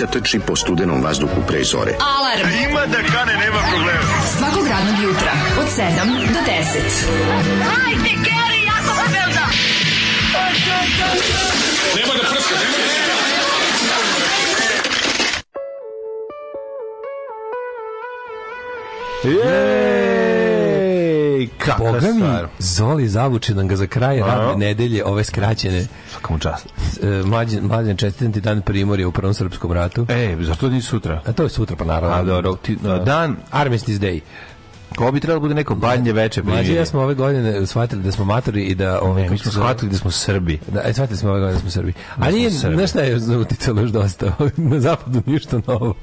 mladića 0.00 0.18
trči 0.18 0.40
po 0.46 0.56
studenom 0.56 1.02
vazduhu 1.02 1.42
pre 1.48 1.64
zore. 1.64 1.92
Alarm. 2.00 2.70
Ima 2.70 2.86
da 2.86 2.96
kane, 2.96 3.32
nema 3.32 3.60
problema. 3.72 4.00
Svakog 4.38 4.66
radnog 4.68 5.02
jutra, 5.02 5.32
od 5.60 5.66
7 5.66 5.82
do 6.32 6.40
10. 6.46 6.56
Hajde, 7.64 8.10
Geri, 8.10 8.64
jako 8.66 8.94
se 8.94 9.12
velda. 9.12 9.46
Ej, 21.38 21.48
kakva 21.58 21.92
Boga 21.92 22.06
mi, 22.06 22.20
stvar. 22.20 22.46
Zoli 22.58 23.08
zavuče 23.08 23.54
nam 23.54 23.68
ga 23.68 23.76
za 23.76 23.86
kraj 23.86 24.18
radne 24.18 24.66
nedelje, 24.66 25.04
ove 25.04 25.24
skraćene. 25.24 25.86
Svaka 26.10 26.32
mu 26.32 26.38
čast. 26.38 26.66
E, 26.98 27.22
Mlađan, 27.24 27.64
mlađan 27.64 27.96
čestitam 27.96 28.32
ti 28.32 28.40
dan 28.40 28.62
primorja 28.62 29.08
u 29.08 29.12
Prvom 29.12 29.34
srpskom 29.34 29.72
ratu. 29.72 30.06
E, 30.08 30.36
zašto 30.40 30.68
nije 30.68 30.82
sutra? 30.82 31.20
A 31.26 31.32
to 31.32 31.42
je 31.42 31.48
sutra, 31.48 31.76
pa 31.76 31.84
naravno. 31.84 32.16
A, 32.16 32.22
dobro, 32.24 32.54
ti- 32.54 32.76
dan- 33.04 33.36
Armistice 33.50 34.00
Day. 34.00 34.20
Ko 34.96 35.12
bi 35.12 35.20
trebalo 35.20 35.38
da 35.38 35.42
bude 35.42 35.54
neko 35.54 35.74
banje 35.74 36.12
veče 36.12 36.42
Mlađi 36.42 36.54
i 36.54 36.60
primjer? 36.60 36.76
ja 36.76 36.86
smo 36.86 37.00
ove 37.00 37.14
godine 37.14 37.66
shvatili 37.66 38.02
da 38.02 38.12
smo 38.12 38.24
matori 38.24 38.62
i 38.62 38.74
da... 38.74 39.00
Ove, 39.00 39.22
Ne, 39.22 39.30
mi 39.30 39.38
smo 39.38 39.52
shvatili 39.52 39.90
da 39.90 39.98
smo 39.98 40.10
Srbi. 40.10 40.58
Da, 40.68 40.82
e, 40.84 40.92
shvatili 40.92 41.16
smo 41.18 41.30
ove 41.30 41.40
godine 41.40 41.54
da 41.54 41.60
smo 41.60 41.70
Srbi. 41.70 41.92
A 42.10 42.22
smo 42.22 42.30
nije, 42.30 42.50
znaš 42.50 42.90
šta 42.90 43.00
je 43.00 43.38
uticalo 43.38 43.80
još 43.80 43.90
dosta? 43.90 44.32
na 44.56 44.80
zapadu 44.80 45.22
ništa 45.26 45.60
novo. 45.66 45.94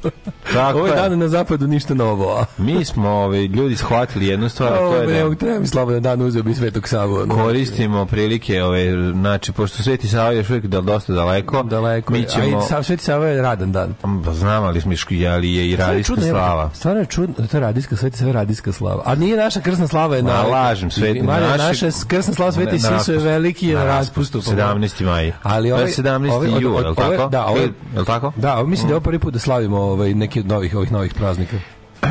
Tako 0.54 0.80
Ove 0.80 0.90
je. 0.90 0.96
dane 0.96 1.16
na 1.18 1.28
zapadu 1.28 1.68
ništa 1.68 1.94
novo. 1.94 2.32
a? 2.32 2.46
Mi 2.64 2.86
smo 2.86 3.10
ovaj, 3.10 3.42
ljudi 3.42 3.76
shvatili 3.76 4.28
jednu 4.28 4.50
stvar, 4.50 4.74
a 4.74 4.78
to 4.78 4.84
Ovo, 4.84 4.96
je 4.96 5.08
ne 5.08 5.24
da 5.26 5.36
treba 5.36 5.60
mi 5.60 5.68
slobodan 5.68 6.02
dan 6.02 6.22
uzeo 6.22 6.44
bi 6.44 6.54
Svetog 6.54 6.88
Savu. 6.88 7.28
koristimo 7.28 8.06
prilike, 8.06 8.64
ove, 8.64 8.92
znači, 9.12 9.52
pošto 9.52 9.84
Sveti 9.84 10.08
Sava 10.08 10.32
je 10.32 10.38
još 10.38 10.50
uvijek 10.50 10.66
da 10.66 10.82
dosta 10.82 11.14
daleko, 11.14 11.64
Daleko. 11.64 12.14
mi 12.14 12.20
je. 12.20 12.28
ćemo... 12.28 12.58
A 12.72 12.80
i 12.80 12.84
Sveti 12.84 13.04
Sava 13.04 13.28
je 13.28 13.42
radan 13.42 13.72
dan. 13.72 13.94
Pa 14.24 14.34
znam, 14.34 14.64
ali 14.64 14.82
smo 14.82 14.94
iški, 14.94 15.28
ali 15.28 15.54
je 15.54 15.66
i 15.66 15.72
je 15.72 15.78
radijska 15.78 16.16
čudno, 16.16 16.30
slava. 16.30 16.70
Stvarno 16.74 17.00
je 17.00 17.06
čudno, 17.06 17.48
to 17.48 17.58
je 17.58 17.62
radijska, 17.62 17.96
sveti 17.96 18.18
sve 18.18 18.32
radijska 18.34 18.72
slava. 18.72 19.02
A 19.06 19.16
nije 19.16 19.38
naša 19.38 19.62
krsna 19.62 19.88
slava 19.88 20.16
je 20.16 20.24
Ma, 20.24 20.30
na... 20.30 20.42
lažem, 20.42 20.92
sveti 20.92 21.22
naši- 21.22 21.58
naša 21.60 22.06
krsna 22.08 22.34
slava 22.34 22.52
sveti 22.52 22.80
Sisu 22.80 23.14
je 23.14 23.20
veliki 23.20 23.68
je 23.68 23.76
Na 23.76 23.84
raspustu. 23.86 24.42
pa- 24.42 24.52
17. 24.52 25.06
maj. 25.06 25.32
Ali 25.44 25.68
je 25.68 25.74
ovaj, 25.74 25.88
17. 25.88 26.32
ovaj- 26.32 26.50
od- 26.50 26.62
jul, 26.62 26.74
je 26.74 26.80
ovaj- 26.80 26.96
tako? 27.18 27.30
Da, 27.30 27.46
ovaj, 27.46 27.68
Je 27.98 28.06
tako? 28.06 28.34
Da, 28.36 28.64
mislim 28.64 28.88
da 28.88 28.92
je 28.92 28.96
ovo 28.96 29.04
prvi 29.04 29.20
put 29.20 29.34
da 29.34 29.40
slavimo 29.40 29.78
ovaj, 29.78 30.14
neki 30.14 30.40
od 30.40 30.48
novih, 30.48 30.76
ovih 30.76 30.92
novih 30.92 31.14
praznika. 31.14 31.58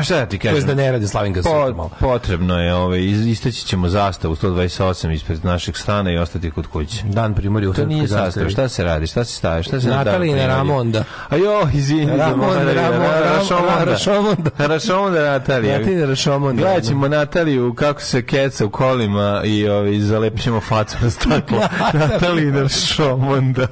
Šta 0.03 0.15
da 0.15 0.25
ti 0.25 0.39
To 0.39 0.47
je 0.47 0.53
kažem? 0.53 0.67
da 0.67 0.75
ne 0.75 0.91
radi 0.91 1.07
sutra 1.07 1.21
Po, 1.43 1.71
malo. 1.71 1.89
potrebno 1.99 2.59
je, 2.59 2.73
ovaj, 2.75 2.99
iz- 3.01 3.27
isteći 3.27 3.65
ćemo 3.65 3.89
zastavu 3.89 4.35
128 4.35 5.11
ispred 5.11 5.45
našeg 5.45 5.77
stana 5.77 6.11
i 6.11 6.17
ostati 6.17 6.51
kod 6.51 6.67
kuće. 6.67 7.03
Dan 7.03 7.33
primorja 7.33 7.69
u 7.69 7.73
To 7.73 7.85
nije 7.85 8.01
zastava, 8.01 8.25
zastavi. 8.25 8.49
šta 8.49 8.67
se 8.69 8.83
radi, 8.83 9.07
šta 9.07 9.23
se 9.23 9.33
staje, 9.33 9.63
šta 9.63 9.81
se 9.81 9.87
Natalina? 9.87 10.47
Ramonda. 10.47 11.03
A 11.29 11.35
jo, 11.35 11.67
izvini, 11.73 12.05
Ramon, 12.07 12.49
zaboravio, 12.49 12.73
Ramon, 12.73 12.99
Ra- 12.99 13.21
Ram- 13.23 13.85
Rašomonda. 13.85 14.53
Rašomonda. 14.67 15.21
Natalija. 15.23 15.77
Natalija 15.79 16.05
Rašomonda. 16.05 16.61
Gledat 16.61 16.83
ćemo 16.83 17.07
Nataliju 17.07 17.73
kako 17.73 18.01
se 18.01 18.21
keca 18.21 18.65
u 18.65 18.69
kolima 18.69 19.41
i 19.45 19.67
ovaj, 19.67 19.99
zalepit 19.99 20.41
ćemo 20.41 20.61
facu 20.61 20.97
na 21.01 21.09
staklo. 21.09 21.59
Natalina 22.01 22.61
Rašomonda. 22.61 23.67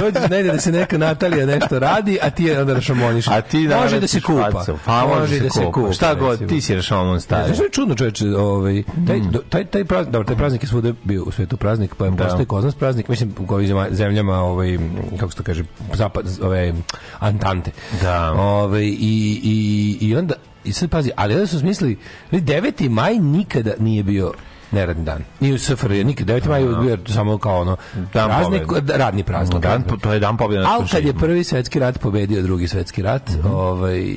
Dođeš 0.00 0.30
negde 0.30 0.52
da 0.52 0.60
se 0.60 0.72
neka 0.72 0.98
Natalija 0.98 1.46
nešto 1.46 1.78
radi, 1.78 2.18
a 2.22 2.30
ti 2.30 2.44
je 2.44 2.60
onda 2.60 2.74
rašomoniš. 2.74 3.28
A 3.28 3.40
ti 3.40 3.68
može 3.82 4.00
da 4.00 4.06
se 4.06 4.20
kupa. 4.20 4.64
Pa 4.84 5.06
može 5.08 5.40
da 5.40 5.50
se 5.54 5.64
kupa. 5.64 5.92
Šta 5.92 6.14
god, 6.14 6.48
ti 6.48 6.60
si 6.60 6.74
Rašomon 6.74 7.20
stari. 7.20 7.44
Znaš 7.44 7.56
što 7.56 7.64
je 7.64 7.70
čudno 7.70 7.94
čoveče, 7.94 8.26
ovaj, 8.28 8.82
taj, 9.06 9.18
Mm. 9.18 9.32
taj, 9.48 9.64
taj, 9.64 9.84
praznik, 9.84 10.12
dobro, 10.12 10.26
taj 10.26 10.36
praznik 10.36 10.62
je 10.62 10.68
svuda 10.68 10.92
bio 11.04 11.22
u 11.22 11.30
svetu 11.30 11.56
praznik, 11.56 11.94
pa 11.94 12.04
je 12.04 12.12
postoji 12.12 12.46
kod 12.46 12.64
nas 12.64 12.74
praznik, 12.74 13.08
mislim, 13.08 13.34
u 13.40 13.54
ovim 13.54 13.68
zemljama, 13.90 14.34
ovaj, 14.34 14.78
kako 15.18 15.30
se 15.30 15.36
to 15.36 15.42
kaže, 15.42 15.64
zapad, 15.94 16.26
ove, 16.42 16.74
Antante. 17.18 17.70
Da. 18.02 18.32
Ovaj, 18.32 18.82
i, 18.82 18.94
i, 19.42 19.98
I 20.00 20.16
onda, 20.16 20.34
i 20.64 20.72
sad 20.72 20.90
pazi, 20.90 21.10
ali 21.16 21.34
onda 21.34 21.46
su 21.46 21.58
smislili, 21.58 21.98
9. 22.32 22.88
maj 22.88 23.14
nikada 23.14 23.72
nije 23.78 24.02
bio 24.02 24.32
neradni 24.72 25.04
dan. 25.04 25.22
Ni 25.40 25.52
u 25.52 25.58
SFRJ, 25.58 26.04
nikad. 26.04 26.26
9. 26.26 26.48
maj 26.48 26.62
je 26.62 26.68
bio 26.76 26.98
samo 27.06 27.38
kao 27.38 27.60
ono, 27.60 27.76
Dan 28.12 28.28
praznik, 28.28 28.62
pobjede. 28.66 28.92
radni 28.96 29.22
praznik. 29.22 29.62
Dan, 29.62 29.82
to 29.82 30.12
je 30.12 30.20
dan 30.20 30.36
pobjede 30.36 30.64
Ali 30.68 30.88
kad 30.88 31.04
je 31.04 31.12
prvi 31.14 31.44
svetski 31.44 31.78
rat 31.78 32.00
pobedio 32.00 32.42
drugi 32.42 32.68
svetski 32.68 33.02
rat, 33.02 33.30
ovaj 33.44 34.14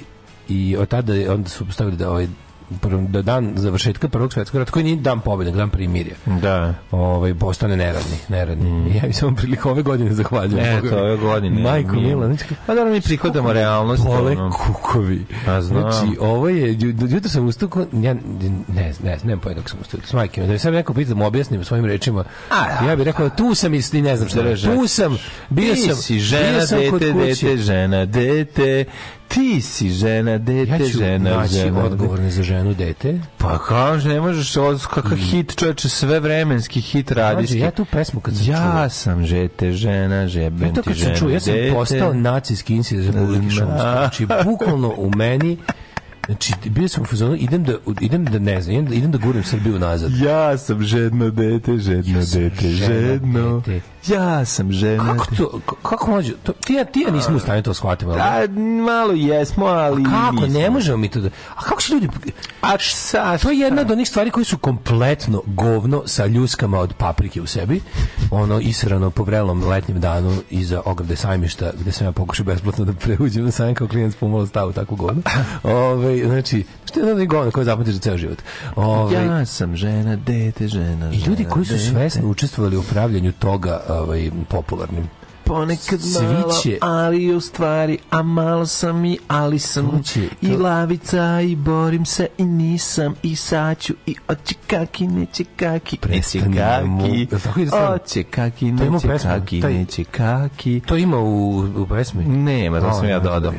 i 0.50 0.76
od 0.80 0.88
tada 0.88 1.14
onda 1.34 1.50
su 1.50 1.66
stavili 1.72 1.98
da 1.98 2.10
ovaj 2.10 2.28
da 3.08 3.22
dan 3.22 3.54
završetka 3.56 4.10
prvog 4.10 4.34
svetskog 4.34 4.60
rata 4.60 4.72
koji 4.72 4.84
nije 4.86 4.96
dan 4.96 5.20
pobjede, 5.20 5.52
dan 5.52 5.70
primirja. 5.70 6.16
Da. 6.26 6.74
Ovaj 6.92 7.34
postane 7.34 7.78
neradni, 7.78 8.18
neradni. 8.30 8.96
Ja 8.96 9.02
mi 9.08 9.14
samo 9.14 9.36
priliku 9.36 9.70
ove 9.70 9.82
godine 9.82 10.14
zahvaljujem. 10.14 10.76
Mm. 10.84 10.88
E, 10.88 10.90
to 10.90 10.98
ove 10.98 11.18
godine. 11.18 11.62
Majko 11.62 11.92
nije. 11.96 12.08
Mila, 12.08 12.28
znači 12.28 12.46
Pa 12.66 12.76
dobro, 12.76 12.94
mi 12.94 13.02
prihodamo 13.02 13.54
realnost. 13.54 14.04
Pole 14.06 14.32
ono. 14.32 14.52
kukovi. 14.52 15.26
Pa 15.46 15.62
znam. 15.62 15.82
Znači, 15.92 16.18
ovo 16.20 16.50
je, 16.50 16.74
ju- 16.74 16.96
jutro 17.10 17.30
sam 17.30 17.48
ustao, 17.48 17.70
ja 17.94 18.14
ne, 18.14 18.20
ne, 18.68 18.94
ne, 19.04 19.18
nemam 19.24 19.40
pojma 19.40 19.58
kako 19.58 19.70
sam 19.70 19.80
ustao, 19.82 20.00
s 20.06 20.14
majke, 20.14 20.42
da 20.42 20.54
mi 20.54 20.60
sam 20.60 20.74
neko 20.74 20.94
pitao, 20.94 21.16
da 21.16 21.26
objasnim 21.26 21.64
svojim 21.64 21.86
rečima, 21.86 22.24
ja 22.88 22.96
bih 22.96 23.06
rekao, 23.06 23.30
tu 23.30 23.56
sam 23.56 23.74
i 23.74 23.82
ne 23.94 24.18
znam 24.18 24.30
šta, 24.30 24.42
Držač. 24.42 24.76
tu 24.76 24.88
sam, 24.88 25.18
bio 25.50 25.76
sam, 25.76 25.96
si 25.96 26.20
žena, 26.20 26.60
dete, 26.66 27.14
dete, 27.14 27.58
žena, 27.58 28.06
dete. 28.06 28.86
Ti 29.28 29.62
si 29.62 29.90
žena, 29.90 30.38
dete, 30.38 30.72
Ja 30.72 30.78
ću 30.80 30.98
žena, 30.98 31.30
naći 31.32 31.54
žena. 31.54 31.84
odgovorni 31.84 32.32
za 32.32 32.44
ženu, 32.44 32.74
dete. 32.74 33.20
Pa 33.38 33.60
kaže, 33.60 34.10
ne 34.10 34.22
možeš, 34.22 34.58
od, 34.58 34.86
kakav 34.86 35.18
hit, 35.18 35.56
čoveče, 35.56 35.90
sve 35.90 36.20
vremenski 36.20 36.82
hit. 36.82 37.12
Mlađe, 37.12 37.60
ja 37.60 37.72
tu 37.72 37.86
pesmu 37.86 38.20
kad 38.22 38.36
sam 38.36 38.46
čuo. 38.46 38.54
Ja 38.54 38.90
sam 38.90 39.26
žete, 39.26 39.72
žena, 39.72 40.16
Ja 40.16 40.50
to 40.74 40.82
ti 40.82 40.84
sam 40.84 40.94
žena, 40.94 41.16
čuo, 41.16 41.30
ja 41.30 41.40
sam 41.40 41.54
dete. 41.54 41.74
postao 41.74 42.14
nacijski 42.14 42.76
iz 42.76 43.08
Republike 43.08 43.50
Šumarske. 43.50 43.82
Znači, 43.82 44.28
bukvalno 44.46 44.94
u 44.98 45.12
meni 45.12 45.58
Znači, 46.28 46.54
bio 46.66 46.88
sam 46.88 47.04
u 47.04 47.06
fazonu, 47.06 47.36
idem 47.36 47.64
da, 47.64 47.74
idem 48.02 48.26
da 48.26 48.40
ne 48.40 48.62
znam, 48.62 48.74
idem 48.76 48.86
da, 48.86 48.96
idem 48.96 49.12
da 49.12 49.18
guram 49.18 49.44
Srbiju 49.44 49.80
nazad. 49.80 50.12
Ja 50.18 50.58
sam 50.58 50.84
žedno 50.84 51.30
dete, 51.30 51.78
žedno 51.78 52.20
dete, 52.34 52.70
žedno. 52.70 53.60
dete. 53.60 53.82
Ja 54.08 54.46
sam 54.46 54.72
žena. 54.72 55.04
Kako 55.06 55.36
to, 55.36 55.60
kako 55.82 56.12
može, 56.12 56.34
to, 56.44 56.52
ti, 56.54 56.74
ja, 56.74 56.86
ti 56.86 57.00
ja 57.00 57.12
nismo 57.12 57.36
u 57.36 57.40
stanju 57.40 57.64
to 57.64 57.74
shvatimo. 57.74 58.12
ali- 58.12 58.22
A, 58.22 58.48
malo 58.86 59.14
jesmo, 59.14 59.66
ali... 59.66 60.04
Kako, 60.04 60.32
nismo. 60.46 60.60
ne 60.60 60.70
možemo 60.70 60.98
mi 60.98 61.10
to 61.10 61.20
da... 61.20 61.30
A 61.56 61.62
kako 61.62 61.82
će 61.82 61.94
ljudi... 61.94 62.08
A 62.62 62.72
sa, 62.80 63.38
To 63.38 63.52
je 63.52 63.60
jedna 63.60 63.82
od 63.82 63.92
onih 63.92 64.08
stvari 64.10 64.32
koje 64.32 64.44
su 64.46 64.58
kompletno 64.58 65.42
govno 65.46 66.04
sa 66.06 66.26
ljuskama 66.26 66.80
od 66.80 66.94
paprike 66.94 67.42
u 67.42 67.48
sebi. 67.48 67.82
Ono 68.32 68.60
israno 68.60 69.10
po 69.10 69.24
vrelom 69.24 69.64
letnjem 69.64 70.00
danu 70.00 70.36
iza 70.50 70.82
ograde 70.86 71.16
sajmišta 71.16 71.72
gde 71.80 71.92
sam 71.92 72.08
ja 72.08 72.12
pokušao 72.12 72.46
besplatno 72.46 72.86
da 72.86 72.94
preuđem 72.94 73.46
na 73.46 73.52
sajam 73.52 73.76
kao 73.76 73.88
klijent 73.88 74.18
pomalo 74.20 74.46
stavu 74.46 74.72
tako 74.74 74.96
govno. 74.96 75.22
Ove, 75.64 76.17
znači, 76.26 76.64
što 76.86 77.00
je 77.00 77.14
onih 77.14 77.30
govna 77.30 77.52
koje 77.52 77.66
zapamtiš 77.66 77.94
za 77.94 78.00
ceo 78.00 78.18
život. 78.18 78.38
Ove, 78.76 79.16
Ja 79.16 79.46
sam 79.46 79.76
žena, 79.76 80.16
dete, 80.16 80.68
žena, 80.68 81.12
I 81.14 81.18
ljudi 81.18 81.44
žena, 81.44 81.50
koji 81.50 81.66
su 81.66 81.80
svesno 81.80 82.30
učestvovali 82.30 82.78
u 82.78 82.84
pravljanju 82.84 83.32
toga 83.32 83.82
ovaj, 83.90 84.32
popularnim. 84.50 85.10
Ponekad 85.48 86.00
malo, 86.14 86.54
će- 86.54 86.78
ali 86.82 87.36
u 87.36 87.42
stvari, 87.42 87.98
a 88.10 88.22
malo 88.24 88.66
sam 88.66 89.06
i, 89.06 89.18
ali 89.28 89.60
sam 89.60 89.90
To 89.92 90.04
će- 90.04 90.28
i 90.42 90.50
to- 90.50 90.58
lavica 90.60 91.42
i 91.42 91.56
borim 91.56 92.06
se 92.06 92.28
i 92.38 92.46
nisam 92.46 93.16
i 93.24 93.36
saću 93.36 93.94
i 94.06 94.16
oće 94.28 94.56
kaki, 94.68 95.08
neće 95.08 95.44
kaki, 95.56 95.98
neće 96.10 96.40
da 96.40 97.38
kaki, 97.40 97.68
stvarno? 97.68 97.96
oće 97.96 98.24
kaki, 98.24 98.78
To 98.78 98.84
ima 98.84 99.00
neće 99.04 99.08
kaki, 99.20 99.62
neće 99.62 100.04
kaki. 100.04 100.80
To 100.80 100.98
ima 100.98 101.18
u, 101.18 101.58
u 101.76 101.88
pesmi? 101.88 102.24
Nema, 102.26 102.82
to 102.82 102.94
sam 102.94 103.10
ja 103.10 103.20
dodao. 103.20 103.54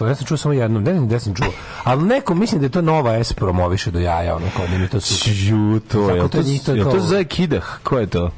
ja 0.00 0.14
sam 0.14 0.26
čuo 0.26 0.36
samo 0.36 0.54
jednom, 0.54 0.82
ne 0.82 0.92
znam 0.92 1.06
gde 1.06 1.20
sam 1.20 1.34
čuo. 1.34 1.52
Ali 1.84 2.04
neko, 2.04 2.34
mislim 2.34 2.60
da 2.60 2.66
je 2.66 2.70
to 2.70 2.82
nova 2.82 3.14
S 3.14 3.32
promoviše 3.32 3.90
do 3.90 3.98
jaja, 3.98 4.36
ono, 4.36 4.46
kao 4.56 4.66
da 4.66 4.78
mi 4.78 4.88
to 4.88 5.00
super. 5.00 5.32
Ju, 5.38 5.80
to 5.82 6.06
Kako 6.06 6.12
je, 6.12 6.28
to 6.28 6.42
njih 6.42 6.62
to 6.62 6.72
je 6.72 6.82
kao- 6.82 6.92
to 6.92 7.00
za 7.00 7.24
kidah? 7.24 7.78
Ko 7.82 7.98
je 7.98 8.06
to? 8.06 8.30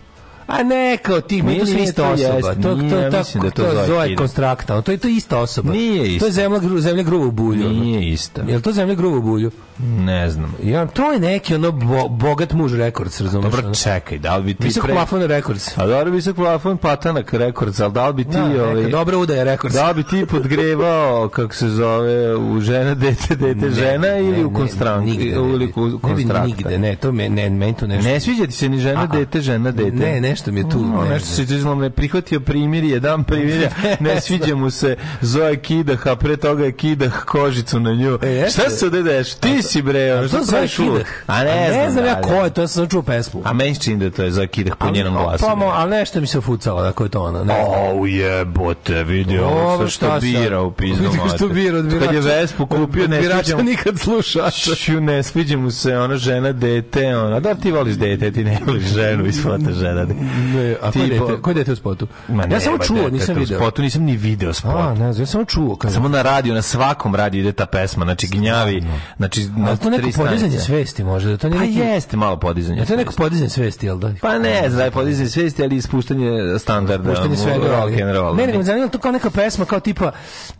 A 0.52 0.62
ne, 0.64 0.96
kao 0.96 1.20
ti, 1.20 1.42
Nije, 1.42 1.60
to 1.60 1.66
su 1.66 1.72
ista 1.74 2.02
to 2.02 2.12
osoba. 2.12 2.54
to, 2.54 2.74
nije, 2.74 2.90
to, 2.90 2.98
ja 2.98 3.10
to, 3.10 3.18
mislim 3.18 3.40
da 3.40 3.46
je 3.46 3.52
to 3.52 3.62
to 3.62 4.02
Kida. 4.02 4.16
Konstrakta, 4.16 4.80
to 4.80 4.92
je 4.92 4.98
to 4.98 5.08
ista 5.08 5.38
osoba. 5.38 5.72
Nije 5.72 5.98
To 5.98 6.04
isto. 6.06 6.26
je 6.26 6.32
zemlja, 6.32 6.60
zemlja 6.78 7.02
gruva 7.02 7.26
u 7.26 7.30
bulju. 7.30 7.68
Nije 7.70 8.08
isto. 8.08 8.40
Jel 8.42 8.60
to 8.60 8.72
zemlja 8.72 8.94
gruva 8.94 9.18
u 9.18 9.22
bulju? 9.22 9.50
Ne 9.78 10.30
znam. 10.30 10.54
Ja, 10.62 10.86
to 10.86 11.12
je 11.12 11.20
neki 11.20 11.54
ono 11.54 11.72
bo, 11.72 12.08
bogat 12.10 12.52
muž 12.52 12.74
rekords, 12.74 13.20
razumeš? 13.20 13.52
Dobro, 13.52 13.74
čekaj, 13.74 14.18
da 14.18 14.36
li 14.36 14.44
bi 14.44 14.54
ti 14.54 14.64
Visok 14.64 14.84
pre... 14.84 14.92
plafon 14.92 15.22
rekords. 15.22 15.78
A 15.78 15.86
dobro, 15.86 16.10
visok 16.10 16.36
plafon, 16.36 16.76
patanak, 16.76 17.32
rekord, 17.34 17.80
ali 17.80 17.92
da 17.92 18.08
li 18.08 18.14
bi 18.14 18.24
ti, 18.24 18.30
Da, 18.32 18.48
neka 18.48 18.62
ovaj, 18.62 18.84
dobra 18.84 19.18
udaja 19.18 19.44
rekords. 19.44 19.74
da 19.74 19.88
li 19.88 19.94
bi 19.94 20.02
ti 20.04 20.26
podgrevao, 20.26 21.28
kako 21.28 21.54
se 21.54 21.68
zove, 21.68 22.02
u 22.36 22.60
žena, 22.60 22.94
dete, 22.94 23.36
dete, 23.36 23.70
žena 23.70 24.18
ili 24.18 24.44
u 24.44 24.52
konstrank, 24.52 25.04
nigde, 25.06 25.24
ne 25.24 25.30
ili 25.30 25.64
u 25.66 25.86
Ne 25.86 25.98
konstrakta? 26.00 26.46
nigde, 26.46 26.78
ne, 26.78 26.96
to 26.96 27.12
me, 27.12 27.28
ne, 27.28 27.50
meni 27.50 27.74
to 27.74 27.86
nešto. 27.86 28.08
Ne 28.08 28.20
sviđa 28.20 28.46
ti 28.46 28.52
se 28.52 28.68
ni 28.68 28.78
žena, 28.78 29.06
dete, 29.06 29.40
žena, 29.40 29.70
dete. 29.70 29.90
Ne, 29.92 30.20
nešto 30.20 30.41
mi 30.50 30.60
je 30.60 30.68
tu, 30.68 30.78
No, 30.78 31.02
ne 31.02 31.10
nešto 31.10 31.28
se 31.28 31.42
izgleda, 31.42 31.74
ne 31.74 31.90
prihvatio 31.90 32.40
primirje, 32.40 33.00
dan 33.00 33.24
primirja, 33.24 33.70
ne 34.00 34.20
sviđa 34.20 34.56
mu 34.56 34.70
se 34.70 34.96
Zoe 35.20 35.56
Kidah, 35.56 36.06
a 36.06 36.16
pre 36.16 36.36
toga 36.36 36.64
je 36.64 36.72
Kidah 36.72 37.24
kožicu 37.24 37.80
na 37.80 37.92
nju. 37.94 38.18
E. 38.22 38.46
Šta 38.50 38.70
se 38.70 38.84
ovde 38.86 39.02
deš? 39.02 39.34
Ti 39.34 39.62
si 39.62 39.82
bre, 39.82 40.14
ono, 40.14 40.24
A 40.24 40.28
šta 40.28 40.38
to 40.38 40.44
zove 40.44 40.56
praviš 40.56 40.78
lud? 40.78 40.98
Kidah. 40.98 41.12
A 41.26 41.44
ne, 41.44 41.68
ne 41.68 41.90
znam 41.90 42.04
ja 42.04 42.14
da, 42.14 42.20
ko 42.20 42.28
da. 42.28 42.44
je, 42.44 42.50
to 42.50 42.60
ja 42.60 42.68
sam 42.68 42.88
čuo 42.88 43.02
pesmu. 43.02 43.42
A 43.44 43.52
meni 43.52 43.80
čini 43.80 43.96
da 43.96 44.16
to 44.16 44.22
je 44.22 44.30
Zoe 44.30 44.46
Kidah 44.46 44.76
po 44.76 44.90
njenom 44.90 45.14
glasu. 45.14 45.44
Pa, 45.44 45.72
ali 45.74 45.90
nešto 45.90 46.20
mi 46.20 46.26
se 46.26 46.38
ufucalo, 46.38 46.82
da 46.82 46.92
ko 46.92 47.04
je 47.04 47.10
to 47.10 47.22
ono. 47.22 47.38
Ne 47.38 47.44
znam. 47.44 48.00
O, 48.00 48.06
jebote, 48.06 49.04
vidi 49.04 49.38
ovo 49.38 49.88
što 49.88 50.18
bira 50.20 50.60
u 50.60 50.72
pizdu 50.72 51.02
Vidi 51.02 51.18
što 51.36 51.48
bira 51.48 51.78
od 51.78 51.84
birača. 51.84 52.06
Kad 52.06 52.14
je 52.14 52.20
Vespu 52.20 52.66
kupio, 52.66 53.08
ne 53.08 53.22
sviđa 53.22 53.56
mu... 53.56 53.62
nikad 53.62 53.98
slušača. 53.98 54.70
Ne 55.00 55.22
sviđa 55.22 55.56
mu 55.56 55.70
se 55.70 55.98
ona 55.98 56.16
žena, 56.16 56.52
dete, 56.52 57.16
ona. 57.16 57.40
Da, 57.40 57.54
ti 57.54 57.72
voliš 57.72 57.94
dete, 57.94 58.32
ti 58.32 58.44
ne 58.44 58.58
voliš 58.66 58.84
ženu 58.84 59.32
fota 59.42 59.72
žena. 59.72 60.06
Ne, 60.54 60.76
a 60.82 60.90
je 60.94 61.54
dete, 61.54 61.70
je 61.70 61.72
u 61.72 61.76
spotu? 61.76 62.06
Ma 62.28 62.42
ja 62.42 62.48
ne, 62.48 62.60
samo 62.60 62.76
ba, 62.76 62.84
čuo, 62.84 63.08
nisam 63.10 63.34
to 63.34 63.40
u 63.40 63.44
video. 63.44 63.58
spotu 63.58 63.82
nisam 63.82 64.02
ni 64.02 64.16
video 64.16 64.52
spot. 64.52 64.74
A, 64.74 64.94
ne 64.94 65.04
ja 65.04 65.26
samo 65.26 65.44
čuo. 65.44 65.76
Kad... 65.76 65.92
Samo 65.92 66.08
na 66.08 66.22
radiju, 66.22 66.54
na 66.54 66.62
svakom 66.62 67.14
radiju 67.14 67.40
ide 67.40 67.52
ta 67.52 67.66
pesma, 67.66 68.04
znači 68.04 68.26
gnjavi, 68.26 68.84
znači 69.16 69.48
na 69.56 69.68
Ali 69.68 69.78
to 69.78 69.90
neko 69.90 70.08
podizanje 70.16 70.58
svesti 70.58 71.04
može, 71.04 71.28
da 71.28 71.36
to 71.36 71.48
nije 71.48 71.58
Pa 71.58 71.66
neki... 71.66 71.78
jeste 71.78 72.16
malo 72.16 72.36
podizanje. 72.36 72.80
Je 72.80 72.86
to 72.86 72.96
neko 72.96 73.12
svesti. 73.12 73.22
podizanje 73.22 73.50
svesti, 73.50 73.86
jel 73.86 73.98
da? 73.98 74.12
Pa 74.20 74.38
ne, 74.38 74.68
da 74.68 74.84
je 74.84 74.90
podizanje 74.90 75.28
svesti, 75.28 75.62
ali 75.62 75.76
ispuštanje 75.76 76.58
standarda. 76.58 77.10
Puštanje 77.10 77.36
svega 77.36 77.66
rock 77.68 78.00
and 78.00 78.12
roll. 78.12 78.36
Ne, 78.36 78.46
nego 78.46 78.58
me 78.58 78.64
zanima 78.64 78.88
to 78.88 78.98
kao 78.98 79.12
neka 79.12 79.30
pesma, 79.30 79.64
kao 79.64 79.80
tipa 79.80 80.12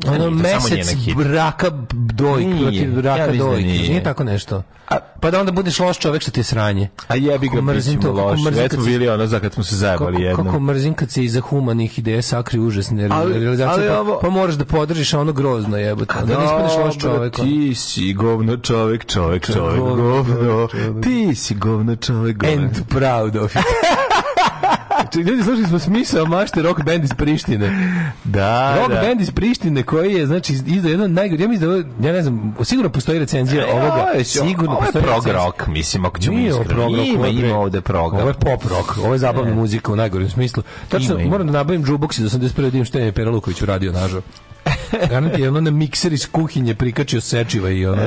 ono 0.06 0.18
samo 0.18 0.30
mesec 0.30 0.70
njena 0.70 1.00
hit. 1.04 1.16
raka 1.26 1.70
dojk, 1.92 2.46
Nije, 2.46 2.92
protiv 2.92 3.04
ja 3.04 3.16
raka 3.16 3.32
mislim 3.32 3.50
da 3.50 3.56
nije. 3.56 4.02
Tako 4.02 4.24
nešto. 4.24 4.62
Pa 5.20 5.30
da 5.30 5.40
onda 5.40 5.52
budeš 5.52 5.78
loš 5.78 5.98
čovek 5.98 6.22
što 6.22 6.30
ti 6.30 6.40
je 6.40 6.44
sranje. 6.44 6.88
A 7.08 7.16
jebi 7.16 7.48
ga, 7.48 7.60
mrzim 7.60 8.00
to, 8.00 8.32
mrzim 8.32 8.62
Već 8.62 8.72
smo 8.72 8.84
bili 8.84 9.08
ono 9.08 9.26
za 9.26 9.40
kad 9.52 9.54
smo 9.54 9.64
se 9.64 9.76
zajebali 9.76 10.12
Kako, 10.12 10.22
jednom. 10.22 10.46
kako 10.46 10.60
mrzim 10.60 10.94
kad 10.94 11.10
se 11.10 11.24
iza 11.24 11.40
humanih 11.40 11.98
ideja 11.98 12.22
sakri 12.22 12.60
užasne 12.60 13.02
re- 13.02 13.14
Ali- 13.14 13.32
realizacije, 13.34 13.88
ali 13.88 13.96
pa, 13.96 14.00
ovo- 14.02 14.18
pa 14.20 14.30
moraš 14.30 14.54
da 14.54 14.64
podržiš 14.66 15.14
ono 15.14 15.32
grozno 15.32 15.76
jebote. 15.78 16.14
Da 16.16 16.38
ne 16.38 16.44
ispadneš 16.44 16.72
loš 16.76 17.04
ono. 17.06 17.30
Ti 17.30 17.74
si 17.74 18.12
govno 18.14 18.56
čovek, 18.56 19.06
čovek, 19.06 19.46
čovek, 19.46 19.78
govno. 19.78 20.68
Ti 21.02 21.34
si 21.34 21.54
govno 21.54 21.96
čovek, 21.96 22.36
govno. 22.36 22.56
And 22.56 22.70
proud 22.88 23.36
of 23.36 23.54
it. 23.54 23.62
Čekaj, 25.12 25.22
ljudi, 25.24 25.42
slušali 25.42 25.66
smo 25.66 25.78
smisao 25.78 26.26
mašte 26.26 26.62
rock 26.62 26.82
band 26.82 27.04
iz 27.04 27.10
Prištine. 27.12 27.92
Da, 28.24 28.76
Rock 28.76 28.88
da. 28.90 29.00
band 29.00 29.20
iz 29.20 29.30
Prištine 29.30 29.82
koji 29.82 30.12
je 30.12 30.26
znači 30.26 30.52
izdao 30.66 30.90
jedan 30.90 31.12
najgori, 31.12 31.42
ja 31.42 31.48
mislim 31.48 31.68
da 31.70 31.74
ovo- 31.74 31.84
ja 32.00 32.12
ne 32.12 32.22
znam, 32.22 32.56
sigurno 32.62 32.90
postoji 32.90 33.18
recenzija 33.18 33.62
E, 33.62 33.72
ovoga. 33.72 34.06
sigurno 34.24 34.70
ovo 34.70 34.74
je 34.74 34.84
postoji 34.84 35.02
prog 35.04 35.14
recenzija. 35.16 35.44
rock, 35.44 35.66
mislim, 35.68 36.04
ako 36.04 36.18
ćemo 36.18 36.36
Nije 36.36 36.54
ovo 36.54 36.62
iskreno. 36.62 36.80
prog 36.80 36.96
rock, 36.96 37.08
Ima, 37.08 37.18
ovo 37.18 37.26
je 37.26 37.32
pre- 37.34 37.46
ima 37.46 37.58
ovde 37.58 37.80
prog 37.80 38.12
Ovo 38.12 38.28
je 38.28 38.34
pop 38.34 38.62
rock, 38.64 38.98
ovo 38.98 39.12
je 39.12 39.18
zabavna 39.18 39.54
muzika 39.54 39.92
u 39.92 39.96
najgorem 39.96 40.30
smislu. 40.30 40.62
Tačno, 40.88 41.10
Ima, 41.10 41.20
ima. 41.20 41.30
moram 41.30 41.46
da 41.46 41.52
nabavim 41.52 41.84
jukebox 41.84 42.18
iz 42.18 42.26
81. 42.26 42.56
da 42.56 42.66
vidim 42.66 42.84
šta 42.84 42.98
je 42.98 43.12
Pera 43.12 43.30
Luković 43.30 43.62
uradio 43.62 43.92
nažao. 43.92 44.20
Garant 45.08 45.38
je 45.38 45.48
ono 45.48 45.60
na 45.60 45.70
mikser 45.70 46.12
iz 46.12 46.26
kuhinje 46.26 46.74
prikačio 46.74 47.20
sečiva 47.20 47.70
i 47.70 47.86
ono. 47.86 48.02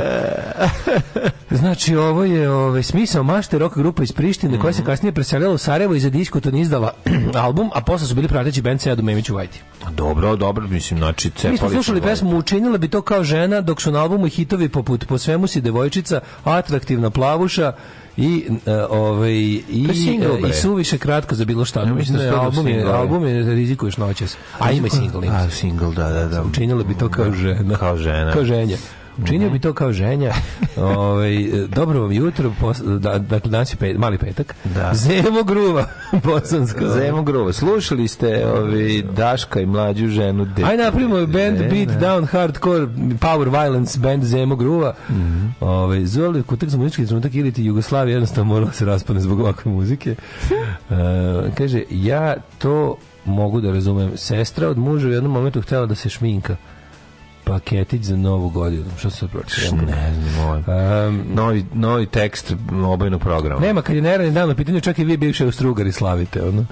Znači, 1.52 1.96
ovo 1.96 2.24
je 2.24 2.50
ovaj, 2.50 2.84
smisao 2.84 3.24
mašte 3.24 3.58
rock 3.58 3.76
grupa 3.78 4.04
iz 4.04 4.12
Prištine 4.12 4.60
koja 4.60 4.74
se 4.74 4.82
Mhm. 4.82 4.86
kasnije 4.86 5.12
preselila 5.12 5.54
u 5.54 5.58
Sarajevo 5.58 5.96
i 5.96 6.00
za 6.00 6.10
diskoton 6.10 6.56
izdala 6.56 6.94
album, 7.36 7.70
a 7.74 7.82
posle 7.82 8.08
su 8.08 8.16
bili 8.16 8.28
prateći 8.28 8.62
band 8.62 8.82
Seadu 8.82 9.04
Memiću 9.04 9.36
Vajti. 9.36 9.62
Dobro, 9.92 10.36
dobro, 10.36 10.68
mislim, 10.68 11.00
znači, 11.00 11.30
cepali 11.30 11.52
Mi 11.52 11.58
smo 11.58 11.70
slušali 11.70 12.02
pesmu 12.02 12.38
Učinila 12.38 12.78
bi 12.78 12.88
to 12.88 13.02
kao 13.02 13.24
žena, 13.24 13.62
dok 13.62 13.82
su 13.82 13.92
na 13.92 14.02
albumu 14.02 14.28
hitovi 14.28 14.70
poput 14.70 15.06
Po 15.08 15.18
svemu 15.18 15.48
si 15.48 15.62
devojčica, 15.62 16.22
Atraktivna 16.44 17.10
plavuša 17.10 17.74
i 18.18 18.46
uh, 18.50 18.58
ovaj 18.90 19.34
i, 19.34 19.88
single, 19.94 20.50
i 20.50 20.54
suviše 20.54 20.98
kratko 20.98 21.36
za 21.36 21.46
bilo 21.46 21.66
šta. 21.66 21.82
Ja 21.82 21.94
mislim 21.94 22.18
da 22.18 22.24
su 22.24 22.30
to 22.30 22.42
album 22.42 22.68
je 22.68 22.84
album 22.84 23.26
je 23.26 23.56
rizikuješ 23.56 23.98
noćas. 23.98 24.38
A 24.60 24.72
ima 24.72 24.90
single. 24.90 25.28
A, 25.28 25.50
single. 25.50 25.96
da, 25.96 26.10
da, 26.10 26.26
da. 26.26 26.44
Učinila 26.44 26.84
bi 26.84 26.98
to 26.98 27.10
kao 27.10 27.32
žena. 27.32 27.76
Kao 27.78 27.98
žena. 27.98 28.34
Kao 28.34 28.46
ženja. 28.46 28.78
Učinio 29.18 29.50
bi 29.50 29.60
to 29.60 29.74
kao 29.74 29.92
ženja. 29.94 30.34
Ovaj 30.78 31.36
dobro 31.68 32.02
vam 32.02 32.12
jutro, 32.12 32.52
pos- 32.62 33.00
da, 33.00 33.18
dakle 33.18 33.52
danas 33.52 33.74
je 33.74 33.78
pet, 33.78 33.98
mali 33.98 34.18
petak. 34.18 34.56
Da. 34.66 34.92
Zemo 34.94 35.44
gruva 35.44 35.86
bosanska. 36.24 36.90
Zemo 36.90 37.24
Grova. 37.24 37.54
Slušali 37.54 38.08
ste 38.08 38.46
ovi 38.48 39.04
Daška 39.12 39.62
i 39.62 39.66
mlađu 39.66 40.08
ženu. 40.08 40.46
dete. 40.46 40.64
Ajde 40.64 40.84
napravimo 40.84 41.16
band 41.16 41.58
Beat 41.60 41.72
ne. 41.88 42.00
Down 42.00 42.26
Hardcore 42.26 42.88
Power 43.20 43.50
Violence 43.52 44.00
band 44.00 44.24
Zemo 44.24 44.56
Gruva. 44.56 44.94
Mhm. 45.10 45.48
Ovaj 45.60 46.06
Zoli 46.06 46.44
kutak 46.44 46.70
za 46.70 46.78
muzički 46.78 47.06
trenutak 47.06 47.36
ili 47.36 47.52
ti 47.52 47.66
Jugoslavija 47.66 48.14
jednostavno 48.14 48.44
morala 48.46 48.72
se 48.72 48.86
raspadne 48.86 49.22
zbog 49.22 49.40
ovakve 49.40 49.72
muzike. 49.72 50.16
E, 50.90 50.96
kaže 51.52 51.84
ja 51.90 52.36
to 52.58 52.96
mogu 53.26 53.62
da 53.62 53.72
razumem. 53.72 54.12
Sestra 54.16 54.68
od 54.68 54.78
muža 54.78 55.08
u 55.08 55.12
jednom 55.12 55.32
momentu 55.32 55.62
htjela 55.62 55.86
da 55.86 55.96
se 55.96 56.10
šminka. 56.10 56.56
Paketić 57.46 58.02
za 58.02 58.18
novu 58.18 58.50
godinu. 58.50 58.86
Što 58.98 59.10
se 59.10 59.28
pročitao? 59.28 59.78
Ne 59.78 60.14
znam. 60.14 60.64
Um, 61.08 61.24
Novi, 61.34 61.66
novi 61.74 62.06
tekst 62.06 62.54
obojnog 62.86 63.22
programa. 63.22 63.60
nema 63.60 63.82
kad 63.82 63.96
je 63.96 64.02
neradni 64.02 64.32
dan 64.32 64.52
u 64.52 64.56
pitanju, 64.56 64.82
čak 64.82 65.00
i 65.00 65.04
vi 65.04 65.18
bivše 65.18 65.46
Austrugari 65.46 65.92
slavite, 65.92 66.44
ono. 66.44 66.66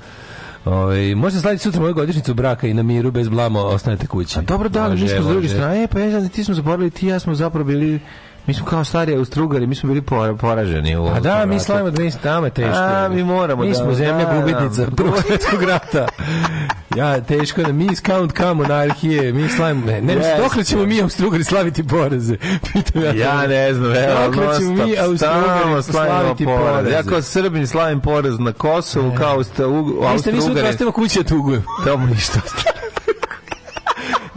Ovaj 0.65 1.15
možete 1.15 1.42
slaviti 1.42 1.63
sutra 1.63 1.82
moju 1.82 1.94
godišnjicu 1.94 2.34
braka 2.34 2.68
i 2.68 2.74
na 2.74 2.84
miru 2.84 3.12
bez 3.12 3.30
blama 3.30 3.62
ostanete 3.62 4.08
kući. 4.08 4.39
A 4.39 4.42
dobro, 4.42 4.70
da, 4.70 4.89
mi 4.89 5.08
smo 5.08 5.22
s 5.22 5.27
druge 5.27 5.48
strane, 5.48 5.84
e, 5.84 5.88
pa 5.88 6.00
ja 6.00 6.20
znam, 6.20 6.30
ti 6.30 6.44
smo 6.44 6.56
zaboravili, 6.56 6.92
ti 6.92 7.08
ja 7.08 7.20
smo 7.20 7.36
zapravo 7.36 7.65
bili, 7.65 8.00
mi 8.47 8.53
smo 8.53 8.65
kao 8.65 8.83
stari 8.83 9.15
Austrugari, 9.15 9.67
mi 9.67 9.75
smo 9.75 9.89
bili 9.89 10.01
pora- 10.01 10.35
poraženi. 10.35 10.97
U 10.97 11.05
A 11.05 11.19
da, 11.19 11.35
ovom 11.35 11.50
mi 11.50 11.59
slavimo 11.59 11.89
20 11.89 12.15
tamo 12.17 12.45
je 12.45 12.51
teško. 12.51 12.73
A, 12.75 13.09
mi 13.09 13.23
moramo 13.23 13.63
Mi 13.63 13.69
da- 13.69 13.75
smo 13.75 13.93
zemlja 13.93 14.25
da, 14.25 14.33
gubitnica 14.35 14.85
da. 14.85 14.91
prvog 14.93 15.15
svjetskog 15.19 15.63
rata. 15.63 16.07
Ja, 16.95 17.21
teško 17.21 17.62
da 17.63 17.71
mi 17.71 17.95
Count 17.97 18.31
K 18.31 18.43
monarhije, 18.45 19.33
mi 19.33 19.50
slavimo, 19.50 19.85
ne, 19.85 20.01
ne, 20.01 20.15
Yes. 20.15 20.38
dokle 20.38 20.63
ćemo 20.63 20.85
mi 20.85 21.01
Austrugari 21.01 21.43
slaviti 21.43 21.88
poreze? 21.88 22.38
Pitam 22.65 23.03
ja. 23.03 23.13
Ja 23.13 23.47
ne 23.47 23.73
znam, 23.73 23.91
evo, 23.93 24.19
Dokle 24.25 24.57
ćemo 24.57 24.71
mi 24.75 24.95
slavimo 25.17 25.81
slaviti 25.81 26.45
porez. 26.45 26.59
poreze? 26.67 26.91
Ja 26.91 27.03
kao 27.03 27.21
Srbin 27.21 27.67
slavim 27.67 28.00
porez 28.01 28.39
na 28.39 28.51
Kosovu, 28.53 29.12
kao 29.13 29.43
ste 29.43 29.65
u 29.65 30.01
Vi 30.03 30.19
ste 30.19 30.31
mi 30.31 30.41
sutra 30.41 30.69
ostavimo 30.69 30.91
kuće 30.91 31.19
da 31.19 31.25
tugujem. 31.25 31.63
Tamo 31.85 32.05
ništa 32.07 32.39
ostalo. 32.45 32.82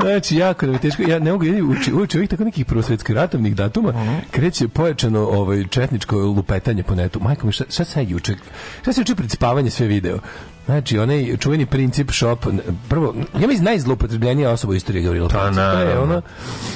Znači, 0.06 0.36
jako 0.36 0.66
je 0.66 0.78
teško. 0.78 1.02
Ja 1.02 1.18
ne 1.18 1.32
mogu 1.32 1.44
uči, 1.44 1.92
uči 1.92 2.18
ovih 2.18 2.30
tako 2.30 2.44
nekih 2.44 2.64
prvosvetskih 2.66 3.14
ratovnih 3.14 3.56
datuma, 3.56 3.92
kreće 4.30 4.68
pojačano 4.68 5.20
ovaj, 5.20 5.64
četničko 5.70 6.16
lupetanje 6.16 6.82
po 6.82 6.94
netu. 6.94 7.20
Majko 7.20 7.46
mi, 7.46 7.52
šta, 7.52 7.64
šta 7.70 7.84
se 7.84 8.04
juče, 8.04 8.34
šta 8.82 8.92
se 8.92 9.00
juče 9.00 9.14
pred 9.14 9.30
spavanje 9.30 9.70
sve 9.70 9.86
video? 9.86 10.18
Znači, 10.66 10.98
onaj 10.98 11.36
čuveni 11.36 11.66
princip 11.66 12.10
shop, 12.10 12.46
prvo, 12.88 13.14
ja 13.40 13.46
mislim 13.48 13.64
najzloupotrebljenija 13.64 14.50
osoba 14.50 14.72
u 14.72 14.76
istoriji 14.76 15.02
Gavrila 15.04 15.28
Pa, 15.28 15.38
Princip. 15.40 15.56
To 15.56 15.78
je 15.78 15.84
naravno. 15.84 16.22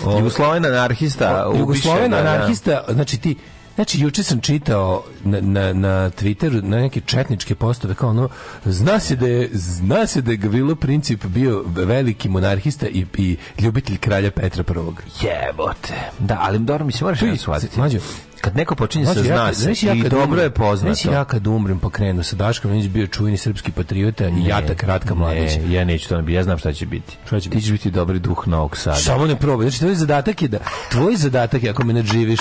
ono, 0.04 0.18
Jugosloven 0.18 0.64
anarhista. 0.64 1.44
ubiše, 1.48 1.60
Jugosloven 1.60 2.10
da, 2.10 2.22
da. 2.22 2.28
anarhista, 2.30 2.84
znači 2.88 3.20
ti 3.20 3.36
Znači, 3.74 4.00
juče 4.00 4.22
sam 4.22 4.40
čitao 4.40 5.04
na, 5.24 5.40
na, 5.40 5.72
na 5.72 6.10
Twitteru 6.10 6.62
na 6.62 6.76
neke 6.76 7.00
četničke 7.00 7.54
postove 7.54 7.94
kao 7.94 8.10
ono, 8.10 8.28
zna 8.64 9.00
se 9.00 9.16
da 9.16 9.26
je, 9.26 9.50
zna 9.52 10.06
se 10.06 10.22
da 10.22 10.30
je 10.30 10.36
Gavrilo 10.36 10.74
Princip 10.74 11.24
bio 11.24 11.64
veliki 11.66 12.28
monarhista 12.28 12.88
i, 12.88 13.06
i 13.16 13.36
ljubitelj 13.58 13.96
kralja 13.96 14.30
Petra 14.30 14.64
I. 14.68 15.26
Jebote. 15.26 15.94
Da, 16.18 16.38
ali 16.40 16.58
dobro, 16.58 16.84
mislim, 16.84 17.06
moraš 17.06 17.22
jedno 17.22 17.36
shvatiti. 17.36 17.78
Mlađo, 17.78 17.98
Kad 18.40 18.56
neko 18.56 18.74
počinje 18.74 19.06
sa 19.06 19.12
Znači, 19.12 19.28
ja 19.28 19.36
zna 19.36 19.54
se 19.54 19.60
znaš, 19.62 19.82
ja 19.82 19.94
i 19.94 20.02
dobro 20.02 20.26
umrem- 20.26 20.42
je 20.42 20.50
poznato. 20.50 20.94
Znaš, 20.94 21.14
ja 21.14 21.24
kad 21.24 21.46
umrem 21.46 21.78
pa 21.78 21.90
krenu 21.90 22.22
sa 22.22 22.36
Daškom, 22.36 22.70
Linić 22.70 22.88
bio 22.88 23.06
čuveni 23.06 23.36
srpski 23.36 23.72
patriota 23.72 24.28
i 24.28 24.44
jatak 24.46 24.82
Ratka 24.82 25.14
Mladić. 25.14 25.56
Ne, 25.56 25.72
ja 25.72 25.84
neću 25.84 26.08
to 26.08 26.16
ne 26.16 26.22
bi, 26.22 26.32
ja 26.32 26.42
znam 26.42 26.58
šta 26.58 26.72
će 26.72 26.86
biti. 26.86 27.16
Šta 27.26 27.40
će 27.40 27.50
Ti 27.50 27.60
ćeš 27.60 27.70
biti 27.70 27.90
dobri 27.90 28.18
duh 28.18 28.48
Novog 28.48 28.76
Sada. 28.76 28.96
Samo 28.96 29.26
ne 29.26 29.36
probaj. 29.36 29.64
Znači, 29.64 29.78
tvoj 29.78 29.94
zadatak 29.94 30.42
je 30.42 30.48
da, 30.48 30.58
tvoj 30.90 31.16
zadatak 31.16 31.62
je, 31.62 31.70
ako 31.70 31.84
me 31.84 31.92
ne 31.92 32.02
živiš, 32.02 32.40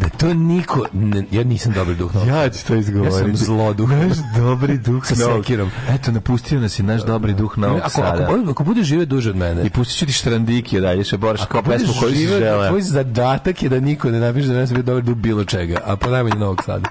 da 0.00 0.08
to 0.08 0.34
niko, 0.34 0.84
ne, 0.92 1.24
ja 1.30 1.44
nisam 1.44 1.72
dobar 1.72 1.94
duh 1.94 2.12
Sada. 2.12 2.24
Ja 2.26 2.50
ću 2.50 2.66
to 2.66 2.74
izgovoriti. 2.74 3.16
Ja 3.16 3.20
sam 3.20 3.36
zloduh. 3.36 3.90
Naš 3.90 4.16
dobri 4.36 4.78
duh 4.78 5.06
Sa 5.08 5.14
sekirom. 5.14 5.70
Eto, 5.88 6.12
napustio 6.12 6.60
nas 6.60 6.78
i 6.78 6.82
naš 6.82 7.02
dobri 7.02 7.34
duh 7.34 7.58
Novog 7.58 7.80
Ako, 7.84 8.02
ako, 8.02 8.50
ako 8.50 8.64
bude 8.64 8.82
žive 8.82 9.06
duže 9.06 9.30
od 9.30 9.36
mene, 9.36 9.66
I 9.66 9.70
pustit 9.70 9.98
ću 9.98 10.06
ti 10.06 10.12
štrandike 10.12 10.80
dalje, 10.80 11.04
še 11.04 11.16
boraš 11.16 11.40
kao 11.48 11.62
pesmu 11.62 11.94
koju 12.00 12.14
si 12.14 12.26
želeo. 12.26 12.68
Tvoj 12.68 12.82
zadatak 12.82 13.62
je 13.62 13.68
da 13.68 13.80
niko 13.80 14.10
ne 14.10 14.20
napiše 14.20 14.48
da 14.48 14.54
ne 14.54 14.66
sam 14.66 14.74
bio 14.74 14.82
dobar 14.82 15.02
duh 15.02 15.16
bilo 15.16 15.44
čega, 15.44 15.80
a 15.84 15.96
po 15.96 16.10
najmanje 16.10 16.36
Novog 16.36 16.62
Sada. 16.66 16.88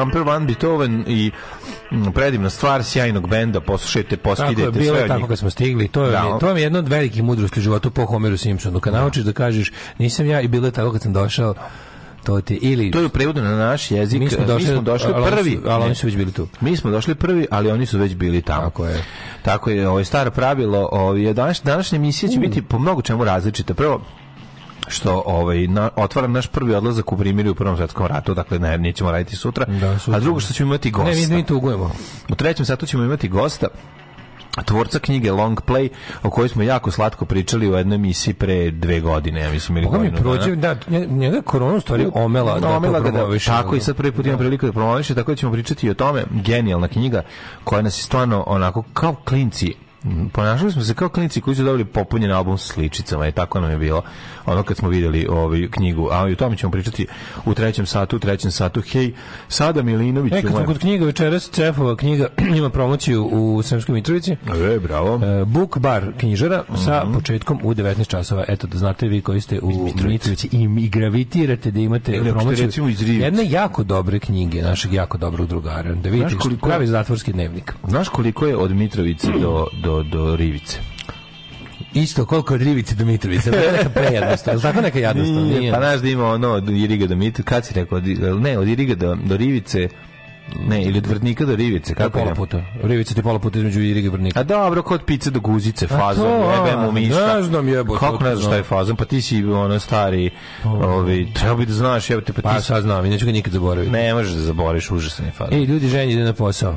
Camper 0.00 0.22
Van 0.22 0.46
Beethoven 0.46 1.04
i 1.08 1.30
mm, 1.90 2.04
predivna 2.06 2.50
stvar 2.50 2.84
sjajnog 2.84 3.28
benda, 3.28 3.60
poslušajte, 3.60 4.14
je, 4.14 4.18
poskidajte 4.18 4.70
bilo 4.70 4.84
sve 4.86 4.98
je 4.98 5.02
od 5.02 5.08
tako 5.08 5.26
kad 5.26 5.38
smo 5.38 5.50
stigli. 5.50 5.88
To 5.88 6.04
je, 6.04 6.10
Da. 6.10 6.36
to 6.38 6.48
je 6.48 6.62
jedna 6.62 6.78
od 6.78 6.88
velikih 6.88 7.22
mudrosti 7.22 7.60
u 7.60 7.62
životu 7.62 7.90
po 7.90 8.04
Homeru 8.04 8.36
Simpsonu. 8.36 8.80
Kad 8.80 8.92
naučiš 8.94 9.22
da 9.22 9.32
kažeš 9.34 9.72
nisam 9.98 10.26
ja 10.26 10.40
i 10.40 10.48
bilo 10.48 10.66
je 10.66 10.72
tako 10.72 10.92
kad 10.92 11.02
sam 11.02 11.12
došao, 11.12 11.54
to 12.24 12.40
ti 12.40 12.54
ili 12.54 12.90
To 12.90 12.98
je 12.98 13.06
u 13.06 13.10
prevodu 13.10 13.42
na 13.42 13.50
naš 13.50 13.90
jezik. 13.90 14.20
mi 14.20 14.30
smo 14.30 14.44
došli, 14.44 14.80
došli 14.80 15.12
ali 15.14 15.26
prvi. 15.26 15.50
su- 15.52 15.62
ali 15.66 15.84
oni 15.84 15.94
su 15.94 16.06
već 16.06 16.16
bili 16.16 16.32
tu. 16.32 16.48
Mi 16.60 16.76
smo 16.76 16.90
došli 16.90 17.14
prvi, 17.14 17.46
ali 17.50 17.70
oni 17.70 17.86
su 17.86 17.98
već 17.98 18.14
bili 18.14 18.42
tamo. 18.42 18.60
Tako 18.60 18.86
je. 18.86 19.04
Tako 19.42 19.70
je, 19.70 19.88
ovo 19.88 19.98
je 19.98 20.04
staro 20.04 20.30
pravilo. 20.30 20.88
Ovo 20.92 21.14
je 21.14 21.32
danas, 21.32 21.62
današnja 21.62 21.96
emisija 21.96 22.28
će 22.28 22.38
biti 22.38 22.62
po 22.62 22.78
mnogo 22.78 23.02
čemu 23.02 23.24
različita. 23.24 23.74
Prvo, 23.74 24.02
što 24.90 25.22
ovaj 25.26 25.66
na, 25.66 25.90
otvara 25.96 26.28
naš 26.28 26.46
prvi 26.46 26.74
odlazak 26.74 27.12
u 27.12 27.16
primirju 27.16 27.52
u 27.52 27.54
Prvom 27.54 27.76
svetskom 27.76 28.06
ratu, 28.06 28.34
dakle 28.34 28.58
ne, 28.58 28.78
nećemo 28.78 29.12
raditi 29.12 29.36
sutra. 29.36 29.64
Da, 29.66 29.98
sutra. 29.98 30.16
A 30.16 30.20
drugo 30.20 30.40
što 30.40 30.52
ćemo 30.54 30.68
imati 30.68 30.90
gosta. 30.90 31.10
Ne, 31.10 31.26
mi, 31.28 31.36
mi 31.36 31.46
tugujemo. 31.46 31.90
U 32.28 32.34
trećem 32.34 32.66
satu 32.66 32.86
ćemo 32.86 33.04
imati 33.04 33.28
gosta 33.28 33.66
tvorca 34.64 34.98
knjige 34.98 35.32
Long 35.32 35.60
Play 35.60 35.88
o 36.22 36.30
kojoj 36.30 36.48
smo 36.48 36.62
jako 36.62 36.90
slatko 36.90 37.24
pričali 37.24 37.70
u 37.70 37.74
jednoj 37.74 37.94
emisiji 37.96 38.34
pre 38.34 38.70
dve 38.70 39.00
godine, 39.00 39.40
ja 39.40 39.50
mislim 39.50 39.76
ili 39.78 39.86
mi 39.86 39.90
godinu 39.90 40.10
dana. 40.10 40.22
prođe, 40.22 40.56
da, 40.56 40.76
nje- 40.88 41.06
njega 41.06 41.36
je 41.36 41.42
korona 41.42 41.74
u 41.74 41.80
stvari 41.80 42.06
omela 42.14 42.60
da 42.60 42.68
Omela 42.68 43.00
ga 43.00 43.04
da, 43.04 43.12
promoviše. 43.12 43.46
tako 43.46 43.76
i 43.76 43.80
sad 43.80 43.96
prvi 43.96 44.12
put 44.12 44.26
imam 44.26 44.38
priliku 44.38 44.66
da 44.66 44.72
promoviše, 44.72 45.14
tako 45.14 45.32
da 45.32 45.36
ćemo 45.36 45.52
pričati 45.52 45.86
i 45.86 45.90
o 45.90 45.94
tome. 45.94 46.24
Genijalna 46.32 46.88
knjiga 46.88 47.22
koja 47.64 47.82
nas 47.82 47.98
je 47.98 48.02
stvarno 48.02 48.44
onako 48.46 48.82
kao 48.94 49.14
klinci 49.14 49.74
Ponašali 50.32 50.72
smo 50.72 50.82
se 50.82 50.94
kao 50.94 51.08
klinici 51.08 51.40
koji 51.40 51.56
su 51.56 51.62
dobili 51.64 51.84
popunjen 51.84 52.32
album 52.32 52.58
sa 52.58 52.72
sličicama 52.72 53.28
i 53.28 53.32
tako 53.32 53.60
nam 53.60 53.70
je 53.70 53.78
bilo 53.78 54.02
ono 54.46 54.62
kad 54.62 54.76
smo 54.76 54.88
vidjeli 54.88 55.26
ovu 55.30 55.54
knjigu. 55.70 56.08
A 56.12 56.28
i 56.28 56.32
o 56.32 56.36
tome 56.36 56.56
ćemo 56.56 56.72
pričati 56.72 57.06
u 57.44 57.54
trećem 57.54 57.86
satu, 57.86 58.16
u 58.16 58.18
trećem 58.18 58.50
satu. 58.50 58.80
Hej, 58.80 59.12
Sada 59.48 59.82
Milinović 59.82 60.32
E, 60.32 60.42
kad 60.42 60.52
smo 60.52 60.64
kod 60.64 60.78
knjiga 60.78 61.04
večeras, 61.04 61.50
Cefova 61.50 61.96
knjiga 61.96 62.26
ima 62.58 62.70
promociju 62.70 63.24
u 63.24 63.62
Sremskoj 63.62 63.94
Mitrovici. 63.94 64.32
E, 64.32 64.78
bravo. 64.78 65.20
E, 65.24 65.44
Book 65.44 65.78
bar 65.78 66.12
knjižara 66.18 66.64
sa 66.84 67.06
početkom 67.14 67.60
u 67.62 67.74
19 67.74 68.08
časova. 68.08 68.44
Eto 68.48 68.66
da 68.66 68.78
znate 68.78 69.08
vi 69.08 69.20
koji 69.20 69.40
ste 69.40 69.60
u 69.62 69.88
Mitrovici 70.04 70.48
i, 70.52 70.88
gravitirate 70.88 71.70
da 71.70 71.80
imate 71.80 72.12
Ili 72.12 72.24
ste 72.24 72.32
promociju. 72.32 72.66
recimo 72.66 72.88
iz 72.88 73.00
Rivice. 73.00 73.24
Jedne 73.24 73.50
jako 73.50 73.82
dobre 73.82 74.18
knjige 74.18 74.62
našeg 74.62 74.92
jako 74.92 75.18
dobrog 75.18 75.48
drugara. 75.48 75.94
Da 75.94 76.08
vidite 76.08 76.36
pravi 76.62 76.86
zatvorski 76.86 77.32
dnevnik. 77.32 77.74
Znaš 77.88 78.08
koliko 78.08 78.46
je 78.46 78.56
od 78.56 78.70
Mitrovice 78.70 79.28
do, 79.40 79.66
do, 79.82 79.89
do 80.04 80.36
Rivice? 80.36 80.78
Isto 81.94 82.26
koliko 82.26 82.54
od 82.54 82.62
Rivice 82.62 82.94
do 82.94 83.04
Mitrovice. 83.04 83.50
Je 83.50 83.72
neka 83.72 83.88
prejednost. 83.90 84.46
Je 84.46 84.60
tako 84.60 84.80
neka 84.80 84.98
jadnost? 84.98 85.30
Nije, 85.30 85.72
pa 85.72 85.78
znaš 85.78 86.00
da 86.00 86.08
ima 86.08 86.26
ono 86.26 86.48
od 86.48 86.68
Iriga 86.68 87.06
do 87.06 87.16
Mitrovice, 87.16 87.42
kad 87.44 87.66
si 87.66 87.74
rekao, 87.74 88.00
ne, 88.40 88.58
od 88.58 88.68
Iriga 88.68 88.94
do, 88.94 89.16
do 89.16 89.36
Rivice, 89.36 89.88
ne, 90.60 90.82
ili 90.84 90.98
od 90.98 91.06
Vrtnika 91.06 91.44
do 91.44 91.56
Rivice, 91.56 91.94
Kako 91.94 92.02
kako 92.02 92.18
pola 92.18 92.30
je? 92.30 92.34
puta. 92.34 92.62
Rivica 92.82 93.14
ti 93.14 93.22
pola 93.22 93.38
puta 93.38 93.58
između 93.58 93.80
Iriga 93.80 94.06
i 94.06 94.10
Vrnika. 94.10 94.40
A 94.40 94.44
dobro, 94.44 94.82
kod 94.82 95.04
pice 95.04 95.30
do 95.30 95.40
guzice, 95.40 95.86
fazon, 95.86 96.24
to, 96.24 96.48
a, 96.48 96.66
jebemo 96.66 96.92
mišta. 96.92 97.34
ne 97.34 97.42
znam, 97.42 97.68
jebote, 97.68 98.00
Kako 98.00 98.24
ne 98.24 98.30
znaš 98.30 98.46
šta 98.46 98.56
je 98.56 98.62
fazon? 98.62 98.96
Pa 98.96 99.04
ti 99.04 99.22
si 99.22 99.44
ono 99.44 99.78
stari, 99.78 100.30
ovaj, 100.64 101.26
treba 101.34 101.54
bi 101.54 101.66
da 101.66 101.72
znaš, 101.72 102.10
jebote, 102.10 102.32
pa 102.32 102.42
Pa 102.42 102.54
ti 102.54 102.60
si... 102.60 102.66
sad 102.66 102.82
znam 102.82 103.06
i 103.06 103.10
neću 103.10 103.26
ga 103.26 103.32
nikad 103.32 103.52
zaboraviti. 103.52 103.92
Ne 103.92 104.14
možeš 104.14 104.32
da 104.32 104.40
zaboriš, 104.40 104.90
užasan 104.90 105.26
je 105.26 105.32
fazon. 105.32 105.54
Ej, 105.54 105.64
ljudi, 105.64 105.88
ženja 105.88 106.12
ide 106.12 106.24
na 106.24 106.32
posao. 106.32 106.76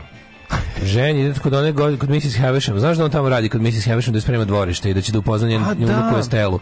Ženja 0.84 1.20
ide 1.22 1.40
kod 1.40 1.54
one 1.54 1.72
go- 1.72 1.98
kod 1.98 2.10
Mrs. 2.10 2.38
Havisham. 2.40 2.80
Znaš 2.80 2.98
da 2.98 3.06
on 3.06 3.12
tamo 3.12 3.30
radi 3.30 3.50
kod 3.50 3.62
Mrs. 3.62 3.86
Havisham 3.88 4.14
da 4.14 4.22
sprema 4.22 4.46
dvorište 4.46 4.90
i 4.90 4.94
da 4.94 5.02
će 5.02 5.12
da 5.12 5.20
upozna 5.20 5.48
njenu 5.48 5.66
da. 5.76 6.00
unuku 6.00 6.20
Estelu. 6.20 6.60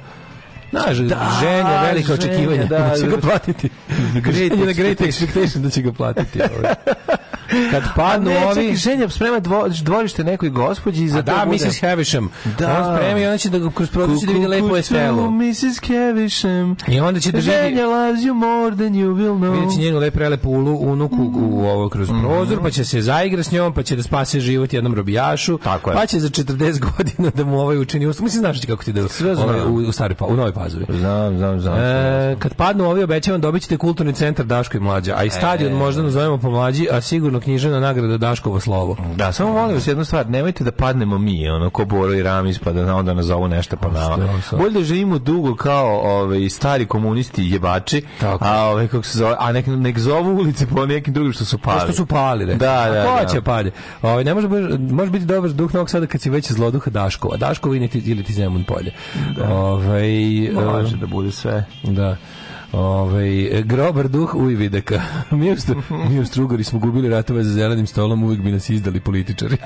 Znaš, 0.72 0.96
ženja, 1.42 1.82
velika 1.84 2.14
očekivanja 2.14 2.64
da, 2.64 2.80
da, 2.80 2.96
će 2.98 3.06
ga 3.08 3.16
da. 3.16 3.22
platiti. 3.22 3.70
Great 4.14 4.52
ženja 4.52 4.66
na 4.66 4.72
great 4.74 5.00
expectation 5.00 5.58
da 5.58 5.70
će 5.70 5.82
ga 5.82 5.92
platiti. 5.92 6.40
ovaj. 6.42 6.74
Kad 7.72 7.84
padnu 7.96 8.30
ne, 8.30 8.46
ovi... 8.46 8.56
čekaj, 8.56 8.76
ženja 8.76 9.10
sprema 9.10 9.40
dvo, 9.40 9.68
dvorište 9.82 10.24
nekoj 10.24 10.50
gospođi 10.50 11.04
i 11.04 11.10
za 11.10 11.20
A 11.20 11.22
da, 11.22 11.40
to 11.40 11.46
bude... 11.46 11.66
Mrs. 11.66 11.82
Havisham. 11.82 12.30
Da. 12.60 12.78
On 12.78 12.98
spremi 12.98 13.22
i 13.22 13.26
ona 13.26 13.38
će 13.38 13.50
da 13.50 13.60
ga 13.60 13.72
kroz 13.72 13.90
produkciju 13.90 14.28
da 14.28 14.34
vidi 14.34 14.48
lepo 14.48 14.78
Estelu. 14.78 15.32
Mrs. 15.32 15.80
Kevisham. 15.80 16.76
I 16.88 17.00
onda 17.00 17.20
će 17.20 17.32
da 17.32 17.38
vidi... 17.38 17.52
Ženja 17.52 17.88
loves 17.88 18.22
you 18.22 18.34
more 18.34 18.76
than 18.76 18.94
you 18.94 19.16
will 19.16 19.38
know. 19.40 19.52
Vidjet 19.52 19.74
će 19.74 19.80
njenu 19.80 20.00
lepo 20.00 20.16
prelepu 20.16 20.50
ulu, 20.50 20.78
unuku 20.92 21.32
u 21.36 21.66
ovo 21.66 21.90
kroz 21.90 22.10
prozor, 22.22 22.62
pa 22.62 22.70
će 22.70 22.86
se 22.86 23.02
zaigra 23.02 23.44
s 23.44 23.52
njom, 23.52 23.74
pa 23.74 23.84
će 23.84 23.96
da 23.96 24.04
spase 24.04 24.40
život 24.40 24.74
jednom 24.74 24.96
robijašu, 24.96 25.58
Tako 25.58 25.90
je. 25.90 25.96
pa 25.96 26.06
će 26.06 26.20
za 26.20 26.30
40 26.30 26.80
godina 26.96 27.30
da 27.36 27.44
mu 27.44 27.60
ovaj 27.60 27.78
učini 27.78 28.06
usta. 28.06 28.24
Mislim, 28.24 28.40
znaš 28.40 28.66
kako 28.66 28.84
ti 28.84 28.94
da 28.94 29.08
Sve 29.08 29.32
ovaj, 29.32 29.62
u, 29.62 29.76
u, 29.76 29.92
stari, 29.92 30.16
pa, 30.16 30.26
u 30.26 30.36
Novoj 30.36 30.52
Pazovi. 30.54 30.86
Znam, 30.90 31.38
znam, 31.38 31.60
znam. 31.60 31.80
E, 31.80 32.36
kad 32.40 32.54
padnu 32.54 32.90
ovi 32.90 33.04
obećavam 33.04 33.42
dobit 33.42 33.62
ćete 33.62 33.78
kulturni 33.78 34.14
centar 34.14 34.46
Daško 34.46 34.78
i 34.78 34.80
Mlađa, 34.80 35.16
a 35.18 35.24
i 35.24 35.30
stadion 35.30 35.74
možda 35.74 36.02
nazovemo 36.02 36.38
po 36.38 36.50
mlađi, 36.50 36.88
a 36.92 37.02
sigurno 37.02 37.40
knjižena 37.42 37.80
nagrada 37.80 38.18
Daškovo 38.18 38.60
slovo. 38.60 38.98
Da, 39.16 39.32
samo 39.32 39.54
molim 39.54 39.76
vas 39.76 39.88
jednu 39.88 40.06
stvar, 40.06 40.30
nemojte 40.30 40.64
da 40.64 40.72
padnemo 40.72 41.18
mi, 41.18 41.50
ono, 41.50 41.70
ko 41.70 41.86
Boro 41.86 42.14
i 42.14 42.24
Ramis, 42.24 42.60
pa 42.60 42.72
da 42.72 42.96
onda 42.96 43.14
nazovu 43.14 43.48
nešto 43.48 43.78
pa 43.78 43.90
nama. 43.90 44.18
Bolje 44.52 44.72
da 44.72 44.84
živimo 44.84 45.20
dugo 45.20 45.56
kao 45.56 46.00
ove, 46.04 46.50
stari 46.50 46.86
komunisti 46.86 47.44
jebači, 47.44 48.04
Tako. 48.20 48.46
a 48.48 48.70
ove, 48.70 48.88
kako 48.88 49.04
se 49.04 49.18
zove, 49.18 49.36
a 49.40 49.52
nek, 49.52 49.68
nek 49.68 50.00
zovu 50.00 50.38
ulice 50.40 50.68
po 50.68 50.86
nekim 50.86 51.14
drugim 51.14 51.34
što 51.34 51.46
su 51.46 51.58
pali. 51.58 51.80
Pa 51.80 51.86
što 51.86 51.94
su 51.94 52.06
pali. 52.06 52.46
Da, 52.46 52.56
da, 52.56 53.02
A 53.02 53.06
ko 53.06 53.24
da. 53.24 53.28
će 53.28 53.42
pali? 53.42 53.72
Ovaj 54.02 54.24
ne 54.24 54.34
može 54.34 54.48
može 54.92 55.12
biti 55.12 55.26
dobar 55.26 55.52
duh 55.52 55.74
Novog 55.74 55.90
Sada 55.90 56.08
kad 56.08 56.22
si 56.22 56.30
već 56.30 56.52
zloduha 56.52 56.92
Daškova. 56.92 57.38
Daškova 57.38 57.76
ili 57.76 57.88
ti, 57.88 58.00
ili 58.06 58.24
ti 58.24 58.34
Zemun 58.34 58.64
polje. 58.64 58.94
Ovaj 59.50 60.48
e, 60.48 60.52
Može 60.52 60.98
da 60.98 61.08
bude 61.08 61.32
sve. 61.32 61.66
Da. 61.84 62.18
Ovaj 62.72 63.62
grobar 63.64 64.08
duh 64.08 64.36
Ujvideka. 64.36 65.02
mi 65.32 65.52
u, 65.52 65.56
mi 66.10 66.20
u 66.20 66.26
Strugari 66.26 66.64
smo 66.64 66.80
gubili 66.80 67.10
ratove 67.10 67.44
za 67.44 67.54
zelenim 67.54 67.88
stolom, 67.88 68.24
uvijek 68.24 68.42
bi 68.42 68.52
nas 68.52 68.70
izdali 68.70 69.00
političari. 69.00 69.58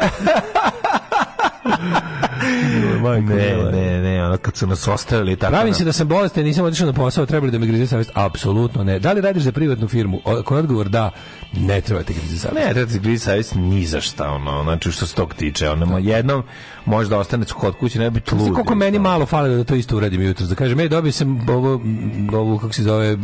Ne, 3.19 3.71
ne, 3.71 4.01
ne, 4.01 4.25
ono, 4.25 4.37
kad 4.37 4.55
su 4.55 4.67
nas 4.67 4.87
ostavili 4.87 5.35
tako. 5.35 5.51
Pravim 5.51 5.71
na- 5.71 5.77
se 5.77 5.83
da 5.85 5.91
sam 5.91 6.07
bolestan 6.07 6.43
nisam 6.43 6.65
otišao 6.65 6.87
na 6.87 6.93
posao, 6.93 7.25
trebali 7.25 7.51
da 7.51 7.59
me 7.59 7.65
grize 7.67 7.87
savjest? 7.87 8.11
Apsolutno 8.13 8.83
ne. 8.83 8.99
Da 8.99 9.11
li 9.11 9.21
radiš 9.21 9.43
za 9.43 9.51
privatnu 9.51 9.87
firmu? 9.87 10.21
Ako 10.25 10.55
je 10.55 10.59
odgovor 10.59 10.89
da, 10.89 11.11
ne 11.53 11.81
treba 11.81 12.03
te 12.03 12.13
grize 12.13 12.37
savjest. 12.39 12.67
Ne, 12.67 12.73
treba 12.73 12.91
se 12.91 12.99
griji 12.99 13.17
savjest 13.17 13.55
ni 13.55 13.85
za 13.85 14.01
šta, 14.01 14.31
ono, 14.31 14.63
znači 14.63 14.91
što 14.91 15.05
se 15.05 15.15
tog 15.15 15.33
tiče, 15.33 15.69
ono, 15.69 15.97
jednom 15.97 16.43
možda 16.85 17.17
ostane 17.19 17.45
kod 17.45 17.75
kuće, 17.75 17.99
ne 17.99 18.09
bi 18.09 18.21
lud. 18.31 18.41
Znaš 18.41 18.53
koliko 18.53 18.75
meni 18.75 18.99
malo 18.99 19.25
fali 19.25 19.55
da 19.55 19.63
to 19.63 19.75
isto 19.75 19.97
uradim 19.97 20.21
jutro. 20.21 20.45
Da 20.45 20.55
kažem, 20.55 20.79
ej, 20.79 20.89
dobio 20.89 21.11
sam 21.11 21.49
ovo, 21.49 21.73
m, 21.73 22.29
ovu, 22.33 22.57
kako 22.57 22.73
se 22.73 22.83
zove, 22.83 23.17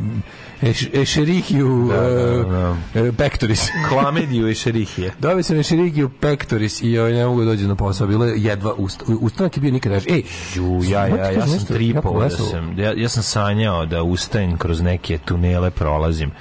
eš, 0.62 0.88
ešerihiju 0.94 1.90
Da, 1.92 2.02
da, 2.02 2.76
e, 2.96 3.08
e, 3.08 3.12
pectoris. 3.12 3.68
Klamediju 3.90 4.50
i 4.50 4.56
šerihije. 4.56 5.14
Dobio 5.20 5.44
sam 5.44 5.60
ešerihiju 5.60 6.10
pectoris 6.10 6.82
i 6.82 6.98
ovaj, 6.98 7.14
ne 7.14 7.26
mogu 7.26 7.40
da 7.40 7.46
dođem 7.46 7.68
na 7.68 7.76
posao. 7.76 8.08
Bilo 8.08 8.26
je 8.26 8.44
jedva, 8.44 8.74
ust, 8.74 9.04
ustanak 9.08 9.58
je 9.58 9.62
bio 9.62 9.72
nikad 9.72 9.92
reži. 9.92 10.10
Ej, 10.10 10.24
Ju, 10.56 10.82
ja, 10.84 11.08
ja, 11.08 11.16
ja 11.16 11.24
kažem 11.24 11.60
sam 11.60 12.20
da 12.20 12.30
sam, 12.30 12.80
ja, 12.80 12.94
ja 12.98 13.10
sam 13.10 13.24
sanjao 13.24 13.86
da 13.86 14.04
ustajem 14.04 14.58
kroz 14.58 14.82
neke 14.82 15.18
tunele 15.18 15.72
prolazim. 15.72 16.32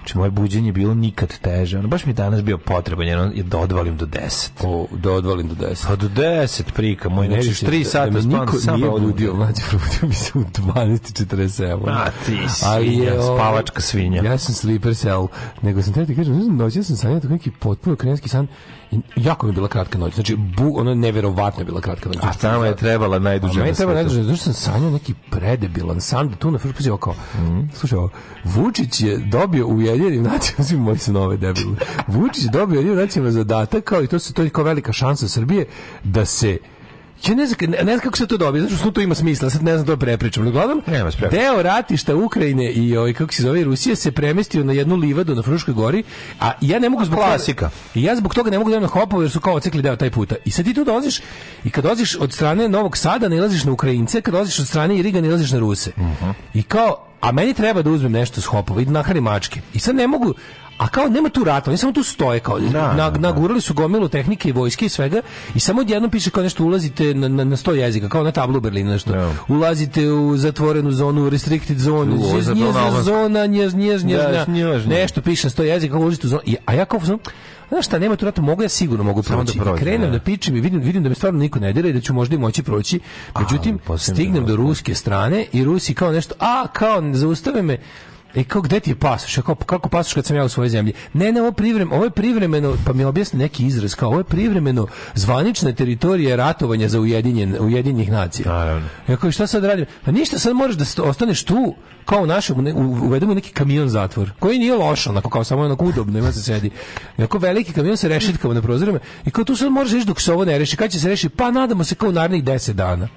Znači, 0.00 0.18
moje 0.18 0.30
buđenje 0.30 0.68
je 0.68 0.72
bilo 0.72 0.94
nikad 0.94 1.38
teže. 1.38 1.78
Ono, 1.78 1.88
baš 1.88 2.04
mi 2.04 2.10
je 2.10 2.14
danas 2.14 2.42
bio 2.42 2.58
potreban, 2.58 3.06
jer 3.06 3.18
on- 3.18 3.32
je 3.34 3.42
da 3.42 3.58
odvalim 3.58 3.96
do 3.96 4.06
10. 4.06 4.50
O, 4.60 4.86
da 4.92 5.12
odvalim 5.12 5.48
do 5.48 5.54
10. 5.56 5.86
Pa 5.86 5.96
do 5.96 6.08
10 6.08 6.62
prika, 6.72 7.08
moj, 7.08 7.26
znači, 7.26 7.48
više, 7.48 7.66
3 7.66 7.78
da 7.78 7.84
sata 7.84 8.10
me 8.10 8.22
spavam, 8.22 8.40
niko 8.40 8.58
sam 8.58 8.76
nije 8.76 8.90
budio, 8.90 9.34
mlađe, 9.34 9.62
probudio 9.68 9.98
mi 10.02 10.14
se 10.14 10.32
u 10.34 10.42
12.47. 10.42 11.88
A, 11.88 12.10
ti 12.26 12.38
si 12.48 12.64
je, 12.94 13.20
ovaj, 13.20 13.36
spavačka 13.38 13.80
svinja. 13.80 14.22
Ja 14.22 14.38
sam 14.38 14.54
sleeper 14.54 14.96
cell, 14.96 15.26
nego 15.62 15.82
sam 15.82 15.92
te 15.92 16.06
ti 16.06 16.16
kažem, 16.16 16.36
ne 16.36 16.42
znam, 16.42 16.56
noći 16.56 16.82
sam 16.82 16.96
sanjao 16.96 17.20
neki 17.24 17.50
potpuno 17.50 17.96
krenski 17.96 18.28
san 18.28 18.46
jako 19.16 19.46
mi 19.46 19.50
je 19.50 19.54
bila 19.54 19.68
kratka 19.68 19.98
noć. 19.98 20.14
Znači, 20.14 20.36
bu, 20.36 20.78
ono 20.78 20.94
neverovatno 20.94 21.60
je 21.60 21.64
bila 21.64 21.80
kratka 21.80 22.08
noć. 22.08 22.18
A 22.22 22.32
tamo 22.32 22.64
je 22.64 22.76
trebala 22.76 23.18
najduže 23.18 23.58
meni 23.58 23.70
na 23.70 23.76
treba 23.76 23.94
najduže, 23.94 24.22
zašto 24.22 24.44
sam 24.44 24.54
sanjao 24.54 24.90
neki 24.90 25.14
predebilan 25.30 26.00
san, 26.00 26.28
da 26.28 26.36
tu 26.36 26.50
na 26.50 26.58
first 26.58 26.76
pozivao 26.76 26.98
kao, 26.98 27.14
slušaj, 27.74 27.98
ovo, 27.98 28.10
Vučić 28.44 29.00
je 29.00 29.18
dobio 29.18 29.66
u 29.66 29.70
Ujedinjenim 29.70 30.22
nacijama, 30.22 30.64
svi 30.68 30.76
moji 30.76 30.98
su 30.98 31.12
nove 31.12 31.36
debilne, 31.36 31.76
Vučić 32.06 32.44
je 32.44 32.50
dobio 32.50 32.74
u 32.74 32.78
Ujedinjenim 32.78 33.04
nacijama 33.04 33.30
zadatak, 33.30 33.84
kao 33.84 34.02
i 34.02 34.06
to 34.06 34.18
se 34.18 34.32
to 34.32 34.42
je 34.42 34.50
kao 34.50 34.64
velika 34.64 34.92
šansa 34.92 35.28
Srbije, 35.28 35.66
da 36.04 36.24
se 36.24 36.58
Ja 37.28 37.34
ne 37.34 37.46
znam, 37.46 37.70
ne, 37.70 37.78
ne 37.78 37.84
znam 37.84 38.00
kako 38.00 38.16
se 38.16 38.26
to 38.26 38.36
dobije, 38.36 38.62
znači 38.62 38.76
što 38.76 38.90
to 38.90 39.00
ima 39.00 39.14
smisla, 39.14 39.50
sad 39.50 39.62
ne 39.62 39.74
znam 39.74 39.86
to 39.86 39.96
prepričam. 39.96 40.44
No, 40.44 40.50
uglavnom, 40.50 40.82
deo 41.30 41.62
ratišta 41.62 42.16
Ukrajine 42.16 42.72
i 42.72 42.96
ovaj, 42.96 43.12
kako 43.12 43.34
se 43.34 43.42
zove, 43.42 43.64
Rusije 43.64 43.96
se 43.96 44.12
premestio 44.12 44.64
na 44.64 44.72
jednu 44.72 44.96
livadu 44.96 45.34
na 45.34 45.42
Fruškoj 45.42 45.74
gori, 45.74 46.02
a 46.40 46.52
ja 46.60 46.78
ne 46.78 46.88
mogu 46.88 47.04
zbog 47.04 47.18
Klasika. 47.18 47.68
Toga, 47.68 47.74
I 47.94 48.02
ja 48.02 48.16
zbog 48.16 48.34
toga 48.34 48.50
ne 48.50 48.58
mogu 48.58 48.70
da 48.70 48.80
na 48.80 48.86
Hopovo 48.86 49.22
jer 49.22 49.30
su 49.30 49.40
kao 49.40 49.54
ocekli 49.54 49.82
deo 49.82 49.96
taj 49.96 50.10
puta. 50.10 50.34
I 50.44 50.50
sad 50.50 50.64
ti 50.64 50.74
tu 50.74 50.84
dolaziš 50.84 51.20
i 51.64 51.70
kad 51.70 51.84
dolaziš 51.84 52.16
od 52.16 52.32
strane 52.32 52.68
Novog 52.68 52.96
Sada 52.96 53.28
nalaziš 53.28 53.64
na 53.64 53.72
Ukrajince, 53.72 54.20
kad 54.20 54.32
dolaziš 54.32 54.58
od 54.58 54.66
strane 54.66 54.98
Iriga 54.98 55.20
nalaziš 55.20 55.52
na 55.52 55.58
Ruse. 55.58 55.92
I 56.54 56.62
kao, 56.62 57.06
a 57.20 57.32
meni 57.32 57.54
treba 57.54 57.82
da 57.82 57.90
uzmem 57.90 58.12
nešto 58.12 58.40
s 58.40 58.44
Hopova 58.44 58.82
i 58.82 58.84
da 58.84 58.90
nahranim 58.90 59.24
mačke. 59.24 59.60
I 59.74 59.78
sad 59.78 59.94
ne 59.94 60.06
mogu, 60.06 60.34
A 60.80 60.88
kao 60.88 61.08
nema 61.08 61.28
tu 61.28 61.44
rata, 61.44 61.70
oni 61.70 61.78
samo 61.78 61.92
tu 61.92 62.02
stoje 62.02 62.40
kao 62.40 62.58
Da, 62.60 62.66
na, 62.86 62.94
da, 62.94 63.10
da. 63.10 63.18
nagurali 63.20 63.60
su 63.60 63.74
gomilu 63.74 64.08
tehnike 64.08 64.48
i 64.48 64.52
vojske 64.52 64.86
i 64.86 64.88
svega 64.88 65.20
i 65.54 65.60
samo 65.60 65.80
odjednom 65.80 66.10
piše 66.10 66.30
kao 66.30 66.42
nešto 66.42 66.64
ulazite 66.64 67.14
na, 67.14 67.28
na, 67.28 67.44
na 67.44 67.56
sto 67.56 67.72
jezika, 67.72 68.08
kao 68.08 68.22
na 68.24 68.30
tablu 68.32 68.56
u 68.56 68.60
Berlinu 68.60 68.90
nešto. 68.90 69.12
Da. 69.12 69.32
Ulazite 69.48 70.08
u 70.08 70.36
zatvorenu 70.36 70.90
zonu, 70.92 71.28
restricted 71.30 71.78
zone, 71.78 72.12
U, 72.12 72.14
ovo 72.16 72.36
je 72.36 72.42
za 72.42 72.54
njezna 72.54 72.72
Donalda. 72.72 73.02
zona, 73.02 73.46
njež, 73.46 73.74
njež, 73.74 74.04
njež, 74.04 74.20
Da, 74.20 74.46
nešto 74.86 75.22
piše 75.22 75.46
na 75.46 75.50
sto 75.50 75.62
jezika, 75.62 75.92
kao 75.92 76.00
ulazite 76.00 76.26
u 76.26 76.30
zonu. 76.30 76.42
A 76.66 76.74
ja 76.74 76.84
kao, 76.84 77.00
sam, 77.00 77.18
Znaš 77.68 77.86
šta, 77.86 77.98
nema 77.98 78.16
tu 78.16 78.24
rata, 78.24 78.42
mogu 78.42 78.62
ja 78.62 78.68
sigurno 78.68 79.04
mogu 79.04 79.22
proći. 79.22 79.58
da 79.58 79.64
prođe, 79.64 79.80
Krenem 79.80 80.00
da. 80.02 80.10
da 80.10 80.18
pičem 80.18 80.56
i 80.56 80.60
vidim, 80.60 80.80
vidim 80.80 81.02
da 81.02 81.08
me 81.08 81.14
stvarno 81.14 81.38
niko 81.38 81.58
ne 81.58 81.72
dira 81.72 81.88
i 81.88 81.92
da 81.92 82.00
ću 82.00 82.14
možda 82.14 82.34
i 82.34 82.38
moći 82.38 82.62
proći. 82.62 83.00
Međutim, 83.40 83.78
posebno 83.78 84.16
stignem 84.16 84.46
do 84.46 84.56
ruske 84.56 84.94
strane 84.94 85.46
i 85.52 85.64
Rusi 85.64 85.94
kao 85.94 86.12
nešto, 86.12 86.34
a 86.38 86.66
kao 86.68 87.02
zaustave 87.12 87.62
me 87.62 87.78
E 88.34 88.44
kao 88.44 88.62
gde 88.62 88.80
ti 88.80 88.90
je 88.90 88.94
pasoš? 88.94 89.38
Pa 89.44 89.54
kako 89.54 89.88
pasoš 89.88 90.14
kad 90.14 90.26
sam 90.26 90.36
ja 90.36 90.44
u 90.44 90.48
svojoj 90.48 90.68
zemlji? 90.68 90.92
Ne, 91.12 91.32
ne, 91.32 91.40
ovo 91.40 91.52
privremeno, 91.52 91.96
ovo 91.96 92.04
je 92.04 92.10
privremeno, 92.10 92.76
pa 92.86 92.92
mi 92.92 93.04
objasni 93.04 93.38
neki 93.38 93.66
izraz 93.66 93.94
kao 93.94 94.08
ovo 94.08 94.18
je 94.18 94.24
privremeno 94.24 94.86
zvanična 95.14 95.72
teritorija 95.72 96.36
ratovanja 96.36 96.88
za 96.88 97.00
ujedinjen 97.00 97.56
ujedinjenih 97.60 98.10
nacija. 98.10 98.48
Naravno. 98.48 98.88
Ja 99.08 99.16
kao 99.16 99.32
šta 99.32 99.46
sad 99.46 99.64
radim? 99.64 99.86
Pa 100.04 100.10
ništa, 100.10 100.38
sad 100.38 100.56
moraš 100.56 100.76
da 100.76 100.84
ostaneš 101.02 101.44
tu 101.44 101.74
kao 102.04 102.22
u 102.22 102.26
našem, 102.26 102.56
uvedemo 103.02 103.34
neki 103.34 103.52
kamion 103.52 103.88
zatvor, 103.88 104.30
koji 104.38 104.58
nije 104.58 104.74
loš, 104.74 105.06
onako 105.06 105.30
kao 105.30 105.44
samo 105.44 105.62
onako 105.62 105.84
udobno, 105.84 106.18
ima 106.18 106.32
se 106.32 106.42
sedi. 106.42 106.70
Jako 107.18 107.38
veliki 107.38 107.72
kamion 107.72 107.96
sa 107.96 108.08
rešetkama 108.08 108.54
na 108.54 108.62
prozorima 108.62 108.98
i 109.26 109.30
kao 109.30 109.44
tu 109.44 109.56
sad 109.56 109.72
možeš 109.72 109.92
reći 109.92 110.06
dok 110.06 110.20
se 110.20 110.32
ovo 110.32 110.44
ne 110.44 110.58
reši. 110.58 110.76
Kad 110.76 110.90
će 110.90 111.00
se 111.00 111.08
reši? 111.08 111.28
Pa 111.28 111.50
nadamo 111.50 111.84
se 111.84 111.94
kao 111.94 112.08
u 112.08 112.12
narednih 112.12 112.44
10 112.44 112.72
dana. 112.72 113.08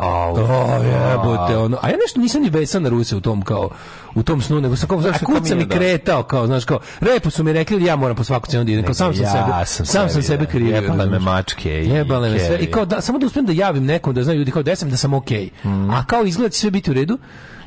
Au, 0.00 0.34
O, 0.34 0.82
jebote, 0.84 1.56
ono. 1.56 1.78
A 1.82 1.88
ja 1.88 1.96
nešto 2.06 2.20
nisam 2.20 2.42
ni 2.42 2.50
besan 2.50 2.82
na 2.82 2.88
Ruse 2.88 3.16
u 3.16 3.20
tom 3.20 3.42
kao 3.42 3.70
u 4.14 4.22
tom 4.22 4.42
snu, 4.42 4.60
nego 4.60 4.76
sam 4.76 4.88
kao, 4.88 5.00
znaš, 5.00 5.12
Zašto 5.12 5.26
kud 5.26 5.34
sam 5.36 5.44
kamion, 5.44 5.60
i 5.60 5.66
da. 5.66 5.74
kretao, 5.74 6.22
kao, 6.22 6.46
znaš, 6.46 6.64
kao, 6.64 6.78
repo 7.00 7.30
su 7.30 7.44
mi 7.44 7.52
rekli 7.52 7.80
da 7.80 7.86
ja 7.86 7.96
moram 7.96 8.16
po 8.16 8.24
svaku 8.24 8.48
cenu 8.48 8.64
da 8.64 8.72
idem, 8.72 8.84
kao 8.84 8.94
sam 8.94 9.14
sam 9.14 9.24
ja 9.24 9.30
sebe, 9.30 9.66
sam 9.66 9.86
sam 9.86 10.08
sam 10.08 10.08
sebi, 10.08 10.22
sebe 10.22 10.44
da. 10.44 10.50
krivio. 10.50 10.74
Jebale 10.74 11.06
me 11.06 11.18
mačke 11.18 11.70
Jebale 11.70 12.30
me 12.30 12.38
sve. 12.38 12.58
I 12.58 12.66
kao, 12.66 12.84
da, 12.84 13.00
samo 13.00 13.18
da 13.18 13.26
uspijem 13.26 13.46
da 13.46 13.52
javim 13.52 13.84
nekom, 13.84 14.14
da 14.14 14.24
znaju 14.24 14.38
ljudi 14.38 14.50
kao 14.50 14.62
da 14.62 14.76
sam, 14.76 14.90
da 14.90 14.96
sam 14.96 15.14
okej. 15.14 15.50
Mm. 15.64 15.90
A 15.90 16.04
kao 16.06 16.24
izgleda 16.24 16.48
da 16.48 16.52
će 16.52 16.58
sve 16.58 16.70
biti 16.70 16.90
u 16.90 16.94
redu, 16.94 17.18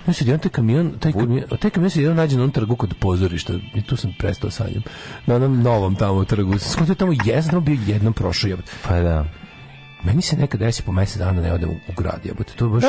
Ja 0.07 0.13
se 0.13 0.25
jedan 0.25 0.39
taj 0.39 0.51
kamion, 0.51 0.91
taj 0.99 1.11
kamion, 1.11 1.43
taj 1.59 1.71
kamion 1.71 1.89
se 1.89 2.01
jedan 2.01 2.17
nađe 2.17 2.37
na 2.37 2.47
trgu 2.51 2.75
kod 2.75 2.93
pozorišta 2.99 3.53
i 3.75 3.81
tu 3.81 3.95
sam 3.95 4.13
prestao 4.19 4.51
sanjam. 4.51 4.83
Na 5.25 5.35
onom 5.35 5.61
novom 5.61 5.95
tamo 5.95 6.25
trgu. 6.25 6.59
Skontao 6.59 6.95
tamo 6.95 7.13
tamo 7.49 7.61
bio 7.61 7.77
jednom 7.85 8.13
prošao. 8.13 8.57
Pa 8.87 8.99
da. 8.99 9.25
Meni 10.03 10.21
se 10.21 10.35
nekad 10.37 10.59
desi 10.59 10.81
po 10.81 10.91
mesec 10.91 11.17
dana 11.17 11.41
ne 11.41 11.53
odem 11.53 11.69
u, 11.69 11.75
grad, 11.97 12.19
jebote. 12.23 12.53
To 12.53 12.65
je 12.65 12.69
baš 12.69 12.83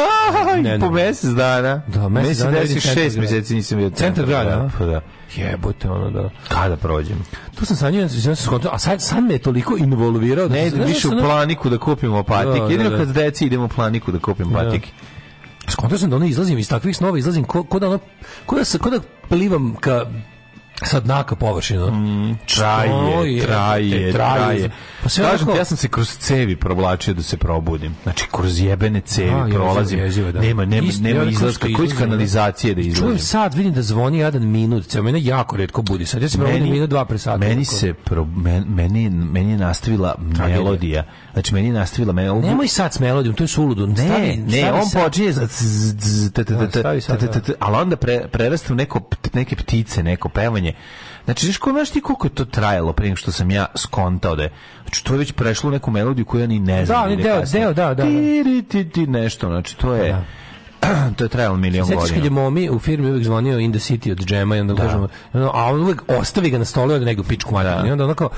Aj, 0.47 0.63
ne, 0.63 0.79
po 0.81 0.87
ne. 0.87 0.93
mesec 0.93 1.31
dana. 1.31 1.83
Da, 1.87 2.09
mesec 2.09 2.25
Meni 2.25 2.35
se 2.35 2.45
dana 2.45 2.59
desi 2.59 2.81
šest 2.81 3.17
mjeseci 3.17 3.55
nisam 3.55 3.79
bio 3.79 3.91
Centar 3.91 4.27
grada, 4.27 4.51
a? 4.51 4.71
Pa 4.79 4.85
da. 4.85 5.01
Jebote, 5.37 5.91
ono 5.91 6.11
da. 6.11 6.31
Kada 6.49 6.77
prođem? 6.77 7.17
Tu 7.55 7.65
sam 7.65 7.77
sanjao, 7.77 8.03
ja 8.03 8.09
sam 8.09 8.37
skontao, 8.37 8.75
a 8.75 8.79
sad, 8.79 9.03
sad 9.03 9.25
me 9.25 9.35
je 9.35 9.39
toliko 9.39 9.77
involvirao 9.77 10.49
da 10.49 10.55
Ne, 10.55 10.71
sam, 10.71 10.81
više 10.81 11.09
da 11.09 11.17
u 11.17 11.19
sam- 11.19 11.27
planiku 11.27 11.71
da 11.71 11.79
kupimo 11.79 12.23
patik. 12.23 12.53
Da, 12.53 12.59
da, 12.59 12.65
Jedino 12.65 12.91
da. 12.91 12.97
kad 12.97 13.09
deci 13.09 13.47
idemo 13.47 13.65
u 13.65 13.69
planiku 13.69 14.13
da 14.13 14.19
kupimo 14.19 14.53
patik. 14.55 14.89
Skontao 15.69 15.99
sam 15.99 16.11
da 16.11 16.17
ono 16.17 16.27
izlazim 16.27 16.59
iz 16.59 16.69
takvih 16.69 16.97
snova, 16.97 17.19
izlazim 17.19 17.45
ko, 17.45 17.63
ko 17.65 17.79
da 17.79 17.89
ono, 17.89 17.99
ko 18.47 18.57
da, 18.57 18.65
se, 18.65 18.79
ko 18.79 18.91
da 18.91 18.99
plivam 19.29 19.75
ka 19.81 20.07
sa 20.85 21.01
dna 21.01 21.23
ka 21.23 21.35
površinu. 21.37 21.87
Mm, 21.87 22.39
Traje, 22.47 23.43
traje, 23.43 24.13
traje. 24.13 24.71
Pa 25.03 25.09
sve 25.09 25.25
Kažem 25.25 25.49
ja 25.49 25.65
sam 25.65 25.77
se 25.77 25.89
kroz 25.89 26.09
cevi 26.11 26.57
provlačio 26.57 27.15
da 27.15 27.23
se 27.23 27.37
probudim. 27.37 27.95
Znači, 28.03 28.27
kroz 28.33 28.61
jebene 28.61 29.01
cevi 29.01 29.31
A, 29.31 29.39
jezivo, 29.39 29.55
prolazim. 29.55 29.99
jezivo, 29.99 30.33
da. 30.33 30.41
Nema, 30.41 30.65
nema, 30.65 30.87
Isto, 30.87 31.03
nema 31.03 31.25
izlaska. 31.25 31.61
Koji 31.63 31.73
iz 31.75 31.79
izlazim, 31.83 31.99
kanalizacije 31.99 32.75
da 32.75 32.81
Čujem 32.81 32.93
izlazim? 32.93 33.19
sad, 33.19 33.55
vidim 33.55 33.73
da 33.73 33.83
zvoni 33.83 34.19
jedan 34.19 34.43
minut, 34.43 34.87
ceo 34.87 35.03
mene 35.03 35.25
jako 35.25 35.57
redko 35.57 35.83
budi. 35.83 36.07
Sad 36.07 36.23
ja 36.23 36.29
se 36.29 36.39
probudim 36.39 36.63
minut, 36.65 36.91
dva 36.91 37.05
pre 37.05 37.19
sata. 37.19 37.39
meni 37.39 37.53
onako. 37.53 37.73
se 37.73 37.95
pro, 37.95 38.25
men, 38.27 38.65
meni, 38.69 39.11
meni 39.11 39.51
je 39.51 39.57
nastavila 39.59 40.15
melodija. 40.19 41.05
Znači 41.35 41.55
meni 41.55 41.69
je 41.69 41.73
nastavila 41.73 42.13
melodija. 42.13 42.51
Nemoj 42.51 42.69
sad 42.69 42.93
s 42.93 43.01
melodijom, 43.01 43.35
to 43.35 43.45
je 43.45 43.49
suludo. 43.49 43.87
Ne, 43.87 43.95
Stavi- 43.97 44.37
ne, 44.39 44.59
stavi 44.59 44.73
on 44.73 44.87
sad. 44.87 45.05
počinje 45.05 45.33
za 45.33 45.49
Da, 47.41 47.55
ali 47.59 47.77
onda 47.77 47.97
pre, 47.97 48.29
prerasta 48.29 48.73
u 48.73 48.77
neko, 48.77 49.01
neke 49.33 49.57
ptice, 49.57 50.03
neko 50.03 50.29
pevanje. 50.29 50.73
Znači, 51.25 51.47
znaš 51.47 51.59
znaš 51.67 51.91
ti 51.91 52.01
koliko 52.01 52.27
je 52.27 52.35
to 52.35 52.45
trajalo 52.45 52.93
prije 52.93 53.09
nego 53.09 53.17
što 53.17 53.33
sam 53.33 53.51
ja 53.51 53.67
skontao 53.77 54.37
da 54.37 54.43
je, 54.43 54.51
znači, 54.83 55.05
to 55.05 55.15
je 55.15 55.19
već 55.19 55.33
prešlo 55.33 55.71
neku 55.71 55.91
melodiju 55.91 56.25
koju 56.25 56.41
ja 56.41 56.47
ni 56.47 56.59
ne 56.59 56.87
znam. 56.87 57.09
Da, 57.09 57.13
ide 57.15 57.23
deo- 57.23 57.53
deo, 57.53 57.73
da, 57.73 57.87
da, 57.87 57.95
da. 57.95 58.03
Ti, 58.03 58.65
ti, 58.69 58.89
ti, 58.89 59.07
nešto, 59.07 59.47
znači, 59.47 59.77
to 59.77 59.95
je, 59.95 60.25
to 61.17 61.25
je 61.25 61.29
trajalo 61.29 61.57
milion 61.57 61.87
Sećaš 61.87 62.03
kad 62.03 62.11
je 62.11 62.21
godina. 62.21 62.41
Momi 62.41 62.71
u 62.71 62.79
firmi 62.79 63.09
uvijek 63.09 63.25
zvonio 63.25 63.59
In 63.59 63.73
the 63.73 63.81
City 63.81 64.13
od 64.13 64.19
džema 64.19 64.57
i 64.57 64.61
onda 64.61 64.75
kažemo, 64.75 65.09
ono, 65.33 65.51
a 65.55 65.65
on 65.65 65.83
uvijek 65.83 66.03
ostavi 66.09 66.51
ga 66.51 66.59
na 66.59 66.65
stolu 66.65 66.97
i 66.97 67.01
nego 67.01 67.23
pičku 67.23 67.55
materinu. 67.55 67.89
I 67.89 67.93
onda 67.93 68.15
kao, 68.15 68.29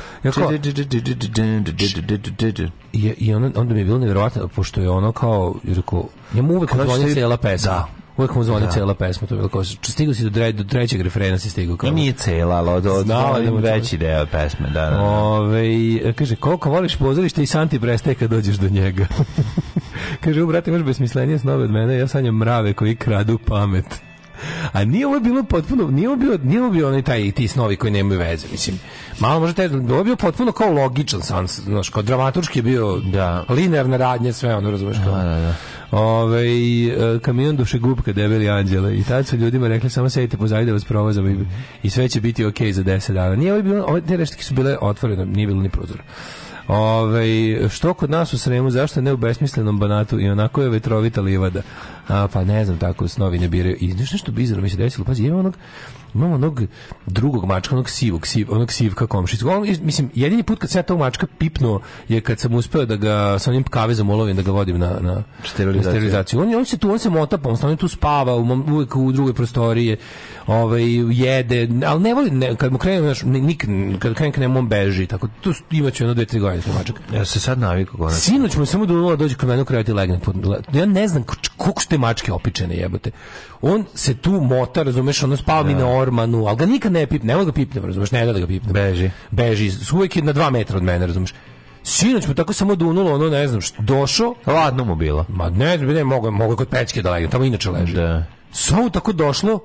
I, 2.92 3.34
onda, 3.34 3.60
onda 3.60 3.74
mi 3.74 3.80
je 3.80 3.84
bilo 3.84 3.98
nevjerovatno, 3.98 4.48
pošto 4.48 4.80
je 4.80 4.90
ono 4.90 5.12
kao, 5.12 5.54
je 5.64 5.74
rekao, 5.74 6.04
njemu 6.34 6.54
uvek 6.54 6.72
mu 6.72 6.76
Kao 6.76 6.84
da 6.84 6.84
zvoni 6.84 7.04
ste- 7.04 7.14
cijela 7.14 7.36
pesma. 7.36 7.72
Da. 7.72 8.05
Uvek 8.16 8.34
mu 8.34 8.44
zvoni 8.44 8.66
cijela 8.72 8.94
pesma. 8.94 9.28
To 9.28 9.34
je 9.34 9.36
bilo 9.36 9.48
kao, 9.48 9.64
stigao 9.64 10.14
si 10.14 10.22
do, 10.22 10.30
dre, 10.30 10.52
do 10.52 10.64
trećeg 10.64 11.00
refrena 11.00 11.38
si 11.38 11.50
stigao. 11.50 11.76
Kao, 11.76 11.90
No, 11.90 11.96
nije 11.96 12.12
cela, 12.12 12.56
ali 12.56 12.70
od, 12.70 12.86
od, 12.86 13.06
Znao 13.06 13.32
od, 13.32 13.44
da 13.44 13.72
veći 13.72 13.98
deo 13.98 14.26
pesme, 14.26 14.68
da, 14.68 14.84
da. 14.84 14.90
da. 14.90 15.02
Ove, 15.02 16.12
kaže, 16.12 16.36
koliko 16.36 16.70
voliš 16.70 16.96
pozorište 16.96 17.42
i 17.42 17.46
Santi 17.46 17.80
prestaje 17.80 18.14
kad 18.14 18.30
dođeš 18.30 18.56
do 18.56 18.68
njega. 18.68 19.06
kaže, 20.24 20.42
u 20.42 20.46
brate, 20.46 20.70
imaš 20.70 20.82
besmislenije 20.82 21.38
snove 21.38 21.64
od 21.64 21.70
mene, 21.70 21.98
ja 21.98 22.08
sanjam 22.08 22.36
mrave 22.36 22.72
koji 22.72 22.96
kradu 22.96 23.38
pamet. 23.38 23.86
A 24.72 24.84
nije 24.84 25.06
ovo 25.06 25.20
bilo 25.20 25.42
potpuno, 25.42 25.90
nije 25.90 26.08
ovo 26.08 26.16
bio, 26.16 26.38
nije 26.42 26.62
ovo 26.62 26.70
bio 26.70 26.88
onaj 26.88 27.02
taj 27.02 27.32
ti 27.32 27.48
snovi 27.48 27.76
koji 27.76 27.92
nemaju 27.92 28.20
veze, 28.20 28.46
mislim. 28.52 28.78
Malo 29.18 29.40
možete, 29.40 29.66
ovo 29.66 29.98
je 29.98 30.04
bio 30.04 30.16
potpuno 30.16 30.52
kao 30.52 30.72
logičan 30.72 31.22
san, 31.22 31.46
znaš, 31.46 31.88
kao 31.88 32.02
dramaturški 32.02 32.58
je 32.58 32.62
bio 32.62 32.96
Da. 32.96 33.44
linearna 33.48 33.96
radnja, 33.96 34.32
sve 34.32 34.56
ono, 34.56 34.70
razumeš 34.70 34.96
kao. 35.04 35.14
Da, 35.16 35.22
da, 35.22 35.40
da. 35.40 35.54
Ove, 35.90 36.42
e, 36.46 37.18
kamion 37.22 37.56
dušegupka, 37.56 38.12
debeli 38.12 38.48
anđele. 38.48 38.96
I 38.98 39.04
tad 39.04 39.26
su 39.26 39.36
ljudima 39.36 39.68
rekli 39.68 39.90
samo 39.90 40.10
sedite 40.10 40.36
pozadi 40.36 40.66
da 40.66 40.72
vas 40.72 40.84
provozamo 40.84 41.28
i, 41.28 41.36
i 41.82 41.90
sve 41.90 42.08
će 42.08 42.20
biti 42.20 42.44
okej 42.44 42.72
za 42.72 42.82
10 42.82 43.12
dana. 43.12 43.36
Nije 43.36 43.52
ovo 43.52 43.62
bilo, 43.62 43.84
ove 43.88 44.00
te 44.00 44.16
reštike 44.16 44.44
su 44.44 44.54
bile 44.54 44.76
otvorene, 44.80 45.26
nije 45.26 45.46
bilo 45.46 45.62
ni 45.62 45.68
prozora. 45.68 46.02
Ove, 46.68 47.68
što 47.68 47.94
kod 47.94 48.10
nas 48.10 48.32
u 48.32 48.38
Sremu, 48.38 48.70
zašto 48.70 49.00
ne 49.00 49.12
u 49.12 49.16
besmislenom 49.16 49.78
banatu 49.78 50.20
i 50.20 50.28
onako 50.28 50.62
je 50.62 50.68
vetrovita 50.68 51.20
livada? 51.20 51.62
A, 52.08 52.28
pa 52.32 52.44
ne 52.44 52.64
znam, 52.64 52.78
tako 52.78 53.08
snovi 53.08 53.38
ne 53.38 53.48
biraju. 53.48 53.76
I 53.80 53.94
nešto 53.94 54.32
bizarno 54.32 54.62
mi 54.62 54.70
se 54.70 54.76
desilo, 54.76 55.04
pazi, 55.04 55.22
imamo 55.22 55.40
onog, 55.40 55.56
imamo 56.16 56.34
onog 56.34 56.62
drugog 57.06 57.44
mačka, 57.44 57.74
onog 57.74 57.90
sivog, 57.90 58.26
siv, 58.26 58.52
onog 58.52 58.72
sivka 58.72 59.06
komšicu. 59.06 59.48
On, 59.48 59.62
mislim, 59.82 60.10
jedini 60.14 60.42
put 60.42 60.58
kad 60.58 60.70
sam 60.70 60.78
ja 60.78 60.82
tog 60.82 60.98
mačka 60.98 61.26
pipnuo 61.38 61.80
je 62.08 62.20
kad 62.20 62.40
sam 62.40 62.54
uspeo 62.54 62.84
da 62.86 62.96
ga 62.96 63.38
sa 63.38 63.50
onim 63.50 63.62
kavezom 63.62 64.10
ulovim 64.10 64.36
da 64.36 64.42
ga 64.42 64.50
vodim 64.50 64.78
na, 64.78 64.90
na 65.00 65.22
Sterilizaciju. 65.44 65.74
na 65.76 65.82
sterilizaciju. 65.92 66.40
On, 66.40 66.54
on 66.54 66.64
se 66.64 66.76
tu, 66.78 66.90
on 66.90 66.98
se 66.98 67.10
mota, 67.10 67.38
pa 67.38 67.48
on 67.48 67.56
stalno 67.56 67.76
tu 67.76 67.88
spava, 67.88 68.34
u, 68.36 68.44
mom- 68.44 68.72
uvijek 68.72 68.96
u 68.96 69.12
drugoj 69.12 69.34
prostoriji, 69.34 69.96
ovaj, 70.46 70.82
jede, 71.12 71.68
ali 71.86 72.00
ne 72.00 72.14
voli, 72.14 72.30
ne, 72.30 72.56
kad 72.56 72.72
mu 72.72 72.78
krenem, 72.78 73.02
znaš, 73.02 73.22
ni- 73.22 73.40
nik, 73.40 73.66
kad 73.98 74.14
krenem 74.14 74.32
k 74.32 74.36
njemu, 74.36 74.58
on 74.58 74.68
beži, 74.68 75.06
tako, 75.06 75.28
tu 75.40 75.52
imaće 75.70 76.04
jedno, 76.04 76.14
dve, 76.14 76.24
tri 76.24 76.40
godine 76.40 76.62
mačak. 76.78 76.96
Ja 77.14 77.24
se 77.24 77.40
sad 77.40 77.58
navikao 77.58 77.96
konačno. 77.96 78.18
Sinoć 78.18 78.56
mu 78.56 78.66
samo 78.66 78.86
dunula 78.86 79.16
dođe 79.16 79.34
kod 79.34 79.48
mene 79.48 79.62
u 79.62 79.64
krevet 79.64 79.88
i 79.88 79.92
legne. 79.92 80.20
Ja 80.72 80.86
ne 80.86 81.08
znam 81.08 81.24
koliko 81.56 81.82
su 81.82 81.88
te 81.88 81.98
mačke 81.98 82.32
opičene 82.32 82.74
jebote. 82.76 83.10
On 83.68 83.84
se 83.94 84.14
tu 84.14 84.30
mota, 84.30 84.82
razumeš, 84.82 85.22
ono 85.22 85.36
spava 85.36 85.62
mi 85.62 85.74
na 85.74 85.88
ormanu, 85.88 86.46
ali 86.46 86.56
ga 86.56 86.66
nikad 86.66 86.92
ne 86.92 87.06
pipne, 87.06 87.26
ne 87.26 87.34
može 87.34 87.46
ga 87.46 87.52
pipne, 87.52 87.80
razumeš, 87.80 88.10
ne 88.10 88.26
da 88.26 88.32
da 88.32 88.38
ga 88.40 88.46
pipne. 88.46 88.72
Beži. 88.72 89.10
Beži, 89.30 89.70
uvijek 89.92 90.16
je 90.16 90.22
na 90.22 90.32
dva 90.32 90.50
metra 90.50 90.76
od 90.76 90.82
mene, 90.82 91.06
razumeš. 91.06 91.34
Sinoć 91.82 92.26
mu 92.26 92.34
tako 92.34 92.52
samo 92.52 92.74
dunulo, 92.74 93.14
ono 93.14 93.28
ne 93.28 93.48
znam, 93.48 93.60
što, 93.60 93.82
došao, 93.82 94.34
Ladno 94.46 94.84
mu 94.84 94.94
bilo. 94.94 95.24
ma 95.28 95.50
ne 95.50 95.78
znam, 95.78 95.90
ne 95.90 96.04
mogu, 96.04 96.30
mogu 96.30 96.56
kod 96.56 96.68
pećke 96.68 97.02
da 97.02 97.10
legne, 97.10 97.30
tamo 97.30 97.44
inače 97.44 97.70
leži. 97.70 97.94
Da. 97.94 98.24
Samo 98.52 98.90
tako 98.90 99.12
došlo, 99.12 99.60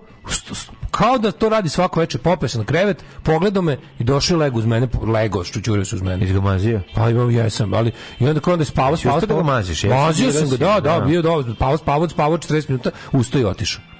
kao 0.92 1.18
da 1.18 1.32
to 1.32 1.50
radi 1.50 1.70
svako 1.70 2.00
večer, 2.00 2.22
popeo 2.22 2.50
se 2.50 2.58
na 2.58 2.64
krevet, 2.64 3.04
pogledao 3.24 3.64
me 3.64 3.78
i 4.00 4.04
došao 4.04 4.38
lego 4.38 4.60
uz 4.60 4.66
mene, 4.66 4.88
lego, 5.14 5.44
ščućurio 5.44 5.86
se 5.86 5.96
uz 5.96 6.02
mene. 6.02 6.22
Jesi 6.24 6.34
ga 6.34 6.42
mazio? 6.42 6.82
Pa 6.96 7.10
imam 7.10 7.32
jesam, 7.32 7.74
ali 7.74 7.92
i 8.20 8.28
onda 8.28 8.40
kao 8.40 8.54
onda 8.54 8.62
je 8.62 8.66
spavao, 8.66 8.98
spavao, 8.98 9.18
uspeo 9.18 9.36
da 9.36 9.42
ga 9.44 9.48
maziš, 9.52 9.84
Mazio 9.84 10.32
sam 10.32 10.50
ga, 10.50 10.58
da, 10.58 10.80
da, 10.80 11.00
da. 11.00 11.06
bio 11.06 11.22
dobro, 11.22 11.56
spavao, 11.56 11.78
spavao, 11.78 12.10
spavao 12.10 12.38
40 12.38 12.70
minuta, 12.70 12.92
ustao 13.12 13.42
i 13.42 13.46
otišao. 13.46 13.91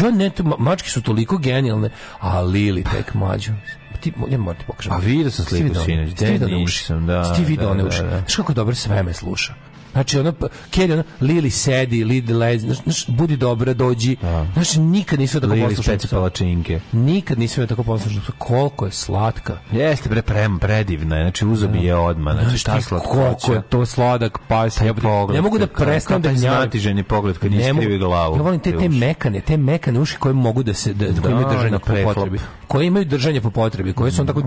Ja 0.00 0.10
ne, 0.10 0.30
mačke 0.58 0.90
su 0.90 1.02
toliko 1.02 1.38
genijalne, 1.38 1.90
a 2.20 2.40
Lili 2.40 2.84
tek 2.84 3.14
mađu. 3.14 3.52
Ti, 4.00 4.12
ja 4.30 4.38
moram 4.38 4.58
ti 4.58 4.64
pokažem. 4.66 4.92
A 4.92 4.96
vidio 4.96 5.30
sam 5.30 5.44
sliku 5.44 5.74
sinoć, 5.74 6.20
nisam, 6.20 6.62
uši? 6.62 7.06
da, 7.06 7.12
Jesi 7.12 7.34
ti 7.34 7.44
vidio 7.44 7.66
da, 7.66 7.70
one 7.70 7.82
da, 7.82 7.88
uši? 7.88 8.02
da. 8.02 8.08
Znaš 8.18 8.36
kako 8.36 8.52
dobro 8.52 8.74
sve 8.74 9.02
me 9.02 9.14
sluša. 9.14 9.54
Znači, 9.92 10.18
ono, 10.18 10.32
Kelly, 10.70 10.92
ono, 10.92 11.02
Lili 11.20 11.50
sedi, 11.50 12.04
Lili 12.04 12.32
lezi, 12.34 12.66
znaš, 12.66 12.78
znaš, 12.78 13.06
budi 13.08 13.36
dobra, 13.36 13.74
dođi. 13.74 14.16
Znaš, 14.52 14.76
nikad 14.76 15.18
nisu 15.18 15.40
tako 15.40 15.52
Lili 15.52 15.64
poslušni. 15.64 15.82
speci 15.84 16.08
palačinke. 16.08 16.80
Nikad 16.92 17.38
nisam 17.38 17.66
tako 17.66 17.82
poslušan. 17.82 18.20
Koliko 18.38 18.86
je 18.86 18.92
slatka. 18.92 19.58
Jeste 19.72 20.08
bre 20.08 20.22
prem 20.22 20.58
predivna, 20.58 21.16
je, 21.16 21.24
znači 21.24 21.46
uzobi 21.46 21.78
je 21.78 21.96
odmah, 21.96 22.34
znači 22.34 22.48
Znaš 22.48 22.60
šta 22.60 22.80
slatkoća. 22.80 23.12
koliko 23.12 23.52
je 23.52 23.62
to 23.62 23.86
sladak 23.86 24.38
pas. 24.38 24.74
Taj 24.74 24.86
Ja, 24.86 24.94
pogled, 24.94 25.34
ne 25.34 25.42
mogu 25.42 25.58
da 25.58 25.66
prestanem 25.66 26.22
da 26.22 26.28
gnjavim. 26.30 26.58
znatiženi 26.58 27.02
pogled 27.02 27.38
kad 27.38 27.52
iskrivi 27.54 27.98
glavu. 27.98 28.36
Ja 28.36 28.42
volim 28.42 28.60
te, 28.60 28.78
te 28.78 28.88
mekane, 28.88 29.40
te 29.40 29.56
mekane 29.56 30.00
uši 30.00 30.16
koje 30.18 30.32
mogu 30.34 30.62
da 30.62 30.74
se, 30.74 30.94
da, 30.94 31.06
koje 31.22 31.32
imaju 31.32 31.46
Da, 31.46 31.54
držanje 31.54 31.78
po 31.78 31.92
potrebi. 32.04 32.38
Koje 32.68 32.86
imaju 32.86 33.04
držanje 33.04 33.40
po 33.40 33.50
potrebi, 33.50 33.92
koje 33.92 34.12
su 34.12 34.20
on 34.20 34.26
tako, 34.26 34.42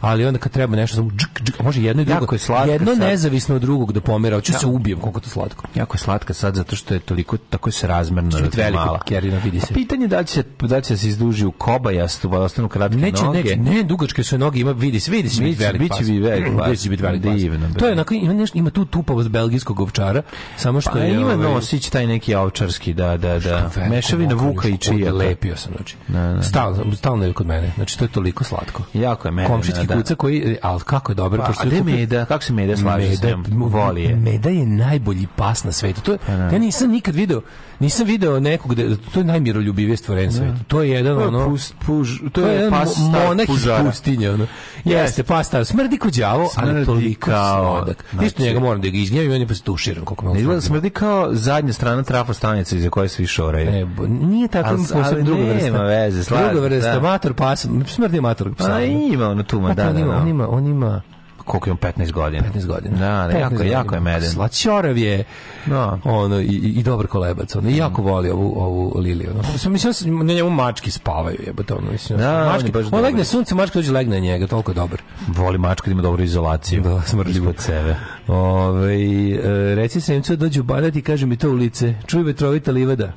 ali 0.00 0.26
onda 0.26 0.38
kad 0.38 0.52
treba 0.52 0.76
nešto, 0.76 0.96
samo 0.96 1.10
džk, 1.10 1.42
džk, 1.42 1.60
a 1.60 1.62
može 1.62 1.82
jedno 1.82 2.02
i 2.02 2.04
drugo. 2.04 2.20
Jako 2.20 2.34
je 2.34 2.38
slatka 2.38 2.72
jedno 2.72 2.94
nezavisno 2.94 3.54
od 3.54 3.60
drugog 3.60 3.92
da 3.92 4.00
pomera, 4.00 4.36
hoću 4.36 4.52
se 4.52 4.66
ubijem 4.76 5.00
koliko 5.00 5.20
to 5.20 5.28
slatko. 5.28 5.64
Jako 5.74 5.94
je 5.94 5.98
slatka 5.98 6.34
sad 6.34 6.54
zato 6.54 6.76
što 6.76 6.94
je 6.94 7.00
toliko 7.00 7.36
tako 7.36 7.70
se 7.70 7.86
razmerno 7.86 8.40
biti 8.40 8.56
da 8.56 8.62
je 8.62 8.70
mala. 8.70 9.00
Kerina, 9.00 9.38
vidi 9.44 9.60
se. 9.60 9.66
A 9.70 9.74
pitanje 9.74 10.06
da 10.08 10.24
će 10.24 10.42
da 10.60 10.80
će 10.80 10.96
se 10.96 11.08
izduži 11.08 11.46
u 11.46 11.52
kobajastu, 11.52 12.30
pa 12.30 12.38
da 12.38 12.42
ostanu 12.42 12.68
kratke 12.68 12.96
Neće, 12.96 13.24
noge. 13.24 13.42
neće, 13.42 13.56
ne, 13.56 13.82
dugačke 13.82 14.22
su 14.22 14.38
noge, 14.38 14.60
ima, 14.60 14.72
vidi 14.72 15.00
se, 15.00 15.10
vidi 15.10 15.28
se, 15.28 15.42
Biće- 15.42 15.58
velik 15.58 15.80
biće 15.80 16.04
bi 16.04 16.18
velik. 16.18 16.52
Biće 16.70 16.90
biti 16.90 17.02
velik. 17.02 17.22
Divno. 17.22 17.68
To 17.78 17.86
je 17.86 17.92
onako, 17.92 18.14
ima, 18.14 18.32
nešto, 18.32 18.58
ima 18.58 18.70
tu 18.70 18.84
tupavost 18.84 19.28
belgijskog 19.28 19.80
ovčara, 19.80 20.22
samo 20.56 20.80
što 20.80 20.90
Pa 20.90 20.98
je... 20.98 21.14
ima 21.14 21.24
ovaj, 21.24 21.36
nosić 21.36 21.88
taj 21.88 22.06
neki 22.06 22.34
ovčarski, 22.34 22.94
da, 22.94 23.16
da, 23.16 23.38
da. 23.38 23.70
Mešavina 23.90 24.34
vuka 24.34 24.68
i 24.68 24.78
čija. 24.78 25.12
Odlepio 25.12 25.56
sam, 25.56 25.72
znači. 25.76 25.96
Da, 26.08 26.20
da. 26.32 26.42
Stalno, 26.42 26.96
stalno 26.96 27.24
je 27.24 27.32
kod 27.32 27.46
mene. 27.46 27.72
Znači, 27.76 27.98
to 27.98 28.04
je 28.04 28.08
toliko 28.08 28.44
slatko. 28.44 28.82
Jako 28.94 29.28
je 29.28 29.32
mene. 29.32 29.48
Komšitski 29.48 29.86
da. 29.86 29.94
kuca 29.94 30.14
koji, 30.14 30.56
ali 30.62 30.80
kako 30.80 31.12
je 31.12 31.16
dobar. 31.16 31.40
Pa, 31.40 31.46
pošto 31.46 31.68
je 31.68 31.82
Meda? 31.82 32.24
Kako 32.24 32.44
se 32.44 32.52
Meda 32.52 32.76
slaže? 32.76 33.08
Voli 33.48 34.02
je. 34.02 34.16
Meda 34.16 34.50
je 34.50 34.65
najbolji 34.66 35.26
pas 35.36 35.64
na 35.64 35.72
svetu. 35.72 36.00
To 36.00 36.12
je, 36.12 36.18
ja 36.28 36.58
nisam 36.58 36.90
nikad 36.90 37.14
video, 37.14 37.40
nisam 37.80 38.06
video 38.06 38.40
nekog, 38.40 38.74
da, 38.74 38.82
to 39.06 39.20
je 39.20 39.24
najmiroljubivije 39.24 39.96
stvorenje 39.96 40.26
na 40.26 40.32
svetu. 40.32 40.64
To 40.66 40.82
je 40.82 40.90
jedan, 40.90 41.14
To 41.14 41.20
je 41.20 41.26
ono... 41.28 41.44
pust, 41.46 41.74
puž, 41.86 42.18
to, 42.20 42.28
To 42.30 42.40
je 42.40 42.48
je 42.48 42.54
jedan 42.54 42.70
pas 42.72 42.88
mo- 42.90 43.10
star 43.10 43.26
monah 43.26 43.46
iz 43.48 43.66
pustinje, 43.84 44.30
ono. 44.30 44.46
Jeste, 44.84 45.22
pas 45.22 45.46
star. 45.46 45.64
Smrdi 45.64 45.98
ko 45.98 46.08
đavo, 46.10 46.50
ali 46.56 46.84
toliko 46.86 47.20
kao, 47.22 47.76
sladak. 47.76 48.04
znači- 48.10 48.26
Isto 48.26 48.42
njega 48.42 48.60
moram 48.60 48.80
da 48.80 48.88
ga 48.88 48.96
izgnjavim, 48.96 49.32
on 49.32 49.40
je 49.40 49.46
pa 49.46 49.54
se 49.54 49.62
tuširam 49.62 50.04
koliko 50.04 50.26
Ne 50.26 50.40
izgleda 50.40 50.60
smrdi. 50.60 50.70
smrdi 50.70 50.90
kao 50.90 51.28
zadnja 51.32 51.72
strana 51.72 52.02
trafostanice 52.02 52.76
iza 52.76 52.90
koje 52.90 53.08
svi 53.08 53.26
šoraju. 53.26 53.70
Ne, 53.70 53.84
bo- 53.86 54.06
nije 54.06 54.48
tako, 54.48 54.68
Ali- 54.68 55.04
ali 55.04 55.22
druga 55.24 55.42
nema 55.42 55.54
vrsta. 55.54 55.82
veze, 55.82 56.24
slažem, 56.24 56.50
druga 56.50 56.66
vrsta, 56.66 56.92
da. 56.92 57.00
mator 57.00 57.34
pas, 57.34 57.66
smrdi 57.86 58.20
mator 58.20 58.54
psa. 58.54 58.66
Pa 58.66 58.80
ima 58.80 59.28
ono 59.28 59.42
tu, 59.42 59.60
ma 59.60 59.66
Znate, 59.66 59.82
da, 59.82 59.88
on 59.88 59.94
da, 59.94 60.00
ima, 60.00 60.12
da. 60.12 60.18
on 60.18 60.28
ima, 60.28 60.48
on 60.48 60.66
ima 60.66 61.02
Koliko 61.46 61.68
ima 61.68 61.76
15 61.78 62.12
godina? 62.12 62.42
15 62.54 62.66
godina. 62.66 62.96
Da, 62.96 63.26
da, 63.26 63.32
15 63.32 63.40
jako, 63.40 63.62
je- 63.62 63.70
jako 63.70 63.94
je 63.94 63.98
godina. 63.98 64.12
meden. 64.12 64.30
Slaćorav 64.30 64.98
je, 64.98 65.24
Da. 65.66 65.98
ono, 66.04 66.40
i, 66.40 66.44
i 66.76 66.82
dobar 66.82 67.06
kolebac, 67.06 67.56
ono, 67.56 67.68
i 67.70 67.76
jako 67.76 68.02
voli 68.02 68.30
ovu, 68.30 68.54
ovu 68.56 68.92
Liliju. 68.98 69.30
Ono. 69.30 69.70
Mislim, 69.72 70.18
da 70.18 70.24
na 70.24 70.34
njemu 70.34 70.50
mački 70.50 70.90
spavaju, 70.90 71.36
jebote, 71.46 71.74
ono, 71.74 71.90
mislim. 71.92 72.18
Da, 72.18 72.36
on 72.36 72.42
je 72.42 72.52
mački, 72.52 72.72
baš 72.72 72.86
on 72.92 73.00
legne 73.00 73.24
sunce, 73.24 73.54
mačka 73.54 73.78
dođe 73.78 73.92
legne 73.92 74.14
na 74.14 74.20
njega, 74.20 74.46
toliko 74.46 74.70
je 74.70 74.74
dobar. 74.74 75.02
Voli 75.28 75.58
mačka 75.58 75.86
da 75.86 75.92
ima 75.92 76.02
dobru 76.02 76.22
izolaciju. 76.22 76.82
Da, 76.82 77.02
smrdljivo. 77.02 77.50
Ispod 77.50 77.64
sebe. 77.64 77.96
Ove, 78.28 78.94
e, 78.94 79.40
reci 79.74 80.00
Sremcu 80.00 80.32
da 80.32 80.36
dođu 80.36 80.60
u 80.60 80.64
banat 80.64 80.96
i 80.96 81.02
kaže 81.02 81.26
mi 81.26 81.36
to 81.36 81.50
u 81.50 81.54
lice. 81.54 81.94
Čuj 82.06 82.22
vetrovita 82.22 82.70
livada. 82.70 83.12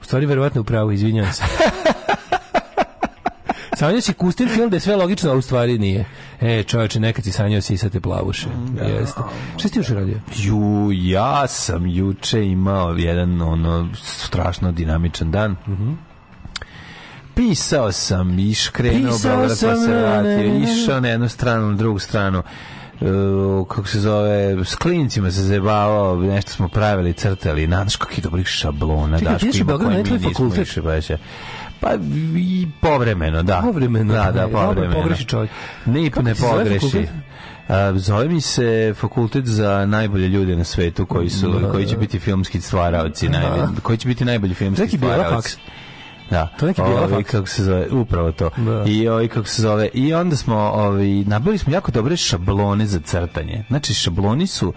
U 0.00 0.04
stvari, 0.04 0.26
verovatno 0.26 0.60
u 0.60 0.64
pravu, 0.64 0.92
izvinjavam 0.92 1.32
se. 1.32 1.42
Sanjao 3.76 4.00
si 4.00 4.12
Kustin 4.12 4.48
film 4.48 4.70
da 4.70 4.76
je 4.76 4.80
sve 4.80 4.96
logično, 4.96 5.30
a 5.30 5.34
u 5.34 5.42
stvari 5.42 5.78
nije. 5.78 6.04
E, 6.40 6.62
čovječe, 6.62 7.00
nekad 7.00 7.24
si 7.24 7.32
sanjao 7.32 7.60
sisate 7.60 8.00
plavuše. 8.00 8.46
Jeste. 9.00 9.20
Šta 9.56 9.68
si 9.68 9.72
ti 9.72 9.78
još 9.78 9.88
radio? 9.88 10.20
Ju, 10.36 10.90
ja 10.92 11.46
sam 11.46 11.86
juče 11.86 12.44
imao 12.44 12.92
jedan 12.92 13.42
ono 13.42 13.88
strašno 14.02 14.72
dinamičan 14.72 15.30
dan. 15.30 15.56
Pisao 17.34 17.92
sam, 17.92 18.38
iš 18.38 18.68
krenuo 18.68 19.12
Pisao 19.12 19.42
pa 19.42 19.48
sam, 19.48 19.76
se 19.76 19.92
vratio, 19.92 20.62
išao 20.62 21.00
na 21.00 21.08
jednu 21.08 21.28
stranu, 21.28 21.70
na 21.70 21.76
drugu 21.76 21.98
stranu. 21.98 22.42
E, 23.00 23.06
kako 23.68 23.86
se 23.88 24.00
zove, 24.00 24.64
s 24.64 24.74
klincima 24.74 25.30
se 25.30 25.42
zebavao, 25.42 26.16
nešto 26.16 26.50
smo 26.50 26.68
pravili, 26.68 27.12
crtali, 27.12 27.66
znaš 27.66 27.96
kakvi 27.96 28.22
dobrih 28.22 28.46
šablona, 28.46 29.18
Čekaj, 29.18 29.38
ti 29.38 29.46
Daško 29.46 29.46
ideš 29.46 29.60
u 29.60 29.62
ima 29.62 29.66
Beograd 29.66 29.90
koje 29.90 30.02
na 30.02 30.18
mi 30.20 30.28
nismo 30.28 30.62
išli. 30.62 31.18
Pa 31.80 31.94
i 32.36 32.66
povremeno, 32.80 33.42
da. 33.42 33.60
Povremeno, 33.64 34.14
da, 34.14 34.32
da, 34.32 34.48
povremeno. 34.48 35.02
pogreši 35.02 35.24
čovjek. 35.24 35.50
Ne, 35.86 36.10
Kako 36.10 36.22
ne 36.22 36.34
pogreši. 36.34 37.06
zove 37.94 38.28
mi 38.28 38.40
se 38.40 38.94
fakultet 38.96 39.46
za 39.46 39.86
najbolje 39.86 40.28
ljude 40.28 40.56
na 40.56 40.64
svetu 40.64 41.06
koji 41.06 41.30
su 41.30 41.60
koji 41.72 41.86
će 41.86 41.96
biti 41.96 42.18
filmski 42.18 42.60
stvaraoci 42.60 43.28
najbolji 43.28 43.62
koji 43.82 43.98
će 43.98 44.08
biti 44.08 44.24
najbolji 44.24 44.54
filmski 44.54 44.98
bijela 44.98 45.14
stvaraoci. 45.14 45.56
Da. 46.30 46.46
To 46.58 46.66
neki 46.66 46.80
faks. 47.10 47.30
kako 47.30 47.46
se 47.46 47.64
zove, 47.64 47.88
upravo 47.90 48.32
to. 48.32 48.50
Da. 48.56 48.84
I 48.86 49.08
ovaj 49.08 49.28
kako 49.28 49.46
se 49.46 49.62
zove, 49.62 49.88
i 49.94 50.14
onda 50.14 50.36
smo 50.36 50.56
ovaj 50.56 51.06
nabili 51.06 51.58
smo 51.58 51.72
jako 51.72 51.92
dobre 51.92 52.16
šablone 52.16 52.86
za 52.86 53.00
crtanje. 53.00 53.64
Znači 53.68 53.94
šabloni 53.94 54.46
su 54.46 54.72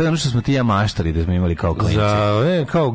to 0.00 0.04
je 0.04 0.08
ono 0.08 0.16
što 0.16 0.28
smo 0.28 0.40
ti 0.40 0.52
ja 0.52 0.62
maštali 0.62 1.12
da 1.12 1.24
smo 1.24 1.32
imali 1.32 1.56
kao 1.56 1.74
klinci. 1.74 1.94
Za, 1.94 2.42
e, 2.46 2.64
kao 2.64 2.94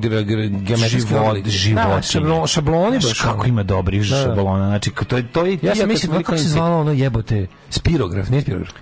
Život, 1.47 1.49
životinje. 1.49 1.95
Da, 1.95 2.01
šablon, 2.01 2.47
šabloni 2.47 2.99
baš. 2.99 3.21
kako 3.21 3.47
ima 3.47 3.63
dobrih 3.63 4.09
Da, 4.09 4.15
da. 4.15 4.23
šablona. 4.23 4.65
Znači, 4.67 4.91
to 5.07 5.17
je, 5.17 5.27
to 5.27 5.45
je, 5.45 5.59
Ja 5.61 5.75
sam 5.75 5.87
mislim, 5.87 6.11
bili 6.11 6.23
kako 6.23 6.37
se 6.37 6.47
zvalo 6.47 6.79
ono 6.79 6.91
jebote? 6.91 7.47
Spirograf, 7.69 8.29
nije 8.29 8.41
spirograf. 8.41 8.73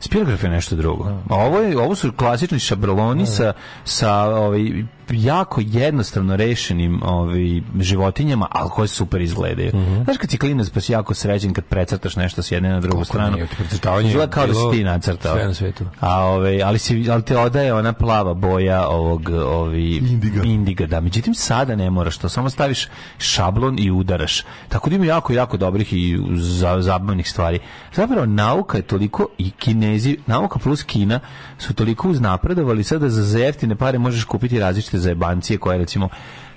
Spirograf 0.00 0.44
je 0.44 0.50
nešto 0.50 0.76
drugo. 0.76 1.04
A 1.30 1.34
ovo, 1.34 1.60
je, 1.60 1.78
ovo 1.78 1.94
su 1.94 2.12
klasični 2.12 2.58
šabloni 2.58 3.26
sa, 3.26 3.52
sa 3.84 4.12
ovaj, 4.24 4.84
jako 5.14 5.60
jednostavno 5.64 6.36
rešenim 6.36 7.00
ovaj, 7.02 7.60
životinjama, 7.80 8.46
ali 8.50 8.70
koje 8.70 8.88
super 8.88 9.20
izgledaju. 9.20 9.70
Znaš 10.04 10.16
kad 10.16 10.30
si 10.30 10.38
klinac 10.38 10.70
pa 10.70 10.80
si 10.80 10.92
jako 10.92 11.14
sređen 11.14 11.52
kad 11.52 11.64
precrtaš 11.64 12.16
nešto 12.16 12.42
s 12.42 12.52
jedne 12.52 12.68
na 12.68 12.80
drugu 12.80 12.96
Kako 12.96 13.04
stranu. 13.04 13.38
Izgleda 14.04 14.30
kao 14.30 14.46
da 14.46 14.54
si 14.54 14.60
ti 14.72 14.84
nacrtao. 14.84 15.34
sve 15.34 15.46
na 15.46 15.54
svetu. 15.54 15.84
A, 16.00 16.24
ovaj, 16.24 16.62
ali, 16.62 16.78
si, 16.78 17.10
ali 17.10 17.22
te 17.22 17.38
odaje 17.38 17.74
ona 17.74 17.92
plava 17.92 18.34
boja 18.34 18.88
ovog 18.88 19.28
ovi, 19.46 19.96
indiga. 19.96 20.42
indiga. 20.44 20.86
Da. 20.86 21.00
Međutim, 21.00 21.34
sada 21.34 21.76
ne 21.76 21.90
moraš 21.90 22.18
to. 22.18 22.28
Samo 22.28 22.50
staviš 22.50 22.88
šablon 23.18 23.78
i 23.78 23.90
udaraš. 23.90 24.42
Tako 24.68 24.90
da 24.90 24.96
ima 24.96 25.04
jako, 25.04 25.32
jako 25.32 25.56
dobrih 25.56 25.92
i 25.92 26.18
za, 26.36 26.82
zabavnih 26.82 27.30
stvari. 27.30 27.58
Zapravo, 27.94 28.26
nauka 28.26 28.76
je 28.76 28.82
toliko 28.82 29.26
i 29.38 29.50
kinezi, 29.50 30.16
nauka 30.26 30.58
plus 30.58 30.82
Kina 30.82 31.20
su 31.58 31.74
toliko 31.74 32.08
uznapredovali 32.08 32.84
sada 32.84 33.08
za 33.08 33.22
za 33.22 33.38
jeftine 33.38 33.76
pare 33.76 33.98
možeš 33.98 34.24
kupiti 34.24 34.58
različite 34.58 34.98
zajebancije 35.00 35.58
koje 35.58 35.78
recimo 35.78 36.08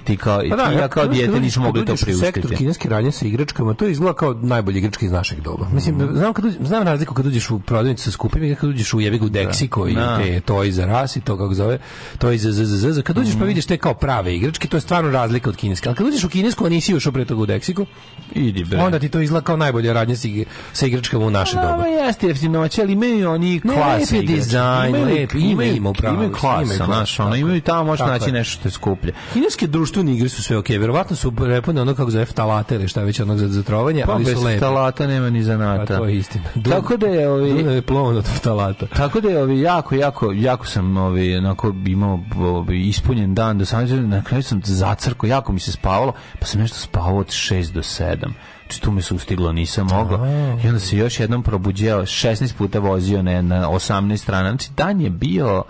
ti 0.03 0.17
kao, 0.17 0.37
Pa 0.49 0.57
ti 0.59 0.73
i 0.73 0.77
ja 0.77 0.87
kao 0.87 1.05
dijete 1.05 1.39
nismo 1.39 1.63
mogli 1.63 1.85
to 1.85 1.93
u 1.93 1.97
sektor 1.97 2.21
priuštiti. 2.23 2.55
kineske 2.55 2.89
radnje 2.89 3.11
sa 3.11 3.25
igračkama, 3.25 3.73
to 3.73 3.87
izgleda 3.87 4.13
kao 4.13 4.33
najbolje 4.33 4.77
igračke 4.77 5.05
iz 5.05 5.11
našeg 5.11 5.39
doba. 5.39 5.67
Mislim, 5.69 6.09
znam, 6.13 6.33
kad 6.33 6.45
uđe- 6.45 6.65
znam 6.65 6.83
razliku 6.83 7.13
kad 7.13 7.25
uđeš 7.25 7.49
u 7.49 7.59
prodavnicu 7.59 8.03
sa 8.03 8.11
skupim 8.11 8.43
i 8.43 8.55
kad 8.55 8.69
uđeš 8.69 8.93
u 8.93 9.01
jebigu 9.01 9.29
Dexico 9.29 9.91
i 9.91 9.95
Da. 9.95 10.17
te 10.17 10.41
Toys 10.43 10.69
za 10.69 11.01
Us 11.03 11.15
i 11.15 11.21
to 11.21 11.37
kako 11.37 11.53
zove, 11.53 11.77
Toys 12.17 12.37
za 12.37 12.51
ZZZ. 12.55 13.01
Kad 13.01 13.17
uđeš 13.17 13.29
Mhm. 13.29 13.39
pa 13.39 13.45
vidiš 13.45 13.65
te 13.65 13.77
kao 13.77 13.93
prave 13.93 14.35
igračke, 14.35 14.67
to 14.67 14.77
je 14.77 14.81
stvarno 14.81 15.11
razlika 15.11 15.49
od 15.49 15.55
kineske. 15.55 15.89
Ali 15.89 15.95
kad 15.95 16.07
uđeš 16.07 16.23
u 16.23 16.29
kinesku, 16.29 16.65
a 16.65 16.69
nisi 16.69 16.95
ušao 16.95 17.11
pre 17.11 17.25
toga 17.25 17.41
u 17.41 17.45
Dexico, 17.45 17.85
Idi 18.33 18.63
bre. 18.63 18.79
onda 18.79 18.99
ti 18.99 19.09
to 19.09 19.19
izgleda 19.19 19.43
kao 19.43 19.57
najbolje 19.57 19.93
radnje 19.93 20.15
sa, 20.15 20.27
ig- 20.27 20.45
sa 20.73 20.85
igračkama 20.85 21.25
u 21.25 21.31
naše 21.31 21.55
doba. 21.55 21.67
Dobro, 21.67 21.85
jeste 21.87 22.27
jeftinoće, 22.27 22.81
ali 22.81 22.93
imaju 22.93 23.29
oni 23.29 23.59
klase. 23.61 24.21
dizajn, 24.21 24.89
Imaju- 24.89 25.05
lep, 25.07 25.33
ima, 25.33 25.41
imaju- 25.43 25.75
Imaju 26.03 26.13
imaju 26.13 26.31
klasa, 26.31 27.35
imaju 27.35 27.61
tamo 27.61 27.83
možeš 27.83 27.99
Tako 27.99 28.11
naći 28.11 28.31
nešto 28.31 28.51
što 28.53 28.67
je 28.67 28.71
skuplje. 28.71 29.13
Kineske 29.33 29.67
društvene 29.93 30.17
igre 30.17 30.29
su 30.29 30.43
sve 30.43 30.57
okej. 30.57 30.77
Verovatno 30.77 31.15
su 31.15 31.31
prepune 31.31 31.81
ono 31.81 31.95
kako 31.95 32.11
zove 32.11 32.25
ftalate 32.25 32.75
ili 32.75 32.87
šta 32.87 33.01
već 33.01 33.19
onog 33.19 33.37
za 33.37 33.47
zatrovanje, 33.47 34.03
Pa 34.05 34.11
ali 34.11 34.25
bez 34.25 34.33
su 34.33 34.43
lepe. 34.43 34.59
talata 34.59 35.07
nema 35.07 35.29
ni 35.29 35.39
A 35.39 35.43
zanata. 35.43 35.97
to 35.97 36.05
je 36.05 36.17
istina. 36.17 36.45
Tako 36.69 36.97
da 36.97 37.07
je 37.07 37.29
ovi 37.29 37.53
Dunav 37.53 37.75
je 37.75 37.81
plovan 37.81 38.17
od 38.17 38.25
ftalata. 38.25 38.85
Tako 38.85 39.21
da 39.21 39.29
je 39.29 39.43
ovi 39.43 39.61
jako 39.61 39.95
jako 39.95 40.31
jako 40.31 40.65
sam 40.65 40.97
ovi 40.97 41.37
onako 41.37 41.73
imao 41.85 42.19
ovi, 42.37 42.87
ispunjen 42.87 43.33
dan 43.33 43.57
do 43.57 43.65
sam 43.65 44.09
na 44.09 44.23
kraju 44.23 44.43
sam 44.43 44.61
zacrko 44.65 45.27
jako 45.27 45.51
mi 45.51 45.59
se 45.59 45.71
spavalo 45.71 46.13
pa 46.39 46.45
sam 46.45 46.61
nešto 46.61 46.77
spavao 46.77 47.17
od 47.17 47.27
6 47.27 47.71
do 47.71 47.81
7 47.81 48.15
znači 48.17 48.33
tu 48.79 48.91
me 48.91 49.01
se 49.01 49.13
ustiglo 49.13 49.51
nisam 49.51 49.87
mogla. 49.87 50.27
I 50.63 50.67
onda 50.67 50.79
se 50.79 50.97
još 50.97 51.19
jednom 51.19 51.43
probuđeo 51.43 52.01
16 52.01 52.53
puta 52.53 52.79
vozio 52.79 53.21
ne, 53.21 53.41
na 53.41 53.69
18 53.69 54.17
strana. 54.17 54.49
Znači 54.49 54.69
dan 54.77 55.01
je 55.01 55.09
bio 55.09 55.63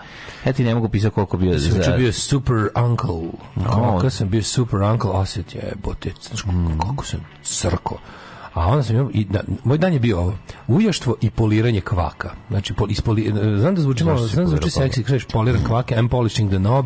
ja 0.45 0.53
ti 0.53 0.63
ne 0.63 0.75
mogu 0.75 0.89
pisati 0.89 1.15
koliko 1.15 1.37
bio 1.37 1.59
Sam 1.59 1.83
za, 1.83 1.91
bio 1.97 2.13
super 2.13 2.55
uncle. 2.85 3.15
Kako 3.65 4.09
sam 4.09 4.29
bio 4.29 4.43
super 4.43 4.81
uncle, 4.81 5.09
osjet 5.09 5.55
je, 5.55 5.73
bote, 5.83 6.11
znaš 6.21 6.41
kako, 6.41 6.87
kako 6.89 7.05
sam 7.05 7.19
crko. 7.43 7.99
A 8.53 8.67
onda 8.67 8.83
sam 8.83 8.95
imao, 8.95 9.09
i, 9.13 9.25
da, 9.25 9.41
moj 9.63 9.77
dan 9.77 9.93
je 9.93 9.99
bio 9.99 10.19
ovo, 10.19 10.33
ujaštvo 10.67 11.15
i 11.21 11.29
poliranje 11.29 11.81
kvaka. 11.81 12.31
Znači, 12.49 12.73
pol, 12.73 12.91
ispoli, 12.91 13.33
znam 13.59 13.75
da 13.75 13.81
zvuči 13.81 14.03
malo, 14.03 14.27
znam 14.27 14.45
da 14.45 14.49
zvuči 14.49 14.69
seksi, 14.69 15.03
kažeš 15.03 15.25
poliran 15.25 15.63
kvak, 15.63 15.91
I'm 15.91 16.09
polishing 16.09 16.49
the 16.49 16.57
knob, 16.57 16.85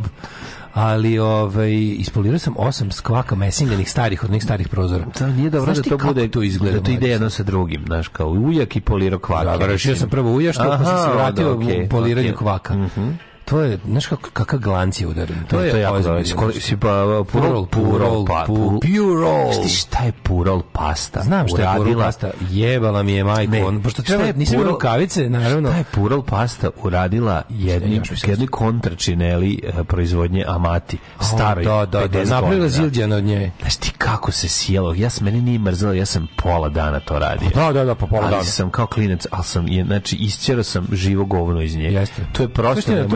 ali 0.73 1.19
ovaj, 1.19 1.73
ispolirao 1.97 2.39
sam 2.39 2.53
osam 2.57 2.91
skvaka 2.91 3.35
mesinganih 3.35 3.91
starih, 3.91 4.23
od 4.23 4.29
onih 4.29 4.43
starih 4.43 4.67
prozora. 4.67 5.05
Da, 5.19 5.27
nije 5.27 5.49
dobro 5.49 5.73
da 5.73 5.81
to 5.81 5.97
bude 5.97 6.27
to 6.31 6.43
izgleda, 6.43 6.77
da 6.77 6.83
to 6.83 6.91
ide 6.91 7.09
jedno 7.09 7.29
sa 7.29 7.43
drugim, 7.43 7.83
znaš, 7.85 8.07
kao 8.07 8.27
ujak 8.27 8.75
i 8.75 8.81
poliro 8.81 9.19
kvake. 9.19 9.57
Da, 9.57 9.65
rešio 9.65 9.95
sam 9.95 10.09
prvo 10.09 10.33
ujaštvo, 10.33 10.65
pa 10.65 10.85
sam 10.85 10.97
se 10.97 11.15
vratio 11.15 11.45
da, 11.45 11.83
u 11.85 11.89
poliranje 11.89 12.29
okej. 12.29 12.37
kvaka. 12.37 12.75
To 13.47 13.61
je, 13.61 13.79
znaš 13.85 14.07
kako, 14.07 14.29
kakav 14.29 14.59
glanc 14.59 15.01
je 15.01 15.07
udaren. 15.07 15.35
To 15.49 15.59
je, 15.59 15.71
to 15.71 15.77
je 15.77 15.81
jako 15.81 15.95
ozbiljno. 15.95 16.23
dobro. 16.25 16.51
Si, 16.51 16.61
si 16.61 16.77
pa, 16.77 17.23
Purol, 17.31 17.65
purol, 17.65 18.25
pa, 18.25 18.45
pu- 18.47 18.79
purol. 18.81 19.43
Znaš 19.45 19.63
ti 19.63 19.69
šta 19.69 20.03
je 20.03 20.11
purol 20.13 20.61
pasta? 20.63 21.21
Znam 21.21 21.47
šta 21.47 21.61
je 21.63 21.77
purol 21.77 21.99
pasta. 21.99 22.29
Jebala 22.41 23.03
mi 23.03 23.11
je 23.11 23.23
majko. 23.23 23.51
Ne, 23.51 23.63
on, 23.65 23.81
pošto 23.81 24.01
treba, 24.01 24.23
je 24.23 24.33
nisam 24.33 24.53
imao 24.53 24.65
purol- 24.65 24.71
rukavice, 24.71 25.29
naravno. 25.29 25.69
Šta 25.69 25.77
je 25.77 25.83
purol 25.85 26.21
pasta 26.23 26.69
uradila 26.77 27.41
jedni, 27.49 28.01
jedni 28.23 28.47
kontračineli 28.47 29.59
eh, 29.63 29.83
proizvodnje 29.83 30.45
Amati, 30.47 30.97
staroj, 31.21 31.63
da, 31.63 31.85
da, 31.85 32.07
da, 32.07 32.19
50 32.19 32.19
napravila 32.21 32.43
godina. 32.49 32.69
zildjana 32.69 33.15
od 33.15 33.23
nje. 33.23 33.51
Znaš 33.61 33.75
ti 33.75 33.91
kako 33.97 34.31
se 34.31 34.47
sjelo? 34.47 34.93
Ja 34.93 35.09
sam, 35.09 35.25
meni 35.25 35.41
nije 35.41 35.59
mrzelo, 35.59 35.93
ja 35.93 36.05
sam 36.05 36.27
pola 36.37 36.69
dana 36.69 36.99
to 36.99 37.19
radio. 37.19 37.49
Da, 37.55 37.71
da, 37.73 37.83
da, 37.85 37.95
po 37.95 38.07
pola 38.07 38.21
ali 38.21 38.31
dana. 38.31 38.43
sam 38.43 38.69
kao 38.69 38.87
klinac, 38.87 39.25
ali 39.31 39.43
sam, 39.43 39.67
je, 39.67 39.83
znači, 39.85 40.15
isćerao 40.15 40.63
sam 40.63 40.87
živo 40.91 41.25
govno 41.25 41.61
iz 41.61 41.75
nje. 41.75 41.83
Jeste. 41.83 42.21
To 42.31 42.43
je 42.43 42.49
prosto, 42.49 42.91
ne 42.91 42.97
to- 42.99 43.07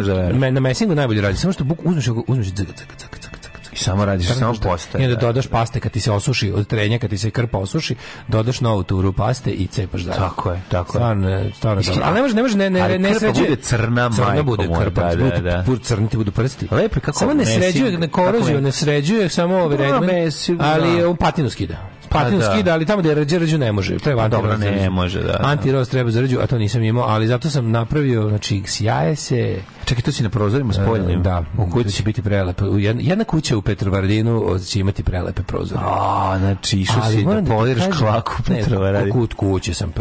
Na 0.51 0.59
mesingu 0.59 0.95
najbolje 0.95 1.21
radi, 1.21 1.37
samo 1.37 1.53
što 1.53 1.63
buk, 1.63 1.79
uzmeš, 1.83 2.07
uzmeš 2.27 2.47
cg, 2.47 2.55
cg, 2.55 2.85
cg, 2.97 3.31
I 3.73 3.77
samo 3.77 4.05
radiš, 4.05 4.27
samo 4.33 4.53
postaje. 4.63 5.01
I 5.01 5.05
onda 5.05 5.15
da. 5.15 5.21
dodaš 5.21 5.47
paste 5.47 5.79
kad 5.79 5.91
ti 5.91 5.99
se 5.99 6.11
osuši 6.11 6.51
od 6.55 6.67
trenja, 6.67 6.99
kad 6.99 7.09
ti 7.09 7.17
se 7.17 7.29
krpa 7.31 7.57
osuši, 7.57 7.95
dodaš 8.27 8.61
novu 8.61 8.83
turu 8.83 9.13
paste 9.13 9.51
i 9.51 9.67
cepaš 9.67 10.01
dalje. 10.01 10.17
Tako 10.17 10.51
je, 10.51 10.61
tako 10.69 10.97
je. 10.97 10.99
Stvarno, 10.99 11.29
je, 11.29 11.51
stvarno 11.55 11.81
dobro. 11.81 12.01
Ali 12.05 12.15
ne 12.15 12.21
može, 12.21 12.35
ne 12.35 12.41
može, 12.41 12.57
ne, 12.57 12.69
ne, 12.69 12.81
Ali 12.81 12.99
ne 12.99 13.15
sređuje. 13.15 13.49
bude 13.49 13.61
crna, 13.61 14.09
crna 14.15 14.27
majko 14.27 14.43
bude 14.43 14.67
krpa, 14.79 15.15
da, 15.15 15.29
da, 15.29 15.39
da. 15.39 15.63
budu 15.65 15.79
crni 15.79 16.09
ti 16.09 16.17
budu 16.17 16.31
prsti. 16.31 16.67
Lepo 16.71 16.99
kako 16.99 17.19
Samo 17.19 17.33
ne 17.33 17.45
sređuje, 17.45 17.97
ne 17.97 18.07
koroziju, 18.07 18.61
ne 18.61 18.71
sređuje 18.71 19.29
samo 19.29 19.55
ovaj 19.55 19.77
redmen, 19.77 20.31
ali 20.59 21.01
da. 21.01 21.09
on 21.09 21.15
patinu 21.15 21.49
skida. 21.49 22.00
Patinu 22.11 22.39
Pa 22.39 22.45
da. 22.45 22.53
skida, 22.53 22.73
ali 22.73 22.85
tamo 22.85 23.01
gde 23.01 23.09
je 23.09 23.39
rđe, 23.39 23.57
ne 23.57 23.71
može. 23.71 23.97
To 23.99 24.09
je 24.09 24.15
Pa 24.15 24.27
dobro, 24.27 24.57
ne 24.57 24.89
može, 24.89 25.19
da, 25.19 25.31
da. 25.31 25.39
Antiroz 25.41 25.89
treba 25.89 26.11
za 26.11 26.21
rđu, 26.21 26.39
a 26.43 26.47
to 26.47 26.57
nisam 26.57 26.83
imao, 26.83 27.03
ali 27.03 27.27
zato 27.27 27.49
sam 27.49 27.71
napravio, 27.71 28.29
znači, 28.29 28.63
sjaje 28.65 29.15
se, 29.15 29.61
Čekaj, 29.85 30.01
to 30.01 30.11
si 30.11 30.23
na 30.23 30.29
prozorima 30.29 30.73
spoljnim? 30.73 31.23
da, 31.23 31.43
u 31.57 31.69
kući 31.71 31.91
će 31.91 32.03
biti 32.03 32.21
prelepe. 32.21 32.63
U 32.63 32.79
Jedna, 32.79 33.23
kuća 33.23 33.57
u 33.57 33.61
Petrovaradinu 33.61 34.59
će 34.67 34.79
imati 34.79 35.03
prelepe 35.03 35.43
prozore. 35.43 35.81
A, 35.83 36.35
znači, 36.39 36.79
išao 36.79 37.01
si 37.11 37.25
da 37.25 37.43
poliraš 37.47 37.97
kvaku 37.97 38.33
ne, 38.49 38.55
Petrova 38.55 38.91
radi. 38.91 39.11
Kut 39.11 39.33
kuće 39.33 39.73
sam 39.73 39.91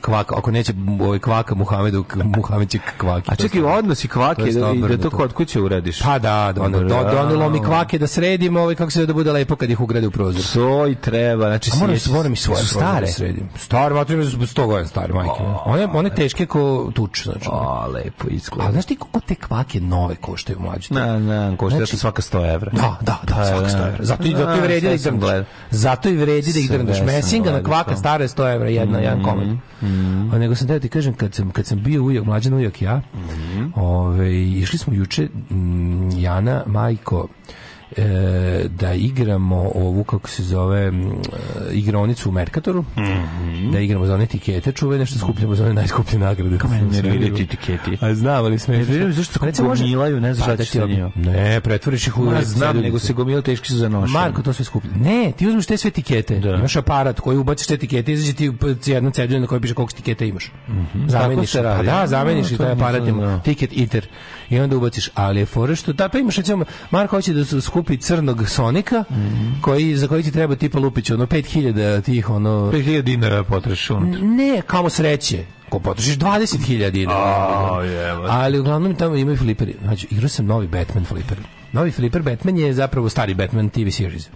kvaka, 0.00 0.34
ako 0.38 0.50
neće 0.50 0.72
ovaj 1.00 1.18
kvaka 1.18 1.54
Muhamedu, 1.54 2.04
Muhamed 2.24 2.70
će 2.70 2.78
kvaki. 2.98 3.30
A 3.32 3.34
čekaj, 3.34 3.62
odnosi 3.62 4.08
kvake 4.08 4.52
da, 4.52 4.72
da 4.88 4.98
to 4.98 5.10
kod 5.10 5.32
kuće 5.32 5.60
uradiš. 5.60 6.02
Pa 6.02 6.18
da, 6.18 6.52
da, 6.54 6.68
donelo 7.12 7.50
mi 7.50 7.60
kvake 7.62 7.98
da 7.98 8.06
sredim, 8.06 8.56
ovaj, 8.56 8.74
kako 8.74 8.90
se 8.90 9.06
da 9.06 9.12
bude 9.12 9.32
lepo 9.32 9.56
kad 9.56 9.70
ih 9.70 9.80
ugrade 9.80 10.06
u 10.06 10.10
prozor. 10.10 10.42
To 10.54 10.86
i 10.88 10.94
treba, 10.94 11.55
znači 11.58 11.70
A 11.72 11.78
moram, 11.78 11.96
moram 12.10 12.32
i 12.32 12.36
svoje 12.36 12.58
su 12.58 12.66
stare. 12.68 13.06
da 13.06 13.12
sredim. 13.12 13.48
Stare, 13.56 13.94
materijalne 13.94 14.30
su 14.30 14.36
100 14.38 14.66
godina 14.66 14.88
stare, 14.88 15.12
majke. 15.12 15.30
One, 15.64 15.86
one 15.86 16.10
teške 16.10 16.46
ko 16.46 16.90
tuč, 16.94 17.22
znači. 17.24 17.48
A, 17.52 17.86
lepo 17.86 18.26
A 18.26 18.30
izgleda. 18.30 18.72
znaš 18.72 18.84
ti 18.84 18.96
kako 18.96 19.20
te 19.20 19.34
kvake 19.34 19.80
nove 19.80 20.16
koštaju 20.16 20.58
mlađe? 20.60 20.94
Na, 20.94 21.18
na, 21.18 21.56
košta 21.56 21.76
Znači- 21.76 21.96
svaka 21.96 22.22
100 22.22 22.54
evra. 22.54 22.70
Da, 22.72 22.96
da, 23.00 23.18
da, 23.24 23.34
Pa, 23.34 23.44
svaka 23.44 23.62
da. 23.62 23.68
100 23.68 23.88
evra. 23.88 24.04
Zato, 24.04 24.22
i, 24.22 24.30
zato 24.30 24.50
i 24.50 24.58
A, 24.58 24.62
vredi 24.62 24.86
da 24.86 24.92
ih 24.92 25.00
drndaš. 25.02 25.46
Zato 25.70 26.08
i 26.08 26.16
vredi 26.16 26.52
da 26.52 26.58
ih 26.58 26.70
drndaš. 26.70 27.00
Mesinga 27.02 27.50
na 27.52 27.62
kvaka 27.62 27.90
to. 27.90 27.96
stara 27.96 28.24
je 28.24 28.28
100 28.28 28.54
evra, 28.54 28.68
jedna, 28.68 28.98
jedan 28.98 29.22
komad. 29.22 29.46
A 30.32 30.38
nego 30.38 30.54
sam 30.54 30.68
teo 30.68 30.78
ti 30.78 30.88
kažem, 30.88 31.14
kad 31.14 31.34
sam, 31.34 31.50
kad 31.50 31.66
sam 31.66 31.82
bio 31.82 32.02
ujak, 32.02 32.24
mlađan 32.24 32.54
ujak 32.54 32.82
ja, 32.82 33.00
ove, 33.76 34.16
išli 34.42 34.78
smo 34.78 34.92
juče, 34.92 35.28
Jana, 36.12 36.62
Majko, 36.66 37.28
e, 37.96 38.68
da 38.68 38.92
igramo 38.94 39.70
ovu, 39.74 40.04
kako 40.04 40.28
se 40.28 40.42
zove, 40.42 40.90
mm, 40.90 41.10
e, 41.10 41.12
igronicu 41.72 42.28
u 42.28 42.32
Merkatoru, 42.32 42.84
da 43.72 43.80
igramo 43.80 44.06
za 44.06 44.14
one 44.14 44.24
etikete 44.24 44.72
čuvene, 44.72 45.06
što 45.06 45.18
skupljamo 45.18 45.54
za 45.54 45.64
one 45.64 45.74
najskuplje 45.74 46.18
nagrade. 46.18 46.58
Kako 46.58 46.72
mene 46.72 46.90
nerviraju 46.90 47.34
ti 47.34 47.42
etiketi. 47.42 47.98
A 48.00 48.14
znam, 48.14 48.44
ali 48.44 48.58
smešno. 48.58 48.84
Nerviraju 48.84 49.12
zašto 49.12 49.64
može- 49.64 49.84
gomilaju, 49.84 50.20
ne 50.20 50.34
šta 50.34 50.56
da 50.56 50.64
ti. 50.64 50.80
Ne, 51.14 51.60
pretvoriš 51.60 52.06
ih 52.06 52.18
u... 52.18 52.32
Ja 52.32 52.42
znam, 52.44 52.76
nego 52.76 52.98
se 52.98 53.12
gomila 53.12 53.42
teški 53.42 53.68
su 53.68 53.76
za 53.76 53.88
nošenje. 53.88 54.12
Marko 54.18 54.42
to 54.42 54.52
sve 54.52 54.64
skuplja. 54.64 54.92
Ne, 55.00 55.32
ti 55.36 55.46
uzmeš 55.46 55.66
te 55.66 55.76
sve 55.76 55.88
etikete. 55.88 56.38
Da. 56.38 56.54
Imaš 56.54 56.76
aparat 56.76 57.20
koji 57.20 57.38
ubaciš 57.38 57.66
te 57.66 57.74
etikete, 57.74 58.12
izađe 58.12 58.34
ti 58.34 58.52
jedna 58.86 59.10
cedulja 59.10 59.40
na 59.40 59.46
kojoj 59.46 59.60
piše 59.60 59.74
koliko 59.74 59.92
tiketa 59.92 60.24
imaš. 60.24 60.52
Zameniš. 61.08 61.36
Tako 61.36 61.46
se 61.46 61.62
radi. 61.62 61.88
Pa 61.88 62.00
da, 62.00 62.06
zameniš 62.06 62.50
A, 62.50 62.54
i 62.54 62.58
taj 62.58 62.72
aparat 62.72 63.02
tiket 63.44 63.70
iter. 63.72 64.08
I 64.50 64.60
onda 64.60 64.76
ubaciš, 64.76 65.10
ali 65.14 65.40
je 65.40 65.46
fora 65.46 65.74
što 65.74 65.92
da 65.92 66.08
pa 66.08 66.18
imaš 66.18 66.36
recimo 66.36 66.64
Marko 66.90 67.16
hoće 67.16 67.32
da 67.32 67.44
se 67.76 67.82
skupi 67.82 67.96
crnog 67.96 68.48
Sonika 68.48 69.04
koji 69.60 69.96
za 69.96 70.08
koji 70.08 70.22
ti 70.22 70.30
treba 70.30 70.56
tipa 70.56 70.78
lupić 70.78 71.10
ono 71.10 71.26
5000 71.26 72.02
tih 72.02 72.30
ono 72.30 72.50
5000 72.72 73.02
dinara 73.02 73.44
potrošiš 73.44 73.90
unutra. 73.90 74.20
ne, 74.20 74.62
kamo 74.66 74.90
sreće. 74.90 75.44
Ko 75.68 75.78
potrošiš 75.78 76.18
20.000 76.18 76.90
dinara. 76.90 77.18
A, 77.18 77.82
jebote. 77.84 78.28
Ali 78.32 78.58
uglavnom 78.58 78.94
tamo 78.94 79.16
imaju 79.16 79.36
fliperi. 79.36 79.74
Znači, 79.82 80.06
igrao 80.10 80.28
sam 80.28 80.46
novi 80.46 80.66
Batman 80.66 81.04
fliper. 81.04 81.38
Novi 81.72 81.90
fliper 81.90 82.22
Batman 82.22 82.58
je 82.58 82.72
zapravo 82.72 83.08
stari 83.08 83.34
Batman 83.34 83.68
TV 83.68 83.88
series. 83.90 84.28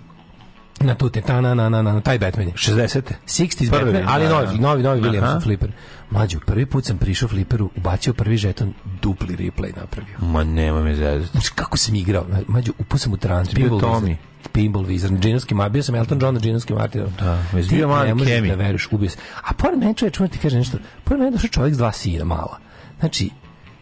Na 0.81 0.94
tu 0.94 1.11
te, 1.11 1.20
ta, 1.20 1.40
na, 1.40 1.55
na, 1.55 1.68
na, 1.68 1.83
na, 1.83 2.00
taj 2.00 2.18
Batman 2.18 2.46
je. 2.46 2.53
60. 2.53 3.00
60s 3.26 3.70
Prvi, 3.70 3.92
Batman, 3.92 4.05
ali 4.09 4.24
da, 4.24 4.31
novi, 4.31 4.46
da. 4.46 4.53
novi, 4.53 4.83
novi 4.83 5.00
Aha. 5.00 5.09
Williamson 5.09 5.42
fliper. 5.42 5.72
Mlađo, 6.11 6.40
prvi 6.46 6.66
put 6.66 6.85
sam 6.85 6.99
prišao 6.99 7.29
fliperu, 7.29 7.70
ubacio 7.77 8.12
prvi 8.12 8.37
žeton, 8.37 8.75
dupli 9.03 9.37
replay 9.37 9.77
napravio. 9.77 10.14
Ma 10.20 10.44
nema 10.44 10.83
me 10.83 10.94
zezati. 10.94 11.38
Kako 11.55 11.77
sam 11.77 11.94
igrao? 11.94 12.27
Mađo, 12.49 12.73
upao 12.79 12.99
sam 12.99 13.12
u 13.12 13.16
trans. 13.16 13.55
Pinball 13.55 13.81
Tommy. 13.81 14.16
Pinball 14.53 14.85
Wizard. 14.85 15.20
Džinovski 15.20 15.55
ma, 15.55 15.68
bio 15.68 15.83
sam 15.83 15.94
Elton 15.94 16.18
John 16.23 16.35
na 16.35 16.40
Džinovskim 16.40 16.77
Martinom. 16.77 17.09
Da, 17.18 17.44
već 17.53 17.68
bio 17.70 17.88
mali 17.88 18.09
ne 18.09 18.14
možeš 18.14 18.32
Kemi. 18.32 18.49
da 18.49 18.55
veruješ, 18.55 18.89
ubio 18.91 19.11
se. 19.11 19.16
A 19.45 19.53
pored 19.55 19.78
mene 19.78 19.95
čovječ, 19.95 20.18
moram 20.18 20.32
ti 20.32 20.39
kaže 20.39 20.59
nešto, 20.59 20.78
pored 21.05 21.18
mene 21.20 21.28
je 21.28 21.32
došao 21.32 21.49
čovjek 21.49 21.74
s 21.74 21.78
dva 21.78 21.93
sina 21.93 22.24
mala. 22.24 22.59
Znači, 23.01 23.30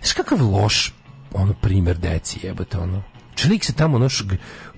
znaš 0.02 0.12
kakav 0.12 0.50
loš 0.50 0.94
ono 1.32 1.54
primer 1.54 1.98
deci 1.98 2.40
jebote 2.42 2.78
ono. 2.78 3.02
Čelik 3.38 3.64
se 3.64 3.72
tamo 3.72 3.96
ono, 3.96 4.08
šg, 4.08 4.32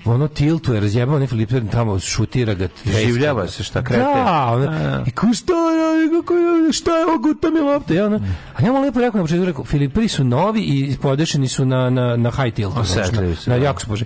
ono 0.05 0.29
tiltuje, 0.29 0.81
razjebao 0.81 1.17
onaj 1.17 1.29
fliper, 1.29 1.63
tamo 1.73 1.99
šutira 1.99 2.55
ga. 2.55 2.69
Življava 2.85 3.49
se, 3.49 3.65
šta 3.65 3.85
krete. 3.85 4.03
Da, 4.03 4.51
ono, 4.53 4.69
A. 4.71 5.05
i 5.07 5.11
ko 5.11 5.27
šta 5.35 5.53
je, 5.53 6.73
šta 6.73 6.97
je 6.97 7.07
ovo, 7.07 7.19
guta 7.19 7.51
mi 7.51 7.61
lopta, 7.61 7.95
ja, 7.95 8.07
ono. 8.07 8.21
A 8.57 8.65
ja 8.65 8.73
mu 8.73 8.81
lepo 8.81 9.01
rekao 9.01 9.19
na 9.19 9.25
početku, 9.25 9.45
rekao, 9.45 9.65
Filipiri 9.65 10.09
su 10.09 10.25
novi 10.25 10.61
i 10.61 10.97
podešeni 11.03 11.49
su 11.49 11.65
na, 11.65 11.91
na, 11.91 12.17
na 12.17 12.31
high 12.31 12.55
tilt. 12.55 12.77
Osetljivi 12.77 13.29
na, 13.29 13.37
su, 13.37 13.51
na 13.51 13.59
da. 13.59 13.65
jako 13.65 13.81
su 13.81 13.87
bože. 13.89 14.05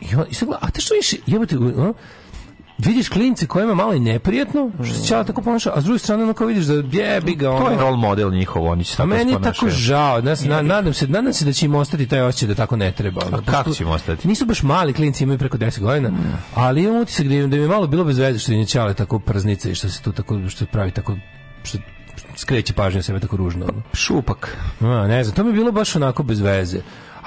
I, 0.00 0.14
on, 0.16 0.24
i 0.30 0.34
sad 0.34 0.48
gleda, 0.48 0.58
a 0.62 0.70
te 0.70 0.80
što 0.80 0.94
više, 0.94 1.16
jebote, 1.26 1.56
ono, 1.58 1.94
vidiš 2.78 3.08
klince 3.08 3.46
kojima 3.46 3.74
malo 3.74 3.94
i 3.94 4.00
neprijatno, 4.00 4.70
što 4.84 4.94
se 4.94 5.06
ćala 5.06 5.24
tako 5.24 5.42
ponaša, 5.42 5.72
a 5.74 5.80
s 5.80 5.84
druge 5.84 5.98
strane 5.98 6.22
ono 6.22 6.32
kao 6.32 6.46
vidiš 6.46 6.64
da 6.64 6.74
jebi 6.98 7.34
ga, 7.34 7.50
ono. 7.50 7.64
To 7.64 7.70
je 7.70 7.78
role 7.78 7.96
model 7.96 8.30
njihov, 8.30 8.66
oni 8.66 8.84
će 8.84 8.92
A 8.92 8.96
tako 8.96 9.08
meni 9.08 9.32
je 9.32 9.42
tako 9.42 9.68
žao, 9.68 10.20
nas, 10.20 10.44
na, 10.44 10.62
nadam, 10.62 10.92
se, 10.94 11.06
nadam 11.06 11.32
se 11.32 11.44
da 11.44 11.52
će 11.52 11.66
im 11.66 11.74
ostati 11.74 12.06
taj 12.06 12.20
osjećaj 12.20 12.48
da 12.48 12.54
tako 12.54 12.76
ne 12.76 12.92
treba. 12.92 13.20
ono. 13.26 13.36
kako 13.38 13.64
Pošto 13.64 13.72
će 13.72 13.84
im 13.84 13.90
ostati? 13.90 14.28
Nisu 14.28 14.46
baš 14.46 14.62
mali 14.62 14.92
klinci, 14.92 15.24
imaju 15.24 15.38
preko 15.38 15.56
10 15.58 15.80
godina, 15.80 16.10
ali 16.54 16.82
imam 16.84 16.96
utisak 16.96 17.26
da, 17.26 17.34
im- 17.34 17.50
da 17.50 17.56
mi 17.56 17.62
je 17.62 17.68
malo 17.68 17.86
bilo 17.86 18.04
bez 18.04 18.18
veze 18.18 18.38
što 18.38 18.52
im 18.52 18.58
je 18.58 18.66
ćale 18.66 18.94
tako 18.94 19.18
praznice 19.18 19.70
i 19.70 19.74
što 19.74 19.88
se 19.88 20.02
tu 20.02 20.12
tako, 20.12 20.48
što 20.48 20.66
pravi 20.66 20.90
tako, 20.90 21.16
što 21.62 21.78
skreće 22.36 22.72
pažnju 22.72 23.02
sebe 23.02 23.20
tako 23.20 23.36
ružno. 23.36 23.64
Ono. 23.64 23.82
Šupak. 23.92 24.56
A, 24.80 25.06
ne 25.06 25.24
znam, 25.24 25.36
to 25.36 25.44
mi 25.44 25.50
je 25.50 25.54
bilo 25.54 25.72
baš 25.72 25.96
onako 25.96 26.22
bez 26.22 26.40
veze. 26.40 26.78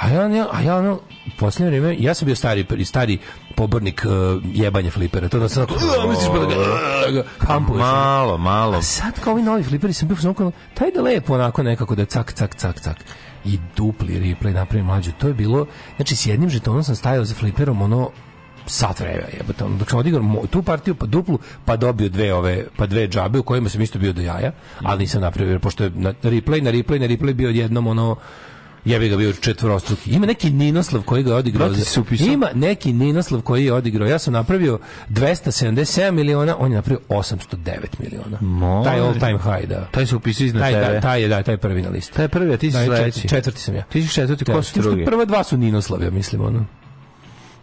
A 0.02 0.10
ja, 0.10 0.48
a 0.52 0.62
ja 0.62 0.78
ono, 0.78 0.94
u 0.94 1.00
posljednje 1.40 1.68
vrijeme, 1.68 1.96
ja 2.00 2.14
sam 2.14 2.26
bio 2.26 2.36
stari, 2.36 2.66
stari 2.86 3.18
pobornik 3.56 4.06
uh, 4.06 4.44
jebanja 4.54 4.92
flipera. 4.92 5.30
To 5.30 5.40
da 5.40 5.50
sam 5.50 5.64
onako, 5.64 5.74
"Uh, 5.76 6.10
misliš 6.10 6.28
pa 6.32 6.40
da 6.40 6.46
ga, 6.46 6.62
uh, 6.62 7.14
ga 7.14 7.24
hampuješ. 7.40 7.80
Malo, 7.80 8.38
malo. 8.38 8.78
A 8.78 8.82
sad 8.82 9.20
kao 9.20 9.34
ovi 9.34 9.44
novi 9.44 9.64
fliperi 9.64 9.94
sam 9.94 10.08
bio 10.08 10.18
onako, 10.24 10.52
taj 10.74 10.92
da 10.92 11.02
lepo 11.02 11.34
onako 11.34 11.64
nekako 11.64 11.96
da 11.96 12.06
cak, 12.06 12.34
cak, 12.34 12.56
cak, 12.56 12.80
cak. 12.80 12.98
I 13.46 13.60
dupli 13.76 14.20
replay 14.20 14.54
napravim 14.54 14.86
mlađu. 14.86 15.12
To 15.12 15.28
je 15.28 15.34
bilo, 15.34 15.66
znači 15.96 16.16
s 16.16 16.26
jednim 16.26 16.50
žetonom 16.50 16.84
sam 16.84 16.96
stajao 16.96 17.26
za 17.26 17.36
fliperom 17.36 17.82
ono 17.82 18.10
sat 18.66 19.00
vremena 19.00 19.28
jebote 19.38 19.64
dok 19.80 19.90
sam 19.90 20.00
odigrao 20.00 20.46
tu 20.50 20.64
partiju 20.64 20.96
pa 20.96 21.06
duplu 21.06 21.40
pa 21.66 21.76
dobio 21.76 22.10
dve 22.10 22.34
ove 22.34 22.66
pa 22.78 22.86
dve 22.86 23.08
džabe 23.08 23.40
u 23.40 23.44
kojima 23.44 23.70
sam 23.70 23.82
isto 23.82 24.00
bio 24.00 24.14
do 24.14 24.22
jaja 24.22 24.52
ali 24.84 25.00
nisam 25.00 25.22
napravio 25.22 25.60
pošto 25.60 25.84
je 25.84 25.90
na 25.90 26.14
replay 26.24 26.62
na 26.62 26.72
replay 26.72 27.00
na 27.00 27.08
replay 27.08 27.34
bio 27.34 27.50
jednom 27.50 27.88
ono 27.88 28.16
jebi 28.86 29.10
ga 29.10 29.18
bio 29.18 29.34
četvorostruki. 29.34 30.12
Ima 30.12 30.26
neki 30.26 30.50
Ninoslav 30.50 31.02
koji 31.02 31.24
ga 31.24 31.30
je 31.30 31.36
odigrao. 31.36 31.70
Da, 31.70 31.76
upisao. 32.02 32.26
Ima 32.26 32.50
neki 32.54 32.94
Ninoslav 32.94 33.42
koji 33.42 33.66
je 33.66 33.74
odigrao. 33.74 34.08
Ja 34.08 34.20
sam 34.20 34.34
napravio 34.34 34.80
277 35.10 36.12
miliona, 36.12 36.56
on 36.60 36.72
je 36.72 36.76
napravio 36.76 37.00
809 37.10 37.78
miliona. 38.00 38.38
Može. 38.42 38.90
Taj 38.90 39.00
all 39.00 39.14
time 39.14 39.40
high, 39.40 39.70
da. 39.70 39.88
Taj 39.92 40.06
se 40.06 40.16
upisao 40.16 40.46
iznad 40.46 40.62
Taj, 40.64 40.74
tebe. 40.74 40.94
da, 40.94 41.02
taj 41.02 41.22
je, 41.22 41.28
da, 41.28 41.44
taj 41.44 41.54
je 41.54 41.58
prvi 41.58 41.82
na 41.82 41.90
listi. 41.90 42.14
Taj 42.14 42.26
je 42.26 42.30
prvi, 42.30 42.54
a 42.54 42.58
ti 42.58 42.72
si 42.72 42.78
Da, 42.78 42.86
sledeći. 42.86 43.28
četvrti, 43.28 43.60
sam 43.62 43.76
ja. 43.76 43.82
Ti 43.84 44.02
si 44.04 44.14
četvrti, 44.14 44.46
ko 44.46 44.62
su 44.64 44.82
drugi? 44.82 45.06
Prva 45.06 45.26
dva 45.26 45.44
su 45.44 45.58
Ninoslav, 45.58 46.04
ja 46.04 46.10
mislim, 46.12 46.42
ono. 46.42 46.66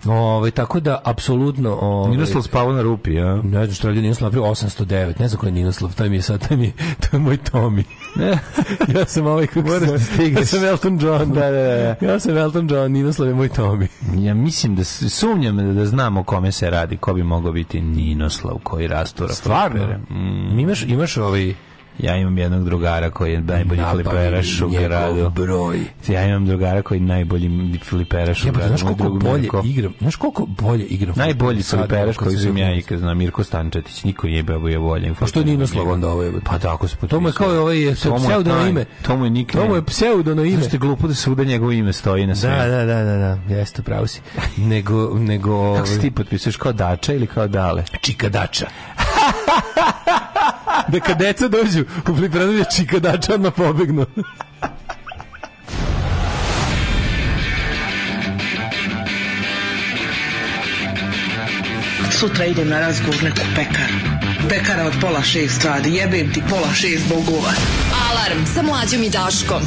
Ovaj 0.05 0.51
tako 0.51 0.81
da 0.81 1.01
apsolutno 1.05 1.79
ovaj 1.81 2.11
Ninoslav 2.11 2.43
spavao 2.43 2.73
na 2.73 2.83
rupi, 2.83 3.15
ja. 3.15 3.37
ne 3.43 3.65
znam 3.65 3.75
što 3.75 3.89
je 3.89 3.95
Ninoslav 3.95 4.27
napravio 4.31 4.51
809, 4.51 5.21
ne 5.21 5.29
znam 5.29 5.41
ko 5.41 5.47
je 5.47 5.53
Ninoslav, 5.53 5.95
taj 5.95 6.09
mi 6.09 6.17
je 6.17 6.23
sad, 6.23 6.49
taj 6.49 6.57
mi 6.57 6.67
je, 6.67 6.73
to 7.01 7.17
je 7.17 7.21
moj 7.21 7.39
Tommy. 7.53 7.83
ja 8.99 9.05
sam 9.07 9.27
ovaj 9.27 9.47
kako 9.47 9.69
Moraš 9.69 9.89
da 9.89 9.99
se, 9.99 10.05
stigneš. 10.05 10.41
ja 10.41 10.47
sam 10.47 10.65
Elton 10.65 10.99
John. 11.03 11.33
Da, 11.33 11.51
da, 11.51 11.97
da. 12.01 12.07
Ja 12.07 12.21
sam 12.21 12.37
Elton 12.37 12.69
John, 12.71 12.93
Ninoslav 12.93 13.29
je 13.29 13.35
moj 13.35 13.49
Tommy. 13.49 13.87
Ja 14.17 14.35
mislim 14.35 14.77
da 14.77 14.85
sumnjam 14.85 15.57
da, 15.57 15.63
da 15.63 15.87
znam 15.87 16.17
o 16.17 16.25
kome 16.25 16.53
se 16.53 16.71
radi, 16.71 16.97
ko 16.97 17.15
bi 17.15 17.23
mogao 17.23 17.53
biti 17.53 17.81
Ninoslav 17.81 18.59
koji 18.63 18.89
rastura 18.89 19.33
Stvarno? 19.33 19.87
Mm. 20.11 20.59
Imaš, 20.59 20.83
imaš 20.83 21.17
ovaj, 21.17 21.55
Ja 21.99 22.17
imam 22.17 22.39
jednog 22.39 22.65
drugara 22.65 23.11
koji 23.11 23.33
je 23.33 23.41
najbolji 23.41 23.81
Nabavi 23.81 24.05
fliperaš 24.05 24.61
u 24.61 24.69
gradu. 24.69 25.31
broj. 25.31 25.81
Ja 26.09 26.27
imam 26.27 26.47
drugara 26.47 26.83
koji 26.83 26.99
je 26.99 27.03
najbolji 27.03 27.51
fliperaš 27.85 28.45
u 28.45 28.47
Jebote, 28.47 28.67
gradu. 28.67 28.79
znaš 28.79 28.97
koliko 28.97 29.19
bolje 29.19 29.41
Mirko. 29.43 29.63
igram, 29.65 29.95
znaš 30.01 30.17
koliko 30.17 30.47
bolje 30.47 30.85
igram 30.85 31.15
Najbolji 31.17 31.63
fliperaš 31.63 32.17
koji 32.17 32.37
sam 32.37 32.57
ja 32.57 32.75
ikad 32.75 32.99
znam, 32.99 33.19
Mirko 33.19 33.45
Stančetić. 33.45 34.05
Niko 34.05 34.27
nije 34.27 34.43
bio 34.43 34.57
je 34.69 34.79
bolje. 34.79 35.15
Pa 35.21 35.27
što 35.27 35.41
je 35.41 35.45
Ninoslav 35.45 35.89
onda 35.89 36.09
ovo 36.09 36.23
je? 36.23 36.33
Pa 36.45 36.59
tako 36.59 36.89
se 36.89 36.97
To 36.97 37.21
mu 37.21 37.29
je 37.29 37.33
kao 37.33 37.51
ovaj 37.51 37.77
mu 37.77 37.81
je 37.81 37.95
pseudono 37.95 38.67
ime. 38.67 38.85
To 39.03 39.17
mu 39.17 39.25
je 39.25 39.31
nickname. 39.31 39.67
To 39.67 39.71
mu 39.71 39.77
je 39.77 39.85
pseudono 39.85 40.45
ime. 40.45 40.57
Zašto 40.63 40.77
je 40.77 40.81
glupo 40.81 41.09
da 41.09 41.15
svuda 41.15 41.45
njegovo 41.45 41.73
ime 41.73 41.93
stoji 41.93 42.27
na 42.27 42.35
sve? 42.35 42.51
Da, 42.51 42.67
da, 42.69 42.85
da, 42.85 43.05
da, 43.05 43.17
da, 43.17 43.55
jeste, 43.55 43.83
pravo 43.83 44.07
si. 44.07 44.21
Nego, 44.57 45.19
nego... 45.19 45.75
Kako 45.75 45.87
se 45.87 45.93
ovaj, 45.93 46.03
ti 46.03 46.11
potpisuješ 46.11 46.57
kao 46.57 46.73
Dača 46.73 47.13
ili 47.13 47.27
kao 47.27 47.49
Dale? 47.49 47.85
čikadača. 48.01 48.67
da 50.93 51.01
kad 51.01 51.19
deca 51.19 51.49
dođu 51.49 51.85
u 52.09 52.17
fliperanu 52.17 52.53
je 52.53 52.65
čikadača 52.77 53.35
odmah 53.35 53.53
pobegnu. 53.57 54.07
Sutra 62.11 62.45
idem 62.45 62.69
na 62.69 62.81
razgovor 62.81 63.21
pekaru. 63.57 64.19
Pekara 64.49 64.85
od 64.87 64.93
pola 65.01 65.23
šest 65.23 65.65
radi, 65.65 65.95
jebem 65.95 66.33
ti 66.33 66.43
pola 66.51 66.75
šest 66.75 67.09
bogova. 67.09 67.53
Alarm 68.11 68.47
sa 68.55 68.63
mlađom 68.63 69.03
i 69.03 69.11
Daškom. 69.11 69.63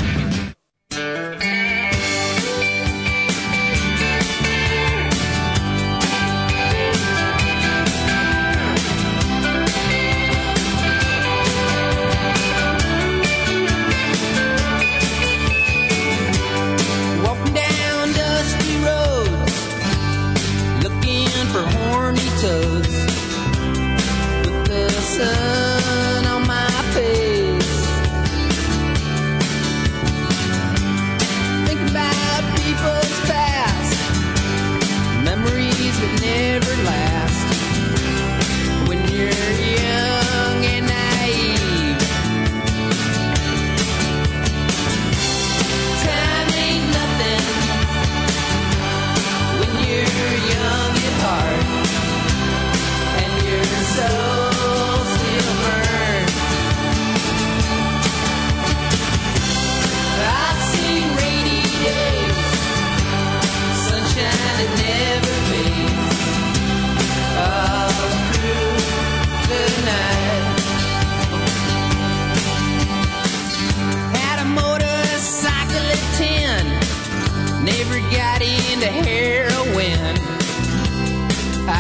photos 22.42 22.81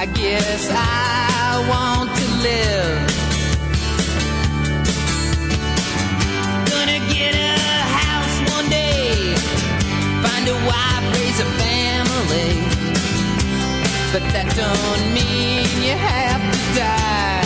I 0.01 0.07
guess 0.07 0.67
I 0.71 1.61
want 1.69 2.09
to 2.09 2.25
live. 2.41 2.97
Gonna 6.73 6.99
get 7.13 7.35
a 7.35 7.53
house 8.01 8.37
one 8.49 8.67
day. 8.67 9.35
Find 10.25 10.47
a 10.49 10.57
wife, 10.65 11.05
raise 11.13 11.39
a 11.39 11.49
family. 11.61 12.51
But 14.11 14.23
that 14.33 14.49
don't 14.57 15.03
mean 15.13 15.69
you 15.85 15.93
have 15.93 16.41
to 16.49 16.59
die. 16.81 17.45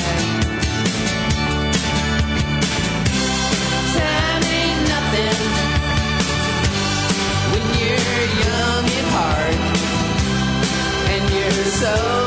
Time 3.99 4.43
ain't 4.61 4.81
nothing 4.95 5.41
when 7.51 7.65
you're 7.83 8.27
young 8.47 8.85
at 8.99 9.07
heart 9.11 9.59
and 11.11 11.23
your 11.35 11.51
soul 11.65 12.24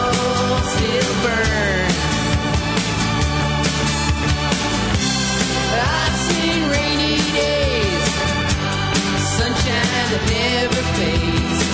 Never 10.27 10.83
fades. 10.97 11.59
face. 11.59 11.68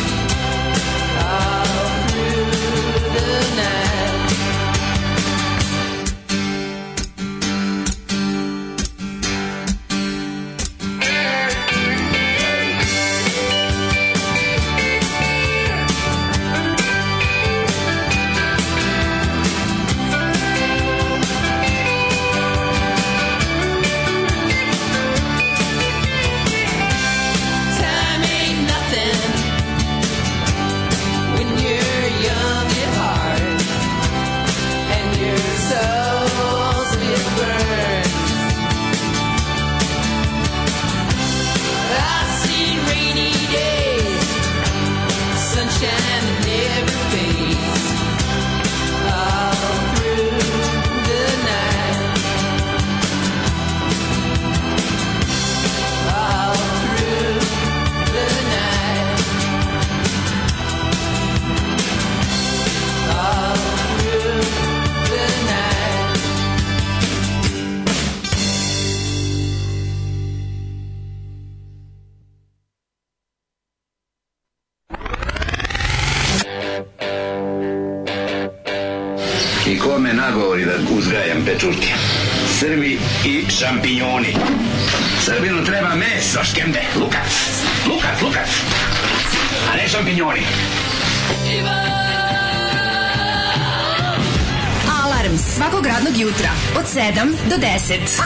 Do 97.87 98.23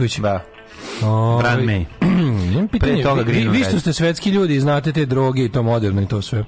Bošković. 0.00 0.18
Da. 0.18 0.44
Brand 1.40 1.62
May. 1.62 1.84
Pitanje, 2.72 2.92
Pre 2.92 3.02
toga 3.02 3.22
vi, 3.22 3.32
Green 3.32 3.50
vi, 3.50 3.64
što 3.64 3.80
ste 3.80 3.92
svetski 3.92 4.30
ljudi 4.30 4.54
i 4.56 4.60
znate 4.60 4.92
te 4.92 5.06
droge 5.06 5.44
i 5.44 5.48
to 5.48 5.62
moderno 5.62 6.02
i 6.02 6.06
to 6.06 6.22
sve. 6.22 6.44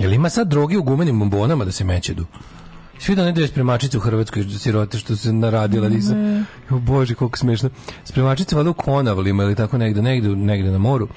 Jel 0.00 0.12
ima 0.12 0.28
sad 0.28 0.48
droge 0.48 0.78
u 0.78 0.82
gumenim 0.82 1.18
bombonama 1.18 1.64
da 1.64 1.72
se 1.72 1.84
mećedu? 1.84 2.24
Svi 2.98 3.14
da 3.14 3.24
ne 3.24 3.32
daju 3.32 3.48
spremačice 3.48 3.98
u 3.98 4.00
Hrvatskoj 4.00 4.44
sirote 4.44 4.98
što 4.98 5.16
se 5.16 5.32
naradila 5.32 5.88
nisam. 5.88 6.46
O 6.70 6.78
bože, 6.78 7.14
koliko 7.14 7.38
smešno. 7.38 7.70
Spremačice 8.04 8.56
valjda 8.56 8.70
u 8.70 8.74
Konavlima 8.74 9.42
ili 9.42 9.54
tako 9.54 9.78
negde, 9.78 10.02
negde, 10.02 10.28
negde 10.28 10.70
na 10.70 10.78
moru 10.78 11.08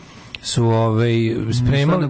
su 0.45 0.65
ovaj 0.65 1.13
spremali 1.55 2.09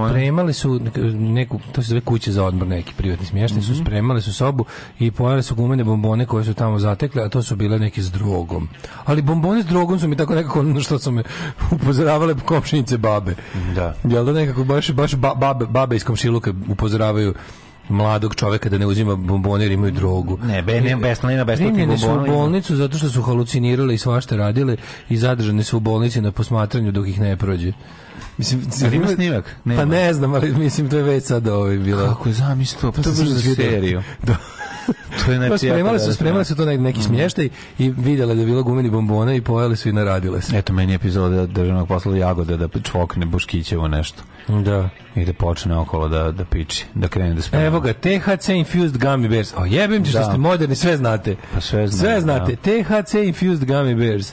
spremali 0.00 0.52
su 0.52 0.80
neku 1.14 1.60
to 1.72 1.82
se 1.82 1.88
zove 1.88 2.00
kuće 2.00 2.32
za 2.32 2.44
odmor 2.44 2.66
neki 2.68 2.94
privatni 2.94 3.26
smještaj 3.26 3.58
Mhm. 3.58 3.66
su 3.66 3.76
spremali 3.76 4.22
su 4.22 4.34
sobu 4.34 4.64
i 4.98 5.10
pojeli 5.10 5.42
su 5.42 5.54
gumene 5.54 5.84
bombone 5.84 6.26
koje 6.26 6.44
su 6.44 6.54
tamo 6.54 6.78
zatekle 6.78 7.22
a 7.22 7.28
to 7.28 7.42
su 7.42 7.56
bile 7.56 7.78
neke 7.78 8.02
s 8.02 8.10
drogom 8.10 8.68
ali 9.04 9.22
bombone 9.22 9.62
s 9.62 9.66
drogom 9.66 9.98
su 9.98 10.08
mi 10.08 10.16
tako 10.16 10.34
nekako 10.34 10.62
na 10.62 10.80
što 10.80 10.98
su 10.98 11.10
me 11.10 11.22
upozoravale 11.72 12.34
komšinice 12.36 12.98
babe 12.98 13.34
Da. 13.74 13.94
Jel 14.04 14.24
da 14.24 14.32
nekako 14.32 14.64
baš, 14.64 14.90
baš 14.90 15.12
ba- 15.12 15.34
babe, 15.34 15.66
babe 15.66 15.96
iz 15.96 16.04
komšiluka 16.04 16.52
upozoravaju 16.68 17.34
mladog 17.88 18.34
čoveka 18.34 18.68
da 18.68 18.78
ne 18.78 18.86
uzima 18.86 19.16
bombone 19.16 19.64
jer 19.64 19.72
imaju 19.72 19.92
drogu. 19.92 20.38
Ne, 20.42 20.62
be- 20.62 20.80
nema 20.80 21.02
besplatnih 21.02 21.44
Primljene 21.56 21.98
su 21.98 22.06
u 22.06 22.26
bolnicu 22.26 22.76
zato 22.76 22.98
što 22.98 23.08
su 23.08 23.22
halucinirale 23.22 23.94
i 23.94 23.98
svašta 23.98 24.36
radile 24.36 24.76
i 25.08 25.16
zadržane 25.16 25.64
su 25.64 25.76
u 25.76 25.80
bolnici 25.80 26.20
na 26.20 26.32
posmatranju 26.32 26.92
dok 26.92 27.06
ih 27.08 27.20
ne 27.20 27.36
prođe. 27.36 27.72
Mislim, 28.38 28.62
Jel 28.80 28.94
ima 28.94 29.08
snimak? 29.08 29.56
Nema. 29.64 29.80
Pa 29.80 29.84
ne 29.84 30.14
znam, 30.14 30.34
ali 30.34 30.52
mislim 30.52 30.90
to 30.90 30.96
je 30.96 31.02
već 31.02 31.24
sad 31.24 31.48
ovaj 31.48 31.76
bilo. 31.76 32.06
Kako 32.06 32.32
zamislio? 32.32 32.92
Pa 32.92 33.02
to 33.02 33.08
je 33.08 33.14
za 33.14 33.54
seriju. 33.54 34.02
Da. 34.22 34.36
To 35.24 35.32
je 35.32 35.38
Pa 35.38 35.42
neprijatno 35.42 35.58
spremali 35.58 35.98
su, 35.98 36.06
da- 36.06 36.12
spremali 36.12 36.44
su 36.44 36.56
to 36.56 36.64
neki, 36.64 36.82
neki 36.82 37.02
smještaj 37.02 37.48
i 37.78 37.90
vidjela 37.90 38.34
da 38.34 38.40
je 38.40 38.46
bilo 38.46 38.62
gumeni 38.62 38.90
bombona 38.90 39.34
i 39.34 39.40
pojeli 39.40 39.76
su 39.76 39.88
i 39.88 39.92
naradile 39.92 40.42
se. 40.42 40.58
Eto, 40.58 40.72
meni 40.72 40.92
je 40.92 40.96
epizoda 40.96 41.46
državnog 41.46 41.88
posla 41.88 42.16
Jagode 42.16 42.56
da 42.56 42.68
čvokne 42.80 43.26
Boškićevo 43.26 43.88
nešto. 43.88 44.22
Da. 44.48 44.88
I 45.14 45.24
da 45.24 45.32
počne 45.32 45.76
okolo 45.76 46.08
da, 46.08 46.30
da 46.32 46.44
piči, 46.44 46.84
da 46.94 47.08
krene 47.08 47.34
da 47.34 47.42
sprema. 47.42 47.64
Evo 47.64 47.80
ga, 47.80 47.92
THC 47.92 48.48
infused 48.48 48.96
gummy 48.96 49.28
bears. 49.28 49.54
O 49.56 49.64
jebem 49.64 50.04
ti 50.04 50.10
što 50.10 50.18
Da. 50.18 50.24
ste 50.24 50.38
moderni, 50.38 50.76
sve 50.76 50.96
znate. 50.96 51.36
Pa 51.54 51.60
sve 51.60 51.88
znam, 51.88 52.00
Sve 52.00 52.20
znate. 52.20 52.56
THC 52.56 53.14
infused 53.16 53.62
gummy 53.62 53.96
bears. 53.96 54.32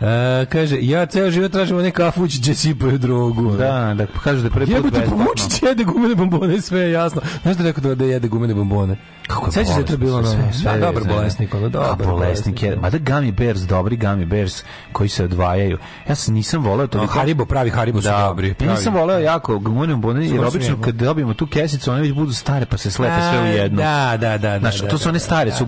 E, 0.00 0.46
kaže, 0.46 0.78
ja 0.80 1.06
ceo 1.06 1.30
život 1.30 1.52
tražim 1.52 1.78
one 1.78 1.90
kafuć 1.90 2.38
gdje 2.38 2.54
sipaju 2.54 2.98
drogu. 2.98 3.50
Da, 3.56 3.94
da 3.94 4.06
kažu 4.24 4.40
da 4.40 4.46
je 4.46 4.50
prvi 4.50 4.74
put 4.82 4.92
besplatno. 4.92 5.16
Vučić 5.16 5.62
jede 5.62 5.84
gumene 5.84 6.14
bombone, 6.14 6.60
sve 6.60 6.80
je 6.80 6.92
jasno. 6.92 7.20
Znaš 7.42 7.56
da 7.56 7.62
je 7.62 7.72
rekao 7.72 7.82
da, 7.82 7.94
da 7.94 8.04
jede 8.04 8.28
gumene 8.28 8.54
bombone? 8.54 8.96
Kako 9.26 9.46
je 9.46 9.52
Sećaš 9.52 9.68
se 9.68 9.74
da 9.74 9.80
je 9.80 9.86
to 9.86 9.96
bilo 9.96 10.18
ono, 10.18 10.30
sve, 10.30 10.52
sve 10.52 10.78
da, 10.78 10.86
dobar 10.86 11.04
bolesnik, 11.04 11.54
ono, 11.54 11.68
dobar 11.68 12.06
bolesnik 12.06 12.62
je. 12.62 12.76
Mada 12.76 12.98
gummy 12.98 13.32
bears, 13.32 13.60
dobri 13.60 13.96
gummy 13.96 14.24
bears 14.24 14.62
koji 14.92 15.08
se 15.08 15.24
odvajaju. 15.24 15.78
Ja 16.08 16.14
sam 16.14 16.34
nisam 16.34 16.62
voleo 16.62 16.86
to. 16.86 16.98
No, 16.98 17.06
Haribo, 17.06 17.44
pravi 17.44 17.70
Haribo 17.70 18.02
su 18.02 18.08
Da, 18.08 18.24
dobri. 18.28 18.48
ja 18.48 18.54
pravi. 18.54 18.72
nisam 18.72 18.94
voleo 18.94 19.18
jako 19.18 19.58
gumene 19.58 19.92
bombone, 19.92 20.26
jer 20.26 20.44
obično 20.44 20.82
kad 20.82 20.94
dobijemo 20.94 21.34
tu 21.34 21.46
kesicu, 21.46 21.90
one 21.90 22.00
već 22.00 22.12
budu 22.12 22.32
stare 22.32 22.66
pa 22.66 22.76
se 22.76 22.90
slepe 22.90 23.20
sve 23.30 23.42
u 23.42 23.46
jednu. 23.46 23.76
Da, 23.76 24.16
da, 24.20 24.38
da. 24.38 24.58
Znaš, 24.58 24.80
da, 24.80 24.88
to 24.88 24.98
su 24.98 25.08
one 25.08 25.18
da, 25.18 25.24
stare 25.24 25.50
da. 25.50 25.56
ti 25.56 25.64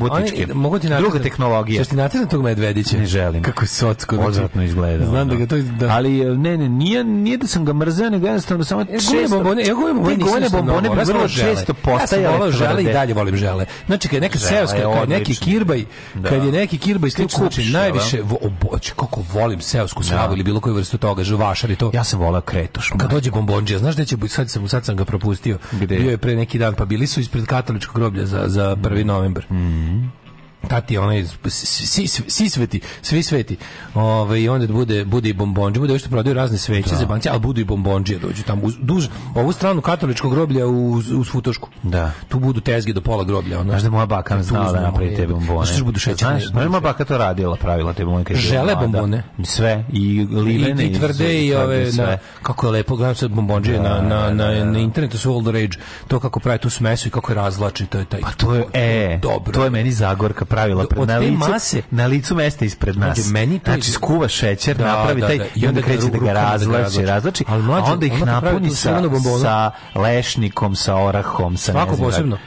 Druga 0.98 1.18
tehnologija. 1.18 1.84
Ćeš 1.84 1.88
ti 1.88 1.96
nacrtam 1.96 2.28
tog 2.28 2.42
medvedića? 2.42 2.96
Ne 2.96 3.06
želim. 3.06 3.42
Kako 3.42 3.62
je 3.62 3.68
socko. 3.68 4.16
Odvratno 4.26 4.62
izgleda. 4.62 5.06
Znam 5.06 5.28
da 5.28 5.34
ga 5.34 5.46
to... 5.46 5.56
Da. 5.58 5.88
Ali 5.88 6.36
ne, 6.38 6.56
ne, 6.56 6.68
nije, 6.68 7.04
nije 7.04 7.36
da 7.36 7.46
sam 7.46 7.64
ga 7.64 7.72
mrzeo, 7.72 8.10
nego 8.10 8.26
jednostavno 8.26 8.64
samo 8.64 8.80
E, 8.82 8.98
guvene 9.08 9.28
bombone, 9.28 9.62
ja 9.66 9.74
guvene 9.74 10.48
bombone 10.50 10.50
bombone 10.50 10.90
bi 10.90 10.98
Ja 10.98 11.04
sam 11.04 11.14
vrlo 11.14 11.28
često 11.28 11.72
Ja 11.72 11.98
postajale 11.98 12.32
volao 12.32 12.50
žele 12.50 12.82
i 12.82 12.92
dalje 12.92 13.14
volim 13.14 13.36
žele. 13.36 13.66
Znači, 13.86 14.08
kad 14.08 14.22
neka 14.22 14.38
seoska, 14.38 14.78
kad 14.94 15.08
neki 15.08 15.34
kirbaj, 15.34 15.84
Da. 16.14 16.28
kad 16.28 16.44
je 16.44 16.52
neki 16.52 16.78
kirbaj 16.78 17.10
slično, 17.10 17.38
znači 17.38 17.70
najviše, 17.70 18.22
vo, 18.22 18.38
oboć, 18.42 18.90
kako 18.90 19.22
volim 19.32 19.60
seosku 19.60 20.02
slavu 20.02 20.34
ili 20.34 20.42
bilo 20.42 20.60
koju 20.60 20.74
vrstu 20.74 20.98
toga, 20.98 21.24
žuvašar 21.24 21.70
i 21.70 21.76
to. 21.76 21.90
Ja 21.94 22.04
sam 22.04 22.20
volao 22.20 22.40
kretoš. 22.40 22.92
Kad 22.98 23.10
dođe 23.10 23.30
bombonđija, 23.30 23.78
znaš 23.78 23.96
da 23.96 24.04
će 24.04 24.16
biti, 24.16 24.34
sad 24.34 24.50
sam, 24.50 24.68
sad 24.68 24.84
sam 24.84 24.96
ga 24.96 25.04
propustio. 25.04 25.58
Bio 25.72 26.10
je 26.10 26.18
pre 26.18 26.36
neki 26.36 26.58
dan, 26.58 26.74
pa 26.74 26.84
bili 26.84 27.06
su 27.06 27.20
ispred 27.20 27.46
katoličkog 27.46 27.94
groblja 27.94 28.26
za, 28.26 28.44
za 28.46 28.76
1. 28.76 29.04
novembar. 29.04 29.44
Tati 30.68 30.98
onaj 30.98 31.24
svi, 31.48 32.06
svi, 32.06 32.50
sveti, 32.50 32.80
svi 33.02 33.22
sveti. 33.22 33.56
Ove, 33.94 34.42
i 34.42 34.48
onda 34.48 34.66
bude 34.72 35.04
bude 35.04 35.28
i 35.28 35.32
bombonđe, 35.32 35.80
bude 35.80 35.98
što 35.98 36.08
prodaju 36.08 36.34
razne 36.34 36.58
sveće 36.58 36.94
za 36.96 37.06
banci, 37.06 37.28
ali 37.28 37.40
budu 37.40 37.60
i 37.60 37.64
bombonđije 37.64 38.18
dođu 38.18 38.42
tamo 38.42 38.62
uz 38.64 38.74
duž 38.80 39.06
ovu 39.34 39.52
stranu 39.52 39.80
katoličkog 39.80 40.32
groblja 40.32 40.66
uz 40.66 41.10
uz 41.10 41.30
Futošku. 41.30 41.68
Da. 41.82 42.12
Tu 42.28 42.38
budu 42.38 42.60
tezge 42.60 42.92
do 42.92 43.00
pola 43.00 43.24
groblja, 43.24 43.60
ono. 43.60 43.70
Znaš 43.70 43.82
da 43.82 43.90
moja 43.90 44.06
baka 44.06 44.36
Tu 44.36 44.42
znala 44.42 44.72
da 44.72 44.80
napravi 44.80 45.16
te 45.16 45.26
bombone. 45.26 45.66
Znaš 45.66 45.78
da 45.78 45.84
budu 45.84 45.98
šećerne. 45.98 46.40
Znaš, 46.40 46.50
znaš, 46.50 46.68
moja 46.68 46.80
baka 46.80 47.04
to 47.04 47.18
radila, 47.18 47.56
pravila 47.56 47.92
te 47.92 48.04
bombone. 48.04 48.24
Žele 48.34 48.76
bombone? 48.76 49.22
Sve. 49.44 49.84
I 49.92 50.26
livene. 50.30 50.86
i 50.86 50.94
tvrde 50.94 51.44
i 51.44 51.54
ove 51.54 51.92
na, 51.92 52.18
kako 52.42 52.66
je 52.66 52.72
lepo 52.72 52.96
gledam 52.96 53.14
sad 53.14 53.30
bombonđe 53.30 53.78
na, 53.78 54.00
na, 54.00 54.30
na, 54.30 54.64
na 54.64 54.78
internetu 54.78 55.18
su 55.18 55.42
the 55.42 55.52
rage 55.52 55.78
to 56.08 56.20
kako 56.20 56.40
pravi 56.40 56.58
tu 56.58 56.70
smesu 56.70 57.08
i 57.08 57.10
kako 57.10 57.32
je 57.32 57.36
razvlači 57.36 57.86
to 57.86 57.98
je 57.98 58.04
taj 58.04 58.20
Pa 58.20 58.30
to 58.30 58.54
je, 58.54 58.64
e, 58.72 59.18
dobro 59.22 59.52
to 59.52 59.64
je 59.64 59.70
meni 59.70 59.92
Zagorka 59.92 60.44
pravila 60.52 60.86
pred 60.86 61.08
na 61.08 61.18
licu, 61.18 61.32
mase- 61.40 61.82
na 61.90 62.06
licu 62.06 62.34
mesta 62.34 62.64
ispred 62.64 62.96
nas. 62.96 63.18
Znači, 63.18 63.32
meni 63.32 63.58
to 63.58 63.70
znači, 63.72 63.90
skuva 63.90 64.28
šećer, 64.28 64.76
Da, 64.76 64.84
napravi 64.84 65.20
da, 65.20 65.26
taj, 65.26 65.38
da. 65.38 65.44
i 65.54 65.66
onda 65.66 65.82
kreće 65.82 66.06
da 66.08 66.18
ga 66.18 66.32
Ali 67.48 67.62
mlađe, 67.62 67.90
a 67.90 67.92
onda 67.92 68.06
ih 68.06 68.24
napuni 68.24 68.70
sa, 68.70 69.00
sa 69.42 69.70
lešnikom, 69.94 70.76
sa 70.76 70.96
orahom, 70.96 71.56
sa 71.56 71.72
Svako 71.72 71.96
posebno? 71.96 72.38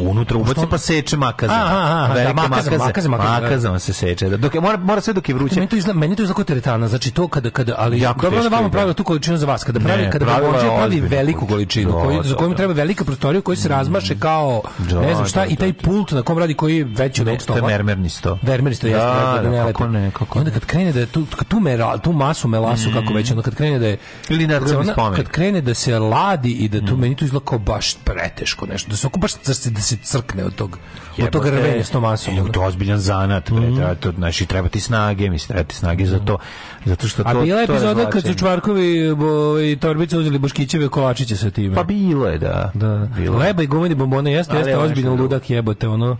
Unutra 0.00 0.36
ubaci 0.38 0.60
pa 0.70 0.78
seče 0.78 1.16
makaze. 1.16 1.52
Aha, 1.52 1.76
aha, 1.76 2.14
Velike 2.14 2.34
da, 2.34 2.48
makaze, 2.48 2.78
makaze, 2.78 3.08
makaze, 3.08 3.68
da. 3.68 3.78
Se 3.78 3.92
seče. 3.92 4.28
Da, 4.28 4.36
Dok 4.36 4.54
je, 4.54 4.60
mora, 4.60 4.78
mora 4.78 5.00
sve 5.00 5.12
dok 5.12 5.28
je 5.28 5.34
vruće. 5.34 5.54
Meni 5.54 5.68
to 5.68 5.76
izgleda, 5.76 5.98
meni 5.98 6.16
to 6.16 6.22
izgleda 6.22 6.36
kao 6.36 6.44
teretana, 6.44 6.88
znači 6.88 7.10
to 7.10 7.28
kada 7.28 7.50
kada 7.50 7.74
ali 7.78 8.00
Jako 8.00 8.20
dobro 8.20 8.40
da 8.40 8.60
ide. 8.60 8.70
pravila 8.70 8.92
tu 8.94 9.04
količinu 9.04 9.36
za 9.36 9.46
vas, 9.46 9.64
kada 9.64 9.80
pravi 9.80 10.02
Ne, 10.02 10.10
kada 10.10 10.24
bombonđija 10.26 10.76
pravi 10.76 11.00
veliku 11.00 11.46
količinu, 11.46 11.92
Da, 11.92 11.98
koju 11.98 12.22
za 12.22 12.30
da, 12.30 12.36
kojom 12.36 12.50
da. 12.50 12.56
treba 12.56 12.72
velika 12.72 13.04
prostorija 13.04 13.40
koji 13.40 13.56
se 13.56 13.68
razmaše 13.68 14.18
kao 14.18 14.62
Da, 14.80 15.00
ne 15.00 15.14
znam 15.14 15.26
šta 15.26 15.40
da, 15.40 15.46
i 15.46 15.56
taj 15.56 15.72
da, 15.72 15.78
da. 15.78 15.84
pult 15.84 16.10
na 16.10 16.22
kom 16.22 16.38
radi 16.38 16.54
koji 16.54 16.76
je 16.76 16.84
veći 16.84 17.22
od 17.22 17.28
ovog 17.28 17.38
to 17.38 17.52
je 17.52 17.56
stola. 17.56 17.68
mermernisto. 17.68 18.38
Vermeristo 18.42 18.86
jeste, 18.86 19.00
Da, 19.00 19.32
da, 19.36 19.42
da, 19.42 19.50
da, 19.50 19.50
ne 19.50 19.72
kako 19.72 19.88
ne, 19.88 20.10
kako 20.10 20.38
onda 20.38 20.50
kad 20.50 20.64
krene 20.64 20.92
da 20.92 21.00
je 21.00 21.06
tu, 21.06 21.26
tu, 21.48 21.60
mera, 21.60 21.98
tu 21.98 22.12
masu 22.12 22.48
melasu, 22.48 22.90
kako 22.94 23.12
već, 23.12 23.30
onda 23.30 23.42
kad 23.42 23.54
krene 23.54 23.78
da 23.78 23.86
je... 23.86 23.98
Ili 24.28 24.46
na 24.46 24.60
spomenik. 24.66 25.16
Kad 25.16 25.28
krene 25.28 25.60
da 25.60 25.74
se 25.74 25.98
ladi 25.98 26.50
i 26.50 26.68
da 26.68 26.86
tu, 26.86 26.96
meni 26.96 27.16
to 27.16 27.24
izgleda 27.24 27.44
kao 27.44 27.58
baš 27.58 27.94
preteško 27.96 28.66
nešto, 28.66 28.90
da 28.90 28.96
se 28.96 29.06
oko 29.06 29.18
baš 29.18 29.32
da 29.46 29.54
se, 29.66 29.70
da 29.70 29.80
se 29.80 29.96
crkne 29.96 30.44
od 30.44 30.54
tog, 30.54 30.78
od 31.18 31.30
tog 31.30 31.46
rvenja 31.46 31.84
s 31.84 31.90
tom 31.90 32.02
masom. 32.02 32.34
e, 32.34 32.40
ono. 32.40 32.52
To 32.52 32.62
je 32.62 32.66
ozbiljan 32.66 32.98
zanat, 32.98 33.50
bre, 33.50 33.74
treba 33.74 33.94
to, 33.94 34.12
znači 34.12 34.46
treba 34.46 34.68
ti 34.68 34.80
snage, 34.80 35.30
mislim, 35.30 35.48
treba 35.48 35.64
ti 35.64 35.76
snage 35.76 36.06
za 36.06 36.18
to, 36.18 36.38
zato 36.84 37.08
što 37.08 37.22
to 37.24 37.28
A 37.28 37.34
bila 37.34 37.60
je 37.60 37.64
epizoda 37.64 38.10
kad 38.10 38.22
su. 38.22 38.34
Čvarkovi 38.34 39.14
bo, 39.14 39.60
i 39.60 39.76
Torbice 39.76 40.18
uzeli 40.18 40.38
Boškićeve 40.38 40.88
kolačiće 40.88 41.36
sa 41.36 41.50
time. 41.50 41.74
Pa 41.74 41.82
bilo 41.82 42.26
je, 42.26 42.38
da. 42.38 42.70
Da, 42.74 43.08
Bilo 43.16 43.34
je. 43.34 43.46
leba 43.46 43.62
i 43.62 43.66
gumeni 43.66 43.94
bombone 43.94 44.32
jeste, 44.32 44.52
Ali 44.52 44.60
jeste 44.60 44.76
ozbiljno 44.78 45.14
ludak 45.14 45.50
jebote, 45.50 45.88
ono. 45.88 46.16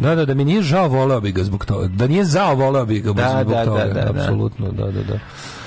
Da, 0.00 0.14
da, 0.14 0.24
da 0.24 0.34
mi 0.34 0.44
nije 0.44 0.62
žao, 0.62 0.88
voleo 0.88 1.20
bi 1.20 1.32
ga 1.32 1.44
zbog 1.44 1.64
toga. 1.64 1.86
Da 1.88 2.06
nije 2.06 2.24
zao, 2.24 2.54
voleo 2.54 2.84
bi 2.84 3.00
ga 3.00 3.12
Da, 3.12 3.28
zbog 3.30 3.52
da, 3.52 3.64
toga. 3.64 3.84
da, 3.84 3.94
da, 3.94 4.12
da. 4.12 4.20
Apsolutno, 4.20 4.70
da, 4.72 4.84
da, 4.84 5.02
da. 5.02 5.18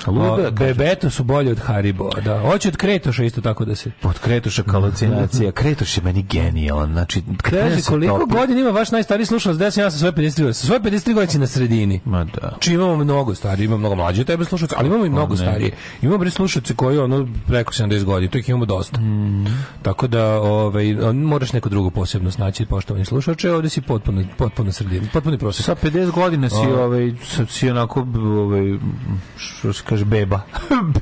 Ludak. 0.06 0.52
Bebeto 0.52 1.10
su 1.10 1.24
bolji 1.24 1.50
od 1.50 1.58
Haribo, 1.58 2.10
da. 2.24 2.40
Hoće 2.40 2.68
od 2.68 2.76
Kretoša 2.76 3.24
isto 3.24 3.40
tako 3.40 3.64
da 3.64 3.74
se... 3.74 3.90
Od 4.02 4.18
Kretoša 4.18 4.62
halucinacija. 4.66 5.52
Kretoš 5.52 5.96
je 5.96 6.02
meni 6.02 6.22
genijalan. 6.22 6.92
Znači, 6.92 7.22
Kaže, 7.42 7.82
koliko 7.88 8.14
topi- 8.14 8.32
godina 8.32 8.60
ima 8.60 8.70
vaš 8.70 8.90
najstariji 8.90 9.26
slušalac? 9.26 9.58
Da 9.58 9.70
sam 9.70 9.82
ja 9.82 9.90
sa 9.90 9.98
svoje 9.98 10.12
53 10.12 10.36
godine. 10.36 10.54
Svoje 10.54 10.80
53 10.80 11.14
godine 11.14 11.40
na 11.40 11.46
sredini. 11.46 12.00
Ma 12.04 12.24
da. 12.24 12.56
Či 12.60 12.72
imamo 12.74 12.96
mnogo 12.96 13.34
stariji, 13.34 13.64
imamo 13.64 13.78
mnogo 13.78 13.94
mlađe 13.94 14.24
tebe 14.24 14.44
slušalce, 14.44 14.74
ali 14.78 14.88
imamo 14.88 15.06
i 15.06 15.10
mnogo 15.10 15.34
ne. 15.34 15.36
starije. 15.36 15.72
Imamo 16.02 16.18
bre 16.18 16.30
slušalce 16.30 16.74
koji 16.74 16.98
ono 16.98 17.28
preko 17.46 17.72
70 17.72 18.04
godina, 18.04 18.30
to 18.30 18.38
ih 18.38 18.48
imamo 18.48 18.64
dosta. 18.64 18.98
Tako 19.82 20.06
da, 20.06 20.40
ovaj 20.40 20.94
moraš 21.12 21.52
neko 21.52 21.68
drugo 21.68 21.90
posebno 21.90 22.30
snaći 22.30 22.66
poštovani 22.66 23.04
slušače, 23.04 23.50
ovdje 23.50 23.70
si 23.70 23.80
potpuno 23.80 24.24
potpuno 24.36 24.72
sredini, 24.72 25.08
potpuni 25.12 25.38
prosjek. 25.38 25.66
Sa 25.66 25.74
50 25.74 26.10
godina 26.10 26.48
si, 26.48 26.56
ovaj, 26.56 27.12
si 27.48 27.70
onako, 27.70 28.06
ovaj, 28.22 28.78
što 29.36 29.72
kaže, 29.92 30.04
beba. 30.06 30.40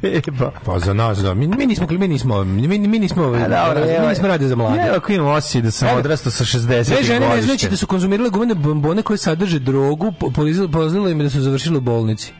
beba. 0.02 0.50
Pa 0.64 0.78
za 0.78 0.94
nas, 0.94 1.18
da, 1.18 1.34
mi, 1.34 1.46
mi 1.48 1.66
nismo, 1.66 1.86
mi 1.90 2.08
nismo, 2.08 2.44
mi, 2.44 2.78
mi 2.78 2.98
nismo, 2.98 3.24
ovaj, 3.24 3.42
A, 3.42 3.48
dobro, 3.48 3.84
mi 3.84 3.92
evo, 3.92 4.08
nismo 4.08 4.28
radili 4.28 4.48
za 4.48 4.56
mlade. 4.56 4.78
Ja, 4.78 4.96
ako 4.96 5.12
imam 5.12 5.26
osjećaj 5.28 5.62
da 5.62 5.70
sam 5.70 5.88
Evo, 5.88 5.98
odrastao 5.98 6.32
sa 6.32 6.44
60 6.44 6.58
Dve 6.66 6.84
žene 6.84 7.18
godište. 7.18 7.36
vežbajući 7.36 7.68
da 7.68 7.76
su 7.76 7.86
konzumirale 7.86 8.30
gumene 8.30 8.54
bombone 8.54 9.02
koje 9.02 9.18
sadrže 9.18 9.58
drogu, 9.58 10.12
po- 10.12 10.26
polizale- 10.28 10.72
poznale 10.72 11.12
im 11.12 11.18
da 11.18 11.30
su 11.30 11.40
završile 11.40 11.78
u 11.78 11.80
bolnici. 11.80 12.32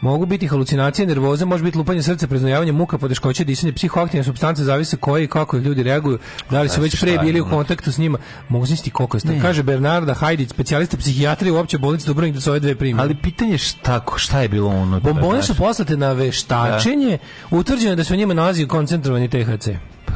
Mogu 0.00 0.26
biti 0.26 0.48
halucinacije, 0.48 1.06
nervoza, 1.06 1.44
može 1.44 1.64
biti 1.64 1.78
lupanje 1.78 2.02
srca, 2.02 2.26
preznojavanje, 2.26 2.72
muka, 2.72 2.98
poteškoće, 2.98 3.44
disanje, 3.44 3.72
psihoaktivne 3.72 4.24
supstance, 4.24 4.64
zavise 4.64 4.96
koje 4.96 5.24
i 5.24 5.28
kako 5.28 5.56
ljudi 5.56 5.82
reaguju, 5.82 6.18
da 6.50 6.62
li 6.62 6.68
su 6.68 6.80
već 6.80 7.00
pre 7.00 7.18
bili 7.18 7.40
u 7.40 7.48
kontaktu 7.50 7.92
s 7.92 7.98
njima. 7.98 8.18
Mogu 8.48 8.66
znati 8.66 8.90
koliko 8.90 9.16
je 9.16 9.40
Kaže 9.42 9.62
Bernarda 9.62 10.14
Hajdić, 10.14 10.50
specijalista 10.50 10.96
psihijatrije 10.96 11.52
u 11.52 11.56
opće 11.56 11.78
bolnici 11.78 12.06
Dubrovnik 12.06 12.34
da 12.34 12.40
su 12.40 12.50
ove 12.50 12.60
dve 12.60 12.74
primjene. 12.74 13.02
Ali 13.02 13.16
pitanje 13.22 13.52
je 13.52 13.58
šta, 13.58 14.04
šta 14.16 14.40
je 14.40 14.48
bilo 14.48 14.68
unutra? 14.68 15.12
Bombone 15.12 15.42
su 15.42 15.46
znaš? 15.46 15.58
poslate 15.58 15.96
na 15.96 16.12
veštačenje, 16.12 17.18
utvrđeno 17.50 17.92
je 17.92 17.96
da 17.96 18.04
se 18.04 18.14
u 18.14 18.16
njima 18.16 18.34
nalazi 18.34 18.66
koncentrovani 18.66 19.28
THC. 19.28 19.68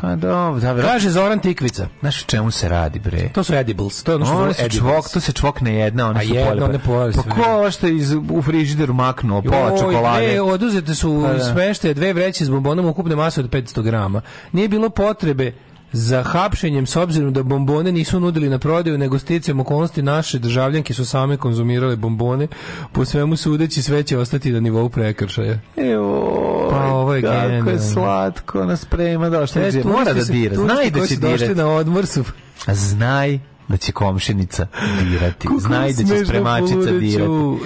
Pa 0.05 0.17
dobro, 0.17 0.61
da. 0.61 0.83
Kaže 0.83 1.11
Zoran 1.11 1.39
Tikvica. 1.39 1.89
Znaš 2.01 2.23
o 2.23 2.27
čemu 2.27 2.51
se 2.51 2.69
radi, 2.69 2.99
bre? 2.99 3.29
To 3.33 3.45
su 3.45 3.55
edibles. 3.55 4.03
To 4.03 4.13
je 4.13 4.17
ono 4.17 4.25
što 4.27 4.35
zove 4.37 4.55
su 4.55 4.69
čvok, 4.69 5.09
to 5.09 5.21
se 5.21 5.33
čvokne 5.33 5.75
jedna, 5.75 6.09
one 6.09 6.21
A 6.21 6.23
su 6.23 6.35
jedna, 6.35 6.51
polje. 6.51 6.65
one 6.65 6.79
pojeli 6.79 7.13
Pa 7.13 7.23
ko 7.23 7.51
ovo 7.51 7.71
što 7.71 7.87
iz, 7.87 8.15
u 8.31 8.43
frižideru 8.43 8.95
maknuo, 8.95 9.43
pola 9.43 9.79
čokolade? 9.81 10.27
Dve, 10.27 10.41
oduzete 10.41 10.95
su 10.95 11.23
Pa 11.27 11.33
da. 11.33 11.45
smešte 11.45 11.95
dve 11.95 12.13
vreće 12.13 12.45
s 12.45 12.51
bombonom 12.51 12.87
ukupne 12.87 13.17
mase 13.17 13.41
od 13.41 13.51
500 13.51 13.83
grama. 13.83 14.21
Nije 14.53 14.69
bilo 14.69 14.91
potrebe 14.91 15.53
za 15.95 16.23
hapšenjem 16.25 16.87
s 16.87 16.97
obzirom 16.97 17.33
da 17.33 17.43
bombone 17.43 17.93
nisu 17.93 18.21
nudili 18.21 18.49
na 18.49 18.59
prodaju, 18.59 18.99
nego 18.99 19.19
sticajem 19.19 19.61
okolnosti 19.61 20.03
naše 20.03 20.39
državljanke 20.39 20.95
su 20.95 21.07
same 21.07 21.37
konzumirale 21.37 21.97
bombone. 21.97 22.49
Po 22.93 23.05
svemu 23.05 23.37
sudeći 23.37 23.83
sve 23.83 24.03
će 24.03 24.19
ostati 24.19 24.51
na 24.51 24.61
nivou 24.61 24.89
prekršaja. 24.89 25.59
Evo, 25.77 26.69
Pa 26.71 26.85
ovo 26.85 27.15
je 27.15 27.23
kako 27.23 27.37
je 27.37 27.49
genijalno. 27.51 27.79
slatko 27.83 28.65
nas 28.65 28.81
sprema, 28.81 29.29
da 29.31 29.47
što 29.47 29.61
E, 29.61 29.63
je, 29.65 29.85
mora 29.85 30.13
da 30.15 30.25
dira, 30.25 30.57
znaj 30.57 30.91
da 30.91 31.07
će 31.07 31.17
došli 31.17 31.39
dirati. 31.39 31.55
na 31.55 31.69
odmor 31.69 32.07
su 32.07 32.25
Znaj 32.69 33.39
da 33.69 33.77
će 33.77 33.93
komšenica 33.93 34.67
dirati. 35.01 35.49
Kako 35.49 35.61
Znaj 35.61 35.89
da 35.89 36.05
će 36.05 36.25
spremačica 36.25 36.75
dirati. 36.91 37.25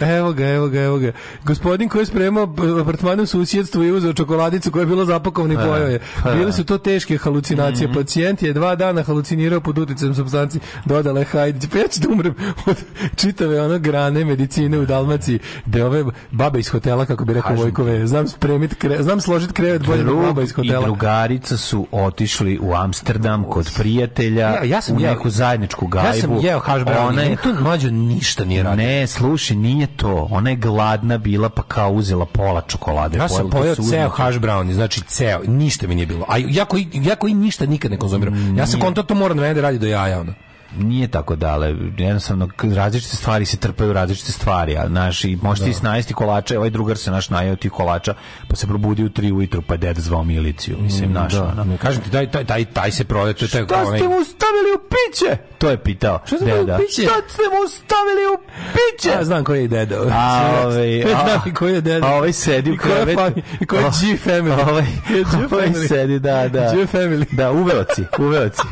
Evo 0.08 0.32
ga, 0.32 0.46
evo 0.46 0.68
ga, 0.68 0.80
evo 0.80 0.98
ga. 0.98 1.12
Gospodin 1.44 1.88
koji 1.88 2.02
je 2.02 2.06
spremao 2.06 2.46
b- 2.46 2.80
apartman 2.80 3.20
u 3.20 3.26
susjedstvu 3.26 3.84
i 3.84 3.92
uzeo 3.92 4.12
čokoladicu 4.12 4.70
koja 4.70 4.82
je 4.82 4.86
bila 4.86 5.04
zapakovana 5.04 5.54
i 5.54 5.56
Pa, 5.56 5.62
pojao 5.62 5.88
je. 5.88 6.00
pa. 6.22 6.30
Bile 6.32 6.52
su 6.52 6.64
to 6.64 6.78
teške 6.78 7.18
halucinacije. 7.18 7.92
Pacijent 7.94 8.42
je 8.42 8.52
dva 8.52 8.74
dana 8.74 9.02
halucinirao 9.02 9.60
pod 9.60 9.78
uticajem 9.78 10.14
supstanci. 10.14 10.60
Dodala 10.84 11.18
je 11.18 11.26
Hajdić. 11.26 11.70
Pa 11.70 11.78
ja 11.78 11.88
ću 11.88 12.00
da 12.00 12.08
umrem 12.08 12.34
od 12.66 12.76
čitave 13.16 13.62
ono 13.62 13.78
grane 13.78 14.24
medicine 14.24 14.78
u 14.78 14.86
Dalmaciji. 14.86 15.38
Da 15.66 15.86
ove 15.86 16.04
babe 16.30 16.58
iz 16.60 16.68
hotela, 16.68 17.06
kako 17.06 17.24
bi 17.24 17.32
rekao 17.34 17.56
Vojkove, 17.56 18.06
znam 18.06 18.28
spremit 18.28 18.74
kre, 18.74 19.02
znam 19.02 19.20
složit 19.20 19.52
krevet 19.52 19.86
bolje 19.86 20.04
nego 20.04 20.16
baba 20.18 20.42
iz 20.42 20.48
Drug 20.48 20.64
i 20.64 20.68
hotela. 20.68 20.84
drugarica 20.84 21.56
su 21.56 21.86
otišli 21.92 22.58
u 22.58 22.74
Amsterdam 22.74 23.44
kod 23.44 23.70
prijatelja 23.76 24.40
Ja- 24.40 24.64
ja 24.64 24.80
sam 24.80 24.96
u 24.96 25.00
neku 25.00 25.30
zajedničku 25.30 25.86
gajbu. 25.88 26.06
Ja 26.06 26.20
sam 26.20 26.38
jeo 26.40 26.58
hash 26.58 26.84
brown. 26.84 27.08
Ona 27.08 27.22
je 27.22 27.36
to 27.36 27.54
mlađo 27.60 27.90
ništa 27.90 28.44
nije 28.44 28.62
radio. 28.62 28.86
Ne, 28.86 29.06
slušaj, 29.06 29.56
nije 29.56 29.86
to. 29.86 30.28
Ona 30.30 30.50
je 30.50 30.56
gladna 30.56 31.18
bila, 31.18 31.48
pa 31.48 31.62
kao 31.62 31.90
uzela 31.90 32.26
pola 32.26 32.60
čokolade. 32.60 33.18
Ja 33.18 33.28
sam 33.28 33.50
pojeo 33.50 33.74
ceo 33.74 34.08
hash 34.08 34.38
brownie, 34.38 34.72
znači 34.72 35.00
ceo, 35.00 35.40
ništa 35.46 35.86
mi 35.86 35.94
nije 35.94 36.06
bilo. 36.06 36.24
A 36.28 36.34
jako, 36.38 36.76
jako 36.92 37.28
i 37.28 37.34
ništa 37.34 37.66
nikad 37.66 37.90
ne 37.90 37.96
konzumiram. 37.96 38.58
Ja 38.58 38.66
sam 38.66 38.80
konto 38.80 39.02
to 39.02 39.14
mora 39.14 39.34
na 39.34 39.42
mene 39.42 39.54
da 39.54 39.60
radi 39.60 39.78
do 39.78 39.86
jaja, 39.86 40.20
ono. 40.20 40.32
Nije 40.72 41.08
tako 41.08 41.36
dale. 41.36 41.66
Jednostavno, 41.98 42.48
različite 42.74 43.16
stvari 43.16 43.44
se 43.44 43.56
trpaju 43.56 43.92
različite 43.92 44.32
stvari. 44.32 44.76
A, 44.76 44.86
znaš, 44.88 45.24
i 45.24 45.38
možeš 45.42 45.64
ti 45.64 45.74
snajesti 45.74 46.14
kolače, 46.14 46.58
ovaj 46.58 46.70
drugar 46.70 46.96
se 46.96 47.10
naš 47.10 47.30
najeo 47.30 47.56
tih 47.56 47.72
kolača, 47.72 48.14
pa 48.48 48.56
se 48.56 48.66
probudi 48.66 49.04
u 49.04 49.08
tri 49.08 49.32
ujutru, 49.32 49.62
pa 49.62 49.74
je 49.74 49.78
deda 49.78 50.00
zvao 50.00 50.24
miliciju. 50.24 50.76
Mislim, 50.80 51.12
naš, 51.12 51.32
Da, 51.32 51.44
ono. 51.44 51.64
ne, 51.64 51.76
kažem 51.76 52.02
ti, 52.02 52.10
taj, 52.10 52.30
taj, 52.30 52.44
taj, 52.44 52.64
taj 52.64 52.90
se 52.90 53.04
prodaje, 53.04 53.34
to 53.34 53.44
je 53.44 53.48
taj, 53.48 53.64
Šta 53.64 53.76
onaj- 53.76 53.98
ste 53.98 54.08
mu 54.08 54.24
stavili 54.24 54.70
u 54.74 54.80
piće? 54.88 55.36
To 55.58 55.70
je 55.70 55.78
pitao. 55.78 56.20
Šta 56.26 56.36
ste 56.36 56.44
mu 56.46 56.52
u 56.52 56.56
deda. 56.56 56.78
piće? 56.78 57.02
Šta 57.02 57.14
ste 57.28 57.42
mu 57.44 57.68
stavili 57.68 58.22
u 58.34 58.38
piće? 58.72 59.08
Ja 59.10 59.24
znam 59.24 59.44
koji 59.44 59.62
je 59.62 59.68
deda. 59.68 59.96
A, 60.12 60.50
ovaj, 60.64 61.02
a- 61.14 61.40
i 61.46 61.54
koji 61.54 61.74
je 61.74 61.80
deda. 61.80 62.06
a 62.06 62.14
ovaj 62.14 62.32
sedi 62.32 62.70
u 62.70 62.74
I 62.74 62.78
krevetu. 62.78 63.40
I 63.60 63.66
koji 63.66 63.78
je 63.78 63.84
G 63.84 64.18
family. 64.26 64.68
Ovaj, 64.68 64.86
ovaj 65.52 65.88
sedi, 65.88 66.18
da, 66.18 66.48
da. 66.48 66.72
G 66.72 66.86
family. 66.88 67.24
Da, 67.32 67.50
uveoci, 67.52 68.04
uveoci. 68.18 68.62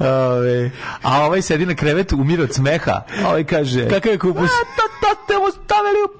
Ove, 0.00 0.70
a 1.02 1.22
ovaj 1.26 1.42
sedi 1.42 1.66
na 1.66 1.74
krevetu, 1.74 2.16
umire 2.16 2.42
od 2.42 2.54
smeha. 2.54 3.02
A 3.24 3.28
ovaj 3.28 3.44
kaže... 3.44 3.88
Kakav 3.88 4.12
je 4.12 4.18
kupus? 4.18 4.50
A, 4.50 4.64
to, 4.76 4.82
to 5.00 5.24
ste 5.24 5.34
mu 5.34 5.46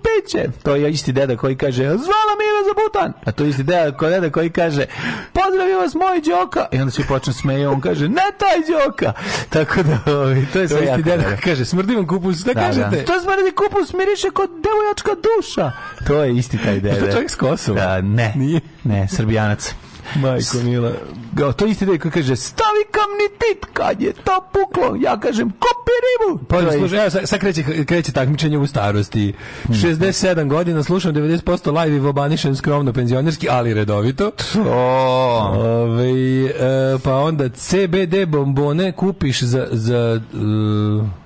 Biće. 0.02 0.48
To 0.62 0.76
je 0.76 0.90
isti 0.90 1.12
deda 1.12 1.36
koji 1.36 1.56
kaže, 1.56 1.82
zvala 1.82 2.32
Mira 2.38 2.60
za 2.68 2.74
butan. 2.84 3.12
A 3.24 3.32
to 3.32 3.44
je 3.44 3.50
isti 3.50 3.62
deda, 3.62 3.96
ko 3.96 4.08
deda 4.08 4.30
koji 4.30 4.50
kaže, 4.50 4.84
pozdravim 5.32 5.76
vas 5.78 5.94
moj 5.94 6.20
Đoka. 6.20 6.66
I 6.72 6.78
onda 6.78 6.90
svi 6.90 7.04
počnu 7.08 7.32
smeju, 7.32 7.70
on 7.70 7.80
kaže, 7.80 8.08
ne 8.08 8.22
taj 8.38 8.58
Đoka. 8.68 9.12
Tako 9.48 9.82
da, 9.82 10.12
ovaj, 10.12 10.44
to 10.52 10.58
je 10.58 10.68
To 10.68 10.74
sve 10.76 10.86
je 10.86 10.90
isti 10.90 11.02
deda 11.02 11.24
koji 11.24 11.36
kaže, 11.36 11.64
smrdi 11.64 11.94
vam 11.96 12.06
kupus, 12.06 12.40
šta 12.40 12.52
Da, 12.54 12.60
kažete? 12.60 12.96
da. 12.96 13.04
To 13.04 13.20
smrdi 13.20 13.52
kupus, 13.56 13.92
miriše 13.92 14.30
kod 14.30 14.50
devojačka 14.50 15.10
duša. 15.28 15.72
To 16.06 16.22
je 16.24 16.36
isti 16.36 16.58
taj 16.58 16.80
deda. 16.80 17.06
to 17.06 17.12
čovjek 17.12 17.30
s 17.30 17.34
Kosova? 17.36 17.80
Da, 17.80 18.00
ne, 18.00 18.32
Nije? 18.36 18.60
ne, 18.84 19.08
srbijanac. 19.08 19.74
Majko 20.16 20.58
mila. 20.64 20.92
Ga, 21.32 21.52
to 21.52 21.66
isti 21.66 21.86
koji 21.86 21.98
kaže, 21.98 22.36
stavi 22.36 22.84
kamnitit 22.90 23.66
kad 23.72 24.02
je 24.02 24.12
to 24.12 24.44
puklo. 24.52 24.96
Ja 25.00 25.20
kažem, 25.20 25.50
kopi 25.50 25.92
ribu. 26.08 26.44
Pa 26.48 26.72
slušaj, 26.72 27.00
evo 27.00 27.10
sad, 27.10 27.40
kreće, 27.40 27.84
kreće 27.84 28.12
takmičenje 28.12 28.58
u 28.58 28.66
starosti. 28.66 29.34
67 29.68 30.48
godina, 30.48 30.82
slušam 30.82 31.14
90% 31.14 31.82
live 31.82 31.96
i 31.96 32.00
vobanišem 32.00 32.56
skromno 32.56 32.92
penzionerski, 32.92 33.48
ali 33.50 33.74
redovito. 33.74 34.30
O, 34.68 35.32
Ove, 35.56 36.44
e, 36.44 36.98
pa 37.04 37.16
onda 37.16 37.48
CBD 37.48 38.26
bombone 38.26 38.92
kupiš 38.92 39.42
za, 39.42 39.68
za 39.70 40.20
e, 40.34 40.38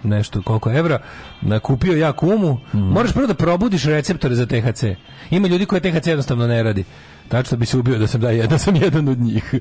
nešto 0.02 0.42
koliko 0.42 0.70
evra, 0.72 0.98
na 1.40 1.58
kupio 1.60 1.96
ja 1.96 2.12
kumu, 2.12 2.58
moraš 2.72 3.12
prvo 3.12 3.26
da 3.26 3.34
probudiš 3.34 3.84
receptore 3.84 4.34
za 4.34 4.46
THC. 4.46 4.84
Ima 5.30 5.48
ljudi 5.48 5.66
koje 5.66 5.80
THC 5.80 6.06
jednostavno 6.06 6.46
ne 6.46 6.62
radi. 6.62 6.84
Tačno 7.28 7.56
bi 7.56 7.66
se 7.66 7.78
ubio 7.78 7.98
da 7.98 8.06
sam 8.06 8.20
da 8.20 8.30
jedan, 8.30 8.48
da 8.48 8.58
sam 8.58 8.76
jedan 8.76 9.08
od 9.08 9.18
njih. 9.18 9.54
E, 9.54 9.60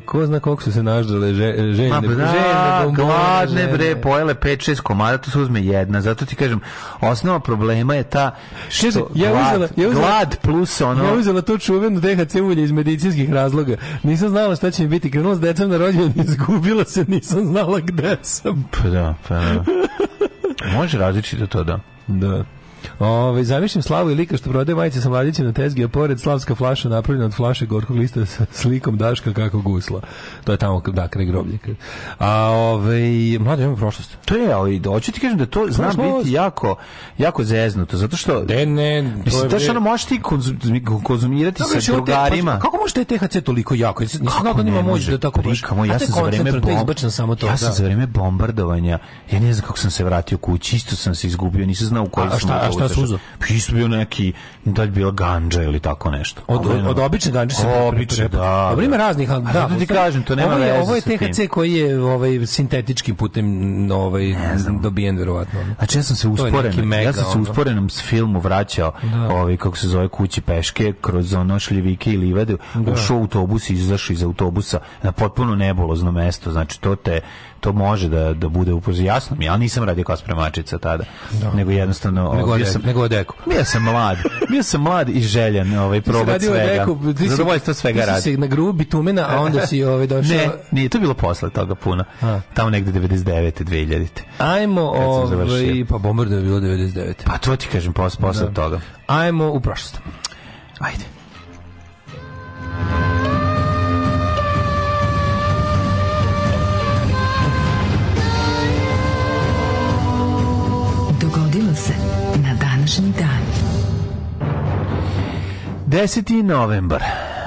ko 0.00 0.26
zna 0.26 0.40
koliko 0.40 0.62
su 0.62 0.72
se 0.72 0.82
naždale 0.82 1.28
že, 1.28 1.54
žene, 1.56 1.74
žene 1.74 2.92
gladne 2.96 3.66
bre, 3.68 3.96
pojele 3.96 4.34
5-6 4.34 4.80
komada, 4.80 5.18
to 5.18 5.30
se 5.30 5.38
uzme 5.38 5.60
jedna. 5.62 6.00
Zato 6.00 6.24
ti 6.24 6.36
kažem, 6.36 6.60
osnova 7.00 7.40
problema 7.40 7.94
je 7.94 8.02
ta 8.02 8.36
što 8.68 9.10
ja 9.14 9.30
glad, 9.30 9.44
uzela- 9.46 9.68
ja 9.76 9.88
uzela- 9.88 10.00
glad 10.00 10.36
plus 10.38 10.80
ono... 10.80 11.04
Ja 11.04 11.12
uzela 11.12 11.42
to 11.42 11.58
čuveno 11.58 12.00
THC 12.00 12.34
ulje 12.36 12.62
iz 12.62 12.72
medicinskih 12.72 13.32
razloga. 13.32 13.76
Nisam 14.02 14.28
znala 14.28 14.56
šta 14.56 14.70
će 14.70 14.82
mi 14.82 14.88
biti. 14.88 15.10
Krenula 15.10 15.34
s 15.34 15.40
decom 15.40 15.70
na 15.70 15.76
rođendan, 15.76 16.24
izgubila 16.26 16.84
se, 16.84 17.04
nisam 17.08 17.46
znala 17.46 17.80
gde 17.80 18.16
sam. 18.22 18.68
Pa 18.72 18.88
da, 18.88 19.14
pa 19.28 19.34
da. 19.34 19.64
Može 20.76 20.98
različito 20.98 21.46
to 21.46 21.64
da. 21.64 21.80
Da. 22.06 22.44
Ove, 23.00 23.44
zamišljam 23.44 23.82
Slavu 23.82 24.10
i 24.10 24.14
lika 24.14 24.36
što 24.36 24.50
prodaje 24.50 24.76
majice 24.76 25.00
sa 25.00 25.08
mladićem 25.08 25.46
na 25.46 25.52
tezgi, 25.52 25.84
a 25.84 25.88
pored 25.88 26.20
slavska 26.20 26.54
flaša 26.54 26.88
napravljena 26.88 27.26
od 27.26 27.34
flaše 27.34 27.66
gorkog 27.66 27.96
lista 27.96 28.26
sa 28.26 28.46
slikom 28.52 28.96
Daška 28.96 29.32
kako 29.32 29.60
gusla. 29.60 30.00
To 30.44 30.52
je 30.52 30.58
tamo, 30.58 30.80
da, 30.82 31.08
kraj 31.08 31.24
groblje. 31.26 31.58
A 32.18 32.30
ove, 32.44 33.00
mlade, 33.38 33.62
imamo 33.62 33.76
prošlost. 33.76 34.16
To 34.24 34.36
je, 34.36 34.52
ali 34.52 34.82
hoću 34.86 35.12
ti 35.12 35.20
kažem 35.20 35.38
da 35.38 35.46
to 35.46 35.66
zna 35.68 35.88
biti 35.88 36.32
jako, 36.32 36.76
jako 37.18 37.44
zeznuto, 37.44 37.96
zato 37.96 38.16
što... 38.16 38.42
Ne, 38.66 39.02
Mislim, 39.24 39.50
to 39.50 39.58
što 39.58 39.70
ono 39.70 39.80
možeš 39.80 40.04
ti 40.06 40.20
konzum- 40.20 41.02
konzumirati 41.02 41.62
sa 41.64 41.80
te- 41.80 41.92
drugarima. 41.92 42.52
pa 42.52 42.58
kako 42.58 42.76
može 42.76 42.94
taj 42.94 43.04
THC 43.06 43.40
toliko 43.40 43.74
jako? 43.74 44.02
Nisam 44.02 44.20
znao 44.40 44.54
da 44.54 44.62
ne 44.62 44.70
ima 44.70 44.82
moć 44.82 44.90
može? 44.90 45.10
da 45.10 45.18
tako 45.18 45.42
baš. 45.42 45.50
Prikamo, 45.52 45.82
A 45.82 45.86
ja 45.86 45.92
je 45.92 45.98
sam 45.98 46.08
za 46.08 46.14
vreme 46.14 46.30
koncentrat, 46.34 46.62
to 46.62 46.68
je 46.68 46.74
bom- 46.74 46.80
izbačeno 46.80 47.10
samo 47.10 47.34
to. 47.34 47.46
Ja 47.46 47.56
sam 47.56 47.68
da. 47.68 47.74
za 47.74 47.84
vreme 47.84 48.06
bombardovanja, 48.06 48.98
ja 49.30 49.40
ne 49.40 49.52
znam 49.52 49.66
kako 49.66 49.78
sam 49.78 49.90
se 49.90 50.04
vratio 50.04 50.38
kući, 50.38 50.76
isto 50.76 50.96
sam 50.96 51.14
se 51.14 51.26
izgubio, 51.26 51.66
nisam 51.66 51.86
znao 51.86 52.04
u 52.04 52.08
koji 52.08 52.26
A 52.26 52.30
sam 52.30 52.50
a 52.52 52.72
šta 52.72 52.88
uzeo? 52.98 53.18
Pa 53.38 53.46
isto 53.46 53.72
bio 53.72 53.88
neki, 53.88 54.32
da 54.64 54.82
li 54.82 54.90
bila 54.90 55.10
ganđa 55.10 55.62
ili 55.62 55.80
tako 55.80 56.10
nešto. 56.10 56.42
Od, 56.46 56.66
od, 56.66 56.86
od 56.86 56.98
obične 56.98 57.32
ganđe 57.32 57.56
se 57.56 57.66
Obične, 57.66 58.28
da. 58.28 58.66
Dobro, 58.70 58.84
ima 58.84 58.96
raznih, 58.96 59.30
ali 59.30 59.44
da. 59.52 59.68
ti 59.78 59.86
kažem, 59.86 60.22
to 60.22 60.36
nema 60.36 60.54
ovo 60.54 60.64
je, 60.64 60.72
veze 60.72 60.82
Ovo 60.82 60.94
je. 60.94 61.00
THC 61.00 61.48
koji 61.50 61.72
je 61.72 62.02
ovaj, 62.02 62.46
sintetičkim 62.46 63.16
putem 63.16 63.46
ovaj, 63.90 64.34
dobijen, 64.82 65.18
verovatno. 65.18 65.60
Znači 65.78 65.98
ja 65.98 66.02
sam 66.02 66.16
se 66.16 66.28
mega, 66.82 67.02
ja 67.02 67.12
sam 67.12 67.32
se 67.32 67.38
usporenom 67.38 67.90
s 67.90 68.02
filmu 68.02 68.40
vraćao, 68.40 68.92
ovaj 69.30 69.56
kako 69.56 69.76
se 69.76 69.88
zove 69.88 70.08
kući 70.08 70.40
peške 70.40 70.92
kroz 71.00 71.34
ono 71.34 71.58
šljivike 71.58 72.12
i 72.12 72.16
livade, 72.16 72.56
ušao 72.92 73.16
u 73.16 73.20
autobus 73.20 73.70
i 73.70 73.74
izašao 73.74 74.14
iz 74.14 74.22
autobusa 74.22 74.78
na 75.02 75.12
potpuno 75.12 75.54
nebulozno 75.54 76.12
mesto. 76.12 76.52
Znači 76.52 76.80
to 76.80 76.96
te 76.96 77.20
to 77.60 77.72
može 77.72 78.08
da 78.08 78.32
da 78.32 78.48
bude 78.48 78.72
upozi 78.72 79.04
jasno 79.04 79.36
mi, 79.36 79.44
ja 79.44 79.56
nisam 79.56 79.84
radio 79.84 80.04
kao 80.04 80.16
spremačica 80.16 80.78
tada, 80.78 81.04
nego 81.54 81.70
jednostavno 81.70 82.24
ovaj, 82.24 82.36
Nego 82.36 82.46
bio 82.48 82.56
odek- 82.56 82.72
sam 82.72 82.82
nego 82.82 83.00
odeku. 83.02 83.34
Bio 83.46 83.64
sam 83.64 83.82
mlad, 83.84 84.18
bio 84.48 84.62
sam 84.62 84.80
mlad 84.82 85.08
i 85.08 85.20
željan 85.20 85.50
ovaj 85.74 86.00
probati 86.00 86.30
radio 86.30 86.50
svega. 86.50 86.66
deku, 86.74 87.12
ti 87.12 87.18
si- 87.18 87.28
Zadovoljstvo 87.28 87.74
svega 87.74 88.00
si 88.00 88.06
radi. 88.06 88.22
se 88.22 88.30
na 88.32 88.46
grubu 88.46 88.72
bitumena, 88.72 89.26
a 89.28 89.40
onda 89.40 89.66
si 89.66 89.84
ovaj 89.84 90.06
došao... 90.14 90.36
Ne, 90.36 90.48
nije, 90.70 90.88
to 90.88 90.98
bilo 90.98 91.14
posle 91.14 91.50
toga 91.50 91.74
puno. 91.74 92.04
A. 92.22 92.40
Tamo 92.54 92.70
negde 92.70 93.00
99. 93.00 93.64
2000. 93.64 94.06
Ajmo, 94.38 94.82
ovaj, 94.82 95.84
pa 95.88 95.98
Bombardo 95.98 96.36
je 96.36 96.42
bilo 96.42 96.60
99. 96.60 97.14
Pa 97.24 97.38
to 97.38 97.56
ti 97.56 97.68
kažem 97.68 97.92
posle, 97.92 98.20
posle 98.20 98.54
toga. 98.54 98.80
Ajmo 99.06 99.48
u 99.48 99.60
prošlost. 99.60 99.98
Ajde. 100.78 101.04
10. 115.90 116.42
novembar. 116.42 117.02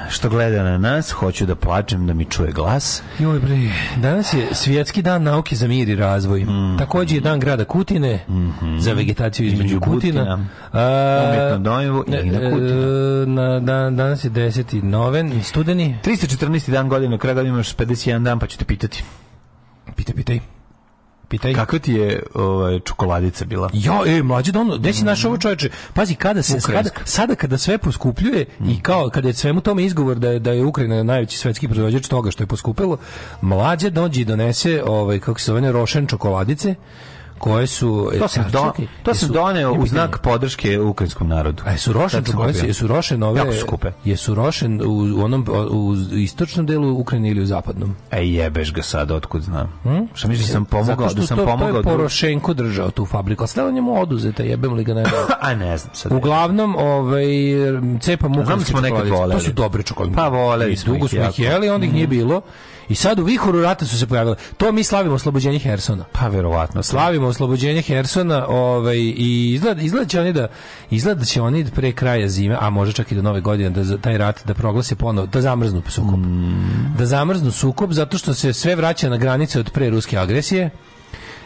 Što 0.10 0.30
gleda 0.30 0.64
na 0.64 0.78
nas, 0.78 1.12
hoću 1.12 1.46
da 1.46 1.56
plačem 1.56 2.08
da 2.08 2.14
mi 2.14 2.26
čuje 2.26 2.52
glas. 2.52 3.04
Joj 3.20 3.40
bre, 3.40 3.58
danas 3.98 4.34
je 4.34 4.48
svjetski 4.52 5.02
dan 5.02 5.24
nauke 5.24 5.56
za 5.56 5.68
mir 5.68 5.90
i 5.90 5.96
razvoj. 5.96 6.46
Također 6.80 7.18
je 7.18 7.22
dan 7.22 7.40
grada 7.40 7.66
Kutine 7.66 8.26
za 8.80 8.94
vegetaciju 8.94 9.48
između, 9.48 9.64
Između 9.64 9.80
Kutina. 9.80 10.22
Kutina, 10.22 10.48
A, 10.72 11.24
umjetno 11.28 11.58
dojevo 11.58 12.04
i 12.08 12.12
na 12.12 12.52
Kutina. 12.52 12.70
e, 12.70 13.26
na 13.26 13.60
dan, 13.60 13.96
danas 13.96 14.24
je 14.24 14.32
10. 14.32 14.84
noven, 14.84 15.44
studeni. 15.44 15.98
314. 16.04 16.72
dan 16.72 16.90
godine, 16.90 17.18
kraj 17.18 17.34
godine 17.34 17.54
imaš 17.54 17.76
51 17.76 18.24
dan, 18.24 18.40
pa 18.40 18.48
ću 18.48 18.58
te 18.58 18.66
pitati. 18.66 19.04
Pitaj, 19.96 20.16
pitaj. 20.16 20.40
Pitaj. 21.34 21.54
Kakva 21.54 21.80
ti 21.80 21.94
je 21.94 22.24
ovaj, 22.34 22.80
čokoladica 22.80 23.46
bila? 23.46 23.70
Jo, 23.74 24.04
e, 24.06 24.24
mlađe 24.24 24.52
da 24.52 24.60
ono, 24.60 24.78
gde 24.78 24.94
si 24.94 25.04
našao 25.04 25.30
ovo 25.30 25.38
čoveče? 25.38 25.70
Pazi, 25.94 26.16
kada 26.16 26.44
se, 26.44 26.58
Ukrajinska. 26.58 27.02
sada 27.06 27.36
kada 27.36 27.58
sve 27.58 27.78
poskupljuje 27.78 28.46
i 28.68 28.82
kao 28.82 29.10
kada 29.10 29.28
je 29.28 29.34
svemu 29.34 29.62
tome 29.62 29.86
izgovor 29.86 30.20
da 30.20 30.30
je, 30.30 30.40
da 30.40 30.52
je 30.52 30.66
Ukrajina 30.66 31.04
najveći 31.04 31.38
svetski 31.38 31.68
proizvođač 31.68 32.08
toga 32.08 32.32
što 32.32 32.44
je 32.44 32.48
poskupilo, 32.48 32.98
mlađe 33.42 33.90
dođe 33.90 34.22
i 34.22 34.26
donese, 34.26 34.84
ovaj, 34.86 35.20
kako 35.20 35.40
se 35.40 35.46
zove, 35.46 35.72
rošen 35.72 36.08
čokoladice, 36.08 36.76
koje 37.38 37.68
su... 37.68 38.12
To 38.20 38.28
sam, 38.28 38.44
e, 38.44 38.50
do, 38.52 38.72
čekaj, 38.78 38.88
to 39.04 39.14
sam 39.14 39.30
jesu- 39.30 39.34
doneo 39.34 39.74
u 39.74 39.88
znak 39.88 40.20
podrške 40.24 40.80
ukrajinskom 40.80 41.28
narodu. 41.28 41.64
A 41.66 41.72
jesu 41.72 41.94
rošen 41.94 42.26
sam 42.26 42.68
jesu 42.68 42.88
rošen 42.88 43.24
ove... 43.24 43.40
Jako 43.40 43.54
skupe. 43.54 43.92
Jesu 44.06 44.36
rošen 44.36 44.82
u, 44.82 45.20
u 45.20 45.24
onom, 45.24 45.46
u 45.72 45.96
istočnom 46.12 46.66
delu 46.66 47.00
Ukrajine 47.00 47.30
ili 47.30 47.42
u 47.42 47.46
zapadnom? 47.46 47.96
E 48.12 48.28
jebeš 48.28 48.74
ga 48.74 48.82
sad, 48.82 49.12
otkud 49.12 49.42
znam. 49.42 49.80
Šta 50.14 50.28
misliš 50.28 50.48
sam 50.48 50.66
pomogao, 50.66 50.96
Zato 50.96 51.10
što 51.10 51.22
da 51.22 51.28
sam 51.28 51.38
to, 51.38 51.46
pomogao? 51.46 51.84
to 51.84 51.90
je 51.90 51.96
Porošenko 51.98 52.54
držao 52.54 52.92
tu 52.92 53.06
fabriku, 53.06 53.44
a 53.44 53.48
sve 53.48 53.72
njemu 53.72 54.02
oduzeta, 54.02 54.44
jebem 54.44 54.74
li 54.74 54.84
ga 54.84 54.94
ne 54.94 55.04
A 55.42 55.56
ne 55.56 55.78
znam 55.78 55.96
sad. 55.96 56.12
Uglavnom, 56.12 56.76
ovaj 56.76 57.26
cepa 58.02 58.28
Znam 58.28 58.60
da 58.60 58.66
smo 58.66 58.82
nekad 58.82 59.08
voleli. 59.08 59.34
To 59.34 59.40
su 59.40 59.52
dobre 59.52 59.84
čokoladice. 59.84 60.16
Pa 60.16 60.28
voleli 60.28 60.76
smo 60.78 60.94
dugo 60.94 61.08
smo 61.08 61.22
ih. 61.22 61.30
Mhm. 61.30 61.42
jeli, 61.44 61.70
onda 61.70 61.86
ih 61.86 61.94
nije 61.94 62.08
bilo. 62.08 62.42
I 62.90 62.96
sad 62.96 63.20
u 63.20 63.24
vihoru 63.24 63.62
rata 63.62 63.86
su 63.86 64.00
se 64.00 64.08
pojavile. 64.08 64.36
To 64.58 64.72
mi 64.72 64.84
slavimo 64.84 65.16
oslobođenje 65.16 65.60
Hersona. 65.60 66.06
Pa 66.12 66.28
verovatno. 66.28 66.84
Slavimo 66.84 67.28
oslobođenje 67.28 67.82
Hersona, 67.82 68.48
ovaj 68.48 68.98
i 68.98 69.54
izgleda 69.54 69.82
izgleda 69.82 70.08
će 70.08 70.20
oni 70.20 70.34
da 70.34 70.48
izgleda 70.90 71.20
da 71.20 71.26
će 71.26 71.42
oni 71.42 71.66
pre 71.76 71.92
kraja 71.92 72.30
zime, 72.30 72.58
a 72.60 72.70
može 72.70 72.94
čak 72.94 73.12
i 73.12 73.16
do 73.16 73.22
nove 73.22 73.42
godine 73.42 73.70
da 73.70 73.84
za 73.84 73.98
taj 73.98 74.18
rat 74.18 74.42
da 74.46 74.54
proglase 74.54 74.96
ponovo, 74.96 75.28
da 75.28 75.42
zamrznu 75.42 75.82
sukob. 75.90 76.20
Mm. 76.20 76.96
Da 76.98 77.06
zamrznu 77.06 77.52
sukob 77.52 77.92
zato 77.92 78.18
što 78.18 78.34
se 78.34 78.54
sve 78.54 78.76
vraća 78.76 79.10
na 79.10 79.18
granice 79.18 79.60
od 79.60 79.72
pre 79.72 79.90
ruske 79.90 80.18
agresije. 80.18 80.70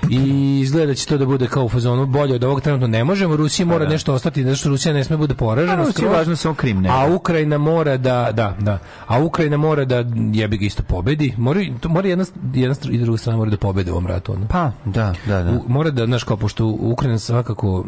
I 0.09 0.59
izgleda 0.59 0.85
da 0.85 0.93
će 0.93 1.05
to 1.05 1.17
da 1.17 1.25
bude 1.25 1.47
kao 1.47 1.63
u 1.63 1.69
fazonu 1.69 2.05
bolje 2.05 2.35
od 2.35 2.43
ovog 2.43 2.61
trenutno 2.61 2.87
ne 2.87 3.03
možemo. 3.03 3.35
Rusija 3.35 3.65
mora 3.65 3.87
nešto 3.87 4.13
ostati, 4.13 4.43
zato 4.43 4.55
što 4.55 4.69
Rusija 4.69 4.93
ne 4.93 5.03
sme 5.03 5.17
bude 5.17 5.33
poražena. 5.35 5.73
Pa 5.73 5.77
Rusiji 5.77 5.91
je 5.93 5.93
skroz. 5.97 6.13
važno 6.13 6.35
samo 6.35 6.53
Krim, 6.55 6.81
ne. 6.81 6.89
A 6.89 7.13
Ukrajina 7.15 7.57
mora 7.57 7.97
da, 7.97 8.29
da, 8.31 8.55
da. 8.59 8.79
A 9.07 9.19
Ukrajina 9.19 9.57
mora 9.57 9.85
da 9.85 10.03
jebi 10.33 10.57
ga 10.57 10.65
isto 10.65 10.83
pobedi. 10.83 11.33
Mora, 11.37 11.59
to 11.79 11.89
mora 11.89 12.07
jedna, 12.07 12.25
jedna 12.53 12.75
i 12.83 12.97
druga 12.97 13.17
strana 13.17 13.37
mora 13.37 13.51
da 13.51 13.57
pobede 13.57 13.91
u 13.91 13.95
ovom 13.95 14.07
ratu. 14.07 14.33
Ono. 14.33 14.47
Pa, 14.47 14.71
da, 14.85 15.13
da, 15.25 15.43
da. 15.43 15.51
U- 15.51 15.63
mora 15.67 15.89
da, 15.91 16.05
znaš, 16.05 16.23
kao, 16.23 16.37
pošto 16.37 16.65
Ukrajina 16.67 17.19
svakako 17.19 17.85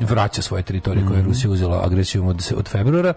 vraća 0.00 0.42
svoje 0.42 0.62
teritorije 0.62 1.06
koje 1.06 1.16
je 1.16 1.20
Mhm. 1.20 1.28
Rusija 1.28 1.50
uzela 1.50 1.82
agresijom 1.84 2.26
od, 2.26 2.52
od 2.56 2.68
februara, 2.68 3.12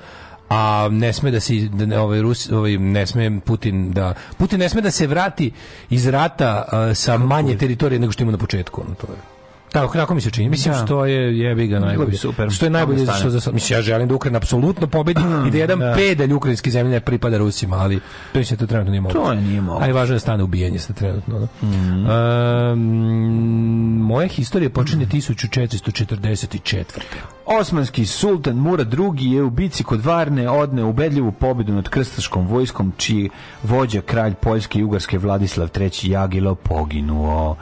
a 0.50 0.88
ne 0.92 1.14
sme 1.14 1.32
da 1.32 1.40
se 1.40 1.54
da 1.54 1.86
ne, 1.86 2.00
ovaj 2.00 2.22
Rus 2.22 2.52
ovaj 2.52 2.78
ne 2.78 3.08
sme 3.08 3.40
Putin 3.40 3.92
da 3.92 4.14
Putin 4.38 4.60
ne 4.60 4.70
sme 4.70 4.82
da 4.82 4.92
se 4.92 5.08
vrati 5.08 5.52
iz 5.90 6.08
rata 6.08 6.66
a, 6.72 6.96
sa 6.96 7.18
manje 7.18 7.58
teritorije 7.58 8.00
nego 8.00 8.12
što 8.12 8.24
ima 8.24 8.32
na 8.32 8.38
početku 8.38 8.82
ono 8.82 8.96
to 8.96 9.08
je 9.08 9.39
Tako, 9.72 9.94
tako 9.94 10.14
mi 10.16 10.22
se 10.22 10.32
čini. 10.32 10.50
Mislim 10.50 10.74
Da. 10.74 10.86
što 10.86 11.06
je 11.06 11.40
jebi 11.40 11.68
ga 11.68 11.80
najbolje. 11.80 12.18
super. 12.18 12.52
Što 12.52 12.66
je 12.66 12.70
najbolje 12.70 13.06
za 13.06 13.14
što 13.14 13.30
za. 13.30 13.52
Mislim 13.52 13.80
ja 13.80 13.82
želim 13.82 14.08
da 14.08 14.16
Ukrajina 14.16 14.38
apsolutno 14.38 14.88
pobedi 14.88 15.22
i 15.48 15.52
da 15.52 15.58
jedan 15.58 15.80
pedalj 15.96 16.34
ukrajinske 16.34 16.70
zemlje 16.72 17.00
pripada 17.00 17.38
Rusima, 17.38 17.78
ali 17.78 18.00
to 18.34 18.44
se 18.44 18.58
to 18.58 18.68
trenutno 18.68 18.92
nije 18.92 19.02
moguće. 19.02 19.20
To 19.20 19.32
je 19.32 19.42
nije 19.42 19.62
moguće. 19.62 19.86
Aj 19.86 19.92
važno 19.92 20.14
je 20.14 20.16
da 20.16 20.20
stane 20.20 20.44
ubijanje 20.44 20.80
sa 20.80 20.94
trenutno. 20.94 21.40
Da. 21.40 21.48
Mhm. 21.68 22.06
Ehm, 22.10 22.82
moja 24.02 24.28
historija 24.28 24.70
počinje 24.70 25.06
1444. 25.06 26.84
Osmanski 27.46 28.06
sultan 28.06 28.56
Murad 28.56 28.94
II 28.94 29.32
je 29.32 29.44
u 29.44 29.50
bici 29.50 29.84
kod 29.84 30.06
Varne 30.06 30.50
odne 30.50 30.84
ubedljivu 30.84 31.32
pobedu 31.32 31.74
nad 31.74 31.90
krstaškom 31.90 32.48
vojskom 32.48 32.94
čiji 32.98 33.30
vođa 33.64 34.02
kralj 34.02 34.34
Poljske 34.34 34.80
i 34.80 34.84
Ugarske 34.84 35.18
Vladislav 35.18 35.70
III 35.80 35.90
Jagilo 36.04 36.56
poginuo. 36.56 37.56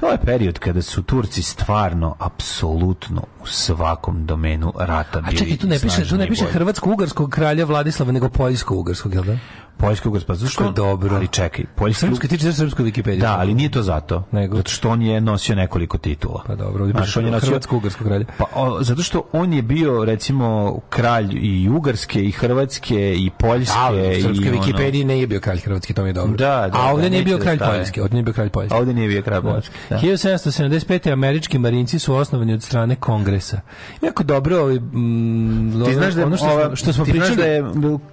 To 0.00 0.10
je 0.10 0.18
period 0.18 0.58
kada 0.58 0.82
su 0.82 1.02
Turci 1.02 1.42
stvarno 1.54 2.16
apsolutno 2.18 3.22
u 3.42 3.46
svakom 3.46 4.26
domenu 4.26 4.72
rata 4.78 5.22
A 5.24 5.30
čekaj, 5.30 5.56
tu 5.56 5.66
ne 5.66 5.78
piše, 5.78 6.08
tu 6.08 6.16
ne 6.16 6.26
piše 6.28 6.44
hrvatsko-ugarskog 6.52 7.30
kralja 7.30 7.64
Vladislava, 7.64 8.12
nego 8.12 8.28
poljsko-ugarskog, 8.28 9.14
jel 9.14 9.24
da? 9.24 9.38
Pa 9.76 10.34
zašto? 10.34 10.58
Kako 10.58 10.70
je 10.70 10.74
dobro. 10.74 11.16
Ali 11.16 11.28
čekaj, 11.28 11.64
Poljski 11.74 12.00
Srpska 12.00 12.28
tiče 12.28 12.52
srpsku 12.52 12.82
Wikipediju. 12.82 13.20
Da, 13.20 13.36
ali 13.38 13.54
nije 13.54 13.70
to 13.70 13.82
zato. 13.82 14.24
Nego? 14.32 14.56
Zato 14.56 14.70
što 14.70 14.90
on 14.90 15.02
je 15.02 15.20
nosio 15.20 15.56
nekoliko 15.56 15.98
titula. 15.98 16.42
Pa 16.46 16.54
dobro, 16.54 16.84
ovdje 16.84 17.02
piše 17.02 17.18
on 17.18 17.24
je 17.24 17.30
nosio- 17.30 17.46
hrvatsko-ugarskog 17.46 18.06
kralja. 18.06 18.24
Pa 18.38 18.44
o, 18.54 18.82
zato 18.82 19.02
što 19.02 19.22
on 19.32 19.52
je 19.52 19.62
bio 19.62 20.04
recimo 20.04 20.78
kralj 20.88 21.28
i 21.32 21.68
Ugarske 21.70 22.22
i 22.22 22.30
Hrvatske 22.30 22.84
i 23.14 23.30
Poljske 23.30 23.74
A, 23.78 23.90
u 23.90 24.22
srpskoj 24.22 24.46
i 24.46 24.50
ono- 24.50 24.62
Wikipediji 24.62 25.04
nije 25.04 25.26
bio 25.26 25.40
kralj 25.40 25.58
Hrvatski, 25.58 25.94
to 25.94 26.02
mi 26.02 26.08
je 26.08 26.12
dobro. 26.12 26.36
Da, 26.36 26.68
da, 26.68 26.78
A 26.78 26.90
ovdje 26.90 27.02
da, 27.02 27.10
nije 27.10 27.24
bio 27.24 27.34
neće 27.34 27.42
kralj 27.44 27.56
da 27.56 27.64
stave. 27.64 27.78
Poljski, 27.78 28.00
ovdje 28.00 28.14
nije 28.14 28.22
bio 28.24 28.32
kralj 28.32 28.48
Poljski. 28.50 28.74
A 28.74 28.78
ovdje 28.78 28.94
nije 28.94 29.08
bio 29.08 29.22
kralj 29.22 29.42
Poljski. 29.42 29.74
Da. 29.90 29.98
1775. 29.98 30.84
američki 31.08 31.58
marinci 31.58 31.98
su 31.98 32.14
osnovani 32.14 32.54
od 32.54 32.62
strane 32.62 32.96
kongresa. 32.96 33.60
Jako 34.02 34.22
dobro, 34.24 34.58
ovaj, 34.58 34.74
mm, 34.74 35.84
Ti 35.86 35.94
znaš 35.94 36.14
da 36.14 36.20
je, 36.20 36.26
ono 36.26 36.36
što, 36.36 36.46
ova- 36.46 36.76
što 36.76 36.92
smo 36.92 37.04
pričali, 37.04 37.36
da 37.36 37.44
je 37.44 37.64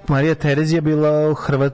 Marija 0.07 0.35
Terezija 0.35 0.81
bila 0.81 1.29
Hrvat, 1.51 1.73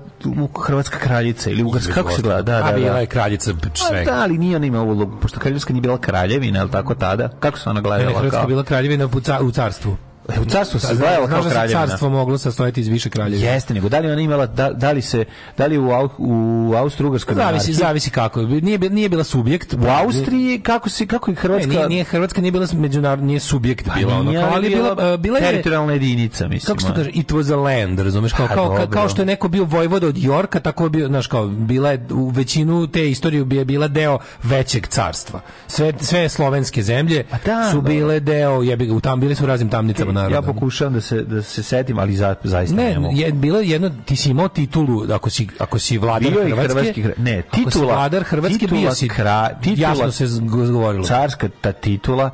hrvatska 0.65 0.99
kraljica 0.99 1.49
ili 1.49 1.63
ugarska, 1.63 1.93
kako 1.93 2.11
se 2.11 2.21
gleda? 2.21 2.41
Da, 2.41 2.57
A 2.57 2.71
da, 2.71 2.77
bila 2.77 2.93
da. 2.93 2.99
je 2.99 3.05
kraljica 3.05 3.51
A 3.51 3.87
svega. 3.87 4.11
da, 4.11 4.21
ali 4.21 4.37
nije 4.37 4.55
ona 4.55 4.65
imala 4.65 4.83
ulogu, 4.83 5.17
pošto 5.21 5.39
kraljevska 5.39 5.73
nije 5.73 5.81
bila 5.81 5.97
kraljevina, 5.97 6.59
ali 6.61 6.71
tako 6.71 6.95
tada? 6.95 7.29
Kako 7.39 7.59
se 7.59 7.69
ona 7.69 7.79
Ne, 7.79 7.81
ne, 7.81 7.89
gledala? 7.89 8.17
Hrvatska 8.17 8.39
kao? 8.39 8.47
bila 8.47 8.63
kraljevina 8.63 9.09
u 9.41 9.51
carstvu. 9.51 9.97
E, 10.29 10.39
U 10.39 10.45
carstvu 10.45 10.79
se 10.79 10.87
Znaš 10.87 10.97
gledala 10.99 11.27
kao 11.27 11.41
da 11.41 11.49
kraljevina. 11.49 11.87
carstvo 11.87 12.09
moglo 12.09 12.37
sastojati 12.37 12.81
iz 12.81 12.87
više 12.87 13.09
kraljevina. 13.09 13.51
Jeste, 13.51 13.73
nego 13.73 13.89
da 13.89 13.99
li 13.99 14.11
ona 14.11 14.21
imala, 14.21 14.45
da, 14.45 14.69
da 14.71 14.91
li 14.91 15.01
se, 15.01 15.25
da 15.57 15.65
li 15.65 15.77
u, 15.77 15.83
Au- 15.83 16.09
u 16.17 16.33
Austro-Ugarskoj 16.75 17.35
Zavisi, 17.35 17.73
zavisi 17.73 18.09
kako. 18.09 18.41
Nije, 18.41 18.79
nije 18.79 19.09
bila 19.09 19.23
subjekt. 19.23 19.73
U 19.73 19.87
Austriji, 19.89 20.59
kako, 20.59 20.89
se, 20.89 21.07
kako 21.07 21.31
je 21.31 21.35
Ne, 21.35 21.41
Hrvatska... 21.41 21.67
nije, 21.69 21.89
nije 21.89 22.03
Hrvatska 22.03 22.41
nije 22.41 22.51
bila 22.51 22.67
međunarodni 22.73 23.27
nije 23.27 23.39
subjekt 23.39 23.87
bila 23.95 24.13
ono, 24.13 24.23
nije, 24.23 24.41
kao, 24.41 24.51
ali 24.53 24.71
je 24.71 24.75
bila, 24.77 25.13
e, 25.13 25.17
bila 25.17 25.39
je 25.39 25.45
teritorijalna 25.45 25.93
jedinica, 25.93 26.47
mislim. 26.47 26.67
kako 26.67 26.81
se 26.81 26.87
to 26.87 26.93
ono. 26.93 26.95
kaže, 26.95 27.09
it 27.09 27.31
was 27.31 27.53
a 27.53 27.57
land, 27.57 27.99
razumeš, 27.99 28.33
kao, 28.33 28.47
Pa, 28.47 28.53
kao, 28.53 28.75
kao, 28.75 28.87
kao 28.87 29.09
što 29.09 29.21
je 29.21 29.25
neko 29.25 29.47
bio 29.47 29.63
vojvoda 29.63 30.07
od 30.07 30.17
Jorka, 30.17 30.59
tako 30.59 30.83
je 30.83 30.89
bio, 30.89 31.07
znaš, 31.07 31.27
kao, 31.27 31.47
bila 31.47 31.91
je, 31.91 32.05
u 32.11 32.29
većinu 32.29 32.87
te 32.87 33.09
istorije 33.09 33.45
bi 33.45 33.55
je 33.55 33.65
bila 33.65 33.87
deo 33.87 34.19
većeg 34.43 34.87
carstva. 34.87 35.41
Sve, 35.67 35.93
sve 36.01 36.29
slovenske 36.29 36.83
zemlje 36.83 37.23
Pa 37.31 37.37
da, 37.45 37.69
su 37.69 37.75
dobro. 37.75 37.89
bile 37.89 38.19
deo, 38.19 38.63
jebi 38.63 38.99
tam, 39.03 39.19
bili 39.19 39.35
su 39.35 39.45
raznim 39.45 39.69
tamnicama 39.69 40.11
naroda. 40.17 40.35
Ja 40.35 40.41
pokušavam 40.43 40.93
da 40.93 41.01
se, 41.01 41.21
da 41.23 41.41
se 41.43 41.63
setim, 41.63 41.99
ali 41.99 42.15
za, 42.15 42.35
zaista 42.43 42.75
ne, 42.75 42.83
Ne, 42.85 42.99
mogu. 42.99 43.15
je 43.15 43.31
bilo 43.33 43.59
je 43.59 43.69
jedno 43.69 43.91
ti 44.05 44.15
si 44.15 44.29
imao 44.29 44.47
titulu 44.49 45.05
ako 45.11 45.29
si 45.29 45.47
ako 45.59 45.79
si 45.79 45.97
vladar 45.97 46.31
Bio 46.31 46.43
Hrvatske. 46.45 46.67
hrvatski 46.69 47.03
ne, 47.17 47.39
ako 47.41 47.57
si 47.61 47.63
titula- 47.69 47.85
vladar 47.87 48.23
Hrvatske 48.23 48.59
titula 48.59 48.81
bio 48.81 48.91
si 48.91 49.07
kra- 49.07 49.49
titula- 49.61 49.89
jasno 49.89 50.11
se 50.11 50.27
zgovorilo. 50.27 51.03
Carska 51.05 51.49
ta 51.61 51.71
titula 51.73 52.29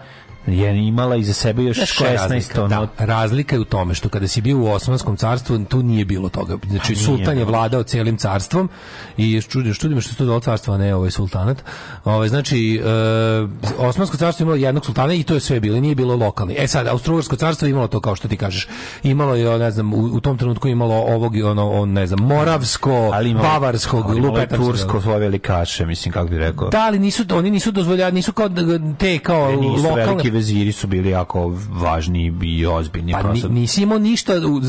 je 0.48 0.88
imala 0.88 1.16
iza 1.16 1.34
sebe 1.34 1.64
još 1.64 1.78
Znaš 1.78 1.98
koja 1.98 2.12
je 2.12 2.18
16 2.18 2.22
razlika? 2.22 2.64
ono, 2.64 2.88
Da, 2.98 3.06
razlika 3.06 3.56
je 3.56 3.60
u 3.60 3.66
tome 3.66 3.94
što 3.94 4.10
kada 4.10 4.28
si 4.28 4.42
bio 4.42 4.58
u 4.58 4.68
Osmanskom 4.68 5.18
carstvu, 5.18 5.66
tu 5.66 5.84
nije 5.84 6.06
bilo 6.06 6.30
toga. 6.30 6.58
Znači, 6.70 6.96
sultan 6.96 7.38
je 7.38 7.46
vladao 7.46 7.84
celim 7.84 8.18
carstvom 8.18 8.70
i 9.18 9.42
čudi, 9.42 9.74
čudi 9.74 9.96
me 9.96 10.02
što 10.02 10.12
se 10.12 10.18
to 10.18 10.40
carstvo, 10.40 10.74
a 10.74 10.78
ne 10.78 10.96
ovaj 10.96 11.12
sultanat. 11.12 11.64
Ovaj, 12.06 12.30
znači, 12.30 12.82
e, 12.86 12.90
Osmansko 13.78 14.18
carstvo 14.18 14.44
je 14.44 14.46
imalo 14.46 14.56
jednog 14.56 14.86
sultana 14.86 15.14
i 15.14 15.24
to 15.24 15.34
je 15.34 15.40
sve 15.40 15.60
bilo, 15.60 15.80
nije 15.80 15.96
bilo 15.96 16.16
lokalni. 16.16 16.56
E 16.58 16.68
sad, 16.68 16.88
Austro-Ugarsko 16.88 17.36
carstvo 17.36 17.66
je 17.66 17.72
imalo 17.72 17.88
to, 17.88 18.00
kao 18.00 18.16
što 18.16 18.28
ti 18.28 18.38
kažeš. 18.38 18.68
Imalo 19.04 19.36
je, 19.36 19.60
ne 19.60 19.72
znam, 19.72 19.94
u, 19.94 19.98
u 19.98 20.20
tom 20.20 20.38
trenutku 20.38 20.68
imalo 20.68 20.96
ovog, 20.96 21.36
ono, 21.36 21.72
on, 21.72 21.90
ne 21.90 22.08
znam, 22.08 22.20
moravsko, 22.20 22.92
ali 23.14 23.30
imalo, 23.30 23.48
bavarskog, 23.48 24.06
ali 24.06 24.18
imalo 24.18 24.40
je 24.40 24.48
tursko 24.48 25.02
svoje 25.02 25.20
velikaše, 25.20 25.86
mislim, 25.86 26.14
kako 26.14 26.28
bi 26.28 26.38
rekao. 26.38 26.70
Da, 26.70 26.80
ali 26.80 27.00
nisu, 27.00 27.24
oni 27.34 27.52
nisu 27.52 27.72
dozvoljavali, 27.72 28.16
nisu 28.16 28.34
kao 28.34 28.50
te 29.00 29.20
kao 29.20 29.52
lokalne... 29.52 30.33
veziri 30.34 30.72
su 30.72 30.88
bili 30.88 31.10
jako 31.10 31.42
važni 31.72 32.34
i 32.44 32.66
ozbiljni. 32.68 33.12
Pa 33.14 33.18
ni, 33.18 33.24
prosto. 33.24 33.48
nisi 33.50 33.84
imao 33.84 34.00
ništa 34.00 34.34
u, 34.38 34.62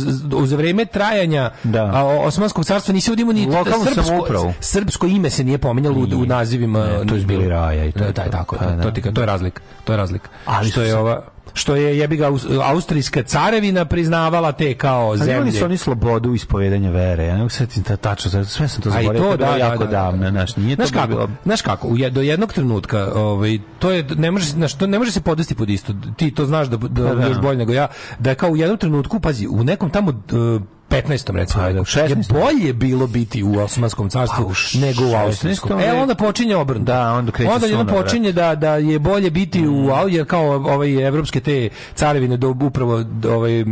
vreme 0.46 0.84
trajanja 0.84 1.50
Da. 1.64 1.84
a, 1.84 2.04
Osmanskog 2.04 2.64
carstva 2.64 2.94
nisi 2.94 3.10
imao 3.12 3.32
ni 3.32 3.48
srpsko, 3.84 4.52
srpsko 4.60 5.06
ime 5.06 5.30
se 5.30 5.44
nije 5.44 5.58
pominjalo 5.58 5.96
u, 5.96 6.02
u 6.14 6.26
nazivima 6.26 6.78
Ne, 6.80 7.06
to 7.06 7.14
je 7.14 7.20
bili 7.22 7.48
raja 7.48 7.84
i 7.84 7.92
to 7.92 7.98
Da, 7.98 8.04
je 8.04 8.12
da, 8.12 8.24
to. 8.24 8.30
tako, 8.30 8.56
Pa 8.56 8.64
to, 8.64 8.70
da. 8.70 8.82
to, 8.82 8.90
ti 8.90 9.02
ka- 9.02 9.12
to 9.12 9.20
je 9.20 9.26
razlika. 9.26 9.62
To 9.84 9.92
je 9.92 9.96
razlika. 9.96 10.28
Ali 10.46 10.70
što 10.70 10.82
je 10.82 10.96
ova 10.96 11.22
što 11.54 11.76
je 11.76 11.98
jebi 11.98 12.16
ga 12.16 12.30
Aus- 12.30 12.60
austrijska 12.64 13.22
carevina 13.22 13.84
priznavala 13.84 14.52
te 14.52 14.74
kao 14.74 15.08
Ali 15.08 15.18
zemlje. 15.18 15.52
su 15.52 15.64
oni 15.64 15.76
slobodu 15.76 16.34
ispovedanja 16.34 16.90
vere. 16.90 17.24
Ja 17.24 17.36
ne 17.36 17.50
setiti 17.50 17.82
ta 17.82 17.96
tačno, 17.96 18.44
sve 18.44 18.68
sam 18.68 18.82
to 18.82 18.88
A 18.88 19.00
i 19.00 19.04
zaboravio. 19.04 19.22
to, 19.22 19.36
bilo 19.36 19.46
da, 19.46 19.52
da, 19.52 19.56
jako 19.58 19.78
da, 19.78 19.84
da. 19.84 19.90
davno, 19.92 20.30
znaš, 20.30 20.56
nije 20.56 20.74
Znaš 20.74 20.88
to 20.88 20.94
kako, 20.94 21.08
bilo... 21.08 21.28
znaš 21.44 21.62
kako, 21.62 21.88
u 21.88 21.96
do 22.10 22.20
jednog 22.22 22.52
trenutka, 22.52 23.12
ovaj, 23.14 23.58
to 23.78 23.90
je, 23.90 24.04
ne 24.16 24.30
može, 24.30 24.46
znaš, 24.46 24.74
to 24.74 24.86
ne 24.86 24.98
može 24.98 25.12
se 25.12 25.20
podvesti 25.20 25.54
pod 25.54 25.70
isto. 25.70 25.94
Ti 26.16 26.30
to 26.30 26.46
znaš 26.46 26.68
da, 26.68 26.76
da, 26.76 27.08
Pa 27.08 27.14
da. 27.14 27.26
još 27.26 27.40
bolje 27.40 27.58
nego 27.58 27.72
ja, 27.72 27.88
da 28.18 28.30
je 28.30 28.36
kao 28.36 28.50
u 28.50 28.56
jednom 28.56 28.78
trenutku, 28.78 29.20
pazi, 29.20 29.46
u 29.48 29.64
nekom 29.64 29.90
tamo 29.90 30.10
uh, 30.10 30.62
15. 31.02 31.36
recimo, 31.36 31.62
Pa 31.62 31.68
da, 31.68 31.68
veku, 31.68 31.80
u 31.80 31.84
16. 31.84 32.08
je 32.08 32.42
bolje 32.42 32.72
bilo 32.72 33.06
biti 33.06 33.42
u 33.42 33.58
Osmanskom 33.58 34.10
carstvu 34.10 34.44
Pa 34.44 34.78
u 34.78 34.80
nego 34.80 35.02
u 35.02 35.06
16. 35.06 35.24
Austrijskom. 35.24 35.80
E, 35.80 35.92
onda 35.92 36.14
počinje 36.14 36.56
obrnuto. 36.56 36.92
Da, 36.92 37.12
onda 37.12 37.32
kreće 37.32 37.52
Onda 37.52 37.66
jedno 37.66 37.86
počinje 37.86 38.32
da, 38.32 38.54
da 38.54 38.76
je 38.76 38.98
bolje 38.98 39.30
biti 39.30 39.66
u 39.68 39.90
Au, 39.90 40.08
jer 40.08 40.26
kao 40.26 40.50
ovaj 40.50 41.06
evropske 41.06 41.40
te 41.40 41.68
carevine 41.94 42.36
do 42.36 42.54
upravo 42.60 43.04
ovaj 43.28 43.60
e, 43.60 43.64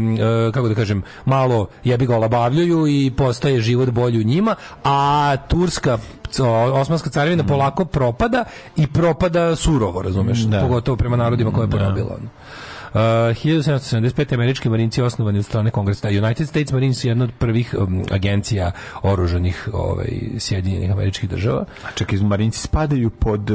kako 0.55 0.69
da 0.69 0.75
kažem 0.75 1.03
malo 1.25 1.67
jebi 1.85 2.07
ga 2.07 2.17
olabavljuju 2.17 2.87
i 2.87 3.13
postaje 3.17 3.61
život 3.61 3.91
bolji 3.91 4.21
u 4.21 4.25
njima, 4.25 4.55
a 4.85 5.37
turska 5.49 5.99
Osmanska 6.73 7.11
carevina 7.11 7.45
polako 7.45 7.85
propada 7.85 8.45
i 8.77 8.87
propada 8.87 9.57
surovo, 9.57 10.03
razumeš? 10.03 10.39
Da. 10.39 10.61
Pogotovo 10.61 10.97
prema 10.97 11.17
narodima 11.17 11.51
koje 11.51 11.65
je 11.65 11.71
porobila. 11.71 12.17
ono. 12.21 12.29
Uh, 12.95 12.99
1775. 12.99 14.35
američki 14.35 14.69
marinci 14.69 15.03
osnovani 15.03 15.39
od 15.39 15.45
strane 15.45 15.71
kongresa. 15.71 16.09
United 16.09 16.49
States 16.49 16.73
Marines 16.73 17.05
je 17.05 17.09
jedna 17.09 17.25
od 17.25 17.31
prvih 17.39 17.75
um, 17.79 18.05
agencija 18.11 18.73
oružanih 19.03 19.69
ovaj, 19.73 20.09
Sjedinjenih 20.39 20.93
američkih 20.93 21.31
država. 21.31 21.65
A 21.85 21.93
čekaj, 21.95 22.19
Marinci 22.19 22.61
spadaju 22.61 23.11
pod... 23.11 23.51
e, 23.51 23.55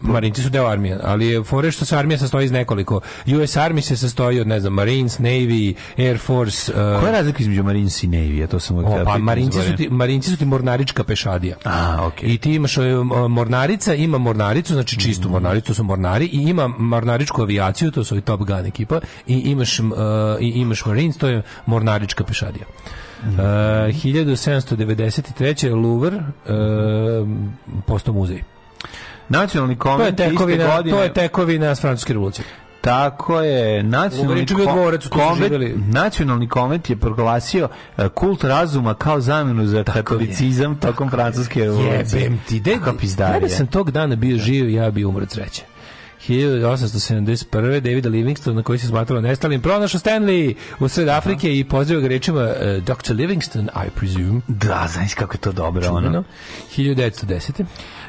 Marinci 0.00 0.42
su 0.42 0.50
deo 0.50 0.66
armije, 0.66 0.98
ali 1.02 1.26
je 1.26 1.44
fore 1.44 1.70
što 1.70 1.84
se 1.84 1.96
armija 1.96 2.18
sastoji 2.18 2.44
iz 2.44 2.52
nekoliko. 2.52 3.00
US 3.26 3.56
Army 3.56 3.80
se 3.80 3.96
sastoji 3.96 4.40
od, 4.40 4.46
ne 4.46 4.60
znam, 4.60 4.72
Marines, 4.72 5.18
Navy, 5.18 5.74
Air 5.98 6.18
Force... 6.18 6.72
Uh, 6.72 7.00
Koja 7.00 7.06
je 7.06 7.12
razlika 7.12 7.42
između 7.42 7.62
Marinci 7.62 8.06
i 8.06 8.08
Navy? 8.08 8.38
Ja 8.38 8.46
to 8.46 8.60
sam 8.60 8.78
o, 8.78 9.04
pa 9.04 9.18
Marinci 9.18 9.58
su, 9.62 9.76
ti, 9.76 9.88
Marinci 9.90 10.30
su 10.30 10.36
ti 10.36 10.44
mornarička 10.44 11.04
pešadija. 11.04 11.56
A, 11.64 12.06
okej. 12.06 12.28
I 12.30 12.38
ti 12.38 12.54
imaš 12.54 12.78
e, 12.78 12.80
mornarica, 13.28 13.94
ima 13.94 14.18
mornaricu, 14.18 14.72
znači 14.72 15.00
čistu 15.00 15.28
mornaricu, 15.28 15.66
to 15.66 15.74
su 15.74 15.84
mornari, 15.84 16.26
i 16.26 16.42
ima 16.42 16.68
mornaričku 16.78 17.42
avijaciju, 17.42 17.90
to 17.90 18.04
su 18.04 18.14
ovi 18.14 18.22
Top 18.22 18.40
Gun 18.40 18.57
ekipa, 18.66 19.00
i 19.26 19.38
imaš, 19.38 19.78
e, 19.78 19.82
i 20.40 20.48
imaš 20.48 20.84
Marines, 20.84 21.18
to 21.18 21.28
je 21.28 21.42
mornarička 21.66 22.24
pešadija. 22.24 22.64
Uh, 23.22 23.28
1793. 23.28 25.82
Louvre 25.82 26.16
uh, 26.16 26.22
postao 27.86 28.14
muzej. 28.14 28.42
Nacionalni 29.28 29.76
To 29.76 29.78
je 29.78 29.82
konvent 29.92 30.20
iste 30.20 30.30
tekovina, 30.30 30.76
godine... 30.76 30.96
to 30.96 31.02
je 31.02 31.12
tekovina 31.12 31.74
s 31.74 31.80
francuske 31.80 32.12
revolucije. 32.12 32.44
Tako 32.80 33.40
je, 33.40 33.82
nacionalni, 33.82 34.46
su 35.00 35.10
konvent, 35.10 35.52
nacionalni 35.92 36.48
konvent 36.48 36.90
je 36.90 36.96
proglasio 36.96 37.68
e, 37.96 38.08
kult 38.08 38.44
razuma 38.44 38.94
kao 38.94 39.20
zamenu 39.20 39.66
za 39.66 39.84
katolicizam 39.84 40.80
tokom 40.80 41.10
francuske 41.10 41.64
revolucije. 41.64 42.22
Jebem 42.22 42.40
ti, 42.48 42.60
de. 42.60 42.78
Kada 43.16 43.48
sam 43.48 43.66
tog 43.66 43.90
dana 43.90 44.16
bio 44.16 44.38
živ, 44.38 44.70
ja 44.70 44.90
bi 44.90 45.04
umro 45.04 45.26
sreće. 45.28 45.62
1871. 46.26 47.80
Davida 47.80 48.08
Livingstona 48.08 48.62
koji 48.62 48.78
se 48.78 48.86
smatrao 48.86 49.20
nestalim 49.20 49.62
pronašao 49.62 50.00
Stanley 50.00 50.54
u 50.80 50.88
sred 50.88 51.08
Afrike 51.08 51.58
i 51.58 51.64
pozdravio 51.64 52.02
ga 52.02 52.08
rečima 52.08 52.42
uh, 52.42 52.82
Dr. 52.82 53.14
Livingston, 53.14 53.68
I 53.86 53.90
presume. 53.90 54.40
Da, 54.48 54.88
znaš 54.92 55.14
kako 55.14 55.34
je 55.34 55.38
to 55.38 55.52
dobro. 55.52 55.88
Ono. 55.88 56.00
Čuveno. 56.00 56.24
1910. 56.76 57.64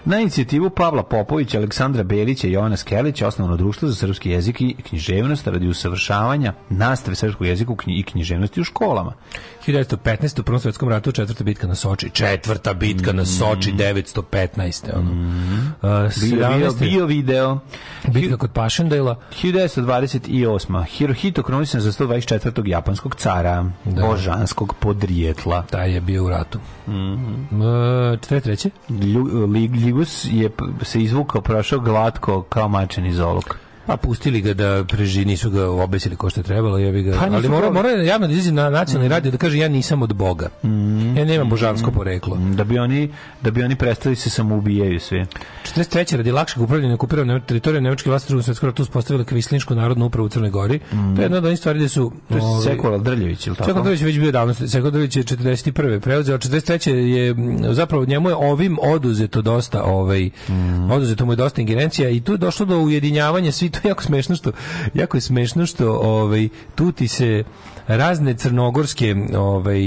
Na 0.05 0.19
inicijativu 0.19 0.69
Pavla 0.69 1.03
Popovića, 1.03 1.57
Aleksandra 1.57 2.03
Belića 2.03 2.47
i 2.47 2.51
Jovana 2.51 2.77
Skelića 2.77 3.27
osnovno 3.27 3.57
društvo 3.57 3.87
za 3.89 3.95
srpski 3.95 4.29
jezik 4.29 4.61
i 4.61 4.75
književnost 4.89 5.47
radi 5.47 5.67
usavršavanja 5.67 6.53
nastave 6.69 7.15
srpskog 7.15 7.47
jezika 7.47 7.73
i 7.87 8.03
književnosti 8.03 8.61
u 8.61 8.63
školama. 8.63 9.13
1915. 9.67 10.39
u 10.39 10.43
Prvom 10.43 10.59
svjetskom 10.59 10.89
ratu 10.89 11.11
četvrta 11.11 11.43
bitka 11.43 11.67
na 11.67 11.75
Soči. 11.75 12.09
Četvrta 12.09 12.73
bitka 12.73 13.13
na 13.13 13.25
Soči, 13.25 13.71
915. 13.73 14.85
Ono. 14.95 15.11
Uh, 15.11 16.11
Bio, 16.21 16.37
bio, 16.37 16.69
17. 16.71 16.79
bio 16.79 17.05
video. 17.05 17.59
Bitka 18.07 18.37
kod 18.37 18.51
Pašendela. 18.51 19.15
1928. 19.43 20.85
Hirohito 20.85 21.43
kronisan 21.43 21.81
za 21.81 21.91
124. 21.91 22.67
japanskog 22.67 23.15
cara, 23.15 23.65
božanskog 23.85 24.75
podrijetla. 24.79 25.63
Taj 25.63 25.93
je 25.93 26.01
bio 26.01 26.25
u 26.25 26.29
ratu. 26.29 26.59
Mm 26.87 27.39
treće? 28.27 28.69
Lju- 28.89 29.47
Lig- 29.47 29.88
Ligus 29.89 30.25
je 30.31 30.49
se 30.81 31.01
izvukao, 31.01 31.41
prošao 31.41 31.79
glatko 31.79 32.41
kao 32.41 32.67
mačen 32.67 33.05
iz 33.05 33.19
oluk. 33.19 33.55
Pa 33.89 33.97
pustili 33.97 34.41
ga 34.41 34.53
da 34.53 34.83
preži, 34.87 35.25
nisu 35.25 35.49
ga 35.49 35.69
obesili 35.69 36.15
ko 36.15 36.29
što 36.29 36.39
je 36.39 36.43
trebalo, 36.43 36.77
jebi 36.77 37.03
ga. 37.03 37.17
Pa 37.19 37.25
Ali 37.35 37.49
mora, 37.49 37.71
mora 37.71 37.89
javno 37.89 38.27
da 38.27 38.33
izađe 38.33 38.51
na 38.51 38.69
nacionalni 38.69 39.09
radio 39.09 39.31
da 39.31 39.37
kaže 39.37 39.57
ja 39.57 39.67
nisam 39.67 40.01
od 40.01 40.13
Boga. 40.13 40.49
Ja 41.17 41.25
nemam 41.25 41.49
božansko 41.49 41.91
poreklo. 41.91 42.37
Da 42.55 42.63
bi 42.63 42.79
oni 42.79 43.09
da 43.41 43.51
bi 43.51 43.63
oni 43.63 43.75
prestali 43.75 44.15
se 44.15 44.29
samoubijaju 44.29 44.99
svi. 44.99 45.25
43. 45.75 46.15
radi 46.15 46.31
lakšeg 46.31 46.61
upravljanja 46.61 46.93
okupiranom 46.93 47.41
teritorijom 47.41 47.83
Nemačke 47.83 48.09
vlasti 48.09 48.27
drugom 48.27 48.43
svetskom 48.43 48.69
ratu 48.69 48.81
uspostavile 48.81 49.25
Kvislinšku 49.25 49.75
narodnu 49.75 50.05
upravu 50.05 50.25
u 50.25 50.29
Crnoj 50.29 50.49
Gori. 50.49 50.79
To 50.79 51.21
je 51.21 51.25
jedna 51.25 51.37
od 51.37 51.45
onih 51.45 51.59
stvari 51.59 51.79
gde 51.79 51.89
su... 51.89 52.11
To 52.29 52.35
je 52.35 52.41
ovaj, 52.41 52.63
Sekular 52.63 52.99
Drljević, 52.99 53.47
ili 53.47 53.55
tako? 53.55 53.69
Seko 53.69 53.81
Drljević 53.81 54.01
je 54.01 54.05
već 54.05 54.19
bio 54.19 54.31
davno, 54.31 54.53
Seko 54.53 54.89
Drljević 54.89 55.15
je 55.15 55.23
41. 55.23 55.99
preuzeo, 55.99 56.37
43. 56.37 56.89
je 56.89 57.35
zapravo 57.73 58.05
njemu 58.05 58.29
je 58.29 58.35
ovim 58.35 58.77
oduzeto 58.81 59.41
dosta, 59.41 59.83
ovaj, 59.83 60.29
oduzeto 60.91 61.25
mu 61.25 61.31
je 61.31 61.35
dosta 61.35 61.61
ingerencija 61.61 62.09
i 62.09 62.21
tu 62.21 62.31
je 62.31 62.37
došlo 62.37 62.65
do 62.65 62.79
ujedinjavanja, 62.79 63.51
svi 63.51 63.69
to 63.81 63.87
je 63.87 63.89
jako 63.89 64.03
smešno 64.03 64.35
što, 64.35 64.51
jako 64.93 65.17
je 65.17 65.21
smešno 65.21 65.65
što 65.65 65.91
ovaj, 65.91 66.49
tu 66.75 66.91
ti 66.91 67.07
se 67.07 67.43
razne 67.87 68.33
crnogorske 68.33 69.15
ovaj 69.37 69.81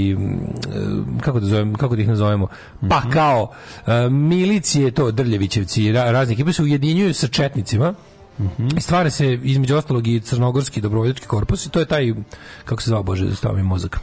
kako 1.21 1.39
da 1.39 1.45
zovem 1.45 1.75
kako 1.75 1.95
da 1.95 2.01
ih 2.01 2.07
nazovemo 2.07 2.47
pa 2.89 3.01
kao 3.09 3.51
e, 3.87 4.09
milicije 4.09 4.91
to 4.91 5.11
Drljevićevci 5.11 5.91
ra- 5.91 6.11
razne 6.11 6.33
ekipe 6.33 6.53
se 6.53 6.63
ujedinjuju 6.63 7.13
sa 7.13 7.27
četnicima. 7.27 7.93
I 8.77 8.81
stvara 8.81 9.09
se 9.09 9.39
između 9.43 9.75
ostalog 9.75 10.07
i 10.07 10.19
crnogorski 10.19 10.81
dobrovoljački 10.81 11.27
korpus 11.27 11.65
i 11.65 11.69
to 11.69 11.79
je 11.79 11.85
taj 11.85 12.13
kako 12.65 12.81
se 12.81 12.89
zvao 12.89 13.03
bože 13.03 13.35
stava 13.35 13.55
mi 13.55 13.63
mozak 13.63 13.99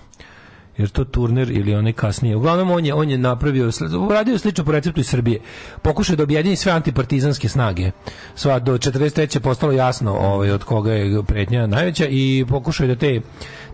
jer 0.81 0.89
to 0.89 1.05
Turner 1.05 1.51
ili 1.51 1.75
onaj 1.75 1.93
kasnije. 1.93 2.37
Uglavnom 2.37 2.71
on 2.71 2.87
je 2.87 2.95
on 2.95 3.11
je 3.11 3.19
napravio 3.19 3.71
uradio 4.09 4.39
slično 4.39 4.65
po 4.65 4.73
receptu 4.73 5.01
iz 5.01 5.09
Srbije. 5.09 5.41
Pokušao 5.83 6.17
da 6.17 6.23
objedini 6.23 6.57
sve 6.57 6.73
antipartizanske 6.73 7.49
snage. 7.49 7.91
Sva 8.35 8.59
do 8.59 8.79
43. 8.79 9.37
je 9.37 9.41
postalo 9.41 9.73
jasno 9.73 10.13
ovaj 10.13 10.51
od 10.51 10.65
koga 10.65 10.93
je 10.93 11.23
pretnja 11.23 11.67
najveća 11.67 12.07
i 12.07 12.45
pokušao 12.49 12.87
da 12.87 12.95
te 12.95 13.21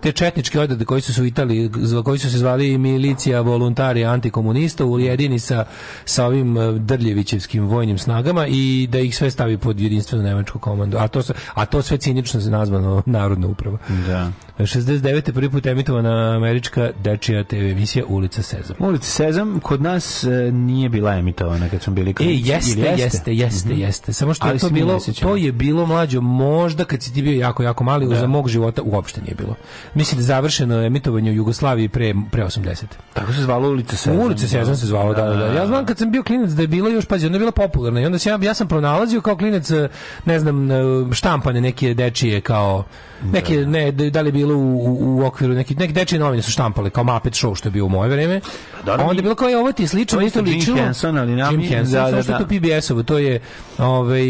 te 0.07 0.13
četničke 0.13 0.61
odrede 0.61 0.85
koji 0.85 1.01
su 1.01 1.15
se 1.15 1.23
u 1.23 1.27
Italiji, 1.27 1.71
koji 2.05 2.19
su 2.19 2.31
se 2.31 2.39
zvali 2.39 2.79
milicija 2.79 3.41
volontari 3.41 4.05
antikomunista 4.05 4.85
ujedini 4.85 5.39
sa, 5.39 5.65
sa 6.05 6.27
ovim 6.27 6.57
eh, 6.57 6.73
Drljevićevskim 6.73 7.67
vojnim 7.67 7.99
snagama 7.99 8.47
i 8.47 8.89
da 8.91 8.99
ih 8.99 9.17
sve 9.17 9.31
stavi 9.31 9.59
pod 9.59 9.81
jedinstvenu 9.81 10.25
nemačku 10.25 10.59
komandu. 10.59 10.97
A 10.99 11.09
to, 11.09 11.23
a 11.55 11.67
to 11.67 11.83
sve 11.83 11.99
cinično 11.99 12.41
se 12.41 12.51
nazvano 12.51 13.03
narodna 13.07 13.47
uprava. 13.47 13.79
Da. 14.07 14.33
69. 14.59 15.33
prvi 15.33 15.51
put 15.51 15.67
emitovana 15.67 16.37
američka 16.37 16.91
dečija 17.03 17.45
TV 17.45 17.57
emisija 17.57 18.05
Ulica 18.09 18.43
Sezam. 18.43 18.77
Ulica 18.79 19.07
Sezam 19.07 19.61
kod 19.61 19.83
nas 19.83 20.25
e, 20.25 20.29
nije 20.53 20.89
bila 20.89 21.15
emitovana 21.15 21.69
kad 21.69 21.83
smo 21.83 21.93
bili 21.93 22.11
E, 22.11 22.15
klinici. 22.15 22.51
jeste, 22.51 22.81
Ili 22.81 23.03
jeste, 23.03 23.35
jeste, 23.35 23.75
jeste. 23.75 24.13
Samo 24.13 24.35
što 24.35 24.47
Ali 24.47 24.57
je 24.57 24.61
to 24.61 24.71
bilo, 24.71 25.01
to 25.21 25.37
je 25.37 25.53
bilo 25.53 25.87
mlađo, 25.87 26.21
možda 26.21 26.85
kad 26.85 27.03
si 27.03 27.15
ti 27.15 27.23
bio 27.23 27.41
jako, 27.41 27.63
jako 27.63 27.85
mali, 27.85 28.17
za 28.17 28.27
mog 28.27 28.49
života 28.49 28.83
uopšte 28.83 29.21
nije 29.21 29.35
bilo. 29.35 29.55
Mislim 29.97 30.19
da 30.19 30.23
je 30.23 30.27
završeno 30.27 30.83
emitovanje 30.83 31.31
u 31.31 31.35
Jugoslaviji 31.35 31.89
pre, 31.89 32.15
pre 32.31 32.45
80. 32.45 32.85
Tako 33.15 33.33
se 33.33 33.43
zvalo 33.43 33.69
Ulica 33.69 33.97
Sezam. 33.97 34.21
Ulica 34.21 34.49
Sezam 34.49 34.77
se 34.77 34.87
zvalo, 34.87 35.15
da, 35.15 35.25
da, 35.25 35.37
da. 35.37 35.47
Ja 35.47 35.67
znam 35.67 35.87
kad 35.87 35.99
sam 35.99 36.11
bio 36.11 36.23
klinac 36.23 36.51
da 36.51 36.63
je 36.63 36.69
bilo 36.69 36.89
još, 36.89 37.05
pazi, 37.05 37.27
ona 37.27 37.35
je 37.35 37.39
bila 37.39 37.53
popularna 37.53 38.01
i 38.01 38.07
onda 38.07 38.19
sam 38.19 38.43
ja, 38.43 38.49
ja 38.49 38.55
sam 38.55 38.69
pronalazio 38.69 39.21
kao 39.21 39.37
klinac, 39.37 39.71
eh, 39.71 39.89
ne 40.25 40.41
znam, 40.41 40.71
eh, 40.71 40.75
štampane 41.13 41.61
neke 41.61 41.95
dečije 41.95 42.41
kao, 42.41 42.85
neke, 43.33 43.57
ne, 43.57 43.93
da 43.93 44.11
da 44.11 44.21
li 44.21 44.29
je 44.29 44.33
bilo 44.33 44.55
u, 44.57 44.97
u, 45.01 45.27
okviru, 45.27 45.55
neki, 45.55 45.75
neke 45.75 45.93
dečije 45.93 46.19
novine 46.19 46.43
su 46.43 46.51
štampale, 46.51 46.91
kao 46.91 47.05
Muppet 47.05 47.33
Show 47.33 47.57
što 47.57 47.69
je 47.69 47.73
bio 47.73 47.85
u 47.85 47.89
moje 47.89 48.11
vreme. 48.11 48.41
Da, 48.87 48.97
da, 48.97 49.05
onda 49.05 49.19
je 49.19 49.23
bilo 49.23 49.35
kao, 49.35 49.49
je, 49.49 49.59
ovo 49.59 49.73
ti 49.73 49.87
slično, 49.87 50.21
isto 50.21 50.41
isto 50.41 50.51
Jim 50.51 50.59
ličilo. 50.59 50.77
Henson, 50.77 51.19
ali 51.19 51.37
nam- 51.37 51.53
Jim 51.55 51.69
Henson, 51.71 51.93
da, 51.95 52.11
da, 52.11 52.23
što 52.23 52.33
je 52.33 52.39
da. 52.39 52.45
to 52.45 52.47
PBS-ovo, 52.47 53.03
to 53.03 53.19
je, 53.19 53.41
ovaj, 53.79 54.23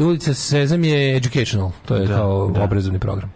ulica 0.00 0.34
Sezam 0.34 0.84
je 0.84 1.16
educational, 1.16 1.70
to 1.84 1.96
je 1.96 2.06
Da, 2.06 2.14
kao 2.14 2.50
da. 2.54 2.62
obrazovni 2.62 2.98
program. 2.98 3.32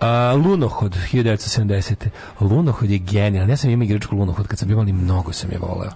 A, 0.00 0.34
Lunohod 0.34 0.96
1970. 1.12 1.94
Lunohod 2.40 2.90
je 2.90 2.98
genijalan. 2.98 3.50
Ja 3.50 3.56
sam 3.56 3.70
imao 3.70 3.84
igračku 3.84 4.16
Lunohod 4.16 4.46
kad 4.46 4.58
sam 4.58 4.68
bio 4.68 4.76
mali, 4.76 4.92
mnogo 4.92 5.32
sam 5.32 5.50
je 5.50 5.58
voleo. 5.58 5.90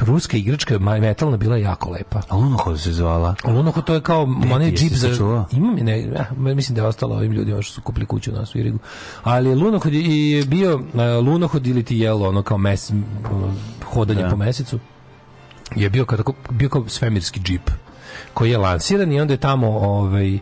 Ruska 0.00 0.36
igračka 0.36 0.78
metalna 0.78 1.36
bila 1.36 1.56
je 1.56 1.62
jako 1.62 1.90
lepa. 1.90 2.20
A 2.28 2.36
Lunohod 2.36 2.80
se 2.80 2.92
zvala. 2.92 3.34
A 3.44 3.50
Lunohod 3.50 3.84
to 3.84 3.94
je 3.94 4.00
kao 4.00 4.22
onaj 4.52 4.72
džip 4.72 4.92
za... 4.92 5.08
sačuvao? 5.08 5.44
Imam 5.52 5.78
je, 5.78 5.84
ne, 5.84 6.00
ja, 6.00 6.26
mislim 6.54 6.74
da 6.74 6.82
je 6.82 6.88
ostalo 6.88 7.16
ovim 7.16 7.32
ljudima 7.32 7.62
što 7.62 7.74
su 7.74 7.80
kupili 7.80 8.06
kuću 8.06 8.32
na 8.32 8.46
Svirigu. 8.46 8.78
Ali 9.22 9.54
Lunohod 9.54 9.92
je 9.94 10.44
bio 10.44 10.74
uh, 10.76 10.82
Lunohod 11.26 11.66
ili 11.66 11.82
ti 11.82 11.98
jelo, 11.98 12.28
ono 12.28 12.42
kao 12.42 12.58
mes, 12.58 12.92
hodanje 13.84 14.22
Da. 14.22 14.30
po 14.30 14.36
mesecu 14.36 14.78
je 15.76 15.90
bio 15.90 16.04
kao, 16.04 16.34
bio 16.50 16.68
kao 16.68 16.88
svemirski 16.88 17.40
džip 17.40 17.70
koji 18.34 18.50
je 18.50 18.58
lansiran 18.58 19.12
i 19.12 19.20
onda 19.20 19.34
je 19.34 19.38
tamo 19.38 19.68
ovaj 19.68 20.38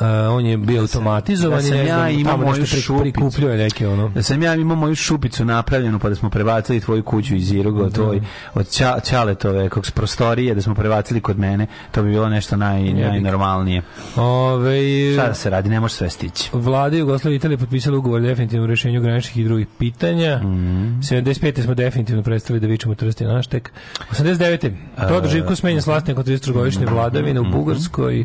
Uh, 0.00 0.06
on 0.30 0.46
je 0.46 0.56
bio 0.56 0.80
automatizovan 0.82 1.56
da 1.56 1.62
sam 1.62 1.76
ja 1.76 1.84
znam, 1.86 2.10
imao 2.10 2.36
moju 2.36 2.66
šupicu. 2.66 3.30
neke 3.40 3.88
ono. 3.88 4.08
Da 4.08 4.22
sam 4.22 4.42
ja 4.42 4.54
imao 4.54 4.76
moju 4.76 4.94
šupicu 4.94 5.44
napravljenu 5.44 5.98
pa 5.98 6.08
da 6.08 6.14
smo 6.14 6.30
prebacili 6.30 6.80
tvoju 6.80 7.02
kuću 7.02 7.34
iz 7.34 7.52
Iruga, 7.52 7.90
tvoj 7.90 8.20
od 8.54 8.70
Ća, 8.70 9.00
Ćaletove 9.00 9.68
kog 9.68 9.86
s 9.86 9.90
prostorije 9.90 10.54
da 10.54 10.62
smo 10.62 10.74
prebacili 10.74 11.20
kod 11.20 11.38
mene, 11.38 11.66
to 11.90 12.02
bi 12.02 12.10
bilo 12.10 12.28
nešto 12.28 12.56
naj, 12.56 12.82
najnormalnije. 12.84 13.82
Ove, 14.16 14.80
Šta 15.14 15.26
da 15.26 15.34
se 15.34 15.50
radi, 15.50 15.68
ne 15.68 15.80
može 15.80 15.94
sve 15.94 16.10
stići. 16.10 16.50
Vlada 16.52 16.96
Jugoslavije 16.96 17.36
Italije 17.36 17.58
potpisala 17.58 17.98
ugovor 17.98 18.20
o 18.20 18.24
definitivnom 18.24 18.68
rešenju 18.68 19.00
graničnih 19.00 19.36
i 19.36 19.44
drugih 19.44 19.66
pitanja. 19.78 20.36
Mhm. 20.38 21.00
75. 21.00 21.62
smo 21.62 21.74
definitivno 21.74 22.22
prestali 22.22 22.60
da 22.60 22.66
vičemo 22.66 22.94
trsti 22.94 23.24
naš 23.24 23.46
tek. 23.46 23.72
89. 24.12 24.70
Todor 24.98 25.28
Živko 25.30 25.56
smenjen 25.56 25.82
s 25.82 25.86
nakon 25.86 26.24
33-godišnje 26.24 26.84
Mhm. 26.84 26.94
vladavine 26.94 27.40
u 27.40 27.44
Bugarskoj. 27.44 28.24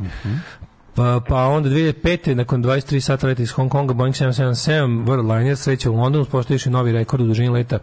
Pa, 0.95 1.21
pa 1.27 1.45
onda 1.45 1.69
2005. 1.69 2.33
nakon 2.33 2.63
23 2.63 2.99
sata 2.99 3.27
leta 3.27 3.43
iz 3.43 3.51
Hong 3.51 3.71
Konga 3.71 3.93
Boeing 3.93 4.15
777 4.15 5.05
Worldliner 5.05 5.55
sreće 5.55 5.89
u 5.89 5.95
Londonu 5.95 6.25
postojiše 6.25 6.69
novi 6.69 6.91
rekord 6.91 7.21
u 7.23 7.27
dužini 7.27 7.49
leta 7.49 7.79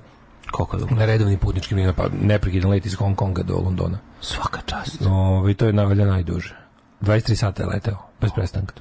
Koliko 0.51 0.77
dugo? 0.77 0.95
na 0.95 1.05
redovnim 1.07 1.39
putničkim 1.39 1.77
linijama, 1.77 1.97
pa 1.97 2.09
neprekidan 2.23 2.71
let 2.71 2.87
iz 2.87 2.95
Hong 2.95 3.17
Konga 3.17 3.43
do 3.43 3.57
Londona. 3.57 3.99
Svaka 4.21 4.61
čast. 4.67 5.03
Ove, 5.07 5.55
to 5.55 5.67
je 5.67 5.73
navalja 5.73 6.07
najduže. 6.07 6.55
23 7.01 7.35
sata 7.35 7.63
je 7.63 7.69
leteo, 7.69 7.97
bez 8.21 8.31
prestanka. 8.35 8.75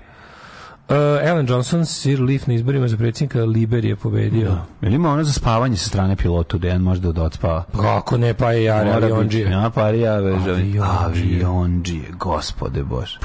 Uh, 0.89 0.95
Alan 1.31 1.45
Johnson, 1.49 1.85
Sir 1.85 2.21
Leaf 2.21 2.47
na 2.47 2.53
izborima 2.53 2.87
za 2.87 2.97
predsjednika 2.97 3.39
Liberije 3.39 3.95
pobedio. 3.95 4.57
Jel 4.81 4.93
ima 4.93 5.11
ono 5.11 5.23
za 5.23 5.33
spavanje 5.33 5.77
sa 5.77 5.89
strane 5.89 6.15
pilotu 6.15 6.57
da 6.57 6.67
jedan 6.67 6.81
može 6.81 7.01
da 7.01 7.23
odspava? 7.23 7.63
Kako 7.81 8.17
ne, 8.17 8.33
pa 8.33 8.51
je 8.51 8.63
Jare 8.63 8.91
avionđije. 8.91 9.51
Ja, 9.51 9.71
pa 9.75 9.89
ja, 9.89 10.15
vežavi. 10.15 10.79
Avionđije. 10.83 12.03
Gospode 12.11 12.83
Bože. 12.83 13.19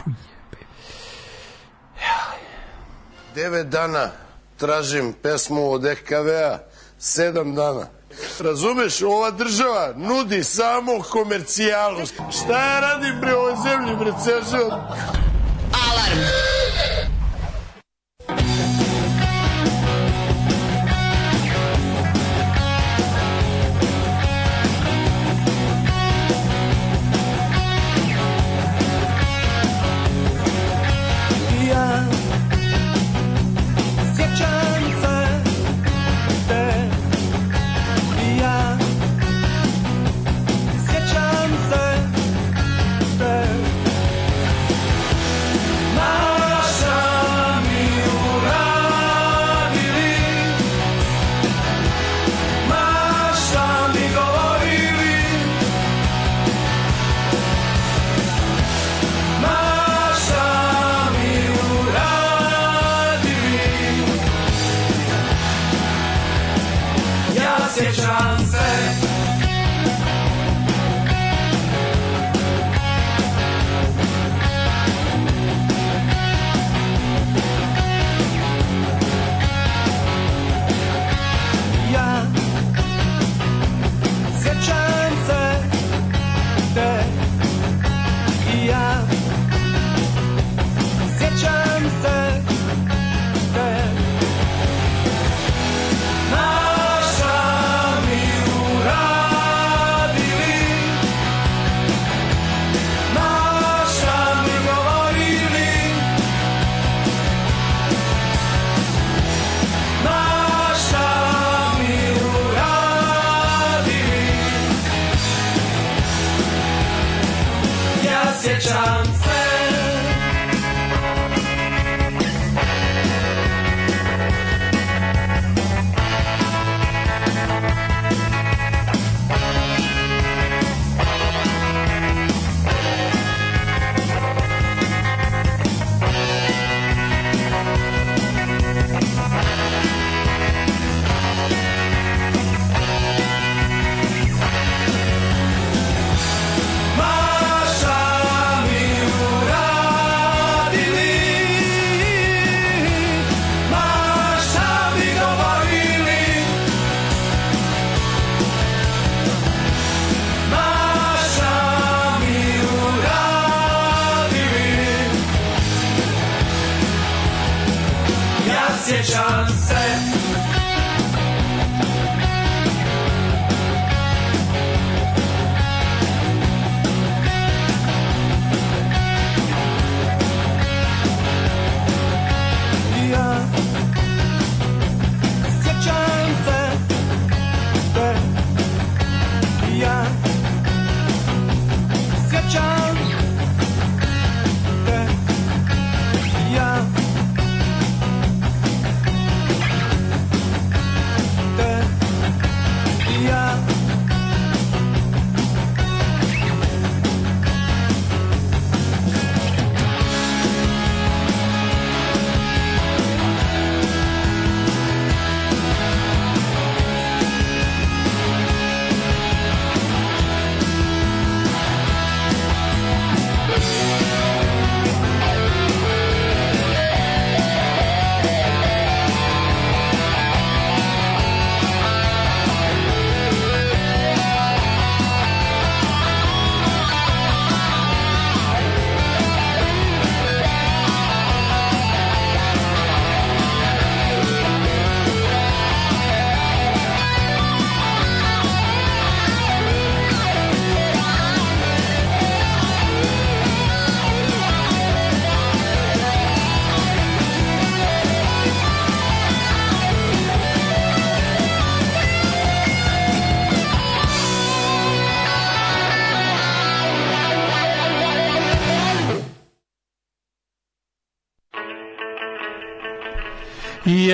Devet 3.36 3.68
dana 3.72 4.10
tražim 4.58 5.12
pesmu 5.22 5.72
od 5.72 5.84
EKV-a, 5.84 6.58
sedam 6.98 7.54
dana. 7.54 7.86
Razumeš, 8.40 9.02
ova 9.02 9.30
država 9.30 9.92
nudi 9.96 10.44
samo 10.44 11.02
komercijalu. 11.10 12.06
Šta 12.06 12.64
ja 12.64 12.80
radim 12.80 13.20
bre 13.20 13.34
ovoj 13.34 13.54
zemlji, 13.62 13.96
bre, 13.96 14.12
život? 14.50 14.72
Alarm. 15.72 16.45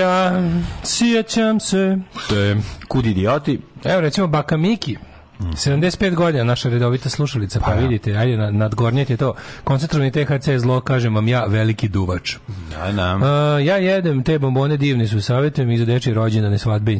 Ja 0.02 0.42
sjećam 0.84 1.60
se. 1.60 1.98
Te. 2.28 2.56
Kud 2.88 3.06
idioti? 3.06 3.60
Evo 3.84 4.00
recimo 4.00 4.26
Baka 4.26 4.56
Miki. 4.56 4.96
75 5.40 6.14
godina 6.14 6.44
naša 6.44 6.68
redovita 6.68 7.08
slušalica, 7.08 7.60
pa, 7.60 7.72
vidite, 7.72 8.16
ajde 8.16 8.36
na, 8.36 8.50
nadgornjete 8.50 9.16
to. 9.16 9.34
Koncentrovani 9.64 10.10
THC 10.10 10.48
zlo, 10.58 10.80
kažem 10.80 11.14
vam 11.14 11.28
ja, 11.28 11.44
veliki 11.44 11.88
duvač. 11.88 12.36
Da, 12.70 12.92
da. 12.92 13.18
A, 13.22 13.58
ja 13.58 13.76
jedem 13.76 14.22
te 14.22 14.38
bombone 14.38 14.76
divni 14.76 15.08
su 15.08 15.20
savjetujem 15.20 15.70
i 15.70 15.78
za 15.78 15.84
dečje 15.84 16.14
rođendane, 16.14 16.58
svadbe, 16.58 16.92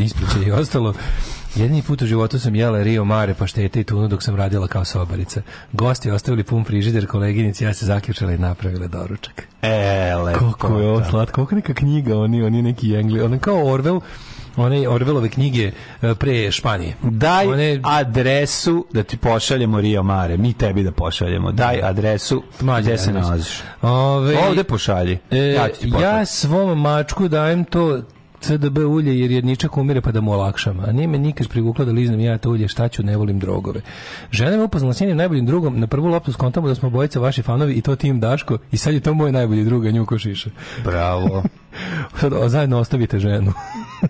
ispriče 0.00 0.46
i 0.46 0.50
ostalo. 0.50 0.94
Jedini 1.56 1.82
put 1.82 2.02
u 2.02 2.06
životu 2.06 2.38
sam 2.38 2.54
jela 2.54 2.82
Rio 2.82 3.04
Mare, 3.04 3.34
paštete 3.34 3.80
i 3.80 3.84
tunu 3.84 4.08
dok 4.08 4.22
sam 4.22 4.36
radila 4.36 4.68
kao 4.68 4.84
sobarica. 4.84 5.42
Gosti 5.72 6.10
ostavili 6.10 6.44
pun 6.44 6.64
frižider, 6.64 7.06
koleginici, 7.06 7.64
ja 7.64 7.74
se 7.74 7.86
zaključala 7.86 8.32
i 8.32 8.38
napravila 8.38 8.86
doručak. 8.86 9.35
Koliko 10.66 10.82
je 10.82 10.90
ovo 10.90 11.04
slatko, 11.04 11.34
koliko 11.34 11.54
je 11.54 11.56
neka 11.56 11.74
knjiga, 11.74 12.18
oni, 12.18 12.42
oni 12.42 12.62
neki 12.62 12.94
engli, 12.94 13.20
on 13.20 13.38
kao 13.38 13.56
Orwell, 13.56 14.00
one 14.56 14.88
Orwellove 14.88 15.28
knjige 15.28 15.70
e, 16.02 16.14
pre 16.14 16.50
Španije. 16.50 16.94
Daj 17.02 17.46
One- 17.46 17.80
adresu 17.84 18.86
da 18.92 19.02
ti 19.02 19.16
pošaljemo 19.16 19.80
Rio 19.80 20.02
Mare. 20.02 20.36
Mi 20.36 20.52
tebi 20.52 20.82
da 20.82 20.92
pošaljemo. 20.92 21.52
Daj 21.52 21.82
adresu 21.82 22.42
Mlađe 22.60 22.88
gde 22.88 22.98
se 22.98 23.12
nalaziš. 23.12 23.62
Ove, 23.82 24.38
Ovde 24.48 24.64
pošalji. 24.64 25.18
E, 25.30 25.38
ja 25.38 25.68
ja 26.00 26.26
svom 26.26 26.80
mačku 26.80 27.28
dajem 27.28 27.64
to 27.64 28.02
CDB 28.46 28.78
ulje 28.78 29.20
jer 29.20 29.30
jedničak 29.30 29.76
umire 29.76 30.00
pa 30.00 30.12
da 30.12 30.20
mu 30.20 30.32
olakšam. 30.32 30.80
A 30.80 30.92
nije 30.92 31.08
me 31.08 31.18
nikad 31.18 31.48
privukla 31.48 31.84
da 31.84 31.92
liznem 31.92 32.20
ja 32.20 32.38
to 32.38 32.50
ulje, 32.50 32.68
šta 32.68 32.88
ću, 32.88 33.02
ne 33.02 33.16
volim 33.16 33.38
drogove. 33.38 33.80
Žena 34.30 34.56
me 34.56 34.62
upoznala 34.62 34.94
s 34.94 35.00
njenim 35.00 35.16
najboljim 35.16 35.46
drugom, 35.46 35.80
na 35.80 35.86
prvu 35.86 36.08
loptu 36.08 36.32
skontamo 36.32 36.68
da 36.68 36.74
smo 36.74 36.90
bojice 36.90 37.18
vaši 37.18 37.42
fanovi 37.42 37.74
i 37.74 37.82
to 37.82 37.96
tim 37.96 38.20
Daško 38.20 38.58
i 38.72 38.76
sad 38.76 38.94
je 38.94 39.00
to 39.00 39.14
moj 39.14 39.32
najbolji 39.32 39.64
drug, 39.64 39.86
a 39.86 39.90
nju 39.90 40.06
ko 40.06 40.18
šiša. 40.18 40.50
Bravo. 40.84 41.42
Sad 42.20 42.32
zajedno 42.46 42.78
ostavite 42.78 43.18
ženu. 43.18 43.52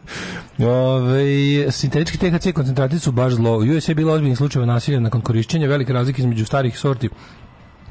Ove, 0.59 1.73
sintetički 1.73 2.19
THC 2.19 2.53
koncentrati 2.55 2.99
su 2.99 3.13
baš 3.13 3.33
zlo. 3.33 3.59
U 3.59 3.77
USA 3.77 3.93
je 3.93 3.97
bilo 3.97 4.13
ozbiljnih 4.13 4.39
slučajeva 4.39 4.67
nasilja 4.67 5.01
nakon 5.01 5.21
korišćenja, 5.21 5.69
velike 5.69 5.93
razlike 5.93 6.23
između 6.23 6.45
starih 6.45 6.79
sorti 6.79 7.09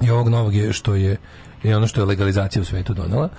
i 0.02 0.10
ovog 0.10 0.30
novog 0.30 0.56
je 0.56 0.74
što 0.74 0.96
je 0.96 1.18
i 1.64 1.74
ono 1.74 1.88
što 1.88 2.02
je 2.02 2.06
legalizacija 2.06 2.62
u 2.62 2.66
svetu 2.66 2.94
donela. 2.94 3.30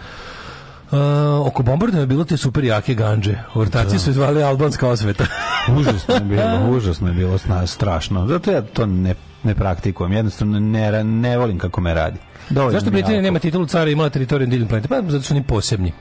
Uh, 0.90 1.46
oko 1.46 1.62
bombardovanja 1.62 2.00
je 2.00 2.06
bilo 2.06 2.24
te 2.24 2.36
super 2.36 2.64
jake 2.64 2.94
ganđe. 2.94 3.34
Ortaci 3.54 3.98
su 3.98 4.12
zvali 4.12 4.42
albanska 4.42 4.88
osveta. 4.88 5.26
užasno 5.78 6.14
je 6.14 6.20
bilo, 6.20 6.70
užasno 6.70 7.08
je 7.08 7.14
bilo 7.14 7.38
strašno. 7.66 8.26
Zato 8.26 8.50
ja 8.50 8.62
to 8.62 8.86
ne, 8.86 9.14
ne 9.42 9.54
praktikujem. 9.54 10.12
Jednostavno 10.12 10.60
ne, 10.60 11.04
ne 11.04 11.38
volim 11.38 11.58
kako 11.58 11.80
me 11.80 11.94
radi. 11.94 12.18
Dovoljno 12.50 12.78
Zašto 12.78 12.90
Britanija 12.90 13.22
nema 13.22 13.38
titulu 13.38 13.66
cara 13.66 13.90
i 13.90 13.92
imala 13.92 14.10
teritoriju 14.10 14.46
diljem 14.46 14.68
planete? 14.68 14.88
Pa 14.88 15.02
zato 15.08 15.22
su 15.22 15.34
oni 15.34 15.42
posebni. 15.42 15.92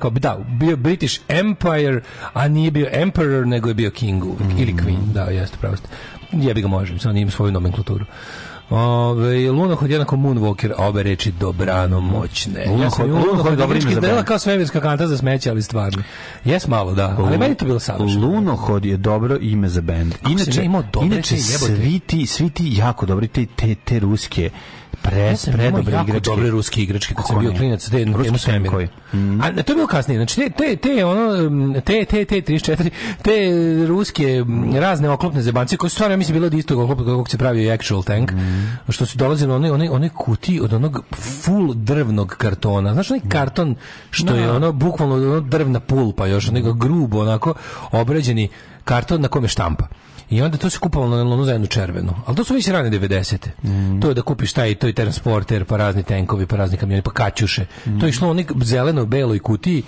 Kao, 0.00 0.10
da, 0.10 0.38
bio 0.48 0.76
British 0.76 1.20
Empire, 1.28 2.00
a 2.32 2.48
nije 2.48 2.70
bio 2.70 2.88
Emperor, 2.92 3.46
nego 3.46 3.68
je 3.68 3.74
bio 3.74 3.90
King 3.90 4.24
Mm. 4.24 4.58
ili 4.58 4.72
Queen. 4.72 5.12
Da, 5.12 5.22
jeste, 5.24 5.56
pravo. 5.60 5.76
Jebi 6.32 6.62
ga 6.62 6.68
možem, 6.68 6.98
samo 6.98 7.18
ima 7.18 7.30
svoju 7.30 7.52
nomenklaturu. 7.52 8.04
Ove, 8.70 9.50
lunohod 9.50 9.90
jednako 9.90 10.16
Moonwalker, 10.16 10.72
a 10.78 10.86
obe 10.86 11.02
reči 11.02 11.32
dobrano 11.32 12.00
moćne. 12.00 12.60
ja 12.60 12.70
Lunohod- 12.70 13.08
ju 13.08 13.16
Lunohod 13.16 13.52
je 13.52 13.56
dobro 13.56 13.78
ime 13.78 13.90
za 13.90 14.00
band. 14.02 14.24
kao 14.24 14.38
svemirska 14.38 14.80
kanta 14.80 15.06
za 15.06 15.18
smeće, 15.18 15.50
ali 15.50 15.62
stvarno. 15.62 16.02
Jes 16.44 16.66
malo, 16.66 16.94
da. 16.94 17.16
Ali 17.18 17.38
meni 17.38 17.54
to 17.54 17.64
bilo 17.64 17.78
savršeno. 17.78 18.26
Lunohod 18.26 18.84
je 18.84 18.96
dobro 18.96 19.36
ime 19.40 19.68
za 19.68 19.80
sam 19.80 20.32
Inače, 20.32 20.62
ja 20.62 20.80
inače 21.04 21.36
svi 21.36 21.98
ti, 21.98 22.26
svi 22.26 22.50
ti 22.50 22.74
jako 22.76 23.06
dobri 23.06 23.28
te, 23.28 23.46
te, 23.46 23.74
te 23.74 23.98
ruske 23.98 24.50
Imao 25.12 25.36
predobre 25.52 25.92
jako 25.92 26.08
igračke. 26.08 26.30
dobre 26.30 26.50
ruske 26.50 26.82
igračke 26.82 27.14
kad 27.14 27.26
sam 27.26 27.38
bio 27.38 27.52
klinac, 27.52 27.88
te 27.88 28.04
Ruski 28.04 28.46
tenkovi. 28.46 28.88
Mm. 29.12 29.40
A 29.40 29.52
to 29.62 29.72
je 29.72 29.76
bilo 29.76 29.86
kasnije. 29.86 30.18
Znači 30.18 30.36
te 30.36 30.50
te 30.50 30.76
te 30.76 31.04
ono 31.04 31.50
mm, 31.50 31.74
te 31.74 32.04
te 32.04 32.24
te 32.24 32.40
34 32.40 32.90
te 33.22 33.86
ruske 33.86 34.44
mm, 34.44 34.76
razne 34.76 35.10
oklopne 35.10 35.42
zebancije 35.42 35.78
koje 35.78 35.90
su 35.90 35.94
stvarno 35.94 36.12
ja 36.12 36.16
mislim 36.16 36.34
bile 36.34 36.46
od 36.46 36.54
istog 36.54 36.78
oklopa 36.78 37.04
kako 37.04 37.28
se 37.28 37.38
pravio 37.38 37.74
actual 37.74 38.02
tank. 38.02 38.32
Što 38.88 39.06
su 39.06 39.18
dolazili 39.18 39.52
one 39.52 39.72
one 39.72 39.90
one 39.90 40.08
kuti 40.08 40.60
od 40.62 40.72
onog 40.72 41.04
full 41.42 41.74
drvnog 41.74 42.34
kartona. 42.38 42.92
Znaš 42.92 43.10
onaj 43.10 43.20
karton 43.28 43.76
što 44.10 44.34
je 44.34 44.50
ono 44.50 44.72
bukvalno 44.72 45.14
ono 45.14 45.40
drvna 45.40 45.80
pulpa 45.80 46.26
još 46.26 46.48
onaj 46.48 46.62
grubo 46.62 47.20
onako 47.20 47.54
obrađeni 47.92 48.48
karton 48.84 49.20
na 49.20 49.28
kome 49.28 49.48
štampa. 49.48 49.86
I 50.30 50.42
onda 50.42 50.58
to 50.58 50.70
se 50.70 50.78
kupovalo 50.78 51.10
na 51.10 51.16
nailonu 51.16 51.44
zajedno 51.44 51.66
červeno. 51.66 52.14
Ali 52.26 52.36
to 52.36 52.44
su 52.44 52.54
već 52.54 52.68
rane 52.68 52.90
90. 52.90 54.00
To 54.00 54.08
je 54.08 54.14
da 54.14 54.22
kupiš 54.22 54.52
taj, 54.52 54.74
to 54.74 54.86
je 54.86 54.92
transporter, 54.92 55.64
pa 55.64 55.76
razni 55.76 56.02
tenkovi, 56.02 56.46
pa 56.46 56.56
razni 56.56 56.76
kamioni, 56.76 57.02
pa 57.02 57.10
kaćuše. 57.10 57.66
To 58.00 58.06
je 58.06 58.10
išlo 58.10 58.28
u 58.28 58.30
onih 58.30 58.46
zeleno, 58.62 59.06
beloj 59.06 59.38
kutiji 59.38 59.82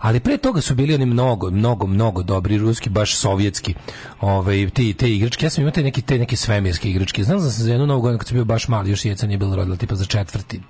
ali 0.00 0.20
pre 0.20 0.36
toga 0.38 0.60
su 0.60 0.74
bili 0.74 0.94
oni 0.94 1.06
mnogo, 1.06 1.50
mnogo, 1.50 1.86
mnogo 1.86 2.22
dobri 2.22 2.58
ruski, 2.58 2.90
baš 2.90 3.16
sovjetski. 3.16 3.74
Ovaj 4.20 4.70
ti 4.70 4.94
te 4.94 5.10
igračke, 5.10 5.46
ja 5.46 5.50
sam 5.50 5.62
imao 5.62 5.70
te 5.70 5.82
neki 5.82 6.02
te 6.02 6.18
neke 6.18 6.36
svemirske 6.36 6.90
igračke. 6.90 7.24
Znam 7.24 7.38
da 7.38 7.50
sam 7.50 7.64
za 7.64 7.72
jednu 7.72 7.86
novu 7.86 8.00
godinu 8.00 8.18
kad 8.18 8.28
sam 8.28 8.34
bio 8.34 8.44
baš 8.44 8.68
mali, 8.68 8.90
još 8.90 9.04
jeca 9.04 9.26
nije 9.26 9.38
bilo 9.38 9.56
rodila 9.56 9.76
tipa 9.76 9.94
za 9.94 10.04
četvrti 10.04 10.60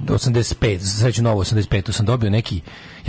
85, 0.00 0.78
sreću 1.00 1.22
novo 1.22 1.44
85, 1.44 1.92
sam 1.92 2.06
dobio 2.06 2.30
neki, 2.30 2.60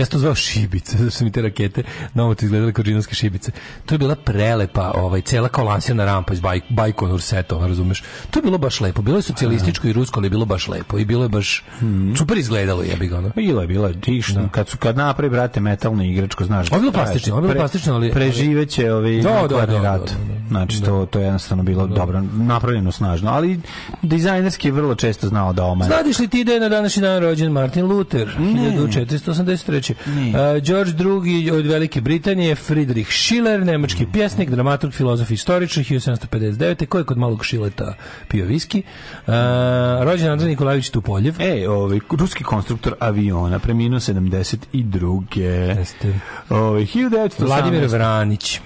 ja 0.02 0.06
sam 0.06 0.12
to 0.12 0.20
zvao 0.20 0.36
šibice, 0.36 0.98
zato 0.98 1.12
su 1.12 1.24
mi 1.26 1.32
te 1.32 1.42
rakete 1.42 1.84
novo 2.14 2.36
to 2.36 2.46
izgledale 2.46 2.74
kao 2.74 2.84
džinovske 2.84 3.16
šibice. 3.16 3.52
To 3.86 3.94
je 3.96 4.00
bila 4.00 4.16
prelepa, 4.16 4.92
ovaj, 4.96 5.22
cela 5.22 5.50
kao 5.50 5.66
lansirna 5.66 6.06
rampa 6.06 6.34
iz 6.34 6.40
Baj, 6.40 6.60
Bajkonur 6.70 7.22
seta, 7.22 7.56
razumeš? 7.58 8.04
To 8.32 8.40
je 8.40 8.44
bilo 8.44 8.58
baš 8.58 8.82
lepo, 8.82 9.02
bilo 9.02 9.18
je 9.18 9.22
socijalističko 9.22 9.88
i 9.88 9.94
rusko, 9.94 10.20
ali 10.20 10.26
je 10.26 10.30
bilo 10.30 10.46
baš 10.46 10.68
lepo 10.68 10.98
i 10.98 11.06
bilo 11.06 11.24
je 11.24 11.30
baš 11.30 11.64
super 12.18 12.38
izgledalo, 12.38 12.84
jebi 12.84 13.08
ga, 13.08 13.18
ono. 13.18 13.32
Bilo 13.36 13.62
je, 13.62 13.68
bilo 13.68 13.88
je. 13.88 14.02
Ti 14.02 14.22
što, 14.22 14.50
kad 14.52 14.70
su 14.70 14.78
kad 14.78 14.98
napravi 14.98 15.30
brate 15.30 15.60
metalnu 15.60 16.04
igračku, 16.04 16.46
znaš. 16.46 16.68
Ovo 16.72 16.78
je 16.78 16.82
bilo 16.82 16.92
plastično, 16.92 17.34
ovo 17.36 17.46
je 17.46 17.48
bilo 17.48 17.62
plastično, 17.62 17.94
ali- 17.96 18.12
preživeće 18.12 18.84
Da, 18.84 19.30
da, 19.30 19.42
nuklearni 19.42 19.76
da, 19.76 19.82
da, 19.82 19.92
rat. 19.92 20.10
da, 20.10 20.34
da. 20.34 20.42
Znači 20.48 20.84
to 20.84 21.06
to 21.06 21.20
je 21.20 21.24
jednostavno 21.26 21.64
bilo 21.64 21.88
dobro 21.88 22.22
napravljeno 22.34 22.92
snažno, 22.92 23.32
ali 23.32 23.60
dizajnerski 24.02 24.68
je 24.68 24.72
vrlo 24.72 24.96
često 24.96 25.28
znao 25.28 25.54
da 25.54 25.64
omane. 25.64 25.88
Znadiš 25.96 26.20
li 26.20 26.28
ti 26.28 26.44
da 26.44 26.52
je 26.52 26.60
na 26.60 26.70
današnji 26.70 27.02
dan 27.02 27.22
rođen 27.22 27.52
Martin 27.52 27.86
Luther, 27.86 28.28
1483. 28.40 29.91
Uh, 29.92 30.64
George 30.64 30.92
II 31.00 31.52
od 31.52 31.66
Velike 31.66 32.02
Britanije, 32.02 32.56
Friedrich 32.56 33.12
Schiller, 33.12 33.66
nemački 33.66 34.06
pjesnik, 34.14 34.50
dramaturg, 34.50 34.94
filozof 34.94 35.32
istoričar, 35.32 35.84
1759. 35.84 36.86
Koji 36.86 37.02
je 37.02 37.06
kod 37.06 37.18
malog 37.18 37.46
Šileta 37.46 37.94
pio 38.28 38.46
viski. 38.46 38.84
Uh, 39.28 39.34
rođen 40.04 40.32
Andrej 40.32 40.50
Nikolajević 40.50 40.90
Tupoljev. 40.90 41.36
E, 41.40 41.70
ovaj 41.70 42.00
ruski 42.10 42.44
konstruktor 42.44 42.94
aviona 43.00 43.60
preminuo 43.60 44.00
72. 44.00 45.40
Jeste. 45.40 46.14
Ovaj 46.50 46.82
1918. 46.82 47.46
Vladimir 47.46 47.88
Vranić. 47.88 48.60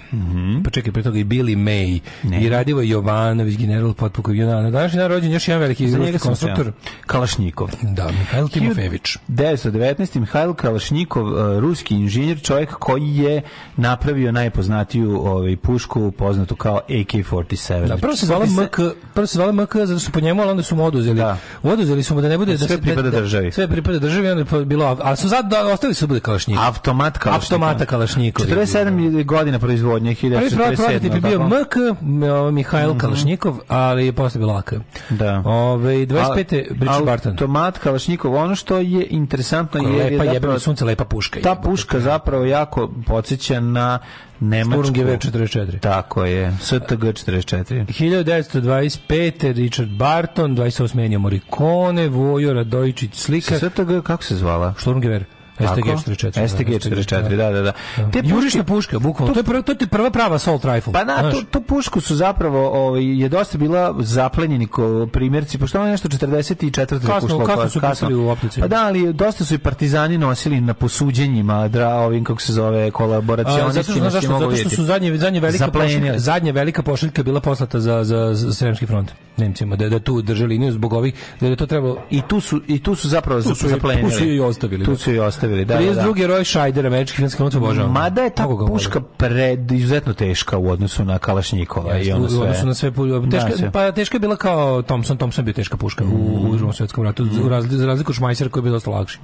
Pa 0.64 0.70
čekaj, 0.70 0.94
pre 0.94 1.04
toga 1.04 1.20
i 1.20 1.24
Billy 1.24 1.56
May. 1.56 2.00
I 2.42 2.50
Radivo 2.50 2.82
Jovanović, 2.82 3.58
general 3.58 3.94
potpukovog 3.94 4.38
Junana. 4.38 4.62
Na 4.62 4.72
današnji 4.72 5.00
dan 5.00 5.10
rođen 5.10 5.32
još 5.32 5.48
jedan 5.48 5.62
veliki 5.62 5.96
ruski 5.96 6.20
konstruktor. 6.20 6.72
Kalašnikov. 7.06 7.70
Da, 7.82 8.12
Mihajl 8.12 8.48
Timofević. 8.48 9.18
1919. 9.28 10.20
Mihajl 10.20 10.54
Kalašnikov, 10.54 11.05
uh, 11.08 11.28
ruski 11.60 11.96
inženjer, 11.96 12.42
čovjek 12.42 12.70
koji 12.72 13.16
je 13.16 13.42
napravio 13.78 14.32
najpoznatiju 14.32 15.22
ovaj, 15.22 15.56
pušku 15.58 16.12
poznatu 16.12 16.56
kao 16.56 16.82
AK-47. 16.90 17.88
Da, 17.88 17.98
prvo 17.98 18.16
se 18.16 18.26
zvala 18.26 18.46
MK, 18.46 18.78
prvo 19.14 19.28
se 19.28 19.36
zvala 19.36 19.52
MK 19.54 19.76
zato 19.76 19.88
što 19.90 20.00
su 20.00 20.12
po 20.12 20.20
njemu, 20.20 20.42
ali 20.42 20.52
onda 20.52 20.64
su 20.64 20.76
mu 20.76 20.86
oduzeli. 20.86 21.16
Da. 21.16 21.38
Oduzeli 21.64 22.04
su 22.04 22.16
mu 22.16 22.22
da 22.22 22.30
ne 22.30 22.38
bude 22.38 22.52
da 22.52 22.58
Sve 22.58 22.68
se- 22.68 22.82
pripada 22.82 23.02
da- 23.02 23.20
državi. 23.20 23.52
Sve 23.52 23.68
pripada 23.68 24.00
državi, 24.00 24.30
onda 24.30 24.42
je 24.42 24.46
pa 24.46 24.60
bilo, 24.60 24.98
a 25.02 25.16
su 25.16 25.30
sad 25.30 25.48
da 25.48 25.68
ostavili 25.68 25.94
su 25.94 26.06
da 26.06 26.08
bude 26.08 26.20
Kalašnjikov. 26.20 26.64
Automat 26.66 27.18
Kalašnikov. 27.18 27.56
Automata 27.58 27.86
Kalašnjikov. 27.86 28.46
47 28.46 29.24
godina 29.26 29.60
proizvodnje, 29.60 30.16
Prvi 30.16 30.30
pro- 30.32 30.40
1947. 30.40 30.76
prototyp 31.00 31.16
je 31.16 31.22
bio? 31.22 31.40
MK, 31.42 31.76
m, 32.02 32.24
ovo, 32.26 32.52
Mihajl 32.52 32.96
Kalašnjikov, 32.96 33.58
ali 33.68 34.06
je 34.06 34.14
posle 34.14 34.40
bilo 34.40 34.54
AK. 34.54 34.74
Da. 35.10 35.42
Ove, 35.46 35.94
25. 35.96 36.66
Richard 36.72 37.06
Barton. 37.06 37.32
Automat 37.32 37.78
Kalašnikov, 37.78 38.36
ono 38.36 38.56
što 38.56 38.78
je 38.78 39.06
interesantno 39.06 39.80
je, 39.82 40.04
Lepa, 40.06 40.24
je 40.24 40.34
jebeno 40.34 40.60
sunce, 40.60 40.86
lepa 40.96 41.06
puška. 41.06 41.40
ta 41.40 41.56
puška 41.56 42.00
zapravo 42.00 42.46
jako 42.46 42.92
podsjeća 43.06 43.60
na 43.60 44.00
nemačku. 44.40 44.84
Sturmgewehr 44.84 45.32
44. 45.32 45.80
Tako 45.80 46.26
je, 46.26 46.58
STG 46.62 47.04
44. 47.04 47.86
1925. 47.86 49.54
Richard 49.54 49.90
Barton, 49.90 50.58
28. 50.58 51.06
Ennio 51.06 51.20
Morricone, 51.20 52.08
Vojo 52.08 52.54
Radojičić, 52.54 53.16
slika. 53.16 53.58
STG, 53.58 54.04
kako 54.04 54.24
se 54.24 54.36
zvala? 54.36 54.74
Sturmgewehr. 54.78 55.24
STG 55.56 55.66
Tako? 55.66 55.82
44. 55.82 56.48
STG 56.48 56.70
44, 56.70 57.30
da, 57.30 57.52
da, 57.52 57.62
da. 57.62 57.72
Te 58.12 58.24
puške- 58.24 58.64
puška, 58.64 59.00
bukvalno. 59.00 59.34
To, 59.34 59.40
je 59.40 59.44
prva, 59.44 59.62
to 59.62 59.72
je 59.72 59.88
prva 59.88 60.10
prava 60.10 60.36
assault 60.36 60.66
rifle. 60.66 60.94
Pa 60.94 61.04
da, 61.04 61.18
znaš. 61.20 61.34
to, 61.34 61.42
to 61.44 61.62
pušku 61.62 62.02
su 62.02 62.16
zapravo 62.16 62.70
ovaj, 62.70 63.20
je 63.20 63.30
dosta 63.30 63.58
bila 63.58 63.96
zaplenjeni 64.00 64.68
ko 64.68 65.08
primjerci, 65.08 65.58
pošto 65.58 65.78
ono 65.78 65.88
je 65.88 65.92
nešto 65.92 66.10
44. 66.10 66.86
Kasno- 67.00 67.46
kasno 67.46 67.56
pa- 67.56 67.70
su 67.70 67.82
pisali 67.82 68.16
u 68.16 68.30
optici. 68.30 68.60
Pa 68.62 68.68
da, 68.68 68.78
ali 68.78 69.14
dosta 69.14 69.46
su 69.46 69.54
i 69.54 69.58
partizani 69.58 70.18
nosili 70.18 70.62
na 70.62 70.74
posuđenjima, 70.74 71.68
dra, 71.68 71.90
ovim, 71.90 72.24
kako 72.24 72.42
se 72.42 72.54
zove, 72.54 72.88
A, 72.88 72.92
kolaboracionisti. 72.92 73.74
zato 73.74 73.92
što, 73.92 74.10
zašto? 74.12 74.40
Zato 74.40 74.56
što 74.56 74.70
su 74.70 74.84
zadnje, 74.84 75.18
zadnje 75.18 75.40
velika 75.40 75.68
pošiljka, 75.68 76.20
zadnja 76.20 76.52
velika 76.52 76.84
pošiljka 76.84 77.24
bila 77.24 77.40
poslata 77.40 77.80
za, 77.80 78.04
za, 78.04 78.34
za 78.34 78.54
Sremski 78.54 78.86
front. 78.86 79.12
Nemcima, 79.38 79.76
da, 79.76 79.90
da 79.90 80.00
tu 80.00 80.22
drže 80.22 80.46
liniju 80.46 80.72
zbog 80.72 80.94
ovih, 80.94 81.14
da 81.40 81.48
je 81.48 81.56
to 81.56 81.66
trebalo... 81.66 81.98
I 82.10 82.22
tu 82.22 82.40
su, 82.40 82.62
i 82.68 82.80
tu 82.80 82.96
su 82.96 83.10
zapravo 83.10 83.42
Tu 83.42 83.56
su, 83.56 83.66
je- 83.66 83.70
zaplenili. 83.70 84.10
tu 84.10 84.18
su 84.18 84.24
i 84.26 84.40
ostavili. 84.40 84.86
Tu 84.86 84.92
da. 84.92 84.98
su 84.98 85.12
i 85.12 85.20
ostavili, 85.20 85.45
da, 85.48 85.66
da, 85.66 85.76
32. 85.76 85.96
da. 86.18 86.28
Roy 86.28 86.44
Scheider, 86.46 86.86
američki 86.88 87.16
filmski 87.16 87.38
glumac 87.38 87.56
obožavam. 87.56 87.92
Mada 87.92 88.22
je 88.22 88.30
ta 88.30 88.48
puška 88.68 89.02
pred, 89.02 89.72
izuzetno 89.72 90.14
teška 90.14 90.58
u 90.58 90.70
odnosu 90.70 91.06
na 91.06 91.18
Kalašnjikova 91.18 91.94
i 91.94 91.98
Jeste, 91.98 92.16
ono 92.16 92.26
u 92.26 92.30
sve. 92.30 92.40
odnosu 92.40 92.66
na 92.66 92.74
sve 92.74 92.92
pu- 92.92 93.32
teška, 93.32 93.50
Da, 93.50 93.58
sve. 93.58 93.72
pa 93.72 93.92
teška 93.92 94.16
je 94.16 94.20
bila 94.20 94.36
kao 94.36 94.82
Thompson, 94.82 95.18
Thompson 95.18 95.42
je 95.42 95.46
bio 95.46 95.54
teška 95.54 95.78
puška 95.78 96.04
u, 96.06 96.08
u 96.44 96.56
drugom 96.56 96.74
svjetskom 96.74 97.04
ratu, 97.04 97.26
za 97.26 97.50
razliku, 97.50 97.76
za 97.76 97.86
razliku 97.88 98.12
od 98.12 98.16
Šmajsera 98.16 98.50
koji 98.50 98.62
je 98.62 98.64
bio 98.64 98.72
dosta 98.72 98.90
lakši. 98.90 99.20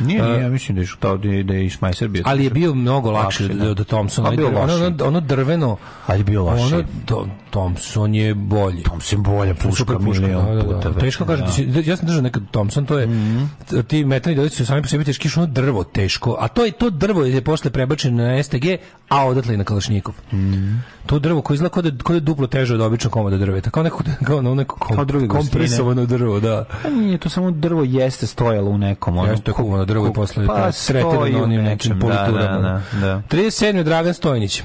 Nije, 0.00 0.22
nije, 0.22 0.40
ja 0.40 0.48
mislim 0.48 0.74
da 0.74 0.82
je, 0.82 0.86
što, 0.86 1.16
da 1.16 1.28
je, 1.28 1.42
da 1.42 1.54
je 1.54 1.66
i 1.66 1.70
Šmajser 1.70 2.08
bio. 2.08 2.22
Ali 2.26 2.44
je 2.44 2.50
bio 2.50 2.74
mnogo 2.74 3.10
lakši 3.10 3.42
Lakši, 3.42 3.52
od, 3.52 3.64
da. 3.66 3.70
od 3.72 3.86
Thompsona. 3.86 4.30
Bio 4.30 4.48
ono, 4.48 4.74
ono, 4.76 4.94
ono 5.02 5.20
drveno, 5.20 5.76
Ali 6.06 6.24
bio 6.24 6.44
lošiji. 6.44 6.74
ono, 6.74 6.84
to, 7.04 7.26
Thompson 7.50 8.14
je 8.14 8.34
bolji. 8.34 8.82
Thompson 8.82 9.22
bolja 9.22 9.54
puška, 9.54 9.72
Super 9.72 9.96
puška, 9.98 10.22
milion 10.22 10.46
da, 10.46 10.54
da, 10.54 10.62
da. 10.64 10.74
puta 10.74 10.92
Teško 10.92 11.24
kaže, 11.24 11.42
da. 11.42 11.72
da. 11.72 11.80
ja 11.82 11.96
sam 11.96 12.06
držao 12.06 12.22
nekad 12.22 12.42
Thompson, 12.50 12.86
to 12.86 12.98
je 12.98 13.08
t- 13.66 13.82
ti 13.82 14.04
metalni 14.04 14.36
delici 14.36 14.56
su 14.56 14.66
sami 14.66 14.82
po 14.82 14.88
sebi 14.88 15.04
teški, 15.04 15.28
što 15.28 15.40
ono 15.40 15.52
drvo 15.60 15.84
teško, 15.84 16.36
a 16.40 16.48
to 16.48 16.64
je 16.64 16.70
to 16.70 16.90
drvo 16.90 17.24
je 17.24 17.40
posle 17.40 17.70
prebačeno 17.70 18.22
na 18.24 18.42
STG, 18.42 18.64
a 19.08 19.26
odatle 19.26 19.54
i 19.54 19.56
na 19.56 19.64
Kalašnikov. 19.64 20.14
To 21.06 21.18
drvo 21.18 21.42
koje 21.42 21.54
izgleda 21.54 21.72
kao 21.72 21.82
da, 21.82 21.90
kao 22.04 22.12
da 22.12 22.16
je 22.16 22.20
duplo 22.20 22.46
teže 22.46 22.74
od 22.74 22.80
običnog 22.80 23.12
komada 23.12 23.36
drveta, 23.36 23.70
kao 23.70 23.82
neko, 23.82 24.02
kao 24.24 24.38
ono 24.38 24.54
neko 24.54 24.78
kom, 24.78 24.96
Kao 24.96 25.28
kompresovano 25.28 26.06
drvo, 26.06 26.40
da. 26.40 26.64
Pa 26.82 26.90
nije, 26.90 27.18
to 27.18 27.28
samo 27.28 27.50
drvo 27.50 27.84
jeste 27.84 28.26
stojalo 28.26 28.70
u 28.70 28.78
nekom. 28.78 29.18
Ono, 29.18 29.30
Jeste 29.30 29.52
kuvano 29.52 29.84
drvo 29.84 30.08
i 30.08 30.12
posle 30.12 30.46
pa, 30.46 30.70
u 31.04 31.42
onim 31.42 31.62
nekim 31.62 31.98
da, 31.98 32.06
politurama. 32.06 32.58
Da, 32.58 32.82
da, 33.00 33.06
da. 33.06 33.22
37. 33.36 33.82
Dragan 33.82 34.14
Stojnić 34.14 34.62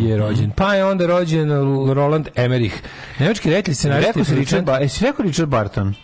je 0.00 0.16
rođen. 0.16 0.50
Pa 0.50 0.74
je 0.74 0.84
onda 0.84 1.06
rođen 1.06 1.50
Roland 1.92 2.28
Emmerich. 2.34 2.76
Nemački 3.18 3.50
reditelj, 3.50 3.74
scenarista 3.74 4.08
Rekao 4.08 4.24
si 4.24 4.34
Richard, 4.34 4.64
ba, 4.64 4.78
rekao 5.00 5.24
Richard 5.24 5.48
Barton? 5.48 5.94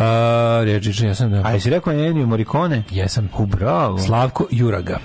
A, 0.00 0.62
reči, 0.64 1.06
ja 1.06 1.14
sam 1.14 1.30
da. 1.30 1.42
A 1.44 1.50
jesi 1.50 1.70
rekao 1.70 1.92
Ennio 1.92 2.26
Morricone? 2.26 2.82
Jesam. 2.90 3.28
U, 3.38 3.46
bravo. 3.46 3.98
Slavko 3.98 4.46
Juraga. 4.50 4.98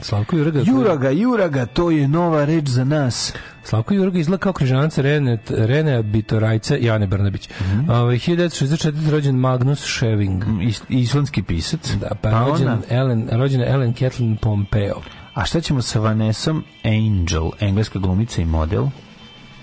Slavko 0.00 0.36
Juraga. 0.36 0.60
Juraga, 0.60 1.10
Juraga, 1.10 1.66
to 1.66 1.90
je 1.90 2.08
nova 2.08 2.44
reč 2.44 2.68
za 2.68 2.84
nas. 2.84 3.32
Slavko 3.64 3.94
Juraga 3.94 4.18
izgleda 4.18 4.40
kao 4.40 4.52
križanac 4.52 4.98
Rene, 4.98 5.38
Rene 5.48 6.02
Bitorajca 6.02 6.76
i 6.76 6.90
Ane 6.90 7.06
Brnabić. 7.06 7.48
Mhm. 7.60 7.90
Ovaj 7.90 8.16
1964. 8.16 9.10
rođen 9.10 9.36
Magnus 9.36 9.80
Scheving. 9.88 10.44
Is, 10.62 10.82
islandski 10.88 11.42
pisac. 11.42 11.90
Da, 11.90 12.10
pa 12.14 12.28
je 12.28 12.34
rođen 12.40 12.68
ona- 12.68 12.78
Ellen, 12.90 13.28
rođena 13.32 13.64
Ellen 13.66 13.92
Kathleen 13.92 14.36
Pompeo. 14.36 15.00
A 15.34 15.44
šta 15.44 15.60
ćemo 15.60 15.82
sa 15.82 15.98
Vanessom 16.00 16.64
Angel, 16.84 17.50
engleska 17.60 17.98
glumica 17.98 18.42
i 18.42 18.44
model? 18.44 18.84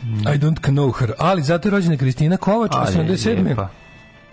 I 0.03 0.39
don't 0.39 0.59
know 0.61 0.99
her. 0.99 1.11
Ali 1.19 1.41
zato 1.41 1.67
je 1.67 1.71
rođena 1.71 1.97
Kristina 1.97 2.37
Kovač, 2.37 2.71
Ali 2.73 2.85
je 2.87 3.03
87. 3.05 3.67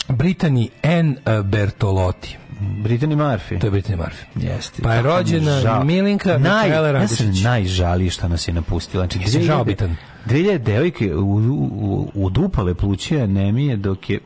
Britani 0.09 0.71
N. 0.83 1.17
Bertolotti. 1.45 2.37
Brittany 2.61 3.17
Murphy. 3.17 3.59
To 3.59 3.67
je 3.67 3.71
Brittany 3.71 3.97
Murphy. 3.97 4.47
Jeste. 4.47 4.83
Pa 4.83 4.95
je 4.95 5.03
rođena 5.03 5.61
žao. 5.61 5.85
Milinka 5.85 6.39
Naj, 6.39 6.69
Mikaela 6.69 6.89
Ja 6.89 7.09
sam 7.09 7.33
najžaliji 7.43 8.11
što 8.11 8.29
nas 8.29 8.49
je 8.49 8.55
napustila. 8.55 9.07
Znači, 9.07 9.19
Jesi 9.19 9.43
žalbitan? 9.43 9.97
2000 10.27 10.59
devojke 10.59 11.15
u, 11.15 11.37
u, 11.37 12.11
udupale 12.15 12.75
pluće 12.75 13.21
anemije 13.21 13.77
dok 13.77 14.11
je 14.11 14.21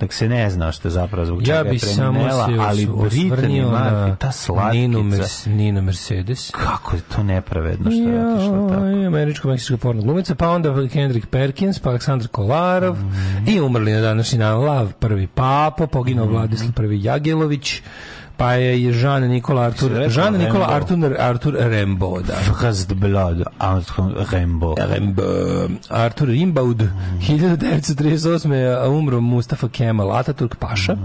dok 0.00 0.12
se 0.12 0.28
ne 0.28 0.50
zna 0.50 0.72
što 0.72 0.88
je 0.88 0.92
zapravo 0.92 1.26
zbog 1.26 1.42
čega 1.42 1.52
Ja 1.52 1.58
je 1.58 1.64
bi 1.64 1.78
samo 1.78 2.12
preminela, 2.12 2.46
se 2.46 2.52
ali 2.58 2.88
osvrnio 2.94 3.70
na 3.70 3.78
Murphy, 3.78 4.16
ta 4.16 4.32
slatkica, 4.32 5.02
Mers, 5.02 5.46
Ninu 5.46 5.82
Mercedes. 5.82 6.50
kako 6.50 6.96
je 6.96 7.02
to 7.16 7.22
nepravedno 7.22 7.90
što 7.90 8.02
je 8.02 8.26
otišlo 8.26 8.68
tako. 8.68 8.84
Joj, 8.84 9.06
američko-meksička 9.06 9.76
porno 9.76 10.02
glumica, 10.02 10.34
pa 10.34 10.50
onda 10.50 10.88
Kendrick 10.92 11.26
Perkins, 11.26 11.78
pa 11.78 11.90
Aleksandar 11.90 12.28
Kolarov 12.28 12.96
i 13.46 13.60
umrli 13.60 13.92
na 13.92 14.00
današnji 14.00 14.38
dan 14.38 14.60
Lav 14.60 14.92
prvi 14.92 15.26
Papo, 15.26 15.86
poginuo 15.86 16.26
Vladislav 16.26 16.72
prvi 16.72 17.02
Jagelović, 17.02 17.82
Pa 18.38 18.52
je 18.54 18.92
Jean 18.94 19.26
Nikola 19.26 19.64
Artur, 19.66 19.90
Jean 20.08 20.36
Nikola. 20.38 20.66
Artur, 20.70 21.16
Artur 21.18 21.54
Rimbaud, 21.58 22.22
da. 22.26 22.34
First 22.54 22.94
blood, 22.94 23.42
Arthur 23.58 24.14
Rimbaud. 24.32 24.78
Rimbaud. 24.78 25.70
Artur 25.90 26.28
Rimbaud, 26.28 26.82
1938. 27.20 28.52
a 28.78 28.88
umro 28.88 29.20
Mustafa 29.20 29.68
Kemal 29.68 30.12
Ataturk 30.12 30.54
Paša, 30.56 30.96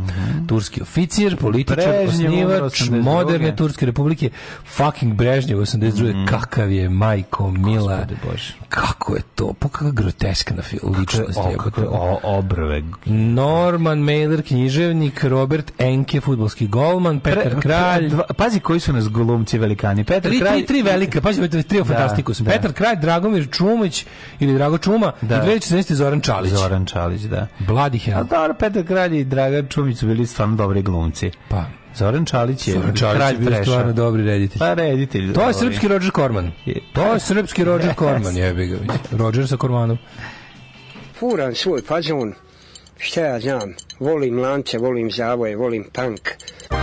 turski 0.48 0.82
oficir, 0.82 1.38
političar, 1.38 2.06
Brežnjev 2.06 2.30
osnivač 2.30 2.82
82.. 2.82 3.02
moderne 3.04 3.56
Turske 3.56 3.86
republike, 3.86 4.30
fucking 4.66 5.14
Brežnjev 5.14 5.58
82. 5.58 6.26
Kakav 6.30 6.72
je 6.72 6.90
majko 6.90 7.52
Mila. 7.52 7.98
Gospode 7.98 8.16
Bože. 8.24 8.54
Kako 8.70 9.16
je 9.16 9.22
to? 9.36 9.54
Pa 9.60 9.70
kakva 9.70 9.92
groteskna 9.92 10.62
fil- 10.62 11.00
ličnost. 11.00 11.38
O, 11.38 11.50
jebote. 11.50 11.70
kakve 11.70 11.88
o, 11.90 12.20
obrve. 12.24 12.84
Norman 13.06 14.00
Mailer, 14.00 14.42
književnik, 14.44 15.24
Robert 15.24 15.72
Enke, 15.78 16.22
futbolski 16.22 16.68
golman, 16.68 17.20
Petar 17.24 17.60
Kralj, 17.62 18.10
Dva- 18.10 18.34
Pazi 18.34 18.60
koji 18.60 18.80
su 18.80 18.94
nas 18.94 19.10
golumci 19.10 19.58
velikani. 19.58 20.04
Petar 20.04 20.22
Tri, 20.24 20.40
Kralj. 20.40 20.54
tri, 20.56 20.66
tri 20.66 20.82
velika, 20.84 21.22
pazi, 21.22 21.40
ovo 21.42 21.50
je 21.54 21.64
trio 21.64 21.86
fantastikus. 21.86 22.40
da. 22.40 22.52
Petar 22.52 22.74
Kralj, 22.74 22.96
Dragomir 22.98 23.48
Čumić 23.52 24.06
ili 24.40 24.54
Drago 24.54 24.78
Čuma 24.78 25.12
Da. 25.22 25.36
i 25.36 25.40
2014. 25.40 25.94
Zoran 25.94 26.22
Čalić. 26.22 26.52
Zoran 26.52 26.86
Čalić, 26.86 27.22
da. 27.22 27.48
A 27.70 27.90
hell. 27.96 28.24
dobro, 28.26 28.54
Petar 28.54 28.84
Kralj 28.86 29.20
i 29.20 29.24
Dragan 29.26 29.68
Čumić 29.68 29.98
su 29.98 30.08
bili 30.08 30.28
stvarno 30.28 30.56
dobri 30.56 30.82
glumci. 30.82 31.32
Pa, 31.50 31.64
Zoran 31.96 32.26
Čalić 32.26 32.68
je 32.68 32.74
Zoran 32.74 32.96
Čalić 32.96 33.16
kralj 33.16 33.34
je 33.34 33.40
bio 33.40 33.48
treša. 33.48 33.64
stvarno 33.64 33.94
dobri 33.94 34.24
reditelj. 34.24 34.60
Pa 34.60 34.74
reditelj. 34.74 35.34
To 35.34 35.40
je 35.40 35.44
ovaj. 35.44 35.54
srpski 35.54 35.88
Roger 35.88 36.12
Corman. 36.12 36.52
Je- 36.66 36.82
To 36.94 37.14
je 37.14 37.20
srpski 37.20 37.64
Roger 37.64 37.94
Corman, 38.00 38.38
jebi 38.38 38.68
ga. 38.68 38.78
Roger 39.14 39.48
sa 39.48 39.58
Cormanom. 39.58 39.98
furam 41.14 41.56
svoj 41.56 41.82
fazon, 41.82 42.34
šta 42.98 43.22
ja 43.22 43.40
znam, 43.40 43.74
volim 44.00 44.40
lance, 44.40 44.78
volim 44.78 45.12
zavoje, 45.12 45.56
volim 45.56 45.84
punk. 45.94 46.20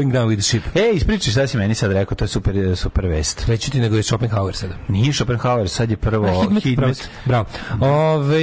Going 0.00 0.12
down 0.12 0.28
with 0.28 0.36
the 0.36 0.42
ship. 0.42 0.62
E, 0.76 0.90
ispričaj 0.94 1.30
šta 1.32 1.46
si 1.46 1.56
meni 1.56 1.74
sad 1.74 1.92
rekao, 1.92 2.14
to 2.16 2.24
je 2.24 2.28
super, 2.28 2.54
super 2.76 3.06
vest. 3.06 3.44
Reći 3.46 3.70
ti 3.70 3.80
nego 3.80 3.96
je 3.96 4.02
Schopenhauer 4.02 4.56
sada. 4.56 4.74
Nije 4.88 5.12
Schopenhauer, 5.12 5.68
sad 5.68 5.90
je 5.90 5.96
prvo 5.96 6.26
A, 6.26 6.60
Hidmet. 6.60 7.08
Bravo. 7.24 7.44
Ove, 7.80 8.40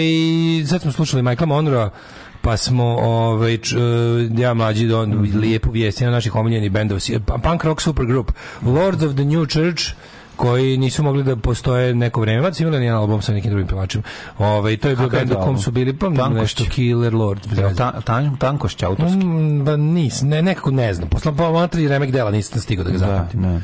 sad 0.67 0.81
smo 0.81 0.91
slušali 0.91 1.23
Michaela 1.23 1.45
Monroe, 1.47 1.89
pa 2.41 2.57
smo 2.57 2.83
ovaj 2.85 3.57
ja 4.37 4.53
mlađi 4.53 4.87
don 4.87 5.09
Mhm. 5.11 5.39
lijepu 5.39 5.71
vijest 5.71 6.01
jedan 6.01 6.13
naših 6.13 6.35
omiljenih 6.35 6.71
bendova 6.71 6.99
punk 7.43 7.63
rock 7.63 7.81
supergroup 7.81 8.31
Lords 8.61 9.03
of 9.03 9.13
the 9.13 9.25
New 9.25 9.45
Church 9.45 9.83
koji 10.37 10.77
nisu 10.77 11.03
mogli 11.03 11.23
da 11.23 11.35
postoje 11.35 11.93
neko 11.95 12.21
vreme, 12.21 12.41
su 12.53 12.63
imali 12.63 12.77
jedan 12.77 12.99
album 12.99 13.21
sa 13.21 13.33
nekim 13.33 13.49
drugim 13.51 13.67
pevačima. 13.67 14.03
Ovaj 14.37 14.77
to 14.77 14.89
je 14.89 14.95
bio 14.95 15.09
bend 15.09 15.33
kom 15.35 15.57
su 15.57 15.71
bili 15.71 15.93
pa 15.93 16.09
nešto 16.31 16.63
Killer 16.65 17.13
veze. 17.57 17.75
ta, 17.75 18.01
tan, 18.01 18.37
tankošć 18.37 18.83
autorski? 18.83 19.17
Mm, 19.17 19.63
ba 19.63 19.77
nis, 19.77 20.21
ne, 20.21 20.41
nekako 20.41 20.71
ne 20.71 20.93
znam. 20.93 21.09
Posle 21.09 21.33
pa 21.37 21.67
tri 21.67 21.87
remek 21.87 22.11
dela 22.11 22.31
nisam 22.31 22.61
stigao 22.61 22.85
da 22.85 22.91
ga 22.91 22.97
Da, 22.97 23.05
zapamtim. 23.07 23.41
ne. 23.41 23.61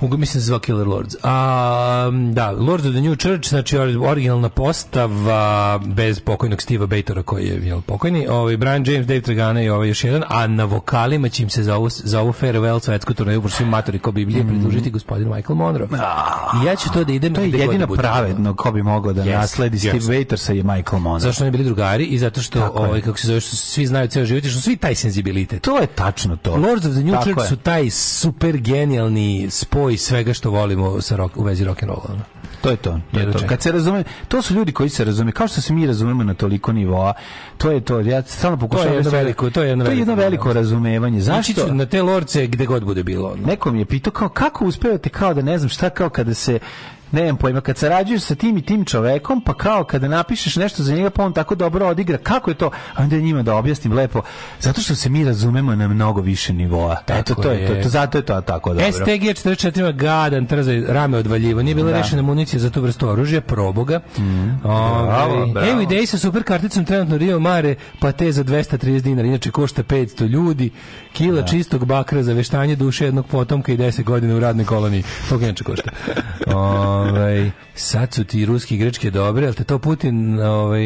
Mislim 0.00 0.26
se 0.26 0.46
zvao 0.46 0.58
Killer 0.58 0.86
Lords. 0.86 1.16
A, 1.22 2.10
da, 2.32 2.50
Lords 2.50 2.86
of 2.86 2.92
the 2.92 3.00
New 3.00 3.16
Church, 3.16 3.48
znači 3.48 3.76
or- 3.76 4.08
originalna 4.10 4.48
postava 4.48 5.78
bez 5.84 6.20
pokojnog 6.20 6.62
Steva 6.62 6.86
Batora 6.86 7.22
koji 7.22 7.46
je 7.46 7.66
jel, 7.66 7.80
pokojni, 7.80 8.26
ovaj, 8.28 8.56
Brian 8.56 8.84
James, 8.86 9.06
Dave 9.06 9.20
Tragana 9.20 9.62
i 9.62 9.68
ovaj 9.68 9.88
još 9.88 10.04
jedan, 10.04 10.22
a 10.28 10.46
na 10.46 10.64
vokalima 10.64 11.28
će 11.28 11.42
im 11.42 11.50
se 11.50 11.62
za 11.62 11.76
ovu, 11.76 11.88
za 11.90 12.20
ovu 12.20 12.32
farewell 12.32 12.80
svetsku 12.80 13.14
turneju, 13.14 13.42
pošto 13.42 13.56
svi 13.56 13.64
matori 13.64 13.98
ko 13.98 14.12
Biblije, 14.12 14.46
pridružiti 14.46 14.90
gospodin 14.90 15.28
Michael 15.28 15.56
Monroe. 15.56 15.88
I 16.62 16.66
ja 16.66 16.76
ću 16.76 16.92
to 16.92 17.04
da 17.04 17.12
idem 17.12 17.34
To 17.34 17.40
je 17.40 17.50
jedino 17.50 17.86
da 17.86 17.94
pravedno 17.94 18.54
ko 18.54 18.72
bi 18.72 18.82
mogao 18.82 19.12
da 19.12 19.22
Yes, 19.22 19.34
nasledi 19.34 19.76
yes. 19.76 19.88
Steve 19.88 20.18
Waitersa 20.18 20.52
je 20.52 20.62
Michael 20.62 20.98
Monroe. 20.98 21.20
Zašto 21.20 21.44
oni 21.44 21.50
bili 21.50 21.64
drugari 21.64 22.04
i 22.04 22.18
zato 22.18 22.42
što, 22.42 22.60
Tako 22.60 22.78
ovaj, 22.78 23.00
kako 23.00 23.18
se 23.18 23.26
zove, 23.26 23.40
što 23.40 23.56
svi 23.56 23.86
znaju 23.86 24.08
ceo 24.08 24.24
život 24.24 24.44
i 24.44 24.50
što 24.50 24.60
svi 24.60 24.76
taj 24.76 24.94
senzibilitet. 24.94 25.62
To 25.62 25.78
je 25.78 25.86
tačno 25.86 26.36
to. 26.36 26.56
Lords 26.56 26.86
of 26.86 26.92
the 26.92 27.02
New 27.02 27.12
Tako 27.12 27.24
Church 27.24 27.42
je. 27.42 27.48
su 27.48 27.56
taj 27.56 27.90
super 27.90 28.56
genijalni 28.56 29.46
spoj 29.50 29.85
svega 29.92 30.32
što 30.32 30.50
volimo 30.50 31.00
sa 31.00 31.16
rock, 31.16 31.36
u 31.36 31.42
vezi 31.42 31.64
rock 31.64 31.82
and 31.82 31.90
rolla. 31.90 32.18
To 32.60 32.70
je 32.70 32.76
to. 32.76 33.00
to, 33.12 33.20
je 33.20 33.32
to. 33.32 33.38
Kad 33.46 33.62
se 33.62 33.72
razume, 33.72 34.04
to 34.28 34.42
su 34.42 34.54
ljudi 34.54 34.72
koji 34.72 34.88
se 34.88 35.04
razume, 35.04 35.32
kao 35.32 35.48
što 35.48 35.60
se 35.60 35.72
mi 35.72 35.86
razumemo 35.86 36.24
na 36.24 36.34
toliko 36.34 36.72
nivoa. 36.72 37.12
To 37.58 37.70
je 37.70 37.80
to. 37.80 38.00
Ja 38.00 38.22
stalno 38.22 38.56
pokušavam 38.56 38.94
jedno 38.94 39.02
da 39.02 39.10
se- 39.10 39.16
veliko- 39.16 39.50
to 39.50 39.62
je 39.62 39.68
jedno 39.68 39.84
to 39.84 39.90
je 39.90 39.98
jedno 39.98 40.14
veliko- 40.14 40.52
razumevanje. 40.52 41.20
Zašto? 41.20 41.74
na 41.74 41.86
te 41.86 42.02
lorce 42.02 42.46
gde 42.46 42.66
god 42.66 42.84
bude 42.84 43.02
bilo. 43.02 43.28
ono. 43.28 43.46
Neko 43.46 43.72
mi 43.72 43.78
je 43.78 43.84
pitao 43.84 44.12
kao 44.12 44.28
kako 44.28 44.64
uspevate 44.64 45.08
kao 45.08 45.34
da 45.34 45.42
ne 45.42 45.58
znam 45.58 45.68
šta 45.68 45.90
kao 45.90 46.08
kada 46.10 46.34
se 46.34 46.58
ne 47.12 47.22
znam 47.22 47.36
pojma, 47.36 47.60
kad 47.60 47.78
sarađuješ 47.78 48.22
sa 48.22 48.34
tim 48.34 48.56
i 48.56 48.62
tim 48.62 48.84
čovekom, 48.84 49.40
pa 49.40 49.54
kao 49.54 49.84
kada 49.84 50.08
napišeš 50.08 50.56
nešto 50.56 50.82
za 50.82 50.94
njega, 50.94 51.10
pa 51.10 51.24
on 51.24 51.32
tako 51.32 51.54
dobro 51.54 51.86
odigra, 51.86 52.18
kako 52.18 52.50
je 52.50 52.54
to? 52.54 52.66
A 52.94 53.02
onda 53.02 53.16
njima 53.16 53.42
da 53.42 53.54
objasnim 53.54 53.92
lepo, 53.92 54.22
zato 54.60 54.80
što 54.80 54.94
se 54.94 55.08
mi 55.08 55.24
razumemo 55.24 55.74
na 55.74 55.88
mnogo 55.88 56.20
više 56.20 56.52
nivoa. 56.52 56.92
Eto, 56.92 57.04
Tako 57.06 57.42
to 57.42 57.50
je, 57.50 57.66
to, 57.66 57.72
je. 57.72 57.82
to, 57.82 57.88
zato 57.88 58.18
je 58.18 58.22
to 58.22 58.40
tako 58.40 58.74
dobro. 58.74 58.92
STG 58.92 59.04
44 59.06 59.78
ima 59.80 59.92
gadan 59.92 60.46
trzaj 60.46 60.80
rame 60.88 61.18
odvaljivo. 61.18 61.62
Nije 61.62 61.74
bila 61.74 61.90
Da. 61.90 61.96
rešena 61.98 62.22
municija 62.22 62.60
za 62.60 62.70
tu 62.70 62.82
vrstu 62.82 63.08
oružja, 63.08 63.40
proboga. 63.40 64.00
Ovaj, 64.64 65.06
Bravo, 65.06 65.46
bravo. 65.46 65.68
Evo 65.68 65.80
ideji 65.80 66.06
sa 66.06 66.18
super 66.18 66.42
karticom 66.42 66.84
trenutno 66.84 67.16
Rio 67.16 67.38
Mare, 67.38 67.74
pa 68.00 68.12
te 68.12 68.32
za 68.32 68.44
230 68.44 69.00
dinara, 69.00 69.28
inače 69.28 69.50
košta 69.50 69.82
500 69.82 70.26
ljudi, 70.26 70.70
kila 71.12 71.42
čistog 71.42 71.84
bakra 71.84 72.22
za 72.22 72.32
veštanje 72.32 72.76
duše 72.76 73.04
jednog 73.04 73.26
potomka 73.26 73.72
i 73.72 73.76
10 73.76 74.04
godina 74.04 74.34
u 74.34 74.40
radnoj 74.40 74.64
koloniji. 74.66 75.02
To 75.28 75.34
inače 75.34 75.64
košta. 75.64 75.90
Ovaj, 76.98 77.50
sad 77.74 78.14
su 78.14 78.24
ti 78.24 78.46
ruski 78.46 78.74
i 78.74 78.78
grčke 78.78 79.10
dobre, 79.10 79.46
ali 79.46 79.54
te 79.54 79.64
to 79.64 79.78
Putin 79.78 80.40
ovaj, 80.40 80.82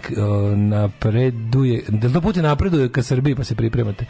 k- 0.00 0.18
o, 0.18 0.56
napreduje, 0.56 1.82
da 1.88 2.08
to 2.08 2.20
Putin 2.20 2.42
napreduje 2.42 2.88
ka 2.88 3.02
Srbiji 3.02 3.34
pa 3.34 3.44
se 3.44 3.54
pripremate. 3.54 4.04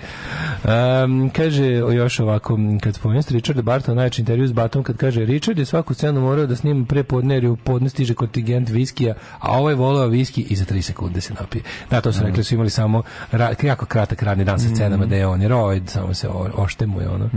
Um, 1.05 1.31
kaže 1.31 1.65
još 1.67 2.21
ovako, 2.21 2.59
kad 2.83 2.95
spomenuo 2.95 3.23
ste 3.23 3.35
Richarda 3.35 3.63
Bartona, 3.63 3.95
najveći 3.95 4.23
intervju 4.23 4.49
s 4.49 4.53
Batom, 4.53 4.83
kad 4.83 4.97
kaže 4.97 5.25
Richard 5.25 5.59
je 5.59 5.65
svaku 5.65 5.95
scenu 5.95 6.21
morao 6.21 6.47
da 6.47 6.57
snima 6.57 6.85
pre 6.85 7.03
podne, 7.03 7.35
jer 7.35 7.45
je 7.45 7.51
u 7.51 7.57
podne 7.57 7.89
stiže 7.89 8.15
kontingent 8.15 8.69
viskija, 8.69 9.15
a 9.39 9.53
ovo 9.53 9.69
je 9.69 9.75
voleo 9.77 10.07
viski 10.07 10.43
i 10.43 10.57
za 10.57 10.65
3 10.65 10.83
sekunde 10.83 11.21
se 11.21 11.35
napije. 11.35 11.63
Da, 11.91 12.01
to 12.01 12.13
su 12.13 12.21
rekli, 12.21 12.37
da 12.37 12.45
su 12.45 12.55
imali 12.55 12.71
samo 12.71 13.03
ra- 13.33 13.55
jako 13.63 13.87
kratak 13.87 14.23
radni 14.23 14.45
dan 14.45 14.61
sa 14.61 14.69
scenama, 14.69 15.07
da 15.07 15.17
je 15.17 15.27
on 15.27 15.43
je 15.43 15.49
roid, 15.49 15.89
samo 15.89 16.15
se 16.15 16.29
oštemuje 16.55 17.09
ono. 17.09 17.25
E, 17.25 17.29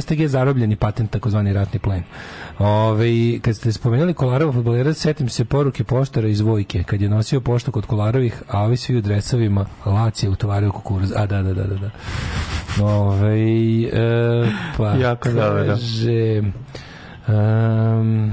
STG 0.00 0.20
je 0.20 0.28
zarobljeni 0.28 0.76
patent, 0.76 1.10
takozvani 1.10 1.52
ratni 1.52 1.78
plen. 1.78 2.02
Ove, 2.58 3.38
kad 3.42 3.56
ste 3.56 3.72
spomenuli 3.72 4.14
Kolarova 4.14 4.52
futbolera, 4.52 4.94
setim 4.94 5.28
se 5.28 5.44
poruke 5.44 5.84
poštara 5.84 6.28
iz 6.28 6.40
Vojke, 6.40 6.82
kad 6.82 7.00
je 7.02 7.08
nosio 7.08 7.40
poštu 7.40 7.72
kod 7.72 7.86
Kolarovih, 7.86 8.42
a 8.48 8.62
ovi 8.62 8.76
svi 8.76 8.96
u 8.96 9.00
dresovima 9.00 9.66
Laci 9.86 10.26
je 10.26 10.30
utovario 10.30 10.72
kukuruz. 10.72 11.12
A, 11.16 11.26
da, 11.26 11.42
da, 11.42 11.54
da, 11.54 11.64
da. 11.64 11.76
da. 11.76 11.90
Ove, 12.84 13.40
e, 13.82 14.50
pa 14.76 14.92
Jako 14.92 15.28
kaže... 15.28 16.42
Um, 17.28 18.32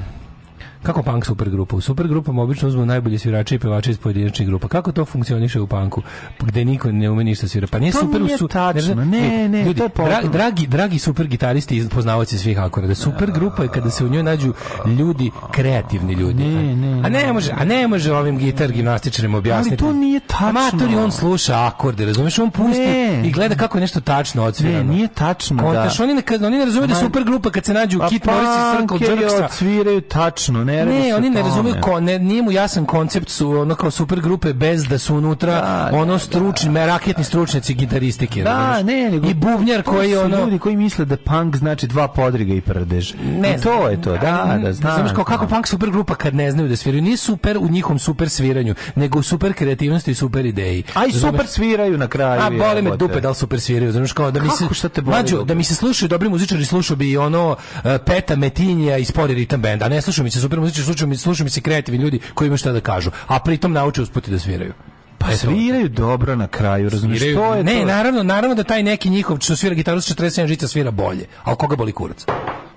kako 0.87 1.03
punk 1.03 1.25
supergrupa? 1.25 1.75
U 1.75 1.81
supergrupama 1.81 2.41
obično 2.41 2.67
uzmu 2.67 2.85
najbolji 2.85 3.17
svirače 3.17 3.55
i 3.55 3.59
pevače 3.59 3.91
iz 3.91 3.97
pojedinačnih 3.97 4.47
grupa. 4.47 4.67
Kako 4.67 4.91
to 4.91 5.05
funkcioniše 5.05 5.61
u 5.61 5.67
punku? 5.67 6.01
Gde 6.41 6.65
niko 6.65 6.91
ne 6.91 7.09
ume 7.09 7.23
ništa 7.23 7.47
svira. 7.47 7.67
Pa 7.67 7.79
nije 7.79 7.91
To 7.91 7.99
super 7.99 8.21
nije 8.21 8.37
su... 8.37 8.47
tačno. 8.47 8.95
Ne, 8.95 9.49
ne, 9.49 9.63
ljudi, 9.63 9.77
to 9.77 9.83
je 9.83 9.89
dra- 9.89 10.29
dragi, 10.29 10.67
dragi 10.67 10.99
super 10.99 11.27
gitaristi 11.27 11.77
i 11.77 11.89
poznavaoci 11.89 12.37
svih 12.37 12.59
akorda. 12.59 12.95
Super 12.95 13.31
grupa 13.31 13.63
je 13.63 13.69
kada 13.69 13.89
se 13.89 14.05
u 14.05 14.09
njoj 14.09 14.23
nađu 14.23 14.53
ljudi, 14.87 15.31
kreativni 15.51 16.13
ljudi. 16.13 16.43
Ne, 16.43 16.75
ne, 16.75 17.01
a 17.05 17.09
ne 17.09 17.33
može, 17.33 17.51
a 17.51 17.65
ne 17.65 17.87
može 17.87 18.13
ovim 18.13 18.37
gitar 18.37 18.71
gimnastičarima 18.71 19.37
objasniti. 19.37 19.83
Ali 19.83 19.93
to 19.93 19.99
nije 19.99 20.19
tačno. 20.19 20.47
Amator 20.49 20.89
on 20.97 21.11
sluša 21.11 21.65
akorde, 21.65 22.05
razumeš? 22.05 22.39
On 22.39 22.51
pusti 22.51 22.79
Ne. 22.79 23.21
i 23.25 23.31
gleda 23.31 23.55
kako 23.55 23.77
je 23.77 23.81
nešto 23.81 24.01
tačno 24.01 24.43
odsvirano. 24.43 24.83
Ne, 24.83 24.95
nije 24.95 25.07
tačno 25.07 25.63
Kontaš, 25.63 25.97
da... 25.97 26.03
oni 26.03 26.13
ne, 26.13 26.23
oni 26.41 26.57
ne 26.57 26.65
razumeju 26.65 26.87
da 26.87 26.95
super 26.95 27.23
grupa 27.23 27.49
kad 27.49 27.65
se 27.65 27.73
nađu 27.73 27.99
Pa 27.99 28.09
Kit 28.09 28.25
Morris 28.25 28.49
i 28.49 28.77
Circle 28.97 29.15
Jerksa. 29.15 29.45
odsviraju 29.45 30.01
tačno, 30.01 30.63
ne 30.63 30.76
se 30.79 30.85
Ne, 30.85 31.15
oni 31.15 31.29
ne 31.29 31.35
tome. 31.35 31.49
razumeju 31.49 31.75
ko, 31.81 31.99
ne, 31.99 32.19
nije 32.19 32.41
mu 32.41 32.51
jasan 32.51 32.85
koncept 32.85 33.29
su 33.29 33.51
ono 33.51 33.75
kao 33.75 33.91
super 33.91 34.21
grupe 34.21 34.53
bez 34.53 34.87
da 34.87 34.97
su 34.97 35.15
unutra 35.15 35.51
Da, 35.51 35.89
ono 35.93 36.13
da, 36.13 36.19
stručni, 36.19 36.69
me 36.69 36.85
raketni 36.85 37.23
stručnjaci 37.23 37.73
gitaristike. 37.73 38.43
Da, 38.43 38.83
ne, 38.83 39.09
nego 39.09 39.27
I 39.27 39.33
bubnjar 39.33 39.83
koji 39.83 40.13
su 40.13 40.19
ono 40.19 40.37
ljudi 40.37 40.59
koji 40.59 40.75
misle 40.75 41.05
da 41.05 41.17
punk 41.17 41.55
znači 41.55 41.87
dva 41.87 42.07
podriga 42.07 42.53
i 42.53 42.61
prdež. 42.61 43.13
ne 43.39 43.55
I 43.59 43.61
to 43.61 43.89
je 43.89 44.01
to, 44.01 44.11
da, 44.11 44.59
da, 44.63 44.73
znam. 44.73 44.97
Znaš 44.97 45.11
kao 45.15 45.23
kako 45.23 45.47
punk 45.47 45.67
super 45.67 45.89
grupa 45.89 46.15
kad 46.15 46.35
ne 46.35 46.51
znaju 46.51 46.69
da 46.69 46.75
sviraju, 46.75 47.03
nije 47.03 47.17
super 47.17 47.57
u 47.57 47.69
njihovom 47.69 47.99
super 47.99 48.29
sviranju, 48.29 48.75
nego 48.95 49.19
u 49.19 49.23
super 49.23 49.53
kreativnosti 49.53 50.11
i 50.11 50.15
super 50.15 50.45
ideji. 50.45 50.83
A 50.93 51.05
i 51.05 51.11
super 51.11 51.47
sviraju 51.47 51.97
na 51.97 52.07
kraju. 52.07 52.41
A 52.41 52.49
boli 52.49 52.81
me 52.81 52.97
dupe 52.97 53.21
da 53.21 53.29
li 53.29 53.35
super 53.35 53.59
sviraju, 53.61 53.91
znaš 53.91 54.11
kao 54.11 54.31
da 54.31 54.39
mi 54.41 54.49
se 54.49 54.63
Kako, 54.63 54.73
šta 54.73 54.89
te 54.89 55.01
boli 55.01 55.23
dupe? 55.31 55.45
da 55.45 55.53
mi 55.53 55.63
se 55.63 55.75
slušaju 55.75 56.09
dobri 56.09 56.29
muzičari, 56.29 56.65
slušao 56.65 56.97
bi 56.97 57.17
ono 57.17 57.55
e, 57.83 57.97
Peta 57.97 58.35
Metinija 58.35 58.97
i 58.97 59.05
Spori 59.05 59.33
Ritam 59.33 59.61
Band, 59.61 59.83
a 59.83 59.89
ne 59.89 60.01
slušaju 60.01 60.23
mi 60.23 60.31
se 60.31 60.41
super 60.41 60.59
muzičari, 60.67 60.85
slušaju 60.85 61.07
mi, 61.07 61.17
slušaju 61.17 61.45
mi 61.45 61.49
se 61.51 61.61
kreativni 61.61 62.01
ljudi 62.01 62.19
koji 62.33 62.47
imaju 62.47 62.57
šta 62.57 62.71
da 62.71 62.79
kažu, 62.81 63.11
a 63.27 63.39
pritom 63.39 63.73
nauče 63.73 64.01
usput 64.01 64.27
i 64.27 64.31
da 64.31 64.39
sviraju. 64.39 64.73
Pa 65.17 65.31
sviraju 65.33 65.89
dobro 65.89 66.35
na 66.35 66.47
kraju, 66.47 66.89
razumiješ? 66.89 67.21
Sviraju- 67.21 67.37
To 67.39 67.55
je 67.55 67.63
ne, 67.63 67.79
to. 67.79 67.85
naravno, 67.85 68.23
naravno 68.23 68.55
da 68.55 68.63
taj 68.63 68.83
neki 68.83 69.09
njihov 69.09 69.37
što 69.39 69.55
svira 69.55 69.75
gitaru 69.75 70.01
sa 70.01 70.13
47 70.15 70.47
žica 70.47 70.67
svira 70.67 70.91
bolje, 70.91 71.25
a 71.43 71.55
koga 71.55 71.75
boli 71.75 71.91
kurac? 71.91 72.25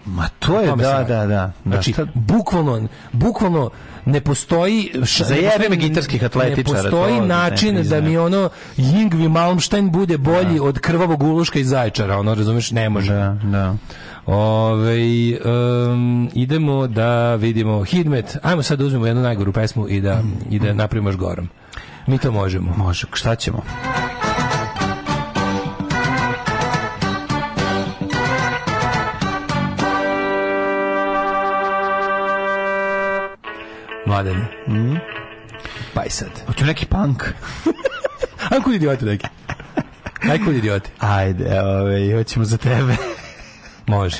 Ma 0.06 0.28
to 0.38 0.60
je, 0.60 0.66
da, 0.68 0.92
radi. 0.92 1.08
da, 1.08 1.26
da. 1.26 1.52
Znači, 1.64 1.92
šta- 1.92 2.06
bukvalno, 2.14 2.82
bukvalno 3.12 3.70
ne 4.04 4.20
postoji 4.20 4.90
š- 4.96 5.24
Za 5.24 5.30
ne 5.30 5.36
jebe 5.36 5.48
postoji- 5.48 5.70
me 5.70 5.76
gitarskih 5.78 6.24
atletičara, 6.24 6.56
Ne 6.74 6.82
postoji 6.82 7.14
to 7.14 7.20
ne 7.20 7.26
način 7.28 7.82
da 7.82 8.00
mi 8.00 8.16
ono 8.18 8.48
Yingvi 8.76 9.28
Malmstein 9.28 9.90
bude 9.90 10.18
bolji 10.18 10.60
od 10.60 10.78
krvavog 10.78 11.22
uluška 11.22 11.58
iz 11.58 11.68
Zaječara, 11.68 12.18
ono 12.18 12.34
razumeš, 12.34 12.70
ne 12.70 12.88
može. 12.90 13.12
Da, 13.12 13.36
da. 13.44 13.74
Ove, 14.26 14.96
um, 15.36 16.30
idemo 16.34 16.86
da 16.86 17.34
vidimo 17.34 17.84
Hidmet. 17.84 18.36
Ajmo 18.42 18.62
sad 18.62 18.78
da 18.78 18.84
uzmemo 18.84 19.06
jednu 19.06 19.22
najgoru 19.22 19.52
pesmu 19.52 19.88
i 19.88 20.00
da, 20.00 20.22
i 20.50 20.58
da 20.58 20.72
napravimo 20.74 21.08
još 21.08 21.16
gorom. 21.16 21.48
Mi 22.06 22.18
to 22.18 22.32
možemo. 22.32 22.74
Može, 22.76 23.06
šta 23.12 23.34
ćemo? 23.34 23.62
Mladen. 34.10 34.44
Pa 35.94 36.04
i 36.04 36.10
sad. 36.10 36.28
Hoću 36.46 36.64
neki 36.64 36.86
punk. 36.86 37.24
Ajmo 38.50 38.64
kod 38.64 38.74
idioti 38.74 39.04
neki. 39.04 39.26
Aj 40.30 40.38
kod 40.44 40.56
idioti. 40.56 40.90
Ajde, 40.98 41.60
ove, 41.60 42.16
hoćemo 42.16 42.44
za 42.44 42.56
tebe. 42.56 42.96
Može. 43.86 44.16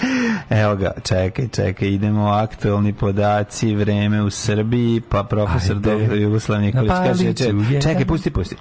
Evo 0.51 0.77
ga, 0.77 0.93
čekaj, 1.05 1.49
čekaj, 1.49 1.89
idemo 1.89 2.29
aktualni 2.29 2.93
podaci, 2.93 3.75
vreme 3.75 4.23
u 4.23 4.31
Srbiji, 4.31 5.01
pa 5.01 5.25
profesor 5.25 5.77
Ajde. 5.77 6.07
Dr. 6.07 6.17
Jugoslav 6.17 6.61
Nikolić 6.61 6.91
kaže, 6.91 7.35
čekaj, 7.81 8.05
pusti, 8.05 8.31
pusti. 8.31 8.57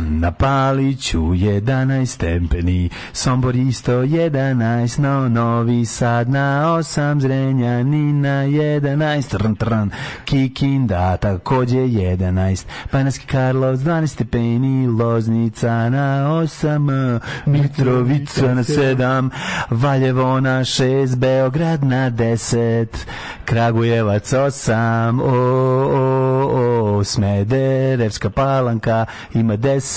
Na 0.00 0.30
Paliću 0.30 1.20
11 1.20 2.06
stepeni, 2.06 2.90
Sombor 3.12 3.56
isto 3.56 3.92
11, 3.92 4.98
no 5.00 5.28
Novi 5.28 5.84
Sad 5.84 6.30
na 6.30 6.74
8, 6.78 7.20
Zrenjanin 7.20 8.20
na 8.20 8.44
11, 8.44 9.38
trn, 9.38 9.54
trn, 9.54 9.90
Kikinda 10.24 11.16
takođe 11.16 11.78
11, 11.78 12.66
Banarski 12.92 13.26
Karlovac 13.26 13.80
12 13.80 14.06
stepeni, 14.06 14.86
Loznica 14.86 15.90
na 15.90 16.30
8, 16.30 17.20
Mitrovica 17.46 18.54
na 18.54 18.62
7, 18.62 19.30
Valjevo 19.70 20.40
na 20.40 20.60
6, 20.60 21.16
Beograd 21.16 21.84
na 21.84 22.10
10, 22.10 22.86
Kragujevac 23.44 24.32
8, 24.32 25.20
o, 25.20 25.26
o, 25.94 26.96
o, 26.98 27.04
Smederevska 27.04 28.30
palanka 28.30 29.06
ima 29.34 29.56
10 29.56 29.89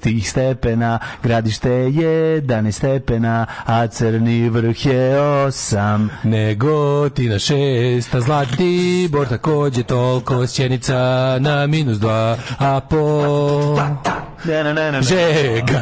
tih 0.00 0.30
stepena, 0.30 0.98
gradište 1.22 1.70
je 1.70 2.42
11 2.42 2.72
stepena, 2.72 3.46
a 3.66 3.86
crni 3.86 4.48
vrh 4.48 4.86
je 4.86 5.20
8. 5.20 6.08
Negotina 6.22 7.38
šesta, 7.38 8.20
Zlatibor 8.20 9.28
takođe 9.28 9.82
toliko, 9.82 10.46
Sjenica 10.46 10.98
na 11.40 11.66
minus 11.66 11.98
dva, 11.98 12.36
a 12.58 12.80
po... 12.80 12.98
Žega. 15.02 15.80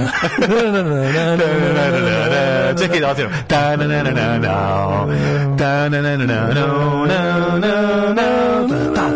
Čekaj 2.78 3.00
da 3.00 3.10
otiram. 3.10 3.32
Ta 3.48 3.76
na 3.76 3.86
na 3.86 4.02
na 4.02 4.10
na 4.10 4.38
na. 4.38 5.56
Ta 5.58 5.88
na 5.88 6.02
na 6.02 6.16
na 6.16 6.26
na 6.26 6.46
na 7.06 7.58
na 7.58 8.14
na. 8.14 8.94
Ta 8.94 9.15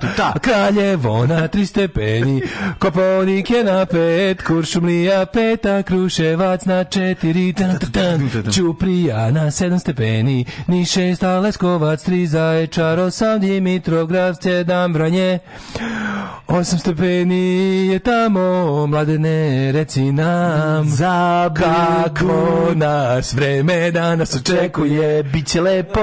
ta 0.00 0.08
ta. 0.16 0.38
Kraljevo 0.40 1.26
na 1.26 1.48
tri 1.48 1.66
stepeni, 1.66 2.42
Koponik 2.78 3.50
je 3.50 3.64
na 3.64 3.86
pet, 3.86 4.42
Kuršumlija 4.42 5.26
peta, 5.26 5.82
Kruševac 5.82 6.64
na 6.64 6.84
četiri, 6.84 7.52
tan, 7.52 7.78
tan, 7.78 8.30
tan, 8.30 8.52
Ćuprija 8.52 9.30
na 9.30 9.50
sedam 9.50 9.78
stepeni, 9.78 10.44
ni 10.66 10.84
šest, 10.84 11.22
Leskovac 11.22 12.02
tri, 12.02 12.26
Zaječar 12.26 12.98
osam, 12.98 13.40
Dimitrovgrad 13.40 14.42
sedam, 14.42 14.92
Vranje, 14.92 15.38
osam 16.46 16.78
stepeni 16.78 17.86
je 17.86 17.98
tamo, 17.98 18.86
mladene, 18.86 19.72
reci 19.72 20.12
nam, 20.12 20.88
Za 20.88 21.50
kako 21.54 22.68
nas 22.74 23.34
vreme 23.34 23.90
danas 23.90 24.36
očekuje, 24.36 25.22
Biće 25.22 25.60
lepo, 25.60 26.00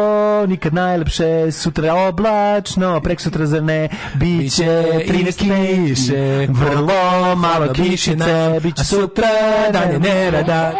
nikad 0.48 0.74
najlepše, 0.74 1.52
sutra 1.52 1.94
oblačno, 1.94 3.02
prek 3.02 3.22
sutra 3.22 3.46
zar 3.46 3.64
ne, 3.64 3.79
biće 4.16 4.66
13 5.08 5.88
kiše, 5.88 6.48
vrlo 6.50 7.36
malo 7.36 7.74
kišice, 7.74 8.60
biće 8.64 8.84
sutra 8.84 9.30
danje 9.74 10.00
nerada. 10.00 10.74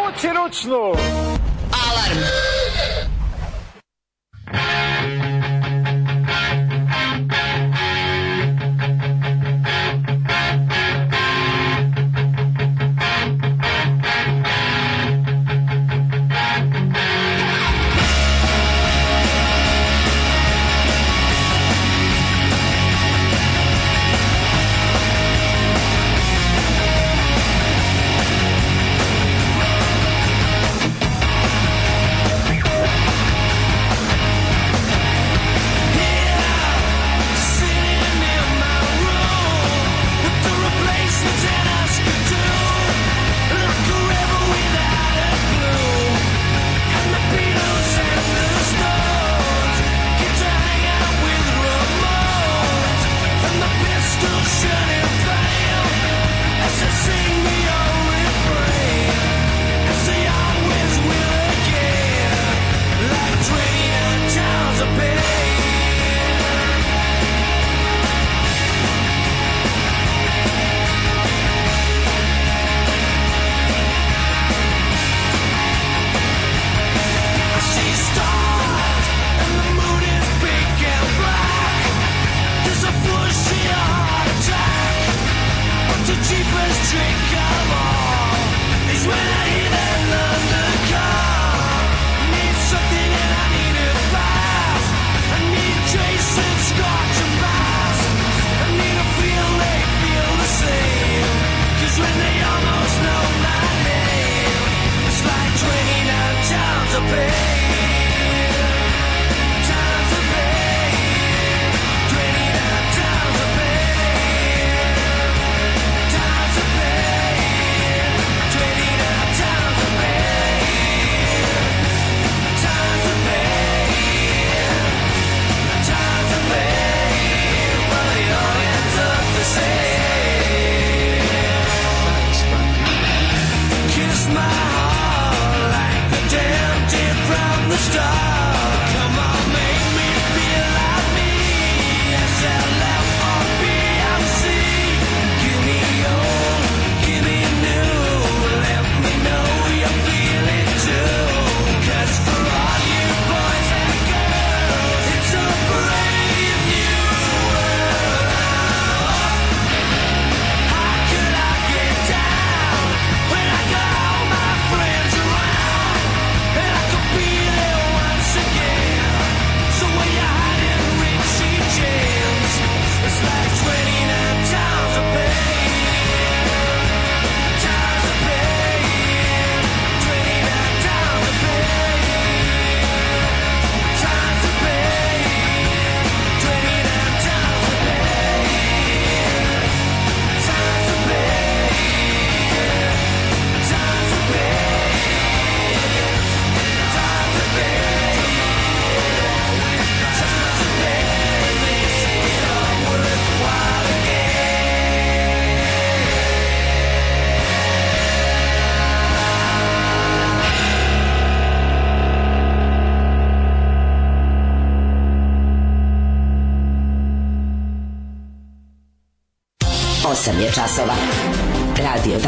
Alarm. 1.72 2.20
Twenty 2.20 2.20
nine 2.20 2.49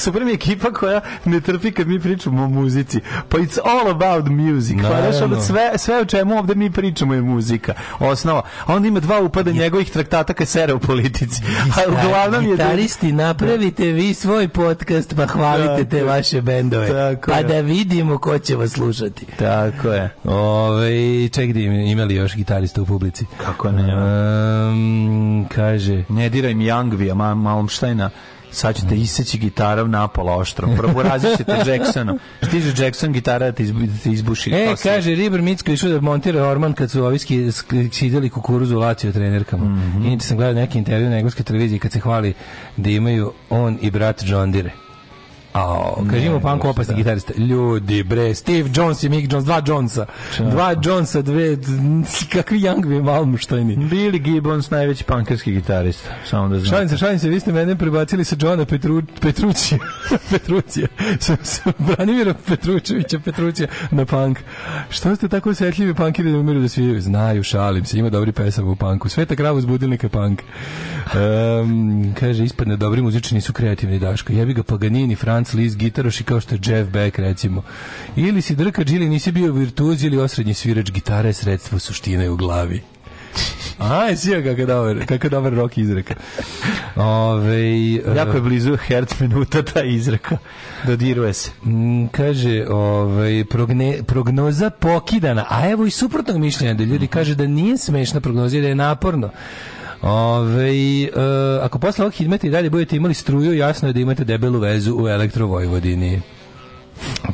Super 0.00 0.24
mi 0.24 0.32
ekipa 0.32 0.72
koja 0.72 1.00
ne 1.24 1.40
trpi 1.40 1.72
kad 1.72 1.88
mi 1.88 2.00
pričamo 2.00 2.44
o 2.44 2.48
muzici. 2.48 3.00
Pa 3.28 3.38
it's 3.38 3.58
all 3.64 3.90
about 3.90 4.28
music. 4.30 4.76
Pa 4.82 4.88
znaš, 4.88 5.02
ono, 5.16 5.26
Naravno. 5.26 5.40
sve, 5.40 5.72
sve 5.78 6.00
o 6.00 6.04
čemu 6.04 6.38
ovde 6.38 6.54
mi 6.54 6.70
pričamo 6.70 7.14
je 7.14 7.20
muzika. 7.22 7.74
Osnova. 7.98 8.42
A 8.66 8.74
onda 8.74 8.88
ima 8.88 9.00
dva 9.00 9.20
upada 9.20 9.52
njegovih 9.52 9.90
traktata 9.90 10.32
kad 10.32 10.48
sere 10.48 10.74
u 10.74 10.78
politici. 10.78 11.42
A 11.76 12.06
uglavnom 12.06 12.44
je... 12.44 12.50
Gitaristi, 12.50 13.12
napravite 13.12 13.84
vi 13.86 14.14
svoj 14.14 14.48
podcast 14.48 15.16
pa 15.16 15.26
hvalite 15.26 15.84
te 15.84 16.04
vaše 16.04 16.42
bendove. 16.42 16.88
Tako 16.88 17.30
pa 17.30 17.42
da 17.42 17.60
vidimo 17.60 18.18
ko 18.18 18.38
će 18.38 18.56
vas 18.56 18.70
slušati. 18.70 19.26
Tako 19.38 19.88
je. 19.88 20.10
Ove, 20.24 21.28
ček 21.28 21.52
da 21.52 21.60
im- 21.60 21.72
ima 21.72 22.04
li 22.04 22.14
još 22.14 22.36
gitarista 22.36 22.82
u 22.82 22.86
publici? 22.86 23.24
Kako 23.44 23.72
ne? 23.72 23.94
Um, 23.94 25.46
kaže... 25.48 26.04
Ne 26.08 26.28
diraj 26.28 26.54
mi 26.54 26.64
Youngvija, 26.64 27.14
Ma 27.14 27.34
Malmsteina, 27.34 28.10
sad 28.52 28.76
ćete 28.76 28.96
iseći 28.96 29.38
gitarom 29.38 29.90
napola 29.90 30.36
oštro. 30.36 30.68
Prvo 30.76 31.02
razit 31.02 31.36
ćete 31.36 31.52
Jacksonom. 31.66 32.18
Stiže 32.42 32.84
Jackson 32.84 33.12
gitara 33.12 33.46
da 33.46 33.52
te, 33.52 33.62
izbu, 33.62 33.80
da 33.80 33.92
te 34.04 34.10
izbuši. 34.10 34.50
E, 34.50 34.66
To 34.66 34.76
kaže, 34.82 35.10
Riber 35.10 35.42
Micko 35.42 35.70
išao 35.70 35.90
da 35.90 36.00
montira 36.00 36.44
Orman 36.44 36.72
kad 36.72 36.90
su 36.90 37.04
ovi 37.04 37.18
ski- 37.18 37.38
sk- 37.38 37.92
skidali 37.92 38.30
kukuruzu 38.30 38.76
u 38.76 38.80
Lazio 38.80 39.12
trenerkama. 39.12 39.64
Mhm. 39.64 40.04
Inače 40.04 40.26
sam 40.26 40.36
gledao 40.36 40.54
neki 40.54 40.78
intervju 40.78 41.10
na 41.10 41.16
engleskoj 41.16 41.44
televiziji 41.44 41.78
kad 41.78 41.92
se 41.92 42.00
hvali 42.00 42.34
da 42.76 42.90
imaju 42.90 43.32
on 43.50 43.78
i 43.80 43.90
brat 43.90 44.22
John 44.22 44.52
Dire. 44.52 44.70
A, 45.52 45.94
kaže 46.10 46.26
ima 46.26 46.40
punk 46.40 46.64
opasni 46.64 46.94
gitarista. 46.94 47.32
Ljudi, 47.36 48.02
bre, 48.02 48.34
Steve 48.34 48.70
Jones 48.74 49.02
i 49.02 49.08
Mick 49.08 49.32
Jones, 49.32 49.44
dva 49.44 49.62
Jonesa. 49.66 50.06
Dva 50.38 50.74
Jonesa, 50.84 51.22
dve, 51.22 51.56
kakvi 52.32 52.60
Youngvi 52.60 53.02
Malmštajni. 53.02 53.76
Billy 53.76 54.18
Gibbons, 54.18 54.70
najveći 54.70 55.04
punkerski 55.04 55.52
gitarista. 55.52 56.10
Samo 56.26 56.48
da 56.48 56.58
znate. 56.58 56.70
Šalim 56.70 56.88
se, 56.88 56.96
šalim 56.96 57.18
se, 57.18 57.28
vi 57.28 57.40
ste 57.40 57.52
mene 57.52 57.76
prebacili 57.76 58.24
sa 58.24 58.36
Johna 58.40 58.64
Petru, 58.64 59.02
Petrucija, 59.20 59.78
Petrucija, 60.30 60.86
sa, 61.18 61.36
sa 61.42 61.72
Branimira 61.78 62.34
Petručevića, 62.46 63.18
Petrucija 63.18 63.68
na 63.90 64.04
punk. 64.04 64.38
Što 64.90 65.16
ste 65.16 65.28
tako 65.28 65.50
osjetljivi 65.50 65.94
punkiri 65.94 66.32
da 66.32 66.38
umiru 66.38 66.60
da 66.60 66.68
sviraju? 66.68 67.00
Znaju, 67.00 67.42
šalim 67.42 67.84
se, 67.84 67.98
ima 67.98 68.10
dobri 68.10 68.32
pesama 68.32 68.70
u 68.70 68.76
punku. 68.76 69.08
Sveta 69.08 69.36
krava 69.36 69.58
uz 69.58 69.64
budilnika 69.64 70.08
punk. 70.08 70.42
Um, 71.14 72.14
kaže, 72.20 72.44
ispadne 72.44 72.76
dobri 72.76 73.02
muzični 73.02 73.34
nisu 73.34 73.52
kreativni 73.52 73.98
Daško. 73.98 74.32
Jebi 74.32 74.54
ga 74.54 74.62
Paganini, 74.62 75.16
Franz 75.16 75.39
Liszt, 75.54 75.76
gitaroši 75.76 76.24
kao 76.24 76.40
što 76.40 76.54
je 76.54 76.60
Jeff 76.64 76.90
Beck 76.90 77.18
recimo. 77.18 77.62
Ili 78.16 78.42
si 78.42 78.54
drka 78.54 78.84
džili, 78.84 79.08
nisi 79.08 79.32
bio 79.32 79.52
virtuoz 79.52 80.04
ili 80.04 80.18
osrednji 80.18 80.54
svirač 80.54 80.90
gitara 80.90 81.28
je 81.28 81.32
sredstvo 81.32 81.78
suštine 81.78 82.30
u 82.30 82.36
glavi. 82.36 82.82
Aj, 83.78 84.16
sija 84.16 84.42
kakav 84.42 84.66
dobar, 84.66 85.06
kakav 85.06 85.30
dobar 85.30 85.52
rok 85.52 85.78
izreka. 85.78 86.14
Ove, 86.96 87.92
Jako 88.16 88.36
je 88.36 88.40
blizu 88.40 88.76
herc 88.76 89.20
minuta 89.20 89.62
ta 89.62 89.82
izreka. 89.82 90.38
Dodiruje 90.86 91.32
se. 91.32 91.50
Mm, 91.64 92.06
kaže, 92.06 92.66
ovaj, 92.68 93.44
progne, 93.50 94.02
prognoza 94.06 94.70
pokidana, 94.70 95.46
a 95.48 95.70
evo 95.70 95.86
i 95.86 95.90
suprotnog 95.90 96.38
mišljenja, 96.38 96.74
da 96.74 96.84
ljudi 96.84 97.06
kaže 97.06 97.34
da 97.34 97.46
nije 97.46 97.78
smešna 97.78 98.20
prognoza 98.20 98.60
da 98.60 98.68
je 98.68 98.74
naporno. 98.74 99.30
Ove, 100.02 100.70
e, 101.02 101.08
ako 101.62 101.78
posle 101.78 102.04
ovog 102.04 102.14
hidmeta 102.14 102.46
i 102.46 102.50
dalje 102.50 102.70
budete 102.70 102.96
imali 102.96 103.14
struju, 103.14 103.54
jasno 103.54 103.88
je 103.88 103.92
da 103.92 104.00
imate 104.00 104.24
debelu 104.24 104.58
vezu 104.58 104.96
u 104.96 105.08
elektrovojvodini. 105.08 106.20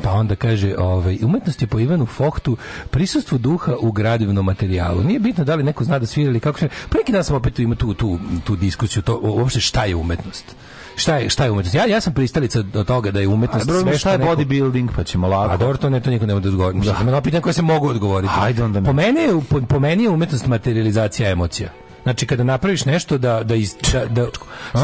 Pa 0.03 0.11
onda 0.11 0.35
kaže, 0.35 0.75
ovaj, 0.77 1.17
umetnost 1.23 1.61
je 1.61 1.67
po 1.67 1.79
Ivanu 1.79 2.05
Fohtu 2.05 2.57
prisustvo 2.89 3.37
duha 3.37 3.73
u 3.79 3.91
gradivnom 3.91 4.45
materijalu. 4.45 5.03
Nije 5.03 5.19
bitno 5.19 5.43
da 5.43 5.55
li 5.55 5.63
neko 5.63 5.83
zna 5.83 5.99
da 5.99 6.05
svira 6.05 6.29
ili 6.29 6.39
kako 6.39 6.59
se... 6.59 6.69
Pa 6.89 6.97
neki 6.97 7.11
dan 7.11 7.23
sam 7.23 7.35
opet 7.35 7.59
ima 7.59 7.75
tu, 7.75 7.93
tu, 7.93 8.19
tu 8.43 8.55
diskusiju, 8.55 9.03
to, 9.03 9.19
uopšte 9.23 9.59
šta 9.59 9.85
je 9.85 9.95
umetnost. 9.95 10.55
Šta 10.95 11.15
je, 11.17 11.29
šta 11.29 11.43
je 11.43 11.51
umetnost? 11.51 11.75
Ja, 11.75 11.85
ja 11.85 12.01
sam 12.01 12.13
pristalica 12.13 12.63
od 12.73 12.87
toga 12.87 13.11
da 13.11 13.19
je 13.19 13.27
umetnost 13.27 13.67
Dobro, 13.67 13.81
sve 13.81 13.97
šta 13.97 14.11
je 14.11 14.17
neko- 14.17 14.35
bodybuilding, 14.35 14.87
pa 14.95 15.03
ćemo 15.03 15.27
lako. 15.27 15.53
a 15.53 15.57
dobro, 15.57 15.77
to 15.77 15.89
ne, 15.89 15.99
to 15.99 16.09
niko 16.09 16.25
ne 16.25 16.33
može 16.33 16.43
da 16.43 16.49
odgovori. 16.49 16.79
Da. 16.79 16.97
Ima 17.01 17.21
pitanja 17.21 17.41
koje 17.41 17.53
se 17.53 17.61
mogu 17.61 17.87
odgovoriti. 17.87 18.33
Ajde 18.37 18.63
onda 18.63 18.79
ne. 18.79 18.85
Po 18.85 18.93
mene 18.93 19.21
je, 19.21 19.41
po, 19.49 19.61
po 19.61 19.79
meni 19.79 20.03
je 20.03 20.09
umetnost 20.09 20.47
materializacija 20.47 21.29
emocija. 21.29 21.69
Znači, 22.07 22.27
kada 22.27 22.43
napraviš 22.43 22.85
nešto 22.85 23.17
da... 23.17 23.43
da, 23.43 23.55
iz, 23.55 23.75
da, 23.93 24.05
da 24.05 24.25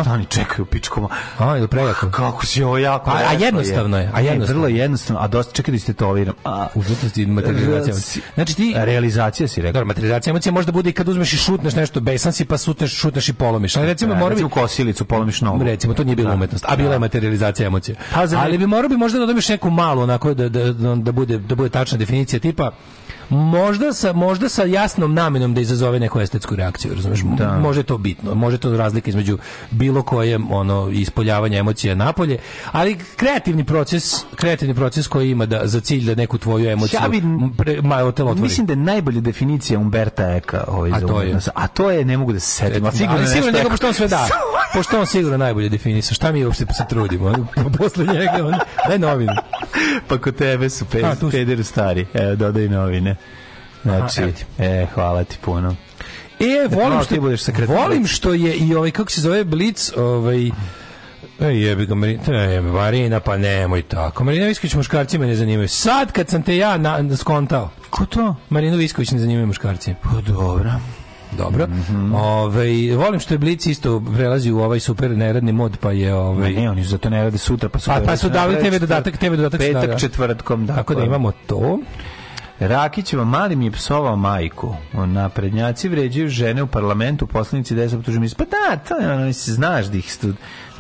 Stani, 0.02 0.26
čekaj 0.26 0.62
u 0.62 0.66
pičkoma. 0.66 1.10
a, 1.38 1.58
ili 1.58 1.68
prejako? 1.68 2.10
Kako 2.12 2.46
si 2.46 2.64
ovo 2.64 2.78
jako 2.78 3.12
A- 3.12 3.14
a 3.14 3.34
jednostavno 3.34 3.98
je, 3.98 4.12
a 4.14 4.20
jednostavno. 4.20 4.62
vrlo 4.62 4.68
jednostavno, 4.78 5.22
a 5.22 5.28
dosta, 5.28 5.54
čekaj 5.54 5.74
da 5.74 5.80
tetoviram. 5.80 6.34
A, 6.46 6.68
Umetnost 6.76 7.18
i 7.18 7.26
materializacija. 7.26 8.24
Znači 8.34 8.56
ti... 8.56 8.74
Realizacija 8.78 9.48
si 9.48 9.62
rekao. 9.62 9.74
Dobro, 9.74 9.86
materializacija 9.86 10.32
emocija 10.32 10.54
može 10.54 10.66
da 10.66 10.72
bude 10.72 10.90
i 10.90 10.94
kad 10.94 11.08
uzmeš 11.10 11.34
i 11.34 11.38
šutneš 11.38 11.76
nešto, 11.76 12.00
besan 12.00 12.34
si 12.34 12.46
pa 12.46 12.58
šutneš, 12.58 12.96
šutneš 12.96 13.30
i 13.30 13.34
polomiš. 13.34 13.76
Ali 13.76 13.88
recimo, 13.88 14.16
mora 14.16 14.30
bi, 14.30 14.34
recimo 14.34 14.50
kosilicu, 14.50 15.06
polomiš 15.06 15.42
nogu. 15.42 15.64
recimo, 15.64 15.94
to 15.94 16.04
nije 16.04 16.16
bila 16.16 16.34
umetnost, 16.34 16.66
a 16.68 16.76
bila 16.76 16.94
je 16.94 17.00
materializacija 17.00 17.68
emocije. 17.68 17.96
Pa 18.14 18.28
Ali 18.38 18.58
bi 18.58 18.68
morao 18.68 18.90
bi 18.90 18.98
možda 18.98 19.20
da 19.20 19.26
dobiješ 19.26 19.50
neku 19.50 19.70
malu, 19.70 20.02
onako, 20.02 20.34
da, 20.34 20.50
da, 20.50 20.74
da, 20.74 20.96
da 20.96 21.12
bude, 21.12 21.38
da 21.38 21.56
bude 21.56 21.70
tačna 21.70 21.98
definicija 21.98 22.40
tipa, 22.40 22.72
možda 23.30 23.94
sa, 23.94 24.14
možda 24.14 24.50
sa 24.50 24.64
jasnom 24.64 25.14
namenom 25.14 25.54
da 25.54 25.62
izazove 25.62 26.00
neku 26.00 26.20
estetsku 26.20 26.56
reakciju, 26.56 26.94
razumeš? 26.94 27.20
Da. 27.20 27.60
Može 27.60 27.84
to 27.84 27.98
bitno, 27.98 28.36
može 28.36 28.58
to 28.58 28.78
razlika 28.78 29.10
između 29.10 29.38
bilo 29.72 30.04
koje 30.04 30.40
ono 30.50 30.90
ispoljavanja 30.90 31.58
emocija 31.58 31.96
napolje, 31.96 32.38
ali 32.72 32.98
kreativni 33.16 33.64
proces, 33.64 34.04
kreativni 34.36 34.76
proces 34.76 35.08
koji 35.08 35.32
ima 35.32 35.46
da 35.46 35.62
za 35.64 35.80
cilj 35.80 36.06
da 36.06 36.16
neku 36.16 36.38
tvoju 36.38 36.70
emociju 36.70 37.00
Ja 37.04 37.10
bi- 37.10 37.24
pre, 37.58 37.82
ma, 37.82 37.96
otvori. 37.98 38.42
Mislim 38.42 38.66
da 38.66 38.74
je 38.74 38.78
najbolja 38.78 39.22
definicija 39.22 39.80
Umberta 39.80 40.36
Eka 40.36 40.64
ovaj 40.68 40.92
A 40.94 41.00
to 41.00 41.22
je? 41.22 41.38
A 41.56 41.68
to 41.68 41.92
je, 41.92 42.06
ne 42.06 42.18
mogu 42.18 42.34
da 42.34 42.40
se 42.40 42.48
setim. 42.48 42.86
a 42.86 42.92
sigurno 42.92 43.16
ali 43.18 43.28
sigurno 43.28 43.46
nešto 43.46 43.58
njega, 43.58 43.70
pošto 43.70 43.88
on 43.88 43.94
sve 43.94 44.08
da. 44.08 44.28
Pošto 44.74 45.00
on 45.00 45.06
sigurno 45.06 45.38
najbolje 45.38 45.70
definisao. 45.70 46.16
Šta 46.16 46.32
mi 46.32 46.46
uopšte 46.46 46.66
se 46.66 46.84
trudimo? 46.90 47.28
ono, 47.28 47.48
Posle 47.78 48.06
njega, 48.06 48.46
on, 48.46 48.54
daj 48.88 49.00
novine. 49.00 49.34
Pa 50.08 50.18
kod 50.18 50.36
tebe 50.36 50.70
su 50.70 50.86
pe, 50.86 51.04
A, 51.04 51.14
pederu 51.32 51.64
stari. 51.64 52.06
Evo, 52.14 52.36
dodaj 52.36 52.70
novine. 52.70 53.16
Znači, 53.84 54.22
Aha, 54.22 54.32
e, 54.60 54.88
hvala 54.94 55.24
ti 55.24 55.38
puno. 55.42 55.76
E, 56.40 56.68
volim 56.70 56.90
malo 56.90 57.04
što, 57.04 57.16
ti 57.16 57.20
budeš 57.22 57.42
volim 57.68 58.08
što 58.08 58.34
je 58.34 58.56
i 58.56 58.76
ovaj, 58.76 58.92
kako 58.92 59.12
se 59.12 59.22
zove, 59.22 59.44
Blic, 59.44 59.92
ovaj, 59.98 60.52
Ej, 61.40 61.68
jebi 61.68 61.86
ga, 61.86 61.96
Marina, 61.96 62.62
Marina, 62.62 63.20
pa 63.20 63.38
nemoj 63.38 63.82
tako. 63.82 64.24
Marina 64.24 64.46
Visković 64.46 64.74
muškarci 64.74 65.18
me 65.18 65.28
ne 65.28 65.36
zanimaju. 65.36 65.68
Sad 65.68 66.12
kad 66.12 66.30
sam 66.30 66.44
te 66.44 66.58
ja 66.58 66.78
na, 66.78 67.18
skontao, 67.18 67.70
Ko 67.90 68.06
to? 68.06 68.36
Marinu 68.50 68.78
Visković 68.78 69.12
ne 69.12 69.20
zanimaju 69.20 69.48
muškarci. 69.48 69.94
Pa 70.04 70.22
dobro. 70.22 70.72
Dobro. 71.38 71.68
Mhm. 71.68 72.16
Ovaj, 72.16 72.96
volim 72.96 73.20
što 73.20 73.34
je 73.34 73.38
Blic 73.38 73.66
isto 73.66 74.02
prelazi 74.16 74.52
u 74.52 74.60
ovaj 74.60 74.80
super 74.80 75.12
neradni 75.12 75.52
mod, 75.52 75.78
pa 75.78 75.92
je... 75.92 76.14
Ovaj, 76.14 76.54
Ne, 76.54 76.70
oni 76.70 76.84
zato 76.84 77.10
ne 77.10 77.24
rade 77.24 77.38
sutra, 77.38 77.70
pa 77.70 77.80
su... 77.80 77.90
Pa, 77.90 78.02
pa 78.06 78.18
su 78.18 78.30
dali 78.30 78.56
TV 78.56 78.78
dodatak, 78.80 79.18
TV 79.18 79.36
dodatak 79.36 79.60
Petak, 79.60 80.00
četvrtkom, 80.00 80.66
da. 80.66 80.76
Tako 80.76 80.96
da 80.96 81.04
imamo 81.04 81.32
to. 81.32 81.80
Rakićeva 82.68 83.24
mali 83.26 83.56
mi 83.56 83.66
je 83.66 83.72
psovao 83.72 84.16
majku. 84.16 84.76
Naprednjaci 84.94 85.90
vređaju 85.90 86.30
žene 86.30 86.64
u 86.64 86.68
parlamentu, 86.68 87.28
poslanici 87.28 87.76
deset 87.76 88.00
optužuju 88.00 88.30
Pa 88.38 88.44
da, 88.46 88.78
to 88.78 88.98
je 88.98 89.14
ono, 89.14 89.32
znaš 89.32 89.86
da 89.86 89.98
ih. 89.98 90.18
Da 90.22 90.28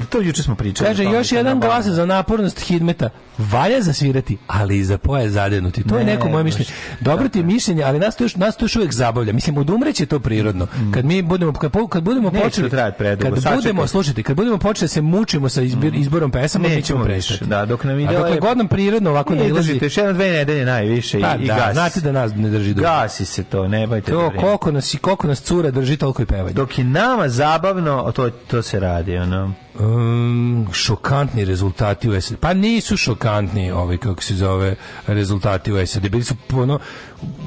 to 0.10 0.22
juče 0.22 0.44
smo 0.44 0.56
pričali. 0.56 0.90
Kaže, 0.90 1.03
još 1.03 1.32
je 1.32 1.38
jedan 1.38 1.60
glas 1.60 1.86
za 1.86 2.06
napornost 2.06 2.60
Hidmeta. 2.60 3.10
Valja 3.38 3.82
zasvirati, 3.82 4.38
ali 4.48 4.78
i 4.78 4.84
za 4.84 4.98
poje 4.98 5.30
zadenuti. 5.30 5.84
To 5.84 5.98
je 5.98 6.06
Ne, 6.06 6.14
neko 6.14 6.30
moje 6.30 6.44
mišljenje. 6.44 6.70
Dobro 6.99 7.30
ti 7.30 7.40
je 7.40 7.44
mišljenje, 7.44 7.84
ali 7.84 7.99
nas 7.99 8.15
to 8.15 8.24
još, 8.24 8.36
nas 8.36 8.57
to 8.57 8.65
još 8.65 8.76
uvijek 8.76 8.94
zabavlja. 8.94 9.34
Mislim, 9.34 9.57
odumreće 9.57 10.06
to 10.06 10.20
prirodno. 10.20 10.68
Kad 10.94 11.06
mi 11.06 11.22
budemo, 11.22 11.53
kad, 11.53 11.72
kad 11.90 12.03
budemo 12.03 12.30
Mm. 12.30 12.34
Neće 12.34 12.44
počeli... 12.61 12.70
predugo, 12.98 13.36
Kad 13.36 13.56
budemo, 13.56 13.88
slušajte, 13.88 14.24
kad 14.24 14.36
budemo 14.36 14.57
počeli 14.57 14.84
da 14.84 14.88
se 14.88 15.02
mučimo 15.02 15.49
sa 15.49 15.61
izbir, 15.61 15.95
izborom 15.95 16.32
pesama, 16.32 16.68
mi 16.68 16.82
ćemo 16.82 17.03
prestati. 17.03 17.45
da, 17.45 17.65
dok 17.65 17.84
nam 17.84 17.99
ide 17.99 18.15
A 18.15 18.20
dokle 18.20 18.40
god 18.40 18.57
nam 18.57 18.68
prirodno 18.68 19.10
ovako 19.10 19.36
ne 19.36 19.48
ilazi... 19.48 19.80
još 19.82 19.98
jedno 19.98 20.14
dve 20.14 20.32
nedelje 20.32 20.65
najviše 20.65 21.20
Pa 21.22 21.36
i, 21.36 21.44
i 21.44 21.48
da, 21.48 21.56
gasi. 21.56 21.74
znate 21.74 22.02
da 22.02 22.11
nas 22.11 22.32
ne 22.36 22.49
drži 22.49 22.74
dugo. 22.74 22.88
Gasi 22.88 23.26
se 23.26 23.44
to, 23.44 23.68
ne 23.68 23.88
bajte 23.88 24.11
da 24.11 24.18
To 24.18 24.32
koliko 24.40 24.72
nas, 24.72 24.95
koliko 25.02 25.28
nas 25.28 25.41
cura 25.41 25.72
drži, 25.72 25.98
toliko 25.98 26.22
i 26.22 26.26
pevanje. 26.26 26.53
Dok 26.53 26.78
je 26.78 26.84
nama 26.84 27.30
zabavno, 27.30 28.11
to, 28.15 28.30
to 28.30 28.61
se 28.61 28.80
radi, 28.80 29.18
ono. 29.18 29.53
Um, 29.80 30.68
šokantni 30.74 31.45
rezultati 31.45 32.10
u 32.10 32.22
SAD. 32.22 32.38
Pa 32.38 32.54
nisu 32.54 32.98
šokantni, 32.98 33.72
ovaj 33.72 33.98
kako 33.98 34.24
se 34.24 34.36
zove, 34.36 34.76
rezultati 35.08 35.74
u 35.74 35.88
SAD. 35.88 36.10
Bili 36.10 36.24
su 36.24 36.36
ono 36.54 36.80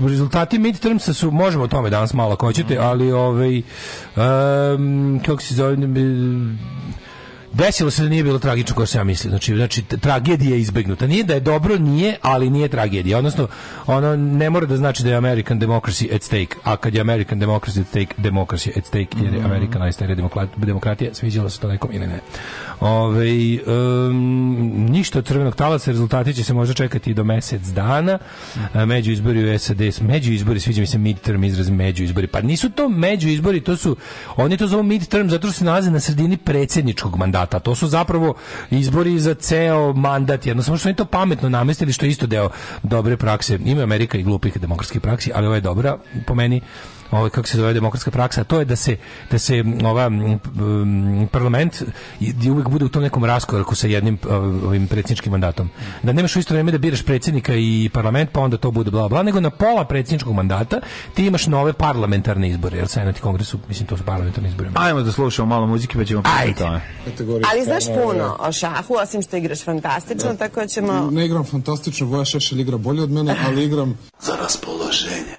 rezultati 0.06 0.58
midtermsa 0.58 1.14
su 1.14 1.30
možemo 1.30 1.64
o 1.64 1.68
tome 1.68 1.90
danas 1.90 2.14
malo 2.14 2.32
ako 2.32 2.46
hoćete, 2.46 2.78
ali 2.78 3.12
ovaj 3.12 3.62
um, 4.16 5.20
kako 5.26 5.42
se 5.42 5.54
zove 5.54 5.76
desilo 7.52 7.90
se 7.90 8.02
da 8.02 8.08
nije 8.08 8.22
bilo 8.22 8.38
tragično 8.38 8.76
kao 8.76 8.86
sam 8.86 9.00
ja 9.00 9.04
mislio. 9.04 9.30
Znači, 9.30 9.56
znači 9.56 9.82
tragedija 9.82 10.54
je 10.54 10.60
izbegnuta. 10.60 11.06
Nije 11.06 11.24
da 11.24 11.34
je 11.34 11.40
dobro, 11.40 11.78
nije, 11.78 12.16
ali 12.22 12.50
nije 12.50 12.68
tragedija. 12.68 13.18
Odnosno, 13.18 13.48
ono 13.86 14.16
ne 14.16 14.50
mora 14.50 14.66
da 14.66 14.76
znači 14.76 15.02
da 15.02 15.10
je 15.10 15.16
American 15.16 15.60
democracy 15.60 16.14
at 16.14 16.22
stake, 16.22 16.56
a 16.64 16.76
kad 16.76 16.94
je 16.94 17.00
American 17.00 17.40
democracy 17.40 17.80
at 17.80 17.86
stake, 17.86 18.14
democracy 18.18 18.78
at 18.78 18.84
stake, 18.86 19.08
jer 19.22 19.34
je 19.34 19.42
Amerika 19.44 19.78
najstarija 19.78 20.16
demokrat- 20.16 20.56
demokratija, 20.56 21.14
sviđalo 21.14 21.50
se 21.50 21.60
to 21.60 21.68
nekom 21.68 21.90
ili 21.92 22.06
ne. 22.06 22.20
Ove, 22.80 23.28
um, 23.66 24.86
ništa 24.90 25.18
od 25.18 25.26
crvenog 25.26 25.54
talaca, 25.56 25.90
rezultati 25.90 26.34
će 26.34 26.44
se 26.44 26.54
možda 26.54 26.74
čekati 26.74 27.10
i 27.10 27.14
do 27.14 27.24
mesec 27.24 27.62
dana. 27.62 28.18
A, 28.74 28.84
Među 28.84 29.12
izbori 29.12 29.54
u 29.54 29.58
SAD, 29.58 29.80
među 30.00 30.32
izbori, 30.32 30.60
sviđa 30.60 30.80
mi 30.80 30.86
se 30.86 30.98
midterm 30.98 31.44
izraz 31.44 31.70
među 31.70 32.04
izbori. 32.04 32.26
Pa 32.26 32.40
nisu 32.40 32.70
to 32.70 32.88
među 32.88 33.28
izbori, 33.28 33.60
to 33.60 33.76
su, 33.76 33.96
oni 34.36 34.56
to 34.56 34.66
zovu 34.66 34.82
midterm 34.82 35.28
zato 35.28 35.46
što 35.46 35.58
se 35.58 35.64
nalaze 35.64 35.90
na 35.90 36.00
sredini 36.00 36.36
predsjedničkog 36.36 37.16
mandata. 37.16 37.35
To 37.46 37.74
su 37.74 37.86
zapravo 37.88 38.34
izbori 38.70 39.18
za 39.18 39.34
ceo 39.34 39.92
mandat. 39.92 40.46
Jednostavno 40.46 40.78
što 40.78 40.88
oni 40.88 40.96
to 40.96 41.04
pametno 41.04 41.48
namestili, 41.48 41.92
što 41.92 42.06
je 42.06 42.10
isto 42.10 42.26
deo 42.26 42.50
dobre 42.82 43.16
prakse. 43.16 43.58
Ima 43.64 43.82
Amerika 43.82 44.18
i 44.18 44.22
glupih 44.22 44.60
demokratskih 44.60 45.00
praksi, 45.00 45.30
ali 45.34 45.46
ovo 45.46 45.54
je 45.54 45.60
dobra 45.60 45.98
po 46.26 46.34
meni 46.34 46.60
ovaj 47.10 47.30
kako 47.30 47.48
se 47.48 47.58
zove 47.58 47.72
demokratska 47.72 48.10
praksa, 48.10 48.44
to 48.44 48.58
je 48.58 48.64
da 48.64 48.76
se 48.76 48.96
da 49.30 49.38
se 49.38 49.64
ova 49.84 50.04
m, 50.04 50.40
m, 50.58 51.28
parlament 51.32 51.82
i, 52.20 52.50
uvek 52.50 52.68
bude 52.68 52.84
u 52.84 52.88
tom 52.88 53.02
nekom 53.02 53.24
raskoraku 53.24 53.74
sa 53.74 53.86
jednim 53.86 54.18
ovim 54.66 54.86
predsjedničkim 54.88 55.32
mandatom. 55.32 55.70
Da 56.02 56.12
nemaš 56.12 56.36
u 56.36 56.38
isto 56.38 56.54
vrijeme 56.54 56.72
da 56.72 56.78
biraš 56.78 57.02
predsjednika 57.02 57.54
i 57.54 57.90
parlament, 57.92 58.30
pa 58.32 58.40
onda 58.40 58.56
to 58.56 58.70
bude 58.70 58.90
bla 58.90 59.08
bla, 59.08 59.22
nego 59.22 59.40
na 59.40 59.50
pola 59.50 59.84
predsjedničkog 59.84 60.34
mandata 60.34 60.80
ti 61.14 61.26
imaš 61.26 61.46
nove 61.46 61.72
parlamentarne 61.72 62.48
izbore, 62.48 62.78
jer 62.78 62.88
senat 62.88 63.18
i 63.18 63.20
kongres 63.20 63.48
su, 63.48 63.58
mislim 63.68 63.86
to 63.86 63.96
su 63.96 64.04
parlamentarni 64.04 64.48
izbori. 64.48 64.70
Ajmo 64.74 65.02
da 65.02 65.12
slušamo 65.12 65.48
malo 65.48 65.66
muzike 65.66 65.98
pa 65.98 66.04
ćemo 66.04 66.22
pričati 66.22 66.62
o 66.62 66.66
tome. 66.66 66.80
Ali 67.52 67.64
znaš 67.64 67.84
puno 67.86 68.36
o 68.38 68.52
šahu, 68.52 68.94
osim 69.02 69.22
što 69.22 69.36
igraš 69.36 69.64
fantastično, 69.64 70.34
tako 70.34 70.60
da 70.60 70.66
ćemo... 70.66 71.10
Ne 71.10 71.26
igram 71.26 71.44
fantastično, 71.44 72.06
Voja 72.06 72.24
Šešelj 72.24 72.60
igra 72.60 72.76
bolje 72.76 73.02
od 73.02 73.10
mene, 73.10 73.36
ali 73.46 73.64
igram... 73.64 73.98
Za 74.20 74.36
raspoloženje. 74.42 75.36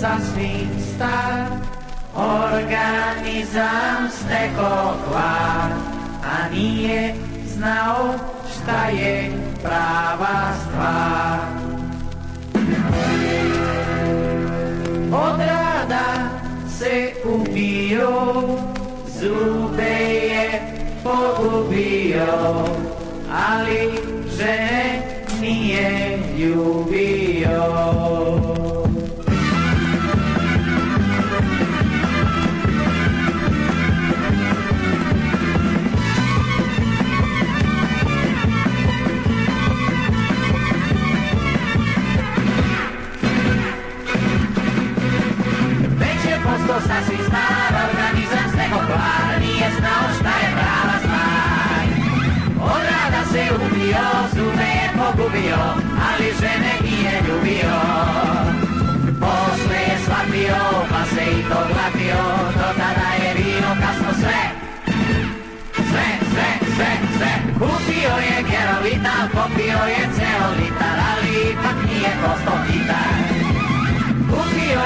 Sasvim 0.00 0.70
star 0.94 1.46
Organizam 2.14 4.08
stekao 4.10 4.94
kvar 5.08 5.70
A 6.24 6.48
nije 6.52 7.14
znao 7.46 8.14
šta 8.52 8.86
je 8.88 9.30
prava 9.62 10.52
stvar. 10.62 11.38
Od 15.12 15.40
rada 15.40 16.30
se 16.78 17.12
ubio 17.24 18.32
Zube 19.20 19.98
je 20.32 20.60
pogubio 21.04 22.64
Ali 23.32 23.90
žene 24.36 25.02
nije 25.40 26.18
ljubio 26.38 27.78
Već 46.48 46.60
je 46.60 46.66
postao 46.66 46.80
sasvim 46.80 47.22
star 47.28 47.72
organizam 47.88 48.46
snego 48.54 48.78
par 48.88 49.32
Nije 49.40 49.68
znao 49.78 50.04
šta 50.18 50.32
je 50.42 50.48
prava 50.56 50.96
stvar 51.04 51.84
Od 52.72 52.82
rada 52.90 53.22
se 53.32 53.42
ubio, 53.54 54.06
zube 54.34 54.68
je 54.80 54.88
pogubio 54.98 55.60
Ali 56.08 56.26
žene 56.40 56.72
nije 56.86 57.14
ljubio 57.26 57.78
Posle 59.20 59.80
je 59.88 59.96
shvatio, 60.04 60.60
pa 60.90 61.02
se 61.12 61.24
i 61.38 61.42
to 61.50 61.60
glatio 61.70 62.22
Do 62.58 62.68
tada 62.80 63.10
je 63.22 63.30
bio 63.38 63.70
kasno 63.82 64.12
sve. 64.20 64.42
Sve, 65.90 66.08
sve, 66.32 66.48
sve, 66.74 66.90
sve. 67.16 67.32
Kupio 67.58 68.14
je 68.28 68.36
gerovita, 68.50 69.14
popio 69.34 69.80
je 69.94 70.02
ceo 70.16 70.46
litar 70.58 70.98
Ali 71.10 71.50
ipak 71.52 71.78
nije 71.88 72.12
gitar 72.22 72.38
Kupio 72.44 73.27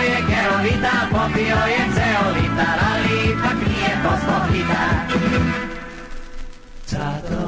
je 0.03 0.19
gerovita, 0.29 0.95
popio 1.11 1.61
je 1.75 1.83
ceo 1.95 2.25
litar, 2.37 2.79
ali 2.91 3.31
ipak 3.31 3.59
nije 3.69 3.93
postao 4.03 4.43
hitar. 4.53 4.95
Zato 6.87 7.43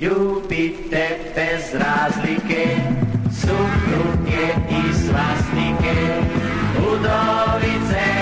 ljubite 0.00 1.18
bez 1.34 1.62
razlike, 1.74 2.76
supruge 3.40 4.46
i 4.70 4.94
svastike, 4.94 5.96
udovice 6.78 8.21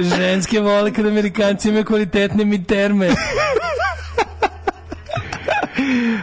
Ženske 0.00 0.60
vole 0.60 0.92
kad 0.92 1.06
Amerikanci 1.06 1.68
imaju 1.68 1.84
kvalitetne 1.84 2.44
midterme. 2.44 3.08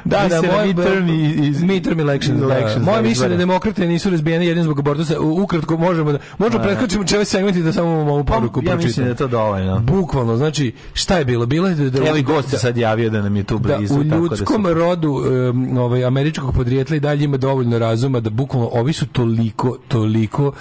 Da, 0.06 0.28
da, 0.30 0.42
moj 0.44 0.66
midterm 0.66 1.10
iz- 1.44 1.64
midterm 1.64 2.00
elections. 2.00 2.40
Da. 2.40 2.46
elections, 2.48 2.86
Moje 2.86 2.96
da, 2.96 3.02
mišljenje 3.02 3.30
da 3.30 3.38
demokrate 3.38 3.88
nisu 3.88 4.10
razbijene 4.10 4.46
jedino 4.48 4.64
zbog 4.64 4.80
abortusa. 4.80 5.20
U- 5.20 5.42
Ukratko 5.44 5.78
možemo 5.78 6.12
da 6.12 6.18
možemo 6.38 6.58
Da. 6.58 6.64
preskočimo 6.64 7.04
čeve 7.04 7.26
segmenti 7.26 7.62
da 7.62 7.74
samo 7.74 7.90
ovu 7.90 8.24
poruku 8.24 8.62
Pa, 8.62 8.70
ja 8.70 8.76
mislim 8.76 8.82
pročitam. 8.82 9.04
da 9.04 9.10
je 9.10 9.16
to 9.16 9.28
dovoljno. 9.28 9.80
Bukvalno, 9.80 10.38
znači, 10.38 10.74
šta 10.94 11.18
je 11.18 11.26
bilo? 11.26 11.46
Bilo 11.46 11.68
je 11.68 11.76
da, 11.76 11.90
da 11.92 12.08
Evo 12.08 12.18
i 12.18 12.24
gost 12.24 12.52
da- 12.52 12.58
sad 12.58 12.78
javio 12.78 13.10
da 13.10 13.22
nam 13.22 13.36
je 13.36 13.44
tu 13.44 13.58
da 13.60 13.78
blizu. 13.78 13.94
u 13.96 14.04
tako 14.04 14.16
ljudskom 14.18 14.64
da 14.64 14.70
se- 14.70 14.74
rodu 14.74 15.12
um, 15.52 15.78
ovaj, 15.78 16.06
američkog 16.06 16.54
podrijetla 16.54 16.96
i 16.96 17.00
dalje 17.00 17.24
ima 17.24 17.38
dovoljno 17.38 17.80
razuma 17.80 18.20
da 18.20 18.30
bukvalno 18.30 18.70
ovi 18.70 18.94
su 18.94 19.08
toliko, 19.08 19.78
toliko 19.88 20.52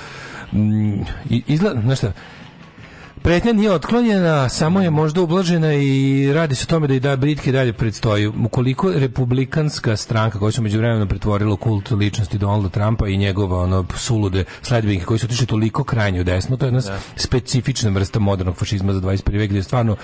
mm, 0.53 0.93
izgleda, 1.47 1.97
šta, 1.97 2.13
Pretnja 3.23 3.53
nije 3.53 3.73
otklonjena, 3.73 4.49
samo 4.49 4.81
je 4.81 4.91
možda 4.91 5.21
ublažena 5.21 5.75
i 5.75 6.33
radi 6.35 6.55
se 6.55 6.65
o 6.69 6.71
tome 6.71 6.87
da 6.87 6.95
i 6.95 7.01
da 7.01 7.17
Britke 7.17 7.53
dalje 7.53 7.73
predstoji. 7.73 8.27
Ukoliko 8.27 8.93
republikanska 8.93 9.97
stranka 9.97 10.39
koja 10.39 10.53
se 10.53 10.61
među 10.61 10.79
vremenom 10.79 11.09
pretvorila 11.09 11.55
u 11.55 11.57
kult 11.57 11.91
ličnosti 11.91 12.39
Donalda 12.39 12.69
Trumpa 12.69 13.09
i 13.09 13.17
njegova 13.17 13.63
ono 13.63 13.87
sulude 13.97 14.45
sledbenike 14.63 15.05
koji 15.05 15.19
su 15.19 15.27
otišli 15.27 15.47
toliko 15.47 15.85
krajnje 15.85 16.21
u 16.21 16.25
desno, 16.25 16.57
to 16.57 16.65
je 16.65 16.69
jedna 16.69 16.83
specifična 17.17 17.91
vrsta 17.91 18.19
modernog 18.19 18.57
fašizma 18.57 18.93
za 18.93 19.01
21. 19.01 19.39
vek 19.39 19.49
gdje 19.51 19.59
je 19.59 19.63
stvarno 19.63 19.97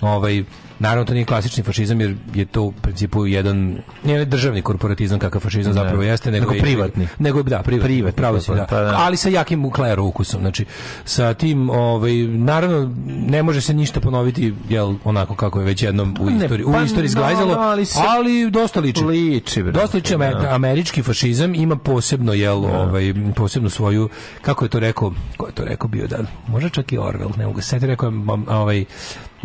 ovaj 0.00 0.44
naravno 0.78 1.04
to 1.04 1.14
nije 1.14 1.24
klasični 1.24 1.62
fašizam 1.62 2.00
jer 2.00 2.16
je 2.34 2.44
to 2.44 2.62
u 2.62 2.72
principu 2.72 3.26
jedan 3.26 3.76
nije 4.04 4.24
državni 4.24 4.62
korporatizam 4.62 5.18
kakav 5.18 5.40
fašizam 5.40 5.70
Ne. 5.70 5.74
zapravo 5.74 6.02
jeste 6.02 6.30
nego, 6.30 6.42
Nego 6.42 6.54
je- 6.54 6.60
privatni. 6.60 7.08
nego 7.18 7.42
da 7.42 7.62
privatni, 7.62 7.86
Privatni, 7.86 8.16
pravo 8.16 8.40
si, 8.40 8.50
da. 8.50 8.66
pa 8.66 8.80
da. 8.80 8.94
ali 8.96 9.16
sa 9.16 9.28
jakim 9.28 9.64
uklero 9.64 10.04
ukusom 10.04 10.40
znači 10.40 10.64
sa 11.04 11.34
tim 11.34 11.70
ovaj 11.70 12.12
naravno 12.28 12.94
ne 13.06 13.42
može 13.42 13.60
se 13.60 13.74
ništa 13.74 14.00
ponoviti 14.00 14.54
jel 14.68 14.94
onako 15.04 15.34
kako 15.34 15.58
je 15.58 15.64
već 15.64 15.82
jednom 15.82 16.16
u 16.20 16.26
Ne, 16.26 16.36
istoriji 16.36 16.66
pa 16.66 16.70
u 16.72 16.84
istoriji 16.84 17.08
zglajzalo 17.08 17.54
no, 17.54 17.60
ali 17.60 17.84
se- 17.84 18.00
ali 18.08 18.50
dosta 18.50 18.80
liči 18.80 19.04
Liči, 19.04 19.62
brate, 19.62 19.78
dosta 19.78 19.96
liči 19.96 20.16
da. 20.16 20.48
američki 20.50 21.02
fašizam 21.02 21.54
ima 21.54 21.76
posebno 21.76 22.32
jel 22.32 22.56
ovaj 22.56 23.04
posebno 23.36 23.70
svoju 23.70 24.08
kako 24.42 24.64
je 24.64 24.68
to 24.68 24.80
rekao 24.80 25.12
ko 25.36 25.46
je 25.46 25.52
to 25.52 25.64
rekao 25.64 25.88
bio 25.88 26.06
da 26.06 26.16
može 26.48 26.70
čak 26.70 26.92
i 26.92 26.98
Orwell 26.98 27.38
ne 27.38 27.46
mogu 27.46 27.60
se 27.60 27.78
rekao 27.78 28.12
ovaj 28.48 28.84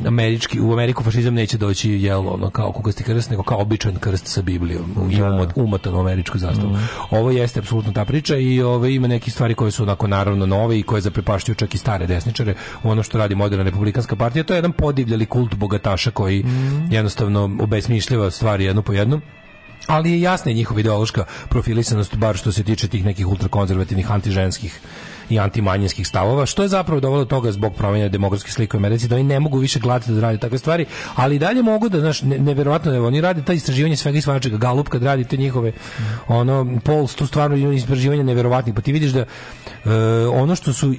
američki 0.06 0.60
u 0.60 0.74
Ameriku 0.74 1.04
fašizam 1.04 1.34
neće 1.34 1.58
doći 1.58 1.92
jel 1.92 2.28
ono 2.28 2.50
kao 2.50 2.72
kukasti 2.72 3.04
krst 3.04 3.30
nego 3.30 3.44
kao 3.44 3.62
običan 3.62 3.96
krst 3.96 4.28
sa 4.28 4.42
Biblijom 4.42 5.12
i 5.12 5.16
umot- 5.16 5.52
umotan 5.56 5.96
u 5.96 6.00
američku 6.00 6.38
zastavu. 6.38 6.78
Ovo 7.10 7.32
jeste 7.32 7.60
apsolutno 7.60 7.92
ta 7.92 8.06
priča 8.06 8.36
i 8.38 8.62
ove 8.62 8.94
ima 8.94 9.08
neke 9.08 9.32
stvari 9.32 9.54
koje 9.56 9.72
su 9.72 9.84
onako 9.84 10.08
naravno 10.08 10.46
nove 10.46 10.80
i 10.80 10.84
koje 10.84 11.02
zaprepašćuju 11.02 11.56
čak 11.56 11.76
i 11.76 11.78
stare 11.78 12.08
desničare 12.08 12.56
u 12.84 12.90
ono 12.90 13.04
što 13.04 13.18
radi 13.18 13.36
moderna 13.36 13.64
republikanska 13.66 14.16
partija. 14.16 14.44
To 14.44 14.54
je 14.54 14.58
jedan 14.58 14.72
podivljali 14.72 15.26
kult 15.26 15.56
bogataša 15.56 16.12
koji 16.12 16.46
jednostavno 16.90 17.58
obesmišljava 17.60 18.32
stvari 18.32 18.66
jednu 18.66 18.82
po 18.82 18.94
jednu. 18.94 19.22
Ali 19.88 20.12
je 20.12 20.22
jasna 20.22 20.52
njihova 20.52 20.80
ideološka 20.80 21.26
profilisanost, 21.50 22.16
bar 22.16 22.38
što 22.38 22.52
se 22.52 22.64
tiče 22.64 22.88
tih 22.88 23.06
nekih 23.06 23.28
ultrakonzervativnih, 23.28 24.12
antiženskih 24.12 24.80
i 25.32 25.40
antimanjinskih 25.40 26.08
stavova, 26.08 26.46
što 26.46 26.62
je 26.64 26.70
zapravo 26.70 27.00
dovelo 27.00 27.24
do 27.24 27.30
toga 27.30 27.52
zbog 27.52 27.74
promjene 27.76 28.10
demografske 28.10 28.52
slike 28.52 28.78
u 28.78 28.80
Americi 28.80 29.08
da 29.08 29.16
oni 29.16 29.24
ne 29.24 29.40
mogu 29.40 29.58
više 29.58 29.80
gledati 29.80 30.12
da 30.12 30.22
rade 30.22 30.38
takve 30.38 30.58
stvari, 30.58 30.86
ali 31.16 31.36
i 31.36 31.40
dalje 31.40 31.64
mogu 31.64 31.90
da 31.90 32.00
znaš 32.00 32.22
ne, 32.22 32.40
neverovatno 32.40 32.94
je 32.94 33.02
oni 33.02 33.22
rade 33.22 33.42
ta 33.42 33.54
istraživanje 33.54 33.96
svega 33.96 34.18
i 34.18 34.22
svačega 34.22 34.58
Galup 34.58 34.90
kad 34.90 35.04
radi 35.04 35.24
te 35.24 35.38
njihove 35.38 35.72
ono 36.28 36.80
Polls 36.84 37.16
tu 37.16 37.28
stvarno 37.28 37.72
istraživanja 37.72 38.24
neverovatnih 38.24 38.76
pa 38.76 38.82
ti 38.82 38.92
vidiš 38.92 39.12
da 39.12 39.20
e, 39.20 39.26
ono 40.34 40.56
što 40.56 40.74
su 40.74 40.94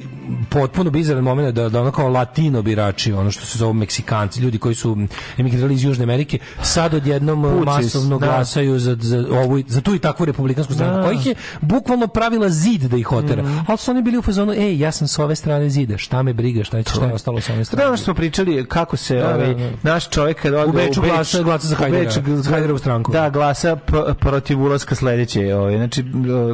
potpuno 0.51 0.91
bizaran 0.91 1.25
moment 1.25 1.55
da 1.55 1.69
da 1.69 1.81
ono 1.81 1.91
kao 1.91 2.09
latino 2.09 2.63
birači 2.63 3.13
ono 3.13 3.31
što 3.31 3.47
se 3.47 3.59
zovu 3.59 3.73
Meksikanci 3.73 4.41
ljudi 4.41 4.59
koji 4.59 4.75
su 4.75 4.97
emigrirali 5.39 5.75
iz 5.75 5.85
Južne 5.85 6.03
Amerike 6.03 6.39
sad 6.63 6.95
odjednom 6.95 7.43
Puci, 7.43 7.65
masovno 7.67 8.19
da. 8.19 8.27
glasaju 8.27 8.79
za, 8.79 8.97
za, 9.01 9.25
ovu, 9.31 9.63
za 9.67 9.81
tu 9.81 9.95
i 9.95 9.99
takvu 9.99 10.25
republikansku 10.27 10.75
stranu 10.75 10.97
Da. 10.97 11.03
kojih 11.05 11.27
je 11.27 11.35
bukvalno 11.61 12.07
pravila 12.07 12.49
zid 12.49 12.83
da 12.83 12.97
ih 12.97 13.13
otera 13.13 13.43
Mhm. 13.43 13.59
ali 13.69 13.79
su 13.79 13.91
oni 13.91 14.03
bili 14.03 14.19
u 14.23 14.25
fazonu 14.25 14.53
ej 14.55 14.79
ja 14.79 14.93
sam 14.93 15.09
s 15.09 15.19
ove 15.19 15.37
strane 15.37 15.71
zida 15.71 15.99
šta 15.99 16.23
me 16.23 16.33
briga 16.33 16.65
šta 16.65 16.77
je, 16.77 16.85
šta 16.85 17.05
je 17.07 17.13
ostalo 17.13 17.41
s 17.41 17.51
ove 17.51 17.65
strane 17.65 17.83
Da, 17.83 17.89
ono 17.89 17.97
što 17.97 18.05
smo 18.05 18.15
pričali 18.15 18.67
kako 18.67 18.97
se 18.97 19.15
Da, 19.17 19.23
da, 19.23 19.35
ovaj 19.35 19.55
da. 19.55 19.71
naš 19.85 20.09
čovjek 20.09 20.43
kad 20.43 20.55
ode 20.55 20.65
U 20.65 20.73
Beču 20.73 21.01
glasa- 21.03 21.43
glasa 21.43 21.67
za 21.67 21.75
u 21.75 21.79
Hajdera, 21.79 22.05
Beč 22.05 22.47
Hajderovu 22.47 22.79
stranku. 22.79 23.13
Da, 23.13 23.31
glasa 23.31 23.77
protiv 24.17 24.63
ulaska 24.63 24.95
sledeće, 24.95 25.55
ovaj 25.55 25.77
znači 25.77 26.05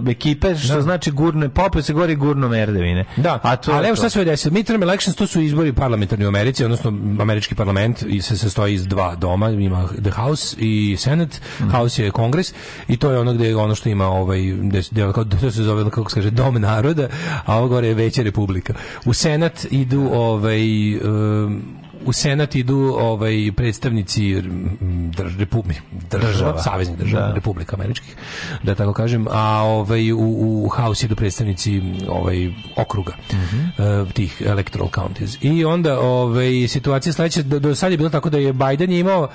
ekipe 0.09 0.57
što 0.57 0.75
Da. 0.75 0.83
znači 0.83 1.11
gurne 1.13 1.49
popio 1.49 1.83
se 1.83 1.93
gori 1.93 2.15
gurno 2.17 2.49
merdevine. 2.49 3.05
Da, 3.17 3.39
a 3.43 3.57
to 3.57 3.73
ali 3.73 3.87
evo 3.87 3.97
šta 3.97 4.09
se 4.09 4.25
desilo. 4.25 4.53
Midterm 4.53 4.83
elections, 4.83 5.17
to 5.17 5.27
su 5.27 5.41
izbori 5.41 5.73
parlamentarni 5.73 6.25
u 6.25 6.29
Americi, 6.29 6.65
odnosno 6.65 6.91
američki 7.21 7.55
parlament 7.55 8.03
i 8.03 8.23
se 8.23 8.37
sastoji 8.39 8.75
iz 8.75 8.87
dva 8.87 9.15
doma, 9.15 9.51
ima 9.51 9.89
the 9.95 10.11
House 10.13 10.57
i 10.59 10.97
Senate, 10.99 11.39
Mhm. 11.61 11.71
House 11.71 11.99
je 11.99 12.11
Kongres 12.11 12.53
i 12.89 12.97
to 12.97 13.11
je 13.11 13.19
ono 13.19 13.33
gdje 13.33 13.57
ono 13.57 13.75
što 13.75 13.89
ima 13.89 14.07
ovaj, 14.09 14.41
gde, 14.43 14.83
gde, 14.91 15.13
kao, 15.13 15.25
to 15.25 15.51
se 15.51 15.63
zove, 15.63 15.85
kako 15.85 16.11
se 16.11 16.15
kaže, 16.15 16.31
dom 16.31 16.55
naroda, 16.55 17.09
a 17.47 17.58
ovo 17.59 17.69
gore 17.69 17.89
je 17.89 17.95
veća 17.95 18.23
republika. 18.23 18.75
U 19.05 19.13
Senat 19.13 19.67
idu 19.71 20.11
ovaj, 20.13 20.97
um, 20.97 21.63
u 22.05 22.13
Senat 22.13 22.55
idu 22.55 22.97
ovaj 22.99 23.53
predstavnici 23.57 24.35
mm, 24.35 25.11
drž, 25.11 25.39
repu, 25.39 25.65
država, 26.11 26.63
saveznih 26.63 26.99
država, 26.99 27.27
Da. 27.27 27.35
republika 27.35 27.77
američkih, 27.77 28.17
da 28.63 28.75
tako 28.75 28.93
kažem, 28.93 29.27
a 29.31 29.63
ovaj 29.63 30.13
u, 30.13 30.19
u 30.65 30.69
House 30.69 31.07
idu 31.07 31.17
predstavnici 31.17 31.83
ovaj 32.09 32.53
okruga 32.77 33.13
eh, 33.31 34.13
tih 34.13 34.43
electoral 34.47 34.89
counties. 34.95 35.39
I 35.41 35.65
onda 35.65 36.01
ovaj 36.01 36.69
situacija 36.69 37.13
sledeća 37.13 37.43
do, 37.43 37.59
do 37.59 37.75
sad 37.75 37.91
je 37.91 37.97
bilo 37.97 38.11
tako 38.11 38.31
da 38.31 38.39
je 38.39 38.53
Biden 38.53 38.93
je 38.93 38.99
imao 39.01 39.29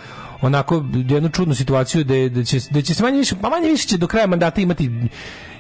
onako 0.44 0.84
jednu 1.10 1.30
čudnu 1.30 1.56
situaciju 1.56 2.03
da, 2.03 2.30
da 2.30 2.44
će 2.44 2.60
da 2.70 2.82
će 2.82 2.94
se 2.94 3.03
manje 3.03 3.18
više 3.18 3.36
pa 3.41 3.49
manje 3.49 3.70
više 3.70 3.88
će 3.88 3.98
do 3.98 4.07
kraja 4.07 4.28
mandata 4.28 4.61
imati 4.61 4.90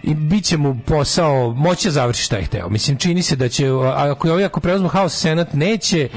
i 0.03 0.13
bit 0.13 0.45
će 0.45 0.57
mu 0.57 0.79
posao 0.85 1.53
moći 1.53 1.87
da 1.87 1.91
završi 1.91 2.23
šta 2.23 2.37
je 2.37 2.43
hteo. 2.43 2.69
Mislim, 2.69 2.97
čini 2.97 3.21
se 3.21 3.35
da 3.35 3.49
će, 3.49 3.67
ako 3.95 4.27
je 4.27 4.31
ovaj, 4.31 4.45
ako 4.45 4.59
preuzmu 4.59 4.87
House, 4.87 5.17
Senat 5.17 5.53
neće, 5.53 6.09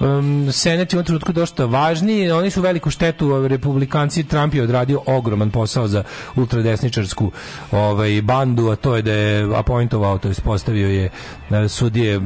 um, 0.00 0.48
Senat 0.52 0.92
je 0.92 0.98
u 0.98 1.02
trenutku 1.02 1.32
dosta 1.32 1.64
važniji, 1.64 2.30
oni 2.30 2.50
su 2.50 2.62
veliku 2.62 2.90
štetu, 2.90 3.48
republikanci, 3.48 4.24
Trump 4.24 4.54
je 4.54 4.62
odradio 4.62 5.00
ogroman 5.06 5.50
posao 5.50 5.88
za 5.88 6.02
ultradesničarsku 6.36 7.30
ovaj, 7.72 8.22
bandu, 8.22 8.70
a 8.70 8.76
to 8.76 8.96
je 8.96 9.02
da 9.02 9.12
je 9.12 9.48
appointovao, 9.56 10.18
to 10.18 10.28
je 10.28 10.34
postavio 10.44 10.88
je 10.88 11.10
e, 11.50 11.68
sudije 11.68 12.20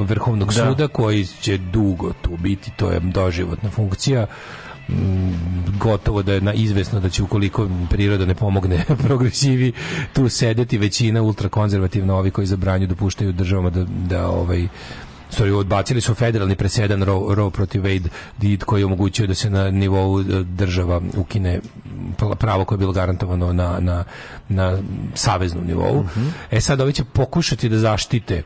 Vrhovnog 0.00 0.48
Da. 0.52 0.66
suda, 0.66 0.88
koji 0.88 1.26
će 1.26 1.58
dugo 1.58 2.12
tu 2.22 2.36
biti, 2.36 2.70
to 2.76 2.90
je 2.90 3.00
doživotna 3.00 3.70
funkcija, 3.70 4.26
Mm, 4.26 4.63
gotovo 5.80 6.22
da 6.22 6.32
je 6.32 6.40
na 6.40 6.52
izvesno 6.52 7.00
da 7.00 7.08
će 7.08 7.22
ukoliko 7.22 7.68
priroda 7.90 8.26
ne 8.26 8.34
pomogne 8.34 8.84
progresivi 9.06 9.72
tu 10.12 10.28
sedeti 10.28 10.78
većina 10.78 11.22
ultrakonzervativna 11.22 12.14
ovi 12.16 12.30
koji 12.30 12.46
zabranju 12.46 12.86
dopuštaju 12.86 13.32
državama 13.32 13.70
da, 13.70 13.84
da 14.08 14.28
ovaj 14.28 14.68
Sorry, 15.30 15.52
odbacili 15.52 16.00
su 16.00 16.14
federalni 16.14 16.54
presedan 16.56 17.02
Roe, 17.02 17.34
Roe 17.34 17.50
protiv 17.50 17.82
Wade 17.82 18.08
did 18.38 18.64
koji 18.64 18.84
omogućuje 18.84 19.26
da 19.26 19.34
se 19.34 19.50
na 19.50 19.70
nivou 19.70 20.20
e, 20.20 20.24
država 20.44 21.00
ukine 21.16 21.60
pravo 22.38 22.64
koje 22.64 22.76
je 22.76 22.78
bilo 22.78 22.92
garantovano 22.92 23.52
na, 23.52 23.80
na, 23.80 24.04
na 24.48 24.78
saveznom 25.14 25.66
nivou. 25.66 26.04
E 26.50 26.60
sad 26.60 26.80
ovi 26.80 26.92
će 26.92 27.04
pokušati 27.04 27.68
da 27.68 27.78
zaštite 27.78 28.42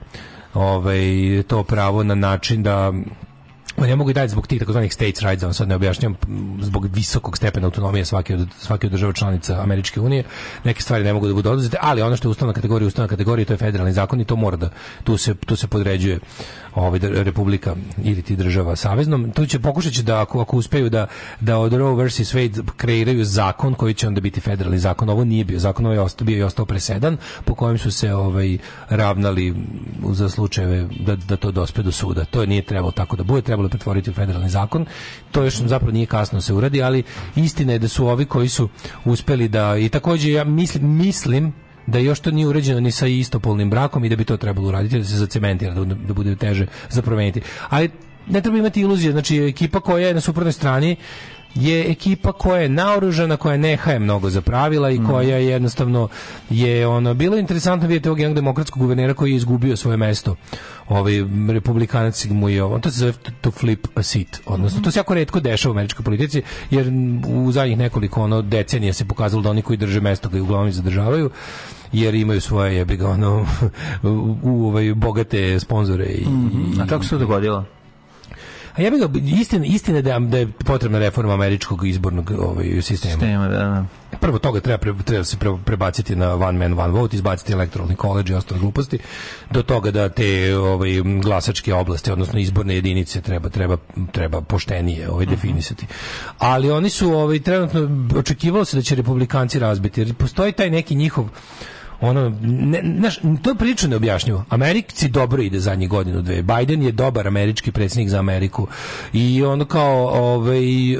ovaj, 0.55 1.03
to 1.47 1.63
pravo 1.63 2.03
na 2.03 2.15
način 2.15 2.63
da 2.63 2.93
ne 3.77 3.97
mogu 3.97 4.11
i 4.11 4.15
dalje 4.15 4.29
zbog 4.29 4.47
tih 4.47 4.59
takozvanih 4.59 4.95
states 4.95 5.23
rights, 5.23 5.43
vam 5.43 5.55
sad 5.55 5.69
ne 5.69 5.75
objašnjam, 5.75 6.17
zbog 6.61 6.87
visokog 6.95 7.37
stepena 7.37 7.67
autonomije 7.67 8.05
svake 8.05 8.35
od, 8.35 8.49
svake 8.59 8.87
od 8.87 8.93
država 8.93 9.13
članica 9.13 9.63
Američke 9.63 10.01
unije, 10.01 10.25
neke 10.65 10.83
stvari 10.83 11.05
ne 11.05 11.13
mogu 11.13 11.27
da 11.27 11.35
budu 11.35 11.51
oduzete, 11.51 11.77
ali 11.81 12.03
ono 12.03 12.17
što 12.17 12.29
je 12.29 12.31
ustavna 12.31 12.55
kategorija, 12.55 12.87
ustavna 12.87 13.09
kategorija, 13.09 13.45
to 13.47 13.53
je 13.53 13.57
federalni 13.57 13.93
zakon 13.93 14.21
i 14.21 14.25
to 14.25 14.37
mora 14.37 14.57
da, 14.57 14.71
tu 15.05 15.17
se, 15.17 15.35
tu 15.35 15.57
se 15.57 15.67
podređuje 15.67 16.19
ovaj, 16.75 17.01
republika 17.03 17.75
ili 18.03 18.23
ti 18.23 18.37
država 18.37 18.77
saveznom. 18.77 19.31
Tu 19.33 19.47
će 19.47 19.59
pokušat 19.59 19.93
će 19.93 20.03
da, 20.03 20.21
ako, 20.21 20.41
ako 20.41 20.57
uspeju 20.57 20.91
da, 20.91 21.07
da 21.41 21.59
od 21.59 21.73
Roe 21.73 22.05
vs. 22.05 22.21
Wade 22.35 22.63
kreiraju 22.77 23.25
zakon 23.25 23.75
koji 23.75 23.95
će 23.95 24.09
onda 24.09 24.21
biti 24.21 24.41
federalni 24.41 24.79
zakon. 24.79 25.09
Ovo 25.09 25.25
nije 25.25 25.45
bio 25.45 25.59
zakon, 25.59 25.87
ovo 25.87 25.95
je 25.95 26.01
ostao, 26.01 26.25
bio 26.25 26.39
i 26.39 26.43
ostao 26.43 26.67
presedan 26.67 27.17
po 27.45 27.55
kojem 27.55 27.79
su 27.79 27.91
se 27.91 28.15
ovaj, 28.15 28.59
ravnali 28.89 29.55
za 30.13 30.29
slučajeve 30.29 30.89
da, 31.01 31.17
da 31.17 31.37
to 31.37 31.51
dospe 31.51 31.83
do 31.83 31.93
suda. 31.93 32.25
To 32.25 32.47
nije 32.47 32.63
trebalo 32.63 32.93
tako 32.93 33.17
da 33.17 33.23
bude, 33.23 33.43
trebalo 33.43 33.68
je 33.69 33.71
pretvoriti 33.71 34.11
u 34.11 34.15
federalni 34.15 34.49
zakon. 34.49 34.87
To 35.33 35.43
još 35.45 35.61
zapravo 35.61 35.93
nije 35.93 36.07
kasno 36.07 36.37
da 36.37 36.43
se 36.43 36.53
uradi, 36.55 36.83
ali 36.83 37.03
istina 37.37 37.73
je 37.73 37.79
da 37.79 37.89
su 37.89 38.07
ovi 38.07 38.25
koji 38.27 38.49
su 38.49 38.69
uspeli 39.05 39.49
da 39.49 39.77
i 39.77 39.89
takođe 39.89 40.33
ja 40.33 40.45
mislim 40.45 40.97
mislim 40.97 41.53
da 41.87 41.99
još 41.99 42.21
to 42.21 42.31
nije 42.31 42.47
uređeno 42.49 42.81
ni 42.81 42.91
sa 42.91 43.07
istopolnim 43.07 43.71
brakom 43.71 44.05
i 44.05 44.09
da 44.09 44.17
bi 44.17 44.25
to 44.25 44.37
trebalo 44.37 44.69
uraditi 44.69 44.99
da 44.99 45.05
se 45.05 45.17
zacementira 45.17 45.75
da, 45.75 45.85
da 45.85 46.15
bude 46.15 46.37
teže 46.37 46.67
za 46.91 47.03
promeniti. 47.03 47.41
Ali 47.69 47.91
ne 48.27 48.41
treba 48.41 48.59
imati 48.59 48.81
iluzije, 48.81 49.13
znači 49.13 49.37
ekipa 49.37 49.81
koja 49.81 50.09
je 50.09 50.15
na 50.15 50.21
suprotnoj 50.21 50.53
strani 50.53 50.97
je 51.61 51.91
ekipa 51.91 52.33
koja 52.33 52.61
je 52.61 52.69
naoružana, 52.69 53.37
koja 53.37 53.57
ne 53.57 53.77
haje 53.77 53.99
mnogo 53.99 54.31
za 54.31 54.41
pravila 54.41 54.91
i 54.91 55.01
koja 55.07 55.37
jednostavno 55.37 56.09
je 56.51 56.87
ono 56.87 57.15
bilo 57.15 57.37
je 57.37 57.41
interesantno 57.41 57.89
vidjeti 57.89 58.09
ovog 58.09 58.21
jednog 58.21 58.35
demokratskog 58.35 58.83
guvernera 58.83 59.15
koji 59.15 59.31
je 59.31 59.37
izgubio 59.37 59.77
svoje 59.77 59.97
mesto. 59.97 60.37
Ovaj 60.89 61.13
republikanac 61.49 62.25
mu 62.25 62.49
je 62.49 62.63
on 62.63 62.81
to 62.81 62.91
se 62.91 62.99
zove 62.99 63.13
to 63.41 63.51
flip 63.51 63.87
a 63.95 64.03
seat. 64.03 64.41
Odnosno 64.47 64.81
to 64.81 64.91
se 64.91 64.99
jako 64.99 65.15
retko 65.15 65.41
dešava 65.41 65.73
u 65.73 65.75
američkoj 65.75 66.05
politici 66.05 66.43
jer 66.71 66.93
u 67.29 67.53
zadnjih 67.53 67.79
nekoliko 67.79 68.23
ono 68.23 68.43
decenija 68.43 68.93
se 68.93 69.05
pokazalo 69.05 69.43
da 69.43 69.51
oni 69.51 69.63
koji 69.63 69.77
drže 69.77 70.01
mesto 70.01 70.29
ga 70.29 70.43
uglavnom 70.43 70.73
zadržavaju 70.73 71.31
jer 71.93 72.15
imaju 72.15 72.41
svoje 72.41 72.77
jebi 72.77 72.97
ga 72.97 73.09
ono 73.09 73.47
u, 74.03 74.37
u 74.43 74.67
ovaj 74.67 74.95
bogate 74.95 75.61
sponzore 75.61 76.05
i, 76.05 76.23
i 76.77 76.81
A 76.81 76.87
kako 76.87 77.05
se 77.05 77.11
to 77.11 77.19
dogodilo? 77.19 77.65
A 78.79 78.83
ja 78.83 78.91
bih 78.91 79.01
ga, 79.01 79.09
istina, 79.41 79.67
istina 79.67 80.03
da, 80.03 80.19
da 80.19 80.39
je 80.39 80.47
potrebna 80.65 80.99
reforma 80.99 81.35
američkog 81.35 81.87
izbornog 81.87 82.31
ovaj, 82.39 82.83
sistema. 82.83 83.13
Sistema, 83.13 83.49
da, 83.49 83.59
da. 83.59 83.85
Prvo 84.21 84.39
toga 84.39 84.61
treba, 84.61 85.03
treba 85.03 85.25
se 85.25 85.37
pre- 85.37 85.59
prebaciti 85.65 86.17
na 86.17 86.35
one 86.35 86.59
man, 86.59 86.79
one 86.79 86.93
vote, 86.93 87.17
izbaciti 87.17 87.53
electoralni 87.53 87.97
college 87.97 88.33
i 88.33 88.37
ostale 88.37 88.61
gluposti, 88.61 88.99
do 89.51 89.63
toga 89.63 89.91
da 89.91 90.09
te 90.09 90.57
ovaj, 90.57 90.91
glasačke 91.23 91.75
oblasti, 91.75 92.13
odnosno 92.13 92.39
izborne 92.39 92.75
jedinice 92.75 93.21
treba, 93.21 93.49
treba, 93.49 93.77
treba 94.13 94.41
poštenije 94.41 95.11
ovaj, 95.11 95.27
definisati. 95.27 95.87
Ali 96.39 96.71
oni 96.71 96.91
su 96.91 97.13
ovaj, 97.13 97.41
trenutno, 97.41 97.89
očekivalo 98.19 98.65
se 98.65 98.77
da 98.77 98.83
će 98.83 98.95
republikanci 98.95 99.59
razbiti, 99.59 100.01
jer 100.01 100.15
postoji 100.15 100.53
taj 100.53 100.71
neki 100.71 100.95
njihov 100.95 101.29
ono, 102.01 102.33
ne, 102.43 102.83
znaš, 102.99 103.19
to 103.43 103.51
je 103.51 103.55
prilično 103.55 103.89
neobjašnjivo. 103.89 104.45
Americi 104.49 105.09
dobro 105.09 105.43
ide 105.43 105.61
zadnjih 105.61 105.89
godinu, 105.89 106.23
dve. 106.23 106.43
Biden 106.43 106.83
je 106.83 106.93
dobar 106.93 107.27
američki 107.27 107.73
predsjednik 107.73 108.09
za 108.09 108.19
Ameriku 108.19 108.67
i 109.13 109.45
ono 109.45 109.65
kao 109.65 110.09
ovaj, 110.09 110.93
e, 110.93 110.99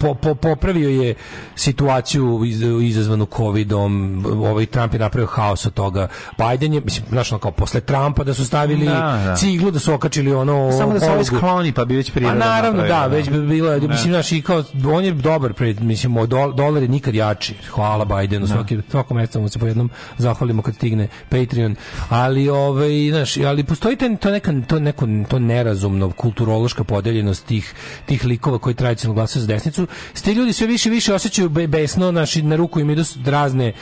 po, 0.00 0.14
po, 0.14 0.34
popravio 0.34 0.88
je 0.88 1.14
situaciju 1.54 2.42
iz, 2.44 2.62
izazvanu 2.82 3.26
covidom, 3.36 4.24
ovaj 4.26 4.66
Trump 4.66 4.92
je 4.92 4.98
napravio 4.98 5.26
haos 5.26 5.66
od 5.66 5.74
toga. 5.74 6.08
Biden 6.38 6.74
je, 6.74 6.80
mislim, 6.80 7.06
znaš, 7.08 7.32
ono 7.32 7.38
kao 7.38 7.50
posle 7.50 7.80
Trumpa 7.80 8.24
da 8.24 8.34
su 8.34 8.44
stavili 8.44 8.86
Da, 8.86 9.22
da. 9.24 9.36
ciglu, 9.36 9.70
da 9.70 9.78
su 9.78 9.94
okačili 9.94 10.34
ono... 10.34 10.72
Samo 10.78 10.92
da 10.92 11.00
se 11.00 11.10
ovaj 11.10 11.24
skloni, 11.24 11.72
pa 11.72 11.84
bi 11.84 11.96
već 11.96 12.10
a 12.10 12.12
priroda 12.12 12.34
naravno, 12.34 12.82
da, 12.82 12.88
napravila, 12.88 13.06
već 13.06 13.30
bi 13.30 13.46
bilo, 13.46 13.78
mislim, 13.88 14.12
znaš, 14.12 14.32
i 14.32 14.42
kao, 14.42 14.64
on 14.92 15.04
je 15.04 15.12
dobar 15.12 15.52
pred, 15.52 15.82
mislim, 15.82 16.16
dolar 16.54 16.82
je 16.82 16.88
nikad 16.88 17.14
jači. 17.14 17.54
Hvala 17.70 18.04
Bidenu, 18.04 18.46
svaki, 18.46 18.78
svako 18.90 19.14
mesto 19.14 19.40
mu 19.40 19.48
se 19.48 19.58
po 19.58 19.66
jednom 19.66 19.90
zahvalimo 20.26 20.62
kad 20.62 20.74
stigne 20.74 21.08
Patreon. 21.28 21.76
Ali, 22.08 22.48
ovaj, 22.48 22.90
znaš, 23.10 23.36
ali 23.36 23.64
postoji 23.64 23.96
ten- 23.96 24.16
to, 24.16 24.30
neka, 24.30 24.52
to 24.68 24.78
neko 24.80 25.06
to 25.28 25.38
nerazumno 25.38 26.10
kulturološka 26.10 26.84
podeljenost 26.84 27.46
tih, 27.46 27.74
tih 28.06 28.24
likova 28.24 28.58
koji 28.58 28.74
tradicionalno 28.74 29.14
glasaju 29.14 29.40
za 29.42 29.46
desnicu. 29.48 29.86
S 30.14 30.22
ti 30.22 30.32
ljudi 30.32 30.52
sve 30.52 30.66
više 30.66 30.90
više 30.90 31.14
osjećaju 31.14 31.48
be- 31.48 31.66
besno, 31.66 32.10
naši, 32.12 32.42
na 32.42 32.56
ruku 32.56 32.80
im 32.80 32.90
idu 32.90 33.04
razne 33.26 33.72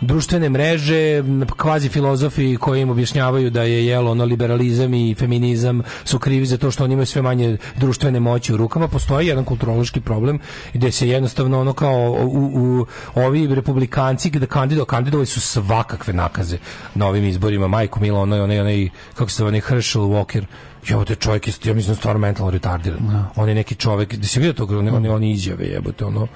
društvene 0.00 0.48
mreže, 0.48 1.22
kvazi 1.56 1.88
filozofi 1.88 2.56
koji 2.56 2.80
im 2.80 2.90
objašnjavaju 2.90 3.50
da 3.50 3.62
je 3.62 3.86
jelo 3.86 4.10
ono 4.10 4.24
liberalizam 4.24 4.94
i 4.94 5.14
feminizam 5.14 5.82
su 6.04 6.18
krivi 6.18 6.46
za 6.46 6.58
to 6.58 6.70
što 6.70 6.84
oni 6.84 6.92
imaju 6.92 7.06
sve 7.06 7.22
manje 7.22 7.56
društvene 7.76 8.20
moći 8.20 8.54
u 8.54 8.56
rukama. 8.56 8.88
Postoji 8.88 9.26
jedan 9.26 9.44
kulturološki 9.44 10.00
problem 10.00 10.38
gde 10.74 10.92
se 10.92 11.08
jednostavno 11.08 11.60
ono 11.60 11.72
kao 11.72 12.16
u, 12.32 12.80
u 12.80 12.86
ovi 13.14 13.54
republikanci 13.54 14.30
gde 14.30 14.46
kandido 14.46 14.84
kandidovali 14.84 15.26
su 15.26 15.40
svakakve 15.40 16.12
nakaze 16.12 16.58
na 16.94 17.06
ovim 17.06 17.24
izborima. 17.24 17.68
Majko 17.68 18.00
Mila, 18.00 18.20
onaj, 18.20 18.40
onaj, 18.40 18.60
onaj, 18.60 18.88
kako 19.14 19.30
se 19.30 19.36
zove, 19.36 19.48
onaj 19.48 19.60
Herschel 19.60 20.02
Walker, 20.02 20.44
Jebote, 20.88 21.14
čovjek 21.14 21.46
je, 21.46 21.52
ja 21.64 21.74
mislim, 21.74 21.96
stvarno 21.96 22.20
mentalno 22.20 22.50
retardiran. 22.50 23.24
On 23.36 23.48
je 23.48 23.54
neki 23.54 23.74
čovjek, 23.74 24.14
da 24.14 24.26
se 24.26 24.40
vidio 24.40 24.52
toga, 24.52 24.78
one, 24.78 24.92
one, 24.92 25.10
one 25.10 25.30
izjave, 25.30 25.66
jebote, 25.66 26.04
ono, 26.04 26.26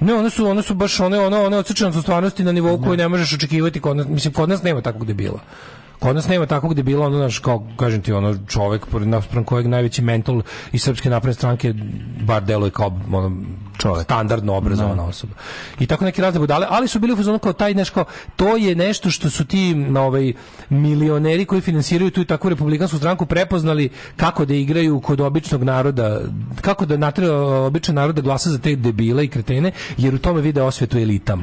ne, 0.00 0.14
one 0.14 0.30
su, 0.30 0.46
one 0.46 0.62
su 0.62 0.74
baš 0.74 1.00
one, 1.00 1.18
one, 1.18 1.38
one 1.38 1.58
u 1.58 2.02
stvarnosti 2.02 2.44
na 2.44 2.52
nivou 2.52 2.82
koji 2.82 2.96
ne 2.96 3.08
možeš 3.08 3.34
očekivati 3.34 3.80
kod 3.80 3.96
nas. 3.96 4.06
Mislim, 4.08 4.34
kod 4.34 4.48
nas 4.48 4.62
nema 4.62 4.80
takvog 4.80 5.06
debila. 5.06 5.40
Kod 5.98 6.16
nas 6.16 6.28
nema 6.28 6.46
takvog 6.46 6.74
debila, 6.74 7.06
ono, 7.06 7.16
znaš, 7.16 7.38
kao, 7.38 7.66
kažem 7.76 8.02
ti, 8.02 8.12
ono, 8.12 8.36
čovek, 8.48 8.82
naspram 8.92 9.44
kojeg 9.44 9.66
najveći 9.66 10.02
mental 10.02 10.42
iz 10.72 10.82
Srpske 10.82 11.10
napredne 11.10 11.34
stranke, 11.34 11.74
bar 12.26 12.44
deluje 12.44 12.70
kao, 12.70 13.00
ono, 13.12 13.32
čovek. 13.78 14.04
standardno 14.04 14.54
obrazovana 14.54 15.04
osoba. 15.04 15.32
I 15.80 15.86
tako 15.86 16.04
neki 16.04 16.22
razne 16.22 16.40
budale, 16.40 16.66
ali 16.70 16.88
su 16.88 16.98
bili 16.98 17.12
u 17.12 17.16
fazonu 17.16 17.38
kao 17.38 17.52
taj 17.52 17.74
nešto, 17.74 18.04
to 18.36 18.56
je 18.56 18.74
nešto 18.74 19.10
što 19.10 19.30
su 19.30 19.44
ti 19.44 19.74
na 19.74 20.02
ovaj 20.02 20.32
milioneri 20.68 21.44
koji 21.44 21.60
finansiraju 21.60 22.10
tu 22.10 22.20
i 22.20 22.24
takvu 22.24 22.50
republikansku 22.50 22.98
stranku 22.98 23.26
prepoznali 23.26 23.88
kako 24.16 24.44
da 24.44 24.54
igraju 24.54 25.00
kod 25.00 25.20
običnog 25.20 25.62
naroda, 25.62 26.20
kako 26.60 26.86
da 26.86 26.96
natraju 26.96 27.32
običan 27.66 27.94
narod 27.94 28.14
da 28.14 28.22
glasa 28.22 28.50
za 28.50 28.58
te 28.58 28.76
debile 28.76 29.24
i 29.24 29.28
kretene, 29.28 29.72
jer 29.96 30.14
u 30.14 30.18
tome 30.18 30.40
vide 30.40 30.62
osvetu 30.62 30.98
elitama. 30.98 31.42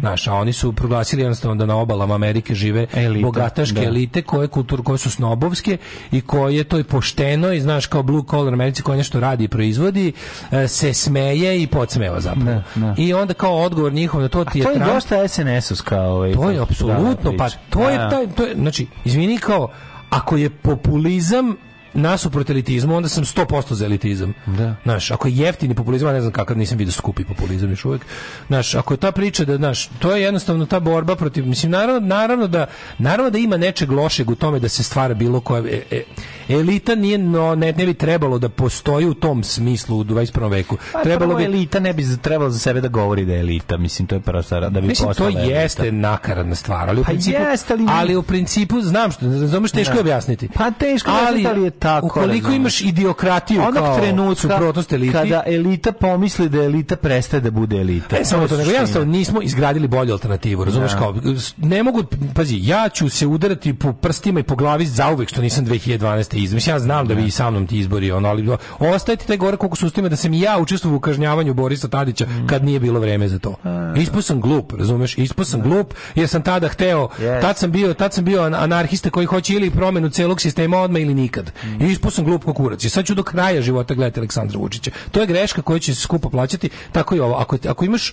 Znaš, 0.00 0.28
a 0.28 0.34
oni 0.34 0.52
su 0.52 0.72
proglasili 0.72 1.22
jednostavno 1.22 1.54
da 1.54 1.66
na 1.66 1.76
obalama 1.76 2.14
Amerike 2.14 2.54
žive 2.54 2.86
Elite, 2.94 3.22
bogataške 3.22 3.80
da. 3.80 3.86
elite 3.86 4.22
koje 4.22 4.48
kultur 4.48 4.82
koje 4.82 4.98
su 4.98 5.10
snobovske 5.10 5.76
i 6.12 6.20
koje 6.20 6.64
to 6.64 6.76
je 6.76 6.84
pošteno 6.84 7.52
i 7.52 7.60
znaš 7.60 7.86
kao 7.86 8.02
blue 8.02 8.22
collar 8.30 8.52
Americi 8.52 8.82
koja 8.82 8.96
nešto 8.96 9.20
radi 9.20 9.44
i 9.44 9.48
proizvodi 9.48 10.12
e, 10.50 10.68
se 10.68 10.94
smeje 10.94 11.62
i 11.62 11.66
podsmeva 11.72 12.20
zapravo. 12.20 12.62
I 12.96 13.14
onda 13.14 13.34
kao 13.34 13.56
odgovor 13.56 13.92
njihov 13.92 14.20
na 14.20 14.28
to 14.28 14.44
ti 14.44 14.58
je 14.58 14.64
To 14.64 14.70
je 14.70 14.76
Trump- 14.76 14.94
dosta 14.94 15.16
SNS-ovska 15.18 16.00
ovaj. 16.00 16.32
to 16.32 16.50
je 16.50 16.60
apsolutno, 16.60 17.32
pa 17.38 17.48
to 17.70 17.90
je 17.90 17.96
taj, 18.10 18.26
to 18.26 18.44
je, 18.44 18.54
znači, 18.54 18.86
izvini 19.04 19.38
kao, 19.38 19.68
ako 20.10 20.36
je 20.36 20.50
populizam 20.50 21.56
nasuprot 21.94 22.50
elitizmu, 22.50 22.96
onda 22.96 23.08
sam 23.08 23.24
100% 23.24 23.72
za 23.72 23.84
elitizam. 23.84 24.34
Da. 24.48 24.74
Znaš, 24.82 25.10
ako 25.10 25.28
je 25.28 25.34
jeftini 25.34 25.74
populizam, 25.74 26.08
ja 26.08 26.12
ne 26.12 26.20
znam 26.20 26.32
kakav, 26.32 26.58
nisam 26.58 26.78
vidio 26.78 26.92
skupi 26.92 27.24
populizam 27.24 27.70
još 27.70 27.84
uvijek. 27.84 28.02
Znaš, 28.46 28.74
ako 28.74 28.94
je 28.94 28.98
ta 28.98 29.12
priča 29.12 29.44
da, 29.44 29.56
znaš, 29.56 29.86
to 29.88 30.16
je 30.16 30.22
jednostavno 30.22 30.66
ta 30.66 30.80
borba 30.80 31.16
protiv, 31.16 31.46
mislim, 31.46 31.72
naravno, 31.72 32.00
naravno 32.08 32.46
da, 32.46 32.66
naravno 32.98 33.30
da 33.30 33.38
ima 33.38 33.56
nečeg 33.56 33.92
lošeg 33.92 34.30
u 34.30 34.34
tome 34.34 34.58
da 34.60 34.68
se 34.68 34.82
stvara 34.82 35.14
bilo 35.14 35.40
koja, 35.40 35.62
e, 35.62 35.82
e, 35.90 36.02
elita 36.50 36.94
nije, 36.94 37.18
no, 37.18 37.54
ne, 37.54 37.72
ne 37.72 37.86
bi 37.86 37.94
trebalo 37.94 38.38
da 38.38 38.48
postoji 38.48 39.06
u 39.06 39.14
tom 39.14 39.44
smislu 39.44 39.98
u 39.98 40.04
21. 40.04 40.50
veku. 40.50 40.76
Pa, 40.92 41.02
trebalo 41.02 41.34
bi, 41.34 41.44
elita 41.44 41.80
ne 41.80 41.92
bi 41.92 42.04
trebalo 42.18 42.50
za 42.50 42.58
sebe 42.58 42.80
da 42.80 42.88
govori 42.88 43.24
da 43.24 43.32
je 43.32 43.40
elita, 43.40 43.76
mislim 43.76 44.08
to 44.08 44.14
je 44.14 44.20
stvar 44.42 44.62
da 44.62 44.80
bi 44.80 44.86
Mislim, 44.86 45.04
to 45.04 45.08
postala 45.08 45.30
elita. 45.30 45.42
jeste 45.52 45.92
nakaradna 45.92 46.54
stvar, 46.54 46.88
ali 46.88 47.00
u 47.00 47.04
Pa 47.04 47.08
principu, 47.08 47.42
jeste, 47.42 47.72
ali- 47.74 47.86
ali 47.88 48.16
u 48.16 48.22
principu 48.22 48.80
znam 48.80 49.10
što, 49.10 49.26
razumeš, 49.26 49.72
teško 49.72 49.92
je 49.92 49.96
Da. 49.96 50.00
objasniti. 50.00 50.48
Pa 50.48 50.70
teško 50.70 51.10
objasniti, 51.12 51.46
ali 51.46 51.62
je 51.62 51.70
tako, 51.82 52.06
Ukoliko 52.06 52.32
razumeš. 52.48 52.56
imaš 52.56 52.80
idiokratiju 52.80 53.62
Onog 53.62 53.74
kao 53.74 53.96
trenutka 53.96 54.58
eliti, 54.90 55.12
kada 55.12 55.42
elita 55.46 55.92
pomisli 55.92 56.48
da 56.48 56.58
elita 56.58 56.96
prestaje 56.96 57.40
da 57.40 57.50
bude 57.50 57.76
elita. 57.76 58.16
Ne 58.16 58.24
samo 58.24 58.48
to, 58.48 58.56
nego 58.56 58.70
jednostavno 58.70 59.12
nismo 59.12 59.42
izgradili 59.42 59.88
bolju 59.88 60.12
alternativu, 60.12 60.64
razumeš 60.64 60.92
Da. 60.92 60.98
kao, 60.98 61.14
ne 61.58 61.82
mogu, 61.82 62.02
pazi, 62.34 62.58
ja 62.60 62.88
ću 62.88 63.08
se 63.08 63.26
udarati 63.26 63.74
po 63.74 63.92
prstima 63.92 64.40
i 64.40 64.42
po 64.42 64.56
glavi 64.56 64.86
zauvek 64.86 65.28
što 65.28 65.42
nisam 65.42 65.64
2012. 65.66 66.02
izbor. 66.34 66.54
Mislim, 66.54 66.74
ja 66.74 66.80
znam 66.80 67.08
da 67.08 67.14
vi 67.14 67.24
i 67.24 67.30
sa 67.30 67.50
mnom 67.50 67.66
ti 67.66 67.78
izbori, 67.78 68.12
ono, 68.12 68.28
ali 68.28 68.56
ostaje 68.80 69.16
ti 69.16 69.26
taj 69.26 69.36
gore 69.36 69.56
koliko 69.56 69.76
su 69.76 69.90
da 69.90 70.16
sam 70.16 70.34
i 70.34 70.40
ja 70.40 70.58
učestvovao 70.58 70.96
u 70.96 71.00
kažnjavanju 71.00 71.54
Borisa 71.54 71.88
Tadića 71.88 72.26
Mm. 72.26 72.46
kad 72.46 72.64
nije 72.64 72.80
bilo 72.80 73.00
vreme 73.00 73.28
za 73.28 73.38
to. 73.38 73.54
Ispao 73.96 74.22
sam 74.22 74.40
glup, 74.40 74.72
razumeš? 74.72 75.18
Ispao 75.18 75.44
sam 75.44 75.60
glup 75.62 75.94
jer 76.14 76.28
sam 76.28 76.42
tada 76.42 76.68
hteo, 76.68 77.08
Yes. 77.18 77.40
tad 77.40 77.58
sam 77.58 77.70
bio, 77.70 77.94
tad 77.94 78.14
sam 78.14 78.24
bio 78.24 78.42
an- 78.42 78.54
anarhista 78.54 79.10
koji 79.10 79.26
hoće 79.26 79.54
ili 79.54 79.70
promenu 79.70 80.08
celog 80.10 80.40
sistema 80.40 80.78
odmah 80.78 81.02
ili 81.02 81.14
nikad. 81.14 81.52
Mm. 81.64 81.71
I 81.80 81.84
ispao 81.84 82.10
sam 82.10 82.24
glup 82.24 82.44
kao 82.44 82.54
kurac. 82.54 82.84
I 82.84 82.88
sad 82.90 83.04
ću 83.04 83.14
do 83.14 83.22
kraja 83.22 83.62
života 83.62 83.94
gledati 83.94 84.20
Aleksandra 84.20 84.58
Vučića. 84.58 84.90
To 85.10 85.20
je 85.20 85.26
greška 85.26 85.62
koju 85.62 85.78
će 85.78 85.94
se 85.94 86.00
skupo 86.00 86.30
plaćati. 86.30 86.70
Tako 86.92 87.14
i 87.14 87.20
ovo. 87.20 87.34
Ako, 87.34 87.58
ako 87.68 87.84
imaš 87.84 88.12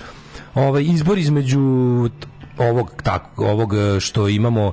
ovaj 0.55 0.83
izbor 0.83 1.17
između 1.17 1.59
ovog 2.57 2.91
tako 3.03 3.45
ovog 3.45 3.73
što 3.99 4.27
imamo 4.27 4.71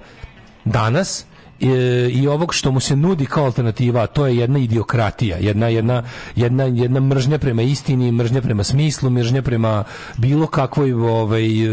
danas 0.65 1.25
e, 1.61 1.67
i 2.13 2.29
ovog 2.29 2.55
što 2.55 2.71
mu 2.71 2.81
se 2.81 2.97
nudi 2.97 3.27
kao 3.27 3.45
alternativa, 3.45 4.07
to 4.07 4.27
je 4.27 4.37
jedna 4.37 4.59
idiokratija, 4.59 5.37
jedna, 5.37 5.69
jedna, 5.69 6.03
jedna, 6.37 6.65
jedna 6.65 7.01
mržnja 7.01 7.39
prema 7.39 7.63
istini, 7.63 8.13
mržnja 8.13 8.43
prema 8.43 8.65
smislu, 8.65 9.11
mržnja 9.11 9.43
prema 9.43 9.85
bilo 10.17 10.47
kakvoj 10.47 10.93
ovaj, 10.93 11.65
e, 11.65 11.69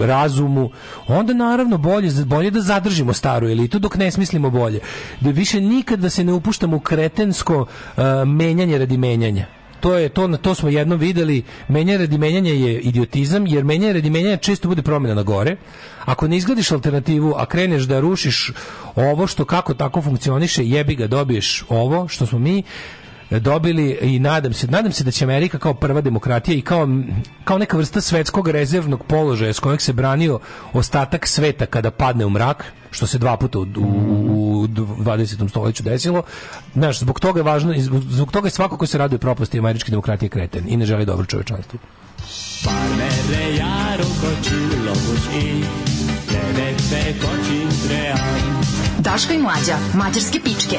razumu, 0.00 0.70
onda 1.06 1.34
naravno 1.34 1.78
bolje, 1.78 2.24
bolje 2.24 2.50
da 2.50 2.60
zadržimo 2.60 3.12
staru 3.12 3.48
elitu 3.48 3.78
dok 3.78 3.96
ne 3.96 4.10
smislimo 4.10 4.50
bolje. 4.50 4.80
Da 5.20 5.30
više 5.30 5.60
nikad 5.60 5.98
da 5.98 6.10
se 6.10 6.24
ne 6.24 6.32
upuštamo 6.32 6.76
u 6.76 6.80
kretensko 6.80 7.66
e, 7.96 8.02
menjanje 8.24 8.78
radi 8.78 8.96
menjanja 8.96 9.46
to 9.80 9.94
je 9.98 10.08
to 10.08 10.28
to 10.28 10.54
smo 10.54 10.68
jednom 10.68 10.98
videli. 10.98 11.42
Menjanje 11.68 11.98
radi 11.98 12.18
menjanja 12.18 12.52
je 12.52 12.80
idiotizam 12.80 13.46
jer 13.46 13.64
menjanje 13.64 13.92
radi 13.92 14.10
menjanja 14.10 14.36
često 14.36 14.68
bude 14.68 14.82
promjena 14.82 15.14
na 15.14 15.22
gore. 15.22 15.56
Ako 16.04 16.28
ne 16.28 16.36
izglediš 16.36 16.72
alternativu 16.72 17.34
a 17.36 17.46
kreneš 17.46 17.82
da 17.82 18.00
rušiš 18.00 18.52
ovo 18.94 19.26
što 19.26 19.44
kako 19.44 19.74
tako 19.74 20.02
funkcioniše 20.02 20.66
jebi 20.66 20.94
ga 20.94 21.06
dobiješ 21.06 21.64
ovo 21.68 22.08
što 22.08 22.26
smo 22.26 22.38
mi 22.38 22.62
dobili 23.30 23.98
i 24.00 24.18
nadam 24.18 24.52
se 24.52 24.66
nadam 24.66 24.92
se 24.92 25.04
da 25.04 25.10
će 25.10 25.24
Amerika 25.24 25.58
kao 25.58 25.74
prva 25.74 26.00
demokratija 26.00 26.56
i 26.56 26.60
kao 26.60 26.88
kao 27.44 27.58
neka 27.58 27.76
vrsta 27.76 28.00
svetskog 28.00 28.48
rezervnog 28.48 29.04
položaja 29.06 29.52
s 29.52 29.58
kojeg 29.58 29.80
se 29.80 29.92
branio 29.92 30.38
ostatak 30.72 31.26
sveta 31.26 31.66
kada 31.66 31.90
padne 31.90 32.26
u 32.26 32.30
mrak 32.30 32.64
što 32.90 33.06
se 33.06 33.18
dva 33.18 33.36
puta 33.36 33.58
u, 33.58 33.62
u, 33.62 33.66
u 34.60 34.66
20. 34.66 35.48
stoljeću 35.48 35.82
desilo. 35.82 36.22
Znaš, 36.74 37.00
zbog 37.00 37.20
toga 37.20 37.40
je 37.40 37.44
važno, 37.44 37.74
i 37.74 37.80
zbog, 37.80 38.02
zbog 38.02 38.32
toga 38.32 38.46
je 38.46 38.50
svako 38.50 38.76
ko 38.76 38.86
se 38.86 38.98
raduje 38.98 39.18
propasti 39.18 39.58
američke 39.58 39.90
demokratije 39.90 40.28
kreten 40.28 40.64
i 40.68 40.76
ne 40.76 40.86
želi 40.86 41.04
dobro 41.04 41.26
čovečanstvu. 41.26 41.78
Parmere 42.64 43.56
járok 43.60 44.18
a 44.30 44.32
csillagos 44.42 45.24
ég, 45.34 45.64
levegtek 46.32 47.24
a 47.24 47.34
csintreán. 47.44 48.62
Daško 48.98 49.32
i 49.32 49.38
mlađa, 49.38 49.76
mađarske 49.94 50.40
pičke. 50.40 50.78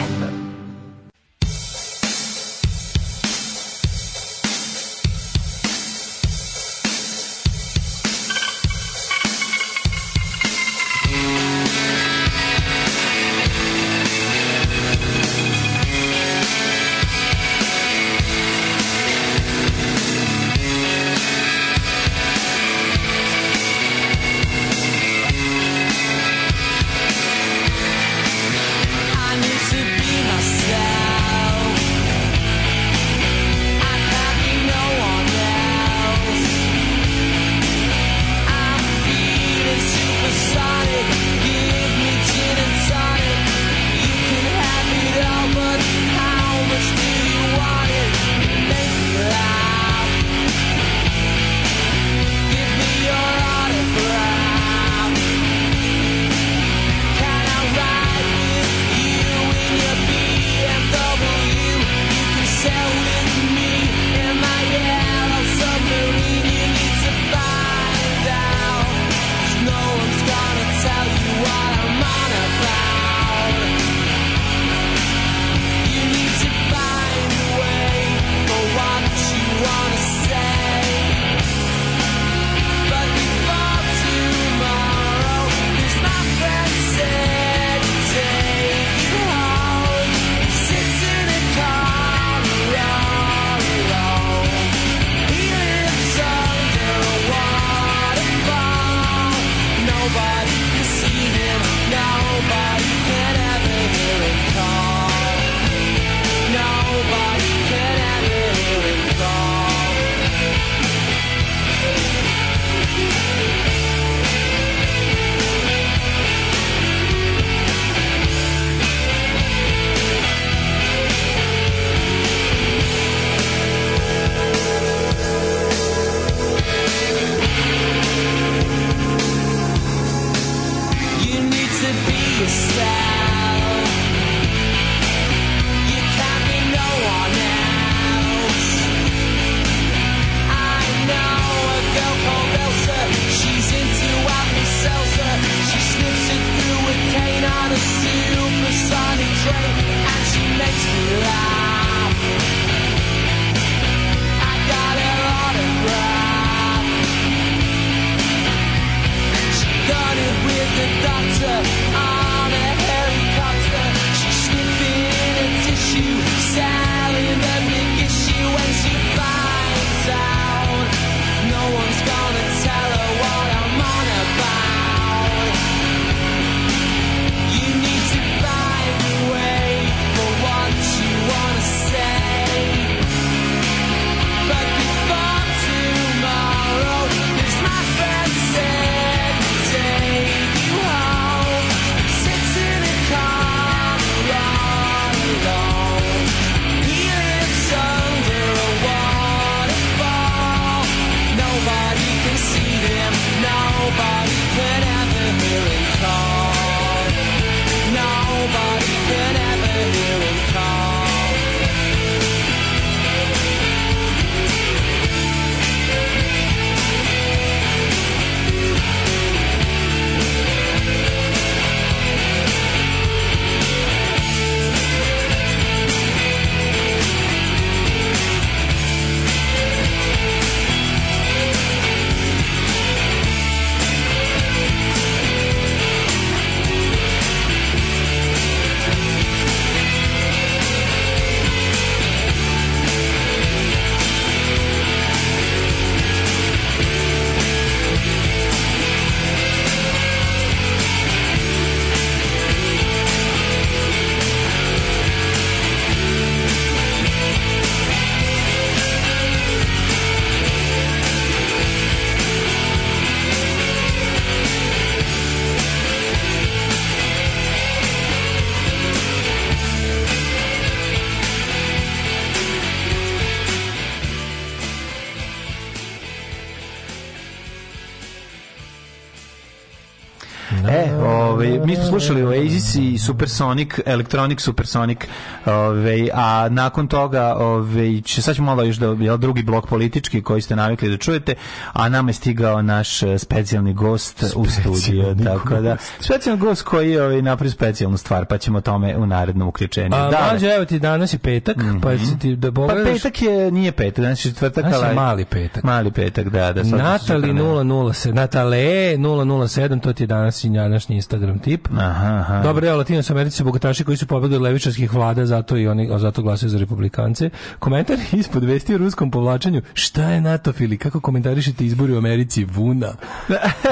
I 282.75 282.97
Supersonic, 282.97 283.69
Electronic 283.85 284.41
Supersonic, 284.41 284.99
ovaj, 285.45 286.09
a 286.13 286.47
nakon 286.49 286.87
toga 286.87 287.35
ovaj, 287.37 288.01
će, 288.01 288.21
sad 288.21 288.35
ćemo 288.35 288.45
malo 288.45 288.63
još 288.63 288.75
da, 288.75 288.85
jel, 288.99 289.17
drugi 289.17 289.43
blok 289.43 289.67
politički 289.67 290.21
koji 290.21 290.41
ste 290.41 290.55
navikli 290.55 290.89
da 290.89 290.97
čujete, 290.97 291.35
a 291.73 291.89
nama 291.89 292.09
je 292.09 292.13
stigao 292.13 292.61
naš 292.61 293.03
eh, 293.03 293.17
specijalni 293.17 293.73
gost 293.73 294.23
u 294.35 294.45
studiju, 294.45 295.15
tako 295.23 295.55
da, 295.55 295.77
specijalni 295.99 296.41
gost 296.41 296.61
koji 296.61 296.99
ovaj, 296.99 297.21
napravi 297.21 297.49
specijalnu 297.49 297.97
stvar, 297.97 298.25
pa 298.25 298.37
ćemo 298.37 298.61
tome 298.61 298.97
u 298.97 299.05
narednom 299.05 299.47
uključenju. 299.47 299.95
A, 299.95 300.11
Da, 300.11 300.27
mlađe, 300.31 300.47
evo 300.47 300.65
ti 300.65 300.79
danas 300.79 301.13
je 301.13 301.17
petak, 301.17 301.57
pa 301.81 301.97
si 301.97 302.19
ti 302.19 302.35
da 302.35 302.51
Pa 302.51 302.55
pogledaš... 302.55 302.93
petak 302.93 303.21
je, 303.21 303.51
nije 303.51 303.71
petak, 303.71 304.03
danas 304.03 304.25
je 304.25 304.29
četvrtak, 304.29 304.63
Danas 304.63 304.79
je 304.81 304.85
ali- 304.85 304.95
mali 304.95 305.25
petak. 305.25 305.63
Mali 305.63 305.91
petak, 305.91 306.29
da, 306.29 306.53
da. 306.53 306.63
Natali 306.63 307.27
sutra 307.27 307.33
ne. 307.33 307.41
007, 307.41 308.13
Natale 308.13 308.57
007, 308.97 309.81
to 309.81 309.93
ti 309.93 310.03
je 310.03 310.07
danas 310.07 310.43
i 310.43 310.49
današnji 310.49 310.95
Instagram 310.95 311.39
tip. 311.39 311.67
Aha, 311.77 312.15
aha. 312.19 312.41
Dobro, 312.47 312.67
evo, 312.67 312.77
Latinac 312.77 313.09
Americi 313.09 313.37
su 313.37 313.43
bogataši 313.43 313.83
koji 313.83 313.97
su 313.97 314.07
pobegli 314.07 314.35
od 314.35 314.41
levičarskih 314.41 314.93
vlada, 314.93 315.25
zato 315.25 315.57
i 315.57 315.67
oni 315.67 315.89
zato 315.99 316.21
glasaju 316.21 316.49
za 316.49 316.57
republikance. 316.57 317.29
Komentar 317.59 317.97
ispod 318.11 318.43
vesti 318.43 318.75
o 318.75 318.77
ruskom 318.77 319.11
povlačenju. 319.11 319.61
Šta 319.73 320.03
je 320.03 320.21
NATO 320.21 320.53
fili? 320.53 320.77
Kako 320.77 320.99
komentarišete 320.99 321.65
izbori 321.65 321.93
u 321.93 321.97
Americi? 321.97 322.45
Vuna. 322.45 322.93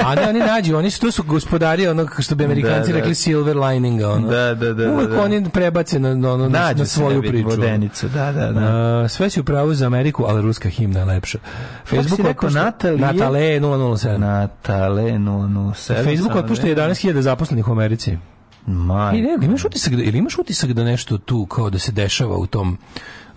A 0.04 0.14
ne, 0.14 0.28
oni 0.28 0.38
nađu, 0.38 0.76
oni 0.76 0.90
su, 0.90 1.00
to 1.00 1.10
su 1.10 1.22
gospodari 1.22 1.86
onog 1.88 2.16
što 2.18 2.34
bi 2.34 2.44
Amerikanci 2.44 2.86
Da, 2.86 2.92
da. 2.92 2.98
rekli 2.98 3.14
silver 3.14 3.56
lininga. 3.56 4.10
Ono. 4.10 4.28
Da, 4.28 4.54
da, 4.54 4.72
da, 4.74 4.92
Uvijek 4.92 5.10
da, 5.10 5.16
da. 5.16 5.22
oni 5.22 5.50
prebace 5.50 5.98
na, 5.98 6.14
na, 6.14 6.36
na, 6.36 6.72
na, 6.76 6.84
svoju 6.84 7.22
priču. 7.22 7.48
vodenicu, 7.48 8.08
da, 8.08 8.32
da, 8.32 8.52
da. 8.52 8.60
A, 9.04 9.08
sve 9.08 9.30
si 9.30 9.40
u 9.40 9.44
pravu 9.44 9.74
za 9.74 9.86
Ameriku, 9.86 10.24
ali 10.28 10.42
ruska 10.42 10.68
himna 10.68 10.98
je 10.98 11.04
lepša. 11.04 11.38
Facebook 11.84 12.16
si 12.16 12.22
rekao, 12.22 12.50
Natalije? 12.50 13.00
Natale 13.00 13.40
007. 13.40 14.18
Natale 14.18 15.02
007. 15.02 16.04
Facebook 16.04 16.36
otpušta 16.36 16.66
11.000 16.66 17.20
zaposlenih 17.20 17.68
u 17.68 17.72
Americi. 17.72 18.16
Maj. 18.66 19.18
I 19.18 19.22
ne, 19.22 19.38
imaš 19.42 19.64
utisak 19.64 19.94
da, 19.94 20.02
ili 20.02 20.18
imaš 20.18 20.38
utisak 20.38 20.72
da 20.72 20.84
nešto 20.84 21.18
tu 21.18 21.46
kao 21.46 21.70
da 21.70 21.78
se 21.78 21.92
dešava 21.92 22.36
u 22.36 22.46
tom 22.46 22.78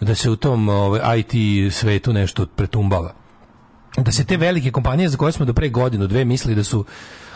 da 0.01 0.15
se 0.15 0.30
u 0.30 0.35
tom 0.35 0.69
ovaj, 0.69 1.19
IT 1.19 1.34
svetu 1.73 2.14
nešto 2.14 2.45
pretumbava. 2.45 3.14
Da 3.97 4.11
se 4.11 4.23
te 4.23 4.38
velike 4.38 4.72
kompanije 4.72 5.10
za 5.10 5.18
koje 5.18 5.31
smo 5.31 5.45
do 5.45 5.53
pre 5.53 5.69
godinu, 5.69 6.07
dve 6.07 6.26
mislili 6.26 6.56
da 6.56 6.64
su 6.64 6.85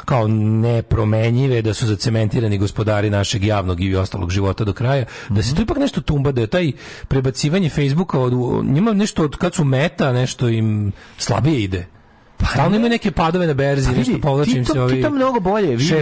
kao 0.06 0.28
nepromenjive, 0.28 1.62
da 1.62 1.74
su 1.74 1.88
zacementirani 1.88 2.58
gospodari 2.58 3.10
našeg 3.10 3.44
javnog 3.44 3.82
i 3.82 3.96
ostalog 3.96 4.32
života 4.32 4.64
do 4.64 4.74
kraja, 4.74 5.06
da 5.30 5.44
se 5.44 5.56
tu 5.56 5.62
ipak 5.62 5.78
nešto 5.78 6.02
tumba, 6.02 6.32
da 6.32 6.42
je 6.42 6.48
taj 6.48 6.72
prebacivanje 7.08 7.70
Facebooka 7.70 8.20
od, 8.20 8.34
njima 8.66 8.94
nešto 8.94 9.24
od 9.24 9.36
kad 9.36 9.54
su 9.56 9.64
meta, 9.64 10.12
nešto 10.12 10.50
im 10.50 10.92
slabije 11.18 11.64
ide. 11.64 11.88
Stalno 12.46 12.76
imaju 12.76 12.90
neke 12.90 13.12
padove 13.12 13.48
na 13.48 13.54
berzi, 13.54 13.88
Pa 13.88 13.98
nešto 13.98 14.12
vidi, 14.12 14.22
povlači 14.22 14.52
im 14.52 14.58
ti 14.58 14.68
to, 14.68 14.74
se 14.74 14.82
ovi 14.82 14.96
ti 14.96 15.02
to 15.02 15.10
mnogo 15.10 15.40
bolje 15.40 15.68
vidiš. 15.68 15.92
Ja 15.92 15.98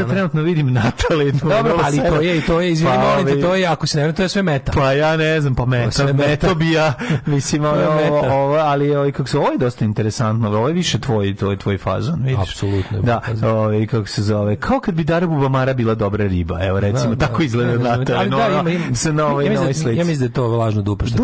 ono. 0.00 0.12
trenutno 0.12 0.42
vidim 0.42 0.72
Natale 0.72 1.24
007. 1.24 1.40
Dobro, 1.40 1.78
ali 1.82 1.96
to 1.98 2.20
je, 2.20 2.38
i 2.38 2.40
to 2.40 2.60
je, 2.60 2.72
izvini, 2.72 2.92
Pa, 2.94 3.02
molim 3.02 3.26
te, 3.26 3.40
to 3.40 3.54
je, 3.54 3.66
ako 3.66 3.86
se 3.86 4.00
ne 4.00 4.12
to 4.12 4.22
je 4.22 4.28
sve 4.28 4.42
meta. 4.42 4.72
Pa 4.72 4.92
ja 4.92 5.16
ne 5.16 5.40
znam, 5.40 5.54
pa 5.54 5.66
meta, 5.66 6.04
meta, 6.04 6.12
meta. 6.12 6.54
bi 6.54 6.72
ja, 6.72 6.94
mislim, 7.26 7.64
ovo, 7.64 7.74
To 7.74 7.80
je 7.80 8.10
ovo, 8.10 8.18
ovo, 8.34 8.54
ali 8.54 8.94
ovaj, 8.96 9.12
kako 9.12 9.28
se, 9.28 9.38
ovo 9.38 9.50
je 9.50 9.58
dosta 9.58 9.84
interesantno, 9.84 10.48
ovo 10.48 10.68
je 10.68 10.74
više 10.74 11.00
tvoj, 11.00 11.36
tvoj, 11.36 11.56
tvoj 11.56 11.78
fazon, 11.78 12.22
vidiš. 12.22 12.38
Apsolutno 12.40 12.96
je 12.98 13.02
Da, 13.02 13.20
ovaj, 13.44 13.86
kako 13.86 14.06
se 14.06 14.22
zove, 14.22 14.56
kao 14.56 14.80
kad 14.80 14.94
bi 14.94 15.04
Dara 15.04 15.26
Bubamara 15.26 15.74
bila 15.74 15.94
dobra 15.94 16.26
riba, 16.26 16.58
evo 16.62 16.80
recimo, 16.80 17.14
Da, 17.14 17.26
tako 17.26 17.38
da, 17.38 17.44
izgleda 17.44 17.96
Natale, 17.96 18.26
no, 18.26 18.36
da, 18.38 18.62
mislim 18.90 19.16
novoj 19.16 19.48
da- 19.68 19.74
slici. 19.74 19.98
Ja 19.98 20.04
mislim 20.04 20.18
da 20.18 20.24
je 20.24 20.32
to 20.32 20.46
lažno 20.46 20.82
dupe 20.82 21.06
što, 21.06 21.22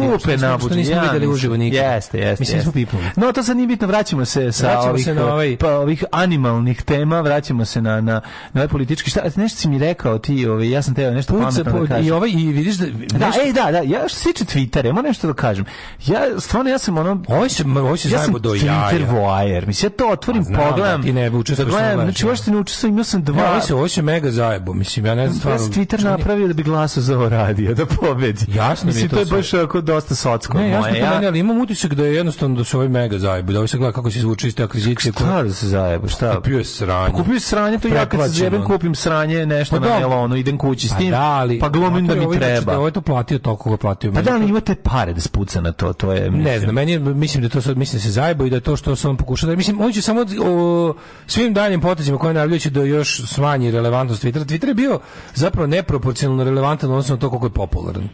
nismo- 0.76 1.02
videli 1.02 1.26
uživo 1.26 1.56
nikad. 1.56 1.94
Jeste, 1.94 2.18
jeste. 2.18 2.44
Jeste. 2.56 2.86
No, 3.16 3.32
to 3.32 3.42
sad 3.42 3.56
nije 3.56 3.66
bitno, 3.66 3.86
vraćamo 3.86 4.24
se 4.24 4.47
sa 4.50 4.66
Vraćamo 4.66 4.90
ovih, 4.90 5.04
se 5.04 5.14
na 5.14 5.26
ovaj- 5.26 5.56
pa, 5.56 5.70
ovih 5.70 6.04
animalnih 6.12 6.82
tema, 6.82 7.20
vraćamo 7.20 7.64
se 7.64 7.82
na, 7.82 7.90
na, 7.92 8.12
na 8.12 8.20
ovaj 8.54 8.68
politički. 8.68 9.10
Šta, 9.10 9.20
nešto 9.36 9.58
si 9.58 9.68
mi 9.68 9.78
rekao 9.78 10.18
ti, 10.18 10.46
ovaj, 10.46 10.70
ja 10.70 10.82
sam 10.82 10.94
teo 10.94 11.10
nešto 11.10 11.32
pametno 11.34 11.64
da 11.64 11.70
po- 11.72 11.86
kažem. 11.86 12.04
i 12.04 12.10
ovaj, 12.10 12.30
i 12.30 12.46
vidiš 12.48 12.74
da... 12.74 12.86
Da, 13.08 13.26
nešto- 13.26 13.42
ej, 13.42 13.52
da, 13.52 13.70
da, 13.72 13.78
ja 13.78 14.08
što 14.08 14.18
se 14.18 14.24
tiče 14.24 14.44
Twittera, 14.46 14.86
ja 14.86 14.92
moram 14.92 15.06
nešto 15.06 15.26
da 15.26 15.32
kažem. 15.34 15.64
Ja, 16.06 16.20
stvarno, 16.38 16.70
ja 16.70 16.78
sam 16.78 16.98
ono... 16.98 17.22
Ovo 17.28 17.48
se, 17.48 17.64
ovo 17.78 17.96
se 17.96 18.08
ja 18.08 18.12
sam 18.12 18.20
zajebo 18.20 18.38
do 18.38 18.54
jaja. 18.56 18.90
Twitter 18.92 19.10
voajer. 19.10 19.66
Mislim, 19.66 19.86
ja 19.86 19.96
to 19.96 20.08
otvorim, 20.08 20.42
Pa 20.42 20.46
znam 20.46 20.68
pogledam. 20.68 21.00
da 21.00 21.06
ti 21.06 21.12
ne 21.12 21.30
učestvuješ, 21.30 21.72
da 21.72 21.78
gledam, 21.78 22.00
Znači, 22.00 22.26
uopšte 22.26 22.50
ne 22.50 22.56
učestvujem, 22.56 22.94
imao 22.94 23.04
sam 23.04 23.24
dva... 23.24 23.50
ovo 23.50 23.60
se, 23.60 23.74
ovo 23.74 23.88
se 23.88 24.02
mega 24.02 24.30
zajebo, 24.30 24.74
mislim, 24.74 25.06
ja 25.06 25.14
ne 25.14 25.22
znam 25.22 25.36
Ja 25.36 25.38
stvarno... 25.38 25.58
sam 25.60 25.72
Twitter 25.74 26.04
napravio 26.04 26.48
da 26.48 26.54
bi 26.54 26.62
glasao 26.62 27.02
za 27.02 27.14
ovo 27.14 27.28
radio, 27.28 27.74
da 27.74 27.86
pobedi. 27.86 28.44
Jasno 28.48 28.86
mi 28.86 28.88
Mislim, 28.88 29.08
to 29.08 29.16
to 29.16 29.20
je 29.22 29.26
baš 29.26 29.54
ako 29.54 29.80
dosta 29.80 30.14
socko. 30.14 30.58
Ne, 30.58 30.68
jasno 30.68 30.80
moje. 30.82 30.92
to 30.92 30.98
Ja- 31.00 31.10
meni, 31.10 31.26
ali 31.26 31.38
imam 31.38 31.60
utisak 31.60 31.94
da 31.94 32.04
je 32.04 32.14
jednostavno 32.14 32.56
da 32.56 32.64
su 32.64 32.78
ovi 32.78 32.88
mega 32.88 33.18
zajebo, 33.18 33.52
da 33.52 33.58
ovo 33.58 33.66
se 33.66 33.78
gleda 33.78 33.92
kako 33.92 34.10
se 34.10 34.18
zvuči 34.28 34.48
iz 34.48 34.54
te 34.54 34.62
akvizicije. 34.62 35.12
Šta 35.12 35.42
da 35.42 35.52
se 35.52 35.68
zajebo, 35.68 36.08
šta? 36.08 36.36
Kupio 36.36 36.58
je 36.58 36.64
sranje. 36.66 37.12
Kupio 37.12 37.34
je 37.34 37.40
sranje, 37.40 37.78
to 37.78 37.88
ja 37.88 38.06
kad 38.06 38.20
se 38.22 38.28
zjebem 38.28 38.64
kupim 38.64 38.94
sranje, 38.94 39.46
nešto 39.46 39.76
Pa 39.76 39.80
na 39.80 39.88
da. 39.88 39.98
melonu, 39.98 40.36
idem 40.36 40.58
kući 40.58 40.88
s 40.88 40.90
Pa 40.90 40.98
tim, 40.98 41.10
da, 41.10 41.20
ali... 41.22 41.58
pa 41.58 41.68
glumim 41.68 42.06
da 42.06 42.14
mi 42.14 42.20
ovo 42.20 42.32
je- 42.34 42.40
treba. 42.40 42.76
Ovo 42.76 42.86
je 42.86 42.92
to 42.92 43.00
platio 43.00 43.38
to 43.38 43.56
koga 43.56 43.76
platio. 43.76 44.12
Pa 44.12 44.22
da, 44.22 44.32
ali 44.32 44.48
imate 44.48 44.74
pare 44.74 45.12
da 45.12 45.20
spuca 45.20 45.60
na 45.60 45.72
to, 45.72 45.92
to 45.92 46.12
je... 46.12 46.20
Ne 46.22 46.30
mislim- 46.30 46.60
znam, 46.60 46.74
meni 46.74 46.98
mislim 46.98 47.42
da 47.42 47.48
to 47.48 47.62
sad 47.62 47.76
mislim 47.78 47.98
da 47.98 48.02
se 48.02 48.10
zajebo 48.10 48.44
i 48.44 48.50
da 48.50 48.60
to 48.60 48.76
što 48.76 48.96
se 48.96 49.08
on 49.08 49.16
pokuša 49.16 49.46
da 49.46 49.56
mislim 49.56 49.80
on 49.80 49.92
će 49.92 50.02
samo 50.02 50.20
o, 50.42 50.94
svim 51.26 51.54
daljim 51.54 51.80
potezima 51.80 52.18
koje 52.18 52.34
najavljuje 52.34 52.58
će 52.60 52.70
da 52.70 52.82
još 52.82 53.22
smanji 53.24 53.70
relevantnost 53.70 54.24
Twittera. 54.24 54.44
Twitter 54.44 54.68
je 54.68 54.74
bio 54.74 55.00
zapravo 55.34 55.66
neproporcionalno 55.66 56.44
relevantan 56.44 56.90
odnosno 56.90 57.14
na 57.14 57.20
to 57.20 57.30
koliko 57.30 57.46
je 57.46 57.50
popularan. 57.50 58.08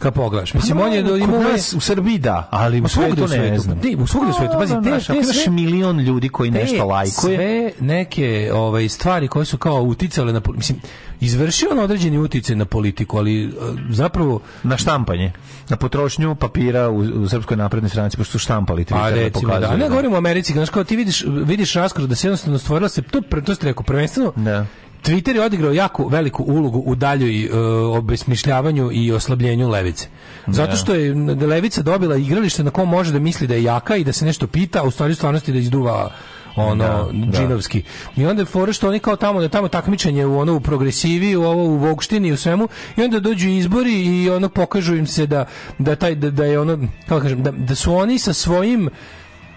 Kad 0.00 0.14
pogledaš. 0.14 0.54
Mislim, 0.54 0.78
Pa 0.78 0.84
on 0.84 0.92
je... 0.92 1.00
ima 1.00 1.38
nas 1.38 1.72
u 1.72 1.80
Srbiji 1.80 2.18
da, 2.18 2.48
ali 2.50 2.80
u 2.80 2.88
svetu 2.88 3.20
ne 3.20 3.28
svetu. 3.28 3.62
znam. 3.62 3.78
Ne, 3.84 3.96
u 3.96 4.06
svugde 4.06 4.30
u 4.30 4.34
svetu. 4.34 4.52
Pazi, 4.58 4.74
Pa, 4.74 4.82
te- 4.82 4.88
znaš, 4.88 5.06
te 5.06 5.12
ako 5.12 5.22
imaš 5.22 5.46
milion 5.46 6.00
ljudi 6.00 6.28
koji 6.28 6.50
nešto 6.50 6.86
lajkuje. 6.86 7.36
Sve 7.36 7.72
neke 7.80 8.50
ovaj, 8.54 8.88
stvari 8.88 9.28
koje 9.28 9.44
su 9.44 9.58
kao 9.58 9.82
uticale 9.82 10.32
na... 10.32 10.40
Mislim, 10.56 10.78
izvršio 11.20 11.68
on 11.72 11.78
određeni 11.78 12.18
uticaj 12.18 12.56
na 12.56 12.64
politiku, 12.64 13.18
ali 13.18 13.44
e, 13.44 13.48
zapravo... 13.90 14.40
Na 14.62 14.76
štampanje, 14.76 15.32
na 15.68 15.76
potrošnju 15.76 16.34
papira 16.34 16.88
u, 16.90 16.96
u 16.98 17.28
Srpskoj 17.28 17.56
naprednoj 17.56 17.90
stranci, 17.90 18.16
pošto 18.16 18.32
su 18.32 18.38
štampali 18.38 18.84
Twitter 18.84 19.00
Pa 19.00 19.10
da 19.10 19.16
recimo, 19.16 19.58
da. 19.58 19.76
ne 19.76 19.88
govorimo 19.88 20.14
o 20.14 20.18
Americi, 20.18 20.52
znaš 20.52 20.70
kao 20.70 20.84
ti 20.84 20.96
vidiš, 20.96 21.24
vidiš 21.26 21.74
raskoro 21.74 22.06
da 22.06 22.14
se 22.14 22.26
jednostavno 22.26 22.58
stvorila 22.58 22.88
se, 22.88 23.02
to, 23.02 23.20
to 23.46 23.54
ste 23.54 23.66
rekao, 23.66 23.82
prvenstveno, 23.82 24.32
Da. 24.36 24.66
Twitter 25.02 25.34
je 25.36 25.42
odigrao 25.42 25.72
jako 25.72 26.08
veliku 26.08 26.42
ulogu 26.42 26.78
u 26.78 26.94
daljoj 26.94 27.44
uh, 27.46 27.52
obesmišljavanju 27.98 28.90
i 28.92 29.12
oslabljenju 29.12 29.68
levice. 29.68 30.08
Zato 30.46 30.70
Da. 30.70 30.76
što 30.76 30.94
je 30.94 31.14
levica 31.46 31.82
dobila 31.82 32.16
igralište 32.16 32.64
na 32.64 32.70
kom 32.70 32.88
može 32.88 33.12
da 33.12 33.18
misli 33.18 33.46
da 33.46 33.54
je 33.54 33.62
jaka 33.62 33.96
i 33.96 34.04
da 34.04 34.12
se 34.12 34.24
nešto 34.24 34.46
pita, 34.46 34.80
a 34.80 34.86
u 34.86 34.90
stvari 34.90 35.14
stvarnosti 35.14 35.52
da 35.52 35.58
izduva 35.58 36.10
ono 36.56 36.84
Da, 36.84 37.08
da. 37.12 37.38
džinovski. 37.38 37.82
I 38.16 38.26
onda 38.26 38.42
je 38.42 38.46
fora 38.46 38.72
što 38.72 38.88
oni 38.88 38.98
kao 38.98 39.16
tamo 39.16 39.40
da 39.40 39.48
tamo 39.48 39.68
takmičenje 39.68 40.26
u 40.26 40.38
ono 40.38 40.54
u 40.56 40.60
progresivi, 40.60 41.36
u 41.36 41.42
ovo 41.42 41.64
u 41.64 41.76
vokštini 41.76 42.28
i 42.28 42.32
u 42.32 42.36
svemu 42.36 42.68
i 42.96 43.02
onda 43.02 43.20
dođu 43.20 43.48
izbori 43.48 43.92
i 43.92 44.30
ono 44.30 44.48
pokažu 44.48 44.96
im 44.96 45.06
se 45.06 45.26
da 45.26 45.44
da 45.78 45.96
taj 45.96 46.14
da, 46.14 46.30
da 46.30 46.44
je 46.44 46.60
ono 46.60 46.78
kako 47.08 47.14
da 47.14 47.20
kažem 47.22 47.42
da, 47.42 47.50
da 47.50 47.74
su 47.74 47.94
oni 47.94 48.18
sa 48.18 48.32
svojim 48.32 48.90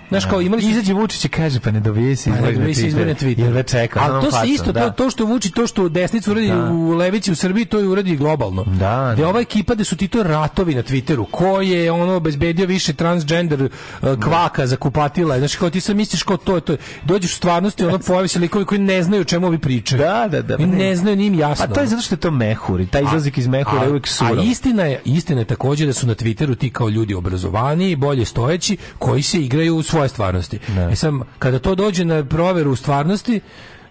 Znaš, 0.09 0.25
kao 0.25 0.41
imali 0.41 0.61
su... 0.61 0.69
Izađe 0.69 0.93
Vučić 0.93 1.25
i 1.25 1.29
kaže, 1.29 1.59
pa 1.59 1.71
ne 1.71 1.79
dobije 1.79 2.15
se 2.15 2.29
Pa, 2.29 2.35
na 2.35 2.51
dobije 2.51 2.75
se. 2.75 2.81
Twitteru. 2.81 3.55
Jer 3.55 3.65
čeka. 3.65 4.01
Onom 4.01 4.23
to 4.23 4.31
se 4.31 4.47
isto, 4.47 4.71
da. 4.71 4.81
to, 4.81 5.03
to 5.03 5.09
što 5.09 5.25
vuči, 5.25 5.51
to 5.51 5.67
što 5.67 5.89
desnica 5.89 6.31
uradi 6.31 6.47
Da. 6.47 6.69
u 6.71 6.89
levici 6.91 7.31
u 7.31 7.35
Srbiji, 7.35 7.65
to 7.65 7.79
je 7.79 7.87
uradi 7.87 8.15
globalno. 8.15 8.63
Da, 8.63 9.11
Gde 9.13 9.25
ova 9.25 9.39
ekipa 9.39 9.75
da 9.75 9.83
su 9.83 9.97
ti 9.97 10.07
to 10.07 10.23
ratovi 10.23 10.75
na 10.75 10.83
Twitteru, 10.83 11.25
ko 11.31 11.61
je 11.61 11.91
ono 11.91 12.13
obezbedio 12.13 12.65
više 12.65 12.93
transgender 12.93 13.63
uh, 13.63 13.69
kvaka 14.23 14.67
za 14.67 14.75
kupatila, 14.75 15.39
znači 15.39 15.57
kao 15.57 15.69
ti 15.69 15.81
sad 15.81 15.95
misliš 15.95 16.23
kao 16.23 16.37
to 16.37 16.55
je 16.55 16.61
to. 16.61 16.75
Dođeš 17.03 17.31
u 17.31 17.35
stvarnosti, 17.35 17.85
ono 17.85 17.99
pojavi 18.07 18.27
se 18.27 18.39
likovi 18.39 18.65
koji 18.65 18.81
ne 18.81 19.03
znaju 19.03 19.21
o 19.21 19.25
čemu 19.25 19.47
ovi 19.47 19.57
pričaju. 19.59 19.99
Da, 20.01 20.27
da, 20.31 20.41
da. 20.41 20.55
I 20.59 20.65
ne 20.65 20.95
znaju 20.95 21.15
ni 21.15 21.25
im 21.25 21.39
jasno. 21.39 21.65
A 21.65 21.67
to 21.67 21.79
je 21.81 21.87
zato 21.87 22.01
što 22.01 22.15
je 22.15 22.19
to 22.19 22.31
mehur 22.31 22.81
i 22.81 22.85
taj 22.87 23.03
izlazak 23.03 23.37
iz 23.37 23.47
mehura 23.47 23.83
je 23.83 23.89
uvijek 23.89 24.07
A 24.07 24.09
surov. 24.09 24.45
istina 24.45 24.83
je, 24.83 25.01
istina 25.05 25.39
je 25.41 25.45
također 25.45 25.87
da 25.87 25.93
su 25.93 26.07
na 26.07 26.15
Twitteru 26.15 26.57
ti 26.57 26.69
kao 26.69 26.89
ljudi 26.89 27.13
obrazovani, 27.13 27.95
bolje 27.95 28.25
stojeći, 28.25 28.77
koji 28.99 29.21
se 29.23 29.39
igraju 29.39 29.75
u 29.75 29.83
svoje 29.93 30.09
stvarnosti. 30.09 30.59
E 30.91 30.95
sam, 30.95 31.21
kada 31.39 31.59
to 31.59 31.75
dođe 31.75 32.05
na 32.05 32.25
proveru 32.25 32.71
u 32.71 32.75
stvarnosti, 32.75 33.41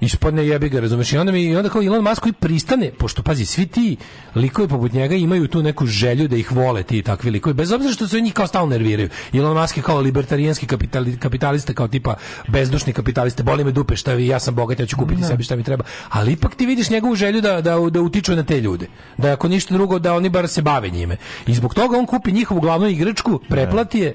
ispadne 0.00 0.46
jebi 0.46 0.68
ga, 0.68 0.80
razumeš? 0.80 1.12
I 1.12 1.18
onda, 1.18 1.32
mi, 1.32 1.42
i 1.42 1.56
onda 1.56 1.68
kao 1.70 1.82
Elon 1.82 2.02
Musk 2.04 2.22
koji 2.22 2.32
pristane, 2.32 2.90
pošto, 2.98 3.22
pazi, 3.22 3.46
svi 3.46 3.66
ti 3.66 3.96
likovi 4.34 4.68
poput 4.68 4.92
njega 4.92 5.14
imaju 5.14 5.48
tu 5.48 5.62
neku 5.62 5.86
želju 5.86 6.28
da 6.28 6.36
ih 6.36 6.52
vole 6.52 6.82
ti 6.82 7.02
takvi 7.02 7.30
likovi, 7.30 7.54
bez 7.54 7.72
obzira 7.72 7.94
što 7.94 8.08
se 8.08 8.20
njih 8.20 8.34
kao 8.34 8.46
stalno 8.46 8.70
nerviraju. 8.70 9.08
Elon 9.32 9.60
Musk 9.60 9.76
je 9.76 9.82
kao 9.82 10.00
libertarijanski 10.00 10.66
kapitali, 10.66 11.16
kapitalista, 11.16 11.74
kao 11.74 11.88
tipa 11.88 12.16
bezdušni 12.48 12.92
kapitaliste, 12.92 13.42
boli 13.42 13.64
me 13.64 13.72
dupe 13.72 13.96
šta 13.96 14.14
vi, 14.14 14.26
ja 14.26 14.40
sam 14.40 14.54
bogat, 14.54 14.80
ja 14.80 14.86
ću 14.86 14.96
kupiti 14.96 15.22
sebi 15.22 15.44
šta 15.44 15.56
mi 15.56 15.62
treba. 15.62 15.84
Ali 16.08 16.32
ipak 16.32 16.54
ti 16.54 16.66
vidiš 16.66 16.90
njegovu 16.90 17.14
želju 17.14 17.40
da, 17.40 17.60
da, 17.60 17.78
da 17.90 18.00
utiču 18.00 18.36
na 18.36 18.42
te 18.42 18.60
ljude. 18.60 18.86
Da 19.18 19.32
ako 19.32 19.48
ništa 19.48 19.74
drugo, 19.74 19.98
da 19.98 20.14
oni 20.14 20.28
bar 20.28 20.48
se 20.48 20.62
bave 20.62 20.90
njime. 20.90 21.16
I 21.46 21.54
zbog 21.54 21.74
toga 21.74 21.98
on 21.98 22.06
kupi 22.06 22.32
njihovu 22.32 22.60
glavnu 22.60 22.88
igračku, 22.88 23.40
preplati 23.48 23.98
je, 23.98 24.14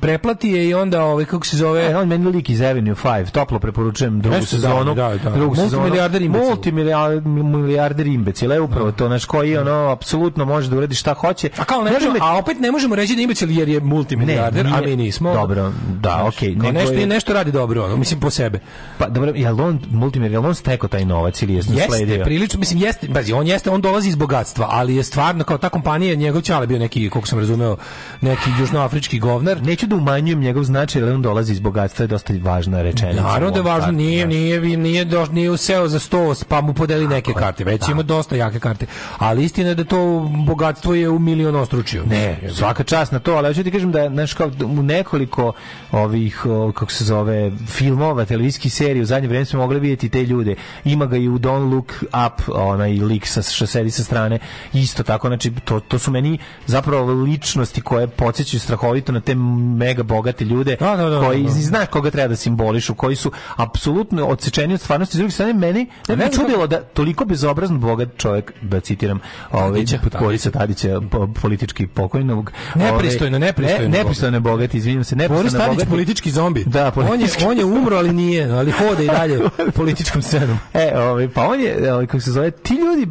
preplati 0.00 0.48
je 0.48 0.68
i 0.68 0.74
onda 0.74 1.04
ovaj 1.04 1.24
kako 1.24 1.46
se 1.46 1.56
zove 1.56 1.82
E, 1.82 1.96
on 1.96 2.08
meni 2.08 2.26
lik 2.26 2.50
iz 2.50 2.60
Avenue 2.60 2.94
5, 2.94 3.30
toplo 3.30 3.58
preporučujem 3.58 4.20
drugu 4.20 4.36
Jeste, 4.36 4.50
sezonu. 4.50 4.94
da, 4.94 5.08
da, 5.08 5.18
da. 5.20 5.30
Drugu 5.30 5.56
sezonu. 5.56 5.82
Multimilijarder 6.28 8.06
imbecil. 8.06 8.52
Je 8.52 8.60
upravo 8.60 8.92
to, 8.92 9.08
naš 9.08 9.24
koji 9.24 9.56
ono, 9.56 9.90
apsolutno 9.90 10.44
može 10.44 10.70
da 10.70 10.76
uradi 10.76 10.94
šta 10.94 11.14
hoće. 11.14 11.50
A 11.56 11.64
kao 11.64 11.78
ne 11.78 11.84
Može 11.84 11.94
možemo, 11.94 12.12
me- 12.12 12.18
a 12.22 12.38
opet 12.38 12.60
ne 12.60 12.70
možemo 12.70 12.94
reći 12.94 13.14
da 13.14 13.20
je 13.20 13.24
imbecil 13.24 13.50
jer 13.50 13.68
je 13.68 13.80
multimilijarder, 13.80 14.66
Ne, 14.66 14.72
a 14.72 14.80
mi 14.80 14.96
nismo. 14.96 15.32
Dobro, 15.34 15.72
da, 15.92 16.24
okej. 16.26 16.50
Nego 16.50 16.72
nešto, 16.72 16.92
je- 16.92 17.06
nešto 17.06 17.32
radi 17.32 17.52
dobro, 17.52 17.84
ono, 17.84 17.96
mislim 17.96 18.20
po 18.20 18.30
sebe. 18.30 18.60
Pa 18.98 19.08
dobro, 19.08 19.32
jel 19.34 19.60
on 19.60 19.80
multimilijarder, 19.90 20.48
on 20.48 20.54
stekao 20.54 20.88
taj 20.88 21.04
novac 21.04 21.42
ili 21.42 21.52
je 21.52 21.56
Jeste, 21.56 22.20
prilično, 22.24 22.58
mislim, 22.60 22.80
jeste, 22.80 23.08
bazi, 23.08 23.32
on 23.32 23.46
jeste, 23.46 23.70
on 23.70 23.80
dolazi 23.80 24.08
iz 24.08 24.16
bogatstva, 24.16 24.68
ali 24.70 24.96
je 24.96 25.02
stvarno, 25.02 25.44
kao 25.44 25.58
ta 25.58 25.68
kompanija, 25.68 26.14
njegov 26.14 26.40
ćale 26.40 26.66
bio 26.66 26.78
neki, 26.78 27.10
koliko 27.10 27.28
sam 27.28 27.38
razumeo, 27.38 27.76
neki 28.20 28.50
južnoafrički 28.60 29.18
govnar. 29.18 29.62
Neću 29.62 29.85
da 29.86 29.96
umanjujem 29.96 30.40
njegov 30.40 30.64
značaj, 30.64 31.02
ali 31.02 31.12
on 31.12 31.22
dolazi 31.22 31.52
iz 31.52 31.60
bogatstva, 31.60 32.02
je 32.02 32.06
dosta 32.06 32.32
važna 32.42 32.82
rečenica. 32.82 33.22
Naravno 33.22 33.50
da 33.50 33.58
je 33.58 33.62
važno, 33.62 33.82
startu, 33.82 33.96
nije, 33.96 34.24
da. 34.24 34.28
nije, 34.28 34.60
nije, 34.60 34.76
nije, 34.76 35.04
doš, 35.04 35.28
nije 35.28 35.50
useo 35.50 35.88
za 35.88 35.98
sto, 35.98 36.34
pa 36.48 36.60
mu 36.60 36.74
podeli 36.74 37.08
neke 37.08 37.32
karte, 37.32 37.64
već 37.64 37.88
ima 37.88 38.02
dosta 38.02 38.36
jake 38.36 38.60
karte. 38.60 38.86
Ali 39.18 39.44
istina 39.44 39.68
je 39.68 39.74
da 39.74 39.84
to 39.84 40.30
bogatstvo 40.46 40.94
je 40.94 41.08
u 41.08 41.18
milion 41.18 41.56
ostručio. 41.56 42.04
Ne, 42.04 42.38
svaka 42.54 42.84
čast 42.84 43.12
na 43.12 43.18
to, 43.18 43.34
ali 43.34 43.48
hoću 43.48 43.64
ti 43.64 43.70
kažem 43.70 43.92
da 43.92 44.08
znaš 44.08 44.34
kao 44.34 44.50
u 44.64 44.82
nekoliko 44.82 45.52
ovih 45.92 46.40
kako 46.74 46.92
se 46.92 47.04
zove 47.04 47.52
filmova, 47.66 48.24
televizijskih 48.24 48.72
serija 48.72 49.02
u 49.02 49.06
zadnje 49.06 49.28
vreme 49.28 49.44
smo 49.44 49.60
mogli 49.60 49.80
vidjeti 49.80 50.08
te 50.08 50.22
ljude. 50.22 50.54
Ima 50.84 51.06
ga 51.06 51.16
i 51.16 51.28
u 51.28 51.38
Don't 51.38 51.72
Look 51.72 51.92
Up, 52.02 52.48
onaj 52.48 52.90
lik 52.90 53.26
sa 53.26 53.42
što 53.42 53.66
sedi 53.66 53.90
sa 53.90 54.04
strane, 54.04 54.38
isto 54.72 55.02
tako, 55.02 55.28
znači 55.28 55.52
to, 55.64 55.80
to 55.80 55.98
su 55.98 56.10
meni 56.10 56.38
zapravo 56.66 57.12
ličnosti 57.12 57.80
koje 57.80 58.06
podsjećaju 58.06 58.60
strahovito 58.60 59.12
na 59.12 59.20
te 59.20 59.34
mega 59.76 60.02
bogate 60.02 60.44
ljude 60.44 60.76
Da, 60.76 60.96
da, 60.96 61.08
da, 61.08 61.20
koji 61.20 61.42
da. 61.42 61.50
znaš 61.50 61.86
koga 61.88 62.10
treba 62.10 62.28
da 62.28 62.36
simbolišu, 62.36 62.94
koji 62.94 63.16
su 63.16 63.32
apsolutno 63.56 64.26
odsečeni 64.26 64.74
od 64.74 64.80
stvarnosti. 64.80 65.16
S 65.16 65.18
druge 65.18 65.30
strane, 65.30 65.52
meni 65.52 65.86
ne 66.08 66.16
bi 66.16 66.32
čudilo 66.32 66.66
da 66.66 66.80
toliko 66.80 67.24
bezobrazno 67.24 67.78
bogat 67.78 68.08
čovjek, 68.16 68.52
da 68.62 68.80
citiram, 68.80 69.20
ovaj, 69.52 69.84
Borisa 70.20 70.50
Tadića, 70.50 71.00
po- 71.10 71.28
politički 71.42 71.86
pokojnog. 71.86 72.52
Nepristojno, 72.74 73.36
ovaj, 73.36 73.46
nepristojno 73.46 73.88
Ne, 73.88 73.98
nepristojno 73.98 74.40
bogat, 74.40 74.74
izvinjam 74.74 75.04
se, 75.04 75.14
Boris 75.16 75.30
nepristojno 75.30 75.64
Tadić 75.64 75.76
bogat. 75.76 75.88
politički 75.90 76.30
zombi. 76.30 76.64
Da, 76.64 76.92
on 76.96 77.02
je, 77.02 77.08
politički. 77.08 77.44
on 77.44 77.58
je 77.58 77.64
umro, 77.64 77.96
ali 77.96 78.12
nije, 78.12 78.50
ali 78.50 78.70
hoda 78.70 79.02
i 79.02 79.06
dalje 79.06 79.40
političkom 79.76 80.22
scenom. 80.22 80.58
E, 80.74 80.98
ovaj, 80.98 81.28
pa 81.28 81.44
on 81.44 81.60
je, 81.60 81.92
ovaj, 81.92 82.06
kako 82.06 82.20
se 82.20 82.30
zove, 82.30 82.50
ti 82.50 82.74
ljudi 82.74 83.08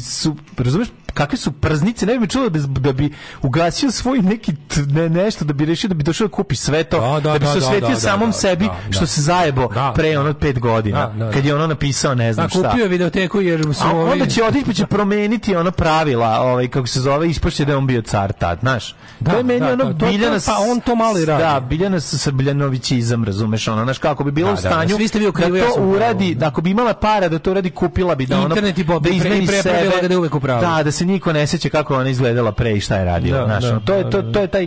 su, 0.00 0.36
razumeš, 0.58 0.88
kakve 1.16 1.38
su 1.38 1.52
prznice, 1.52 2.06
ne 2.06 2.12
bi 2.12 2.18
me 2.18 2.26
čulo 2.26 2.48
da, 2.48 2.58
da 2.60 2.92
bi 2.92 3.10
ugasio 3.42 3.90
svoj 3.90 4.18
neki 4.20 4.52
t- 4.54 4.80
ne, 4.82 5.08
nešto, 5.10 5.44
da 5.44 5.52
bi 5.52 5.64
rešio 5.64 5.88
da 5.88 5.94
bi 5.94 6.04
došao 6.04 6.26
da 6.26 6.32
kupi 6.32 6.56
sve 6.56 6.84
to, 6.84 7.00
Da, 7.00 7.20
da, 7.20 7.20
da, 7.22 7.32
bi 7.34 7.38
da, 7.38 7.46
se 7.46 7.60
da, 7.60 7.66
osvetio 7.66 7.88
da, 7.88 7.96
samom 7.96 8.28
da, 8.28 8.32
sebi, 8.34 8.64
da, 8.64 8.74
da. 8.86 8.92
što 8.92 9.06
se 9.06 9.20
zajebo 9.22 9.68
Da, 9.68 9.92
pre 9.94 10.18
ono 10.18 10.34
pet 10.34 10.58
godina, 10.60 11.06
Da, 11.06 11.12
da, 11.14 11.24
da. 11.24 11.30
kad 11.30 11.44
je 11.44 11.54
ono 11.54 11.66
napisao 11.66 12.14
ne 12.14 12.32
znam 12.32 12.46
Da, 12.46 12.50
šta. 12.50 12.62
kupio 12.62 12.82
je 12.82 12.88
videoteku 12.88 13.40
jer 13.40 13.62
su 13.64 13.86
ovi... 13.88 14.10
onda 14.12 14.26
će 14.26 14.44
otići 14.44 14.64
pa 14.66 14.72
će 14.72 14.86
promeniti 14.86 15.56
ono 15.56 15.70
pravila, 15.70 16.40
ovaj 16.42 16.68
kako 16.68 16.86
se 16.86 17.00
zove, 17.00 17.28
ispašće 17.28 17.64
da 17.64 17.72
je 17.72 17.76
on 17.76 17.86
bio 17.86 18.02
car 18.02 18.32
tad, 18.32 18.58
znaš. 18.60 18.94
Da, 19.20 19.30
to 19.30 19.36
je 19.36 19.42
meni 19.44 19.60
da, 19.60 19.72
ono 19.72 19.84
Biljana, 19.86 20.38
pa 20.46 20.56
on 20.62 20.80
to 20.80 20.94
malo 20.96 21.18
i 21.18 21.24
radi. 21.24 21.42
Da, 21.44 21.60
Biljana 21.60 22.00
sa 22.00 22.18
Srbljanovićizam, 22.18 23.24
razumeš, 23.24 23.68
ono, 23.68 23.84
znaš 23.84 23.98
kako 23.98 24.24
bi 24.24 24.30
bilo 24.30 24.46
Da, 24.46 24.52
u 24.52 24.56
da, 24.56 24.62
da, 24.62 24.68
stanju 24.70 24.96
svi 24.96 25.08
ste 25.08 25.18
vi 25.18 25.26
u 25.26 25.32
da 25.32 25.42
ja 25.48 25.66
to 25.66 25.74
pravu. 25.74 25.90
uradi, 25.90 26.34
da 26.34 26.46
ako 26.46 26.60
bi 26.60 26.70
imala 26.70 26.94
para 26.94 27.28
da 27.28 27.38
to 27.38 27.50
uradi, 27.50 27.70
kupila 27.70 28.14
bi 28.14 28.26
da 28.26 28.36
ono 28.36 28.46
Internet 28.46 28.78
i 28.78 28.86
po- 28.86 28.98
da 29.00 29.08
izmeni 29.10 29.46
sebe. 29.46 29.90
da 30.02 30.08
je 30.08 30.18
uvek 30.18 30.34
u 30.34 30.40
pravu. 30.40 30.60
Da, 30.60 30.82
da 30.82 30.90
se 30.92 31.05
niko 31.06 31.32
ne 31.32 31.46
seća 31.46 31.68
kako 31.68 31.94
ona 31.96 32.10
izgledala 32.10 32.52
pre 32.52 32.72
i 32.72 32.80
šta 32.80 32.96
je 32.96 33.04
radila, 33.04 33.38
Da, 33.38 33.44
znaš. 33.46 33.62
da, 33.64 33.70
ono, 33.70 33.80
to 33.80 33.94
je 33.94 34.04
da, 34.04 34.10
to 34.10 34.22
da. 34.22 34.32
to 34.32 34.40
je 34.40 34.46
taj 34.46 34.66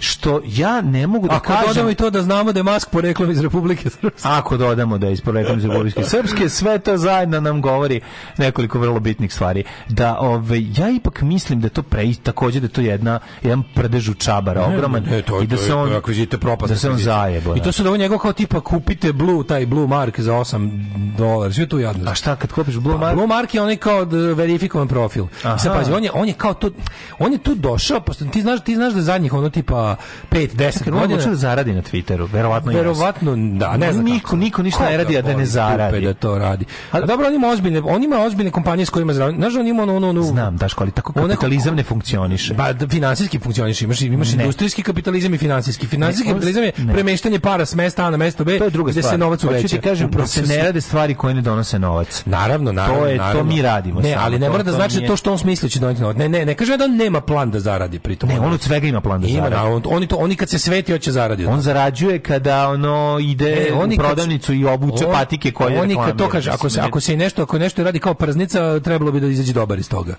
što 0.00 0.40
ja 0.44 0.80
ne 0.80 1.06
mogu 1.06 1.28
da 1.28 1.34
Ako 1.34 1.46
kažem 1.46 1.68
dodamo 1.68 1.90
i 1.90 1.94
to 1.94 2.10
da 2.10 2.22
znamo 2.22 2.52
da 2.52 2.58
je 2.58 2.64
Mask 2.64 2.90
poreklom 2.90 3.30
iz 3.30 3.40
Republike 3.40 3.90
Srpske. 3.90 4.28
Ako 4.28 4.56
dodamo 4.56 4.98
da 4.98 5.06
je 5.06 5.12
iz 5.12 5.20
poreklom 5.20 5.58
iz 5.58 5.64
Republike 5.64 6.04
Srpske, 6.04 6.48
sve 6.48 6.78
to 6.78 6.96
zajedno 6.96 7.40
nam 7.40 7.62
govori 7.62 8.00
nekoliko 8.38 8.78
vrlo 8.78 9.00
bitnih 9.00 9.34
stvari. 9.34 9.64
Da 9.88 10.16
ove, 10.18 10.62
ja 10.76 10.90
ipak 10.90 11.22
mislim 11.22 11.60
da 11.60 11.68
to 11.68 11.82
pre, 11.82 12.12
takođe 12.22 12.60
da 12.60 12.68
to 12.68 12.80
jedna, 12.80 13.18
jedan 13.42 13.62
prdež 13.74 14.08
u 14.08 14.14
čabara, 14.14 14.64
ogroman, 14.64 15.02
Ne, 15.02 15.22
to, 15.22 15.42
i 15.42 15.46
da 15.46 15.56
to 15.56 15.62
se 15.62 15.74
on, 15.74 15.86
to 15.86 15.92
je 15.92 15.98
akvizite 15.98 16.38
propast. 16.38 16.72
da 16.72 16.78
se 16.78 16.90
on 16.90 16.98
zajebo. 16.98 17.54
I 17.54 17.58
da. 17.58 17.64
to 17.64 17.72
su 17.72 17.82
da 17.82 17.88
ovo 17.88 17.96
njegov 17.96 18.18
kao 18.18 18.32
tipa 18.32 18.60
kupite 18.60 19.12
Blue, 19.12 19.46
taj 19.46 19.66
Blue 19.66 19.86
Mark 19.86 20.20
za 20.20 20.32
8 20.32 20.70
dolara. 21.18 21.52
Sve 21.52 21.66
tu 21.66 21.78
jadno. 21.78 22.10
A 22.10 22.14
šta 22.14 22.36
kad 22.36 22.52
kupiš 22.52 22.76
Blue 22.76 22.98
Mark? 22.98 23.14
Blue 23.14 23.26
Mark 23.26 23.54
je 23.54 23.62
onaj 23.62 23.76
kao 23.76 24.04
verifikovan 24.34 24.88
profil. 24.88 25.24
Aha. 25.44 25.56
I 25.56 25.58
sad 25.58 25.76
pazi, 25.76 25.92
on 25.92 26.04
je, 26.04 26.10
on 26.14 26.28
je 26.28 26.34
kao 26.34 26.54
to, 26.54 26.70
on 27.18 27.32
je 27.32 27.38
tu 27.38 27.54
došao, 27.54 28.00
pošto 28.00 28.24
ti 28.24 28.42
znaš, 28.42 28.60
ti 28.60 28.74
znaš 28.74 28.92
da 28.92 29.02
zadnjih 29.02 29.32
ono 29.32 29.50
tipa 29.50 29.89
5, 30.30 30.48
10 30.48 30.72
Čekaj, 30.72 30.92
on 30.92 30.98
godina. 30.98 31.16
hoće 31.16 31.28
da 31.28 31.36
zaradi 31.36 31.72
na 31.72 31.82
Twitteru, 31.82 32.28
verovatno. 32.28 32.72
Verovatno, 32.72 33.30
da, 33.50 33.76
ne 33.76 33.92
znam. 33.92 34.04
Niko, 34.04 34.36
niko 34.36 34.62
ništa 34.62 34.84
ne 34.84 34.96
radi, 34.96 35.18
a 35.18 35.22
da 35.22 35.34
ne 35.34 35.46
zaradi. 35.46 36.00
da 36.00 36.14
to 36.14 36.38
radi. 36.38 36.64
A 36.92 37.00
dobro, 37.00 37.26
on 37.26 37.34
ima 37.34 37.48
ozbiljne, 37.48 37.80
on 37.80 38.04
ima 38.04 38.18
ozbiljne 38.18 38.50
kompanije 38.50 38.86
s 38.86 38.90
kojima 38.90 39.12
zaradi. 39.12 39.36
Znaš, 39.36 39.54
on 39.54 39.66
ima 39.66 39.82
ono, 39.82 39.96
ono, 39.98 40.22
Znam, 40.22 40.56
Daško, 40.56 40.84
ali 40.84 40.90
tako 40.92 41.12
kapitalizam 41.12 41.74
ne 41.74 41.82
funkcioniše. 41.82 42.54
Da, 42.54 42.88
finansijski 42.88 43.38
funkcioniše, 43.38 43.84
imaš, 43.84 44.00
imaš 44.00 44.32
industrijski 44.32 44.82
kapitalizam 44.82 45.34
i 45.34 45.38
finansijski. 45.38 45.86
Finansijski 45.86 46.28
kapitalizam 46.28 46.62
je 46.62 46.72
premeštanje 46.72 47.40
para 47.40 47.66
s 47.66 47.74
mesta 47.74 48.00
A 48.00 48.10
na 48.10 48.16
mesto 48.16 48.44
B, 48.44 48.58
To 48.58 48.64
je 48.64 48.70
druga 48.70 48.90
gde 48.90 49.02
stvar. 49.02 49.14
se 49.14 49.18
novac 49.18 49.40
Hoću 49.40 49.50
uveća. 49.50 49.68
ti 49.70 49.80
kažem 49.80 50.10
da 50.10 50.26
se 50.26 50.42
ne 50.42 50.56
rade 50.58 50.80
stvari 50.80 51.14
koje 51.14 51.34
ne 51.34 51.42
donose 51.42 51.78
novac. 51.78 52.22
Naravno, 52.26 52.72
naravno. 52.72 53.00
To 53.00 53.06
je- 53.06 53.18
to 53.32 53.44
mi 53.44 53.62
radimo 53.62 54.00
Ne, 54.00 54.14
ali 54.14 54.38
ne 54.38 54.50
mora 54.50 54.62
da 54.62 54.72
znači 54.72 55.00
to 55.00 55.16
što 55.16 55.32
on 55.32 55.38
smisli 55.38 55.70
će 55.70 55.78
doneti 55.78 56.00
novac. 56.00 56.16
Ne, 56.16 56.28
ne, 56.28 56.46
ne 56.46 56.54
kažem 56.54 56.78
da 56.78 56.84
on 56.84 56.96
nema 56.96 57.20
plan 57.20 57.50
da 57.50 57.60
zaradi 57.60 57.98
pritom. 57.98 58.28
Ne, 58.28 58.40
on 58.40 58.52
od 58.52 58.60
svega 58.62 58.86
ima 58.86 59.00
plan 59.00 59.20
da 59.20 59.26
ima, 59.26 59.34
zaradi. 59.36 59.54
da, 59.56 59.64
on, 59.80 59.96
oni, 59.96 60.06
to, 60.06 60.16
oni 60.16 60.36
kad 60.36 60.48
se 60.48 60.58
sveti, 60.58 60.92
hoće 60.92 61.12
zaradi. 61.12 61.46
On 61.46 61.60
zarađuje 61.60 62.18
kada 62.18 62.68
ono 62.68 63.18
ide 63.20 63.68
E, 63.68 63.72
oni 63.74 63.94
u 63.94 63.98
kad- 63.98 64.06
prodavnicu 64.06 64.54
i 64.54 64.64
obuče 64.64 65.06
on- 65.06 65.12
patike 65.12 65.52
koje 65.52 65.80
Oni 65.80 65.96
kad 65.96 66.16
to 66.16 66.28
kaže, 66.28 66.50
ako 66.50 66.70
se, 66.70 66.80
ako 66.80 67.00
se 67.00 67.16
nešto, 67.16 67.42
ako 67.42 67.58
nešto 67.58 67.84
radi 67.84 67.98
kao 67.98 68.14
prznica, 68.14 68.80
trebalo 68.80 69.12
bi 69.12 69.20
da 69.20 69.26
izađe 69.26 69.52
dobar 69.52 69.78
iz 69.78 69.88
toga. 69.88 70.14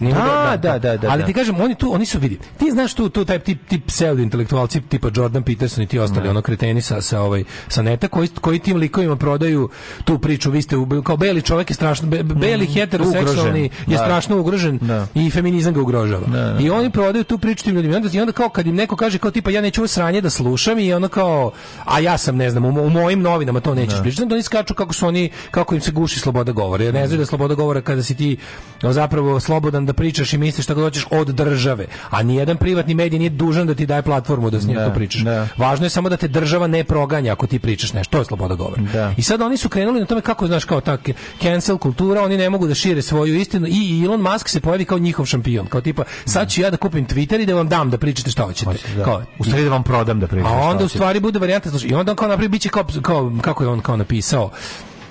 Nije 0.00 0.14
Da, 0.14 0.58
da, 0.58 0.78
da, 0.78 0.96
da, 0.96 1.10
Ali 1.10 1.22
da. 1.22 1.26
ti 1.26 1.32
kažem, 1.32 1.60
oni 1.60 1.74
tu, 1.74 1.94
oni 1.94 2.06
su 2.06 2.18
vidi. 2.18 2.38
Ti 2.58 2.70
znaš 2.70 2.94
tu, 2.94 3.08
tu 3.08 3.24
taj 3.24 3.38
tip, 3.38 3.68
tip 3.68 3.86
pseudo 3.86 4.22
intelektualci 4.22 4.80
tipa 4.80 5.08
Jordan 5.14 5.42
Peterson 5.42 5.84
i 5.84 5.86
ti 5.86 5.98
ostali, 5.98 6.28
ono 6.28 6.42
kreteni 6.42 6.80
sa, 6.80 7.00
sa, 7.00 7.20
ovaj, 7.20 7.44
sa 7.68 7.82
neta, 7.82 8.08
koji, 8.08 8.28
koji 8.30 8.58
tim 8.58 8.76
likovima 8.76 9.16
prodaju 9.16 9.68
tu 10.04 10.18
priču, 10.18 10.50
vi 10.50 10.62
ste, 10.62 10.76
u- 10.76 11.02
kao 11.02 11.16
beli 11.16 11.42
čovjek 11.42 11.70
je 11.70 11.74
strašno, 11.74 12.08
be, 12.08 12.22
beli 12.24 12.66
heteroseksualni 12.66 13.30
Ugrožen, 13.30 13.56
je 13.62 13.70
da. 13.88 13.96
strašno 13.98 14.38
ugrožen 14.38 14.78
Da. 14.78 15.06
i 15.14 15.30
feminizam 15.30 15.74
ga 15.74 15.80
ugrožava. 15.80 16.26
da. 16.26 16.56
I 16.60 16.70
oni 16.70 16.90
prodaju 16.90 17.24
tu 17.24 17.38
priču 17.38 17.64
tim 17.64 17.74
ljudima. 17.74 17.94
I 17.94 17.96
onda, 17.96 18.08
I 18.12 18.20
onda 18.20 18.32
kao 18.32 18.48
kad 18.48 18.66
im 18.66 18.74
neko 18.74 18.96
kaže 18.96 19.18
kao 19.18 19.30
tipa 19.30 19.50
ja 19.50 19.60
neću 19.60 19.80
ovo 19.80 19.88
sranje 19.88 20.20
da 20.20 20.30
slušam 20.30 20.78
i 20.78 20.92
ono 20.92 21.08
kao 21.08 21.50
a 21.84 22.00
ja 22.00 22.18
sam 22.18 22.36
ne 22.36 22.50
znam 22.50 22.64
u, 22.64 22.82
u 22.82 22.90
mojim 22.90 23.20
novinama 23.20 23.60
to 23.60 23.74
nećeš 23.74 24.00
pričati, 24.02 24.22
onda 24.22 24.34
oni 24.34 24.42
skaču 24.42 24.74
kako 24.74 24.92
su 24.92 25.06
oni 25.06 25.30
kako 25.50 25.74
im 25.74 25.80
se 25.80 25.90
guši 25.90 26.20
sloboda 26.20 26.52
govora. 26.52 26.84
Jer 26.84 26.94
ne 26.94 27.06
znaju 27.06 27.16
da 27.16 27.22
je 27.22 27.26
sloboda 27.26 27.54
govora 27.54 27.80
kada 27.80 28.02
si 28.02 28.14
ti 28.14 28.36
zapravo 28.82 29.40
slobodan 29.40 29.87
da 29.88 29.92
pričaš 29.94 30.32
i 30.32 30.38
misliš 30.38 30.64
šta 30.64 30.74
god 30.74 30.84
hoćeš 30.84 31.06
od 31.10 31.28
države. 31.28 31.86
A 32.10 32.22
nijedan 32.22 32.56
privatni 32.56 32.94
medij 32.94 33.18
nije 33.18 33.30
dužan 33.32 33.66
da 33.66 33.74
ti 33.74 33.86
daje 33.86 34.02
platformu 34.02 34.50
da 34.50 34.60
s 34.60 34.66
njim 34.66 34.76
Da, 34.76 34.84
to 34.84 34.94
pričaš. 34.94 35.22
da. 35.22 35.48
Važno 35.56 35.86
je 35.86 35.90
samo 35.90 36.08
da 36.08 36.16
te 36.16 36.28
država 36.30 36.66
ne 36.66 36.84
proganja 36.84 37.32
ako 37.32 37.46
ti 37.46 37.58
pričaš 37.58 37.92
nešto. 37.92 38.10
To 38.10 38.18
je 38.18 38.24
sloboda 38.24 38.54
govora. 38.54 38.82
Da. 38.92 39.14
I 39.16 39.22
sad 39.22 39.40
oni 39.42 39.56
su 39.56 39.68
krenuli 39.68 40.00
na 40.00 40.06
tome 40.06 40.20
kako 40.20 40.46
znaš 40.46 40.64
kao 40.64 40.80
ta 40.80 40.96
cancel 41.42 41.78
kultura, 41.78 42.22
oni 42.22 42.36
ne 42.36 42.50
mogu 42.50 42.66
da 42.66 42.74
šire 42.74 43.02
svoju 43.02 43.34
istinu 43.36 43.66
i 43.68 44.02
Elon 44.04 44.20
Musk 44.22 44.48
se 44.48 44.60
pojavi 44.60 44.84
kao 44.84 44.98
njihov 44.98 45.26
šampion, 45.26 45.66
kao 45.66 45.80
tipa 45.80 46.04
sad 46.24 46.50
ću 46.50 46.60
ja 46.60 46.70
da 46.70 46.76
kupim 46.76 47.06
Twitter 47.06 47.42
i 47.42 47.46
da 47.46 47.54
vam 47.54 47.68
dam 47.68 47.90
da 47.90 47.98
pričate 47.98 48.30
šta 48.30 48.42
hoćete. 48.42 48.70
Da. 48.96 49.04
Kao, 49.04 49.22
U 49.38 49.44
stvari 49.44 49.64
da 49.64 49.70
vam 49.70 49.82
prodam 49.82 50.20
da 50.20 50.26
pričam. 50.26 50.46
a 50.48 50.60
onda 50.60 50.84
u 50.84 50.88
stvari 50.88 51.20
bude 51.20 51.38
varijanta 51.38 51.70
slušaj, 51.70 51.90
i 51.90 51.94
onda 51.94 52.12
on 52.12 52.16
kao 52.16 52.28
napravi 52.28 52.48
biće 52.48 52.68
kao, 52.68 52.84
kao 53.02 53.32
kako 53.40 53.64
je 53.64 53.68
on 53.68 53.80
kao 53.80 53.96
napisao 53.96 54.50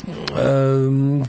um, 0.07 1.25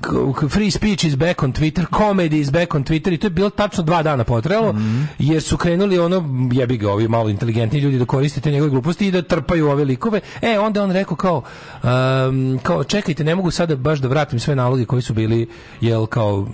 free 0.49 0.71
speech 0.71 1.05
is 1.05 1.17
back 1.17 1.43
on 1.43 1.53
Twitter, 1.53 1.87
comedy 1.87 2.41
is 2.41 2.51
back 2.51 2.75
on 2.75 2.85
Twitter 2.85 3.13
i 3.13 3.19
to 3.19 3.27
je 3.27 3.31
bilo 3.31 3.51
tačno 3.51 3.83
dva 3.83 4.03
dana 4.03 4.25
potrebalo, 4.25 4.75
jer 5.19 5.43
su 5.43 5.57
krenuli 5.57 5.99
ono, 5.99 6.49
jebi 6.53 6.77
ga, 6.77 6.93
ovi 6.93 7.09
malo 7.09 7.29
inteligentni 7.29 7.79
ljudi 7.79 7.99
da 7.99 8.05
koriste 8.05 8.41
te 8.41 8.51
njegove 8.51 8.71
gluposti 8.71 9.07
i 9.07 9.11
da 9.11 9.23
trpaju 9.23 9.69
ove 9.69 9.85
likove. 9.85 10.21
E, 10.43 10.59
onda 10.59 10.83
on 10.83 10.93
rekao 10.93 11.17
kao, 11.17 11.43
um, 11.83 12.59
kao 12.63 12.85
čekajte, 12.85 13.25
ne 13.25 13.35
mogu 13.35 13.51
sada 13.51 13.77
baš 13.77 13.99
da 13.99 14.09
vratim 14.09 14.39
sve 14.39 14.57
naloge 14.57 14.85
koji 14.85 15.03
su 15.03 15.15
bili, 15.15 15.49
jel, 15.81 16.07
kao 16.07 16.47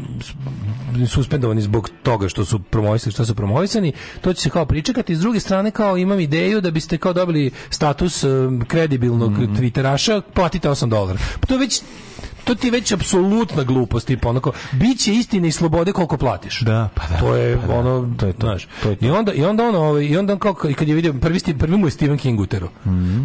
suspendovani 1.09 1.62
zbog 1.62 1.90
toga 2.02 2.28
što 2.28 2.44
su 2.44 2.59
promovisani, 2.59 3.12
što 3.12 3.24
su 3.24 3.34
promovisani, 3.34 3.92
to 4.20 4.32
će 4.32 4.42
se 4.42 4.51
kao 4.51 4.66
pričekati. 4.66 5.16
S 5.16 5.20
druge 5.20 5.40
strane, 5.40 5.70
kao 5.70 5.96
imam 5.96 6.20
ideju 6.20 6.60
da 6.60 6.70
biste 6.70 6.98
kao 6.98 7.12
dobili 7.12 7.51
status 7.70 8.24
um, 8.24 8.64
kredibilnog 8.68 9.32
Twitteraša, 9.32 10.22
platite 10.34 10.68
8 10.68 10.88
dolara. 10.88 11.18
Pa 11.40 11.46
to 11.46 11.55
je 11.55 11.60
već 11.60 11.82
to 12.45 12.55
ti 12.55 12.66
je 12.66 12.71
već 12.71 12.93
apsolutna 12.93 13.62
glupost, 13.65 14.07
tipa 14.07 14.29
onako, 14.29 14.53
bit 14.73 14.99
će 14.99 15.15
istine 15.15 15.49
i 15.49 15.53
slobode 15.53 15.93
koliko 15.93 16.16
platiš. 16.16 16.61
Da, 16.61 16.89
pa 16.95 17.03
da. 17.07 17.16
To 17.16 17.35
je 17.35 17.59
pa 17.59 17.66
da. 17.66 17.75
ono, 17.75 18.15
To 18.16 18.27
je 18.27 18.33
to. 18.33 18.47
znaš. 18.47 18.69
To 18.83 18.91
je 18.91 18.97
to. 18.97 19.07
I 19.07 19.11
onda 19.11 19.33
i 19.33 19.45
onda 19.45 19.65
on 19.65 19.75
ovaj 19.75 20.05
i 20.05 20.16
onda 20.16 20.33
on 20.33 20.39
kao 20.39 20.55
i 20.65 20.75
kad 20.75 20.89
je 20.89 20.95
vidio 20.95 21.12
prvi 21.15 21.39
sti- 21.39 21.59
prvi 21.59 21.77
mu 21.77 21.87
je 21.87 21.91
Stephen 21.91 22.19
King 22.19 22.41
utero. 22.41 22.69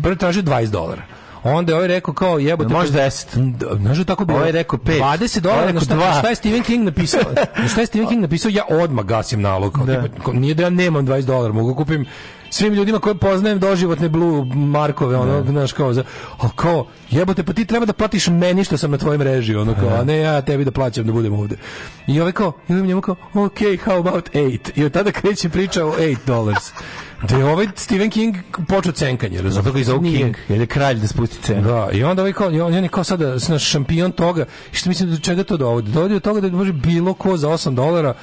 Prvi 0.03 0.15
tražio 0.15 0.43
20 0.43 0.67
dolara. 0.67 1.01
Onda 1.43 1.71
je 1.71 1.75
ovaj 1.75 1.87
rekao 1.87 2.13
kao 2.13 2.39
jebote. 2.39 2.69
Može 2.69 2.87
pa- 2.89 2.97
10. 2.99 3.51
Da, 3.51 3.75
Znaš 3.75 3.95
da 3.95 4.01
je 4.01 4.05
tako 4.05 4.25
bilo? 4.25 4.39
Ovaj 4.39 4.51
rekao 4.51 4.79
pet. 4.79 4.95
20 4.95 5.01
Ovaj 5.37 5.41
dolara, 5.43 5.67
je 5.67 5.73
na 5.73 5.79
šta, 5.79 5.95
na 5.95 6.13
šta 6.13 6.29
je 6.29 6.35
Stephen 6.35 6.63
King 6.63 6.85
napisao? 6.85 7.21
Na 7.57 7.67
šta 7.67 7.81
je 7.81 7.87
Stephen 7.87 8.09
King 8.09 8.21
napisao? 8.21 8.49
Ja 8.49 8.63
odmah 8.71 9.05
gasim 9.05 9.41
nalog. 9.41 9.73
Kao, 9.73 9.85
Da. 9.85 10.07
tipa, 10.07 10.31
nije 10.33 10.53
da 10.53 10.63
ja 10.63 10.69
nemam 10.69 11.05
20 11.05 11.21
dolara, 11.21 11.53
mogu 11.53 11.75
kupim 11.75 12.05
svim 12.49 12.73
ljudima 12.73 12.99
koje 12.99 13.15
poznajem 13.15 13.59
doživotne 13.59 14.09
blue 14.09 14.45
markove, 14.55 15.17
ono, 15.17 15.43
znaš, 15.43 15.73
kao, 15.73 15.93
za, 15.93 16.03
a 16.39 16.49
kao, 16.55 16.87
jebote, 17.09 17.43
pa 17.43 17.53
ti 17.53 17.65
treba 17.65 17.85
da 17.85 17.93
platiš 17.93 18.27
meni 18.27 18.63
što 18.63 18.77
sam 18.77 18.91
na 18.91 18.97
tvojoj 18.97 19.17
mreži, 19.17 19.55
ono, 19.55 19.73
kao, 19.75 19.89
a 19.89 20.03
ne 20.03 20.17
ja 20.17 20.41
tebi 20.41 20.65
da 20.65 20.71
plaćam 20.71 21.05
da 21.05 21.11
budem 21.11 21.33
ovde. 21.33 21.55
I 22.07 22.19
ovaj 22.19 22.31
kao, 22.31 22.51
i 22.69 22.73
ovaj 22.73 22.87
njemu 22.87 23.01
kao, 23.01 23.15
ok, 23.35 23.57
how 23.59 23.99
about 23.99 24.29
8? 24.33 24.59
I 24.75 24.83
od 24.85 24.91
tada 24.91 25.11
kreće 25.11 25.49
priča 25.49 25.85
o 25.85 25.91
8 25.91 26.17
dollars. 26.25 26.71
Da 27.23 27.37
je 27.37 27.45
ovaj 27.45 27.67
Stephen 27.75 28.09
King 28.09 28.35
počeo 28.67 28.91
cenkanje? 28.91 29.39
Zato 29.41 29.71
ga 29.71 29.77
je 29.79 29.85
zovu 29.85 30.01
Nije- 30.01 30.17
King, 30.17 30.35
jer 30.49 30.59
je 30.59 30.67
kralj 30.67 30.95
da 30.95 31.07
spusti 31.07 31.37
cenu. 31.43 31.61
da, 31.61 31.89
i 31.91 32.03
onda 32.03 32.21
ovaj 32.21 32.33
kao, 32.33 32.51
i 32.51 32.61
on, 32.61 32.73
on 32.73 32.83
je 32.83 32.89
kao 32.89 33.03
sada 33.03 33.37
znaš, 33.37 33.63
šampion 33.63 34.11
toga. 34.11 34.45
I 34.73 34.75
što 34.75 34.89
mislim 34.89 35.09
do 35.11 35.17
čega 35.17 35.43
to 35.43 35.57
dovodi? 35.57 35.91
Dovodi 35.91 36.13
do 36.13 36.19
toga 36.19 36.41
da 36.41 36.47
može 36.49 36.73
bilo 36.73 37.13
ko 37.13 37.37
za 37.37 37.47
8 37.49 37.75
dolara 37.75 38.13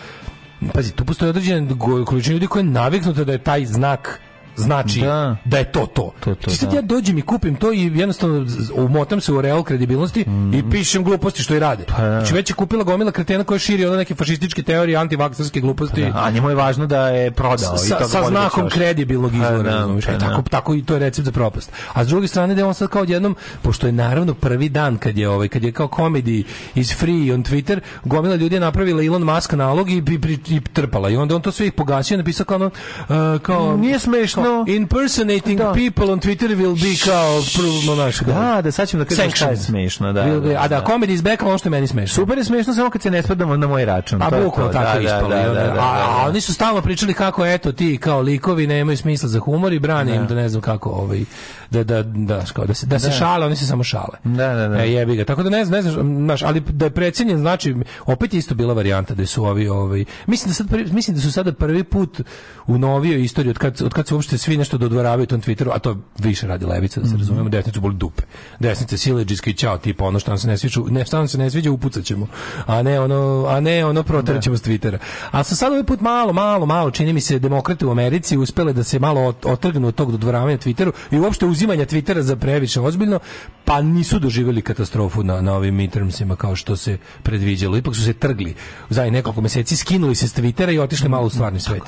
Pazi, 0.74 0.92
tu 0.92 1.04
postoji 1.04 1.30
određena 1.30 1.78
količina 2.06 2.32
ljudi 2.32 2.46
koja 2.46 2.60
je 2.60 2.70
naviknuta 2.70 3.24
da 3.24 3.32
je 3.32 3.38
taj 3.38 3.64
znak 3.64 4.20
znači 4.56 5.00
da, 5.00 5.36
Da. 5.44 5.58
je 5.58 5.72
to 5.72 5.86
to. 5.86 6.12
To 6.20 6.34
to, 6.34 6.50
Ti 6.50 6.56
sad 6.56 6.70
da. 6.70 6.76
ja 6.76 6.82
dođem 6.82 7.18
i 7.18 7.22
kupim 7.22 7.54
to 7.56 7.72
i 7.72 7.92
jednostavno 7.94 8.46
umotam 8.74 9.20
se 9.20 9.32
u 9.32 9.40
real 9.40 9.62
kredibilnosti 9.62 10.24
i 10.54 10.70
pišem 10.70 11.04
gluposti 11.04 11.42
što 11.42 11.54
i 11.54 11.58
rade. 11.58 11.82
Mhm. 11.82 11.92
Pa 11.96 12.02
da. 12.02 12.10
Znači 12.10 12.34
već 12.34 12.50
je 12.50 12.54
kupila 12.54 12.84
gomila 12.84 13.10
kretena 13.10 13.44
koja 13.44 13.58
širi 13.58 13.86
ono 13.86 13.96
neke 13.96 14.14
fašističke 14.14 14.62
teorije, 14.62 14.96
antivakserske 14.96 15.60
gluposti. 15.60 16.02
Da, 16.02 16.12
a 16.14 16.30
njemu 16.30 16.48
je 16.48 16.54
važno 16.54 16.86
da 16.86 17.08
je 17.08 17.30
prodao. 17.30 17.74
i 17.74 17.78
sa, 17.78 17.94
toga 17.94 18.08
sa 18.08 18.20
voli 18.20 18.34
da 18.34 18.40
znakom 18.40 18.68
kredibilnog 18.70 19.30
Pa 19.30 19.36
izvora, 19.36 19.62
da, 19.62 19.70
razumiješ? 19.70 20.04
pa 20.04 20.12
E, 20.12 20.14
da. 20.14 20.20
tako, 20.20 20.42
tako 20.42 20.74
i 20.74 20.82
to 20.84 20.94
je 20.94 21.00
recept 21.00 21.26
za 21.26 21.32
propast. 21.32 21.70
A 21.92 22.04
s 22.04 22.08
druge 22.08 22.28
strane 22.28 22.54
da 22.54 22.60
je 22.60 22.64
on 22.64 22.74
sad 22.74 22.88
kao 22.88 23.02
odjednom, 23.02 23.36
pošto 23.62 23.86
je 23.86 23.92
naravno 23.92 24.34
prvi 24.34 24.68
dan 24.68 24.96
kad 24.96 25.18
je 25.18 25.28
ovaj 25.28 25.48
kad 25.48 25.64
je 25.64 25.72
kao 25.72 25.88
komedi 25.88 26.44
iz 26.74 26.92
free 26.92 27.34
on 27.34 27.44
Twitter, 27.44 27.80
gomila 28.04 28.34
ljudi 28.34 28.56
je 28.56 28.60
napravila 28.60 29.04
Elon 29.04 29.22
Musk 29.24 29.52
nalog 29.52 29.90
i, 29.90 29.94
i, 29.96 30.18
i, 30.28 30.56
i 30.56 30.60
trpala. 30.60 31.10
I 31.10 31.16
onda 31.16 31.36
on 31.36 31.42
to 31.42 31.52
sve 31.52 31.66
ih 31.66 31.72
pogasio 31.72 32.14
i 32.14 32.18
napisao 32.18 32.46
kao 32.46 32.56
ono, 32.56 32.66
uh, 32.66 33.40
kao 33.42 33.76
Nije 33.76 33.98
smešno. 33.98 34.42
Kao, 34.46 34.64
impersonating 34.68 35.58
Da. 35.58 35.72
people 35.74 36.04
on 36.06 36.20
Twitter 36.20 36.48
will 36.52 36.74
be 36.76 37.04
kao 37.04 37.40
prvo 37.54 37.94
naš 37.96 38.18
Da, 38.20 38.60
da, 38.62 38.72
sad 38.72 38.88
ćemo 38.88 39.04
da 39.04 39.08
kažem 39.08 39.30
šta 39.30 39.48
je 39.48 39.56
smešno. 39.56 40.12
Da, 40.12 40.22
be- 40.22 40.40
da, 40.42 40.60
a 40.60 40.68
da, 40.68 40.82
comedy 40.82 41.10
is 41.10 41.22
back, 41.22 41.42
ono 41.42 41.58
što 41.58 41.66
je 41.66 41.70
meni 41.70 41.86
smešno. 41.86 42.14
Super 42.14 42.38
je 42.38 42.44
smešno 42.44 42.74
samo 42.74 42.90
kad 42.90 43.02
se 43.02 43.10
ne 43.10 43.22
spadamo 43.22 43.56
na 43.56 43.66
moj 43.66 43.84
račun. 43.84 44.22
A 44.22 44.30
To 44.30 44.36
je 44.36 44.44
bukvalno 44.44 44.72
tako 44.72 44.92
Da, 44.94 45.00
ispalo. 45.00 45.28
da, 45.28 45.40
I 45.40 45.44
da, 45.44 45.48
onda- 45.50 45.60
da, 45.60 45.66
da, 45.66 45.80
a, 45.80 46.16
a 46.16 46.22
da. 46.22 46.28
oni 46.28 46.40
su 46.40 46.54
stalno 46.54 46.82
pričali 46.82 47.14
kako 47.14 47.46
eto 47.46 47.72
ti 47.72 47.98
kao 47.98 48.20
likovi 48.20 48.66
nemaju 48.66 48.96
smisla 48.96 49.28
za 49.28 49.38
humor 49.40 49.72
i 49.72 49.78
brane 49.78 50.16
im 50.16 50.26
da 50.26 50.34
ne 50.34 50.48
znam 50.48 50.62
kako 50.62 50.90
ovaj 50.90 51.24
da 51.70 51.84
da 51.84 52.02
da 52.02 52.42
kao 52.52 52.64
da 52.64 52.74
se 52.74 52.86
da 52.86 52.98
se 52.98 53.06
Da. 53.06 53.12
šale, 53.12 53.46
oni 53.46 53.56
se 53.56 53.66
samo 53.66 53.84
šale. 53.84 54.18
Da, 54.24 54.48
da, 54.48 54.68
da. 54.68 54.78
E, 54.78 54.92
jebi 54.92 55.16
ga. 55.16 55.24
Tako 55.24 55.42
da 55.42 55.50
ne 55.50 55.64
znam, 55.64 55.76
ne 55.76 55.90
znam, 55.90 56.16
znaš, 56.16 56.42
ali 56.42 56.60
da 56.60 56.84
je 56.84 56.90
precenjen 56.90 57.38
znači 57.38 57.74
opet 58.06 58.34
je 58.34 58.38
isto 58.38 58.54
bila 58.54 58.74
varijanta 58.74 59.14
da 59.14 59.26
su 59.26 59.44
ovi 59.44 59.68
ovaj 59.68 60.04
mislim 60.26 60.48
da 60.48 60.54
sad 60.54 60.66
mislim 60.92 61.14
da 61.14 61.22
su 61.22 61.32
sada 61.32 61.52
prvi 61.52 61.84
put 61.84 62.20
u 62.66 62.78
novijoj 62.78 63.22
istoriji 63.22 63.50
od 63.50 63.58
kad 63.58 63.82
od 63.82 63.92
kad 63.94 64.08
se 64.08 64.14
uopšte 64.14 64.35
svi 64.38 64.56
nešto 64.56 64.78
dodvoravaju 64.78 65.26
tom 65.26 65.42
Twitteru, 65.42 65.70
a 65.74 65.78
to 65.78 65.96
više 66.18 66.46
radi 66.46 66.66
levica 66.66 67.00
da 67.00 67.08
se 67.08 67.16
razumemo, 67.16 67.48
desnicu 67.48 67.80
boli 67.80 67.94
dupe. 67.94 68.22
Desnice 68.60 68.98
siledžijski 68.98 69.54
ćao 69.54 69.78
tipa 69.78 70.04
ono 70.04 70.18
što 70.18 70.30
nam 70.30 70.38
se 70.38 70.48
ne 70.48 70.58
sviđa, 70.58 70.80
ne 70.90 71.04
šta 71.04 71.18
nam 71.18 71.28
se 71.28 71.38
ne 71.38 71.50
sviđa 71.50 71.70
upucaćemo. 71.70 72.26
A 72.66 72.82
ne 72.82 73.00
ono, 73.00 73.46
a 73.48 73.60
ne 73.60 73.84
ono 73.84 74.02
protrćemo 74.02 74.56
s 74.56 74.62
Twittera. 74.62 74.98
A 75.30 75.44
sa 75.44 75.54
sad 75.54 75.72
ovaj 75.72 75.84
put 75.84 76.00
malo, 76.00 76.32
malo, 76.32 76.66
malo 76.66 76.90
čini 76.90 77.12
mi 77.12 77.20
se 77.20 77.38
demokrate 77.38 77.86
u 77.86 77.90
Americi 77.90 78.36
uspele 78.36 78.72
da 78.72 78.84
se 78.84 78.98
malo 78.98 79.20
ot- 79.20 79.52
otrgnu 79.52 79.88
od 79.88 79.94
tog 79.94 80.12
dodvoravanja 80.12 80.58
Twitteru 80.58 80.92
i 81.10 81.18
uopšte 81.18 81.46
uzimanja 81.46 81.86
Twittera 81.86 82.20
za 82.20 82.36
previše 82.36 82.80
ozbiljno, 82.80 83.18
pa 83.64 83.82
nisu 83.82 84.18
doživjeli 84.18 84.62
katastrofu 84.62 85.22
na, 85.22 85.40
na 85.40 85.54
ovim 85.54 85.74
midtermsima 85.74 86.36
kao 86.36 86.56
što 86.56 86.76
se 86.76 86.98
predviđalo. 87.22 87.76
Ipak 87.76 87.94
su 87.94 88.02
se 88.02 88.12
trgli. 88.12 88.54
Za 88.90 89.10
nekoliko 89.10 89.40
meseci 89.40 89.76
skinuli 89.76 90.14
se 90.14 90.28
s 90.28 90.36
Twittera 90.36 90.74
i 90.74 90.78
otišli 90.78 91.08
malo 91.08 91.26
u 91.26 91.30
stvarni 91.30 91.60
svet. 91.60 91.82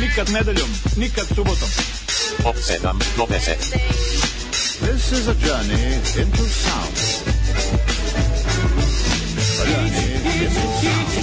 Nikad 0.00 0.30
nedeljom, 0.30 0.68
nikad 0.96 1.26
subotom. 1.28 1.68
Od 2.44 2.54
7 2.60 2.98
do 3.16 3.26
10. 3.26 3.56
This 4.80 5.12
is 5.12 5.28
a 5.28 5.34
journey 5.34 5.94
into 6.22 6.42
sound. 6.42 6.96
A 9.60 9.64
journey 9.66 10.44
into 10.44 11.22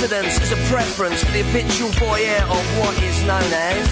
Confidence 0.00 0.40
is 0.40 0.52
a 0.52 0.56
preference 0.72 1.22
for 1.22 1.30
the 1.32 1.42
habitual 1.42 1.90
voyeur 2.00 2.40
of 2.40 2.64
what 2.80 2.96
is 3.02 3.20
known 3.28 3.52
as. 3.52 3.84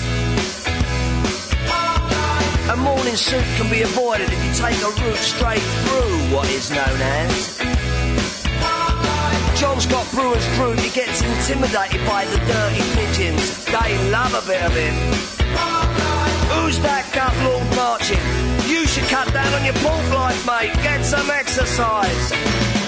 A 2.71 2.77
morning 2.77 3.15
suit 3.15 3.45
can 3.61 3.69
be 3.69 3.83
avoided 3.83 4.33
if 4.33 4.41
you 4.43 4.55
take 4.57 4.81
a 4.81 4.89
route 5.05 5.21
straight 5.21 5.61
through 5.85 6.35
what 6.35 6.49
is 6.49 6.71
known 6.71 6.97
as. 7.21 7.59
John 9.61 9.79
Scott 9.83 10.09
Brewer's 10.15 10.49
group, 10.57 10.79
he 10.79 10.89
gets 10.89 11.21
intimidated 11.21 12.01
by 12.07 12.25
the 12.25 12.39
dirty 12.41 12.81
pigeons. 12.97 13.67
They 13.67 14.09
love 14.09 14.33
a 14.33 14.41
bit 14.49 14.63
of 14.63 14.73
him. 14.73 14.95
Who's 16.57 16.81
that 16.81 17.05
gut 17.13 17.37
lord 17.45 17.69
marching? 17.77 18.25
You 18.65 18.87
should 18.87 19.05
cut 19.13 19.31
down 19.35 19.53
on 19.53 19.63
your 19.63 19.77
pork 19.85 20.09
life, 20.17 20.41
mate. 20.47 20.73
Get 20.83 21.05
some 21.05 21.29
exercise. 21.29 22.88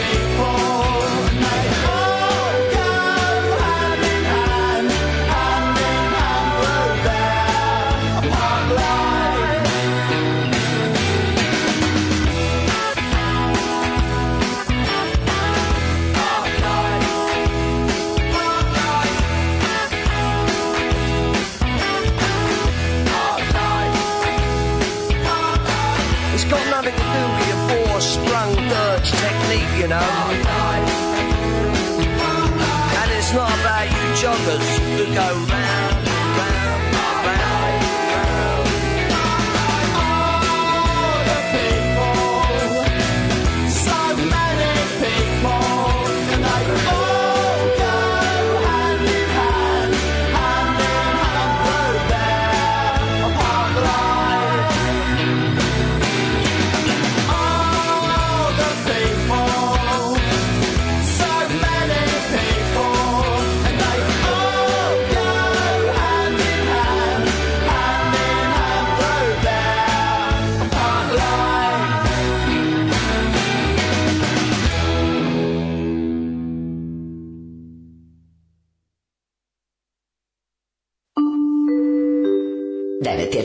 faithful. 0.00 0.87
Know. 29.88 29.96
And 33.00 33.10
it's 33.16 33.32
not 33.32 33.50
about 33.60 33.86
you 33.88 34.04
joggers 34.20 34.68
who 34.96 35.04
go 35.14 35.28
round, 35.50 35.67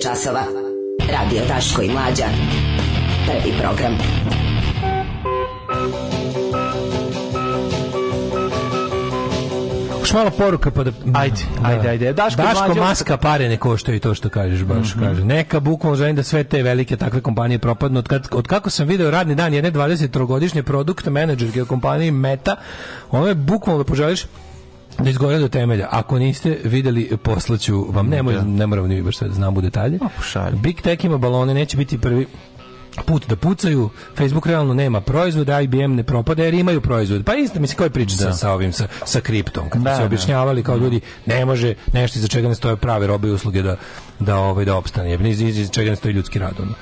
časova. 0.03 0.43
Radio 1.11 1.41
Daško 1.47 1.81
i 1.81 1.89
Mlađa. 1.89 2.25
Prvi 3.25 3.53
program. 3.61 3.97
Još 9.99 10.13
malo 10.13 10.29
poruka 10.29 10.71
pa 10.71 10.83
da... 10.83 10.91
Ajde, 11.13 11.35
ajde, 11.63 11.89
ajde. 11.89 12.13
Daško 12.13 12.41
Daško 12.41 12.67
Mlađa- 12.67 12.79
maska 12.79 13.17
pare 13.17 13.49
ne 13.49 13.57
koštaju 13.57 13.99
to 13.99 14.15
što 14.15 14.29
kažeš, 14.29 14.63
baš 14.63 14.93
kaže. 14.99 15.25
Neka 15.25 15.59
bukvalno 15.59 15.95
želim 15.95 16.15
da 16.15 16.23
sve 16.23 16.43
te 16.43 16.63
velike 16.63 16.97
takve 16.97 17.21
kompanije 17.21 17.59
propadnu. 17.59 17.99
Od, 17.99 18.07
kad, 18.07 18.27
od 18.31 18.47
kako 18.47 18.69
sam 18.69 18.87
video 18.87 19.11
radni 19.11 19.35
dan 19.35 19.53
jedne 19.53 19.71
23-godišnje 19.71 20.63
produkt 20.63 21.05
menadžerke 21.05 21.63
u 21.63 21.65
kompaniji 21.65 22.11
Meta, 22.11 22.55
ono 23.11 23.27
je 23.27 23.35
bukvalno 23.35 23.83
da 23.83 23.87
poželiš 23.87 24.25
da 24.99 25.09
izgore 25.09 25.39
do 25.39 25.47
temelja. 25.47 25.87
Ako 25.91 26.19
niste 26.19 26.57
videli, 26.63 27.17
poslaću 27.23 27.85
vam. 27.91 28.07
Nemoj, 28.07 28.41
ne 28.45 28.67
moramo 28.67 28.87
ni 28.87 29.01
baš 29.01 29.17
sve 29.17 29.27
da 29.27 29.33
znamo 29.33 29.57
u 29.57 29.61
detalje. 29.61 29.99
Big 30.63 30.81
Tech 30.81 31.05
ima 31.05 31.17
balone, 31.17 31.53
neće 31.53 31.77
biti 31.77 31.97
prvi 31.97 32.27
put 33.05 33.27
da 33.27 33.35
pucaju, 33.35 33.89
Facebook 34.17 34.45
realno 34.47 34.73
nema 34.73 35.01
proizvoda, 35.01 35.61
IBM 35.61 35.95
ne 35.95 36.03
propada 36.03 36.43
jer 36.43 36.53
imaju 36.53 36.81
proizvod. 36.81 37.23
Pa 37.25 37.35
isto 37.35 37.59
mislim 37.59 37.77
koji 37.77 37.89
priča 37.89 38.15
sa, 38.17 38.25
Da. 38.25 38.33
sa 38.33 38.51
ovim 38.51 38.73
sa, 38.73 38.87
sa 39.05 39.19
kriptom, 39.21 39.69
kad 39.69 39.81
Da, 39.81 39.95
se 39.95 39.99
da. 39.99 40.05
objašnjavali 40.05 40.63
kao 40.63 40.77
ljudi 40.77 40.99
ne 41.25 41.45
može 41.45 41.73
nešto 41.93 42.19
za 42.19 42.27
čega 42.27 42.47
ne 42.47 42.55
stoje 42.55 42.75
prave 42.75 43.07
robe 43.07 43.27
i 43.27 43.31
usluge 43.31 43.61
da 43.61 43.75
da 44.19 44.37
ovaj 44.37 44.65
da 44.65 44.75
opstane. 44.75 45.11
Jebni 45.11 45.29
iz, 45.29 45.41
iz 45.41 45.69
čega 45.71 45.89
ne 45.89 45.95
stoji 45.95 46.13
ljudski 46.13 46.39
rad. 46.39 46.53
Ono. 46.59 46.73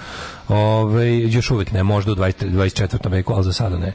Ovaj 0.47 1.19
još 1.19 1.51
uvijek 1.51 1.71
ne, 1.71 1.83
možda 1.83 2.11
u 2.11 2.15
20, 2.15 2.49
24. 2.49 3.11
veku, 3.11 3.33
ali 3.33 3.43
za 3.43 3.53
sada 3.53 3.77
ne. 3.77 3.93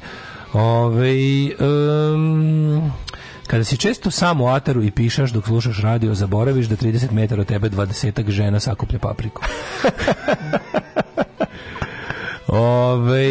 Ovaj 0.52 1.44
em, 1.47 2.93
kada 3.47 3.64
si 3.64 3.77
često 3.77 4.10
sam 4.10 4.40
u 4.40 4.48
ataru 4.48 4.82
i 4.82 4.90
pišaš 4.90 5.31
dok 5.31 5.47
slušaš 5.47 5.81
radio, 5.82 6.14
zaboraviš 6.14 6.66
da 6.66 6.77
30 6.77 7.12
metara 7.12 7.40
od 7.40 7.47
tebe 7.47 7.70
20 7.70 8.31
žena 8.31 8.60
sakuplja 8.60 8.98
papriku. 8.98 9.43
Ove, 12.48 13.27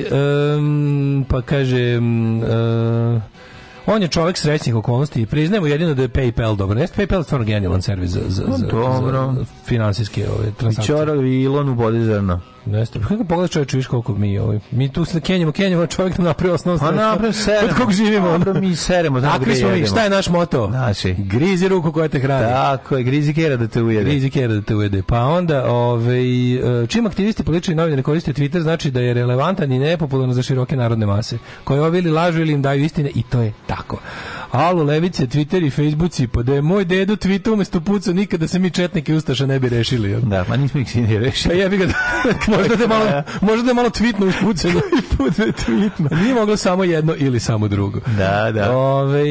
em, 0.00 1.24
pa 1.28 1.42
kaže 1.42 1.78
em, 1.78 2.42
e, 2.42 3.20
on 3.86 4.02
je 4.02 4.08
čovjek 4.08 4.38
srećnih 4.38 4.74
okolnosti 4.74 5.22
i 5.22 5.26
priznajemo 5.26 5.66
jedino 5.66 5.94
da 5.94 6.02
je 6.02 6.08
PayPal 6.08 6.56
dobro. 6.56 6.80
Jeste 6.80 7.02
PayPal 7.02 7.18
je 7.18 7.24
stvarno 7.24 7.46
genijalan 7.46 7.82
servis 7.82 8.10
za, 8.10 8.20
za, 8.28 8.44
za, 8.56 8.66
Dobro. 8.66 9.34
za 9.36 9.44
finansijske 9.66 10.28
ove, 10.38 10.52
transakcije. 10.52 10.96
Čora 10.96 11.14
i 11.14 11.42
Ilon 11.42 11.68
u 11.68 11.74
bodi 11.74 12.04
zrno. 12.04 12.40
Jeste. 12.66 13.00
Pa 13.00 13.08
Kako 13.08 13.24
pogledaš 13.24 13.50
čovječe, 13.50 13.76
viš 13.76 13.86
koliko 13.86 14.14
mi, 14.14 14.38
ovaj, 14.38 14.58
mi 14.70 14.92
tu 14.92 15.04
se 15.04 15.20
kenjamo, 15.20 15.52
kenjamo, 15.52 15.86
čovjek 15.86 16.18
nam 16.18 16.24
napravio 16.24 16.54
osnovno 16.54 16.78
Pa 16.80 16.86
sredstvo. 16.86 17.08
napravio 17.08 17.32
seremo. 17.32 17.68
Od 17.70 17.76
kog 17.76 17.92
živimo. 17.92 18.38
Dobro, 18.38 18.60
mi 18.60 18.76
seremo, 18.76 19.20
Takvi 19.20 19.56
smo 19.56 19.68
mi, 19.68 19.86
šta 19.86 20.04
je 20.04 20.10
naš 20.10 20.28
moto? 20.28 20.66
Znači. 20.70 21.14
Grizi 21.18 21.68
ruku 21.68 21.92
koja 21.92 22.08
te 22.08 22.18
hrani. 22.18 22.46
Tako 22.46 22.96
je, 22.96 23.02
grizi 23.02 23.34
kera 23.34 23.56
da 23.56 23.66
te 23.68 23.82
ujede. 23.82 24.10
Grizi 24.10 24.30
kera 24.30 24.54
da 24.54 24.62
te 24.62 24.74
ujede. 24.74 25.02
Pa 25.02 25.20
onda, 25.24 25.70
ovaj, 25.70 26.54
e, 26.82 26.86
čim 26.86 27.06
aktivisti 27.06 27.42
politički 27.44 27.74
novinari 27.74 28.02
koriste 28.02 28.32
Twitter, 28.32 28.60
znači 28.60 28.90
da 28.90 29.00
je 29.00 29.14
relevantan 29.14 29.72
i 29.72 29.78
nepopularno 29.78 30.34
za 30.34 30.42
široke 30.42 30.76
narodne 30.76 31.06
mase, 31.06 31.38
koje 31.64 31.82
ovi 31.82 31.98
ili 31.98 32.10
lažu 32.10 32.40
ili 32.40 32.52
im 32.52 32.62
daju 32.62 32.84
istine 32.84 33.10
i 33.14 33.22
to 33.22 33.40
je 33.40 33.52
tako. 33.66 34.00
Alo, 34.54 34.84
levice, 34.84 35.26
Twitter 35.26 35.64
i 35.64 35.70
Facebooci, 35.70 36.26
pa 36.26 36.42
da 36.42 36.54
je 36.54 36.62
moj 36.62 36.84
dedo 36.84 37.16
tweetao 37.16 37.52
umesto 37.52 37.80
puca, 37.80 38.12
nikada 38.12 38.48
se 38.48 38.58
mi 38.58 38.70
četnike 38.70 39.14
Ustaša 39.14 39.46
ne 39.46 39.58
bi 39.58 39.68
rešili. 39.68 40.10
jel? 40.10 40.20
Da, 40.20 40.44
pa 40.44 40.56
nismo 40.56 40.80
ih 40.80 40.90
svi 40.90 41.00
ni 41.00 41.18
rešili. 41.18 41.54
Pa 41.54 41.60
jebi 41.60 41.76
ga, 41.76 41.84
možda 42.56 42.76
da 42.76 42.82
je 42.82 42.88
malo, 42.88 43.22
možda 43.40 43.62
da 43.62 43.70
je 43.70 43.74
malo 43.74 43.88
tweetno 43.88 44.28
uspucano. 44.28 44.78
I 44.78 45.16
put 45.16 45.36
da 45.36 45.44
je 45.44 45.52
tweetno. 45.52 46.22
Nije 46.22 46.34
moglo 46.34 46.56
samo 46.56 46.84
jedno 46.84 47.14
ili 47.18 47.40
samo 47.40 47.68
drugo. 47.68 48.00
Da, 48.18 48.52
da. 48.52 48.76
Ove, 48.76 49.22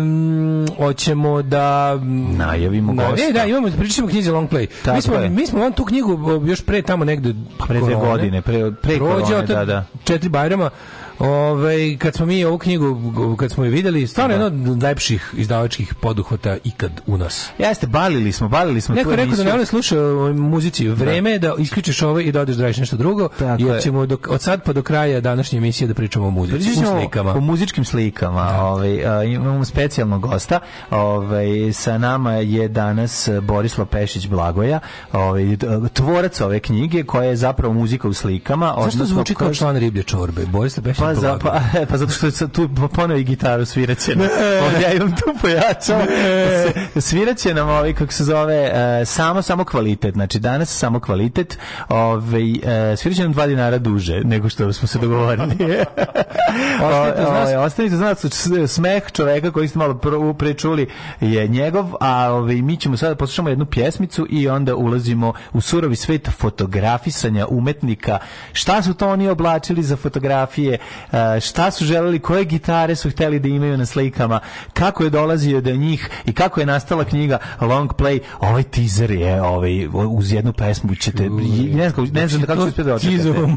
um, 0.00 0.66
hoćemo 0.76 1.42
da... 1.42 1.98
Najavimo 2.36 2.94
Da, 2.94 3.08
gosta. 3.08 3.26
E, 3.28 3.32
da, 3.32 3.44
imamo, 3.44 3.68
pričat 3.78 3.94
ćemo 3.94 4.06
o 4.06 4.10
knjizi 4.10 4.30
Long 4.30 4.50
Play. 4.50 4.66
Tako 4.84 4.96
mi, 4.96 5.02
smo, 5.02 5.14
je. 5.14 5.28
mi 5.28 5.46
smo 5.46 5.64
on 5.64 5.72
tu 5.72 5.84
knjigu 5.84 6.42
još 6.46 6.60
pre 6.64 6.82
tamo 6.82 7.04
negde 7.04 7.34
Pre 7.66 7.80
dve 7.80 7.94
godine, 7.94 8.42
pre, 8.42 8.72
pre 8.82 8.98
korone, 8.98 9.46
da, 9.46 9.64
da. 9.64 9.84
četiri 10.04 10.28
bajrama. 10.28 10.70
Ove, 11.18 11.96
kad 11.96 12.14
smo 12.14 12.26
mi 12.26 12.44
ovu 12.44 12.58
knjigu, 12.58 13.36
kad 13.38 13.50
smo 13.50 13.64
je 13.64 13.70
vidjeli, 13.70 14.06
stvarno 14.06 14.34
jedna 14.34 14.72
od 14.72 14.82
lepših 14.82 15.34
izdavačkih 15.36 15.94
poduhvata 15.94 16.56
ikad 16.64 16.90
u 17.06 17.16
nas. 17.16 17.50
Jeste, 17.58 17.86
balili 17.86 18.32
smo, 18.32 18.48
balili 18.48 18.80
smo 18.80 18.94
Neko 18.94 19.10
je 19.10 19.16
rekao 19.16 19.36
da 19.36 19.44
ne 19.44 19.52
vole 19.52 19.66
sluša 19.66 20.00
o 20.00 20.32
muzici. 20.32 20.88
Vreme 20.88 21.30
je 21.30 21.38
da 21.38 21.54
isključiš 21.58 22.02
ovo 22.02 22.20
i 22.20 22.32
da 22.32 22.40
odeš 22.40 22.56
da 22.56 22.62
radiš 22.62 22.76
nešto 22.76 22.96
drugo. 22.96 23.28
Tako 23.28 23.62
jer 23.62 23.74
je. 23.74 23.80
ćemo 23.80 24.06
dok, 24.06 24.28
od 24.30 24.42
sad 24.42 24.62
pa 24.64 24.72
do 24.72 24.82
kraja 24.82 25.20
današnje 25.20 25.58
emisije 25.58 25.88
da 25.88 25.94
pričamo 25.94 26.26
o 26.26 26.30
muzici. 26.30 26.74
Ćemo 26.74 27.00
slikama. 27.00 27.34
O 27.34 27.40
muzičkim 27.40 27.84
slikama. 27.84 28.60
Ovaj, 28.62 29.06
a, 29.06 29.24
imamo 29.24 29.64
specijalnog 29.64 30.20
gosta. 30.20 30.60
Ovaj, 30.90 31.72
sa 31.72 31.98
nama 31.98 32.32
je 32.32 32.68
danas 32.68 33.28
Borislav 33.42 33.86
Pešić 33.86 34.26
Blagoja, 34.28 34.80
ovaj, 35.12 35.56
tvorac 35.92 36.40
ove 36.40 36.60
knjige 36.60 37.04
koja 37.04 37.28
je 37.28 37.36
zapravo 37.36 37.74
muzika 37.74 38.08
u 38.08 38.12
slikama. 38.12 38.74
Zašto 38.84 39.04
zvuči 39.04 39.34
kao 39.34 39.54
član 39.54 39.76
riblje 39.76 40.02
čorbe? 40.02 40.46
Boris 40.46 40.80
Pešić 40.80 41.05
Pa, 41.06 41.14
za, 41.14 41.38
pa, 41.38 41.60
e, 41.80 41.86
pa 41.86 41.96
zato 41.96 42.30
što 42.30 42.48
tu 42.48 42.68
poneo 42.94 43.16
i 43.16 43.24
gitaru 43.24 43.64
sviraće. 43.64 44.16
Ne. 44.16 44.24
ja 44.82 44.92
imam 44.92 45.10
tu 45.10 45.34
pojačao. 45.40 46.00
Sviraće 47.00 47.54
nam 47.54 47.68
ovaj, 47.68 47.92
kako 47.92 48.12
se 48.12 48.24
zove, 48.24 48.70
e, 48.74 49.04
samo, 49.04 49.42
samo 49.42 49.64
kvalitet. 49.64 50.14
Znači, 50.14 50.38
danas 50.38 50.78
samo 50.78 51.00
kvalitet. 51.00 51.58
Ovaj, 51.88 52.52
e, 52.92 52.96
sviraće 52.96 53.22
nam 53.22 53.32
dva 53.32 53.46
dinara 53.46 53.78
duže 53.78 54.20
nego 54.24 54.48
što 54.48 54.72
smo 54.72 54.88
se 54.88 54.98
dogovorili. 54.98 55.56
znaš, 57.16 57.48
ostavite, 57.66 57.96
znaš, 57.96 58.18
smeh 58.66 59.02
čoveka 59.12 59.50
koji 59.50 59.68
ste 59.68 59.78
malo 59.78 59.94
pr 59.98 60.08
prečuli 60.38 60.88
je 61.20 61.48
njegov, 61.48 61.94
a 62.00 62.32
ovaj, 62.32 62.54
mi 62.54 62.76
ćemo 62.76 62.96
sada 62.96 63.14
poslušamo 63.14 63.48
jednu 63.48 63.66
pjesmicu 63.66 64.26
i 64.30 64.48
onda 64.48 64.74
ulazimo 64.74 65.32
u 65.52 65.60
surovi 65.60 65.96
svet 65.96 66.28
fotografisanja 66.38 67.46
umetnika. 67.50 68.18
Šta 68.52 68.82
su 68.82 68.94
to 68.94 69.08
oni 69.08 69.28
oblačili 69.28 69.82
za 69.82 69.96
fotografije? 69.96 70.78
E, 71.12 71.40
šta 71.40 71.70
su 71.70 71.84
želeli? 71.84 72.18
Koje 72.18 72.44
gitare 72.44 72.96
su 72.96 73.10
hteli 73.10 73.38
da 73.38 73.48
imaju 73.48 73.76
na 73.76 73.86
slikama? 73.86 74.40
Kako 74.72 75.04
je 75.04 75.10
dolazio 75.10 75.60
do 75.60 75.72
njih 75.72 76.10
i 76.26 76.32
kako 76.32 76.60
je 76.60 76.66
nastala 76.66 77.04
knjiga 77.04 77.38
Long 77.60 77.92
Play? 77.92 78.20
Ovaj 78.40 78.62
teaser 78.62 79.10
je 79.10 79.42
ovaj, 79.42 79.86
uz 79.92 80.32
jednu 80.32 80.52
pesmu 80.52 80.94
ćete... 80.94 81.28
Ne 81.72 81.90
znam, 81.90 82.06
ne 82.12 82.28
znam 82.28 82.42
kako 82.42 82.70
ćete 82.70 82.82
da 82.82 82.98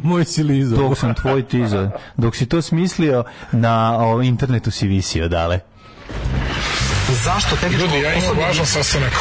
moj 0.04 0.26
si 0.26 0.44
lizo. 0.44 0.76
Dok 0.76 0.98
sam 0.98 1.14
tvoj 1.14 1.44
tizo. 1.44 1.90
Dok 2.18 2.36
si 2.36 2.46
to 2.46 2.62
smislio, 2.62 3.24
na 3.52 3.98
o, 4.00 4.22
internetu 4.22 4.72
si 4.72 4.88
visio, 4.88 5.28
dale. 5.28 5.60
Zašto 7.14 7.56
tehničko 7.56 7.86
Ljudi, 7.86 8.00
ja 8.00 8.14
imam 8.14 8.38
važan 8.38 8.66
sastanak. 8.66 9.14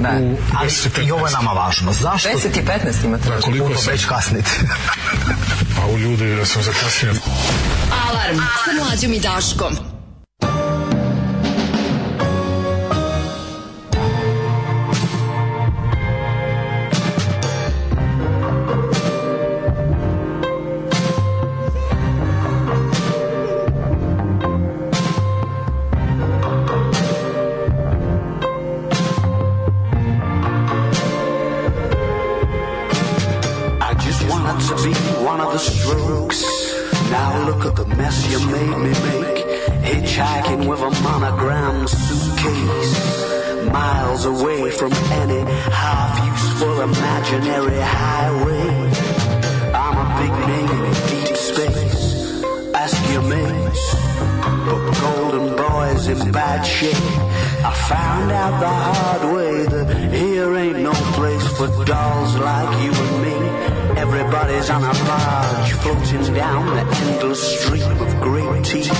Ne, 0.00 0.10
u 0.20 0.36
ali 0.58 0.70
10 0.70 1.06
i 1.06 1.10
ovo 1.10 1.26
je 1.26 1.32
nama 1.32 1.52
važno. 1.52 1.92
Zašto? 1.92 2.28
10 2.28 2.58
i 2.58 2.64
15 2.64 3.04
imate. 3.04 3.28
Da, 3.28 3.40
koliko 3.40 3.66
Puno 3.66 3.80
sam? 3.80 3.92
već 3.92 4.04
kasnite. 4.04 4.50
A 5.82 5.86
u 5.86 5.98
ljudi 5.98 6.36
da 6.36 6.46
sam 6.46 6.62
zakasnio. 6.62 7.14
Alarm 8.08 8.36
sa 8.36 8.84
mlađom 8.84 9.12
i 9.12 9.20
Daškom. 9.20 9.93
Imaginary 47.34 47.80
highway. 47.80 48.68
I'm 49.74 49.96
a 50.04 50.06
big 50.20 50.34
name 50.50 50.84
in 50.84 50.94
deep 51.10 51.36
space. 51.36 52.42
Ask 52.74 53.12
your 53.12 53.22
mates. 53.22 53.84
But 54.66 54.80
golden 55.00 55.56
boy's 55.56 56.06
in 56.08 56.32
bad 56.32 56.62
shape. 56.62 56.94
I 57.64 57.72
found 57.88 58.30
out 58.30 58.60
the 58.60 58.68
hard 58.68 59.34
way 59.34 59.66
that 59.66 60.12
here 60.12 60.54
ain't 60.56 60.80
no 60.80 60.92
place 61.18 61.46
for 61.56 61.68
dolls 61.84 62.36
like 62.36 62.82
you 62.84 62.92
and 62.92 63.22
me. 63.24 63.36
Everybody's 64.00 64.70
on 64.70 64.84
a 64.84 64.94
barge 65.04 65.72
floating 65.82 66.34
down 66.34 66.66
the 66.76 66.84
endless 67.06 67.42
stream 67.60 68.00
of 68.00 68.20
great 68.20 68.62
TV. 68.62 68.94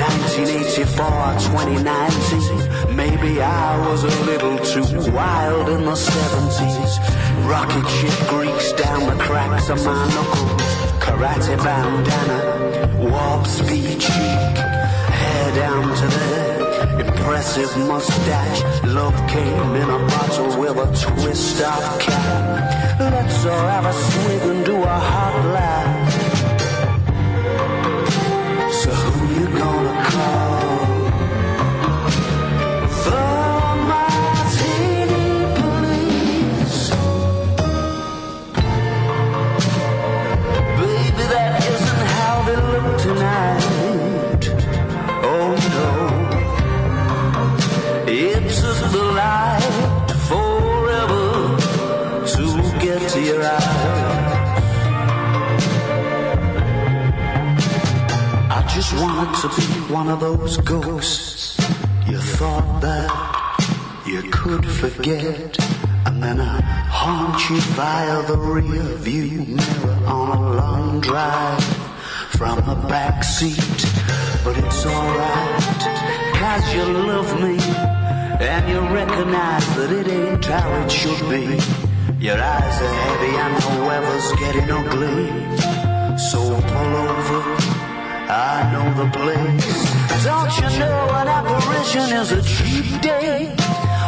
1984, 0.00 1.06
2019. 1.50 2.69
Maybe 2.88 3.40
I 3.40 3.88
was 3.88 4.04
a 4.04 4.24
little 4.24 4.58
too 4.58 5.10
wild 5.12 5.68
in 5.68 5.84
the 5.84 5.92
70s. 5.92 6.92
Rocket 7.48 7.86
ship 7.88 8.28
grease 8.28 8.72
down 8.72 9.06
the 9.06 9.22
cracks 9.22 9.68
of 9.68 9.84
my 9.84 10.06
knuckles. 10.14 10.62
Karate 11.04 11.56
bandana, 11.62 13.10
warp 13.10 13.46
speed 13.46 14.00
cheek, 14.00 14.56
hair 15.20 15.54
down 15.54 15.82
to 15.96 16.06
there. 16.18 17.00
Impressive 17.00 17.76
mustache, 17.88 18.84
love 18.84 19.16
came 19.28 19.74
in 19.76 19.88
a 19.88 19.98
bottle 20.08 20.60
with 20.60 20.76
a 20.76 20.88
twist 21.04 21.60
of 21.62 22.00
cap. 22.00 23.00
Let's 23.00 23.44
all 23.46 23.66
have 23.68 23.86
a 23.86 23.92
swig 23.92 24.42
and 24.50 24.64
do 24.64 24.76
a 24.76 24.86
hot 24.86 25.52
laugh. 25.54 25.99
One 59.90 60.08
of 60.08 60.20
those 60.20 60.56
ghosts 60.58 61.58
you 62.06 62.18
thought 62.18 62.80
that 62.80 63.10
you 64.06 64.22
could 64.30 64.64
forget. 64.64 65.56
And 66.06 66.22
then 66.22 66.40
I 66.40 66.60
haunt 66.88 67.50
you 67.50 67.60
via 67.74 68.22
the 68.26 68.36
rear 68.36 68.82
view 68.98 69.44
mirror 69.46 69.98
on 70.06 70.28
a 70.36 70.54
long 70.54 71.00
drive 71.00 71.64
from 72.30 72.56
the 72.68 72.76
back 72.88 73.24
seat. 73.24 73.56
But 74.44 74.58
it's 74.58 74.86
alright, 74.86 75.82
cause 76.38 76.74
you 76.74 76.84
love 76.84 77.40
me 77.40 77.58
and 78.40 78.68
you 78.68 78.80
recognize 78.94 79.66
that 79.76 79.90
it 79.92 80.06
ain't 80.06 80.44
how 80.44 80.72
it 80.82 80.90
should 80.90 81.28
be. 81.28 81.58
Your 82.24 82.38
eyes 82.40 82.76
are 82.80 82.94
heavy 83.06 83.36
and 83.44 83.54
the 83.62 83.86
weather's 83.88 84.32
getting 84.38 84.70
ugly. 84.70 85.26
So 86.16 86.38
pull 86.38 86.96
over, 86.96 87.69
I 88.30 88.70
know 88.70 88.94
the 88.94 89.10
place. 89.10 90.22
Don't 90.22 90.54
you 90.60 90.78
know 90.78 91.00
an 91.18 91.26
apparition 91.26 92.16
is 92.16 92.30
a 92.30 92.42
cheap 92.42 93.00
day? 93.02 93.46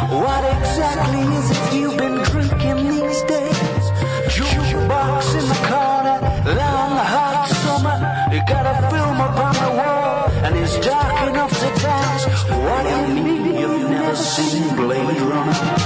What 0.09 0.43
exactly 0.57 1.21
is 1.35 1.51
it 1.51 1.73
you've 1.73 1.97
been 1.97 2.23
drinking 2.31 2.87
these 2.87 3.21
days? 3.23 3.83
Jukebox 4.31 5.27
in 5.39 5.45
the 5.51 5.59
corner, 5.67 6.17
long 6.55 6.95
hot 7.13 7.49
summer. 7.63 7.97
You 8.33 8.41
got 8.47 8.65
a 8.65 8.75
film 8.89 9.19
up 9.19 9.35
on 9.35 9.55
the 9.59 9.71
wall, 9.77 10.31
and 10.45 10.55
it's 10.55 10.79
dark 10.79 11.29
enough 11.29 11.51
to 11.51 11.81
dance. 11.81 12.23
What 12.47 12.83
do 12.83 13.13
you 13.13 13.23
mean 13.23 13.59
you've 13.59 13.89
never 13.89 14.15
seen 14.15 14.73
Blade 14.77 15.19
Runner? 15.19 15.82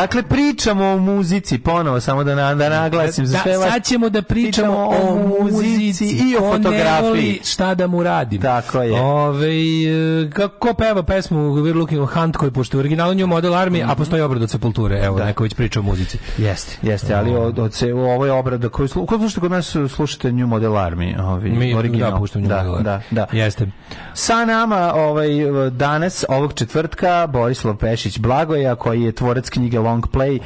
Dakle, 0.00 0.22
pričamo 0.22 0.84
o 0.84 0.98
muzici, 0.98 1.58
ponovo, 1.58 2.00
samo 2.00 2.24
da, 2.24 2.34
na, 2.34 2.54
da 2.54 2.68
naglasim 2.68 3.26
za 3.26 3.38
Da, 3.44 3.70
sad 3.70 3.84
ćemo 3.84 4.08
da 4.08 4.22
pričamo 4.22 4.88
o 4.88 5.18
muzici 5.42 6.04
i 6.06 6.36
o 6.36 6.40
fotografiji. 6.40 7.40
šta 7.44 7.74
da 7.74 7.86
mu 7.86 8.02
radim. 8.02 8.40
Tako 8.42 8.82
je. 8.82 9.00
Ove, 9.00 9.48
e, 9.48 10.30
kako 10.30 10.74
peva 10.74 11.02
pesmu 11.02 11.38
We're 11.38 11.74
Looking 11.74 12.08
for 12.08 12.20
Hunt 12.20 12.36
koji 12.36 12.50
pošto 12.50 12.76
u 12.76 12.80
originalu 12.80 13.14
nju 13.14 13.26
model 13.26 13.54
armije, 13.54 13.84
a 13.88 13.94
postoji 13.94 14.22
obrad 14.22 14.42
od 14.42 14.50
sepulture. 14.50 15.00
Evo, 15.04 15.18
neko 15.18 15.42
već 15.42 15.54
priča 15.54 15.80
o 15.80 15.82
muzici. 15.82 16.18
Jeste, 16.38 16.76
jeste, 16.82 17.14
ali 17.14 17.36
od, 17.36 17.58
od 17.58 17.74
se, 17.74 17.94
ovo 17.94 18.26
je 18.26 18.32
obrada 18.32 18.68
koju 18.68 18.88
slu, 18.88 19.06
ko 19.06 19.18
slušate 19.18 19.40
kod 19.40 19.50
nas 19.50 19.76
slušate 19.94 20.32
New 20.32 20.46
Model 20.46 20.72
Army, 20.72 21.20
ovi, 21.22 21.50
Mi 21.50 21.74
original. 21.74 22.10
da 22.10 22.18
puštamo 22.18 22.48
da, 22.48 22.62
da, 22.62 22.78
da, 22.82 23.00
da. 23.10 23.26
Jeste. 23.38 23.66
Sa 24.14 24.44
nama 24.44 24.92
ovaj, 24.94 25.28
danas, 25.70 26.24
ovog 26.28 26.54
četvrtka, 26.54 27.26
Borislav 27.26 27.76
Pešić 27.76 28.18
Blagoja, 28.18 28.74
koji 28.74 29.02
je 29.02 29.12
tvorac 29.12 29.50
knjige 29.50 29.78
Long 29.90 30.06
Play, 30.12 30.38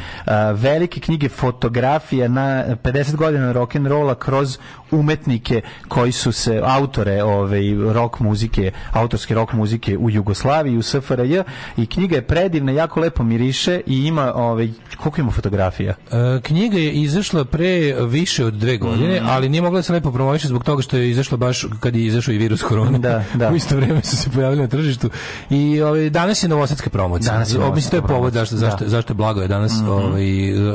velike 0.55 1.01
knjige 1.01 1.29
fotografija 1.29 2.29
na 2.29 2.77
50 2.85 3.17
godina 3.17 3.53
rock'n'rolla 3.53 4.15
kroz 4.15 4.59
umetnike 4.95 5.61
koji 5.89 6.13
su 6.13 6.33
se, 6.33 6.61
autore 6.65 7.23
ovaj, 7.23 7.63
rock 7.93 8.21
muzike, 8.21 8.71
autorske 8.93 9.35
rock 9.35 9.53
muzike 9.53 9.99
u 9.99 10.11
Jugoslaviji, 10.11 10.77
u 10.77 10.83
SFRJ 10.83 11.41
i 11.77 11.87
knjiga 11.87 12.17
je 12.17 12.23
predivna, 12.23 12.73
jako 12.73 13.01
lepo 13.01 13.23
miriše 13.23 13.81
i 13.87 13.99
ima, 13.99 14.33
ovaj, 14.35 14.69
koliko 14.97 15.21
ima 15.21 15.31
fotografija? 15.31 15.95
E, 16.11 16.41
knjiga 16.43 16.79
je 16.79 16.93
izašla 16.93 17.45
pre 17.45 17.69
više 18.01 18.45
od 18.45 18.55
dve 18.55 18.77
godine, 18.77 19.17
Mhm. 19.17 19.27
ali 19.29 19.49
nije 19.49 19.63
mogla 19.63 19.79
da 19.79 19.83
se 19.83 19.93
lepo 19.93 20.13
promoviše 20.13 20.49
zbog 20.49 20.65
toga 20.65 20.83
što 20.83 20.97
je 20.97 21.11
izašla 21.11 21.37
baš 21.37 21.67
kad 21.81 21.97
je 21.97 22.05
izašao 22.05 22.35
i 22.35 22.39
virus 22.39 22.63
korona. 22.63 22.99
Da, 22.99 23.25
da. 23.35 23.49
U 23.53 23.57
isto 23.57 23.77
vrijeme 23.77 24.03
su 24.03 24.17
se 24.17 24.31
pojavili 24.31 24.63
na 24.63 24.69
tržištu. 24.69 25.11
I 25.51 25.83
ovaj, 25.83 26.11
danas 26.11 26.43
je 26.43 26.49
novosadska 26.49 26.91
promocija. 26.91 27.33
Danas 27.33 27.55
je 27.55 27.59
Mislim, 27.75 27.91
to 27.91 27.97
je 27.97 28.03
povod 28.09 28.33
zašto, 28.33 28.57
zašto, 28.57 28.85
da. 28.85 28.91
zašto 28.91 29.13
je 29.13 29.15
blago 29.15 29.41
je 29.41 29.49
danas 29.49 29.73
Mhm. 29.75 29.89
ovaj, 29.89 30.25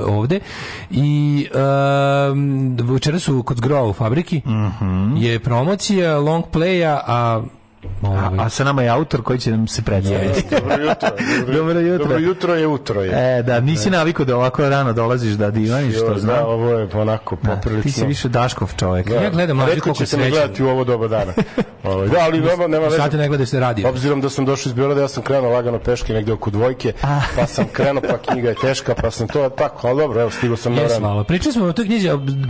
ovde. 0.04 0.40
I 0.92 1.48
um, 2.32 2.78
večera 2.84 3.20
su 3.20 3.44
kod 3.44 3.58
Zgrova 3.58 3.82
fabriki. 4.10 4.42
Mhm. 4.46 5.18
Je 5.18 5.40
promocija 5.40 6.18
long 6.18 6.44
playa, 6.52 7.02
a 7.08 7.42
A, 8.04 8.32
a 8.38 8.50
sa 8.50 8.64
nama 8.64 8.82
je 8.82 8.90
autor 8.90 9.22
koji 9.22 9.40
će 9.40 9.52
nam 9.52 9.68
se 9.68 9.82
predstaviti. 9.82 10.44
Dobro 10.52 10.76
jutro. 10.76 11.10
Dobro 11.54 11.80
jutro. 11.80 11.98
Dobro 12.06 12.18
jutro 12.20 12.56
je 12.56 12.68
utro 12.68 13.02
je. 13.02 13.38
E, 13.38 13.44
da, 13.44 13.60
nisi 13.60 13.90
navikao 13.90 14.26
da 14.26 14.36
ovako 14.36 14.70
rano 14.70 14.94
dolaziš 14.94 15.34
da 15.34 15.52
divaniš, 15.52 15.96
što 15.96 16.14
da, 16.14 16.20
znam. 16.20 16.46
ovo 16.46 16.70
je 16.70 16.88
onako 16.94 17.36
poprilično. 17.36 17.84
Ti 17.84 17.92
si 17.92 18.06
više 18.06 18.30
Daškov 18.30 18.74
čovjek. 18.78 19.08
Da. 19.10 19.16
Ja 19.16 19.30
gledam 19.30 19.58
mlađe 19.58 19.80
koliko 19.80 19.94
ćete 19.96 20.18
me 20.18 20.24
sreće. 20.24 20.30
gledati 20.32 20.64
u 20.64 20.70
ovo 20.70 20.84
doba 20.84 21.08
dana. 21.08 21.34
Ovaj, 21.84 22.08
da, 22.08 22.18
ali 22.20 22.40
nema, 22.40 22.68
nema 22.68 22.84
veze. 22.84 22.98
Sad 22.98 23.12
te 23.12 23.18
ne 23.18 23.28
gledaš 23.28 23.50
se 23.50 23.60
radi. 23.60 23.86
Obzirom 23.86 24.22
da 24.22 24.30
sam 24.30 24.46
došao 24.46 24.70
iz 24.70 24.74
Beograda, 24.74 25.02
ja 25.02 25.08
sam 25.08 25.24
krenuo 25.24 25.52
lagano 25.52 25.80
peške 25.80 26.14
negde 26.14 26.34
oko 26.34 26.50
dvojke, 26.50 26.94
pa 27.36 27.46
sam 27.46 27.66
krenuo, 27.68 28.02
pa 28.04 28.18
knjiga 28.24 28.50
je 28.50 28.56
teška, 28.56 28.96
pa 28.96 29.12
sam 29.12 29.28
to 29.28 29.50
tako, 29.50 29.88
ali 29.88 29.98
dobro, 29.98 30.22
evo, 30.22 30.32
stigao 30.32 30.58
sam 30.58 30.74
na 30.74 30.82
Jes, 30.82 30.92
vreme. 30.92 31.08
malo. 31.08 31.24
Pričali 31.24 31.54
smo 31.54 31.66
o 31.66 31.74
toj 31.74 31.86
knjizi, 31.86 32.10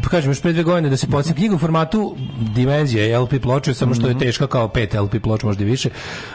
kažem, 0.09 0.31
još 0.31 0.41
pre 0.41 0.53
dve 0.53 0.63
godine 0.63 0.89
da 0.89 0.97
se 0.97 1.07
podsjeća 1.07 1.35
knjiga 1.35 1.55
u 1.55 1.59
formatu 1.59 2.15
dimenzije 2.55 3.19
LP 3.19 3.41
ploče, 3.41 3.73
samo 3.73 3.93
što 3.93 4.03
je 4.03 4.09
Mhm. 4.09 4.19
teška 4.19 4.47
kao 4.47 4.67
pet 4.67 4.93
LP 4.93 5.18
ploča, 5.19 5.47
možda 5.47 5.63
i 5.63 5.67
više. 5.67 5.89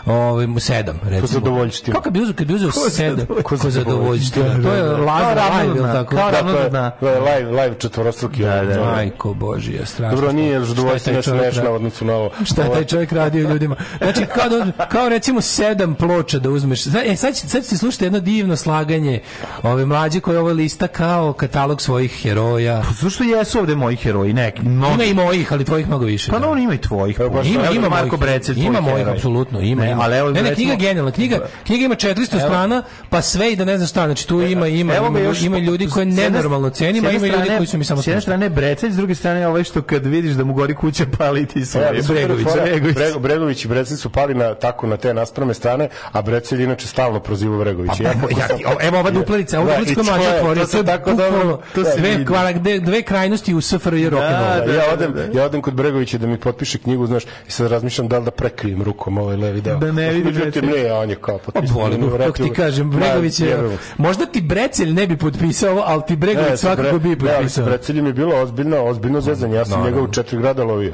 Ovaj 0.07 0.47
sedam, 0.59 1.01
recimo. 1.05 1.27
zadovoljština. 1.27 1.95
Kako 1.97 2.11
bi 2.11 2.21
uzeo, 2.23 2.35
kad 2.35 2.47
bi 2.47 2.55
uzeo 2.55 2.71
Ko 2.71 2.91
sedam? 2.91 3.27
Ko 3.43 3.57
zadovoljština? 3.57 4.49
Da, 4.49 4.55
To 4.55 4.61
da, 4.61 4.75
je 4.77 4.83
da. 4.83 4.97
Lazar 4.97 5.37
Kao 5.37 5.59
live, 5.59 5.65
ili 5.67 5.79
ravnodna, 5.79 5.93
tako? 5.93 6.15
Da, 6.15 6.23
to 6.23 6.37
je, 6.37 6.43
ravnodna. 6.43 6.91
to 6.91 7.09
je 7.09 7.21
live, 7.21 7.51
live 7.63 7.75
četvorostruki. 7.79 8.43
Da, 8.43 8.65
da. 8.65 8.85
Majko 8.85 9.35
Božija, 9.35 9.87
strašno. 9.87 10.17
Dobro, 10.17 10.33
nije 10.33 10.61
smešna 10.99 11.63
radio? 11.63 11.73
u 11.73 11.75
odnosu 11.75 12.05
na 12.05 12.15
ovo. 12.15 12.31
Šta 12.45 12.63
je 12.63 12.73
taj 12.73 12.85
čovjek 12.85 13.13
radio 13.13 13.51
ljudima? 13.51 13.77
Znači, 13.99 14.27
kao, 14.35 14.49
da, 14.49 14.87
kao 14.87 15.09
recimo 15.09 15.41
sedam 15.41 15.95
ploča 15.95 16.39
da 16.39 16.51
uzmeš. 16.51 16.87
E, 16.87 17.17
sad, 17.17 17.35
će- 17.35 17.49
sad 17.49 17.65
ćete 17.65 17.77
slušati 17.77 18.05
jedno 18.05 18.21
divno 18.21 18.57
slaganje 18.57 19.21
ove 19.63 19.87
mlađe 19.87 20.21
koje 20.21 20.39
ovo 20.39 20.53
lista 20.53 20.87
kao 20.89 21.33
katalog 21.33 21.83
svojih 21.83 22.13
heroja. 22.23 22.83
Zašto 23.01 23.25
jesu 23.25 23.59
ovde 23.59 23.75
moji 23.75 23.97
heroji? 23.97 24.33
Neki, 24.33 24.63
mnogi. 24.63 24.95
Ima 24.95 25.05
i 25.05 25.15
mojih, 25.15 25.53
ali 25.53 25.65
tvojih 25.65 25.87
mnogo 25.89 26.05
više. 26.05 26.31
Pa 26.31 26.39
da. 26.39 26.47
no, 26.47 26.57
ima 26.59 26.75
i 26.75 26.79
tvojih. 26.79 27.19
Baš 27.33 27.47
Ima, 27.47 27.71
ima 27.71 27.89
Marko 27.89 28.07
mojih, 28.07 28.21
Brecelj, 28.21 28.59
ima 28.75 28.81
mojih, 28.83 28.99
heroj. 28.99 29.15
apsolutno, 29.15 29.61
ima, 29.61 29.87
ima. 29.87 30.03
ali 30.03 30.17
evo, 30.17 30.29
ne, 30.29 30.35
ne, 30.35 30.41
recimo- 30.41 30.55
knjiga 30.57 30.73
je 30.73 30.77
genijalna, 30.79 31.11
knjiga, 31.13 31.37
knjiga 31.65 31.85
ima 31.85 31.95
400 31.97 32.09
Evo. 32.33 32.41
strana, 32.41 32.83
pa 33.11 33.23
sve 33.23 33.53
i 33.53 33.57
da 33.57 33.65
ne 33.65 33.77
znam 33.77 33.89
šta, 33.89 34.05
znači 34.05 34.29
tu 34.29 34.43
ima, 34.43 34.67
ima, 34.69 34.95
Evo 34.95 35.07
ima, 35.09 35.19
ima 35.41 35.59
ljudi 35.59 35.89
koje 35.89 36.07
nenormalno 36.07 36.71
cenim, 36.71 37.05
s 37.05 37.07
a 37.07 37.11
ima 37.11 37.27
ljudi 37.29 37.49
koji 37.49 37.67
su 37.67 37.79
mi 37.79 37.85
samo 37.85 38.03
S 38.03 38.07
jedne 38.07 38.21
strane 38.21 38.49
Brecelj, 38.51 38.91
s 38.91 38.97
druge 38.97 39.15
strane 39.15 39.49
ovaj 39.49 39.65
što 39.65 39.83
kad 39.83 40.07
vidiš 40.07 40.33
da 40.33 40.45
mu 40.45 40.55
gori 40.55 40.75
kuća 40.75 41.05
pali 41.19 41.47
ti 41.47 41.65
sve. 41.65 41.83
Ja, 41.83 42.03
super 42.03 42.15
Bregović, 42.17 42.47
Bregović. 42.55 42.97
Brego- 42.97 43.19
Bregović 43.19 43.65
i 43.65 43.69
Brecelj 43.69 43.97
su 43.97 44.11
pali 44.11 44.35
na, 44.35 44.55
tako 44.55 44.87
na 44.87 44.97
te 44.97 45.15
nasprome 45.15 45.55
strane, 45.55 45.89
a 46.13 46.23
Brecelj 46.23 46.63
inače 46.63 46.87
stalno 46.87 47.21
proziva 47.21 47.59
Bregovića. 47.59 47.95
Pa, 48.03 48.31
ja, 48.31 48.49
o- 48.67 48.79
evo 48.81 48.99
ova 48.99 49.11
duplerica, 49.11 49.61
ova 49.61 49.67
Da, 49.69 49.79
duplerica 49.79 50.03
mlađa 50.05 50.25
je- 50.25 50.37
otvorio, 50.37 50.63
to 50.63 50.69
se 50.69 50.77
je 50.77 50.85
tako 50.85 51.13
dobro- 51.13 51.61
to 51.75 51.85
se 51.85 51.99
dve, 51.99 52.09
vidi. 52.11 52.25
kvara- 52.25 52.79
dve, 52.81 53.03
krajnosti 53.03 53.55
u 53.55 53.61
SFRJ 53.61 54.05
rock'n'rolla. 54.05 54.67
Da, 54.67 54.73
ja 54.75 54.83
odem, 54.93 55.15
ja 55.35 55.45
odem 55.45 55.63
kod 55.63 55.75
Bregovića 55.75 56.19
da 56.19 56.27
mi 56.27 56.39
potpiše 56.39 56.79
knjigu, 56.79 57.07
znaš, 57.07 57.23
i 57.25 57.51
sad 57.51 57.67
razmišljam 57.67 58.09
da 58.09 58.19
li 58.19 58.25
da 58.25 58.31
prekrijem 58.65 58.83
rukom 58.83 59.19
ovaj 59.19 59.37
levi 59.37 59.61
deo. 59.61 59.79
Da 59.79 59.93
ne 59.93 60.11
vidi 60.11 60.25
Međutim, 60.25 60.65
ne, 60.67 60.93
on 60.93 61.11
je 61.11 61.17
kao 61.17 61.39
Pa 61.39 61.53
potpisao. 61.53 61.79
u 61.79 62.19
kako 62.19 62.33
ti 62.33 62.53
kažem, 62.53 62.91
Bregović 62.91 63.41
je, 63.41 63.59
možda 63.99 64.27
ti 64.27 64.41
Brecelj 64.41 64.93
ne 64.93 65.07
bi 65.07 65.17
potpisao, 65.17 65.83
ali 65.87 66.03
ti 66.09 66.17
Bregović 66.17 66.61
svakako 66.61 66.99
bi 66.99 67.09
ne, 67.09 67.17
ali 67.27 67.37
potpisao. 67.37 67.65
Breceljem 67.65 68.07
je 68.07 68.13
bilo 68.13 68.37
ozbiljno, 68.37 68.85
ozbiljno 68.85 69.21
zezanje. 69.21 69.57
Ja 69.57 69.65
sam 69.65 69.71
Naravno. 69.71 69.91
njega 69.91 70.09
u 70.09 70.13
četiri 70.13 70.39
grada 70.39 70.65
lovio. 70.65 70.93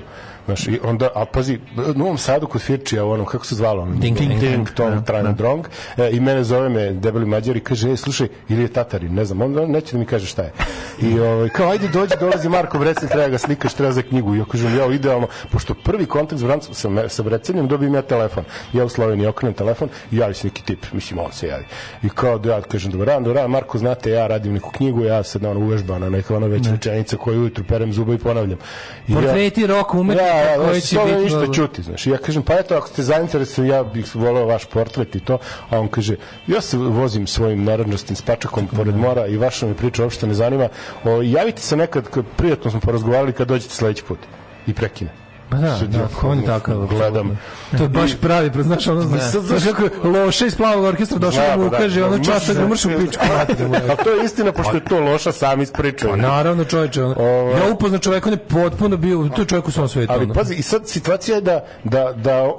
Znaš, 0.50 0.66
i 0.66 0.80
onda, 0.84 1.08
a 1.14 1.24
pazi, 1.24 1.58
u 1.76 1.98
Novom 1.98 2.18
Sadu 2.18 2.46
kod 2.46 2.60
Firčija, 2.60 3.04
onom, 3.04 3.26
kako 3.26 3.46
se 3.46 3.54
zvalo? 3.54 3.82
Ono, 3.82 3.92
Ding, 3.92 4.18
ding, 4.18 4.30
ding, 4.30 4.40
ding. 4.42 4.70
tong, 4.70 4.94
Da, 4.94 5.00
trajno 5.00 5.28
da. 5.28 5.34
drong. 5.34 5.66
E, 5.96 6.10
I 6.10 6.20
mene 6.20 6.44
zove 6.44 6.68
me 6.68 6.90
debeli 6.90 7.26
mađar 7.26 7.56
i 7.56 7.60
kaže, 7.60 7.90
e, 7.90 7.96
slušaj, 7.96 8.28
ili 8.48 8.62
je 8.62 8.68
Tatarin, 8.68 9.14
ne 9.14 9.24
znam, 9.24 9.40
on 9.42 9.70
neće 9.70 9.92
da 9.92 9.98
mi 9.98 10.06
kaže 10.06 10.26
šta 10.26 10.42
je. 10.42 10.52
I 11.00 11.20
ovaj, 11.20 11.48
kao, 11.48 11.70
ajde, 11.70 11.88
dođi, 11.88 12.14
dolazi 12.20 12.48
Marko 12.48 12.78
Brecen, 12.78 13.08
treba 13.08 13.28
ga 13.28 13.38
slikaš, 13.38 13.74
treba 13.74 13.92
za 13.92 14.02
knjigu. 14.02 14.34
I 14.34 14.38
ja 14.38 14.44
kažem, 14.44 14.78
ja, 14.78 14.86
idealno, 14.86 15.28
pošto 15.52 15.74
prvi 15.74 16.06
kontakt 16.06 16.40
s, 16.40 16.44
Brancom, 16.44 16.74
sa, 16.74 17.08
sa 17.08 17.22
Brecenjem 17.22 17.68
dobijem 17.68 17.94
ja 17.94 18.02
telefon. 18.02 18.44
Ja 18.72 18.84
u 18.84 18.88
Sloveniji 18.88 19.26
okrenem 19.26 19.54
telefon 19.54 19.88
i 20.10 20.16
javi 20.16 20.34
se 20.34 20.46
neki 20.46 20.64
tip, 20.64 20.86
mislim, 20.92 21.18
on 21.18 21.32
se 21.32 21.46
javi. 21.46 21.64
I 22.02 22.08
kao, 22.08 22.38
da 22.38 22.50
ja 22.50 22.62
kažem, 22.62 22.92
dobar 22.92 23.06
dan, 23.06 23.24
dobar 23.24 23.42
dan, 23.42 23.50
Marko, 23.50 23.78
znate, 23.78 24.10
ja 24.10 24.26
radim 24.26 24.52
neku 24.52 24.70
knjigu, 24.70 25.04
ja 25.04 25.22
sad 25.22 25.44
ono 25.44 25.60
uvežbana, 25.60 26.08
neka 26.10 26.36
ona 26.36 26.46
već 26.46 26.68
rečenica 26.68 27.16
koju 27.16 27.40
ujutru 27.40 27.64
perem 27.64 27.92
zuba 27.92 28.14
i 28.14 28.18
ponavljam. 28.18 28.58
I 29.08 29.12
ja- 29.12 29.20
Portreti 29.20 29.66
rock 29.66 29.94
umetnika 29.94 30.26
ja, 30.40 30.50
ja, 30.50 30.56
koji 30.56 30.80
će 30.80 30.96
to 30.96 31.04
biti 31.04 31.24
ništa 31.24 31.52
čuti, 31.52 31.82
znaš. 31.82 32.06
Ja 32.06 32.18
kažem, 32.18 32.42
pa 32.42 32.54
eto, 32.54 32.74
ako 32.76 32.88
ste 32.88 33.02
zainteresovani, 33.02 33.72
ja 33.72 33.82
bih 33.84 34.14
voleo 34.14 34.46
vaš 34.46 34.64
portret 34.64 35.14
i 35.14 35.20
to. 35.20 35.38
A 35.70 35.78
on 35.78 35.88
kaže, 35.88 36.16
ja 36.46 36.60
se 36.60 36.78
vozim 36.78 37.26
svojim 37.26 37.64
narodnostim 37.64 38.16
spačakom 38.16 38.66
pored 38.66 38.96
mora 38.96 39.26
i 39.26 39.36
vaša 39.36 39.66
me 39.66 39.74
priča 39.74 40.02
uopšte 40.02 40.26
ne 40.26 40.34
zanima. 40.34 40.68
O, 41.04 41.22
javite 41.22 41.62
se 41.62 41.76
nekad, 41.76 42.08
kad 42.08 42.24
prijatno 42.36 42.70
smo 42.70 42.80
porazgovarali, 42.80 43.32
kad 43.32 43.48
dođete 43.48 43.74
sledeći 43.74 44.04
put. 44.04 44.18
I 44.66 44.74
prekine. 44.74 45.29
Pa 45.50 45.56
da, 45.56 45.78
Sad 45.78 45.88
da, 45.88 45.98
ja 45.98 46.08
on 46.22 46.38
je 46.38 46.46
takav. 46.46 46.86
Gledam. 46.86 47.38
To 47.76 47.82
je 47.82 47.88
baš 47.88 48.10
pravi, 48.20 48.52
pa 48.52 48.62
znaš, 48.62 48.86
ono, 48.86 49.00
znaš, 49.00 49.22
znaš 49.22 49.62
kako 49.64 50.08
loše 50.08 50.46
iz 50.46 50.56
plavog 50.56 50.84
orkestra 50.84 51.18
došao 51.18 51.46
da 51.46 51.56
mu 51.56 51.70
Da, 51.70 51.76
ukaže, 51.76 52.00
da, 52.00 52.06
ono 52.06 52.18
da, 52.18 52.24
časa 52.24 52.52
mrš- 52.52 52.56
ga 52.56 52.68
mršu 52.68 52.88
pičku. 52.98 53.24
A 53.90 53.96
to 54.04 54.10
je 54.10 54.24
istina, 54.24 54.52
pošto 54.52 54.74
je 54.74 54.84
to 54.84 55.00
loša 55.00 55.32
sam 55.32 55.60
ispričao. 55.60 56.10
Pa 56.10 56.16
naravno 56.16 56.64
čoveče, 56.64 57.04
ono, 57.04 57.14
ja 57.50 57.72
upoznam 57.72 58.00
čoveka, 58.00 58.28
on 58.28 58.32
je 58.32 58.38
potpuno 58.38 58.96
bio, 58.96 59.28
to 59.36 59.42
je 59.42 59.46
čovjek 59.46 59.68
u 59.68 59.70
svom 59.70 59.88
svetu. 59.88 60.12
Ali 60.12 60.24
ono. 60.24 60.34
pazi, 60.34 60.54
i 60.54 60.62
sad 60.62 60.88
situacija 60.88 61.34
je 61.34 61.40
da, 61.40 61.64
da, 61.84 62.12
da 62.16 62.50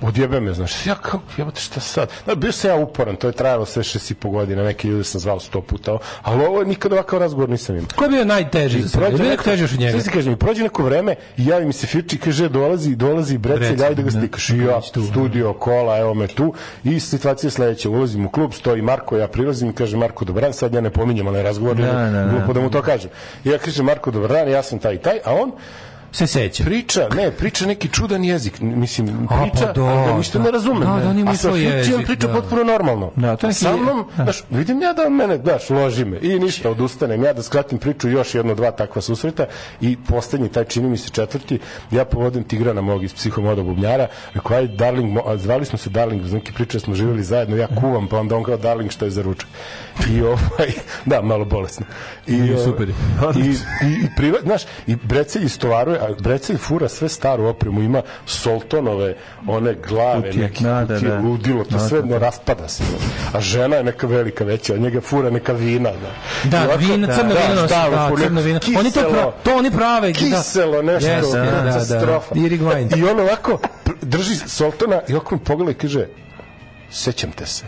odjebe 0.00 0.40
me, 0.40 0.54
znaš, 0.54 0.86
ja 0.86 0.94
kao, 0.94 1.20
jebate 1.36 1.60
šta 1.60 1.80
sad? 1.80 2.08
Da, 2.26 2.34
bio 2.34 2.52
sam 2.52 2.70
ja 2.70 2.76
uporan, 2.76 3.16
to 3.16 3.26
je 3.26 3.32
trajalo 3.32 3.66
sve 3.66 3.82
šest 3.82 4.10
i 4.10 4.14
po 4.14 4.30
godina, 4.30 4.62
neke 4.62 4.88
ljude 4.88 5.04
sam 5.04 5.20
zvao 5.20 5.40
sto 5.40 5.60
puta, 5.60 5.98
ali 6.22 6.44
ovo 6.44 6.64
nikad 6.64 6.92
ovakav 6.92 7.18
razgovor 7.18 7.48
nisam 7.50 7.76
imao. 7.76 7.88
Ko 7.96 8.04
je 8.04 8.10
bio 8.10 8.24
najteži? 8.24 8.78
Je 8.78 9.10
bio 9.16 9.30
neko 9.30 9.44
teži 9.44 9.64
od 9.64 9.80
njega? 9.80 9.92
Sve 9.92 10.00
se 10.00 10.10
kažem, 10.10 10.36
prođe 10.36 10.62
neko 10.62 10.82
vreme 10.82 11.14
i 11.36 11.46
javi 11.46 11.66
mi 11.66 11.72
se 11.72 11.86
Firči 11.86 12.16
i 12.16 12.18
kaže 12.18 12.39
dolazi, 12.48 12.96
dolazi 12.96 13.38
Brecelj, 13.38 13.84
ajde 13.84 14.02
ga 14.02 14.10
da. 14.10 14.20
slikaš. 14.20 14.50
I 14.50 14.58
ja, 14.58 14.80
studio, 14.82 15.52
kola, 15.52 15.98
evo 15.98 16.14
me 16.14 16.26
tu. 16.26 16.54
I 16.84 17.00
situacija 17.00 17.50
sledeća, 17.50 17.90
ulazim 17.90 18.26
u 18.26 18.30
klub, 18.30 18.52
stoji 18.54 18.82
Marko, 18.82 19.16
ja 19.16 19.28
prilazim 19.28 19.70
i 19.70 19.72
kaže 19.72 19.96
Marko, 19.96 20.24
dobar 20.24 20.42
dan, 20.42 20.52
sad 20.52 20.74
ja 20.74 20.80
ne 20.80 20.90
pominjem, 20.90 21.26
ali 21.26 21.42
razgovor, 21.42 21.76
Da, 21.76 21.86
da, 21.86 22.10
da. 22.10 22.30
glupo 22.30 22.52
da 22.52 22.60
mu 22.60 22.70
to 22.70 22.82
kažem. 22.82 23.10
I 23.44 23.48
ja 23.48 23.58
kažem 23.58 23.86
Marko, 23.86 24.10
dobar 24.10 24.30
dan, 24.30 24.48
ja 24.48 24.62
sam 24.62 24.78
taj 24.78 24.94
i 24.94 24.98
taj, 24.98 25.18
a 25.24 25.34
on 25.34 25.52
se 26.12 26.26
seća. 26.26 26.64
Priča, 26.64 27.08
ne, 27.16 27.30
priča 27.30 27.66
neki 27.66 27.88
čudan 27.88 28.24
jezik. 28.24 28.60
Mislim, 28.60 29.28
A, 29.30 29.42
priča, 29.42 29.66
pa 29.66 29.72
da, 29.72 30.16
ništa 30.16 30.38
da. 30.38 30.44
ne 30.44 30.50
razumem. 30.50 30.80
Da, 30.80 31.04
da, 31.04 31.10
imaju 31.10 31.28
a 31.28 31.36
sa 31.36 31.48
jezik, 31.48 32.06
priča 32.06 32.26
da. 32.26 32.32
potpuno 32.32 32.64
normalno. 32.64 33.10
Da, 33.16 33.36
to 33.36 33.46
A 33.46 33.52
sa 33.52 33.70
neki- 33.70 33.82
mnom, 33.82 34.04
da. 34.16 34.24
znaš, 34.24 34.42
vidim 34.50 34.82
ja 34.82 34.92
da 34.92 35.08
mene, 35.08 35.38
znaš, 35.38 35.70
loži 35.70 36.04
me. 36.04 36.18
I 36.22 36.38
ništa, 36.38 36.70
odustanem. 36.70 37.24
Ja 37.24 37.32
da 37.32 37.42
skratim 37.42 37.78
priču 37.78 38.08
još 38.08 38.34
jedno, 38.34 38.54
dva 38.54 38.70
takva 38.70 39.02
susreta 39.02 39.46
i 39.80 39.96
poslednji, 39.98 40.48
taj 40.48 40.64
čini 40.64 40.88
mi 40.88 40.96
se 40.96 41.10
četvrti, 41.10 41.58
ja 41.90 42.04
povodim 42.04 42.44
Tigrana 42.44 42.80
mog 42.80 43.04
iz 43.04 43.14
psihomoda 43.14 43.62
bubnjara, 43.62 44.06
rekao, 44.34 44.56
ajde, 44.56 44.74
darling, 44.76 45.18
a 45.26 45.36
zvali 45.36 45.64
smo 45.64 45.78
se 45.78 45.90
darling, 45.90 46.24
uz 46.24 46.32
neke 46.32 46.52
priče 46.52 46.80
smo 46.80 46.94
živjeli 46.94 47.22
zajedno, 47.22 47.56
ja 47.56 47.66
kuvam, 47.80 48.06
pa 48.08 48.18
onda 48.18 48.36
on 48.36 48.44
kao 48.44 48.56
darling, 48.56 48.90
što 48.90 49.04
je 49.04 49.10
za 49.10 49.22
ručak. 49.22 49.48
I 50.10 50.22
ovaj, 50.32 50.70
da, 51.06 51.22
malo 51.22 51.44
bolesno. 51.44 51.86
I, 52.26 52.32
Nije, 52.32 52.52
ovaj, 52.54 52.64
super. 52.64 52.88
I, 52.88 52.92
i, 53.42 53.52
i 53.86 54.08
priva, 54.16 54.38
znaš, 54.42 54.62
i 54.86 54.96
Brecelj 54.96 55.44
istovaruje, 55.44 55.99
a 56.00 56.12
Brecelj 56.18 56.56
fura 56.58 56.88
sve 56.88 57.08
staru 57.08 57.44
opremu, 57.44 57.82
ima 57.82 58.02
Soltonove, 58.26 59.14
one 59.46 59.74
glave, 59.88 60.22
Kutije, 60.22 60.44
neki 60.44 60.64
da, 60.64 60.84
da, 60.84 60.98
da. 61.00 61.18
ludilo, 61.18 61.64
to 61.64 61.70
Da, 61.70 61.78
sve 61.78 62.00
da, 62.00 62.06
ne 62.06 62.18
raspada 62.18 62.68
se. 62.68 62.82
A 63.32 63.40
žena 63.40 63.76
je 63.76 63.84
neka 63.84 64.06
velika 64.06 64.44
veća, 64.44 64.74
od 64.74 64.80
njega 64.80 65.00
fura 65.00 65.30
neka 65.30 65.52
vina. 65.52 65.90
Da, 65.92 66.08
Da, 66.50 66.64
ovako- 66.64 66.78
vino, 66.78 67.06
crno 67.08 67.34
vino 67.34 67.54
nosi, 67.54 67.66
stalno 67.66 67.96
da, 67.96 68.08
fura, 68.08 68.22
crno 68.22 68.40
vino. 68.40 68.60
kiselo, 68.60 68.80
Oni 68.80 68.90
to 68.92 69.00
pra- 69.00 69.30
to 69.42 69.56
oni 69.56 69.70
prave, 69.70 70.08
da. 70.08 70.18
Kiselo, 70.18 70.82
nešto, 70.82 71.10
Jeste, 71.10 71.38
da, 71.38 71.50
da, 71.62 71.62
da. 71.62 71.78
wine. 72.60 72.98
I 72.98 73.04
on 73.04 73.20
ovako 73.20 73.58
drži 74.02 74.34
Soltona 74.36 75.00
i 75.08 75.14
mi 75.34 75.38
pogleda 75.38 75.70
i 75.70 75.74
kaže, 75.74 76.06
sećam 76.90 77.30
te 77.30 77.46
se. 77.46 77.64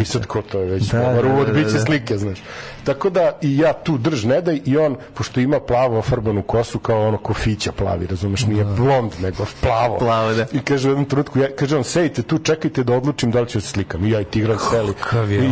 I 0.00 0.04
sad 0.04 0.26
ko 0.26 0.42
to 0.42 0.60
je 0.60 0.66
već 0.66 0.90
Da, 0.90 0.98
da, 0.98 1.44
da, 1.44 1.52
bit 1.52 1.66
će 1.66 1.72
da. 1.72 1.84
slike, 1.84 2.18
znaš. 2.18 2.38
Tako 2.84 3.10
da 3.10 3.32
i 3.42 3.58
ja 3.58 3.72
tu 3.72 3.98
drž 3.98 4.24
ne 4.24 4.40
daj 4.40 4.60
i 4.64 4.76
on, 4.76 4.96
pošto 5.14 5.40
ima 5.40 5.60
plavo 5.60 5.98
ofarbanu 5.98 6.42
kosu 6.42 6.78
kao 6.78 7.08
ono 7.08 7.18
kofića 7.18 7.72
plavi, 7.72 8.06
razumeš, 8.06 8.46
nije 8.46 8.64
blond, 8.64 9.12
nego 9.22 9.46
plavo. 9.60 9.98
Plavo, 9.98 10.34
da. 10.34 10.46
I 10.52 10.60
kaže 10.60 10.88
u 10.88 10.90
jednom 10.90 11.04
trenutku, 11.04 11.38
ja, 11.38 11.48
kaže 11.58 11.76
on, 11.76 11.84
sejte 11.84 12.22
tu, 12.22 12.38
čekajte 12.38 12.84
da 12.84 12.94
odlučim 12.94 13.30
da 13.30 13.40
li 13.40 13.48
ću 13.48 13.58
da 13.58 13.62
se 13.62 13.68
slikam. 13.68 14.04
I 14.04 14.10
ja 14.10 14.20
i 14.20 14.24
Tigran 14.24 14.58
seli. 14.70 14.92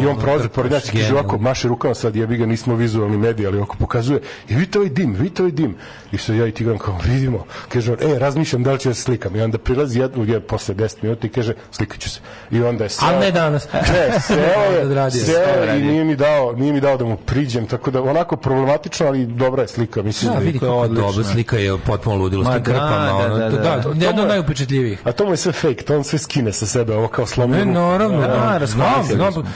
I, 0.02 0.07
on 0.07 0.18
prolazi 0.18 0.49
pored 0.49 0.73
nas 0.73 0.89
i 0.89 0.92
kaže 0.92 1.15
ovako, 1.15 1.39
maše 1.39 1.68
rukama 1.68 1.94
sad, 1.94 2.16
jebi 2.16 2.36
ga, 2.36 2.47
nismo 2.47 2.74
vizualni 2.74 3.16
mediji, 3.16 3.47
ali 3.47 3.57
ovako 3.57 3.76
pokazuje, 3.76 4.20
i 4.49 4.55
vidite 4.55 4.78
ovaj 4.78 4.91
dim, 4.91 5.12
vidite 5.12 5.42
ovaj 5.42 5.52
dim. 5.52 5.76
I 6.12 6.18
sad 6.18 6.36
ja 6.36 6.47
i 6.47 6.52
Tigran 6.52 6.78
kao, 6.78 6.99
vidimo. 7.05 7.44
Kaže 7.68 7.92
on, 7.92 7.99
e, 8.00 8.18
razmišljam 8.18 8.62
da 8.62 8.73
li 8.73 8.78
ću 8.78 8.89
da 8.89 8.94
se 8.94 9.02
slikam. 9.02 9.36
I 9.36 9.42
onda 9.42 9.58
prilazi 9.58 10.00
jednu, 10.00 10.24
je 10.24 10.41
posle 10.41 10.74
10 10.74 10.97
minuta 11.02 11.26
i 11.26 11.31
kaže, 11.31 11.55
slikat 11.73 12.00
ću 12.00 12.10
se. 12.10 12.20
I 12.50 12.62
onda 12.62 12.84
je 12.84 12.91
seo. 12.91 13.08
Ali 13.08 13.18
ne 13.18 13.31
danas. 13.31 13.68
Ne, 13.95 14.21
seo 14.21 14.37
je, 15.05 15.11
seo 15.11 15.77
i 15.77 15.83
nije 15.83 16.05
mi 16.05 16.17
dao, 16.17 16.53
nije 16.53 16.73
mi 16.73 16.81
dao 16.81 16.97
da 16.97 17.05
mu 17.05 17.17
priđem, 17.17 17.67
tako 17.67 17.91
da 17.91 18.03
onako 18.03 18.37
problematično, 18.37 19.07
ali 19.07 19.27
dobra 19.27 19.63
je 19.63 19.69
slika, 19.69 20.03
mislim 20.03 20.33
Da, 20.33 20.39
da, 20.39 20.45
vidi 20.45 20.59
kako 20.59 20.83
je 20.83 20.89
dobra 20.89 21.25
slika 21.25 21.59
je 21.59 21.79
potpuno 21.79 22.17
ludilo 22.17 22.45
s 22.45 22.47
Ma 22.47 22.55
tim 22.55 22.63
da, 22.63 22.71
krpama, 22.71 23.07
da, 23.07 23.15
ono, 23.17 23.39
da, 23.39 23.51
to- 23.51 23.57
da. 23.57 23.95
da, 23.95 24.07
jedno 24.07 24.23
od 24.23 24.29
najupečatljivijih. 24.29 25.01
A 25.05 25.13
to 25.13 25.25
mu 25.25 25.33
je 25.33 25.37
sve 25.37 25.53
fake, 25.53 25.83
to 25.85 25.97
on 25.97 26.05
sve 26.05 26.19
skine 26.19 26.53
sa 26.53 26.67
sebe, 26.67 26.95
ovo 26.95 27.09
kao 27.09 27.27
slomljeno. 27.27 27.65
Ne, 27.65 27.73
naravno, 27.73 28.21
Da, 28.21 28.67
znam, 28.67 29.05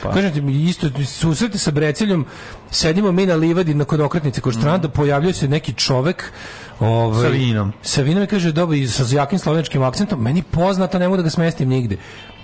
pa. 0.02 0.12
kažem 0.12 0.32
ti, 0.32 0.64
isto 0.64 0.86
susreti 1.06 1.58
sa 1.58 1.70
Breceljom, 1.70 2.26
sedimo 2.70 3.12
mi 3.12 3.26
na 3.26 3.34
livadi 3.34 3.74
na 3.74 3.84
kod 3.84 4.00
okretnice 4.00 4.40
kod 4.40 4.54
stranda, 4.54 4.88
pojavljuje 4.88 5.34
se 5.34 5.48
neki 5.48 5.72
čovek 5.72 6.32
ovaj, 6.80 7.22
Sa 7.22 7.28
vinom. 7.28 7.72
Sa 7.82 8.02
vinom 8.02 8.26
kaže, 8.26 8.52
dobro, 8.52 8.76
i 8.76 8.86
sa 8.88 9.04
jakim 9.10 9.38
slovenačkim 9.38 9.82
akcentom, 9.82 10.22
meni 10.22 10.42
poznata, 10.42 10.98
ne 10.98 11.08
mogu 11.08 11.16
da 11.16 11.22
ga 11.22 11.30
smestim 11.30 11.68
nigde. 11.68 11.96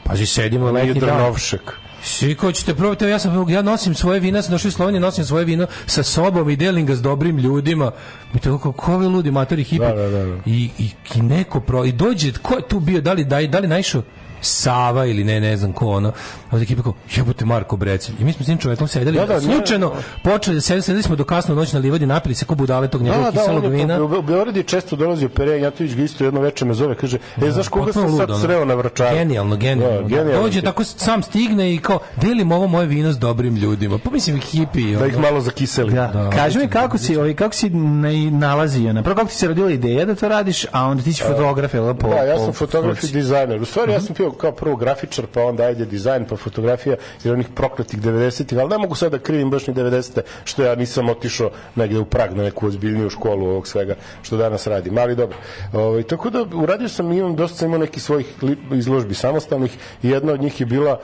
Pazi, 0.05 0.27
sedimo 0.27 0.73
Nije 0.73 0.85
letnji 0.85 1.01
dan. 1.01 1.11
Drnovšek. 1.11 1.73
Svi 2.05 2.35
ko 2.35 2.53
ćete 2.53 2.75
probati, 2.75 3.05
ja 3.05 3.19
sam 3.19 3.51
ja 3.51 3.63
nosim 3.63 3.95
svoje 3.95 4.21
vino, 4.21 4.39
ja 4.39 4.43
sam 4.43 4.51
došao 4.51 4.69
iz 4.69 4.75
Slovenije, 4.75 5.01
nosim 5.01 5.25
svoje 5.25 5.45
vino 5.45 5.67
sa 5.87 6.03
sobom 6.03 6.51
i 6.51 6.57
delim 6.57 6.87
ga 6.87 6.95
s 6.95 7.03
dobrim 7.03 7.39
ljudima. 7.39 7.93
Mi 8.33 8.41
to 8.41 8.59
kako 8.59 8.73
ko 8.73 8.95
ovi 8.95 9.07
ludi 9.07 9.31
matori 9.31 9.65
hipi. 9.65 9.85
Da, 9.85 9.95
da, 9.95 10.11
da, 10.11 10.27
da. 10.27 10.37
I, 10.47 10.71
i, 10.79 10.91
i 11.15 11.23
neko 11.23 11.61
pro 11.61 11.85
i 11.85 11.93
dođe 11.93 12.33
ko 12.43 12.55
je 12.55 12.69
tu 12.69 12.81
bio, 12.81 13.01
da 13.01 13.13
li 13.13 13.25
da, 13.25 13.43
da 13.43 13.59
li 13.59 13.69
naišao 13.69 14.03
Sava 14.45 15.07
ili 15.07 15.25
ne, 15.25 15.41
ne 15.41 15.57
znam 15.57 15.73
ko 15.73 15.87
ono. 15.87 16.13
Od 16.51 16.63
ekipe 16.63 16.83
kao, 16.83 16.93
jebote 17.17 17.45
Marko 17.45 17.77
Brecelj. 17.77 18.15
I 18.21 18.25
mi 18.25 18.33
smo 18.33 18.43
s 18.43 18.47
tim 18.47 18.59
čovekom 18.59 18.89
sedeli, 18.89 19.19
Da, 19.19 19.27
da, 19.27 19.35
ne, 19.35 19.41
slučajno 19.41 19.93
počeli, 20.23 20.61
sedeli, 20.61 20.83
sedeli 20.83 21.03
smo 21.03 21.17
do 21.17 21.25
kasno 21.25 21.55
noć 21.55 21.73
na 21.73 21.79
livadi, 21.79 22.07
napili 22.07 22.35
se 22.35 22.45
ko 22.45 22.55
budale 22.55 22.89
tog 22.89 23.03
njegovog 23.03 23.25
Da, 23.25 23.31
da, 23.31 23.41
kiselog 23.41 23.67
vina. 23.67 24.03
u, 24.03 24.05
u 24.05 24.23
Beogradu 24.23 24.59
je 24.59 24.63
često 24.63 24.97
dolazio 24.97 25.29
Pere 25.29 25.61
Jatović 25.61 25.95
ga 25.95 26.03
isto 26.03 26.25
jedno 26.25 26.41
veče 26.41 26.65
me 26.65 26.75
zove, 26.75 26.95
kaže, 26.95 27.19
e, 27.43 27.51
znaš 27.51 27.69
koga 27.69 27.93
sam 27.93 28.17
sad 28.17 28.29
sreo 28.41 28.65
na 28.65 28.75
vračaru? 28.75 29.17
Genijalno, 29.17 29.57
genijalno. 29.57 29.97
Da, 29.97 30.03
da. 30.03 30.09
genijalno. 30.09 30.43
Dođe 30.43 30.63
tako 30.63 30.85
sam 30.85 31.23
stigne 31.23 31.75
i 31.75 31.79
kao 31.79 31.99
delim 32.17 32.53
ovo 32.53 32.67
moje 32.67 32.87
vino 32.87 33.13
s 33.13 33.19
dobrim 33.19 33.57
ljudima. 33.57 33.99
Pa 33.99 34.11
mislim 34.11 34.41
hipi. 34.41 34.93
Da 34.93 34.99
ono. 34.99 35.07
ih 35.07 35.19
malo 35.19 35.41
zakiseli. 35.41 35.93
Da. 35.93 36.31
Kaži 36.37 36.59
mi 36.59 36.69
kako 36.69 36.99
si, 36.99 37.17
ovaj, 37.17 37.35
kako 37.35 37.55
si 37.55 37.71
na- 37.71 38.31
nalazio, 38.39 38.93
na 38.93 39.03
prvo 39.03 39.17
kako 39.17 39.29
ti 39.29 39.35
se 39.35 39.49
rodila 39.49 39.71
ideja 39.71 40.05
da 40.05 40.15
to 40.15 40.29
radiš, 40.29 40.67
a 40.73 40.85
onda 40.85 41.03
ti 41.03 41.13
si 41.13 41.23
fotograf, 41.23 41.73
da, 41.73 41.95
po 41.95 42.09
da, 42.09 42.17
ja 42.17 42.39
sam 42.39 42.53
fotograf 42.53 43.05
i 43.05 43.09
dizajner. 43.09 43.63
U 43.63 43.65
stvari, 43.65 43.93
ja 43.93 44.01
sam 44.01 44.15
bio 44.19 44.31
kao 44.35 44.53
prvo 44.53 44.77
grafičar, 44.77 45.27
pa 45.27 45.43
onda 45.43 45.63
ajde 45.63 45.85
dizajn, 45.87 46.25
pa 46.29 46.37
fotografija, 46.37 46.97
jer 47.25 47.35
onih 47.35 47.49
prokletih 47.55 48.01
90-ih, 48.03 48.59
ali 48.59 48.69
ne 48.69 48.79
mogu 48.79 48.95
sad 48.95 49.13
da 49.13 49.19
krivim 49.19 49.51
baš 49.51 49.67
ni 49.67 49.75
90-te, 49.75 50.23
što 50.45 50.63
ja 50.63 50.75
nisam 50.75 51.09
otišao 51.09 51.51
negde 51.77 51.99
u 51.99 52.05
Prag 52.05 52.37
na 52.37 52.43
neku 52.43 52.67
ozbiljniju 52.67 53.11
školu 53.11 53.47
ovog 53.47 53.69
svega 53.69 53.95
što 54.23 54.37
danas 54.37 54.67
radim. 54.67 54.99
Ali 54.99 55.17
dobro. 55.17 55.37
Ovaj, 55.73 56.03
tako 56.03 56.31
da 56.31 56.45
uradio 56.55 56.89
sam, 56.89 57.13
imam, 57.13 57.37
dosta 57.37 57.59
sam 57.59 57.69
imao 57.69 57.79
nekih 57.79 58.03
svojih 58.03 58.27
izložbi 58.73 59.15
samostalnih 59.15 59.77
i 60.03 60.09
jedna 60.09 60.33
od 60.33 60.41
njih 60.41 60.61
je 60.61 60.67
bila 60.67 61.01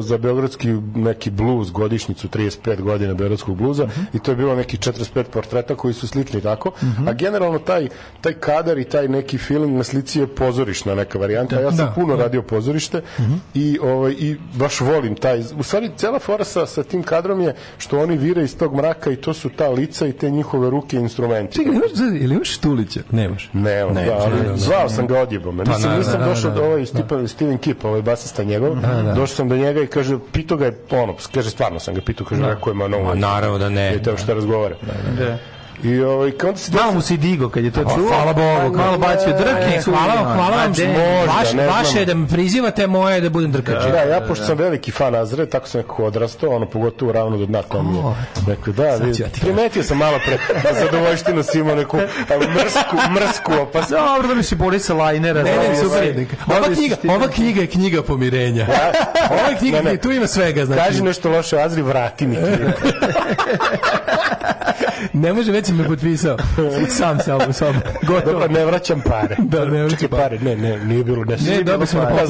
za 0.00 0.18
beogradski 0.18 0.68
neki 0.94 1.30
bluz, 1.30 1.70
godišnjicu 1.70 2.28
35 2.28 2.80
godina 2.80 3.14
beogradskog 3.14 3.56
bluza 3.56 3.88
i 4.12 4.18
to 4.18 4.30
je 4.30 4.36
bilo 4.36 4.54
neki 4.54 4.76
45 4.76 5.22
portreta 5.22 5.74
koji 5.74 5.94
su 5.94 6.08
slični 6.08 6.40
tako, 6.40 6.72
a 7.08 7.12
generalno 7.12 7.58
taj, 7.58 7.88
taj 8.20 8.32
kadar 8.32 8.78
i 8.78 8.84
taj 8.84 9.08
neki 9.08 9.38
film 9.38 9.76
na 9.76 9.84
slici 9.84 10.20
je 10.20 10.26
pozorišna 10.26 10.94
neka 10.94 11.18
varijanta, 11.18 11.60
ja 11.60 11.72
sam 11.72 11.86
Da, 11.86 11.92
puno 11.94 12.16
da. 12.16 12.22
radio 12.22 12.42
pozorište 12.56 13.02
i, 13.54 13.78
ovaj, 13.82 14.12
i 14.18 14.36
baš 14.54 14.80
volim 14.80 15.16
taj, 15.16 15.40
u 15.58 15.62
stvari 15.62 15.90
cela 15.96 16.18
fora 16.18 16.44
sa, 16.44 16.66
sa 16.66 16.82
tim 16.82 17.02
kadrom 17.02 17.40
je 17.40 17.54
što 17.78 18.00
oni 18.00 18.16
vire 18.16 18.44
iz 18.44 18.56
tog 18.58 18.74
mraka 18.74 19.10
i 19.10 19.16
to 19.16 19.34
su 19.34 19.48
ta 19.48 19.68
lica 19.68 20.06
i 20.06 20.12
te 20.12 20.30
njihove 20.30 20.70
ruke 20.70 20.96
i 20.96 21.00
instrumenti. 21.00 21.54
Čekaj, 21.56 21.72
imaš, 21.72 21.90
ili 22.20 22.34
imaš 22.34 22.54
Štulića? 22.54 23.00
Nemaš. 23.10 23.50
Ne, 23.52 23.84
on, 23.84 23.94
Ne, 23.94 24.04
da, 24.06 24.12
ali 24.12 24.34
naravno, 24.36 24.56
zvao 24.56 24.82
da. 24.82 24.88
sam 24.88 25.06
ga 25.06 25.20
odjebom. 25.20 25.56
Pa, 25.56 25.72
Nisam, 25.72 25.98
nisam 25.98 26.20
da, 26.20 26.26
došao 26.26 26.50
da, 26.50 26.56
do 26.56 26.62
da. 26.62 26.66
ovaj 26.66 26.86
Steven, 26.86 27.28
Steven 27.28 27.58
Kip, 27.58 27.84
ovaj 27.84 28.02
basista 28.02 28.44
njegov. 28.44 28.76
Došao 29.14 29.26
sam 29.26 29.48
do 29.48 29.56
njega 29.56 29.82
i 29.82 29.86
kaže, 29.86 30.18
pitao 30.32 30.58
ga 30.58 30.64
je, 30.64 30.78
ono, 30.90 31.14
kaže, 31.34 31.50
stvarno 31.50 31.78
sam 31.80 31.94
ga 31.94 32.00
pitao, 32.00 32.26
kaže, 32.26 32.42
rekao 32.42 32.70
je, 32.70 32.74
ma 32.74 32.88
no, 32.88 33.02
Ma, 33.02 33.14
naravno 33.14 33.58
da 33.58 33.68
ne. 33.68 33.94
I 33.96 34.02
to 34.02 34.16
što 34.16 34.34
razgovara. 34.34 34.76
Da. 35.18 35.38
I 35.82 36.00
ovaj, 36.00 36.30
kao 36.30 36.48
onda 36.48 36.60
se 36.60 36.72
Malo 36.72 36.92
mu 36.92 37.00
se 37.00 37.16
digo 37.16 37.48
kad 37.48 37.64
je 37.64 37.70
to 37.70 37.82
čuo. 37.82 38.08
Hvala 38.08 38.32
Bogu. 38.32 38.76
Malo 38.76 38.98
bacio 38.98 39.32
drke. 39.32 39.76
E, 39.76 39.80
hvala 39.84 40.14
vam, 40.14 40.34
hvala 40.34 40.56
vam. 40.56 40.72
vaše 41.68 41.98
je 41.98 42.04
da 42.04 42.14
me 42.14 42.28
prizivate, 42.28 42.86
moje 42.86 43.14
je 43.14 43.20
da 43.20 43.30
budem 43.30 43.52
drkač. 43.52 43.82
Da, 43.92 43.98
ja 43.98 44.20
pošto 44.20 44.44
sam 44.44 44.58
veliki 44.58 44.90
fan 44.90 45.14
Azre, 45.14 45.46
tako 45.46 45.68
sam 45.68 45.80
nekako 45.80 46.04
odrastao, 46.04 46.50
ono 46.50 46.66
pogotovo 46.66 47.12
ravno 47.12 47.36
do 47.36 47.46
dna 47.46 47.58
je. 47.58 47.64
Rekao, 48.48 48.72
da, 48.72 48.98
primetio 49.40 49.82
sam 49.82 49.98
malo 49.98 50.18
pre, 50.26 50.38
zadovoljštinu 50.80 51.42
si 51.42 51.58
imao 51.58 51.74
neku 51.74 51.96
mrsku, 51.96 52.96
mrsku 53.14 53.52
opasku. 53.62 53.90
Dobro 53.90 54.28
da 54.28 54.34
mi 54.34 54.42
se 54.42 54.56
Borisa 54.56 54.94
Lajnera. 54.94 55.42
Ne, 55.42 55.56
ne, 55.56 55.76
super. 55.76 56.26
Ova 56.46 56.74
knjiga, 56.74 56.96
ova 57.08 57.28
knjiga 57.28 57.60
je 57.60 57.66
knjiga 57.66 58.02
pomirenja. 58.02 58.66
Ova 59.30 59.58
knjiga, 59.58 59.96
tu 60.02 60.12
ima 60.12 60.26
svega, 60.26 60.64
znači. 60.64 60.82
Kaži 60.84 61.02
nešto 61.02 61.30
loše 61.30 61.60
Azri, 61.60 61.82
vrati 61.82 62.26
mi 62.26 62.36
knjigu. 62.36 62.70
Ne 65.12 65.32
može, 65.32 65.52
već 65.52 65.68
me 65.68 65.84
potpisao. 65.86 66.36
Sam 66.88 67.18
sam, 67.20 67.52
sam. 67.52 67.74
Gotovo. 68.02 68.32
Dobro, 68.32 68.48
ne 68.48 68.64
vraćam 68.64 69.00
pare. 69.00 69.36
Da, 69.38 69.64
ne 69.64 69.82
vraćam 69.82 70.08
pare. 70.08 70.38
Ne, 70.38 70.56
ne, 70.56 70.84
nije 70.84 71.04
bilo, 71.04 71.24
ne, 71.24 71.36
Ne, 71.48 71.62
dobio 71.62 71.86
sam 71.86 72.00
poklon. 72.00 72.26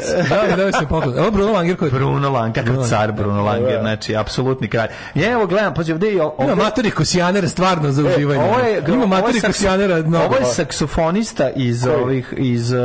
se. 0.00 0.24
Da, 0.28 0.56
dobio 0.56 0.72
sam 0.72 0.86
poklon. 0.86 1.18
Evo 1.18 1.30
Bruno 1.30 1.52
Langer 1.52 1.76
koji... 1.76 1.90
Bruno 1.90 2.30
Langer, 2.30 2.64
kakav 2.64 2.84
car 2.84 3.12
Bruno 3.12 3.42
Langer, 3.44 3.78
znači 3.80 4.16
apsolutni 4.16 4.68
kralj. 4.68 4.88
Ja 5.14 5.30
evo 5.30 5.46
gledam, 5.46 5.74
pa 5.74 5.80
ovdje 5.82 6.08
je 6.08 6.22
Ima 6.38 6.54
matori 6.54 6.90
kosijanera 6.90 7.48
stvarno 7.48 7.92
za 7.92 8.02
E, 8.02 8.14
uživanje. 8.14 8.40
ovo 8.42 8.58
je, 8.58 8.82
Ima 8.88 9.06
saks- 9.40 9.46
kosijanera 9.46 9.96
mnogo. 9.96 10.24
Ovo 10.24 10.36
je 10.36 10.44
saksofonista 10.44 11.50
iz 11.50 11.86
ovih 11.86 12.34
iz 12.36 12.72
uh, 12.72 12.78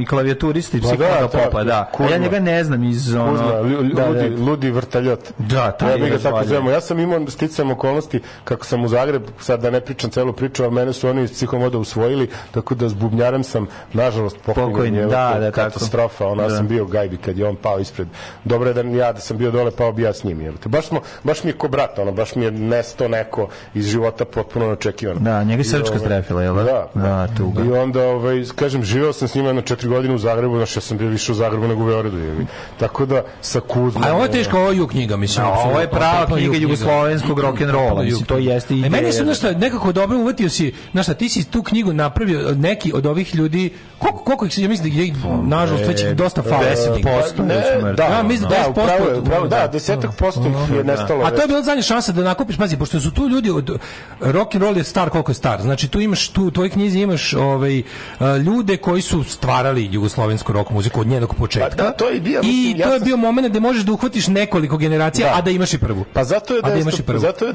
i 0.00 0.06
klavijaturista 0.06 0.76
i 0.76 0.80
Pa 0.80 0.86
da, 0.86 0.94
psihoda 0.94 1.20
da, 1.20 1.28
popa, 1.44 1.64
da. 1.64 1.90
Ja 2.10 2.18
njega 2.18 2.40
ne 2.40 2.64
znam 2.64 2.84
iz 2.84 3.14
ono 3.14 3.32
da, 3.36 3.60
ludi, 3.60 3.94
da. 3.94 4.42
ludi 4.44 4.70
vrtaljot. 4.70 5.20
Da, 5.38 5.72
taj 5.72 5.90
Ja 5.90 5.96
bih 5.96 6.12
ga 6.12 6.38
je. 6.38 6.72
Ja 6.72 6.80
sam 6.80 6.98
imao 6.98 7.26
sticajem 7.28 7.70
okolnosti 7.70 8.20
kako 8.56 8.66
sam 8.66 8.84
u 8.84 8.88
Zagreb, 8.88 9.22
sad 9.40 9.60
da 9.60 9.70
ne 9.70 9.80
pričam 9.80 10.10
celu 10.10 10.32
priču, 10.32 10.62
ali 10.64 10.72
mene 10.72 10.92
su 10.92 11.08
oni 11.08 11.22
iz 11.22 11.32
psihomoda 11.32 11.78
usvojili, 11.78 12.28
tako 12.50 12.74
da 12.74 12.88
s 12.88 12.94
bubnjarem 12.94 13.44
sam, 13.44 13.66
nažalost, 13.92 14.36
Pokojni, 14.44 15.00
da, 15.00 15.06
da, 15.06 15.50
tako. 15.50 15.54
katastrofa. 15.54 16.26
Ono, 16.26 16.42
ja 16.42 16.48
Da. 16.48 16.56
sam 16.56 16.68
bio 16.68 16.84
gajbi 16.84 17.16
kad 17.16 17.38
je 17.38 17.46
on 17.46 17.56
pao 17.56 17.78
ispred. 17.78 18.08
Dobro 18.44 18.70
je 18.70 18.74
da 18.74 18.80
ja 18.80 19.12
da 19.12 19.20
sam 19.20 19.36
bio 19.36 19.50
dole, 19.50 19.70
pao 19.70 19.92
bi 19.92 20.02
ja 20.02 20.12
s 20.12 20.24
njim. 20.24 20.40
jebote. 20.40 20.68
Baš, 20.68 20.86
smo, 20.86 21.00
baš 21.24 21.44
mi 21.44 21.50
je 21.50 21.54
ko 21.54 21.68
brat, 21.68 21.98
ono, 21.98 22.12
baš 22.12 22.34
mi 22.34 22.44
je 22.44 22.50
nesto 22.50 23.08
neko 23.08 23.48
iz 23.74 23.86
života 23.86 24.24
potpuno 24.24 24.66
neočekivano. 24.66 25.20
Da, 25.20 25.44
njega 25.44 25.60
je 25.60 25.64
srčka 25.64 25.88
ovaj, 25.88 26.00
strefila, 26.00 26.42
jel 26.42 26.54
da? 26.54 26.62
Da, 26.62 26.88
Da, 26.94 27.28
tuga. 27.36 27.62
I 27.64 27.72
onda, 27.72 28.02
ovaj, 28.08 28.44
kažem, 28.56 28.82
živeo 28.84 29.12
sam 29.12 29.28
s 29.28 29.34
njima 29.34 29.52
na 29.52 29.62
četiri 29.62 29.88
godine 29.88 30.14
u 30.14 30.18
Zagrebu, 30.18 30.56
znaš, 30.56 30.76
ja 30.76 30.80
sam 30.80 30.98
bio 30.98 31.08
više 31.08 31.32
u 31.32 31.34
Zagrebu 31.34 31.68
nego 31.68 31.82
u 31.82 31.86
Beogradu. 31.86 32.18
jebi. 32.18 32.46
Tako 32.78 33.06
da, 33.06 33.22
sa 33.40 33.60
Kuzmom... 33.60 34.04
A 34.04 34.14
ovo 34.14 34.22
je 34.24 34.30
teško, 34.30 34.58
ovo 34.58 34.70
je 34.70 34.88
knjiga, 34.88 35.16
mislim. 35.16 35.46
A 35.46 35.50
ovo 35.50 35.80
je 35.80 35.90
prava 35.90 36.26
knjiga 36.26 36.56
jugoslovenskog 36.56 37.38
rock'n'rolla, 37.40 38.04
mislim, 38.04 38.24
to 38.24 38.35
knjiga. 38.36 38.52
jeste 38.52 38.74
E, 38.74 38.76
meni 38.76 38.98
ideja. 38.98 39.12
su 39.12 39.24
nešto 39.24 39.52
nekako 39.52 39.92
dobro 39.92 40.18
uvatio 40.18 40.48
si, 40.50 40.72
znaš 40.92 41.06
šta, 41.06 41.14
ti 41.14 41.28
si 41.28 41.44
tu 41.44 41.62
knjigu 41.62 41.92
napravio 41.92 42.48
od 42.48 42.60
neki 42.60 42.92
od 42.94 43.06
ovih 43.06 43.34
ljudi, 43.34 43.70
koliko, 43.98 44.18
koliko 44.18 44.46
ih 44.46 44.54
se, 44.54 44.62
ja 44.62 44.68
mislim 44.68 44.90
da 44.90 45.02
ih, 45.02 45.14
nažalost, 45.42 45.84
već 45.86 46.04
dosta 46.06 46.42
fali. 46.42 46.64
10% 46.66 47.02
Ne, 47.38 47.54
već 47.54 47.64
mrtvi. 47.74 47.96
da, 47.96 48.04
Ja 48.04 48.22
mislim 48.22 48.48
da 48.50 48.56
da, 48.56 48.64
10% 48.64 49.18
upravo 49.18 49.44
je, 49.44 49.48
da, 49.48 49.70
ih 50.64 50.76
je 50.76 50.84
nestalo. 50.84 51.24
A 51.24 51.30
to 51.30 51.40
je 51.42 51.46
bila 51.46 51.62
zadnja 51.62 51.82
šansa 51.82 52.12
da 52.12 52.22
nakupiš, 52.22 52.56
pazi, 52.56 52.76
pošto 52.76 53.00
su 53.00 53.10
tu 53.10 53.28
ljudi 53.28 53.50
od 53.50 53.78
rock 54.20 54.54
and 54.54 54.62
roll 54.62 54.76
je 54.76 54.84
star 54.84 55.10
koliko 55.10 55.30
je 55.30 55.34
star. 55.34 55.62
Znači 55.62 55.88
tu 55.88 56.00
imaš 56.00 56.28
tu 56.28 56.44
u 56.44 56.50
tvojoj 56.50 56.70
knjizi 56.70 57.00
imaš 57.00 57.34
ovaj 57.34 57.82
ljude 58.38 58.76
koji 58.76 59.02
su 59.02 59.24
stvarali 59.24 59.88
jugoslovensku 59.92 60.52
rock 60.52 60.70
muziku 60.70 61.00
od 61.00 61.06
njenog 61.06 61.34
početka. 61.34 61.68
Pa 61.68 61.82
da, 61.82 61.90
to 61.90 62.08
je 62.08 62.20
bio, 62.20 62.40
I 62.40 62.46
mislim, 62.46 62.76
ja 62.76 62.86
to 62.88 62.94
je 62.94 63.00
bio 63.00 63.16
momenat 63.16 63.52
da 63.52 63.60
možeš 63.60 63.82
da 63.82 63.92
uhvatiš 63.92 64.26
nekoliko 64.28 64.76
generacija, 64.76 65.28
Da. 65.28 65.38
a 65.38 65.42
da 65.42 65.50
imaš 65.50 65.74
i 65.74 65.78
prvu. 65.78 66.04
Pa 66.12 66.24
zato 66.24 66.54
je 66.54 66.62
da 66.62 66.74
imaš 66.74 66.94
i 66.94 66.96
900, 66.96 67.02
prvu. 67.02 67.18
zato 67.18 67.46
je 67.46 67.52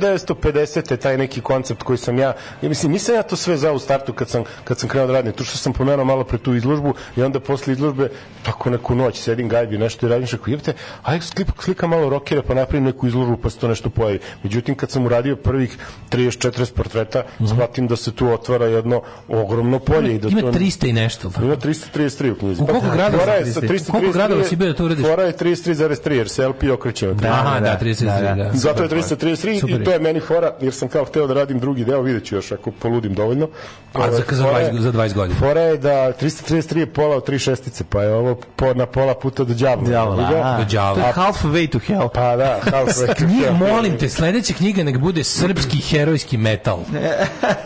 950 0.75 0.97
taj 0.97 1.17
neki 1.17 1.41
koncept 1.41 1.83
koji 1.83 1.97
sam 1.97 2.19
ja, 2.19 2.33
ja 2.61 2.69
mislim 2.69 2.91
nisam 2.91 3.15
ja 3.15 3.23
to 3.23 3.35
sve 3.35 3.57
za 3.57 3.71
u 3.71 3.79
startu 3.79 4.13
kad 4.13 4.29
sam 4.29 4.43
kad 4.63 4.79
sam 4.79 4.89
krenuo 4.89 5.07
da 5.07 5.13
radim, 5.13 5.31
to 5.31 5.43
što 5.43 5.57
sam 5.57 5.73
pomenuo 5.73 6.05
malo 6.05 6.23
pre 6.23 6.37
tu 6.37 6.55
izložbu 6.55 6.93
i 7.15 7.23
onda 7.23 7.39
posle 7.39 7.73
izložbe 7.73 8.09
tako 8.43 8.69
neku 8.69 8.95
noć 8.95 9.21
sedim 9.21 9.49
gajbi 9.49 9.77
nešto 9.77 10.05
i 10.05 10.09
radim 10.09 10.27
što 10.27 10.37
jebote, 10.47 10.73
aj 11.03 11.21
slika, 11.21 11.51
slika 11.59 11.87
malo 11.87 12.09
rokera 12.09 12.41
pa 12.47 12.53
napravim 12.53 12.83
neku 12.83 13.07
izložbu 13.07 13.37
pa 13.37 13.49
se 13.49 13.59
to 13.59 13.67
nešto 13.67 13.89
pojavi. 13.89 14.19
Međutim 14.43 14.75
kad 14.75 14.91
sam 14.91 15.05
uradio 15.05 15.35
prvih 15.35 15.77
30 16.09 16.31
40 16.41 16.73
portreta, 16.73 17.23
shvatim 17.47 17.87
da 17.87 17.95
se 17.95 18.11
tu 18.11 18.27
otvara 18.27 18.65
jedno 18.65 19.01
ogromno 19.27 19.79
polje 19.79 20.15
i 20.15 20.19
da. 20.19 20.27
Ima 20.27 20.41
to 20.41 20.51
300 20.51 20.89
i 20.89 20.93
nešto. 20.93 21.31
Ima 21.41 21.55
333 21.55 22.31
u 22.31 22.35
knjizi. 22.35 22.63
U 22.63 22.65
koliko 22.65 22.87
Pa, 22.87 22.93
gradova 22.93 23.23
fora 23.23 23.33
je 23.33 23.45
si 23.45 23.53
sa 23.53 23.61
333? 23.61 23.89
U 23.89 23.91
koliko 23.91 24.11
gradova 24.11 24.43
si 24.43 24.55
bio 24.55 24.67
da 24.67 24.73
to 24.73 24.85
uradiš? 24.85 25.05
Fora 25.05 25.23
je 25.23 25.33
33,3 25.33 26.11
jer 26.11 26.29
se 26.29 26.47
LP 26.47 26.63
okreće. 26.73 27.09
Aha, 27.29 27.59
da, 27.59 27.79
33, 27.81 28.35
da. 28.35 28.51
Zato 28.53 28.83
je 28.83 28.89
333 28.89 29.59
Super 29.59 29.81
i 29.81 29.83
to 29.83 29.91
je 29.91 29.99
meni 29.99 30.19
fora, 30.19 30.55
jer 30.61 30.73
sam 30.73 30.87
kao 30.87 31.05
hteo 31.05 31.27
da 31.27 31.33
radim 31.33 31.59
drugi 31.59 31.85
deo, 31.85 32.01
vidjet 32.01 32.25
ću 32.25 32.35
još 32.35 32.51
ako 32.51 32.71
poludim 32.71 33.13
dovoljno. 33.13 33.47
A 33.93 34.11
za, 34.11 34.21
za, 34.29 34.43
Fora 34.43 34.59
je- 34.59 34.71
20, 34.71 34.79
za 34.79 34.91
20 34.91 35.13
godina. 35.13 35.39
Fora 35.39 35.61
je 35.61 35.77
da 35.77 35.89
333 36.13 36.77
je 36.77 36.85
pola 36.85 37.15
od 37.15 37.25
tri 37.25 37.39
šestice, 37.39 37.83
pa 37.83 38.01
je 38.01 38.13
ovo 38.13 38.35
po, 38.55 38.73
na 38.73 38.85
pola 38.85 39.13
puta 39.13 39.43
do 39.43 39.53
đavola. 39.53 39.89
Đavola, 39.89 40.23
Jebi 40.23 40.71
ga? 40.71 40.81
a. 40.81 40.93
Do 40.95 41.01
je 41.01 41.13
halfway 41.13 41.69
to 41.69 41.79
hell. 41.79 42.07
Pa 42.09 42.35
da, 42.35 42.59
halfway 42.63 43.07
to 43.07 43.13
Knjiga, 43.15 43.45
hell. 43.47 43.57
molim 43.67 43.97
te, 43.97 44.09
sledeća 44.09 44.53
knjiga 44.53 44.83
nek 44.83 44.97
bude 44.97 45.23
srpski 45.23 45.77
herojski 45.79 46.37
metal. 46.37 46.79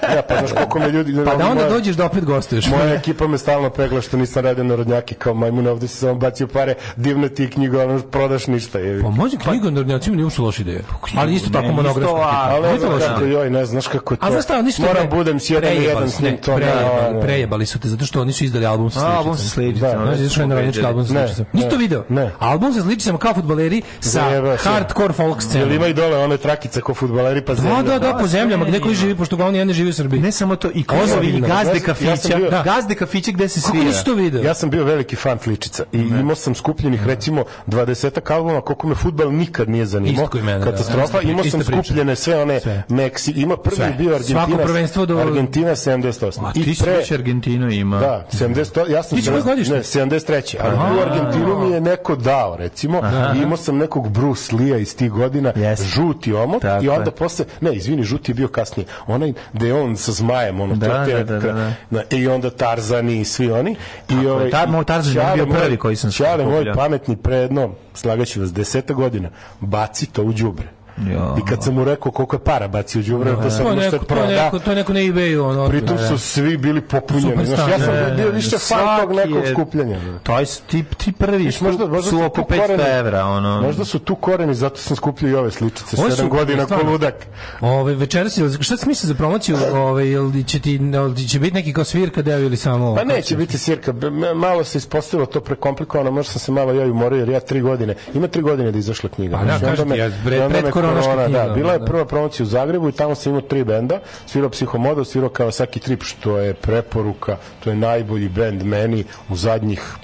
Ja, 0.07 0.21
pa 0.21 0.35
znaš 0.37 0.51
koliko 0.53 0.79
me 0.79 0.89
ljudi... 0.89 1.15
Pa 1.15 1.35
da 1.35 1.45
onda 1.45 1.55
moja- 1.55 1.69
dođeš 1.69 1.95
da 1.95 2.05
opet 2.05 2.25
gostuješ. 2.25 2.67
Moja 2.67 2.93
ekipa 2.93 3.27
me 3.27 3.37
stalno 3.37 3.69
pegla 3.69 4.01
što 4.01 4.17
nisam 4.17 4.43
radio 4.43 4.63
narodnjake 4.63 5.15
kao 5.15 5.33
majmun, 5.33 5.67
ovde 5.67 5.87
si 5.87 5.97
samo 5.97 6.15
bacio 6.15 6.47
pare, 6.47 6.73
divna 6.95 7.29
ti 7.29 7.49
knjiga, 7.49 7.83
ono 7.83 7.99
prodaš 8.01 8.47
ništa. 8.47 8.79
Je. 8.79 9.01
Pa 9.01 9.09
može 9.09 9.37
knjiga 9.39 9.65
na 9.65 9.71
narodnjacima 9.71 10.15
nije 10.15 10.23
uopšte 10.25 10.41
loša 10.41 10.61
ideja. 10.61 10.79
Ali 11.15 11.33
isto 11.33 11.49
tako 11.49 11.67
monografska. 11.67 12.15
Ali 12.21 12.67
ne 12.85 12.95
Nije 12.95 12.99
znam 12.99 13.11
loša 13.11 13.13
kako, 13.15 13.25
joj, 13.27 13.49
ne 13.49 13.65
znaš 13.65 13.87
kako 13.87 14.13
je 14.13 14.17
to. 14.17 14.25
A 14.25 14.31
znaš 14.31 14.43
šta, 14.43 14.59
oni 14.59 14.71
su 14.71 14.81
Moram 14.81 15.09
budem 15.09 15.39
s 15.39 15.49
jedan 15.49 15.73
jedan 15.73 16.09
s 16.09 16.19
njim 16.19 16.37
to. 16.37 16.55
prejebali, 16.55 17.21
prejebali 17.21 17.65
su 17.65 17.79
te 17.79 17.87
zato 17.87 18.05
što 18.05 18.21
oni 18.21 18.33
su 18.33 18.43
izdali 18.43 18.65
album 18.65 18.89
sa 18.91 18.99
A, 18.99 19.01
sličicama. 19.01 19.17
album 19.17 19.37
sa 19.37 19.49
sličicama, 19.49 19.93
Da, 19.95 20.05
znaš, 20.05 20.19
izašao 20.19 20.41
je 20.41 20.47
narodnjački 20.47 20.85
album 20.85 21.05
sa 21.05 21.13
sličicama. 21.13 21.47
Nisi 21.53 21.69
to 21.69 21.77
video? 21.77 22.03
ne. 22.09 22.31
Album 22.39 22.73
sa 22.73 22.81
sličicama 22.81 23.17
kao 23.19 23.33
fudbaleri 23.33 23.81
sa 23.99 24.21
hardcore 24.57 25.13
folk 25.13 25.35
Jel 25.35 25.41
scenom. 25.41 25.71
ima 25.71 25.87
i 25.87 25.93
dole 25.93 26.17
one 26.17 26.37
trakice 26.37 26.81
ko 26.81 26.93
fudbaleri 26.93 27.41
pa 27.41 27.53
Da, 27.53 27.61
zemlja? 27.61 27.81
da, 27.83 27.99
da, 28.01 28.13
po 28.13 28.27
zemljama, 28.27 28.65
gde 28.65 28.79
koji 28.79 28.95
živi, 28.95 29.15
pošto 29.15 29.35
uglavnom 29.35 29.55
jedan 29.55 29.67
ne 29.67 29.73
živi 29.73 29.89
u 29.89 29.93
Srbiji. 29.93 30.21
Ne 30.21 30.31
samo 30.31 30.55
to, 30.55 30.69
i 30.69 30.83
klubovi, 30.83 31.27
i 31.27 31.41
gazde 31.41 31.79
kafića, 31.79 32.37
da. 32.41 32.63
gazde 32.65 32.95
kafića 32.95 33.31
gde 33.31 33.49
se 33.49 33.61
Kako 33.61 33.71
svira. 33.71 33.85
nisi 33.85 34.05
to 34.05 34.13
video? 34.13 34.43
Ja 34.43 34.53
sam 34.53 34.69
bio 34.69 34.83
veliki 34.83 35.15
fan 35.15 35.37
Fličica 35.37 35.83
i 35.91 35.97
imao 35.99 36.35
sam 36.35 36.55
skupljenih 36.55 37.05
recimo 37.05 37.43
20 37.67 37.95
albuma 38.27 38.61
koliko 38.61 38.87
me 38.87 38.95
fudbal 38.95 39.31
nikad 39.31 39.69
nije 39.69 39.85
zanimao. 39.85 40.13
Isto 40.15 40.27
kao 40.27 40.39
i 40.39 40.43
mene, 40.43 40.59
da. 40.59 40.65
Katastrofa. 40.65 41.21
Imao 41.21 41.43
sam 41.43 41.63
skupljene 41.63 42.15
sve 42.15 42.35
one 42.35 42.59
Sve. 42.59 42.74
Meksi. 42.89 43.31
Ima 43.31 43.57
prvi 43.57 43.75
Sve. 43.75 43.95
bio 43.97 44.09
Argentina. 44.09 44.45
Svako 44.45 44.63
prvenstvo 44.63 45.05
do- 45.05 45.17
Argentina 45.17 45.71
78. 45.71 46.45
A 46.45 46.53
ti 46.53 46.75
si 46.75 46.83
već 46.87 47.11
Argentinu 47.11 47.71
ima. 47.71 47.99
Da, 47.99 48.25
70, 48.31 48.89
ja 48.89 49.03
sam 49.03 49.21
Ti 49.21 49.29
godište? 49.45 49.73
ne, 49.73 49.83
73. 49.83 50.55
Ali 50.59 50.75
u 50.75 51.01
Argentinu 51.01 51.59
mi 51.59 51.71
je 51.71 51.81
neko 51.81 52.15
dao, 52.15 52.55
recimo, 52.55 53.01
i 53.35 53.41
imao 53.41 53.57
sam 53.57 53.77
nekog 53.77 54.09
Bruce 54.09 54.55
Lee 54.55 54.81
iz 54.81 54.95
tih 54.95 55.11
godina, 55.11 55.53
Jeste. 55.55 55.85
žuti 55.85 56.33
omot, 56.33 56.61
Tako 56.61 56.85
i 56.85 56.89
onda 56.89 57.11
posle, 57.11 57.45
ne, 57.61 57.73
izvini, 57.73 58.03
žuti 58.03 58.31
je 58.31 58.35
bio 58.35 58.47
kasnije, 58.47 58.87
onaj 59.07 59.33
da 59.53 59.65
je 59.65 59.73
on 59.73 59.97
sa 59.97 60.11
zmajem, 60.11 60.61
ono, 60.61 60.75
Da, 60.75 60.87
da, 60.87 61.23
da, 61.23 61.39
da, 61.39 61.71
da. 61.91 62.03
i 62.11 62.27
onda 62.27 62.49
Tarzani 62.49 63.19
i 63.19 63.25
svi 63.25 63.51
oni. 63.51 63.75
I 64.11 64.27
ovaj, 64.27 64.49
Tar- 64.49 64.69
moj 64.69 64.85
Tarzan 64.85 65.13
je 65.29 65.35
bio 65.35 65.55
prvi 65.55 65.77
koji 65.77 65.95
sam 65.95 66.11
Ćale 66.11 66.45
moj 66.45 66.73
pametni 66.73 67.15
predno, 67.15 67.71
slagaću 67.93 68.41
vas, 68.41 68.53
deseta 68.53 68.93
godina, 68.93 69.29
baci 69.59 70.05
to 70.05 70.23
u 70.23 70.33
đubre. 70.33 70.67
Jo. 70.99 71.35
I 71.37 71.45
kad 71.45 71.63
sam 71.63 71.73
mu 71.73 71.83
rekao 71.83 72.11
koliko 72.11 72.35
je 72.35 72.39
para 72.39 72.67
baci 72.67 72.99
u 72.99 73.03
đubre, 73.03 73.31
to 73.33 73.49
sam 73.49 73.63
mu 73.65 73.69
neko, 73.71 73.81
sad 73.81 73.91
to 73.91 73.95
je 73.97 74.07
proda. 74.07 74.27
neko, 74.35 74.59
to 74.59 74.69
je 74.69 74.75
neko 74.75 74.93
na 74.93 74.99
eBayu, 75.01 75.39
ono. 75.41 75.69
Pritom 75.69 75.97
su 75.99 76.17
svi 76.19 76.57
bili 76.57 76.81
popunjeni. 76.81 77.45
Znaš, 77.45 77.59
ja 77.61 77.79
sam 77.79 77.93
Ne, 77.95 78.13
bio 78.13 78.25
ne, 78.25 78.31
više 78.31 78.57
fan 78.59 78.99
tog 79.01 79.11
nekog 79.11 79.43
je- 79.45 79.51
skupljanja. 79.51 79.99
To 80.23 80.39
je 80.39 80.45
ti, 80.67 80.83
ti 80.97 81.11
prvi 81.11 81.45
Viš, 81.45 81.61
možda, 81.61 81.85
možda 81.87 82.09
su 82.09 82.23
oko 82.23 82.41
500 82.41 82.57
koreni- 82.57 82.89
evra, 82.89 83.25
ono. 83.25 83.61
Možda 83.61 83.85
su 83.85 83.99
tu 83.99 84.15
koreni, 84.15 84.55
zato 84.55 84.77
sam 84.77 84.95
skupljio 84.95 85.31
i 85.31 85.35
ove 85.35 85.51
sličice. 85.51 85.95
Ovo 85.97 86.09
su- 86.09 86.15
Sedam 86.15 86.29
godina 86.29 86.59
ko 86.59 86.65
stvarno. 86.65 86.91
ludak. 86.91 87.13
Ove 87.61 87.95
večeras 87.95 88.37
je 88.37 88.49
šta 88.59 88.77
se 88.77 88.87
misli 88.87 89.07
za 89.07 89.13
promociju, 89.13 89.57
ove 89.73 90.07
jel 90.07 90.31
će 90.43 90.59
ti 90.59 90.79
jel 90.83 91.15
će 91.15 91.39
biti 91.39 91.53
neki 91.53 91.73
kao 91.73 91.83
svirka 91.83 92.21
deo 92.21 92.39
ili 92.39 92.57
samo 92.57 92.95
Pa 92.95 93.03
neće 93.03 93.35
biti 93.37 93.57
m- 94.01 94.37
Malo 94.37 94.63
se 94.63 94.77
ispostavilo 94.77 95.25
to 95.25 95.41
prekomplikovano, 95.41 96.11
možda 96.11 96.31
sam 96.31 96.39
se 96.39 96.51
malo 96.51 96.73
ja 96.73 96.85
umorio, 96.85 97.19
jer 97.19 97.29
ja 97.29 97.39
tri 97.39 97.61
godine, 97.61 97.95
ima 98.13 98.27
tri 98.27 98.41
godine 98.41 98.71
da 98.71 98.77
izašla 98.77 99.09
knjiga. 99.09 99.37
Pa 99.37 99.43
da, 99.67 99.85
me- 99.85 99.97
ja, 99.97 100.09
pred- 100.25 100.51
korona, 100.87 101.25
knjiga, 101.25 101.43
Da, 101.43 101.53
bila 101.53 101.73
je 101.73 101.79
da. 101.79 101.85
prva 101.85 102.05
promocija 102.05 102.43
u 102.43 102.47
Zagrebu 102.47 102.89
i 102.89 102.91
tamo 102.91 103.15
sam 103.15 103.29
imao 103.29 103.41
tri 103.41 103.63
benda, 103.63 103.99
svirao 104.25 104.49
Psihomodo, 104.49 105.03
svirao 105.05 105.29
Kawasaki 105.29 105.79
Trip, 105.79 106.03
što 106.03 106.37
je 106.37 106.53
preporuka, 106.53 107.37
to 107.63 107.69
je 107.69 107.75
najbolji 107.75 108.29
bend 108.29 108.63
meni 108.63 109.03
u 109.29 109.35
zadnjih 109.35 109.95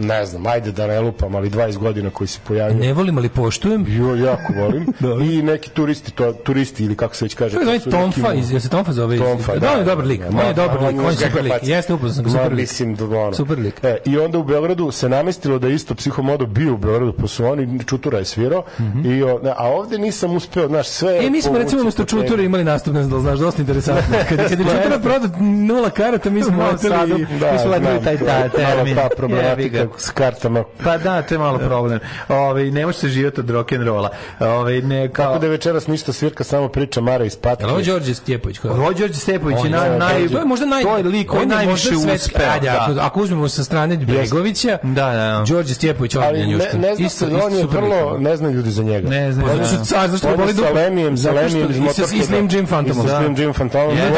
ne 0.00 0.26
znam, 0.26 0.46
ajde 0.46 0.72
da 0.72 0.86
ne 0.86 1.00
lupam, 1.00 1.34
ali 1.34 1.50
20 1.50 1.78
godina 1.78 2.10
koji 2.10 2.28
se 2.28 2.38
pojavio. 2.44 2.76
Ne 2.76 2.92
volim, 2.92 3.18
ali 3.18 3.28
poštujem. 3.30 3.86
Jo, 3.90 4.14
jako 4.16 4.52
volim. 4.54 4.86
I 5.30 5.42
neki 5.42 5.70
turisti, 5.70 6.12
to, 6.12 6.32
turisti 6.34 6.84
ili 6.84 6.96
kako 6.96 7.14
se 7.14 7.24
već 7.24 7.34
kaže. 7.34 7.52
Kako 7.52 7.64
zove 7.64 7.78
to 7.78 7.84
su 7.84 7.90
Tonfa, 7.90 8.28
neki- 8.28 8.38
iz, 8.40 8.50
jel 8.50 8.60
se 8.60 8.68
Tonfa 8.68 8.92
zove? 8.92 9.14
iz- 9.16 9.22
Tonfa, 9.22 9.56
da, 9.56 9.72
on 9.72 9.78
je 9.78 9.84
dobar 9.84 10.06
lik, 10.06 10.20
on 10.32 10.46
je 10.46 10.54
dobar 10.54 10.82
lik, 10.82 10.98
on 10.98 11.06
je 11.06 11.12
super 11.12 11.44
lik. 11.44 11.52
Jeste 11.62 11.94
upoznao 11.94 12.14
sam 12.14 12.24
ga, 12.24 12.30
super 12.32 12.50
lik. 12.50 12.60
Mislim, 12.60 12.94
da 12.96 13.04
ono. 13.06 13.32
Super 13.32 13.58
lik. 13.58 13.74
E, 13.82 13.96
I 14.04 14.18
onda 14.18 14.38
u 14.38 14.44
Beogradu 14.44 14.90
se 14.90 15.08
namestilo 15.08 15.58
da 15.58 15.68
je 15.68 15.74
isto 15.74 15.94
psihomodo 15.94 16.46
bio 16.46 16.74
u 16.74 16.78
Beogradu, 16.78 17.12
pa 17.12 17.26
su 17.26 17.44
oni, 17.46 17.80
Čutura 17.80 18.18
je 18.18 18.24
svirao, 18.24 18.62
i, 19.06 19.22
o, 19.22 19.40
a 19.56 19.68
ovde 19.68 19.98
nisam 19.98 20.32
uspeo, 20.32 20.68
znaš, 20.68 20.88
sve... 20.88 21.18
E, 21.18 21.30
mi 21.30 21.42
smo 21.42 21.58
recimo 21.58 21.82
umesto 21.82 22.04
temi. 22.04 22.22
Čutura 22.22 22.42
imali 22.42 22.64
nastup, 22.64 22.94
ne 22.94 23.02
znam 23.02 23.12
da 23.12 23.20
znaš, 23.20 23.38
dosta 23.38 23.62
interesantno. 23.62 24.16
Kad, 24.28 24.38
kad 24.38 24.50
je 24.50 24.56
Čutura 24.56 24.98
prodat 24.98 25.30
nula 25.40 25.90
karata, 25.90 26.30
mi 26.30 26.42
smo 26.42 26.52
Malo 26.52 26.70
leteli, 26.72 26.94
sadu. 26.94 27.14
i- 27.14 27.26
Da, 27.40 27.52
mi 27.52 27.58
smo 27.58 27.70
leteli 27.70 27.92
znam, 27.92 28.04
taj 28.04 28.18
to- 28.48 28.56
termin. 28.56 28.94
ta 28.94 29.08
problematika. 29.16 29.86
S 29.96 30.10
kartama. 30.10 30.64
Pa 30.84 30.98
da, 30.98 31.22
to 31.22 31.34
je 31.34 31.38
malo 31.38 31.58
problem. 31.58 32.00
Ove, 32.28 32.64
ne 32.64 32.86
može 32.86 32.98
se 32.98 33.08
živjeti 33.08 33.40
od 33.40 33.46
rock'n'rolla. 33.48 34.08
Ove, 34.40 34.82
ne, 34.82 35.08
kao... 35.08 35.26
Tako 35.26 35.38
da 35.38 35.46
je 35.46 35.50
večeras 35.50 35.86
ništa 35.86 36.12
svirka, 36.12 36.44
samo 36.44 36.68
priča 36.68 37.00
Mara 37.00 37.24
iz 37.24 37.36
Patke. 37.36 37.66
Ovo 37.66 37.82
Đorđe 37.82 38.14
Stjepović? 38.14 38.58
Ko 38.58 38.68
je? 38.68 38.74
Ovo 38.74 38.92
Đorđe 38.92 39.14
Stepović 39.14 39.56
On 39.58 39.66
je 39.66 39.70
je- 39.72 39.78
naj, 39.80 39.98
naj, 39.98 40.28
to 40.28 40.38
je 40.38 40.44
možda 40.44 40.66
naj, 40.66 40.82
to 40.82 40.96
je 40.96 41.02
lik 41.04 41.28
koji 41.28 41.42
on 41.42 41.50
je 41.50 41.56
najviše 41.56 41.88
uspeo. 41.88 42.50
Ajde, 42.52 42.68
ako, 42.70 42.92
da. 42.92 43.04
ako 43.06 43.20
uzmemo 43.20 43.48
sa 43.48 43.64
strane 43.64 43.96
Bregovića, 43.96 44.78
Da, 44.82 45.10
da. 45.10 45.44
Đorđe 45.48 45.74
Stjepović 45.74 46.14
Ali 46.14 46.24
ozbiljan 46.26 46.48
ne, 46.48 46.54
njuška. 46.54 46.78
ne 46.78 46.94
zna 46.96 47.06
Isto- 47.06 47.26
isto 47.26 47.46
on 47.46 47.54
je 47.54 47.64
vrlo, 47.66 48.18
ne 48.18 48.36
znaju 48.36 48.54
ljudi 48.54 48.70
za 48.70 48.82
njega. 48.82 49.08
Ne. 49.08 49.32
Pa 49.36 49.46
da. 49.46 49.54
zato 49.54 49.74
što 49.74 49.84
car, 49.84 50.10
zašto 50.10 50.26
ga 50.26 50.32
On 50.32 50.38
je 50.38 50.44
boli 50.44 50.52
sa 50.52 50.56
dupe? 50.56 50.68
Što- 50.68 50.74
Lemijem 50.76 51.14
iz 51.14 51.24
i 51.24 51.28
Motorheada. 51.28 52.16
I 52.16 52.22
Slim 52.22 52.48
Jim 52.52 52.66
Phantomom. 52.66 53.06
I 53.06 53.08
sa 53.08 53.18
Slim 53.18 53.34
Jim 53.38 53.52
Phantomom. 53.52 53.96
Jedan 53.96 54.12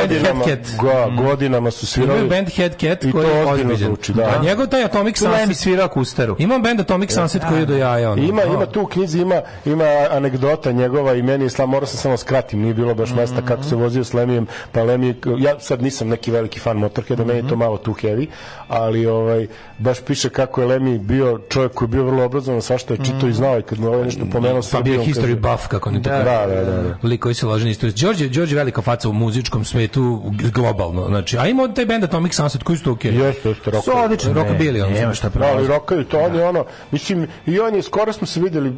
Godinama, 1.17 1.71
su 1.71 2.01
Imaju 2.01 2.11
svirali. 2.11 2.29
band 2.29 2.49
Head 2.49 2.73
Cat 2.73 3.05
I 3.05 3.07
to 3.07 3.19
koji 3.19 3.29
je 3.29 3.45
ozbiljno 3.47 3.77
zvuči, 3.77 4.13
da. 4.13 4.23
A 4.23 4.43
njegov 4.43 4.67
taj 4.67 4.85
Atomic 4.85 5.19
Tu 5.19 5.25
Lemi 5.53 5.55
Sunset. 5.55 5.63
svira 5.65 5.89
kustaru. 5.89 6.37
Ima 6.39 6.59
band 6.59 6.81
Atomic 6.81 7.13
Sunset 7.13 7.43
koji 7.45 7.61
je 7.61 7.67
do 7.67 7.77
jaja. 7.77 8.11
ono. 8.11 8.23
Ima, 8.23 8.43
ima 8.45 8.67
tu 8.67 8.81
u 8.83 8.87
knjizi, 8.87 9.21
ima, 9.21 9.41
ima 9.65 9.85
anegdota 10.11 10.73
njegova 10.73 11.15
i 11.15 11.23
meni 11.23 11.45
je 11.45 11.51
slam, 11.51 11.71
morao 11.71 11.87
sam 11.87 11.99
samo 11.99 12.17
skratim, 12.17 12.61
nije 12.61 12.75
bilo 12.75 12.95
baš 12.95 13.11
mesta 13.11 13.43
kako 13.43 13.63
se 13.63 13.77
vozio 13.77 14.05
s 14.05 14.15
Lemijem, 14.15 14.47
pa 14.73 14.83
Lemi, 14.83 15.15
ja 15.39 15.61
sad 15.61 15.83
nisam 15.83 16.09
neki 16.09 16.31
veliki 16.31 16.61
fan 16.61 16.77
Motorheada, 16.77 17.25
meni 17.25 17.39
je 17.39 17.49
to 17.49 17.57
malo 17.57 17.79
tu 17.79 17.93
heavy, 17.93 18.27
ali 18.69 19.07
ovaj, 19.07 19.47
baš 19.79 20.01
piše 20.01 20.29
kako 20.29 20.61
je 20.61 20.67
Lemi 20.67 20.99
bio 20.99 21.41
čovjek 21.49 21.73
koji 21.73 21.87
je 21.87 21.91
bio 21.91 22.05
vrlo 22.05 22.25
obrazovan, 22.25 22.63
svašta 22.63 22.95
je 22.95 22.99
čitao 22.99 23.29
i 23.29 23.33
znao 23.33 23.59
i 23.59 23.63
kad 23.63 23.81
mu 23.81 23.89
ovaj 23.89 24.05
nešto 24.05 24.25
pomenuo 24.33 24.61
Pa 24.73 24.81
bio 24.83 25.01
history 25.01 25.15
kaže- 25.15 25.35
buff, 25.37 25.67
kako 25.67 25.89
oni 25.89 26.03
to 26.03 26.11
Da, 26.11 26.19
da, 26.19 26.47
da, 26.47 26.65
da. 26.73 26.95
Lik 27.03 27.21
koji 27.21 27.35
se 27.35 27.47
loži 27.47 27.65
na 27.65 27.71
istoriju. 27.71 27.95
Đorđe, 27.97 28.29
Đorđe 28.29 28.57
velika 28.57 28.83
faca 28.83 29.09
u 29.09 29.13
muzičkom 29.13 29.65
svetu 29.65 30.23
globalno. 30.53 31.07
Znači, 31.07 31.39
a 31.39 31.47
ima 31.47 31.69
taj 31.69 31.87
band 31.87 32.05
Atomic 32.05 32.35
Sunset 32.35 32.63
koji 32.63 32.79
su 32.79 32.85
to 32.85 32.93
okej. 32.93 33.15
Jeste, 33.15 33.49
jeste, 33.49 33.65
Su 33.65 33.71
rockeri. 33.71 33.97
odlični. 33.97 34.33
Rockabilly, 34.33 34.83
Ne, 34.83 34.91
Nema 34.91 35.15
su. 35.15 35.19
šta 35.19 35.31
Da, 35.43 35.49
ali 35.49 35.67
rokaju, 35.67 36.05
to 36.05 36.19
on 36.19 36.35
je 36.35 36.45
ono, 36.45 36.65
mislim, 36.91 37.27
i 37.47 37.61
on 37.61 37.75
je, 37.75 37.83
skoro 37.83 38.13
smo 38.13 38.27
se 38.27 38.41
videli, 38.41 38.73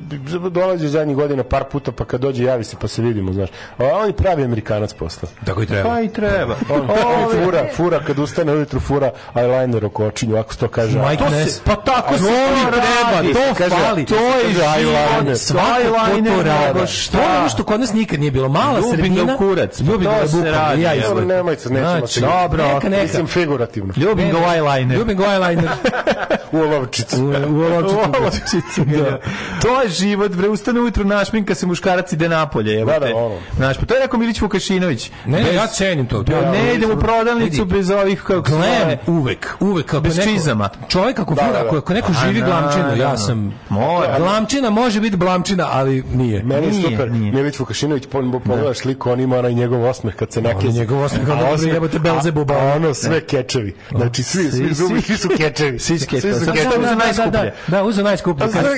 dolazi 0.50 0.88
zadnjih 0.88 1.16
godina 1.16 1.42
par 1.44 1.64
puta, 1.64 1.92
pa 1.92 2.04
kad 2.04 2.20
dođe 2.20 2.44
javi 2.44 2.64
se 2.64 2.76
pa 2.80 2.88
se 2.88 3.02
vidimo, 3.02 3.32
znaš. 3.32 3.48
A 3.78 3.84
on 3.94 4.06
je 4.06 4.12
pravi 4.12 4.44
Amerikanac 4.44 4.92
posle. 4.92 5.28
Tako 5.46 5.62
i 5.62 5.66
treba. 5.66 5.88
Pa 5.90 6.00
i 6.00 6.08
treba. 6.08 6.54
On, 6.74 6.88
fura, 7.34 7.64
fura, 7.74 8.00
kad 8.00 8.18
ustane 8.18 8.52
ujutru, 8.52 8.80
fura 8.80 9.10
eyeliner 9.34 9.84
oko 9.84 10.06
očinju, 10.06 10.36
ako 10.36 10.52
se 10.52 10.58
to 10.58 10.68
kaže. 10.68 10.98
Mike 11.00 11.24
To 11.24 11.30
se-. 11.30 11.60
Pa 11.64 11.76
tako 11.76 12.14
se 12.14 12.24
to 12.24 12.70
treba, 12.70 13.32
to 13.34 13.54
Kaže, 13.58 13.70
fali. 13.76 14.04
To 14.04 14.14
je 14.14 14.44
eyeliner. 14.76 15.34
Svako 15.36 15.64
ko 15.84 16.36
to 16.36 16.42
radi. 16.42 16.86
Što 16.86 17.18
je 17.18 17.24
ono 17.38 17.48
što 17.48 17.64
kod 17.64 17.80
nas 17.80 17.92
nikad 17.92 18.20
nije 18.20 18.30
bilo? 18.30 18.48
Mala 18.48 18.78
Ljubim 18.78 18.90
ga 18.90 18.96
sredina. 18.96 19.36
kurac. 19.36 19.80
Ljubim 19.80 20.00
ga 20.02 20.16
bukvalno. 20.32 20.82
Ja. 20.82 20.94
Evo, 21.06 21.20
nemojte, 21.20 21.68
nećemo 21.68 21.98
Znači, 21.98 22.14
se. 22.14 22.20
dobro, 22.20 22.64
Neka, 22.64 22.88
neka. 22.88 23.02
Mislim 23.02 23.26
figurativno. 23.26 23.92
Ljubim 23.96 24.30
ga 24.30 24.38
eyeliner. 24.38 24.94
Ljubim 24.98 25.16
ga 25.18 25.24
eyeliner. 25.24 25.68
U 26.54 26.58
olovčicu. 26.58 27.16
U, 27.16 27.28
u 27.28 27.62
olovčicu. 27.62 27.98
U 28.10 28.16
olovčicu, 28.16 28.84
da. 28.94 29.18
To 29.62 29.82
je 29.82 29.88
život, 29.90 30.32
bre, 30.32 30.48
ustane 30.48 30.80
ujutru, 30.80 31.04
našminka 31.06 31.54
se 31.54 31.66
muškarac 31.66 32.12
ide 32.12 32.28
napolje, 32.28 32.80
evo 32.80 32.90
Da, 32.92 32.98
da, 32.98 33.06
te. 33.06 33.14
ono. 33.14 33.36
Znaš, 33.56 33.76
pa 33.78 33.86
to 33.86 33.94
je 33.94 34.00
rekao 34.00 34.18
Milić 34.18 34.40
Vukašinović. 34.40 35.10
Ne, 35.26 35.38
Bez- 35.38 35.54
ja 35.54 35.66
cenim 35.66 36.06
to. 36.06 36.24
Ja, 36.28 36.38
Ja, 36.38 36.50
ne 36.52 36.74
idem 36.74 36.90
u 36.90 36.96
prodavnicu 36.96 37.62
vidi. 37.62 37.74
bez 37.74 37.90
ovih, 37.90 38.22
kako 38.22 38.46
se 38.46 38.52
Glam 38.52 38.64
zove. 38.80 38.98
uvek, 39.08 39.54
uvek 39.60 39.86
kako 39.86 40.00
Bez 40.00 40.16
neko, 40.18 40.30
čizama. 40.30 40.68
Čovjek 40.88 41.18
ako 41.18 41.34
Da, 41.34 41.42
fura, 41.42 41.52
da, 41.54 41.64
da. 41.64 41.78
ako, 41.78 41.92
neko 41.94 42.12
živi 42.14 42.40
da, 42.40 42.46
glamčinu, 42.46 42.84
da, 42.86 42.94
ja 42.94 43.10
da. 43.10 43.16
sam 43.16 43.54
Mora. 43.68 44.18
Glamčina 44.18 44.70
može 44.70 45.00
biti 45.00 45.16
blamčina, 45.16 45.68
ali 45.72 46.02
nije. 46.04 46.42
Meni 46.42 46.66
je 46.66 46.72
Nije, 46.72 46.90
super. 46.90 47.10
nije. 47.10 47.32
Milić 47.32 47.58
Vukašinović, 47.58 48.06
po- 48.06 48.22
pogledaš 48.40 48.78
sliku, 48.78 49.10
on 49.10 49.20
ima 49.20 49.38
onaj 49.38 49.54
njegov 49.54 49.84
osmeh 49.84 50.14
kad 50.14 50.32
se 50.32 50.42
neke... 50.42 50.56
On 50.58 50.66
je 50.66 50.72
njegov 50.72 51.02
osmeh, 51.02 51.22
ono, 51.24 51.44
A 51.44 51.50
dobro, 51.50 51.68
jebote, 51.68 51.98
Belzebuba. 51.98 52.56
Ono, 52.74 52.94
sve 52.94 53.20
kečevi. 53.20 53.74
Znači, 53.90 54.22
svi, 54.22 54.50
svi 54.50 54.74
zubi, 54.74 55.00
svi 55.02 55.16
su 55.16 55.28
kečevi. 55.28 55.78
Svi 55.78 55.98
su 55.98 56.06
kečevi. 56.06 56.34
Kečevi. 56.46 56.70
što 56.70 56.80
uzeo 56.80 56.90
Da, 56.90 56.96
da, 56.96 57.04
najskuplje. 57.04 57.30
Da, 57.30 57.50
da, 57.68 57.84
uzeo 57.84 58.04
najskuplje. 58.04 58.46
Kad, 58.46 58.62
da, 58.62 58.68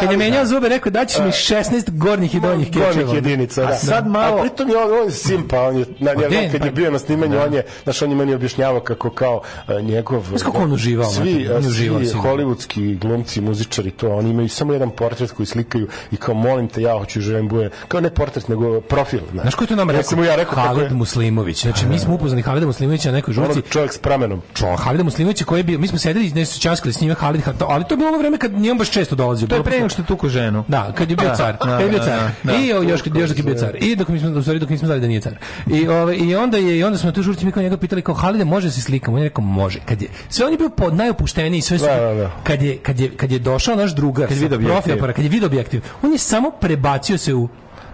je 0.00 0.08
da. 0.08 0.16
menjao 0.16 0.46
zube, 0.46 0.68
rekao 0.68 0.90
daćeš 0.92 1.18
mi 1.18 1.24
16 1.26 1.82
gornjih 1.88 2.34
i 2.34 2.40
donjih 2.40 2.66
kečeva. 2.68 2.86
Gornjih 2.86 3.14
jedinica, 3.14 3.62
da. 3.62 3.68
A 3.68 3.74
sad 3.74 4.06
malo- 4.06 4.38
A 4.38 4.42
pritom 4.42 4.68
je 4.68 4.76
on, 4.76 5.10
simpa, 5.10 5.60
on 5.60 5.76
je, 5.76 5.84
na, 5.98 6.10
Pa 6.14 6.22
ja, 6.22 6.28
de, 6.28 6.48
kad 6.52 6.64
je 6.64 6.70
pa- 6.70 6.76
bio 6.76 6.90
na 6.90 6.98
snimanju, 6.98 7.38
on 7.40 7.54
je, 7.54 7.62
znaš, 7.84 8.02
on 8.02 8.10
je 8.10 8.16
meni 8.16 8.34
objašnjavao 8.34 8.80
kako 8.80 9.10
kao 9.10 9.40
uh, 9.68 9.80
njegov... 9.80 10.24
Znaš 10.28 10.42
kako 10.42 10.58
on 10.58 10.72
uživao, 10.72 11.06
Svi, 11.06 11.48
svi 11.64 11.88
hollywoodski 12.16 12.98
glumci, 12.98 13.40
muzičari, 13.40 13.90
to, 13.90 14.08
oni 14.10 14.30
imaju 14.30 14.48
samo 14.48 14.72
jedan 14.72 14.90
portret 14.90 15.30
koji 15.32 15.46
slikaju 15.46 15.88
i 16.10 16.16
kao, 16.16 16.34
molim 16.34 16.68
te, 16.68 16.82
ja 16.82 16.98
hoću 16.98 17.20
želim 17.20 17.48
bude, 17.48 17.70
kao 17.88 18.00
ne 18.00 18.10
portret, 18.10 18.48
nego 18.48 18.80
profil, 18.80 19.20
znaš. 19.32 19.54
Ko 19.54 19.64
je 19.64 19.68
to 19.68 19.76
nama 19.76 19.92
Ja 19.92 19.98
rekao? 19.98 20.24
ja 20.24 20.36
rekao 20.36 20.54
Halid 20.56 20.92
Muslimović. 20.92 21.62
Znači, 21.62 21.86
mi 21.86 21.98
smo 21.98 22.14
upoznali 22.14 22.42
Halida 22.42 22.66
Muslimovića 22.66 23.08
na 23.08 23.14
nekoj 23.14 23.34
žurci. 23.34 23.62
čovjek 23.70 23.92
s 23.92 23.98
pramenom. 23.98 24.42
Čo, 24.54 24.76
Halida 24.76 25.04
Muslimovića 25.04 25.44
koji 25.44 25.60
je 25.60 25.64
bio, 25.64 25.78
mi 25.78 25.88
smo 25.88 25.98
sedeli 25.98 26.30
nešto 26.30 26.60
časkali 26.60 26.92
s 26.92 27.00
njime 27.00 27.14
Halid, 27.16 27.42
ali 27.60 27.84
to 27.84 27.92
je 27.92 27.96
bilo 27.96 28.08
ono 28.08 28.18
vreme 28.18 28.38
kad 28.38 28.52
nije 28.52 28.72
on 28.72 28.78
baš 28.78 28.90
često 28.90 29.14
dolazio. 29.14 29.48
To 29.48 29.54
je 29.54 29.62
pre 29.62 29.76
nego 29.76 29.88
što 29.88 30.02
je 30.02 30.06
tuko 30.06 30.28
ženu. 30.28 30.64
Da, 30.68 30.92
kad 30.94 31.10
je 31.10 31.16
bio 31.16 31.28
Da, 31.28 31.34
car. 31.34 31.52
da, 31.52 31.58
kad 31.58 31.80
je 31.80 31.88
bio 31.88 31.98
da, 31.98 32.04
car. 32.04 32.18
da, 32.42 32.52
da. 32.52 32.58
I 32.58 32.72
o, 32.72 32.82
još 32.82 33.02
kad 33.02 33.16
još 33.16 33.28
dok 33.28 33.38
je 33.38 33.44
bio 33.44 33.54
car. 33.54 33.76
I 33.80 33.96
dok 33.96 34.08
mi 34.08 34.18
smo 34.20 34.30
u 34.30 34.42
stvari 34.42 34.58
dok 34.58 34.68
nismo 34.70 34.86
znali 34.86 35.00
da 35.00 35.06
nije 35.06 35.20
car. 35.20 35.34
I 35.66 35.88
ove 35.88 36.16
i 36.16 36.36
onda 36.36 36.58
je 36.58 36.78
i 36.78 36.84
onda 36.84 36.98
smo 36.98 37.12
tu 37.12 37.22
žurci 37.22 37.44
mi 37.46 37.52
kao 37.52 37.62
njega 37.62 37.76
pitali 37.76 38.02
kao 38.02 38.14
Halide 38.14 38.44
može 38.44 38.70
se 38.70 38.80
slikamo. 38.80 39.16
On 39.16 39.22
je 39.22 39.28
rekao 39.28 39.44
može. 39.44 39.78
Kad 39.80 40.02
je 40.02 40.08
sve 40.28 40.46
on 40.46 40.52
je 40.52 40.58
bio 40.58 40.68
pod 40.68 40.94
najopušteniji, 40.94 41.60
sve 41.60 41.78
su 41.78 41.84
Da, 41.84 41.96
da, 41.96 42.14
da. 42.14 42.30
kad 42.44 42.62
je 42.62 42.76
kad 42.76 43.00
je 43.00 43.10
kad 43.10 43.32
je 43.32 43.38
došao 43.38 43.76
naš 43.76 43.94
drugar 43.94 44.28
Kad 44.28 44.36
je 44.36 44.42
video 44.42 44.58
objektiv. 44.58 45.00
kad 45.06 45.24
je 45.24 45.28
video 45.28 45.46
objektiv, 45.46 45.82
on 46.02 46.12
je 46.12 46.18
samo 46.18 46.50
prebacio 46.50 47.18
se 47.18 47.34
u 47.34 47.48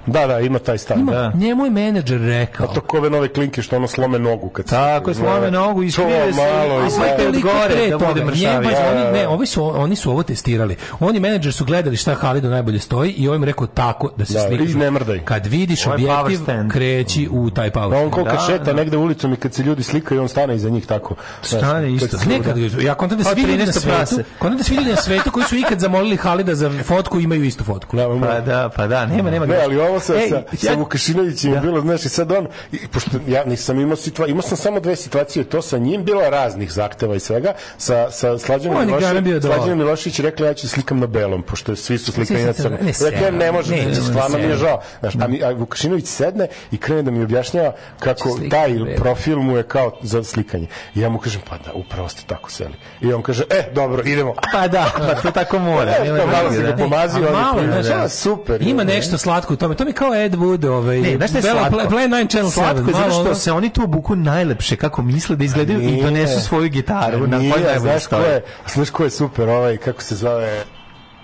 Da, 0.06 0.26
da, 0.26 0.40
ima 0.40 0.58
taj 0.58 0.76
ima, 0.92 1.12
Da. 1.12 1.32
njemu 1.34 1.64
je 1.64 1.70
menadžer 1.72 2.20
rekao. 2.20 2.66
A 2.66 2.74
to 2.74 2.80
kove 2.80 3.10
nove 3.10 3.28
klinke 3.28 3.62
što 3.62 3.76
ono 3.76 3.86
slome 3.88 4.18
nogu 4.18 4.48
kad 4.48 4.64
se- 4.64 4.70
Tako 4.70 5.10
je, 5.10 5.14
slome 5.14 5.50
nogu 5.50 5.82
i 5.82 5.86
To 5.86 5.92
skrive 5.92 6.32
se 6.32 6.40
malo 6.40 6.82
i 6.82 6.86
i 6.86 6.90
sve 6.90 7.16
te 7.16 7.24
gore 7.32 7.68
Pre 7.68 7.86
da 7.86 7.98
toga, 7.98 8.06
bude 8.06 8.20
njemu, 8.20 8.30
mršavije. 8.30 8.62
pazi, 8.64 8.82
oni, 8.84 8.94
Da, 8.94 9.04
da, 9.04 9.12
ne, 9.12 9.22
da. 9.22 9.28
ovi 9.28 9.46
su, 9.46 9.80
oni 9.80 9.96
su 9.96 10.10
ovo 10.10 10.22
testirali. 10.22 10.76
Oni 11.00 11.20
menadžer 11.20 11.52
su 11.52 11.64
gledali 11.64 11.96
šta 11.96 12.14
Halidu 12.14 12.48
najbolje 12.48 12.78
stoji 12.78 13.10
i 13.10 13.28
ovim 13.28 13.44
rekao 13.44 13.66
tako 13.66 14.10
da 14.16 14.24
se 14.24 14.34
Da, 14.34 14.40
slikaš. 14.40 14.74
ne 14.74 14.90
mrdaj. 14.90 15.18
Kad 15.20 15.46
vidiš 15.46 15.86
objektiv, 15.86 16.36
stand. 16.36 16.72
kreći 16.72 17.28
u 17.30 17.50
taj 17.50 17.70
power 17.70 17.90
Da, 17.90 17.96
on 17.96 18.00
stand. 18.00 18.10
koliko 18.12 18.32
Da, 18.32 18.42
šeta 18.42 18.64
da. 18.64 18.72
negde 18.72 18.96
ulicom 18.96 19.32
i 19.32 19.36
kad 19.36 19.54
se 19.54 19.62
ljudi 19.62 19.82
slikaju, 19.82 20.22
on 20.22 20.28
stane 20.28 20.54
iza 20.56 20.68
njih 20.68 20.86
tako. 20.86 21.14
Stane 21.42 21.92
isto. 21.92 22.16
Nekad, 22.28 22.56
ja 22.78 22.94
kontam 22.94 23.18
da 23.18 23.24
Pa, 23.24 23.30
svi 23.30 23.40
ljudi 23.42 23.56
na 23.56 23.58
13 23.58 23.72
svetu, 23.72 23.86
prase. 23.88 24.24
kontam 24.38 24.58
da 24.58 24.64
svi 24.64 24.76
ljudi 24.76 24.90
na 24.90 24.96
svetu 24.96 25.30
koji 25.30 25.44
su 25.44 25.56
ikad 25.56 25.78
zamolili 25.78 26.16
Halida 26.16 26.54
za 26.54 26.70
fotku 26.82 27.20
imaju 27.20 27.44
istu 27.44 27.64
fotku. 27.64 27.96
Da, 27.96 28.08
Pa 28.22 28.40
da, 28.42 28.70
pa 28.76 28.86
da, 28.86 29.06
nema, 29.06 29.30
nema. 29.30 29.46
Ne, 29.46 29.56
ali 29.56 29.80
ovo 29.92 30.00
sa, 30.00 30.14
Ej, 30.14 30.28
sa, 30.28 30.42
sa 30.56 30.66
ja- 30.66 30.76
Vukašinovićem 30.76 31.52
je 31.52 31.60
bilo, 31.60 31.80
znaš, 31.80 32.04
i 32.04 32.08
sad 32.08 32.32
on, 32.32 32.46
i, 32.72 32.88
pošto 32.88 33.10
ja 33.28 33.44
nisam 33.44 33.80
imao 33.80 33.96
situacije, 33.96 34.30
imao 34.30 34.42
sam 34.42 34.56
samo 34.56 34.80
dve 34.80 34.96
situacije, 34.96 35.44
to 35.44 35.62
sa 35.62 35.78
njim 35.78 36.04
bilo 36.04 36.20
je 36.20 36.30
raznih 36.30 36.72
zahteva 36.72 37.14
i 37.14 37.20
svega, 37.20 37.52
sa, 37.78 38.10
sa 38.10 38.38
Slađanom 38.38 38.80
je 38.80 38.86
Milošević, 38.86 39.32
dobar. 39.34 39.56
Slađanom 39.56 39.78
Milošević 39.78 40.20
rekla 40.20 40.46
ja 40.46 40.54
ću 40.54 40.68
slikam 40.68 40.98
na 40.98 41.06
belom, 41.06 41.42
pošto 41.42 41.76
svi 41.76 41.98
su 41.98 42.12
slikani 42.12 42.44
na 42.44 42.52
su 42.52 42.62
crno. 42.62 42.76
crno. 42.76 42.86
Ne, 42.86 43.10
Rekla 43.10 43.26
ja, 43.26 43.30
ne 43.32 43.52
može, 43.52 43.76
Ne, 43.76 43.82
znači, 43.82 44.00
ne, 44.00 44.06
stvarno 44.06 44.38
mi 44.38 44.44
je 44.44 44.56
žao. 44.56 44.80
Znaš, 45.00 45.14
a, 45.16 45.26
mi, 45.28 45.42
a 45.42 45.50
Vukašinović 45.50 46.06
sedne 46.06 46.48
i 46.70 46.78
krene 46.78 47.02
da 47.02 47.10
mi 47.10 47.22
objašnjava 47.22 47.72
kako 47.98 48.28
slikati 48.30 48.48
taj 48.50 48.94
profil 48.96 49.38
mu 49.38 49.56
je 49.56 49.62
kao 49.62 49.98
za 50.02 50.24
slikanje. 50.24 50.66
I 50.94 51.00
ja 51.00 51.08
mu 51.08 51.18
kažem, 51.18 51.40
pa 51.50 51.56
da, 51.56 51.72
upravo 51.74 52.08
ste 52.08 52.22
tako 52.26 52.50
seli. 52.50 52.74
I 53.00 53.12
on 53.12 53.22
kaže, 53.22 53.44
e, 53.50 53.62
dobro, 53.74 54.02
idemo. 54.04 54.34
Pa 54.52 54.68
da, 54.68 54.92
pa 54.98 55.14
to 55.14 55.30
tako 55.30 55.58
mora. 55.58 55.92
E, 55.92 56.04
nema 56.04 56.18
to 56.18 56.26
malo 56.26 56.52
si 56.52 56.58
ga 56.58 56.62
da. 56.62 56.76
pomazio, 56.76 57.24
je 57.24 57.32
malo, 57.32 57.62
znaš, 57.62 57.86
Da, 57.86 58.08
super. 58.08 58.62
Ima 58.62 58.82
je. 58.82 58.86
nešto 58.86 59.18
slatko 59.18 59.54
u 59.54 59.56
tome. 59.56 59.74
To 59.82 59.86
mi 59.86 59.90
je 59.90 59.94
kao 59.94 60.14
Ed 60.14 60.34
Wood, 60.34 60.68
ovaj, 60.68 61.00
Ne, 61.00 61.16
znaš 61.16 61.30
šta 61.30 61.38
je 61.38 61.42
Bella 61.42 61.58
slatko? 61.60 61.88
Plan 61.88 62.10
9 62.10 62.30
Channel 62.30 62.46
7. 62.46 62.52
Slatko 62.52 62.90
je 62.90 62.94
zato 62.94 63.10
što 63.12 63.34
se 63.34 63.52
oni 63.52 63.70
tu 63.70 63.82
obuku 63.82 64.16
najlepše 64.16 64.76
kako 64.76 65.02
misle 65.02 65.36
da 65.36 65.44
izgledaju 65.44 65.80
i 65.80 66.02
donesu 66.02 66.40
svoju 66.40 66.68
gitaru 66.70 67.26
na 67.26 67.38
kojoj 67.38 67.78
znaš 67.78 68.06
ko 68.06 68.16
je, 68.16 68.42
znaš 68.66 68.90
ko 68.90 69.04
je 69.04 69.10
super, 69.10 69.48
ovaj, 69.48 69.76
kako 69.76 70.02
se 70.02 70.16
zove, 70.16 70.64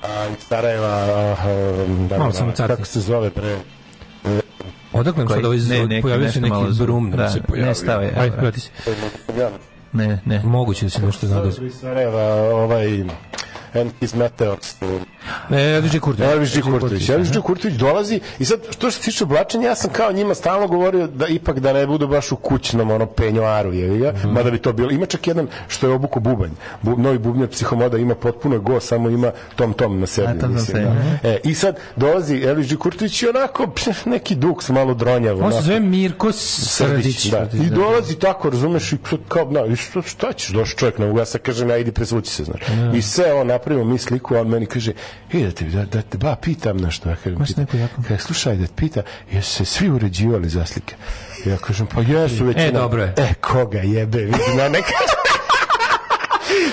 a, 0.02 0.06
Sarajeva, 0.38 0.88
a, 0.88 1.36
a, 1.38 1.46
da, 2.08 2.18
Malo 2.18 2.30
da, 2.32 2.52
carti. 2.52 2.62
kako 2.66 2.84
se 2.84 3.00
zove, 3.00 3.30
bre, 3.30 3.56
Odakle 4.92 5.26
Koji- 5.26 5.36
sad 5.36 5.44
ovaj 5.44 5.58
ne, 5.58 5.86
neki- 5.86 6.02
Pojavio 6.02 6.32
se 6.32 6.40
neki 6.40 6.56
brum. 6.80 7.10
Da, 7.10 7.28
se 7.30 7.40
pojavio. 7.42 7.66
ne 7.66 7.74
stave, 7.74 8.06
evo, 8.06 8.20
Ajde, 8.20 8.36
vrati 8.36 8.60
se. 8.60 8.70
Ne, 9.92 10.20
ne. 10.24 10.42
Moguće 10.44 10.86
da 10.86 10.90
se 10.90 11.02
nešto 11.02 11.26
Sarajeva, 11.26 12.20
nagazi. 12.20 12.52
ovaj, 12.52 13.04
and 13.74 13.90
his 14.00 14.14
meteors. 14.14 14.74
Elvis 15.50 15.92
G. 15.92 16.00
Kurtović. 16.00 16.30
Elvis 16.32 16.55
G. 16.55 16.60
Kurtović. 16.62 17.08
Elvis 17.08 17.32
G. 17.32 17.40
Kurtović 17.40 17.76
dolazi 17.76 18.20
i 18.38 18.44
sad 18.44 18.60
što 18.70 18.90
se 18.90 19.00
tiče 19.00 19.24
oblačenja, 19.24 19.68
ja 19.68 19.74
sam 19.74 19.90
kao 19.90 20.12
njima 20.12 20.34
stalno 20.34 20.66
govorio 20.68 21.06
da 21.06 21.26
ipak 21.26 21.60
da 21.60 21.72
ne 21.72 21.86
budu 21.86 22.08
baš 22.08 22.32
u 22.32 22.36
kućnom 22.36 22.90
ono 22.90 23.06
penjoaru, 23.06 23.72
je 23.72 23.98
ga, 23.98 24.12
Mhm. 24.12 24.28
mada 24.28 24.50
bi 24.50 24.58
to 24.58 24.72
bilo. 24.72 24.90
Ima 24.90 25.06
čak 25.06 25.26
jedan 25.26 25.47
što 25.68 25.86
je 25.86 25.92
obuko 25.92 26.20
bubanj. 26.20 26.50
Bu, 26.82 26.97
novi 26.97 27.18
bubnjar 27.18 27.48
psihomoda 27.48 27.98
ima 27.98 28.14
potpuno 28.14 28.58
go, 28.60 28.80
samo 28.80 29.10
ima 29.10 29.30
tom 29.56 29.72
tom 29.72 30.00
na 30.00 30.06
sebi. 30.06 30.28
A, 30.28 30.40
tom, 30.40 30.55
mislim, 30.55 30.84
da. 31.22 31.28
E, 31.28 31.38
I 31.44 31.55
sad 31.55 31.76
dolazi 31.97 32.42
Elvis 32.42 32.68
G. 32.68 32.76
Kurtović 32.76 33.22
i 33.22 33.28
onako 33.28 33.66
pš, 33.66 33.84
neki 34.05 34.34
duks 34.34 34.68
malo 34.68 34.94
dronjav. 34.94 35.44
On 35.44 35.52
se 35.52 35.60
zove 35.62 35.80
Mirko 35.80 36.32
Srdić. 36.32 37.24
Da. 37.26 37.48
I 37.55 37.70
dolazi 37.70 38.14
tako, 38.14 38.50
razumeš, 38.50 38.92
i 38.92 38.97
kao, 39.28 39.44
da, 39.44 39.66
i 39.66 39.76
šta, 40.06 40.32
ćeš, 40.32 40.48
došao 40.48 40.76
čovjek 40.78 40.98
na 40.98 41.06
uga, 41.06 41.20
ja 41.20 41.24
sad 41.24 41.40
kažem, 41.40 41.70
ja 41.70 41.76
idi 41.76 41.92
presvuci 41.92 42.34
se, 42.34 42.44
znaš. 42.44 42.60
I 42.94 43.02
sve 43.02 43.32
on 43.32 43.50
napravimo 43.58 43.84
mi 43.84 43.98
sliku, 43.98 44.36
on 44.36 44.48
meni 44.48 44.66
kaže, 44.66 44.92
e, 45.32 45.42
da 45.42 45.50
te, 45.50 45.64
da, 45.64 45.84
da 45.84 46.02
te 46.02 46.18
ba, 46.18 46.36
pitam 46.36 46.76
nešto, 46.76 47.10
ja 47.10 47.16
kažem, 47.16 47.38
pita, 47.46 47.66
kaže, 48.08 48.22
slušaj, 48.22 48.56
da 48.56 48.66
te 48.66 48.72
pita, 48.76 49.02
jesu 49.32 49.50
se 49.50 49.64
svi 49.64 49.90
uređivali 49.90 50.48
za 50.48 50.66
slike? 50.66 50.94
Ja 51.44 51.56
kažem, 51.56 51.86
pa 51.86 52.00
jesu 52.00 52.44
većina. 52.44 52.66
E, 52.66 52.72
dobro 52.72 53.02
je. 53.02 53.14
E, 53.16 53.34
koga 53.40 53.78
jebe, 53.78 54.18
vidi, 54.18 54.56
na 54.56 54.68
neka... 54.68 55.17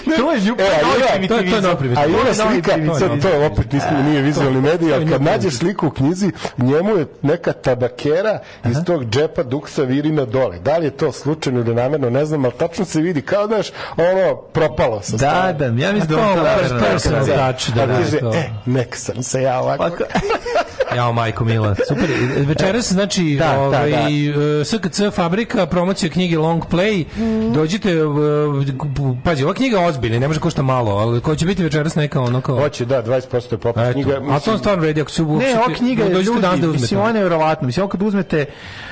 To 0.18 0.32
je 0.32 0.40
ljubav, 0.40 0.66
E, 0.66 0.70
a 0.70 1.28
to 1.28 1.36
je- 1.36 1.50
to 1.50 1.56
je 1.56 1.62
novi 1.62 1.92
a 1.92 1.96
To 1.96 2.02
je 2.02 2.10
novi 2.10 2.34
slika, 2.36 2.72
to 3.22 3.46
opet 3.46 3.72
nismo, 3.72 3.98
nije 4.00 4.22
vizualni 4.22 4.62
medij, 4.62 4.94
ali 4.94 5.10
kad 5.10 5.22
nađeš 5.22 5.54
sliku 5.54 5.88
u 5.88 5.92
knjizi, 5.92 6.32
njemu 6.58 6.98
je 6.98 7.06
neka 7.22 7.54
tabakera 7.54 8.40
iz 8.66 8.78
tog 8.86 9.06
džepa 9.06 9.44
duksa 9.44 9.84
virina 9.84 10.26
dole. 10.26 10.60
Da 10.60 10.78
li 10.78 10.86
je 10.86 10.92
to 10.92 11.12
slučajno 11.12 11.60
ili 11.60 11.76
namerno, 11.76 12.10
ne 12.10 12.26
znam, 12.26 12.46
ali 12.46 12.54
tačno 12.54 12.86
se 12.86 13.02
vidi 13.02 13.22
kao, 13.22 13.48
znaš, 13.48 13.68
ono, 13.98 14.36
propalo 14.36 15.02
sa 15.02 15.18
Da, 15.18 15.56
da, 15.60 15.66
ja 15.66 15.72
mislim 15.72 16.00
da 16.00 16.08
to 16.08 16.16
to 16.16 16.30
je 16.30 16.36
namerno 16.36 16.80
personal 16.82 17.26
touch, 17.28 17.70
da, 17.70 17.84
A 17.84 17.86
da, 17.86 18.20
to. 18.20 18.34
e, 18.34 18.44
nek 18.66 18.96
sam 18.96 19.24
se 19.24 19.42
ja 19.42 19.60
ovako. 19.60 19.90
Jao, 20.96 21.14
majko 21.14 21.46
Mila. 21.46 21.76
Super. 21.88 22.06
Večeras, 22.38 22.92
znači, 22.92 23.36
Da, 23.36 23.46
da, 23.46 23.60
ovaj, 23.60 23.92
da. 23.92 23.98
e, 23.98 24.66
SKC 24.66 25.02
fabrika, 25.14 25.66
promocija 25.66 26.10
knjige 26.10 26.38
Long 26.38 26.64
Play. 26.66 27.06
Dođite, 27.54 27.92
e, 27.92 27.96
pazi, 29.24 29.44
ova 29.44 29.54
knjiga 29.54 29.78
je 29.78 29.88
ozbiljna, 29.88 30.20
ne 30.20 30.28
može 30.28 30.40
košta 30.40 30.62
malo, 30.62 30.92
ali 30.92 31.22
ko 31.22 31.36
će 31.36 31.46
biti 31.46 31.64
večeras 31.64 31.96
neka 31.96 32.22
ono 32.22 32.42
kao... 32.42 32.60
Hoće, 32.60 32.86
da, 32.86 33.04
20% 33.04 33.52
je 33.52 33.58
popis 33.58 33.84
Eto, 33.84 33.94
knjiga. 33.94 34.12
a 34.12 34.16
to 34.16 34.22
on 34.22 34.34
mislim, 34.34 34.58
stvarno 34.58 34.82
vredi, 34.82 35.02
ako 35.02 35.12
su... 35.12 35.26
Ne, 35.26 35.56
ova 35.56 35.74
knjiga 35.76 36.04
je 36.04 36.10
dođite 36.10 36.26
ljudi, 36.26 36.42
danas 36.42 36.60
da 36.60 36.68
uzmete. 36.68 36.82
mislim, 36.82 37.00
ona 37.00 37.10
je 37.10 37.14
nevjerovatna. 37.14 37.66
Mislim, 37.66 37.88
kad 37.90 38.02
uzmete... 38.02 38.46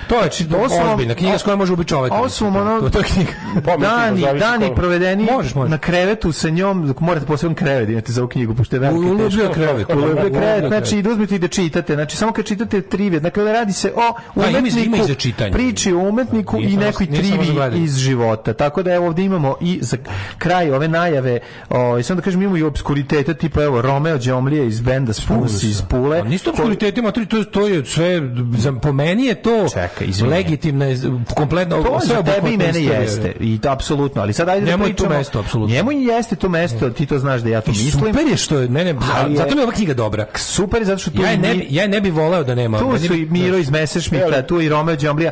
To 0.07 0.15
je 0.15 0.29
či- 0.29 0.49
To 0.49 0.69
su 0.69 0.75
vam- 0.75 0.89
ozbiljna 0.89 1.13
knjiga 1.15 1.37
s 1.37 1.43
kojom 1.43 1.59
može 1.59 1.73
ubiti 1.73 1.93
su 2.29 2.45
vam 2.45 2.55
ono... 2.55 2.81
To, 2.81 2.89
to 2.89 2.99
je 2.99 3.03
knjiga. 3.05 3.31
Mislim, 3.55 3.79
Dani, 3.79 4.39
dani 4.39 4.75
provedeni 4.75 5.23
Možeš, 5.25 5.55
možeš. 5.55 5.71
na 5.71 5.77
krevetu 5.77 6.31
sa 6.31 6.49
njom, 6.49 6.87
dok 6.87 6.99
morate 6.99 7.25
poseban 7.25 7.55
krevet 7.55 7.89
imate 7.89 8.11
za 8.11 8.21
ovu 8.21 8.27
knjigu, 8.29 8.55
pošto 8.55 8.75
je 8.75 8.79
velika. 8.79 8.99
Ulubio 8.99 9.49
krevet. 9.49 9.89
Ulubio 9.89 10.29
krevet, 10.29 10.65
znači 10.67 11.01
da 11.01 11.09
uzmete 11.09 11.35
i 11.35 11.39
da 11.39 11.47
čitate. 11.47 11.92
Znači, 11.95 12.17
samo 12.17 12.31
kad 12.31 12.45
čitate 12.45 12.81
trivije, 12.83 13.19
dakle, 13.19 13.43
radi 13.45 13.73
se 13.73 13.93
o 13.95 14.13
Da, 14.35 14.47
i- 14.47 14.49
umetniku, 14.51 15.11
i 15.11 15.15
čitanje. 15.15 15.51
priči 15.51 15.93
o 15.93 15.99
umetniku 15.99 16.57
Nije 16.57 16.69
i 16.69 16.77
nekoj 16.77 17.05
trivi 17.07 17.37
iz 17.75 17.97
života. 17.97 18.53
Tako 18.53 18.83
da 18.83 18.93
evo 18.93 19.07
ovdje 19.07 19.25
imamo 19.25 19.55
i 19.61 19.79
za 19.81 19.97
kraj 20.37 20.71
ove 20.71 20.87
najave, 20.87 21.39
o, 21.69 22.03
samo 22.03 22.15
da 22.15 22.23
kažem, 22.23 22.41
imamo 22.41 22.57
i 22.57 22.63
obskuritete, 22.63 23.33
tipa 23.33 23.63
evo 23.63 23.81
Romeo 23.81 24.17
Đomlije 24.17 24.67
iz 24.67 24.81
benda 24.81 25.13
Spus 25.13 25.63
iz 25.63 25.81
Pule. 25.81 26.19
A 26.19 26.23
Nisu 26.23 26.43
to 26.43 26.49
obskuritetima, 26.51 27.11
to, 27.11 27.25
to, 27.25 27.43
to 27.43 27.67
je 27.67 27.85
sve, 27.85 28.21
za, 28.53 28.73
po 28.73 28.93
meni 28.93 29.25
je 29.25 29.35
to 29.35 29.67
Čekaj, 29.69 30.07
legitimna, 30.23 30.85
kompletno, 31.29 31.83
To 31.83 31.99
sve 31.99 32.15
za 32.15 32.23
tebe 32.23 32.49
i 32.49 32.57
mene 32.57 32.83
jeste. 32.83 33.33
I 33.39 33.59
to 33.59 33.69
apsolutno, 33.69 34.21
ali 34.21 34.33
sad 34.33 34.49
ajde 34.49 34.65
Njemu 34.65 34.77
da 34.77 34.87
je 34.87 34.91
to 34.91 34.95
pričamo. 34.95 35.17
mesto, 35.17 35.39
apsolutno. 35.39 35.75
Njemu 35.75 35.91
i 35.91 36.03
jeste 36.03 36.35
to 36.35 36.49
mesto, 36.49 36.89
ti 36.89 37.05
to 37.05 37.19
znaš 37.19 37.41
da 37.41 37.49
ja 37.49 37.61
to 37.61 37.71
I 37.71 37.73
mislim. 37.73 37.91
super 37.91 38.27
je 38.27 38.37
što 38.37 38.57
je, 38.57 38.69
ne, 38.69 38.83
ne, 38.83 38.95
Ali 39.15 39.31
je- 39.31 39.37
zato 39.37 39.49
mi 39.49 39.61
je 39.61 39.63
ova 39.63 39.73
knjiga 39.73 39.93
dobra. 39.93 40.25
Super 40.35 40.81
je 40.81 40.85
zato 40.85 40.99
što 40.99 41.11
tu 41.11 41.21
Ja 41.21 41.27
je 41.27 41.35
i 41.35 41.37
ne, 41.37 41.53
mi- 41.55 41.67
ja 41.73 41.87
ne 41.87 42.01
bi 42.01 42.09
voleo 42.11 42.43
da 42.43 42.55
nema. 42.55 42.79
Tu 42.79 42.97
su 42.99 43.13
i 43.13 43.25
Miro 43.25 43.57
iz 43.57 43.69
Messerschmitta, 43.71 44.41
tu 44.41 44.61
i 44.61 44.69
Romeo 44.69 44.95
Đomblija. 44.97 45.31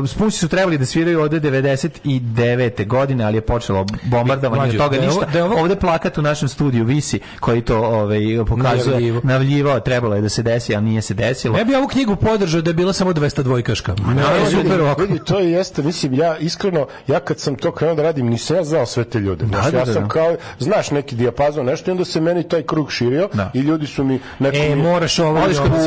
Uh, 0.00 0.08
Spunci 0.08 0.38
su 0.38 0.48
trebali 0.48 0.78
da 0.78 0.86
sviraju 0.86 1.20
ovde 1.20 1.40
99. 1.40 2.86
godine, 2.86 3.24
ali 3.24 3.36
je 3.36 3.40
počelo 3.42 3.86
bombardovanje, 4.02 4.70
od 4.70 4.76
toga 4.78 4.96
da 4.96 5.06
ništa. 5.06 5.26
da 5.26 5.44
ovo- 5.44 5.56
Ovde 5.56 5.76
plakat 5.76 6.18
u 6.18 6.22
našem 6.22 6.48
studiju 6.48 6.84
visi, 6.84 7.20
koji 7.40 7.60
to 7.62 7.78
ovaj, 7.78 8.20
pokazuje, 8.40 8.86
Najavljivo. 8.86 9.20
navljivao, 9.24 9.80
trebalo 9.80 10.14
je 10.14 10.20
da 10.20 10.28
se 10.28 10.42
desi, 10.42 10.74
a 10.74 10.80
nije 10.80 11.02
se 11.02 11.14
desilo. 11.14 11.56
Ne 11.56 11.64
bi 11.64 11.74
ovu 11.74 11.88
knjigu 11.88 12.16
podržao 12.16 12.60
da 12.62 12.70
je 12.70 12.74
bila 12.74 12.92
samo 12.92 13.12
200 13.12 13.42
dvojkaška. 13.42 13.94
Ne, 13.98 14.14
Ne, 14.14 14.22
je 14.40 14.46
super 14.52 14.80
vidi, 14.98 15.18
to 15.18 15.38
je 15.38 15.50
jeste, 15.52 15.82
mislim, 15.82 16.14
ja 16.14 16.36
iskreno, 16.38 16.86
ja 17.06 17.20
kad 17.20 17.38
sam 17.38 17.54
to 17.54 17.72
krenuo 17.72 17.94
da 17.94 18.02
radim, 18.02 18.26
nisam 18.26 18.56
ja 18.56 18.64
znao 18.64 18.86
sve 18.86 19.04
te 19.04 19.18
ljude. 19.20 19.46
Znaš, 19.46 19.64
da, 19.64 19.78
ja 19.78 19.84
da, 19.84 19.92
sam 19.92 20.02
da. 20.02 20.08
kao, 20.08 20.36
znaš, 20.58 20.90
neki 20.90 21.16
dijapazon, 21.16 21.66
nešto, 21.66 21.90
i 21.90 21.92
onda 21.92 22.04
se 22.04 22.20
meni 22.20 22.42
taj 22.44 22.62
krug 22.62 22.92
širio 22.92 23.28
i 23.54 23.60
ljudi 23.60 23.86
su 23.86 24.04
mi... 24.04 24.20
Neko 24.38 24.56
E, 24.56 24.68
mi- 24.68 24.82
moraš 24.82 25.18
ovo 25.18 25.30
ovo- 25.30 25.38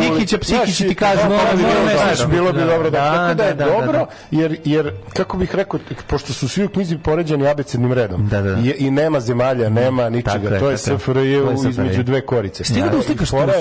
Psihića, 0.01 0.37
Psihić 0.37 0.77
Znaš, 0.77 0.89
ti 0.89 0.95
kaže, 0.95 1.21
da, 1.21 1.29
mora 1.29 1.55
da, 1.55 2.15
da, 2.15 2.27
bilo 2.27 2.53
bi 2.53 2.59
dobro 2.59 2.89
da, 2.89 2.99
da, 2.99 3.13
tako 3.13 3.33
da 3.33 3.43
je 3.43 3.53
dobro, 3.53 4.07
jer, 4.31 4.57
jer, 4.65 4.91
kako 5.13 5.37
bih 5.37 5.55
rekao, 5.55 5.79
pošto 6.07 6.33
su 6.33 6.47
svi 6.47 6.65
u 6.65 6.69
knjizi 6.69 6.97
poređeni 6.97 7.47
abecednim 7.47 7.93
redom 7.93 8.27
Da, 8.27 8.41
da, 8.41 8.51
da. 8.51 8.61
I, 8.77 8.91
nema 8.91 9.19
zemalja, 9.19 9.69
nema 9.69 10.09
ničega, 10.09 10.59
to 10.59 10.69
je. 10.69 10.77
SFRJ 10.77 11.37
između 11.69 12.03
dve 12.03 12.21
korice. 12.21 12.63
Stigao 12.63 12.89
da 12.89 12.95
I 12.95 12.99
uslikaš 12.99 13.29
fora 13.29 13.53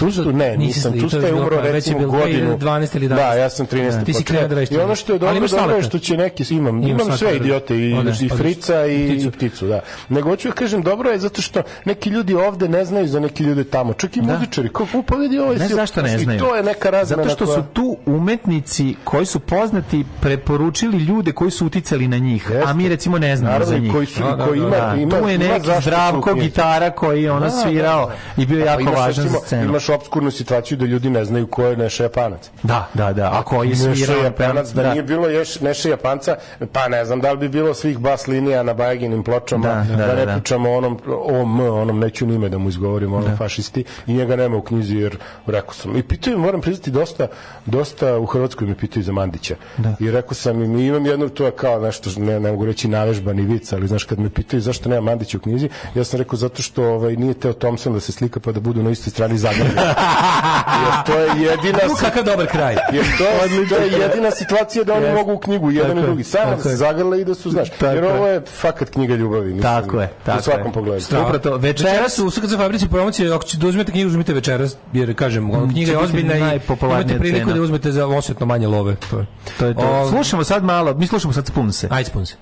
Tustu 0.00 0.32
ne, 0.32 0.56
nisam. 0.56 1.00
Tusta 1.00 1.18
je 1.18 1.34
umro 1.34 1.56
već 1.56 1.72
recimo 1.72 1.98
bilo 1.98 2.10
godinu. 2.12 2.58
2012 2.58 2.96
ili 2.96 3.06
11. 3.06 3.08
Da, 3.08 3.34
ja 3.34 3.50
sam 3.50 3.66
13. 3.66 3.90
Da, 3.90 4.04
ti 4.04 4.12
si 4.14 4.24
krenuo 4.24 4.48
da 4.48 4.62
I 4.62 4.76
ono 4.78 4.94
što 4.94 5.12
je 5.12 5.18
dobro, 5.18 5.48
dobro 5.48 5.76
je 5.76 5.82
što 5.82 5.98
će 5.98 6.16
neki, 6.16 6.44
imam, 6.50 6.82
imam 6.82 6.98
slatko, 6.98 7.16
sve 7.16 7.30
da. 7.30 7.36
idiote, 7.36 7.76
i, 7.76 7.90
i 8.20 8.28
frica 8.28 8.86
i 8.86 9.08
Pticu. 9.08 9.28
i 9.28 9.30
pticu, 9.30 9.66
da. 9.66 9.80
Nego 10.08 10.28
hoću 10.28 10.48
da 10.48 10.54
kažem, 10.54 10.82
dobro 10.82 11.10
je 11.10 11.18
zato 11.18 11.42
što 11.42 11.62
neki 11.84 12.10
ljudi 12.10 12.34
ovde 12.34 12.68
ne 12.68 12.84
znaju 12.84 13.08
za 13.08 13.20
neki 13.20 13.44
ljude 13.44 13.64
tamo, 13.64 13.92
čak 13.92 14.16
i 14.16 14.22
muzičari, 14.22 14.68
kako 14.68 15.02
pa 15.02 15.16
vidi 15.16 15.38
ovaj 15.38 15.56
Ne 15.56 15.68
si- 15.68 15.74
zašto 15.74 16.02
ne 16.02 16.14
i 16.14 16.18
znaju. 16.18 16.40
to 16.40 16.56
je 16.56 16.62
neka 16.62 16.90
razmena 16.90 17.22
Zato 17.22 17.34
što 17.36 17.44
koja- 17.46 17.56
su 17.56 17.64
tu 17.64 17.96
umetnici 18.06 18.94
koji 19.04 19.26
su 19.26 19.40
poznati 19.40 20.04
preporučili 20.20 20.98
ljude 20.98 21.32
koji 21.32 21.50
su 21.50 21.66
uticali 21.66 22.08
na 22.08 22.18
njih, 22.18 22.50
a 22.66 22.72
mi 22.72 22.88
recimo 22.88 23.18
ne 23.18 23.36
znamo 23.36 23.52
Naravno, 23.52 23.66
za 23.66 23.76
i 23.76 23.80
njih. 23.80 23.92
koji 23.92 24.06
su- 24.06 24.20
i 24.20 24.46
koji 24.46 24.58
ima- 24.58 24.94
ima- 24.96 25.18
tu 25.18 25.28
je 25.28 25.38
neki 25.40 25.68
zdravko 25.80 26.34
gitara 26.34 26.90
koji 26.90 27.22
je 27.22 27.32
ono 27.32 27.40
Da, 27.40 27.50
svirao 27.52 28.06
da, 28.06 28.12
da. 28.36 28.42
i 28.42 28.46
bio 28.46 28.64
jako 28.64 28.90
važan 28.92 29.28
za 29.28 29.38
scenu. 29.38 29.71
Imaš 29.72 29.88
obskurnu 29.88 30.30
situaciju 30.30 30.78
da 30.78 30.84
ljudi 30.84 31.10
ne 31.10 31.24
znaju 31.24 31.46
ko 31.46 31.66
je 31.66 31.76
Neša 31.76 32.02
Japanac. 32.02 32.50
Da, 32.62 32.88
da, 32.94 33.12
da. 33.12 33.30
A 33.32 33.42
koji 33.42 33.70
je 33.70 33.88
Neša 33.88 34.12
Japanac, 34.12 34.68
da, 34.68 34.82
da. 34.82 34.90
nije 34.90 35.02
bilo 35.02 35.28
još 35.28 35.60
Neša 35.60 35.88
Japanca, 35.88 36.36
pa 36.72 36.88
ne 36.88 37.04
znam 37.04 37.20
da 37.20 37.32
li 37.32 37.38
bi 37.38 37.48
bilo 37.48 37.74
svih 37.74 37.98
bas 37.98 38.26
linija 38.26 38.62
na 38.62 38.74
Bajaginim 38.74 39.22
pločama, 39.22 39.68
Da, 39.68 39.96
da, 39.96 40.06
da, 40.06 40.14
ne 40.14 40.26
da. 40.26 40.32
pričamo 40.32 40.70
o 40.70 40.76
onom 40.76 40.98
OM, 41.06 41.60
onom 41.60 41.98
neću 41.98 42.26
ni 42.26 42.34
ime 42.34 42.48
da 42.48 42.58
mu 42.58 42.68
izgovorim, 42.68 43.12
onom 43.12 43.36
fašisti, 43.36 43.84
i 44.06 44.14
njega 44.14 44.36
nema 44.36 44.56
u 44.56 44.62
knjizi 44.62 44.96
jer 44.96 45.16
rekao 45.46 45.74
sam. 45.74 45.96
I 45.96 46.02
pitaju, 46.02 46.38
moram 46.38 46.60
priznati, 46.60 46.90
dosta, 46.90 47.26
dosta 47.66 48.18
u 48.18 48.26
Hrvatskoj 48.26 48.66
mi 48.66 48.74
pitaju 48.74 49.02
za 49.02 49.12
Mandića. 49.12 49.56
I 50.00 50.10
rekao 50.10 50.34
sam 50.34 50.62
im, 50.62 50.78
imam 50.78 51.06
jedno, 51.06 51.28
to 51.28 51.44
je 51.46 51.50
kao 51.50 51.80
nešto, 51.80 52.10
ne, 52.16 52.40
ne 52.40 52.50
mogu 52.50 52.64
reći 52.66 52.88
navežbani 52.88 53.42
vic, 53.42 53.72
ali 53.72 53.88
znaš, 53.88 54.04
kad 54.04 54.18
me 54.18 54.30
pitaju 54.30 54.60
zašto 54.60 54.88
nema 54.88 55.00
Mandića 55.00 55.38
u 55.38 55.40
knjizi, 55.40 55.68
ja 55.94 56.04
sam 56.04 56.18
rekao 56.18 56.36
zato 56.36 56.62
što 56.62 56.84
ovaj, 56.84 57.16
nije 57.16 57.34
Teo 57.34 57.52
Thompson 57.52 57.92
da 57.92 58.00
se 58.00 58.12
slika 58.12 58.40
pa 58.40 58.52
da 58.52 58.60
budu 58.60 58.82
na 58.82 58.90
istoj 58.90 59.10
strani 59.10 59.38
zagrljeni. 59.38 59.61
Jer 59.62 61.04
to 61.06 61.12
je 61.14 61.42
jedina... 61.42 61.78
U, 61.88 61.96
kakav 61.96 62.24
dobar 62.24 62.46
kraj. 62.46 62.76
Jer 62.92 63.04
to, 63.18 63.24
to 63.68 63.76
je 63.76 63.92
jedina 63.92 64.30
situacija 64.30 64.84
da 64.84 64.94
oni 64.94 65.02
Jeste. 65.02 65.16
mogu 65.16 65.32
u 65.32 65.38
knjigu, 65.38 65.70
jedan 65.70 65.86
Tako 65.86 65.98
i 65.98 66.02
je, 66.02 66.06
drugi. 66.06 66.24
Samo 66.24 66.50
da 66.50 66.62
se 66.62 66.68
je. 66.68 66.76
zagrle 66.76 67.20
i 67.20 67.24
da 67.24 67.34
su, 67.34 67.50
znaš, 67.50 67.70
Tako 67.70 67.86
jer 67.86 68.04
je. 68.04 68.12
ovo 68.12 68.26
je 68.26 68.40
fakat 68.50 68.90
knjiga 68.90 69.14
ljubavi. 69.14 69.44
Mislim, 69.46 69.62
Tako 69.62 70.00
je, 70.00 70.10
tako 70.24 70.38
U 70.38 70.42
svakom 70.42 70.66
je. 70.66 70.72
pogledu. 70.72 71.04
Upravo 71.10 71.38
to. 71.38 71.56
Večeras 71.56 72.18
u 72.18 72.30
SKC 72.30 72.56
fabrici 72.56 72.88
promocije, 72.88 73.34
ako 73.34 73.44
ćete 73.44 73.58
da 73.58 73.68
uzmete 73.68 73.92
knjigu, 73.92 74.08
uzmite 74.08 74.32
večeras, 74.32 74.76
jer 74.92 75.14
kažem, 75.14 75.68
knjiga 75.70 75.90
je 75.92 75.98
ozbiljna 75.98 76.34
i 76.36 76.60
imate 76.82 77.18
priliku 77.18 77.38
cena. 77.40 77.52
da 77.52 77.62
uzmete 77.62 77.92
za 77.92 78.06
osjetno 78.06 78.46
manje 78.46 78.66
love. 78.68 78.94
To 79.10 79.18
je. 79.18 79.26
To 79.58 79.66
je 79.66 79.74
to. 79.74 79.80
O, 79.82 80.08
Slušamo 80.08 80.44
sad 80.44 80.64
malo, 80.64 80.94
mi 80.94 81.06
slušamo 81.06 81.32
sad 81.32 81.46
Spunse. 81.46 81.88
Ajde, 81.90 82.10
spunse. 82.10 82.34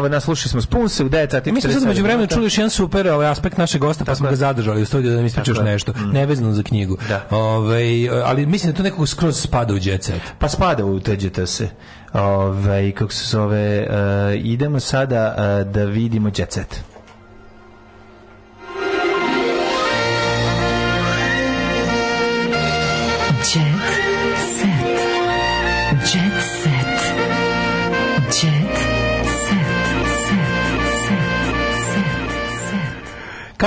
Evo, 0.00 0.08
naslušali 0.08 0.50
smo 0.50 0.60
Spunse 0.60 1.04
u 1.04 1.08
9 1.08 1.30
sati. 1.30 1.52
Mi 1.52 1.60
smo 1.60 1.72
sad 1.72 1.82
47 1.82 1.86
među 1.86 2.02
vremenu 2.02 2.26
čuli 2.26 2.46
još 2.46 2.58
jedan 2.58 2.70
super 2.70 3.08
ovaj 3.08 3.28
aspekt 3.28 3.58
našeg 3.58 3.80
gosta, 3.80 4.04
pa 4.04 4.14
smo 4.14 4.28
ga 4.28 4.36
zadržali 4.36 4.82
u 4.82 4.86
studiju 4.86 5.10
da 5.10 5.16
nam 5.16 5.26
ispričaš 5.26 5.58
nešto, 5.58 5.92
nevezano 6.12 6.52
za 6.52 6.62
knjigu. 6.62 6.96
Da. 7.08 7.26
Ovaj, 7.30 8.08
ali 8.24 8.46
mislim 8.46 8.72
da 8.72 8.76
to 8.76 8.82
nekako 8.82 9.06
skroz 9.06 9.40
spada 9.40 9.74
u 9.74 9.78
jet 9.82 10.04
set. 10.04 10.22
Pa 10.38 10.48
spada 10.48 10.84
u 10.84 11.00
teđeta 11.00 11.46
se. 11.46 11.68
Ove, 12.12 12.92
kako 12.92 13.12
se 13.12 13.24
zove, 13.26 13.58
e, 13.58 13.86
idemo 14.36 14.80
sada 14.80 15.34
e, 15.38 15.64
da 15.64 15.84
vidimo 15.84 16.30
Jet 16.36 16.52
Set. 16.52 16.89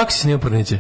Kako 0.03 0.11
si 0.11 0.19
snio 0.19 0.37
porniće? 0.37 0.79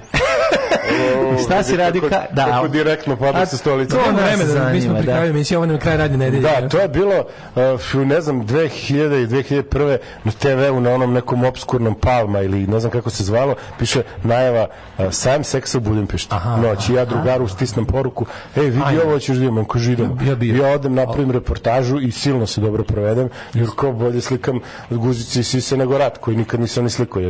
Šta 1.45 1.63
si 1.63 1.77
radi? 1.77 1.99
Kako, 1.99 2.09
Ka, 2.09 2.25
da, 2.31 2.45
kako 2.45 2.67
direktno 2.67 3.15
pada 3.15 3.45
sa 3.45 3.57
stolice. 3.57 3.95
to 3.95 4.01
vreme 4.11 4.43
da 4.43 4.69
mi 4.69 4.81
smo 4.81 4.95
pri 4.95 5.05
da. 5.05 5.11
kraju 5.11 5.29
emisije, 5.29 5.57
ovo 5.57 5.65
nam 5.65 5.77
kraj 5.79 5.97
radnje 5.97 6.17
nedelje. 6.17 6.41
Da, 6.41 6.69
to 6.69 6.79
je 6.79 6.87
bilo, 6.87 7.25
uh, 7.55 8.05
ne 8.05 8.21
znam, 8.21 8.47
2000 8.47 9.23
i 9.23 9.27
2001. 9.27 9.97
na 10.23 10.31
TV-u 10.31 10.79
na 10.81 10.91
onom 10.91 11.13
nekom 11.13 11.43
obskurnom 11.43 11.95
Palma 11.95 12.41
ili 12.41 12.67
ne 12.67 12.79
znam 12.79 12.91
kako 12.91 13.09
se 13.09 13.23
zvalo, 13.23 13.55
piše 13.79 14.01
najava 14.23 14.67
uh, 14.97 15.05
Sam 15.11 15.43
seksa 15.43 15.77
u 15.77 15.81
Budimpešti. 15.81 16.35
Noć. 16.61 16.89
Ja 16.89 17.05
drugaru 17.05 17.47
stisnem 17.47 17.85
poruku, 17.85 18.25
ej, 18.55 18.65
vidi 18.65 18.99
ovo 19.05 19.19
ćeš 19.19 19.37
da 19.37 19.45
imam, 19.45 19.65
ko 19.65 19.79
židom. 19.79 20.19
Ja 20.27 20.35
bio. 20.35 20.63
Ja 20.63 20.73
odem, 20.73 20.93
napravim 20.93 21.31
reportažu 21.31 21.99
i 21.99 22.11
silno 22.11 22.47
se 22.47 22.61
dobro 22.61 22.83
provedem, 22.83 23.29
jer 23.53 23.67
ko 23.75 23.91
bolje 23.91 24.21
slikam 24.21 24.59
guzice 24.89 25.39
i 25.39 25.43
sise 25.43 25.77
nego 25.77 25.97
rat, 25.97 26.17
koji 26.17 26.37
nikad 26.37 26.59
nisam 26.59 26.83
ni 26.83 26.89
slikao. 26.89 27.21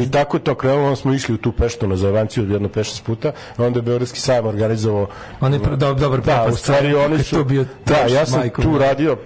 I 0.00 0.10
tako 0.10 0.38
to 0.38 0.54
krenulo, 0.54 0.96
smo 0.96 1.14
išli 1.14 1.34
u 1.34 1.38
tu 1.38 1.52
peštu 1.52 1.86
na 1.86 1.96
zavanciju 1.96 2.50
jedno 2.50 2.68
peš 2.68 2.92
puta, 3.14 3.32
a 3.56 3.64
onda 3.64 3.78
je 3.78 3.82
Beogradski 3.82 4.20
sajam 4.20 4.46
organizovao 4.46 5.06
On 5.40 5.52
je 5.52 5.60
pr- 5.60 5.76
do- 5.76 5.94
dobar 5.94 6.20
da, 6.20 6.46
u 6.52 6.56
stvari 6.56 6.94
oni 6.94 7.22
su 7.22 7.36
to 7.36 7.44
bio 7.44 7.64
da, 7.86 8.14
ja 8.14 8.26
sam 8.26 8.40
majko 8.40 8.62
tu 8.62 8.78
radio 8.78 9.16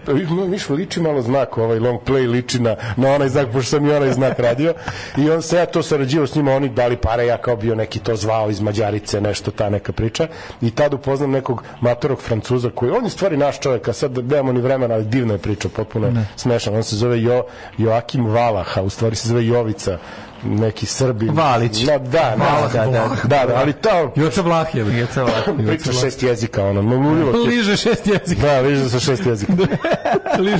viš 0.49 0.69
liči 0.69 1.01
malo 1.01 1.23
znak 1.23 1.59
ovaj 1.59 1.79
long 1.79 2.01
play 2.07 2.31
liči 2.31 2.59
na, 2.59 2.77
na 2.97 3.13
onaj 3.13 3.29
znak 3.29 3.53
pošto 3.53 3.71
sam 3.71 3.87
i 3.87 3.93
onaj 3.93 4.13
znak 4.13 4.39
radio. 4.39 4.75
I 5.17 5.31
on 5.31 5.43
se 5.43 5.57
ja 5.57 5.67
to 5.67 5.83
sarađivao 5.83 6.27
s 6.27 6.35
njima 6.35 6.53
oni 6.53 6.69
dali 6.69 6.97
pare 6.97 7.27
ja 7.27 7.37
kao 7.37 7.57
bio 7.57 7.75
neki 7.75 7.99
to 7.99 8.17
zvao 8.17 8.51
iz 8.51 8.61
Mađarice 8.61 9.21
nešto 9.21 9.51
ta 9.51 9.71
neka 9.71 9.93
priča. 9.93 10.29
I 10.61 10.71
tad 10.71 10.95
upoznam 10.95 11.31
nekog 11.31 11.63
matorog 11.81 12.21
Francuza 12.23 12.71
koji 12.71 12.91
on 12.91 13.05
je 13.05 13.11
stvari 13.11 13.37
naš 13.37 13.61
čovjek 13.61 13.89
a 13.89 13.93
sad 13.93 14.19
nemamo 14.19 14.53
ni 14.53 14.61
vremena 14.61 14.95
ali 14.95 15.05
divna 15.05 15.33
je 15.33 15.39
priča 15.39 15.69
potpuno 15.69 16.07
je 16.07 16.13
smešan. 16.37 16.75
On 16.75 16.83
se 16.83 16.97
zove 16.97 17.23
jo, 17.23 17.45
Joakim 17.79 18.27
Valaha 18.27 18.83
u 18.83 18.91
stvari 18.91 19.17
se 19.17 19.29
zove 19.29 19.47
Jovica 19.47 19.99
neki 20.47 20.87
Srbin 20.87 21.31
Valić. 21.31 21.83
no, 21.83 21.99
da, 21.99 22.35
Valah, 22.39 22.73
da, 22.73 22.79
da, 22.83 23.05
Vlah. 23.05 23.27
da, 23.27 23.47
da, 23.47 23.55
ali 23.57 23.73
to 23.73 24.13
Joca 24.17 24.43
Vlah 24.43 24.75
je. 24.75 24.99
Joca 24.99 25.23
Vlah. 25.23 25.57
priča 25.67 25.93
šest 25.93 26.23
jezika 26.23 26.65
ono, 26.65 26.83
ti. 26.83 27.49
Liže 27.49 27.77
šest 27.77 28.07
jezika. 28.07 28.43
Da, 28.43 28.61
liže 28.61 28.91
sa 28.91 29.01
šest 29.01 29.27
jezika. 29.27 29.53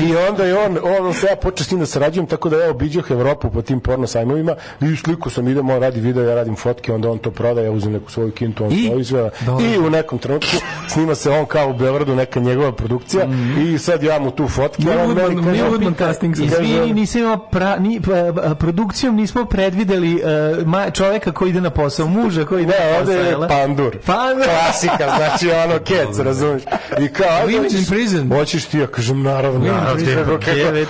I 0.03 0.17
onda 0.31 0.45
je 0.45 0.59
on, 0.59 0.79
on 1.01 1.15
se 1.15 1.27
ja 1.27 1.37
počeo 1.37 1.65
s 1.65 1.71
njim 1.71 1.81
da 1.81 1.87
sarađujem, 1.87 2.27
tako 2.27 2.49
da 2.49 2.57
ja 2.57 2.71
obiđoh 2.71 3.11
Evropu 3.11 3.51
po 3.51 3.63
tim 3.63 3.81
porno 3.81 4.07
sajmovima 4.07 4.55
i 4.81 4.97
sliku 4.97 5.31
sam, 5.31 5.49
idemo, 5.49 5.75
on 5.75 5.81
radi 5.81 6.01
video, 6.01 6.23
ja 6.25 6.35
radim 6.35 6.57
fotke, 6.57 6.93
onda 6.93 7.11
on 7.11 7.19
to 7.19 7.31
proda, 7.31 7.61
ja 7.61 7.71
uzem 7.71 7.93
neku 7.93 8.11
svoju 8.11 8.31
kintu, 8.31 8.65
on 8.65 8.73
I? 8.73 9.05
to. 9.05 9.31
Dobro. 9.47 9.65
I 9.67 9.79
u 9.79 9.91
nekom 9.91 10.19
trenutku 10.19 10.51
snima 10.89 11.15
se 11.15 11.31
on 11.31 11.47
kao 11.47 11.71
u 11.71 11.75
Beogradu, 11.75 12.15
neka 12.15 12.41
njegova 12.41 12.73
produkcija 12.73 13.27
i 13.59 13.79
sad 13.79 14.03
ja 14.03 14.19
mu 14.19 14.31
tu 14.31 14.49
fotke. 14.49 14.83
Neil 14.85 15.09
meni 15.09 15.21
Woodman- 15.21 15.53
Neil 15.53 15.67
Woodman 15.67 15.99
casting. 15.99 16.37
Izvini, 16.39 16.93
nisam 16.95 17.21
imao 17.21 17.39
pra, 17.39 17.79
ni, 17.79 18.01
pa, 18.01 18.33
pa, 18.43 18.55
produkcijom 18.55 19.17
nismo 19.17 19.45
predvideli 19.77 20.23
e, 20.55 20.65
ma, 20.65 20.91
čoveka 20.91 21.33
koji 21.33 21.51
ide 21.51 21.61
na 21.61 21.71
posao, 21.71 22.07
muža 22.09 22.45
koji 22.45 22.63
ide 22.63 22.73
Ne, 22.75 22.93
na 22.93 22.99
posao. 23.01 23.15
je 23.15 23.27
jel 23.27 23.41
da? 23.41 23.49
pandur. 23.49 23.97
Pandur. 23.99 24.45
Klasika, 24.47 24.97
znači 25.17 25.51
ono 25.53 25.79
kec, 25.89 26.19
razumiješ? 26.19 26.63
I 26.99 27.09
kao, 27.09 27.27
ajde, 27.31 27.53
Women 27.53 27.79
in 27.79 27.85
prison. 27.87 28.29
Hoćeš 28.31 28.65
ti, 28.65 28.79
ja 28.79 28.87
kažem, 28.87 29.23
naravno. 29.23 29.67
Naravno, 29.67 30.39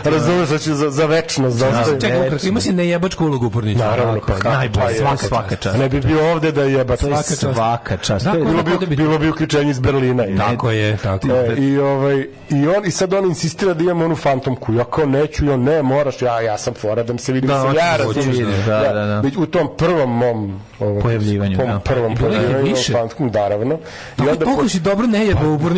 Razumeš, 0.07 0.49
hoću 0.49 0.75
za, 0.75 0.91
za 0.91 1.07
večnost. 1.07 1.57
za 1.57 1.69
ostavim. 1.71 2.01
Čekaj, 2.01 2.19
Lukas, 2.21 2.45
ima 2.45 2.61
si 2.61 2.73
nejebačku 2.73 3.25
ulogu 3.25 3.47
u 3.47 3.51
porniću. 3.51 3.79
Naravno, 3.79 4.21
pa 4.23 4.51
najbolje, 4.51 4.73
pa 4.77 4.91
je, 4.91 4.99
svaka- 4.99 5.17
svaka 5.19 5.57
čast. 5.57 5.79
Ne 5.79 5.89
bi 5.89 6.01
bio 6.01 6.33
ovde 6.33 6.53
da 6.53 6.63
jeba. 6.63 6.97
To 6.97 7.07
je 7.07 7.13
Svaka 7.13 7.29
čast. 7.31 7.41
svaka 7.55 7.97
čast. 7.97 8.25
Da, 8.25 8.33
Bilo 8.33 8.63
bi, 8.63 8.73
Ovde 8.73 8.87
bi- 8.87 8.97
bilo 8.97 9.19
bi 9.19 9.29
uključenje 9.29 9.71
iz 9.71 9.79
Berlina. 9.81 10.23
je. 10.23 10.37
Tako 10.39 10.71
je, 10.71 10.97
tako 10.97 11.27
E, 11.29 11.31
je. 11.31 11.57
i 11.59 11.79
ovaj 11.79 12.27
i 12.51 12.69
on 12.69 12.87
i 12.87 12.91
sad 12.91 13.13
on 13.13 13.25
insistira 13.27 13.75
da 13.75 13.83
imam 13.83 14.03
onu 14.03 14.17
fantomku. 14.17 14.75
Ja 14.75 14.85
kao 14.87 15.07
neću, 15.07 15.45
on 15.47 15.63
ne, 15.63 15.83
moraš. 15.83 16.23
Ja 16.23 16.41
ja 16.41 16.59
sam 16.59 16.75
fora 16.75 17.03
da 17.03 17.13
mi 17.13 17.19
se 17.19 17.33
vidi, 17.33 17.47
Da, 17.47 17.59
hoćeš 17.59 17.77
ja 17.77 17.91
da 17.91 17.97
razumeš. 17.99 18.27
vidiš, 18.29 18.65
da, 18.83 18.93
da, 18.93 19.07
da. 19.07 19.21
Već 19.21 19.37
U 19.37 19.47
tom 19.47 19.69
prvom 19.77 20.17
mom 20.17 20.61
ovom, 20.81 21.03
Pojavljivanju, 21.03 21.57
tom 21.57 21.67
da. 21.67 21.79
prvom 21.79 22.13
I 22.13 22.17
pojavljivanju 22.17 22.65
više? 22.65 22.93
fantomku, 22.93 23.39
naravno. 23.39 23.75
I 23.75 23.79
Tako 24.17 24.31
onda 24.31 24.45
toliko 24.45 24.69
si 24.69 24.81
dobro 24.81 25.07
ne 25.07 25.27
jeba 25.27 25.49
u. 25.49 25.59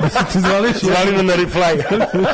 Da 0.00 0.08
se 0.08 0.18
ti 0.32 0.40
zvališ. 0.40 0.76
zvali 0.80 1.22
na 1.22 1.34
reply. 1.34 1.82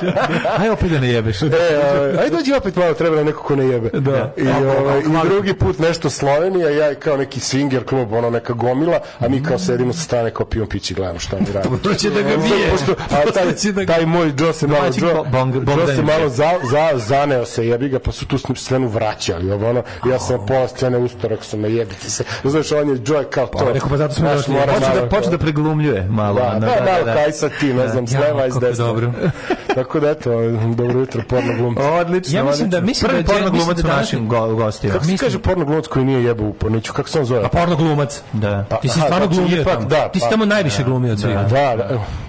Aj 0.60 0.70
opet 0.70 0.90
da 0.90 1.00
ne 1.00 1.08
jebeš. 1.08 1.42
E, 1.42 1.46
ovaj, 1.46 2.10
aj 2.10 2.30
dođi 2.30 2.52
opet 2.52 2.76
malo, 2.76 2.94
treba 2.94 3.24
neko 3.24 3.42
ko 3.42 3.56
ne 3.56 3.64
jebe. 3.64 3.90
Da. 4.00 4.32
I, 4.36 4.48
ovaj, 4.48 5.00
I 5.00 5.28
drugi 5.28 5.54
put 5.54 5.78
nešto 5.78 6.10
Slovenija, 6.10 6.70
ja 6.70 6.94
kao 6.94 7.16
neki 7.16 7.40
swinger 7.40 7.84
klub, 7.84 8.12
ono 8.12 8.30
neka 8.30 8.52
gomila, 8.52 9.00
a 9.18 9.28
mi 9.28 9.42
kao 9.42 9.58
sedimo 9.58 9.92
sa 9.92 10.00
strane 10.00 10.30
kao 10.30 10.46
pijemo 10.46 10.68
pići, 10.68 10.94
gledamo 10.94 11.18
šta 11.18 11.36
mi 11.40 11.46
radi. 11.54 11.68
To 11.82 11.94
će 11.94 12.10
da 12.10 12.22
ga 12.22 12.36
bije. 12.36 12.70
Pošto, 12.70 12.92
a 12.92 13.32
taj, 13.32 13.72
da 13.72 13.86
taj 13.86 14.06
moj 14.06 14.32
Joe 14.38 14.52
se 14.52 14.66
malo, 14.66 14.84
Joe, 14.84 15.96
se 15.96 16.02
malo 16.02 16.28
za, 16.28 16.50
za, 16.70 16.90
zaneo 16.94 17.44
se, 17.44 17.66
jebi 17.66 17.88
ga, 17.88 17.98
pa 17.98 18.12
su 18.12 18.26
tu 18.26 18.38
svenu 18.54 18.88
vraćali. 18.88 19.50
Ovo, 19.50 19.65
ono, 19.66 19.82
ja 20.06 20.18
sam 20.18 20.46
pola 20.46 20.68
scene 20.68 20.98
ustorak 20.98 21.44
su 21.44 21.56
me 21.56 21.70
jebite 21.70 22.10
se. 22.10 22.24
Znaš, 22.44 22.72
on 22.72 22.88
je 22.88 22.96
Joy 22.96 23.24
kao 23.24 23.46
to. 23.46 23.58
Pa, 23.58 23.72
rekao, 23.72 23.88
pa 23.88 23.96
zato 23.96 24.14
smo 24.14 24.20
Znaš, 24.22 24.36
došli. 24.36 24.54
mora 24.54 24.72
Počne 24.72 24.94
da, 24.94 25.08
počne 25.08 25.30
da 25.30 25.38
preglumljuje 25.38 26.02
malo. 26.04 26.34
Da, 26.36 26.46
ono, 26.46 26.60
da, 26.60 26.66
malo 26.66 27.14
kaj 27.14 27.32
sad 27.32 27.50
ti, 27.60 27.72
ne 27.74 27.88
znam, 27.88 28.06
s 28.06 28.12
Ja, 28.12 28.20
leva 28.20 28.46
i 28.46 28.50
s 28.50 28.56
desna. 28.56 28.84
dobro. 28.84 29.12
Tako 29.74 30.00
da, 30.00 30.10
eto, 30.10 30.30
dobro 30.68 31.00
jutro, 31.00 31.22
porno 31.28 31.52
glumci. 31.54 31.82
Odlično, 31.82 32.38
Ja 32.38 32.44
mislim 32.44 32.70
da- 32.70 32.80
mislim 32.80 33.08
Prvi 33.08 33.22
da 33.22 33.32
je- 33.32 33.38
porno 33.38 33.52
mislim 33.52 33.66
glumac 33.66 33.82
da 33.82 33.88
u 33.88 33.96
našim 33.96 34.28
go, 34.28 34.54
gostima. 34.54 34.92
Kako 34.92 35.04
se 35.04 35.16
kaže 35.16 35.38
porno 35.38 35.64
glumac 35.64 35.86
koji 35.86 36.04
nije 36.04 36.24
jebao 36.24 36.46
u 36.46 36.52
porniću? 36.52 36.92
Kako 36.92 37.08
se 37.08 37.18
on 37.18 37.24
zove? 37.24 37.44
A 37.44 37.48
porno 37.48 37.76
glumac. 37.76 38.20
Da. 38.32 38.64
Pa, 38.70 38.76
Ti 38.76 38.88
si 38.88 39.00
stvarno 39.00 39.26
znači, 39.26 39.34
glumio 39.40 39.64
tamo. 39.64 39.86
da, 39.86 40.08
Ti 40.08 40.18
si 40.18 40.24
pa- 40.24 40.30
tamo 40.30 40.44
najviše 40.44 40.84
glumio 40.84 41.12
od 41.12 41.20
svih. 41.20 41.34
Da, 41.34 41.44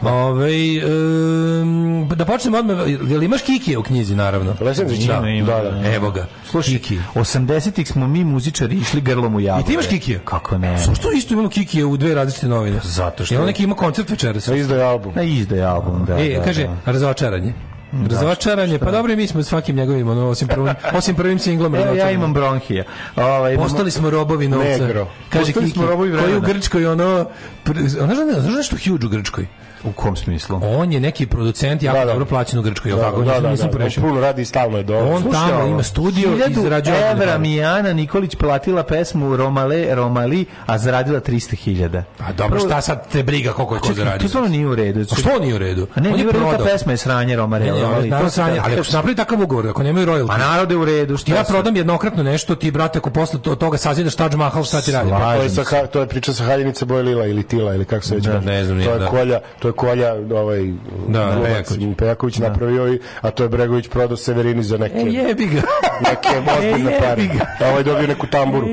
da. 0.02 0.10
Ove, 0.12 0.52
da 2.08 2.26
počnemo 2.26 2.58
odmah, 2.58 2.78
jel 3.08 3.24
imaš 3.24 3.42
Kikije 3.42 3.78
u 3.78 3.84
knjizi, 3.84 4.16
naravno? 4.16 4.54
Lesenzić, 4.62 5.06
da, 5.06 5.22
da, 5.46 5.72
da. 5.72 5.94
Evo 5.94 6.12
ga. 6.12 6.26
Slušaj, 6.48 6.74
Kiki. 6.74 7.00
80-ih 7.16 7.88
smo 7.88 8.08
mi 8.08 8.24
muzičari 8.24 8.76
išli 8.76 9.02
grlom 9.02 9.36
u 9.36 9.40
javu. 9.40 9.62
I 9.62 9.64
ti 9.64 9.74
imaš 9.74 9.88
Kikije? 9.88 10.20
Kako 10.26 10.58
ne? 10.58 10.78
Što 10.96 11.12
isto 11.12 11.34
imamo 11.34 11.50
Kikije 11.50 11.86
u 11.86 11.98
dve 11.98 12.16
različite 12.16 12.48
novine? 12.48 12.80
Zato 12.84 13.26
što- 13.26 13.36
Jel 13.36 13.46
neki 13.46 13.64
ima 13.64 13.76
koncert 13.76 14.10
večeras? 14.10 14.48
Na 14.48 14.56
izdaje 14.56 14.84
album. 14.84 15.14
Na 15.16 15.24
izdaje 15.24 15.64
album, 15.64 16.06
da. 16.06 16.14
E, 16.16 16.30
da, 16.30 16.44
kaže, 16.44 16.64
da. 16.64 16.92
razočaranje. 16.92 17.54
Razočaranje, 18.10 18.80
pa 18.80 18.92
dobro 18.92 19.16
mi 19.16 19.28
smo 19.28 19.44
svakim 19.44 19.76
njegovim, 19.76 20.08
ono, 20.10 20.28
osim 20.28 20.48
prvim, 20.48 20.74
osim 20.94 21.16
prvim 21.16 21.40
singlom 21.40 21.76
Evo, 21.76 21.96
ja 21.96 22.12
imam 22.12 22.34
bronhije. 22.34 22.86
Ovaj, 23.16 23.56
Postali 23.56 23.92
smo 23.92 24.10
robovi 24.10 24.48
novca. 24.48 24.68
Negro. 24.80 25.08
Kaže 25.30 25.46
Postali 25.46 25.66
Kiki, 25.66 25.74
smo 25.74 25.86
robovi 25.86 26.10
koji 26.10 26.20
u 26.20 26.24
vremena. 26.24 26.48
Grčkoj 26.48 26.86
ono... 26.88 27.26
pr- 27.66 28.02
Ono 28.02 28.16
znaš, 28.16 28.38
znaš 28.38 28.56
nešto 28.56 28.76
huge 28.86 29.06
u 29.06 29.10
Grčkoj? 29.10 29.48
U 29.84 29.92
kom 29.92 30.16
smislu? 30.16 30.60
On 30.64 30.92
je 30.92 31.00
neki 31.00 31.26
producent 31.28 31.84
jako 31.84 31.98
Da, 31.98 32.06
da. 32.06 32.12
dobro 32.12 32.26
plaćen 32.26 32.60
u 32.60 32.64
Grčkoj, 32.64 32.90
jel 32.92 33.00
tako? 33.00 33.22
Da, 33.22 33.40
da, 33.40 33.50
nisam 33.50 33.70
da, 33.70 33.78
da, 33.80 34.02
puno 34.02 34.22
radi 34.22 34.42
i 34.42 34.46
stalno 34.46 34.78
je 34.78 34.84
dobro. 34.84 35.10
On 35.10 35.22
Slušaj 35.22 35.50
tamo 35.50 35.66
ima 35.66 35.84
studio 35.84 36.30
i 36.30 36.34
1000 36.34 36.62
zarađuje 36.62 36.96
ogromne 36.96 37.12
evra 37.14 37.26
pare. 37.28 37.40
mi 37.40 37.54
je 37.54 37.66
Ana 37.66 37.94
Nikolić 37.94 38.36
platila 38.36 38.84
pesmu 38.84 39.36
Romale, 39.38 39.96
Romali, 39.96 40.46
a 40.66 40.78
zaradila 40.78 41.20
300.000. 41.20 42.02
Pa 42.18 42.32
dobro, 42.34 42.60
šta 42.60 42.82
sad 42.82 43.10
te 43.10 43.24
briga 43.24 43.52
koliko 43.52 43.76
je 43.76 43.82
ko 43.82 43.94
zaradio? 43.94 44.20
to 44.20 44.28
stvarno 44.28 44.50
nije 44.50 44.68
u 44.68 44.76
redu. 44.76 45.00
A 45.02 45.16
što 45.16 45.40
nije 45.40 45.56
u 45.56 45.58
redu? 45.58 45.88
A 45.96 46.00
ne, 46.00 46.10
On 46.10 46.16
je 46.16 46.18
nije 46.18 46.28
u 46.28 46.32
redu, 46.32 46.44
ta 46.44 46.50
prodao. 46.50 46.68
pesma 46.68 46.92
je 46.92 46.98
sranje 46.98 47.36
Romare, 47.36 47.66
Ne, 47.66 47.72
ne, 47.72 47.82
Romali. 47.82 48.10
to 48.12 48.20
se 48.22 48.30
sranje, 48.32 48.60
ali 48.60 48.74
ako 48.74 48.84
se 48.84 48.96
napravi 48.96 49.16
takav 49.16 49.42
ugovor, 49.42 49.68
ako 49.68 49.84
nemaju 49.84 50.08
royalty, 50.08 50.28
Pa 50.28 50.38
narode 50.38 50.76
u 50.76 50.86
redu, 50.86 51.18
šta 51.18 51.36
ja 51.36 51.44
prodam 51.44 51.76
jednokratno 51.76 52.24
nešto, 52.24 52.56
ti 52.56 52.72
brate, 52.72 53.00
ako 53.00 53.10
posle 53.10 53.40
to- 53.42 53.56
toga 53.56 53.78
sazidaš 53.78 54.16
Taj 54.16 54.30
Mahal, 54.30 54.64
šta 54.64 54.82
ti 54.82 54.92
radi? 54.92 55.10
To 55.10 55.76
je, 55.76 55.88
to 55.88 56.00
je 56.00 56.08
priča 56.08 56.34
sa 56.34 56.44
haljinice 56.44 56.86
boje 56.86 57.04
lila 57.04 57.26
ili 57.26 57.44
tila 57.44 57.76
ili 57.76 57.86
kako 57.86 58.06
se 58.06 58.16
već 58.16 58.24
Da, 58.24 58.40
ne 58.42 58.66
znam, 58.66 58.84
to 58.84 58.92
je 58.92 59.00
da. 59.00 59.08
kolja, 59.08 59.40
to 59.60 59.67
je 59.68 59.74
kolja 59.74 60.14
ovaj 60.14 60.72
Da, 61.08 61.32
glumac, 61.32 61.48
Pejaković. 61.70 61.98
Pejaković 61.98 62.38
napravio 62.38 62.94
i 62.94 63.00
a 63.22 63.32
to 63.32 63.44
je 63.44 63.50
Bregović 63.50 63.88
prodao 63.88 64.18
Severini 64.18 64.64
za 64.64 64.78
neke 64.78 64.98
E, 64.98 65.04
jebi 65.04 65.46
ga. 65.46 65.62
neke 66.02 66.52
ozbiljne 66.52 66.92
E, 66.92 67.00
pare. 67.00 67.24
A 67.60 67.70
ovaj 67.70 67.84
dobio 67.84 68.08
neku 68.08 68.28
tamburu. 68.28 68.68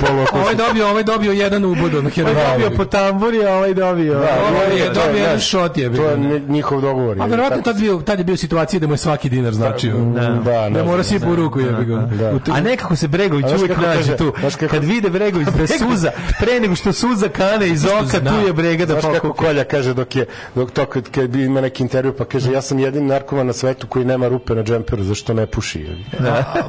Poluakustik. 0.00 0.34
Ovaj 0.34 0.54
dobio, 0.56 0.88
ovaj 0.88 1.02
dobio 1.02 1.32
jedan 1.32 1.64
ubod, 1.64 1.94
ono, 1.94 2.10
Ovaj 2.18 2.34
dobio 2.52 2.70
po 2.70 2.84
tamburi, 2.84 3.44
a 3.44 3.54
ovaj 3.54 3.74
dobio. 3.74 4.14
Da, 4.14 4.28
Ovaj 4.50 4.78
je 4.78 4.86
to 4.86 4.94
dobio 4.96 5.18
jedan 5.18 5.40
šot, 5.40 5.78
jebi 5.78 5.96
To 5.96 6.04
je 6.04 6.16
njihov 6.48 6.80
dogovor. 6.80 7.16
A 7.20 7.24
je, 7.24 7.30
verovatno 7.30 7.62
tad 7.62 7.76
bio 7.76 7.96
tad 7.96 8.18
je 8.18 8.24
bio 8.24 8.36
situacija 8.36 8.80
da 8.80 8.86
mu 8.86 8.92
je 8.92 8.98
svaki 8.98 9.28
dinar 9.28 9.52
značio. 9.52 9.94
Da, 10.14 10.20
Da, 10.44 10.68
ne 10.68 10.82
mora 10.82 11.02
znam, 11.02 11.20
si 11.20 11.26
u 11.26 11.36
ruku 11.36 11.60
jebi 11.60 11.84
ga. 11.84 11.96
Da. 11.96 12.52
A 12.52 12.60
nekako 12.60 12.96
se 12.96 13.08
Bregović 13.08 13.46
uvijek 13.56 13.76
nađe 13.78 14.16
tu. 14.16 14.32
Kad 14.70 14.84
vide 14.84 15.10
Bregović 15.10 15.48
da 15.48 15.66
suza, 15.78 16.10
pre 16.40 16.60
nego 16.60 16.74
što 16.74 16.92
suza 16.92 17.28
kane 17.28 17.68
iz 17.68 17.84
oka, 17.84 18.20
tu 18.20 18.46
je 18.46 18.52
Brega 18.52 18.86
da 18.86 18.92
Znaš 18.92 19.04
kako 19.04 19.28
pokupi. 19.28 19.46
Kolja 19.46 19.64
kaže 19.64 19.94
dok 19.94 20.16
je 20.16 20.26
dok 20.54 20.70
to 20.70 20.86
kad, 20.86 21.10
kad 21.10 21.30
bi 21.30 21.44
ima 21.44 21.60
neki 21.60 21.82
intervju 21.82 22.12
pa 22.12 22.24
kaže 22.24 22.52
ja 22.52 22.62
sam 22.62 22.78
jedini 22.78 23.06
narkoman 23.06 23.46
na 23.46 23.52
svetu 23.52 23.86
koji 23.86 24.04
nema 24.04 24.28
rupe 24.28 24.54
na 24.54 24.62
džemperu 24.62 25.02
zašto 25.04 25.34
ne 25.34 25.46
puši. 25.46 25.86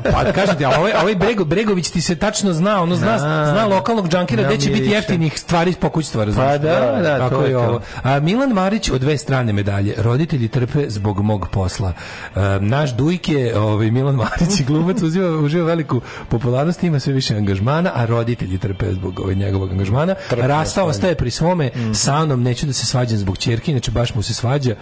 Pa 0.03 0.31
kažem 0.33 0.55
ti, 0.57 0.65
a 0.65 0.69
ovaj, 0.69 0.91
ovaj 0.93 1.15
Brego, 1.15 1.45
Bregović 1.45 1.89
ti 1.89 2.01
se 2.01 2.15
tačno 2.15 2.53
zna, 2.53 2.81
ono 2.81 2.95
zna, 2.95 3.11
Da. 3.11 3.17
zna 3.47 3.65
lokalnog 3.67 4.09
džankira 4.09 4.43
Da, 4.43 4.47
gde 4.47 4.57
će 4.57 4.69
biti 4.69 4.89
jeftinih 4.89 5.39
stvari 5.39 5.73
pokućstva, 5.73 6.23
razumiješ? 6.23 6.51
Pa 6.51 6.57
da, 6.57 6.99
da, 7.01 7.17
Tako 7.19 7.35
to 7.35 7.45
je 7.45 7.57
ovo. 7.57 7.81
A 8.03 8.19
Milan 8.19 8.49
Marić 8.49 8.89
od 8.89 9.01
dve 9.01 9.17
strane 9.17 9.53
medalje. 9.53 9.93
Roditelji 9.97 10.47
trpe 10.47 10.89
zbog 10.89 11.19
mog 11.19 11.47
posla. 11.49 11.93
E, 12.35 12.39
naš 12.59 12.91
Dujke, 12.91 13.53
ovaj 13.57 13.91
Milan 13.91 14.15
Marić 14.15 14.59
i 14.59 14.63
glumac 14.63 15.01
uživa, 15.01 15.37
uživa 15.37 15.65
veliku 15.65 16.01
popularnost, 16.29 16.83
ima 16.83 16.99
sve 16.99 17.13
više 17.13 17.35
angažmana, 17.35 17.91
a 17.95 18.05
roditelji 18.05 18.57
trpe 18.57 18.93
zbog 18.93 19.19
ovaj 19.19 19.35
njegovog 19.35 19.71
angažmana. 19.71 20.15
Rastao 20.31 20.87
ostaje 20.87 21.15
pri 21.15 21.31
svome, 21.31 21.69
Mhm. 21.75 21.93
sa 21.93 22.25
mnom 22.25 22.43
neću 22.43 22.65
da 22.65 22.73
se 22.73 22.85
svađam 22.85 23.17
zbog 23.17 23.37
ćerke, 23.53 23.71
inače 23.71 23.91
baš 23.91 24.15
mu 24.15 24.21
se 24.21 24.33
svađa. 24.33 24.75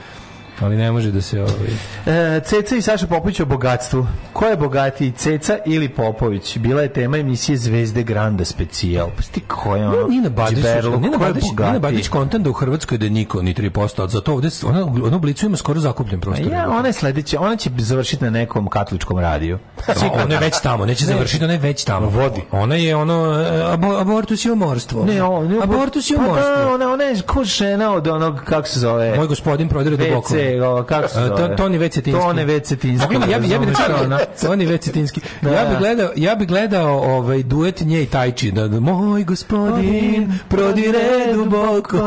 Ali 0.61 0.75
ne 0.75 0.91
može 0.91 1.11
da 1.11 1.22
se 1.22 1.41
ovaj 1.41 1.69
E, 2.06 2.40
Ceca 2.45 2.75
i 2.75 2.81
Saša 2.81 3.07
Popović 3.07 3.40
o 3.40 3.45
bogatstvu. 3.45 4.07
Ko 4.33 4.45
je 4.45 4.57
bogatiji, 4.57 5.11
Ceca 5.11 5.57
ili 5.65 5.90
Popović? 5.90 6.57
Bila 6.57 6.81
je 6.81 6.93
tema 6.93 7.17
emisije 7.17 7.57
Zvezde 7.57 8.03
Granda 8.03 8.45
specijal. 8.45 9.09
Pa 9.17 9.22
ti 9.31 9.41
ko 9.48 9.75
je 9.75 9.88
ono? 9.88 10.07
Nina 10.07 10.30
Badić, 10.30 10.57
Džiberlo, 10.57 10.99
Nina 10.99 11.17
Badić, 11.17 11.43
Nina? 11.43 11.80
Badić 11.80 12.07
kontent 12.07 12.43
da 12.43 12.49
u 12.49 12.53
Hrvatskoj 12.53 12.98
da 12.98 13.09
niko 13.09 13.41
ni 13.41 13.53
3%, 13.53 14.03
a 14.03 14.07
zato 14.07 14.33
ovde 14.33 14.49
ona 14.65 14.85
ona 15.06 15.17
u 15.17 15.19
blicu 15.19 15.45
ima 15.45 15.57
skoro 15.57 15.80
zakupljen 15.80 16.19
A 16.19 16.22
prostor. 16.22 16.51
Ja, 16.51 16.69
ona 16.69 16.88
je 16.88 16.93
sledeća, 16.93 17.40
ona 17.40 17.56
će 17.56 17.69
završiti 17.77 18.23
na 18.23 18.30
nekom 18.30 18.67
katoličkom 18.67 19.19
radiju. 19.19 19.59
Sigurno. 19.93 20.23
Ona 20.23 20.33
je 20.33 20.40
već 20.40 20.61
tamo, 20.64 20.85
neće 20.85 21.06
završiti, 21.06 21.43
ona 21.43 21.53
je 21.53 21.59
već 21.59 21.83
tamo. 21.83 22.09
Vodi. 22.09 22.41
Ona 22.51 22.75
je 22.75 22.95
ono, 22.95 23.41
e, 23.41 23.73
abo, 23.73 23.95
abortus 23.98 24.45
je 24.45 24.51
umorstvo. 24.51 25.06
Ne, 25.06 25.23
on, 25.23 25.48
ne, 25.48 25.57
abortus 25.64 26.11
pa 26.15 26.22
umorstvo. 26.22 26.56
da, 26.56 26.73
ona, 26.73 26.93
ona 26.93 27.03
je 27.03 27.22
ko 27.22 27.43
žena 27.43 27.93
od 27.93 28.07
onog, 28.07 28.41
kako 28.45 28.67
se 28.67 28.80
zove? 28.80 29.15
Moj 29.15 29.27
gospodin 29.27 29.69
prodire 29.69 29.98
duboko. 29.98 30.33
WC, 30.33 30.50
kako 30.88 31.07
se 31.07 31.15
zove? 31.15 31.38
to- 31.49 31.55
Toni 31.55 31.77
Vecetinski. 31.77 32.21
Tone 32.21 32.45
Vecetinski. 32.45 33.13
Ja 33.30 33.39
bi 33.39 33.49
ja 33.49 33.59
bi 33.59 33.65
recimo. 33.65 34.17
Toni 34.41 34.65
Vecetinski. 34.65 35.21
Da. 35.41 35.49
Ja 35.49 35.65
bih 35.65 35.77
gledao 35.77 36.09
ja 36.15 36.35
bih 36.35 36.47
gledao 36.47 36.99
ovaj 36.99 37.43
duet 37.43 37.81
nje 37.81 38.03
i 38.03 38.05
Tajči 38.05 38.51
da, 38.51 38.67
da 38.67 38.80
moj 38.80 39.23
gospodin 39.23 40.33
prodire 40.49 41.33
duboko. 41.33 41.97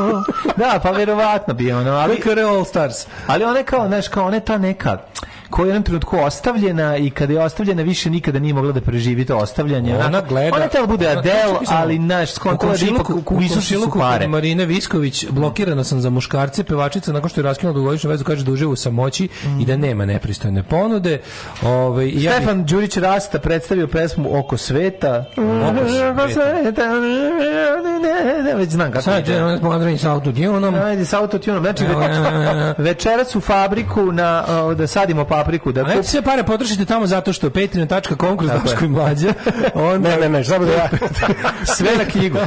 Da, 0.57 0.81
pa 0.83 0.91
verovatno 0.91 1.55
bi 1.55 1.73
ono, 1.73 1.91
ali 1.91 2.23
All 2.49 2.65
Stars. 2.65 2.95
Ali 3.27 3.45
ona 3.45 3.59
je 3.59 3.65
kao, 3.65 3.87
znaš, 3.89 4.09
kao 4.09 4.27
ona 4.27 4.37
je 4.37 4.45
ta 4.45 4.59
neka 4.59 4.99
koja 5.55 5.63
je 5.63 5.67
u 5.67 5.71
jednom 5.71 5.83
trenutku 5.83 6.17
ostavljena 6.19 6.97
i 6.97 7.11
kada 7.11 7.33
je 7.33 7.41
ostavljena 7.41 7.83
više 7.83 8.11
nikada 8.11 8.39
nije 8.39 8.55
mogla 8.55 8.73
da 8.73 8.81
preživi 8.81 9.25
to 9.25 9.37
ostavljanje. 9.39 9.95
Ona 9.95 10.07
Onako, 10.07 10.27
gleda. 10.29 10.55
Ona 10.55 10.65
je 10.65 10.71
tela 10.71 10.87
bude 10.87 11.09
ona- 11.09 11.19
Adele, 11.19 11.35
Čekaj 11.43 11.67
samo. 11.67 11.79
ali 11.79 11.99
naš 11.99 12.31
U 12.31 12.35
skontala 12.35 12.73
da 12.73 12.87
ipak 12.87 13.09
u 13.11 13.41
Isusu 13.43 13.91
pare. 13.93 14.21
kod 14.21 14.31
Marine 14.31 14.67
Visković 14.67 15.27
blokirana 15.31 15.85
sam 15.85 16.01
za 16.01 16.11
muškarce, 16.11 16.65
pevačica 16.65 17.13
nakon 17.13 17.31
što 17.31 17.41
je 17.41 17.45
raskinula 17.45 17.75
dugogodišnju 17.75 18.11
vezu 18.11 18.25
kaže 18.25 18.45
da 18.45 18.53
uživa 18.53 18.73
u 18.73 18.77
samoći 18.77 19.29
i 19.61 19.67
da 19.67 19.77
nema 19.77 20.07
nepristojne 20.07 20.63
ponude. 20.63 21.21
Ovaj 21.63 22.07
i 22.07 22.23
ja 22.23 22.33
Stefan 22.33 22.65
Đurić 22.65 22.97
Rasta 22.97 23.39
predstavio 23.39 23.87
pesmu 23.87 24.39
Oko 24.39 24.57
sveta. 24.57 25.25
Oko 25.33 26.29
sveta. 26.29 26.87
Ne, 28.45 28.55
već 28.55 28.71
znam 28.71 28.91
kako 28.91 29.03
Sad 29.03 29.29
je 29.29 29.59
smodrani 29.59 29.99
sa 29.99 30.13
autotunom. 30.13 30.75
Ajde, 30.77 31.05
sa 31.05 31.19
autotunom. 31.19 31.63
Znači, 31.63 31.85
ve- 31.85 32.75
večeras 32.79 33.37
u 33.37 33.41
fabriku 33.41 34.13
na, 34.13 34.45
da 34.75 34.87
sadimo 34.87 35.25
papriku. 35.45 35.73
Da 35.73 35.85
kup... 35.85 36.05
sve 36.05 36.23
pare 36.23 36.45
potrošite 36.45 36.85
tamo 36.85 37.07
zato 37.07 37.33
što 37.33 37.51
patreon.com 37.51 38.37
kroz 38.37 38.51
Daško 38.51 38.85
i 38.85 38.89
mlađa. 38.89 39.35
Onda 39.75 40.09
Ne, 40.09 40.17
ne, 40.17 40.29
ne, 40.29 40.45
samo 40.45 40.65
da 40.65 40.73
ja 40.73 40.89
Sve 41.77 41.97
na 41.99 42.05
knjigu. 42.05 42.39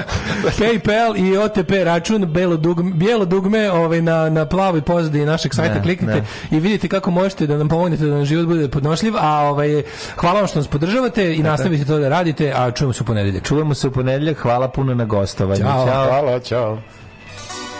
PayPal 0.43 1.17
i 1.17 1.37
OTP 1.37 1.71
račun 1.83 2.25
belo 2.25 2.57
dugme, 2.57 2.91
bijelo 2.91 3.25
dugme 3.25 3.71
ovaj 3.71 4.01
na 4.01 4.29
na 4.29 4.45
plavoj 4.45 4.81
pozadini 4.81 5.25
našeg 5.25 5.53
sajta 5.53 5.75
Ne, 5.75 5.81
kliknite 5.81 6.13
ne. 6.13 6.57
i 6.57 6.59
vidite 6.59 6.87
kako 6.87 7.11
možete 7.11 7.47
da 7.47 7.57
nam 7.57 7.69
pomognete 7.69 8.05
da 8.05 8.15
nam 8.15 8.25
život 8.25 8.47
bude 8.47 8.67
podnošljiv, 8.67 9.13
a 9.17 9.39
ovaj 9.41 9.83
hvala 10.15 10.39
vam 10.39 10.47
što 10.47 10.59
nas 10.59 10.67
podržavate 10.67 11.35
i 11.35 11.43
nastavite 11.43 11.85
to 11.85 11.99
da 11.99 12.09
radite, 12.09 12.53
a 12.55 12.71
čujemo 12.71 12.93
se 12.93 13.03
u 13.03 13.05
ponedeljak. 13.05 13.43
Čujemo 13.43 13.73
se 13.73 13.87
u 13.87 13.91
ponedeljak. 13.91 14.37
Hvala 14.37 14.67
puno 14.67 14.93
na 14.93 15.05
gostovanju. 15.05 15.61
Ćao. 15.61 15.85
Hvala, 15.85 16.39
čao. 16.39 16.77